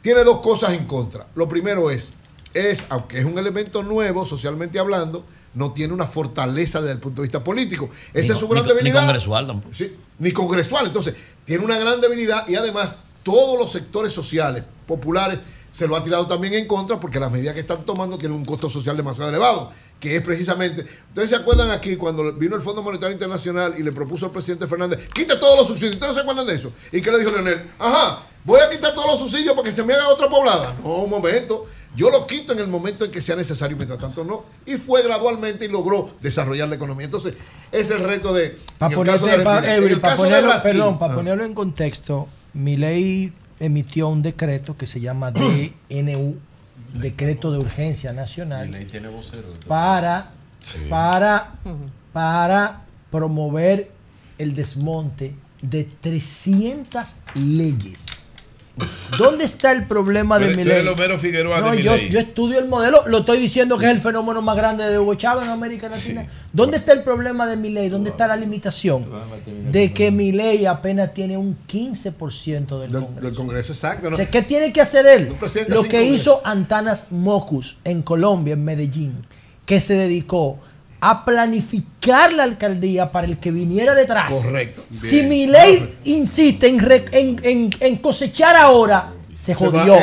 Tiene 0.02 0.22
dos 0.22 0.40
cosas 0.40 0.74
en 0.74 0.84
contra. 0.86 1.26
Lo 1.34 1.48
primero 1.48 1.90
es, 1.90 2.10
es, 2.52 2.84
aunque 2.90 3.18
es 3.18 3.24
un 3.24 3.38
elemento 3.38 3.82
nuevo, 3.82 4.26
socialmente 4.26 4.78
hablando, 4.78 5.24
no 5.54 5.72
tiene 5.72 5.94
una 5.94 6.06
fortaleza 6.06 6.80
desde 6.82 6.92
el 6.92 6.98
punto 7.00 7.22
de 7.22 7.28
vista 7.28 7.42
político. 7.42 7.88
Esa 8.12 8.28
Ni 8.28 8.32
es 8.34 8.38
su 8.38 8.48
gran 8.48 8.64
ni- 8.64 8.68
ni 8.70 8.74
debilidad. 8.76 9.00
congresual 9.04 9.46
tampoco. 9.46 9.74
Sí, 9.74 9.94
ni 10.18 10.30
congresual. 10.32 10.86
Entonces, 10.88 11.14
tiene 11.46 11.64
una 11.64 11.78
gran 11.78 12.02
debilidad 12.02 12.46
y 12.48 12.54
además 12.56 12.98
todos 13.22 13.58
los 13.58 13.72
sectores 13.72 14.12
sociales, 14.12 14.62
populares, 14.86 15.38
se 15.70 15.86
lo 15.86 15.96
ha 15.96 16.02
tirado 16.02 16.26
también 16.26 16.54
en 16.54 16.66
contra 16.66 16.98
porque 16.98 17.20
las 17.20 17.30
medidas 17.30 17.54
que 17.54 17.60
están 17.60 17.84
tomando 17.84 18.18
tienen 18.18 18.36
un 18.36 18.44
costo 18.44 18.68
social 18.68 18.96
demasiado 18.96 19.30
elevado, 19.30 19.70
que 20.00 20.16
es 20.16 20.22
precisamente... 20.22 20.82
Ustedes 21.08 21.30
se 21.30 21.36
acuerdan 21.36 21.70
aquí 21.70 21.96
cuando 21.96 22.32
vino 22.32 22.56
el 22.56 22.62
Fondo 22.62 22.82
Monetario 22.82 23.12
Internacional 23.12 23.74
y 23.78 23.82
le 23.82 23.92
propuso 23.92 24.26
al 24.26 24.32
presidente 24.32 24.66
Fernández, 24.66 25.08
quita 25.12 25.38
todos 25.38 25.56
los 25.58 25.66
subsidios. 25.66 25.94
¿Ustedes 25.94 26.12
no 26.12 26.14
se 26.14 26.20
acuerdan 26.22 26.46
de 26.46 26.54
eso? 26.54 26.72
¿Y 26.92 27.00
qué 27.00 27.10
le 27.10 27.18
dijo 27.18 27.30
Leonel? 27.30 27.62
Ajá, 27.78 28.22
voy 28.44 28.60
a 28.60 28.70
quitar 28.70 28.94
todos 28.94 29.10
los 29.12 29.18
subsidios 29.20 29.54
para 29.54 29.68
que 29.68 29.74
se 29.74 29.82
me 29.84 29.92
haga 29.94 30.08
otra 30.08 30.28
poblada. 30.28 30.74
No, 30.82 30.96
un 30.96 31.10
momento. 31.10 31.66
Yo 31.96 32.08
lo 32.08 32.24
quito 32.24 32.52
en 32.52 32.60
el 32.60 32.68
momento 32.68 33.04
en 33.04 33.10
que 33.10 33.20
sea 33.20 33.34
necesario, 33.34 33.76
mientras 33.76 33.98
tanto 33.98 34.24
no. 34.24 34.44
Y 34.64 34.76
fue 34.76 35.02
gradualmente 35.02 35.64
y 35.64 35.68
logró 35.68 36.08
desarrollar 36.20 36.68
la 36.68 36.76
economía. 36.76 37.04
Entonces, 37.06 37.34
es 37.72 37.90
el 37.90 37.98
reto 38.00 38.32
de. 38.32 38.56
Para 38.78 38.94
Ah. 41.12 41.14
ponerlo 41.16 41.44
en 41.44 41.52
contexto, 41.54 42.28
mi 42.54 42.76
ley 42.76 43.32
emitió 43.60 44.08
un 44.08 44.22
decreto 44.22 44.76
que 44.76 44.86
se 44.86 45.00
llama 45.00 45.30
DNU, 45.90 46.36
Decreto 46.94 47.52
de 47.52 47.58
Urgencia 47.58 48.12
Nacional, 48.12 48.70
tiene 48.90 49.08
vocero. 49.08 49.54
para, 49.68 50.32
para, 50.88 51.54
para 52.12 52.80
promover 53.12 53.92
el 54.38 54.54
desmonte 54.54 55.34
de 55.62 55.84
300 55.84 57.16
leyes. 57.34 58.06
¿Dónde 59.18 59.44
está 59.44 59.72
el 59.72 59.86
problema 59.86 60.38
de 60.38 60.46
eres- 60.46 60.56
mi 60.56 60.62
tú 60.64 60.70
eres 60.70 60.82
ley? 60.84 60.86
el 60.92 60.92
Homero 60.98 61.18
Figueroa 61.18 61.60
No, 61.60 61.70
de 61.72 61.82
yo, 61.82 61.92
Milei. 61.92 62.08
yo 62.10 62.18
estudio 62.20 62.58
el 62.58 62.68
modelo, 62.68 63.02
lo 63.06 63.18
estoy 63.18 63.38
diciendo 63.38 63.78
que 63.78 63.86
es 63.86 63.92
el 63.92 64.00
fenómeno 64.00 64.42
más 64.42 64.56
grande 64.56 64.84
de 64.88 64.98
Hugo 64.98 65.14
Chávez 65.14 65.44
en 65.46 65.50
América 65.50 65.88
Latina. 65.88 66.26
¿Dónde 66.52 66.78
está 66.78 66.92
el 66.92 67.02
problema 67.02 67.46
de 67.46 67.56
mi 67.56 67.70
ley? 67.70 67.88
¿Dónde 67.88 68.10
está 68.10 68.26
la 68.26 68.36
limitación? 68.36 69.06
De 69.70 69.92
que 69.92 70.10
mi 70.10 70.32
ley 70.32 70.66
apenas 70.66 71.12
tiene 71.14 71.36
un 71.36 71.56
15% 71.68 72.78
del, 72.80 72.90
Congreso. 72.92 73.20
Del 73.20 73.34
Congreso, 73.34 73.72
exacto. 73.72 74.10
¿no? 74.10 74.14
O 74.14 74.16
sea, 74.16 74.26
¿qué 74.30 74.42
tiene 74.42 74.72
que 74.72 74.80
hacer 74.80 75.06
él? 75.06 75.32
Lo 75.68 75.82
que 75.84 76.02
hizo 76.04 76.40
Antanas 76.44 77.08
Mocus 77.10 77.76
en 77.84 78.02
Colombia, 78.02 78.54
en 78.54 78.64
Medellín, 78.64 79.14
que 79.66 79.80
se 79.80 79.94
dedicó 79.94 80.58
a 81.00 81.24
planificar 81.24 82.32
la 82.32 82.42
alcaldía 82.44 83.10
para 83.12 83.26
el 83.26 83.38
que 83.38 83.50
viniera 83.50 83.94
detrás. 83.94 84.32
Correcto. 84.34 84.82
Si 84.90 85.22
mi 85.22 85.46
ley 85.46 85.98
insiste 86.04 86.68
en, 86.68 86.78
re- 86.78 87.04
en- 87.12 87.40
en- 87.42 87.70
en 87.80 87.96
cosechar 87.98 88.56
ahora, 88.56 89.12
se 89.34 89.54
Se 89.54 89.54
va- 89.54 89.58
jodió. 89.58 89.96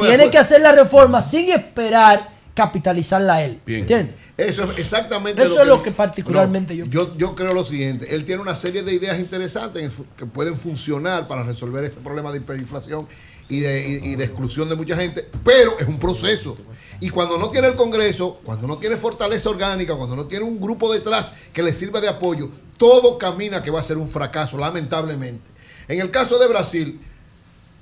Tiene 0.00 0.30
que 0.30 0.38
hacer 0.38 0.60
la 0.62 0.72
reforma 0.72 1.20
sin 1.20 1.50
esperar 1.50 2.30
capitalizarla 2.54 3.42
él. 3.42 3.60
Bien. 3.66 3.80
¿Entiendes? 3.80 4.14
Eso 4.36 4.70
es 4.72 4.78
exactamente 4.78 5.42
Eso 5.42 5.60
es 5.60 5.66
lo 5.68 5.74
dice. 5.74 5.84
que 5.84 5.92
particularmente 5.92 6.74
No, 6.74 6.86
yo... 6.86 7.16
yo 7.16 7.34
creo 7.34 7.52
lo 7.54 7.64
siguiente, 7.64 8.14
él 8.14 8.24
tiene 8.24 8.40
una 8.42 8.54
serie 8.54 8.82
de 8.82 8.92
ideas 8.94 9.18
interesantes 9.18 9.94
que 10.16 10.26
pueden 10.26 10.56
funcionar 10.56 11.28
para 11.28 11.42
resolver 11.42 11.84
ese 11.84 11.96
problema 11.96 12.30
de 12.32 12.38
hiperinflación 12.38 13.06
y 13.48 13.60
de, 13.60 14.00
y- 14.04 14.08
y 14.12 14.16
de 14.16 14.24
exclusión 14.24 14.68
de 14.68 14.76
mucha 14.76 14.96
gente, 14.96 15.26
pero 15.44 15.78
es 15.78 15.86
un 15.86 15.98
proceso. 15.98 16.56
Y 17.02 17.10
cuando 17.10 17.36
no 17.36 17.50
tiene 17.50 17.66
el 17.66 17.74
Congreso, 17.74 18.40
cuando 18.44 18.68
no 18.68 18.78
tiene 18.78 18.96
fortaleza 18.96 19.50
orgánica, 19.50 19.96
cuando 19.96 20.14
no 20.14 20.26
tiene 20.26 20.44
un 20.44 20.60
grupo 20.60 20.92
detrás 20.92 21.32
que 21.52 21.60
le 21.60 21.72
sirva 21.72 22.00
de 22.00 22.08
apoyo, 22.08 22.48
todo 22.76 23.18
camina 23.18 23.60
que 23.60 23.72
va 23.72 23.80
a 23.80 23.82
ser 23.82 23.98
un 23.98 24.08
fracaso, 24.08 24.56
lamentablemente. 24.56 25.50
En 25.88 25.98
el 25.98 26.12
caso 26.12 26.38
de 26.38 26.46
Brasil, 26.46 27.00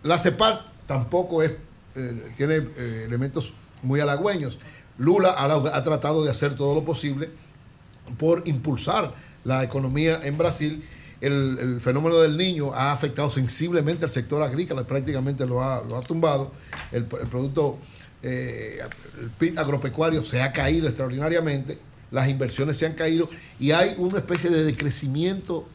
la 0.04 0.18
CEPAL 0.18 0.64
tampoco 0.86 1.42
es, 1.42 1.50
eh, 1.96 2.32
tiene 2.34 2.66
eh, 2.78 3.04
elementos 3.08 3.52
muy 3.82 4.00
halagüeños. 4.00 4.58
Lula 4.96 5.34
ha, 5.36 5.82
tratado 5.82 6.24
de 6.24 6.30
hacer 6.30 6.54
todo 6.54 6.74
lo 6.74 6.82
posible 6.82 7.28
por 8.18 8.42
impulsar 8.46 9.12
la 9.44 9.62
economía 9.62 10.18
en 10.22 10.38
Brasil. 10.38 10.82
El, 11.20 11.78
fenómeno 11.78 12.16
del 12.16 12.38
niño 12.38 12.72
ha 12.72 12.90
afectado 12.90 13.28
sensiblemente 13.28 14.06
al 14.06 14.10
sector 14.10 14.42
agrícola, 14.42 14.84
prácticamente 14.84 15.44
lo 15.44 15.62
ha, 15.62 15.84
lo 15.84 15.98
ha 15.98 16.00
tumbado. 16.00 16.50
El 16.90 17.04
producto, 17.04 17.78
eh, 18.22 18.80
el 19.20 19.30
PIB 19.30 19.58
agropecuario 19.58 20.22
se 20.22 20.42
ha 20.42 20.52
caído 20.52 20.88
extraordinariamente, 20.88 21.78
las 22.10 22.28
inversiones 22.28 22.76
se 22.76 22.86
han 22.86 22.94
caído 22.94 23.28
y 23.58 23.70
hay 23.70 23.94
una 23.98 24.18
especie 24.18 24.50
de 24.50 24.64
decrecimiento 24.64 25.66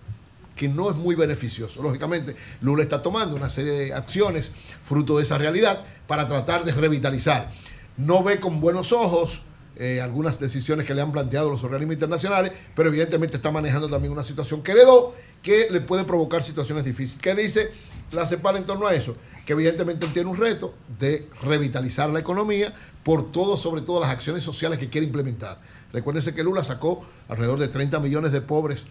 que 0.56 0.70
no 0.70 0.90
es 0.90 0.96
muy 0.96 1.16
beneficioso. 1.16 1.84
Lógicamente, 1.84 2.36
Lula 2.62 2.84
está 2.84 3.02
tomando 3.02 3.36
una 3.36 3.50
serie 3.50 3.72
de 3.74 3.94
acciones 3.94 4.52
fruto 4.84 5.18
de 5.18 5.24
esa 5.24 5.38
realidad 5.38 5.84
para 6.08 6.28
tratar 6.28 6.64
de 6.64 6.72
revitalizar. 6.72 7.52
No 7.98 8.24
ve 8.24 8.40
con 8.40 8.62
buenos 8.62 8.92
ojos 8.92 9.44
eh, 9.78 10.00
algunas 10.02 10.40
decisiones 10.40 10.86
que 10.86 10.94
le 10.94 11.02
han 11.02 11.12
planteado 11.12 11.50
los 11.50 11.64
organismos 11.64 11.96
internacionales, 11.96 12.52
pero 12.76 12.90
evidentemente 12.90 13.38
está 13.38 13.52
manejando 13.52 13.90
también 13.90 14.14
una 14.14 14.24
situación 14.24 14.64
que 14.64 14.72
heredó 14.72 15.14
que 15.42 15.68
le 15.70 15.82
puede 15.82 16.06
provocar 16.06 16.42
situaciones 16.42 16.86
difíciles. 16.86 17.22
¿Qué 17.22 17.36
dice 17.36 17.70
la 18.12 18.26
CEPAL 18.26 18.58
en 18.58 18.66
torno 18.66 18.88
a 18.88 18.94
eso? 18.94 19.16
Que 19.46 19.54
evidentemente 19.54 20.08
tiene 20.08 20.30
un 20.30 20.38
reto 20.38 20.74
de 20.98 21.28
revitalizar 21.44 22.10
la 22.10 22.20
economía 22.20 22.74
por 23.04 23.32
todo, 23.32 23.58
sobre 23.58 23.82
todo 23.82 24.00
las 24.00 24.10
acciones 24.10 24.44
sociales 24.44 24.80
que 24.80 24.90
quiere 24.90 25.06
implementar. 25.06 25.60
Recuérdense 25.94 26.34
que 26.34 26.44
Lula 26.44 26.64
sacó 26.64 27.06
alrededor 27.28 27.60
de 27.60 27.68
30 27.68 28.00
millones 28.00 28.32
de 28.32 28.42
pobres 28.42 28.88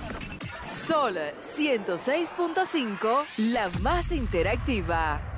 Sol 0.61 1.17
106.5, 1.43 3.25
la 3.37 3.69
más 3.81 4.11
interactiva. 4.11 5.28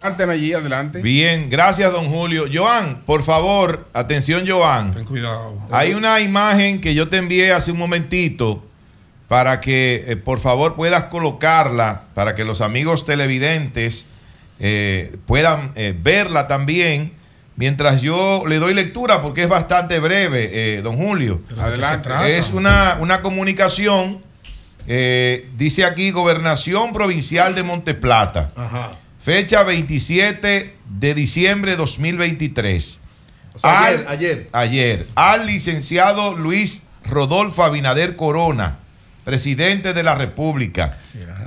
Antes 0.00 0.28
allí, 0.28 0.52
adelante. 0.52 1.00
Bien, 1.02 1.50
gracias, 1.50 1.90
don 1.90 2.08
Julio. 2.08 2.44
Joan, 2.52 3.02
por 3.04 3.24
favor, 3.24 3.88
atención, 3.92 4.44
Joan. 4.46 4.92
Ten 4.92 5.04
cuidado. 5.04 5.60
Hay 5.72 5.94
una 5.94 6.20
imagen 6.20 6.80
que 6.80 6.94
yo 6.94 7.08
te 7.08 7.16
envié 7.16 7.52
hace 7.52 7.72
un 7.72 7.78
momentito 7.78 8.64
para 9.26 9.60
que, 9.60 10.04
eh, 10.06 10.16
por 10.16 10.38
favor, 10.38 10.76
puedas 10.76 11.04
colocarla 11.04 12.04
para 12.14 12.36
que 12.36 12.44
los 12.44 12.60
amigos 12.60 13.04
televidentes 13.04 14.06
eh, 14.60 15.16
puedan 15.26 15.72
eh, 15.74 15.94
verla 16.00 16.46
también. 16.46 17.12
Mientras 17.56 18.00
yo 18.00 18.44
le 18.46 18.60
doy 18.60 18.74
lectura, 18.74 19.20
porque 19.20 19.42
es 19.42 19.48
bastante 19.48 19.98
breve, 19.98 20.76
eh, 20.76 20.80
don 20.80 20.96
Julio. 20.96 21.42
Adelante. 21.58 22.38
Es 22.38 22.52
una, 22.52 22.98
una 23.00 23.20
comunicación, 23.20 24.22
eh, 24.86 25.48
dice 25.56 25.84
aquí, 25.84 26.12
Gobernación 26.12 26.92
Provincial 26.92 27.56
de 27.56 27.64
Monteplata. 27.64 28.52
Fecha 29.28 29.62
27 29.62 30.74
de 30.88 31.14
diciembre 31.14 31.72
de 31.72 31.76
2023. 31.76 32.98
sea, 33.54 33.84
ayer, 33.84 34.06
ayer. 34.08 34.48
Ayer. 34.52 35.06
Al 35.16 35.46
licenciado 35.46 36.34
Luis 36.34 36.84
Rodolfo 37.04 37.62
Abinader 37.62 38.16
Corona, 38.16 38.78
presidente 39.24 39.92
de 39.92 40.02
la 40.02 40.14
República, 40.14 40.96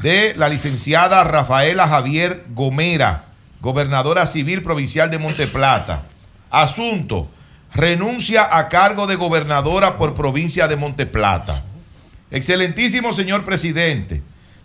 de 0.04 0.36
la 0.38 0.48
licenciada 0.48 1.24
Rafaela 1.24 1.88
Javier 1.88 2.44
Gomera, 2.50 3.24
gobernadora 3.62 4.28
civil 4.28 4.62
provincial 4.62 5.10
de 5.10 5.18
Monteplata. 5.18 6.04
Asunto, 6.52 7.32
renuncia 7.74 8.60
a 8.60 8.70
cargo 8.70 9.08
de 9.08 9.16
gobernadora 9.16 9.98
por 9.98 10.14
provincia 10.14 10.68
de 10.68 10.76
Monteplata. 10.76 11.64
Excelentísimo 12.30 13.12
señor 13.12 13.44
presidente, 13.44 14.22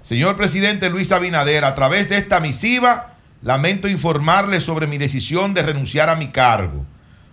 señor 0.07 0.37
presidente 0.37 0.89
Luis 0.89 1.11
Abinader, 1.11 1.65
a 1.65 1.75
través 1.75 2.09
de 2.09 2.17
esta 2.17 2.39
misiva, 2.39 3.15
lamento 3.43 3.89
informarle 3.89 4.61
sobre 4.61 4.87
mi 4.87 4.99
decisión 4.99 5.53
de 5.53 5.63
renunciar 5.63 6.09
a 6.09 6.15
mi 6.15 6.29
cargo. 6.29 6.85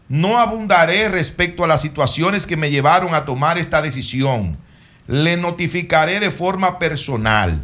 No 0.09 0.39
abundaré 0.39 1.07
respecto 1.07 1.63
a 1.63 1.67
las 1.67 1.81
situaciones 1.81 2.47
que 2.47 2.57
me 2.57 2.71
llevaron 2.71 3.13
a 3.13 3.25
tomar 3.25 3.59
esta 3.59 3.79
decisión. 3.79 4.57
Le 5.05 5.37
notificaré 5.37 6.19
de 6.19 6.31
forma 6.31 6.79
personal. 6.79 7.61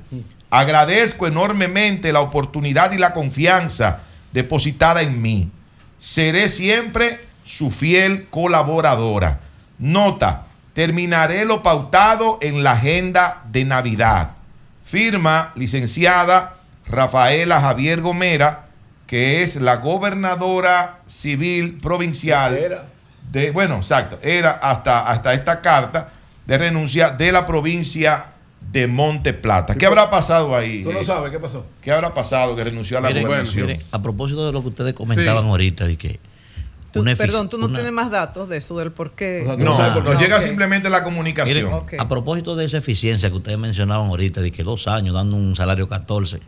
Agradezco 0.52 1.26
enormemente 1.26 2.14
la 2.14 2.22
oportunidad 2.22 2.92
y 2.92 3.00
la 3.00 3.14
confianza 3.14 4.02
depositada 4.32 5.02
en 5.02 5.20
mí. 5.20 5.50
Seré 5.98 6.50
siempre 6.50 7.20
su 7.44 7.72
fiel 7.72 8.28
colaboradora. 8.30 9.40
Nota, 9.80 10.44
terminaré 10.74 11.46
lo 11.46 11.64
pautado 11.64 12.38
en 12.42 12.64
la 12.64 12.74
agenda 12.74 13.42
de 13.52 13.66
Navidad. 13.66 14.39
Firma 14.90 15.52
licenciada 15.56 16.56
Rafaela 16.88 17.62
Javier 17.62 18.02
Gomera, 18.02 18.66
que 19.06 19.44
es 19.44 19.58
la 19.58 19.76
gobernadora 19.76 21.00
civil 21.06 21.78
provincial 21.80 22.58
de, 23.32 23.52
bueno, 23.52 23.76
exacto, 23.78 24.18
era 24.24 24.54
hasta, 24.54 25.08
hasta 25.08 25.34
esta 25.36 25.62
carta 25.62 26.10
de 26.48 26.58
renuncia 26.58 27.12
de 27.12 27.32
la 27.32 27.46
provincia 27.46 28.26
de 28.60 28.88
Monte 28.88 29.34
Plata. 29.34 29.76
¿Qué 29.76 29.86
habrá 29.86 30.10
pasado 30.10 30.56
ahí? 30.56 30.84
Tú 30.84 30.92
no 30.92 31.04
sabes 31.04 31.32
qué 31.32 31.40
pasó. 31.40 31.68
¿Qué 31.84 31.92
habrá 31.92 32.12
pasado 32.16 32.56
que 32.56 32.64
renunció 32.64 32.98
a 32.98 33.02
la 33.02 33.10
Miren, 33.10 33.28
gobernación? 33.28 33.68
miren, 33.68 33.82
a 33.92 34.02
propósito 34.02 34.44
de 34.48 34.52
lo 34.54 34.64
que 34.64 34.70
ustedes 34.70 34.94
comentaban 34.94 35.44
Sí. 35.44 35.50
ahorita, 35.52 35.86
de 35.86 35.98
que 35.98 36.20
Tú- 36.92 37.04
perdón, 37.04 37.50
tú 37.50 37.58
no 37.58 37.66
una- 37.66 37.76
tienes 37.76 37.92
más 37.94 38.10
datos 38.10 38.50
de 38.50 38.58
eso, 38.58 38.78
del 38.78 38.92
por 38.92 39.12
qué. 39.12 39.44
No, 39.46 39.58
nos 39.58 39.80
Ah, 39.80 40.20
llega 40.20 40.42
simplemente 40.42 40.90
la 40.90 41.04
comunicación. 41.04 41.66
Miren, 41.72 42.00
a 42.00 42.10
propósito 42.10 42.56
de 42.56 42.66
esa 42.66 42.78
eficiencia 42.78 43.30
que 43.30 43.36
ustedes 43.36 43.58
mencionaban 43.60 44.08
ahorita, 44.08 44.42
de 44.42 44.52
que 44.52 44.64
dos 44.64 44.88
años 44.88 45.14
dando 45.14 45.36
un 45.36 45.56
salario 45.56 45.88
14, 45.88 46.40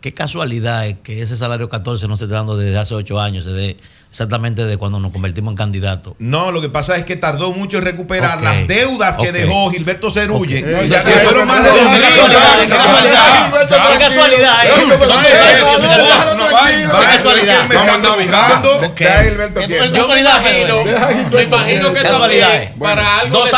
qué 0.00 0.12
casualidad 0.12 0.86
es 0.88 0.98
que 0.98 1.22
ese 1.22 1.36
salario 1.36 1.68
14 1.68 2.08
no 2.08 2.16
se 2.16 2.24
esté 2.24 2.34
dando 2.34 2.56
desde 2.56 2.78
hace 2.78 2.94
ocho 2.94 3.20
años, 3.20 3.44
se 3.44 3.50
dé 3.50 3.76
exactamente 4.10 4.64
de 4.64 4.76
cuando 4.76 4.98
nos 5.00 5.12
convertimos 5.12 5.52
en 5.52 5.56
candidatos. 5.56 6.14
No, 6.18 6.50
lo 6.50 6.60
que 6.60 6.68
pasa 6.68 6.96
es 6.96 7.04
que 7.04 7.16
tardó 7.16 7.52
mucho 7.52 7.78
en 7.78 7.84
recuperar 7.84 8.40
las 8.42 8.66
deudas 8.66 9.16
que 9.16 9.32
dejó 9.32 9.70
Gilberto 9.70 10.10
Cerulle. 10.10 10.58
Ok. 10.64 10.70
Ya- 10.70 10.82
Eh, 10.82 10.88
ya- 10.88 11.02
fueron 11.24 11.46
más 11.46 11.62
de 11.62 11.70
dos 11.70 11.80
millones. 11.80 12.38
qué 12.60 12.68
casualidad. 13.98 14.66
Eh. 14.66 14.70
Eh, 18.80 19.90
que 19.92 20.06
me 20.08 20.20
imagino, 20.20 20.84
me 21.30 21.42
imagino 21.42 21.92
que 21.92 22.02
Casualidad, 22.02 22.48
también 22.48 22.62
eh. 22.62 22.74
para 22.78 23.18
algo 23.20 23.38
Dos 23.38 23.50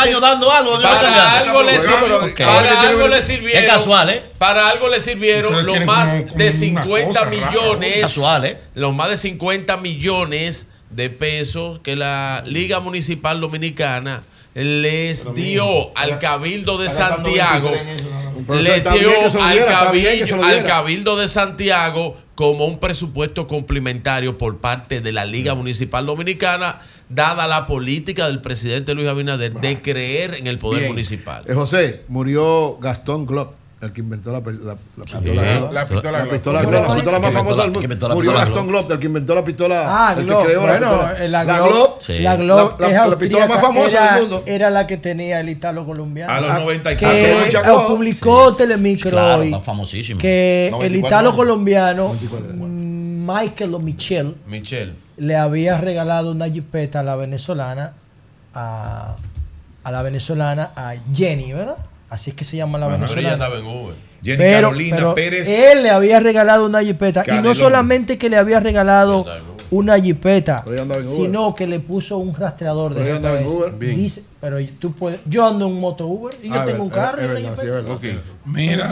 le 3.09 3.21
sirvieron 3.21 3.65
casual, 3.65 4.09
¿eh? 4.09 4.23
para 4.37 4.69
algo 4.69 4.89
le 4.89 4.99
sirvieron 4.99 5.55
Ustedes 5.55 5.77
los 5.79 5.85
más 5.85 6.13
de 6.13 6.23
una 6.33 6.51
50 6.51 7.07
cosa 7.07 7.25
rara. 7.25 7.31
millones 7.51 8.01
Casual, 8.01 8.45
¿eh? 8.45 8.57
los 8.75 8.93
más 8.95 9.09
de 9.09 9.17
50 9.17 9.77
millones 9.77 10.42
de 10.89 11.09
pesos 11.09 11.79
que 11.83 11.95
la 11.95 12.43
Liga 12.45 12.79
Municipal 12.79 13.41
Dominicana 13.41 14.23
les 14.53 15.33
dio 15.33 15.97
al 15.97 16.19
Cabildo 16.19 16.77
de 16.77 16.89
Santiago, 16.89 17.71
23 17.71 17.81
en 17.81 17.89
eso, 17.89 18.09
nada 18.09 18.25
más. 18.25 18.33
Pero 18.47 18.61
le 18.61 18.75
está 18.75 18.93
dio 18.93 19.09
al 19.41 19.65
Cabildo, 19.65 20.43
al. 20.43 20.63
Cabildo 20.63 21.17
de 21.17 21.27
Santiago 21.27 22.17
como 22.35 22.65
un 22.65 22.79
presupuesto 22.79 23.47
complementario 23.47 24.37
por 24.37 24.57
parte 24.57 25.01
de 25.01 25.11
la 25.11 25.25
Liga 25.25 25.55
Municipal 25.55 26.05
Dominicana, 26.05 26.81
dada 27.09 27.47
la 27.47 27.65
política 27.65 28.27
del 28.27 28.41
presidente 28.41 28.93
Luis 28.93 29.07
Abinader 29.07 29.53
de 29.53 29.81
creer 29.81 30.35
en 30.35 30.47
el 30.47 30.57
poder 30.57 30.81
Bien. 30.81 30.91
municipal. 30.91 31.43
Eh, 31.47 31.53
José, 31.53 32.03
murió 32.07 32.77
Gastón 32.79 33.25
Glob, 33.25 33.53
el 33.83 33.91
que 33.93 34.01
inventó 34.01 34.31
la, 34.31 34.39
la- 34.39 34.77
la 34.97 35.03
pistola. 35.05 35.69
La 35.71 35.85
pistola 35.85 36.11
La 36.11 36.19
Glock. 36.23 36.33
pistola 36.33 36.59
¿Cómo 36.61 36.71
Glock, 36.71 36.81
la 36.83 36.87
la 36.89 36.95
pistola 36.95 37.19
más 37.19 37.29
que 37.31 37.37
famosa 37.37 37.61
del 37.63 37.71
que 37.73 37.87
mundo. 37.87 38.09
Murió 38.15 38.33
Gastón 38.33 38.67
Glob, 38.67 38.91
el 38.91 38.99
que 38.99 39.05
inventó 39.07 39.35
la 39.35 39.43
pistola. 39.45 39.83
Ah, 39.87 40.11
el 40.13 40.19
que 40.19 40.25
Glock. 40.25 40.45
creó 40.45 40.67
la 40.67 40.73
pistola. 40.79 41.13
eh, 41.19 41.27
la 41.29 41.43
La 41.43 41.57
Glock, 41.59 41.69
Glock, 41.73 42.01
Sí. 42.01 42.19
la 42.19 42.35
Glock 42.37 42.79
la- 42.81 43.17
pistola 43.17 43.47
más 43.47 43.61
famosa 43.61 43.89
era, 43.91 44.13
del 44.13 44.21
mundo. 44.21 44.43
Era 44.45 44.69
la 44.69 44.87
que 44.87 44.97
tenía 44.97 45.39
el 45.39 45.49
italo 45.49 45.85
colombiano. 45.85 46.31
A 46.33 46.39
los 46.41 46.59
94. 46.61 47.17
Que 47.17 47.57
Ah, 47.57 47.61
Glock. 47.61 47.87
publicó 47.87 48.55
Telemicro 48.55 49.11
Claro, 49.11 49.41
hoy 49.41 49.55
famosísimo. 49.61 50.19
que 50.19 50.65
el 50.67 50.71
94 50.71 51.07
italo 51.07 51.35
colombiano 51.35 52.13
mm, 52.13 53.25
Michael 53.25 53.73
o 53.75 53.79
Michelle 53.79 54.35
Michelle. 54.47 54.93
le 55.17 55.35
había 55.35 55.77
regalado 55.77 56.31
una 56.31 56.47
jipeta 56.49 57.01
a 57.01 57.03
la 57.03 57.15
venezolana 57.15 57.93
a, 58.53 59.15
a 59.83 59.91
la 59.91 60.01
venezolana 60.01 60.71
a 60.75 60.93
Jenny, 61.13 61.53
¿verdad? 61.53 61.77
Así 62.13 62.29
es 62.29 62.35
que 62.35 62.45
se 62.45 62.55
llama 62.57 62.77
la 62.77 62.85
Pero 62.85 62.97
ella 62.97 63.07
venezolana. 63.07 63.33
andaba 63.33 63.55
en 63.57 63.65
Uber. 63.65 63.95
Jenny 64.23 64.37
Pero- 64.37 64.67
Carolina 64.67 64.95
pero 64.97 65.15
Pérez. 65.15 65.49
Él 65.49 65.81
le 65.83 65.89
había 65.89 66.19
regalado 66.19 66.65
una 66.67 66.83
jipeta. 66.83 67.23
Y 67.27 67.41
no 67.41 67.55
solamente 67.55 68.17
que 68.19 68.29
le 68.29 68.37
había 68.37 68.59
regalado 68.59 69.25
una 69.71 69.99
jipeta, 69.99 70.63
ella 70.67 70.99
sino 71.01 71.55
que 71.55 71.65
le 71.65 71.79
puso 71.79 72.17
un 72.19 72.35
rastreador 72.35 72.93
de 72.93 72.97
Pero 73.01 73.07
ella 73.07 73.15
andaba 73.17 73.41
en 73.41 73.49
GPS. 73.49 73.95
Dice, 73.95 74.23
pero 74.39 74.57
tú 74.79 74.93
puedes, 74.93 75.21
yo 75.25 75.47
ando 75.47 75.65
en 75.65 75.79
moto 75.79 76.05
Uber 76.05 76.35
y 76.43 76.49
yo 76.49 76.53
Ah, 76.53 76.65
tengo 76.67 76.83
un 76.83 76.89
carro 76.91 77.17
es 77.17 77.23
y 77.23 77.25
una 77.25 77.33
verdad, 77.33 77.49
sí, 77.49 77.61
jipeta. 77.61 77.79
es 77.79 77.83
verdad. 77.83 77.95
Ok. 77.95 78.03
Mira, 78.45 78.87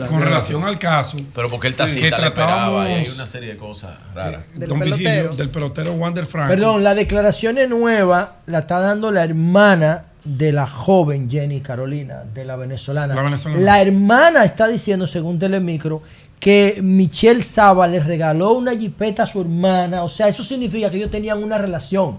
No 0.00 0.06
con 0.08 0.22
relación 0.22 0.64
al 0.64 0.78
caso, 0.78 1.18
Pero 1.34 1.50
porque 1.50 1.68
que 1.68 1.74
tacita 1.74 2.18
le 2.18 2.26
esperaba 2.28 2.88
y 2.88 2.94
hay 2.94 3.08
una 3.14 3.26
serie 3.26 3.50
de 3.50 3.56
cosas 3.58 3.90
raras. 4.14 4.44
Del 4.54 4.68
Don 4.70 4.78
pelotero. 4.78 5.10
Vigilio, 5.10 5.36
del 5.36 5.50
pelotero 5.50 5.92
Wander 5.92 6.24
Franco. 6.24 6.48
Perdón, 6.48 6.82
la 6.82 6.94
declaración 6.94 7.58
es 7.58 7.68
nueva 7.68 8.36
la 8.46 8.60
está 8.60 8.80
dando 8.80 9.10
la 9.12 9.22
hermana 9.24 10.04
de 10.24 10.52
la 10.52 10.66
joven 10.66 11.28
Jenny 11.28 11.60
Carolina, 11.60 12.22
de 12.32 12.44
la 12.44 12.56
venezolana. 12.56 13.14
La 13.14 13.22
venezolana. 13.22 13.60
La 13.60 13.82
hermana 13.82 14.44
está 14.44 14.68
diciendo, 14.68 15.06
según 15.06 15.38
Telemicro, 15.38 16.02
que 16.38 16.78
Michelle 16.82 17.42
Saba 17.42 17.86
le 17.86 18.00
regaló 18.00 18.52
una 18.52 18.72
jipeta 18.76 19.24
a 19.24 19.26
su 19.26 19.40
hermana. 19.40 20.02
O 20.04 20.08
sea, 20.08 20.28
eso 20.28 20.42
significa 20.44 20.90
que 20.90 20.96
ellos 20.98 21.10
tenían 21.10 21.42
una 21.42 21.58
relación. 21.58 22.18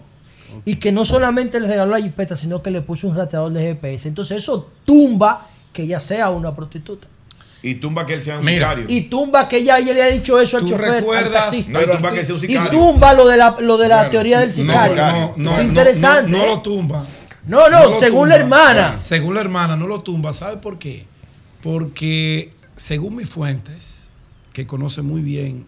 Y 0.65 0.75
que 0.75 0.91
no 0.91 1.03
solamente 1.03 1.59
le 1.59 1.67
regaló 1.67 1.91
la 1.97 2.01
jipeta, 2.01 2.35
sino 2.35 2.61
que 2.61 2.69
le 2.71 2.81
puso 2.81 3.07
un 3.07 3.15
rastreador 3.15 3.51
de 3.53 3.61
GPS. 3.73 4.07
Entonces 4.07 4.37
eso 4.37 4.69
tumba 4.85 5.47
que 5.73 5.83
ella 5.83 5.99
sea 5.99 6.29
una 6.29 6.53
prostituta. 6.53 7.07
Y 7.63 7.75
tumba 7.75 8.05
que 8.05 8.15
él 8.15 8.21
sea 8.21 8.37
un 8.39 8.45
Mira. 8.45 8.69
sicario. 8.71 8.85
Y 8.89 9.01
tumba 9.03 9.47
que 9.47 9.57
ella, 9.57 9.79
ella 9.79 9.93
le 9.93 10.03
ha 10.03 10.07
dicho 10.09 10.39
eso 10.39 10.57
al 10.57 10.63
¿Tú 10.63 10.69
chofer, 10.69 10.85
al 10.89 10.95
recuerdas? 10.99 11.45
taxista. 11.45 11.71
No, 11.71 11.81
y 11.81 11.85
tumba 11.95 12.11
que 12.11 12.19
él 12.19 12.25
sea 12.25 12.35
un 12.35 12.43
Y 12.43 12.47
sicario. 12.47 12.71
tumba 12.71 13.13
lo 13.13 13.27
de 13.27 13.37
la, 13.37 13.55
lo 13.61 13.77
de 13.77 13.87
la 13.87 13.95
Bueno, 13.95 14.11
teoría 14.11 14.39
del 14.39 14.49
No, 14.49 14.53
sicario. 14.53 14.95
no, 14.97 15.11
no, 15.37 15.55
Qué 15.55 15.63
no, 15.63 15.63
interesante. 15.63 16.31
No, 16.31 16.37
no 16.37 16.43
¿eh? 16.43 16.47
lo 16.47 16.61
tumba. 16.61 17.05
No, 17.45 17.69
no, 17.69 17.99
según 17.99 18.21
tumba. 18.21 18.27
la 18.27 18.35
hermana. 18.35 19.01
Según 19.01 19.35
la 19.35 19.41
hermana, 19.41 19.75
no 19.75 19.87
lo 19.87 20.01
tumba. 20.01 20.31
¿Sabe 20.33 20.57
por 20.57 20.79
qué? 20.79 21.05
Porque, 21.61 22.51
según 22.75 23.15
mis 23.17 23.29
fuentes, 23.29 24.11
que 24.53 24.65
conoce 24.67 25.01
muy 25.01 25.21
bien 25.21 25.65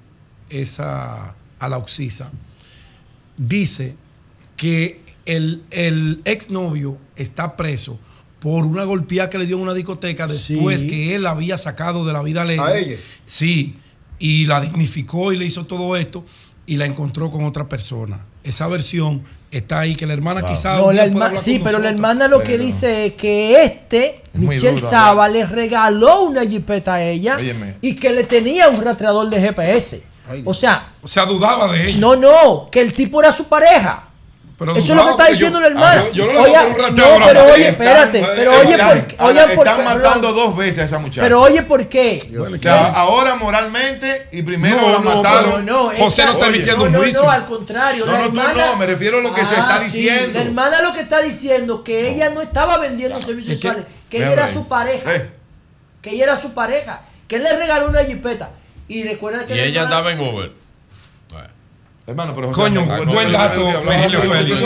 esa 0.49 1.33
a 1.59 1.69
la 1.69 1.77
Oxisa, 1.77 2.31
dice 3.37 3.95
que 4.57 5.01
el, 5.25 5.63
el 5.71 6.21
exnovio 6.25 6.97
está 7.15 7.55
preso 7.55 7.99
por 8.39 8.65
una 8.65 8.83
golpeada 8.83 9.29
que 9.29 9.37
le 9.37 9.45
dio 9.45 9.55
en 9.57 9.63
una 9.63 9.73
discoteca 9.73 10.27
después 10.27 10.81
Sí. 10.81 10.87
que 10.89 11.15
él 11.15 11.25
había 11.25 11.57
sacado 11.57 12.05
de 12.05 12.13
la 12.13 12.21
vida 12.21 12.43
alegre. 12.43 12.63
¿A 12.65 12.77
ella? 12.77 12.97
Sí, 13.25 13.75
y 14.19 14.45
la 14.45 14.61
dignificó 14.61 15.33
y 15.33 15.37
le 15.37 15.45
hizo 15.45 15.65
todo 15.65 15.95
esto 15.97 16.23
y 16.67 16.77
la 16.77 16.85
encontró 16.85 17.29
con 17.31 17.45
otra 17.45 17.67
persona. 17.69 18.19
Esa 18.43 18.67
versión 18.67 19.23
está 19.51 19.79
ahí, 19.79 19.95
que 19.95 20.05
la 20.05 20.13
hermana 20.13 20.45
quizás... 20.45 20.79
No, 20.79 20.91
la 20.91 21.05
herma- 21.05 21.37
sí, 21.37 21.59
pero 21.63 21.79
la 21.79 21.89
hermana 21.89 22.27
lo 22.27 22.43
que 22.43 22.57
dice 22.57 23.07
es 23.07 23.13
que 23.13 23.63
este, 23.63 24.21
muy 24.33 24.49
Michelle 24.55 24.75
duro, 24.79 24.89
Saba, 24.89 25.27
le 25.29 25.45
regaló 25.45 26.23
una 26.23 26.45
jipeta 26.45 26.95
a 26.95 27.03
ella 27.03 27.37
Óyeme. 27.37 27.75
y 27.81 27.95
que 27.95 28.11
le 28.11 28.23
tenía 28.23 28.67
un 28.69 28.81
rastreador 28.83 29.29
de 29.29 29.39
GPS. 29.41 30.03
Ay, 30.27 30.41
O 30.45 30.53
sea, 30.53 30.93
O 31.03 31.07
sea, 31.07 31.25
dudaba 31.25 31.71
de 31.71 31.89
ella. 31.89 31.99
no, 31.99 32.15
no, 32.15 32.69
que 32.71 32.81
el 32.81 32.93
tipo 32.93 33.19
era 33.21 33.31
su 33.31 33.45
pareja. 33.45 34.04
Pero 34.57 34.71
Eso 34.71 34.79
es 34.79 34.89
lo 34.97 35.03
que 35.03 35.11
está 35.11 35.25
diciendo 35.27 35.57
yo- 35.59 35.61
la 35.61 35.67
hermana. 35.67 36.01
ah, 36.05 36.09
yo- 36.13 36.13
yo 36.13 36.25
no 36.27 36.31
le 36.33 36.39
Oye, 36.39 36.57
un 36.65 36.95
no, 36.95 37.25
pero 37.25 37.43
oye, 37.53 37.67
espérate, 37.67 38.19
Están- 38.21 38.35
pero 38.37 38.51
oye, 38.57 38.71
están- 38.71 38.87
por, 39.17 39.25
oye, 39.27 39.39
están 39.41 39.55
por 39.55 39.83
matando 39.83 40.31
dos 40.31 40.55
veces 40.55 40.79
a 40.79 40.83
esa 40.85 40.99
muchacha. 40.99 41.21
Pero 41.23 41.41
oye, 41.41 41.61
¿por 41.63 41.89
qué? 41.89 42.31
o 42.39 42.47
sea, 42.57 42.85
ahora 42.93 43.35
moralmente 43.35 44.29
y 44.31 44.43
primero 44.43 44.77
No, 44.79 44.89
la 44.93 44.99
no, 44.99 45.15
mataron. 45.17 45.65
No, 45.65 45.83
no, 45.83 45.97
José 45.97 46.21
esta- 46.21 46.25
no 46.27 46.31
está 46.33 46.47
emitiendo 46.47 46.85
no, 46.89 46.97
un 46.99 47.03
juicio. 47.03 47.23
no, 47.23 47.29
al 47.31 47.45
contrario. 47.45 48.05
No, 48.05 48.11
la 48.13 48.17
no, 48.19 48.25
tú 48.29 48.33
no, 48.35 48.75
me 48.77 48.85
refiero 48.85 49.17
a 49.17 49.21
lo 49.21 49.33
que 49.33 49.41
se 49.45 49.53
está 49.55 49.79
sí, 49.79 49.85
diciendo. 49.85 50.39
La 50.39 50.45
hermana 50.45 50.81
lo 50.81 50.93
que 50.93 51.01
está 51.01 51.21
diciendo 51.21 51.83
que 51.83 52.09
ella 52.11 52.29
no 52.29 52.41
estaba 52.41 52.77
vendiendo 52.77 53.19
servicios 53.19 53.59
sexuales, 53.59 53.83
que 54.09 54.17
ella 54.17 54.31
era 54.31 54.45
ahí. 54.45 54.53
su 54.53 54.67
pareja, 54.69 55.15
Eh. 55.15 55.29
que 56.01 56.11
ella 56.11 56.23
era 56.23 56.39
su 56.39 56.53
pareja, 56.53 57.01
que 57.27 57.35
él 57.35 57.43
le 57.43 57.57
regaló 57.57 57.89
una 57.89 58.05
jipeta. 58.05 58.51
Y 58.87 59.03
recuerda 59.03 59.45
que 59.45 59.53
Y 59.53 59.57
la 59.57 59.63
ella 59.65 59.81
andaba 59.81 60.11
en 60.13 60.19
Uber. 60.21 60.51
Hermano, 62.07 62.33
pero 62.35 62.51
Coño, 62.51 62.85
buen 63.07 63.31
dato, 63.31 63.81
Virgilio 63.81 64.21
Félix. 64.21 64.61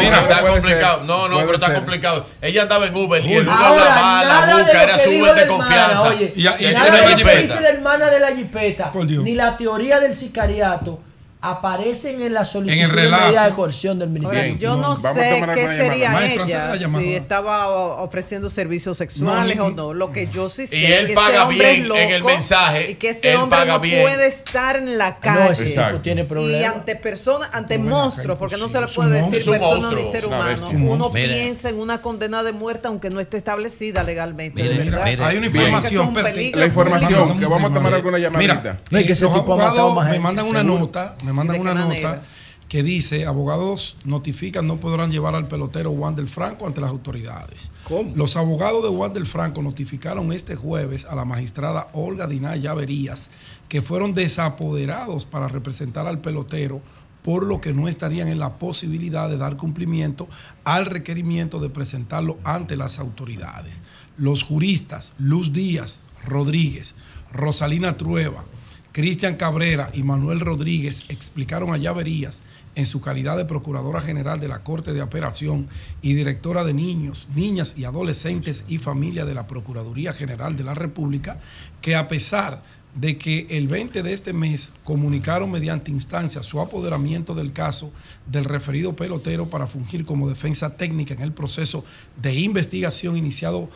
Mira, 0.00 0.20
está 0.22 0.40
complicado. 0.42 0.96
ser, 0.98 1.06
No, 1.06 1.28
no, 1.28 1.38
pero 1.38 1.52
está 1.54 1.66
ser. 1.66 1.76
complicado. 1.76 2.26
Ella 2.42 2.62
andaba 2.62 2.86
en 2.86 2.96
Uber 2.96 3.24
y 3.24 3.34
el 3.34 3.46
Uber 3.46 3.56
Ahora, 3.56 4.18
hablaba, 4.18 4.24
la 4.24 4.46
de 4.56 4.62
busca, 4.64 4.72
lo 4.78 4.82
era 4.82 4.98
hermana, 5.42 5.46
confianza. 5.46 6.08
Oye, 6.08 6.32
Y- 6.34 6.40
y- 6.40 6.42
y- 6.42 6.72
nada 6.72 6.90
de 6.90 6.98
y- 7.06 7.10
lo 7.10 7.24
que 7.30 7.36
dice 7.36 7.60
la 7.60 7.68
hermana 7.68 8.10
de 8.10 8.18
la 8.20 8.28
jipeta, 8.32 8.92
ni 9.22 9.34
la 9.36 9.56
teoría 9.56 10.00
del 10.00 10.12
sicariato 10.16 10.98
aparecen 11.42 12.20
en 12.22 12.34
la 12.34 12.44
solicitud 12.44 12.82
En 12.84 12.90
el 12.90 12.96
de 12.96 13.02
medida 13.16 13.46
de 13.46 13.54
coerción 13.54 13.98
del 13.98 14.08
Ahora, 14.10 14.20
ministerio. 14.42 14.56
yo 14.58 14.76
no 14.76 14.94
sé 14.96 15.08
qué 15.54 15.66
sería 15.66 16.06
llamada. 16.08 16.20
Maestro, 16.20 16.44
ella, 16.74 16.88
si 16.88 17.14
estaba 17.14 17.68
ofreciendo 17.68 18.48
servicios 18.50 18.96
sexuales 18.96 19.56
No, 19.56 19.66
o 19.66 19.70
no. 19.70 19.94
Lo 19.94 20.10
que 20.12 20.26
yo 20.26 20.48
sí 20.48 20.66
sé 20.66 20.76
Y 20.76 20.84
es 20.84 20.90
él 21.00 21.06
que 21.08 21.14
paga 21.14 21.28
ese 21.30 21.38
hombre 21.40 21.70
es 21.70 21.76
bien 21.76 21.88
loco 21.88 22.00
en 22.00 22.10
el 22.10 22.24
mensaje, 22.24 22.90
y 22.90 22.94
que 22.96 23.10
ese 23.10 23.36
hombre 23.36 23.64
no 23.66 23.80
bien. 23.80 24.02
puede 24.02 24.26
estar 24.28 24.76
en 24.76 24.98
la 24.98 25.10
No, 25.10 25.16
calle. 25.20 25.52
ese 25.64 25.64
tipo 25.82 25.98
tiene 26.02 26.22
y 26.22 26.24
problemas. 26.24 26.74
ante 26.74 26.96
personas, 26.96 27.48
ante 27.52 27.78
monstruos, 27.78 28.38
porque 28.38 28.56
no 28.56 28.68
se 28.68 28.80
le 28.80 28.86
puede 28.88 29.22
decir 29.22 29.44
persona 29.50 29.92
ni 29.92 30.04
ser 30.10 30.26
humano. 30.26 30.68
Uno 30.72 31.10
piensa 31.12 31.68
en 31.70 31.78
una 31.80 32.00
condena 32.02 32.42
de 32.42 32.52
muerte 32.52 32.88
aunque 32.88 33.10
no 33.10 33.20
esté 33.20 33.38
establecida 33.38 34.02
legalmente. 34.02 34.62
De 34.62 34.74
verdad. 34.74 35.04
mire, 35.04 35.24
Hay 35.24 35.36
una 35.38 35.46
información 35.46 35.92
Eso 35.92 36.02
es 36.02 36.08
un 36.08 36.14
pertinente. 36.14 36.38
peligro. 36.40 36.60
La 36.60 36.66
información, 36.66 37.38
que 37.38 37.46
vamos 37.46 37.70
a 37.70 37.74
tomar 37.74 37.94
alguna 37.94 38.18
Mira, 38.18 38.30
llamadita. 38.30 38.80
No, 38.90 38.98
es 38.98 39.06
que 39.06 39.12
ese 39.12 39.24
los 39.24 39.34
tipo 39.34 39.54
ha 39.54 39.56
matado 39.56 39.80
abogados 39.80 40.10
me 40.10 40.20
mandan 40.20 40.46
una 40.46 40.62
nota, 40.62 41.16
me 41.30 41.36
mandan 41.36 41.54
¿De 41.54 41.62
qué 41.62 41.70
una 41.70 41.74
manera? 41.74 42.10
nota 42.16 42.22
que 42.68 42.82
dice, 42.84 43.26
abogados 43.26 43.96
notifican 44.04 44.66
no 44.66 44.76
podrán 44.76 45.10
llevar 45.10 45.34
al 45.34 45.48
pelotero 45.48 45.92
Juan 45.92 46.14
del 46.14 46.28
Franco 46.28 46.66
ante 46.68 46.80
las 46.80 46.90
autoridades. 46.90 47.72
¿Cómo? 47.82 48.12
Los 48.14 48.36
abogados 48.36 48.84
de 48.84 48.96
Juan 48.96 49.12
del 49.12 49.26
Franco 49.26 49.60
notificaron 49.60 50.32
este 50.32 50.54
jueves 50.54 51.04
a 51.04 51.16
la 51.16 51.24
magistrada 51.24 51.88
Olga 51.94 52.28
Diná 52.28 52.54
Llaverías 52.54 53.30
que 53.68 53.82
fueron 53.82 54.14
desapoderados 54.14 55.24
para 55.24 55.48
representar 55.48 56.06
al 56.06 56.20
pelotero 56.20 56.80
por 57.22 57.44
lo 57.44 57.60
que 57.60 57.72
no 57.74 57.88
estarían 57.88 58.28
en 58.28 58.38
la 58.38 58.58
posibilidad 58.58 59.28
de 59.28 59.36
dar 59.36 59.56
cumplimiento 59.56 60.28
al 60.64 60.86
requerimiento 60.86 61.58
de 61.58 61.70
presentarlo 61.70 62.38
ante 62.44 62.76
las 62.76 62.98
autoridades. 62.98 63.82
Los 64.16 64.42
juristas 64.44 65.12
Luz 65.18 65.52
Díaz 65.52 66.04
Rodríguez, 66.24 66.94
Rosalina 67.32 67.96
Trueba, 67.96 68.44
Cristian 68.92 69.36
Cabrera 69.36 69.90
y 69.94 70.02
Manuel 70.02 70.40
Rodríguez 70.40 71.04
explicaron 71.08 71.72
a 71.72 71.76
Llaverías 71.76 72.42
en 72.74 72.86
su 72.86 73.00
calidad 73.00 73.36
de 73.36 73.44
Procuradora 73.44 74.00
General 74.00 74.40
de 74.40 74.48
la 74.48 74.64
Corte 74.64 74.92
de 74.92 75.00
Apelación 75.00 75.68
y 76.02 76.14
directora 76.14 76.64
de 76.64 76.74
niños, 76.74 77.28
niñas 77.34 77.74
y 77.76 77.84
adolescentes 77.84 78.64
y 78.68 78.78
familia 78.78 79.24
de 79.24 79.34
la 79.34 79.46
Procuraduría 79.46 80.12
General 80.12 80.56
de 80.56 80.64
la 80.64 80.74
República, 80.74 81.38
que 81.80 81.94
a 81.94 82.08
pesar 82.08 82.62
de 82.94 83.16
que 83.16 83.46
el 83.50 83.68
20 83.68 84.02
de 84.02 84.12
este 84.12 84.32
mes 84.32 84.72
comunicaron 84.82 85.50
mediante 85.50 85.92
instancia 85.92 86.42
su 86.42 86.60
apoderamiento 86.60 87.34
del 87.34 87.52
caso 87.52 87.92
del 88.26 88.44
referido 88.44 88.96
pelotero 88.96 89.48
para 89.48 89.68
fungir 89.68 90.04
como 90.04 90.28
defensa 90.28 90.76
técnica 90.76 91.14
en 91.14 91.20
el 91.20 91.32
proceso 91.32 91.84
de 92.20 92.34
investigación 92.34 93.16
iniciado 93.16 93.68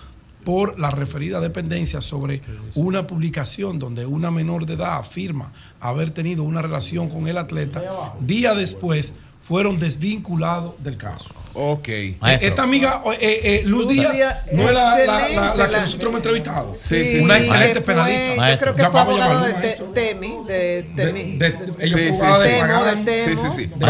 por 0.44 0.78
la 0.78 0.90
referida 0.90 1.40
dependencia 1.40 2.00
sobre 2.00 2.42
una 2.74 3.06
publicación 3.06 3.78
donde 3.78 4.06
una 4.06 4.30
menor 4.30 4.66
de 4.66 4.74
edad 4.74 4.98
afirma 4.98 5.52
haber 5.80 6.10
tenido 6.10 6.42
una 6.42 6.62
relación 6.62 7.08
con 7.08 7.26
el 7.28 7.38
atleta, 7.38 7.82
día 8.20 8.54
después 8.54 9.14
fueron 9.40 9.78
desvinculados 9.78 10.74
del 10.82 10.96
caso. 10.96 11.34
Ok. 11.54 11.88
Eh, 11.88 12.16
Esta 12.40 12.64
amiga, 12.64 13.00
eh, 13.20 13.40
eh, 13.44 13.62
Luz, 13.64 13.84
Luz 13.84 13.92
Díaz, 13.94 14.12
Díaz, 14.12 14.36
no 14.52 14.68
es 14.68 14.74
la, 14.74 14.82
la- 14.82 14.96
la- 15.06 15.18
excelente, 15.20 15.58
la 15.58 15.68
que 15.68 15.76
nosotros 15.80 16.02
hemos 16.08 16.16
entrevistado. 16.16 16.74
Sí, 16.74 17.08
sí, 17.08 17.18
Una 17.20 17.34
sí. 17.36 17.40
excelente 17.42 17.74
fue- 17.80 17.94
penalista. 17.94 18.50
Yo 18.50 18.58
creo 18.58 18.74
que 18.74 18.82
Ya 18.82 18.90
fue 18.90 19.00
vamos 19.00 19.20
a 19.20 19.24
abogada 19.24 19.34
llamarlo, 19.40 19.46
de 19.60 19.62
maestro. 19.66 19.86
Te- 19.86 20.00
Temi, 20.14 20.36
de 20.46 20.82
Temi. 20.96 21.22
De- 21.38 21.50
de- 21.50 21.56
ella 21.78 21.96
Sí, 21.96 22.08
fue 22.08 22.12
sí, 22.12 22.22
abogada 22.22 22.92
sí. 22.94 23.00
de. 23.04 23.24
Sí, 23.24 23.36
sí, 23.36 23.46
sí. 23.56 23.70
Da, 23.76 23.86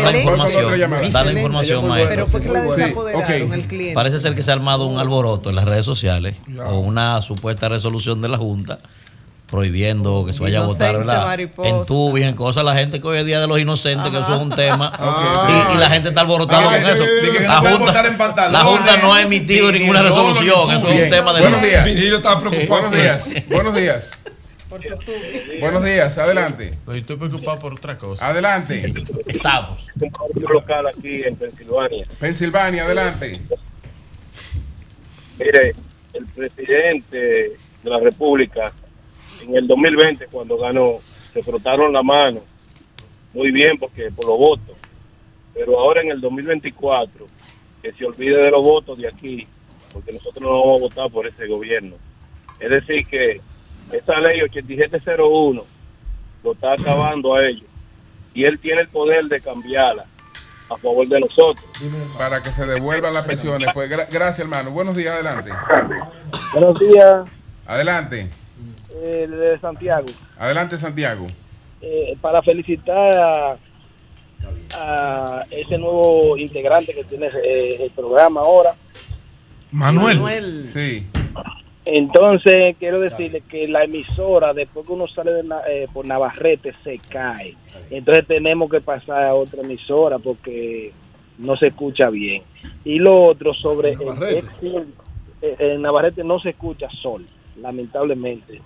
la 0.00 0.16
información, 0.16 1.10
da 1.10 1.24
la 1.24 1.32
información, 1.32 1.80
Pero 1.82 1.88
maestro. 1.92 2.26
fue 2.26 2.40
que 2.42 2.48
la 2.48 2.64
Sí. 2.68 2.80
desapoderaron 2.80 3.52
el 3.54 3.62
cliente. 3.66 3.94
Parece 3.94 4.20
ser 4.20 4.34
que 4.34 4.42
se 4.42 4.50
ha 4.50 4.54
armado 4.54 4.86
un 4.86 4.98
alboroto 4.98 5.50
en 5.50 5.56
las 5.56 5.64
redes 5.64 5.84
sociales 5.84 6.36
o 6.66 6.78
una 6.78 7.20
supuesta 7.22 7.68
resolución 7.68 8.22
de 8.22 8.28
la 8.28 8.38
Junta 8.38 8.78
prohibiendo 9.52 10.24
que 10.24 10.32
se 10.32 10.40
vaya 10.40 10.60
a 10.60 10.62
votar 10.62 10.94
Inocente, 10.94 11.06
¿verdad? 11.06 11.26
mariposa. 11.26 11.68
en 11.68 11.84
tubi, 11.84 12.22
en 12.24 12.34
cosas. 12.34 12.64
La 12.64 12.74
gente 12.74 13.02
que 13.02 13.06
hoy 13.06 13.18
es 13.18 13.26
Día 13.26 13.38
de 13.38 13.46
los 13.46 13.60
Inocentes, 13.60 14.10
que 14.10 14.18
eso 14.18 14.34
es 14.34 14.40
un 14.40 14.50
tema. 14.50 14.90
Y, 15.42 15.74
y 15.74 15.78
la 15.78 15.90
gente 15.90 16.08
está 16.08 16.22
alborotada 16.22 16.62
con 16.62 16.86
eso. 16.86 17.04
que 17.04 17.42
La 17.46 17.56
Junta, 17.56 17.78
votar 17.78 18.06
en 18.06 18.16
pantalones, 18.16 18.52
la 18.52 18.64
Junta 18.64 18.96
no 18.98 19.12
ha 19.12 19.22
emitido 19.22 19.70
ni 19.70 19.80
ninguna 19.80 20.02
resolución. 20.02 20.70
Eso 20.70 20.88
es 20.88 21.04
un 21.04 21.10
tema 21.10 21.32
de 21.34 21.40
Buenos 21.40 21.62
días. 21.62 21.84
Virgilio 21.84 22.16
estaba 22.16 22.40
preocupado. 22.40 22.82
Buenos 22.82 22.92
días. 22.92 23.48
Buenos 23.50 23.74
días. 23.74 24.10
Buenos 25.60 25.84
días. 25.84 26.16
Adelante. 26.16 26.78
Yo 26.86 26.94
estoy 26.94 27.16
preocupado 27.16 27.58
por 27.58 27.74
otra 27.74 27.98
cosa. 27.98 28.28
Adelante. 28.28 28.94
Estamos. 29.26 29.86
un 30.00 30.52
local 30.52 30.86
aquí 30.86 31.24
en 31.24 31.36
Pensilvania. 31.36 32.06
Pensilvania, 32.18 32.84
adelante. 32.84 33.40
Mire, 35.38 35.74
el 36.14 36.26
presidente 36.26 37.52
de 37.82 37.90
la 37.90 37.98
República 37.98 38.72
en 39.42 39.56
el 39.56 39.66
2020 39.66 40.26
cuando 40.26 40.56
ganó 40.58 40.98
se 41.32 41.42
frotaron 41.42 41.92
la 41.92 42.02
mano 42.02 42.40
muy 43.34 43.50
bien 43.50 43.78
porque 43.78 44.10
por 44.10 44.26
los 44.26 44.38
votos, 44.38 44.76
pero 45.54 45.78
ahora 45.78 46.02
en 46.02 46.10
el 46.10 46.20
2024 46.20 47.26
que 47.82 47.92
se 47.92 48.04
olvide 48.04 48.36
de 48.36 48.50
los 48.50 48.62
votos 48.62 48.98
de 48.98 49.08
aquí 49.08 49.46
porque 49.92 50.12
nosotros 50.12 50.42
no 50.42 50.50
vamos 50.50 50.78
a 50.78 50.82
votar 50.82 51.10
por 51.10 51.26
ese 51.26 51.46
gobierno. 51.46 51.96
Es 52.60 52.70
decir 52.70 53.06
que 53.06 53.40
esa 53.92 54.18
ley 54.20 54.40
8701 54.42 55.64
lo 56.44 56.52
está 56.52 56.72
acabando 56.74 57.34
a 57.34 57.44
ellos 57.46 57.68
y 58.34 58.44
él 58.44 58.58
tiene 58.58 58.82
el 58.82 58.88
poder 58.88 59.24
de 59.26 59.40
cambiarla 59.40 60.04
a 60.70 60.76
favor 60.78 61.06
de 61.06 61.20
nosotros. 61.20 61.64
Para 62.16 62.42
que 62.42 62.52
se 62.52 62.64
devuelvan 62.66 63.12
las 63.12 63.26
pensiones. 63.26 63.68
Pues 63.74 63.90
gra- 63.90 64.06
gracias, 64.10 64.38
hermano. 64.40 64.70
Buenos 64.70 64.96
días, 64.96 65.14
adelante. 65.14 65.50
Buenos 66.54 66.78
días, 66.78 67.28
Adelante. 67.66 68.30
Eh, 69.02 69.26
de 69.28 69.58
Santiago. 69.58 70.06
Adelante, 70.38 70.78
Santiago. 70.78 71.26
Eh, 71.80 72.16
para 72.20 72.42
felicitar 72.42 73.14
a, 73.16 73.56
a 74.74 75.44
ese 75.50 75.78
nuevo 75.78 76.36
integrante 76.36 76.94
que 76.94 77.04
tiene 77.04 77.28
eh, 77.44 77.76
el 77.84 77.90
programa 77.90 78.40
ahora. 78.40 78.74
Manuel. 79.70 80.68
Sí. 80.68 81.06
Entonces, 81.84 82.76
quiero 82.78 83.00
decirle 83.00 83.42
que 83.48 83.66
la 83.66 83.84
emisora, 83.84 84.52
después 84.54 84.86
que 84.86 84.92
uno 84.92 85.06
sale 85.08 85.32
de 85.32 85.42
eh, 85.68 85.88
por 85.92 86.06
Navarrete, 86.06 86.72
se 86.84 86.98
cae. 86.98 87.56
Entonces, 87.90 88.26
tenemos 88.26 88.70
que 88.70 88.80
pasar 88.80 89.24
a 89.24 89.34
otra 89.34 89.62
emisora 89.62 90.18
porque 90.18 90.92
no 91.38 91.56
se 91.56 91.68
escucha 91.68 92.08
bien. 92.10 92.42
Y 92.84 92.98
lo 93.00 93.24
otro 93.24 93.52
sobre. 93.54 93.92
el 93.92 93.98
Navarrete. 93.98 94.38
ex- 94.38 94.48
eh, 95.42 95.56
en 95.58 95.82
Navarrete 95.82 96.22
no 96.22 96.38
se 96.38 96.50
escucha 96.50 96.88
sol, 97.02 97.26
lamentablemente. 97.60 98.60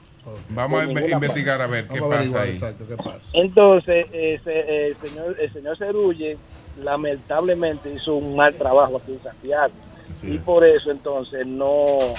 Vamos 0.51 0.81
a 0.83 0.85
investigar 0.85 1.61
a 1.61 1.67
ver 1.67 1.87
qué 1.87 2.01
Vamos 2.01 2.17
pasa 2.17 2.43
ahí. 2.43 2.51
exacto 2.51 2.85
qué 2.89 2.97
pasa. 2.97 3.39
Entonces, 3.39 4.07
ese, 4.13 4.87
el 4.89 4.97
señor 5.01 5.37
el 5.39 5.53
señor 5.53 5.79
Cerulle 5.79 6.39
lamentablemente 6.83 7.91
hizo 7.93 8.15
un 8.15 8.37
mal 8.37 8.55
trabajo 8.55 8.97
aquí 8.97 9.13
en 9.13 9.23
Santiago. 9.23 9.75
Así 10.11 10.33
y 10.33 10.37
es. 10.37 10.43
por 10.43 10.65
eso 10.65 10.91
entonces 10.91 11.47
no 11.47 12.15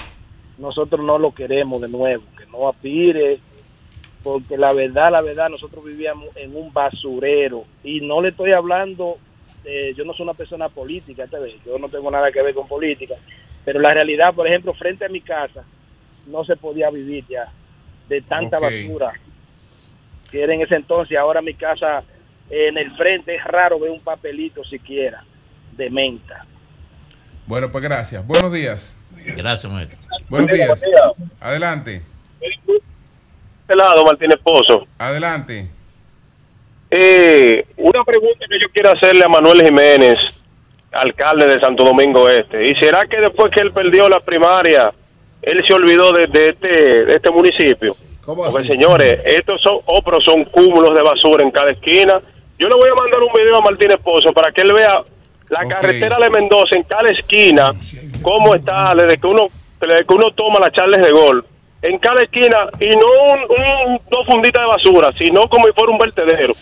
nosotros 0.58 1.04
no 1.04 1.18
lo 1.18 1.32
queremos 1.32 1.80
de 1.80 1.88
nuevo, 1.88 2.24
que 2.36 2.44
no 2.46 2.68
aspire, 2.68 3.38
porque 4.22 4.56
la 4.56 4.72
verdad, 4.72 5.12
la 5.12 5.22
verdad, 5.22 5.48
nosotros 5.48 5.84
vivíamos 5.84 6.26
en 6.36 6.56
un 6.56 6.72
basurero 6.72 7.64
y 7.84 8.00
no 8.00 8.20
le 8.20 8.30
estoy 8.30 8.52
hablando, 8.52 9.18
eh, 9.64 9.94
yo 9.96 10.04
no 10.04 10.12
soy 10.14 10.24
una 10.24 10.34
persona 10.34 10.68
política, 10.68 11.24
esta 11.24 11.38
vez, 11.38 11.54
yo 11.64 11.78
no 11.78 11.88
tengo 11.88 12.10
nada 12.10 12.32
que 12.32 12.42
ver 12.42 12.54
con 12.54 12.66
política, 12.66 13.14
pero 13.64 13.78
la 13.78 13.94
realidad, 13.94 14.34
por 14.34 14.48
ejemplo, 14.48 14.74
frente 14.74 15.04
a 15.04 15.08
mi 15.08 15.20
casa, 15.20 15.64
no 16.26 16.44
se 16.44 16.56
podía 16.56 16.90
vivir 16.90 17.24
ya 17.28 17.48
de 18.08 18.20
tanta 18.22 18.58
basura 18.58 19.12
que 20.30 20.42
era 20.42 20.54
en 20.54 20.62
ese 20.62 20.76
entonces. 20.76 21.16
Ahora 21.16 21.40
mi 21.42 21.54
casa 21.54 22.02
en 22.50 22.78
el 22.78 22.94
frente 22.96 23.34
es 23.34 23.44
raro 23.44 23.78
ver 23.78 23.90
un 23.90 24.00
papelito 24.00 24.64
siquiera 24.64 25.22
de 25.76 25.90
menta. 25.90 26.44
Bueno, 27.46 27.70
pues 27.70 27.82
gracias. 27.84 28.26
Buenos 28.26 28.52
días. 28.52 28.94
Gracias, 29.36 29.70
maestro. 29.72 29.98
Buenos 30.28 30.48
Buen 30.48 30.56
día, 30.56 30.66
días. 30.66 30.80
buen 30.80 30.90
día. 30.90 31.26
Adelante. 31.40 32.02
Este 32.40 33.76
lado, 33.76 34.04
Martínez 34.04 34.38
Pozo. 34.42 34.86
Adelante. 34.98 35.68
Eh, 36.90 37.66
una 37.76 38.02
pregunta 38.04 38.46
que 38.48 38.58
yo 38.60 38.70
quiero 38.72 38.90
hacerle 38.92 39.24
a 39.24 39.28
Manuel 39.28 39.62
Jiménez, 39.62 40.18
alcalde 40.90 41.46
de 41.46 41.58
Santo 41.58 41.84
Domingo 41.84 42.28
Este. 42.28 42.70
¿Y 42.70 42.74
será 42.76 43.06
que 43.06 43.20
después 43.20 43.52
que 43.52 43.60
él 43.60 43.72
perdió 43.72 44.08
la 44.08 44.20
primaria, 44.20 44.92
él 45.42 45.62
se 45.66 45.72
olvidó 45.74 46.12
de, 46.12 46.26
de 46.26 46.48
este, 46.50 47.04
de 47.04 47.14
este 47.14 47.30
municipio? 47.30 47.96
¿Cómo 48.24 48.42
Porque 48.44 48.58
así? 48.58 48.68
señores, 48.68 49.20
estos 49.24 49.60
son, 49.60 49.78
oh, 49.86 50.02
pero 50.02 50.20
son 50.20 50.44
cúmulos 50.44 50.94
de 50.94 51.02
basura 51.02 51.42
en 51.42 51.50
cada 51.50 51.70
esquina. 51.70 52.20
Yo 52.58 52.68
le 52.68 52.74
voy 52.74 52.90
a 52.90 52.94
mandar 52.94 53.20
un 53.22 53.32
video 53.32 53.56
a 53.56 53.60
Martínez 53.62 53.98
Pozo 54.02 54.32
para 54.32 54.52
que 54.52 54.60
él 54.62 54.72
vea 54.72 55.02
la 55.50 55.66
carretera 55.66 56.18
de 56.18 56.28
Mendoza 56.28 56.76
en 56.76 56.82
cada 56.82 57.08
esquina, 57.10 57.72
cómo 58.20 58.54
está 58.54 58.94
desde 58.94 59.16
que 59.16 59.26
uno 59.26 59.46
desde 59.80 60.04
que 60.04 60.12
uno 60.14 60.30
toma 60.32 60.58
las 60.60 60.72
charles 60.72 61.00
de 61.00 61.10
gol. 61.12 61.44
En 61.80 61.98
cada 61.98 62.20
esquina, 62.20 62.66
y 62.80 62.88
no 62.88 63.06
un, 63.32 63.40
un- 63.92 64.00
dos 64.10 64.26
funditas 64.26 64.60
de 64.60 64.66
basura, 64.68 65.12
sino 65.16 65.48
como 65.48 65.66
si 65.68 65.72
fuera 65.72 65.92
un 65.92 65.98
vertedero. 65.98 66.52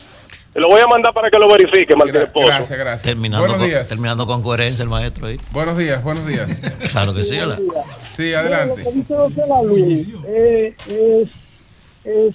Lo 0.56 0.68
voy 0.68 0.80
a 0.80 0.86
mandar 0.86 1.12
para 1.12 1.30
que 1.30 1.38
lo 1.38 1.48
verifique, 1.48 1.94
Martínez 1.94 2.30
Pozo. 2.30 2.46
Gracias, 2.46 2.78
gracias. 2.78 3.02
Terminando, 3.02 3.42
Buenos 3.46 3.58
con, 3.58 3.66
días. 3.68 3.88
terminando 3.88 4.26
con 4.26 4.42
coherencia 4.42 4.82
el 4.82 4.88
maestro 4.88 5.26
ahí. 5.26 5.38
Buenos 5.52 5.76
días, 5.76 6.02
buenos 6.02 6.26
días. 6.26 6.60
Claro 6.90 7.12
que 7.14 7.24
sí. 7.24 7.38
hola. 7.38 7.58
Sí, 8.10 8.32
adelante. 8.32 8.82
Lo 8.82 8.90
que 8.90 8.96
dice 8.96 9.16
José 9.16 9.42
Lavín, 9.46 10.16
eh, 10.26 10.74
es, 10.88 11.28
es, 12.04 12.34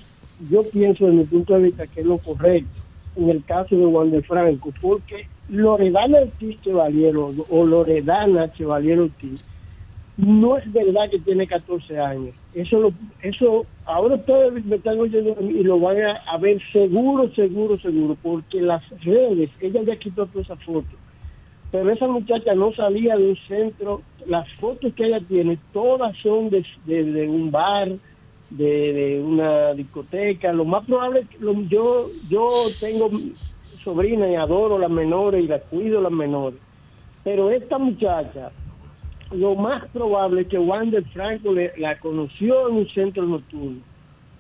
yo 0.52 0.64
pienso 0.70 1.06
desde 1.06 1.18
mi 1.18 1.24
punto 1.26 1.56
de 1.56 1.64
vista 1.64 1.88
que 1.88 2.02
es 2.02 2.06
lo 2.06 2.20
correcto 2.20 2.70
en 3.16 3.30
el 3.30 3.44
caso 3.44 3.76
de 3.76 3.86
Juan 3.86 4.12
de 4.12 4.22
Franco, 4.22 4.70
porque 4.82 5.28
Loredana 5.50 6.20
Ortiz 6.20 6.62
Chevaliero 6.62 7.34
o 7.50 7.66
Loredana 7.66 8.52
Chevaliero 8.54 9.04
Ortiz 9.04 9.44
no 10.18 10.58
es 10.58 10.72
verdad 10.72 11.10
que 11.10 11.20
tiene 11.20 11.48
14 11.48 12.00
años. 12.00 12.36
Eso 12.52 12.80
lo, 12.80 12.94
eso 13.22 13.68
ahora 13.86 14.16
ustedes 14.16 14.66
me 14.66 14.76
están 14.78 15.00
oyendo 15.00 15.36
y 15.42 15.64
lo 15.64 15.80
van 15.80 15.98
a, 16.26 16.38
ver 16.38 16.62
seguro, 16.72 17.30
seguro, 17.34 17.80
seguro, 17.80 18.18
porque 18.22 18.62
las 18.62 18.84
redes, 19.02 19.52
ella 19.60 19.82
ya 19.84 19.98
quitó 19.98 20.28
todas 20.28 20.48
esas 20.50 20.64
fotos. 20.64 21.00
Pero 21.72 21.90
esa 21.92 22.08
muchacha 22.08 22.54
no 22.54 22.74
salía 22.74 23.16
de 23.18 23.30
un 23.30 23.38
centro, 23.48 24.04
las 24.26 24.48
fotos 24.60 24.94
que 24.94 25.06
ella 25.08 25.22
tiene, 25.26 25.60
todas 25.72 26.18
son 26.20 26.50
de, 26.50 26.66
un 27.30 27.50
bar, 27.52 27.90
de, 28.50 29.22
una 29.24 29.74
discoteca. 29.74 30.52
Lo 30.52 30.66
más 30.66 30.86
probable, 30.86 31.28
lo- 31.40 31.62
yo, 31.64 32.12
yo 32.28 32.76
tengo 32.80 33.10
sobrina 33.84 34.30
y 34.30 34.36
adoro 34.36 34.78
las 34.80 34.90
menores 34.92 35.44
y 35.44 35.48
las 35.48 35.64
cuido 35.64 36.02
las 36.02 36.12
menores. 36.12 36.62
Pero 37.24 37.52
esta 37.52 37.78
muchacha, 37.78 38.54
lo 39.34 39.56
más 39.56 39.86
probable 39.92 40.42
es 40.42 40.48
que 40.48 40.58
Juan 40.58 40.92
de 40.92 41.02
Franco 41.04 41.54
le- 41.54 41.74
la 41.78 41.98
conoció 42.00 42.68
en 42.70 42.76
un 42.76 42.90
centro 42.90 43.26
nocturno. 43.26 43.80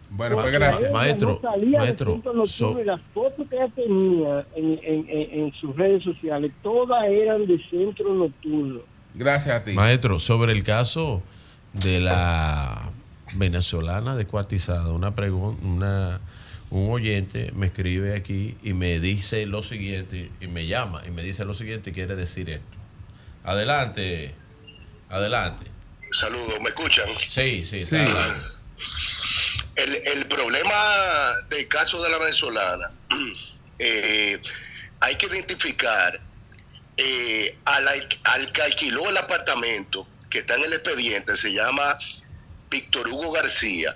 Bueno, 0.09 0.35
pues 0.41 0.51
gracias. 0.51 0.91
Maestro, 0.91 1.39
no 1.41 1.49
salía 1.49 1.79
del 1.79 1.87
maestro, 1.87 2.11
centro 2.13 2.33
nocturno 2.33 2.73
so- 2.73 2.81
y 2.81 2.83
las 2.83 3.01
fotos 3.13 3.47
que 3.49 3.55
ella 3.55 3.69
tenía 3.73 4.45
en, 4.55 4.79
en- 4.83 5.09
en- 5.09 5.39
en 5.45 5.53
sus 5.53 5.73
redes 5.75 6.03
sociales, 6.03 6.51
todas 6.61 7.05
eran 7.05 7.47
de 7.47 7.57
centro 7.69 8.13
nocturno. 8.13 8.81
Gracias 9.13 9.55
a 9.55 9.63
ti. 9.63 9.71
Maestro, 9.73 10.19
sobre 10.19 10.51
el 10.51 10.63
caso 10.63 11.21
de 11.73 12.01
la 12.01 12.91
venezolana 13.35 14.15
descuartizada, 14.17 14.91
una 14.91 15.15
pregunta, 15.15 15.65
una 15.65 16.19
un 16.69 16.89
oyente 16.89 17.51
me 17.53 17.65
escribe 17.65 18.15
aquí 18.15 18.55
y 18.63 18.71
me 18.73 19.01
dice 19.01 19.45
lo 19.45 19.61
siguiente 19.61 20.29
y 20.39 20.47
me 20.47 20.67
llama 20.67 21.01
y 21.05 21.11
me 21.11 21.21
dice 21.21 21.43
lo 21.43 21.53
siguiente 21.53 21.89
y 21.89 21.93
quiere 21.93 22.15
decir 22.15 22.49
esto. 22.49 22.77
Adelante, 23.43 24.33
adelante. 25.11 25.65
Saludos, 26.13 26.59
¿me 26.61 26.69
escuchan? 26.69 27.07
Sí, 27.19 27.63
sí, 27.65 27.85
Sí. 27.85 27.95
El, 29.75 29.95
el 29.95 30.25
problema 30.27 31.33
del 31.49 31.67
caso 31.67 32.01
de 32.03 32.09
la 32.09 32.17
venezolana, 32.17 32.91
eh, 33.79 34.41
hay 34.99 35.15
que 35.15 35.25
identificar 35.27 36.19
eh, 36.97 37.57
al, 37.65 37.87
al- 37.87 38.51
que 38.51 38.61
alquiló 38.61 39.09
el 39.09 39.17
apartamento 39.17 40.07
que 40.29 40.39
está 40.39 40.55
en 40.55 40.65
el 40.65 40.73
expediente, 40.73 41.35
se 41.37 41.53
llama 41.53 41.97
Víctor 42.69 43.07
Hugo 43.07 43.31
García. 43.31 43.95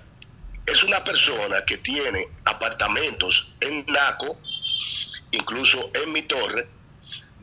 Es 0.66 0.82
una 0.82 1.04
persona 1.04 1.64
que 1.64 1.78
tiene 1.78 2.26
apartamentos 2.44 3.48
en 3.60 3.84
Naco, 3.86 4.40
incluso 5.30 5.90
en 5.94 6.12
mi 6.12 6.22
torre, 6.22 6.66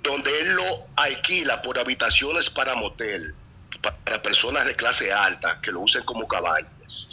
donde 0.01 0.37
él 0.39 0.53
lo 0.55 0.65
alquila 0.97 1.61
por 1.61 1.79
habitaciones 1.79 2.49
para 2.49 2.75
motel, 2.75 3.21
para 3.91 4.21
personas 4.21 4.65
de 4.65 4.75
clase 4.75 5.11
alta 5.11 5.59
que 5.61 5.71
lo 5.71 5.81
usen 5.81 6.03
como 6.03 6.27
cabañas, 6.27 7.09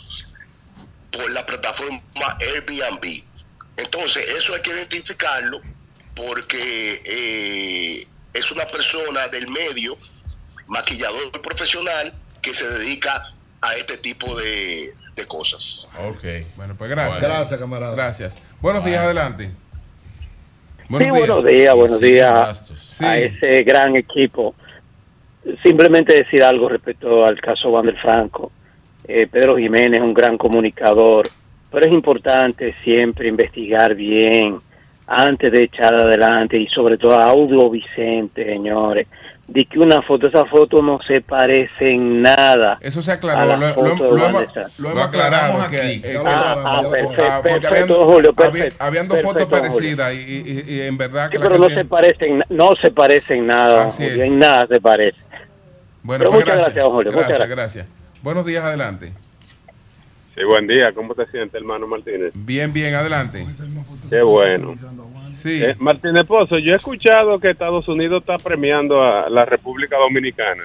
por 1.12 1.30
la 1.32 1.44
plataforma 1.44 2.00
Airbnb. 2.40 3.22
Entonces, 3.76 4.24
eso 4.36 4.54
hay 4.54 4.60
que 4.62 4.70
identificarlo 4.70 5.60
porque 6.14 7.02
eh, 7.04 8.06
es 8.34 8.50
una 8.52 8.66
persona 8.66 9.26
del 9.28 9.48
medio, 9.48 9.96
maquillador 10.68 11.30
profesional, 11.42 12.12
que 12.42 12.54
se 12.54 12.68
dedica 12.68 13.24
a 13.62 13.74
este 13.74 13.96
tipo 13.98 14.34
de, 14.38 14.92
de 15.16 15.26
cosas. 15.26 15.86
Ok. 16.06 16.24
Bueno, 16.56 16.74
pues 16.76 16.90
gracias. 16.90 17.20
Bueno. 17.20 17.34
Gracias, 17.34 17.60
camarada. 17.60 17.94
Gracias. 17.94 18.38
Buenos 18.60 18.84
días, 18.84 19.02
adelante. 19.04 19.50
sí, 20.88 21.10
buenos 21.10 21.44
días, 21.44 21.74
buenos 21.74 21.98
Sí, 21.98 22.06
días 22.06 22.30
a 22.30 22.54
Sí. 22.54 23.04
ese 23.06 23.62
gran 23.64 23.96
equipo. 23.96 24.54
Simplemente 25.62 26.14
decir 26.14 26.42
algo 26.42 26.68
respecto 26.68 27.24
al 27.24 27.40
caso 27.40 27.70
Juan 27.70 27.86
del 27.86 27.96
Franco. 27.98 28.52
Eh, 29.08 29.26
Pedro 29.26 29.56
Jiménez 29.56 29.98
es 30.00 30.04
un 30.04 30.14
gran 30.14 30.36
comunicador, 30.38 31.24
pero 31.70 31.86
es 31.86 31.92
importante 31.92 32.74
siempre 32.82 33.28
investigar 33.28 33.94
bien 33.94 34.58
antes 35.06 35.50
de 35.50 35.62
echar 35.62 35.94
adelante 35.94 36.56
y 36.58 36.66
sobre 36.68 36.96
todo 36.98 37.18
a 37.18 37.24
Audio 37.24 37.68
Vicente, 37.70 38.44
señores. 38.44 39.08
De 39.48 39.64
que 39.64 39.80
una 39.80 40.00
foto, 40.02 40.28
esa 40.28 40.44
foto 40.44 40.80
no 40.80 41.00
se 41.02 41.22
parece 41.22 41.90
en 41.90 42.22
nada. 42.22 42.78
Eso 42.80 43.02
se 43.02 43.10
a 43.10 43.14
aclaró. 43.14 43.46
la 43.48 43.56
Lo, 43.56 43.66
lo- 43.82 43.96
foto 43.96 44.16
lo 44.16 44.26
hemos, 44.26 44.40
de 44.42 44.46
Sa- 44.52 44.70
lo 44.78 44.90
hemos 44.90 45.02
aclarado. 45.02 45.58
porque 45.58 45.76
perfecto, 47.42 47.68
habían, 47.68 47.88
Julio, 47.88 48.30
había- 48.36 48.50
perfecto. 48.52 48.76
habiendo 48.84 49.16
fotos 49.16 49.44
parecidas 49.46 50.14
y, 50.14 50.18
y- 50.18 50.64
y 50.74 50.80
en 50.82 50.96
verdad 50.96 51.30
que 51.30 51.38
Sí, 51.38 51.42
pero 51.42 51.58
no 51.58 51.68
se 51.68 51.84
parecen, 51.84 52.44
no 52.48 52.74
se 52.76 52.90
parecen 52.92 53.46
nada, 53.48 53.86
Así 53.86 54.04
Julio, 54.04 54.22
es. 54.22 54.30
en 54.30 54.38
nada 54.38 54.66
se 54.68 54.80
parece. 54.80 55.18
Bueno, 56.02 56.18
Pero 56.20 56.30
pues 56.30 56.44
muchas 56.46 56.56
gracias, 56.56 56.82
don 56.84 56.92
Julio, 56.92 57.12
muchas 57.12 57.28
Gracias, 57.28 57.48
gracias. 57.48 57.86
gracias. 57.86 58.22
Buenos 58.22 58.46
días, 58.46 58.64
adelante. 58.64 59.12
Sí, 60.34 60.44
buen 60.44 60.66
día. 60.66 60.92
¿Cómo 60.94 61.14
te 61.14 61.26
sientes, 61.26 61.54
hermano 61.54 61.86
Martínez? 61.86 62.32
Bien, 62.34 62.72
bien, 62.72 62.94
adelante. 62.94 63.46
Qué 64.08 64.22
bueno. 64.22 64.74
Sí. 65.34 65.62
Eh, 65.62 65.74
Martínez 65.78 66.24
Pozo, 66.24 66.58
yo 66.58 66.72
he 66.72 66.74
escuchado 66.76 67.38
que 67.38 67.50
Estados 67.50 67.86
Unidos 67.88 68.22
está 68.22 68.38
premiando 68.38 69.02
a 69.02 69.28
la 69.28 69.44
República 69.44 69.96
Dominicana 69.96 70.64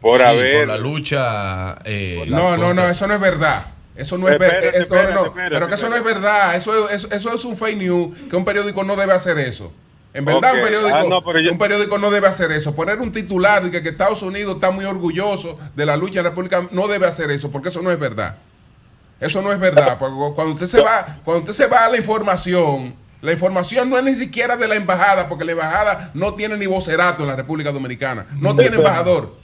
por 0.00 0.18
Sí, 0.20 0.26
haber... 0.26 0.58
por 0.58 0.68
la 0.68 0.78
lucha. 0.78 1.78
eh, 1.84 2.24
No, 2.28 2.56
no, 2.56 2.72
no, 2.74 2.86
eso 2.88 3.06
no 3.06 3.14
es 3.14 3.20
verdad. 3.20 3.66
Eso 3.96 4.16
no 4.18 4.28
es 4.28 4.38
verdad. 4.38 4.58
Espérate, 4.62 4.78
espérate, 4.82 5.30
pero 5.50 5.68
que 5.68 5.74
eso 5.74 5.88
no 5.90 5.96
es 5.96 6.04
verdad. 6.04 6.54
Eso, 6.56 6.88
es- 6.88 7.04
eso, 7.04 7.08
eso 7.14 7.34
es 7.34 7.44
un 7.44 7.56
fake 7.56 7.76
news. 7.78 8.16
Que 8.30 8.36
un 8.36 8.44
periódico 8.44 8.84
no 8.84 8.96
debe 8.96 9.12
hacer 9.12 9.38
eso. 9.38 9.72
En 10.14 10.24
verdad, 10.26 10.54
un, 10.56 10.60
periódico, 10.60 10.94
Ah, 10.94 11.04
no, 11.08 11.20
yo- 11.40 11.52
un 11.52 11.58
periódico 11.58 11.96
no 11.98 12.10
debe 12.10 12.26
hacer 12.28 12.52
eso. 12.52 12.74
Poner 12.74 12.98
un 13.00 13.12
titular 13.12 13.64
de 13.64 13.70
que, 13.70 13.82
que 13.82 13.88
Estados 13.90 14.20
Unidos 14.22 14.56
está 14.56 14.70
muy 14.70 14.84
orgulloso 14.84 15.56
de 15.74 15.86
la 15.86 15.96
lucha 15.96 16.16
de 16.16 16.24
la 16.24 16.28
República 16.30 16.66
no 16.70 16.86
debe 16.86 17.06
hacer 17.06 17.30
eso, 17.30 17.50
porque 17.50 17.70
eso 17.70 17.80
no 17.80 17.90
es 17.90 17.98
verdad. 17.98 18.36
Eso 19.20 19.40
no 19.40 19.50
es 19.52 19.58
verdad. 19.58 19.98
Porque 19.98 20.14
cuando 20.34 20.52
usted 20.54 20.66
se 20.66 20.82
va, 20.82 21.06
cuando 21.24 21.40
usted 21.42 21.54
se 21.54 21.66
va 21.66 21.86
a 21.86 21.88
la 21.88 21.96
información, 21.96 22.94
la 23.22 23.32
información 23.32 23.88
no 23.88 23.96
es 23.96 24.04
ni 24.04 24.12
siquiera 24.14 24.56
de 24.56 24.68
la 24.68 24.74
embajada, 24.74 25.28
porque 25.28 25.44
la 25.44 25.52
embajada 25.52 26.10
no 26.12 26.34
tiene 26.34 26.56
ni 26.58 26.66
vocerato 26.66 27.22
en 27.22 27.28
la 27.28 27.36
República 27.36 27.72
Dominicana. 27.72 28.26
No 28.38 28.54
tiene 28.54 28.76
embajador. 28.76 29.34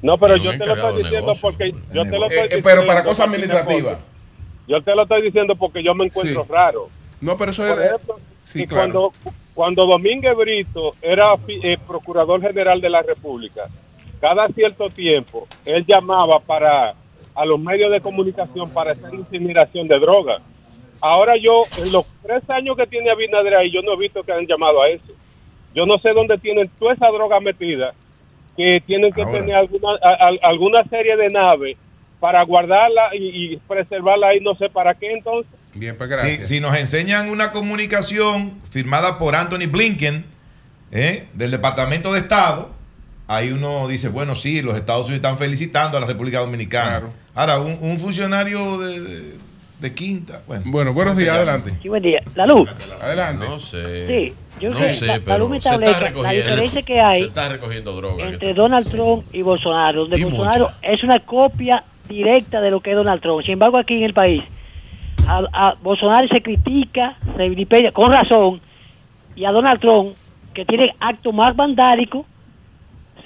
No, 0.00 0.18
pero 0.18 0.36
yo 0.36 0.50
te 0.58 0.66
lo 0.66 0.74
estoy 0.74 0.96
diciendo 1.04 1.20
negocio. 1.32 1.42
porque 1.42 1.74
yo 1.92 2.02
te 2.02 2.10
lo 2.18 2.24
Eh, 2.24 2.26
estoy 2.28 2.38
eh, 2.38 2.42
diciendo. 2.44 2.68
pero 2.68 2.86
para 2.86 3.04
cosas 3.04 3.26
administrativas. 3.28 3.98
Yo 4.66 4.82
te 4.82 4.94
lo 4.96 5.02
estoy 5.02 5.22
diciendo 5.22 5.54
porque 5.54 5.80
yo 5.84 5.94
me 5.94 6.06
encuentro 6.06 6.44
raro. 6.48 6.88
No, 7.20 7.36
pero 7.36 7.52
eso 7.52 7.64
es. 7.64 7.78
ejemplo, 7.86 8.18
Sí, 8.46 8.66
claro. 8.66 9.12
cuando, 9.22 9.34
cuando 9.54 9.86
Domínguez 9.86 10.34
Brito 10.36 10.94
era 11.02 11.36
fi- 11.38 11.60
eh, 11.62 11.76
procurador 11.86 12.40
general 12.40 12.80
de 12.80 12.90
la 12.90 13.02
República, 13.02 13.66
cada 14.20 14.48
cierto 14.48 14.88
tiempo 14.90 15.46
él 15.64 15.84
llamaba 15.86 16.38
para 16.38 16.94
a 17.34 17.44
los 17.46 17.58
medios 17.58 17.90
de 17.90 18.00
comunicación 18.00 18.70
para 18.70 18.92
hacer 18.92 19.14
incineración 19.14 19.88
de 19.88 19.98
drogas. 19.98 20.42
Ahora 21.00 21.34
yo, 21.36 21.62
en 21.78 21.90
los 21.90 22.04
tres 22.22 22.48
años 22.50 22.76
que 22.76 22.86
tiene 22.86 23.10
Abinader 23.10 23.56
ahí, 23.56 23.70
yo 23.70 23.80
no 23.82 23.94
he 23.94 23.96
visto 23.96 24.22
que 24.22 24.32
han 24.32 24.46
llamado 24.46 24.82
a 24.82 24.88
eso. 24.90 25.12
Yo 25.74 25.86
no 25.86 25.98
sé 25.98 26.10
dónde 26.12 26.36
tienen 26.38 26.70
toda 26.78 26.92
esa 26.92 27.08
droga 27.08 27.40
metida, 27.40 27.94
que 28.56 28.82
tienen 28.86 29.12
que 29.12 29.22
Ahora. 29.22 29.40
tener 29.40 29.56
alguna, 29.56 29.88
a- 30.02 30.26
a- 30.26 30.38
alguna 30.50 30.84
serie 30.84 31.16
de 31.16 31.28
naves 31.30 31.76
para 32.20 32.44
guardarla 32.44 33.16
y, 33.16 33.54
y 33.54 33.56
preservarla 33.56 34.28
ahí, 34.28 34.40
no 34.40 34.54
sé 34.54 34.68
para 34.68 34.94
qué 34.94 35.12
entonces. 35.12 35.52
Bien, 35.74 35.96
pues 35.96 36.10
Si, 36.20 36.46
si 36.46 36.60
nos 36.60 36.76
enseñan 36.76 37.30
una 37.30 37.50
comunicación 37.50 38.54
firmada 38.70 39.18
por 39.18 39.34
Anthony 39.34 39.66
Blinken 39.70 40.24
¿eh? 40.92 41.26
del 41.32 41.50
Departamento 41.50 42.12
de 42.12 42.18
Estado, 42.20 42.70
ahí 43.26 43.50
uno 43.52 43.88
dice, 43.88 44.08
bueno, 44.08 44.34
sí, 44.36 44.60
los 44.62 44.76
Estados 44.76 45.06
Unidos 45.06 45.24
están 45.24 45.38
felicitando 45.38 45.96
a 45.96 46.00
la 46.00 46.06
República 46.06 46.40
Dominicana. 46.40 47.02
Ahora, 47.34 47.58
un, 47.60 47.78
un 47.80 47.98
funcionario 47.98 48.78
de, 48.78 49.00
de- 49.00 49.34
de 49.80 49.94
quinta. 49.94 50.42
Bueno, 50.46 50.62
Bueno, 50.66 50.92
buenos 50.94 51.16
días, 51.16 51.34
adelante. 51.34 51.72
Sí, 51.82 51.88
buen 51.88 52.02
día. 52.04 52.22
La 52.36 52.46
luz. 52.46 52.70
Adelante. 53.00 53.44
No 53.48 53.58
sé. 53.58 54.06
Sí, 54.06 54.34
yo 54.60 54.70
no 54.70 54.76
sé, 54.78 54.90
sé, 54.90 55.06
la- 55.06 55.16
la 55.18 55.24
pero 55.24 55.38
luz 55.38 55.50
me 55.50 55.60
se 55.60 55.68
está 55.70 55.70
establece 55.74 56.00
la 56.00 56.06
recogiendo. 56.08 56.44
diferencia 56.50 56.82
que 56.82 57.00
hay 57.00 57.20
Se 57.22 57.26
está 57.28 57.48
recogiendo 57.48 57.92
droga. 57.94 58.28
entre 58.28 58.54
Donald 58.54 58.88
Trump 58.88 59.24
y 59.32 59.42
Bolsonaro, 59.42 60.02
donde 60.02 60.20
Y 60.20 60.22
Bolsonaro 60.24 60.70
es 60.82 61.02
una 61.02 61.18
copia 61.20 61.82
directa 62.08 62.60
de 62.60 62.70
lo 62.70 62.80
que 62.80 62.90
es 62.90 62.96
Donald 62.96 63.20
Trump. 63.22 63.42
Sin 63.42 63.54
embargo, 63.54 63.76
aquí 63.78 63.94
en 63.94 64.04
el 64.04 64.14
país, 64.14 64.44
a, 65.26 65.42
a 65.52 65.74
Bolsonaro 65.82 66.26
se 66.28 66.42
critica, 66.42 67.16
se 67.36 67.48
vilipendia 67.48 67.92
con 67.92 68.12
razón, 68.12 68.60
y 69.34 69.44
a 69.44 69.52
Donald 69.52 69.80
Trump, 69.80 70.14
que 70.54 70.64
tiene 70.64 70.94
actos 71.00 71.34
más 71.34 71.56
vandálicos, 71.56 72.26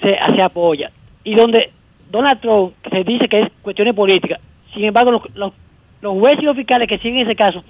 se, 0.01 0.17
se 0.35 0.43
apoya. 0.43 0.91
Y 1.23 1.35
donde 1.35 1.71
Donald 2.09 2.39
Trump 2.39 2.73
se 2.89 3.03
dice 3.03 3.27
que 3.27 3.41
es 3.41 3.51
cuestiones 3.61 3.95
políticas, 3.95 4.39
sin 4.73 4.85
embargo, 4.85 5.11
los, 5.11 5.35
los, 5.35 5.53
los 6.01 6.13
jueces 6.19 6.43
y 6.43 6.45
los 6.45 6.55
fiscales 6.55 6.87
que 6.87 6.99
siguen 6.99 7.21
ese 7.21 7.35
caso 7.35 7.63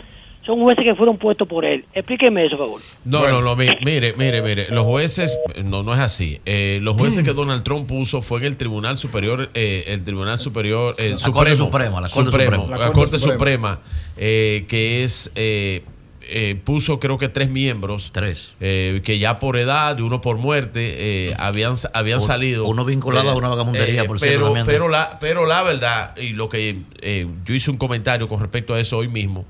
son 0.47 0.61
jueces 0.61 0.83
que 0.83 0.95
fueron 0.95 1.17
puestos 1.17 1.47
por 1.47 1.63
él. 1.65 1.85
Explíqueme 1.93 2.43
eso, 2.43 2.57
por 2.57 2.65
favor. 2.65 2.81
No, 3.05 3.27
no, 3.27 3.41
no, 3.41 3.55
mi- 3.55 3.67
mire, 3.85 4.13
mire, 4.17 4.41
mire, 4.41 4.67
los 4.71 4.85
jueces, 4.85 5.37
no, 5.63 5.83
no 5.83 5.93
es 5.93 5.99
así. 5.99 6.41
Eh, 6.45 6.79
los 6.81 6.97
jueces 6.97 7.23
que 7.23 7.33
Donald 7.33 7.61
Trump 7.63 7.87
puso 7.87 8.23
fue 8.23 8.39
en 8.39 8.45
el 8.45 8.57
Tribunal 8.57 8.97
Superior, 8.97 9.49
eh, 9.53 9.83
el 9.87 10.03
Tribunal 10.03 10.39
Superior, 10.39 10.95
eh, 10.97 11.11
La 11.11 11.17
Supremo, 11.19 11.35
Corte 11.35 11.55
Suprema, 11.55 12.01
la 12.01 12.09
Corte 12.09 12.31
Supremo, 12.31 12.51
Suprema. 12.63 12.77
la 12.77 12.87
La 12.87 12.91
Corte, 12.93 13.17
Suprema, 13.19 13.79
eh, 14.17 14.65
que 14.67 15.03
es, 15.03 15.31
eh, 15.35 15.83
eh, 16.29 16.59
puso 16.61 16.99
creo 16.99 17.17
que 17.17 17.29
tres 17.29 17.49
miembros, 17.49 18.09
tres, 18.11 18.53
que 18.59 19.17
ya 19.19 19.39
por 19.39 19.55
edad 19.57 19.97
y 19.97 20.01
uno 20.01 20.19
por 20.19 20.37
muerte 20.37 21.29
eh, 21.29 21.33
habían, 21.39 21.75
habían 21.93 22.19
salido, 22.19 22.65
uno 22.67 22.83
vinculado 22.83 23.29
Eh, 23.29 23.31
a 23.31 23.35
una 23.35 23.47
vagamundería, 23.47 24.03
por 24.05 24.19
cierto, 24.19 24.51
pero, 24.53 24.65
pero 24.65 24.89
la, 24.89 25.19
pero 25.21 25.45
la 25.45 25.63
verdad 25.63 26.17
y 26.17 26.29
lo 26.33 26.49
que 26.49 26.79
eh, 27.01 27.27
yo 27.45 27.53
hice 27.53 27.71
un 27.71 27.77
comentario 27.77 28.27
con 28.27 28.39
respecto 28.41 28.73
a 28.73 28.79
eso 28.79 28.97
hoy 28.97 29.07
mismo. 29.07 29.45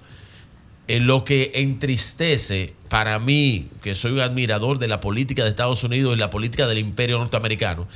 Eh, 0.87 0.99
lo 0.99 1.25
que 1.25 1.51
entristece 1.55 2.73
para 2.87 3.19
mí, 3.19 3.69
que 3.81 3.93
soy 3.93 4.13
un 4.13 4.21
admirador 4.21 4.79
de 4.79 4.87
la 4.87 5.01
política 5.01 5.43
de 5.43 5.49
Estados 5.49 5.83
Unidos 5.83 6.15
y 6.15 6.19
la 6.19 6.29
política 6.29 6.67
del 6.67 6.77
imperio 6.77 7.17
norteamericano, 7.17 7.87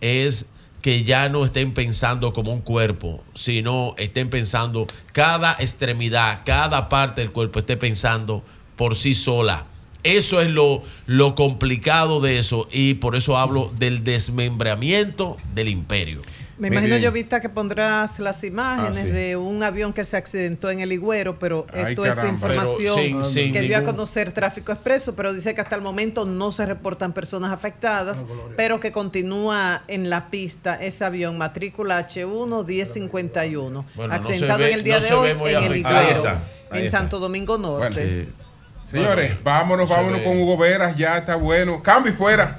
es 0.00 0.48
que 0.80 1.04
ya 1.04 1.28
no 1.28 1.44
estén 1.44 1.74
pensando 1.74 2.32
como 2.32 2.52
un 2.52 2.60
cuerpo, 2.60 3.22
sino 3.34 3.94
estén 3.98 4.30
pensando 4.30 4.86
cada 5.12 5.56
extremidad, 5.60 6.42
cada 6.46 6.88
parte 6.88 7.20
del 7.20 7.32
cuerpo 7.32 7.58
esté 7.58 7.76
pensando 7.76 8.42
por 8.76 8.96
sí 8.96 9.14
sola. 9.14 9.66
Eso 10.04 10.40
es 10.40 10.48
lo, 10.50 10.82
lo 11.06 11.34
complicado 11.34 12.20
de 12.20 12.38
eso 12.38 12.68
y 12.72 12.94
por 12.94 13.16
eso 13.16 13.36
hablo 13.36 13.70
del 13.76 14.04
desmembramiento 14.04 15.36
del 15.54 15.68
imperio. 15.68 16.22
Me 16.58 16.68
imagino 16.68 16.96
yo, 16.96 17.12
Vista, 17.12 17.40
que 17.40 17.48
pondrás 17.48 18.18
las 18.18 18.42
imágenes 18.42 18.98
Ah, 18.98 19.02
sí. 19.02 19.08
de 19.10 19.36
un 19.36 19.62
avión 19.62 19.92
que 19.92 20.02
se 20.02 20.16
accidentó 20.16 20.70
en 20.70 20.80
el 20.80 20.92
Higüero, 20.92 21.38
pero 21.38 21.66
Ay, 21.72 21.90
esto 21.90 22.04
es 22.04 22.16
información 22.24 22.96
Pero 22.96 23.24
sin- 23.24 23.24
sin 23.24 23.52
que 23.52 23.60
dio 23.60 23.76
a 23.76 23.80
ningún- 23.80 23.94
conocer 23.94 24.32
Tráfico 24.32 24.72
Expreso, 24.72 25.14
pero 25.14 25.32
dice 25.32 25.54
que 25.54 25.60
hasta 25.60 25.76
el 25.76 25.82
momento 25.82 26.24
no 26.24 26.50
se 26.50 26.66
reportan 26.66 27.12
personas 27.12 27.52
afectadas, 27.52 28.26
pero 28.56 28.80
que 28.80 28.90
continúa 28.90 29.84
en 29.86 30.10
la 30.10 30.30
pista 30.30 30.74
ese 30.82 31.04
avión, 31.04 31.38
matrícula 31.38 31.98
H1 31.98 32.64
1051, 32.64 33.84
Bueno, 33.94 34.14
no 34.14 34.20
accidentado 34.20 34.58
ve- 34.58 34.68
en 34.70 34.74
el 34.74 34.82
día 34.84 34.98
no 34.98 35.04
de 35.06 35.12
hoy 35.14 35.30
en 35.30 35.38
el 35.38 35.56
afectado. 35.56 35.96
Ahí 35.98 36.04
Higüero, 36.04 36.18
está, 36.24 36.32
ahí 36.72 36.78
en 36.80 36.84
está. 36.86 36.98
Santo 36.98 37.18
Domingo 37.20 37.56
Norte. 37.58 38.04
Bueno. 38.04 38.48
Señores, 38.90 39.32
vámonos, 39.44 39.88
no 39.88 39.94
se 39.94 40.00
vámonos 40.00 40.20
con 40.22 40.40
Hugo 40.40 40.56
Veras, 40.56 40.96
ya 40.96 41.18
está 41.18 41.36
bueno. 41.36 41.82
Cambio 41.82 42.10
y 42.12 42.16
fuera. 42.16 42.58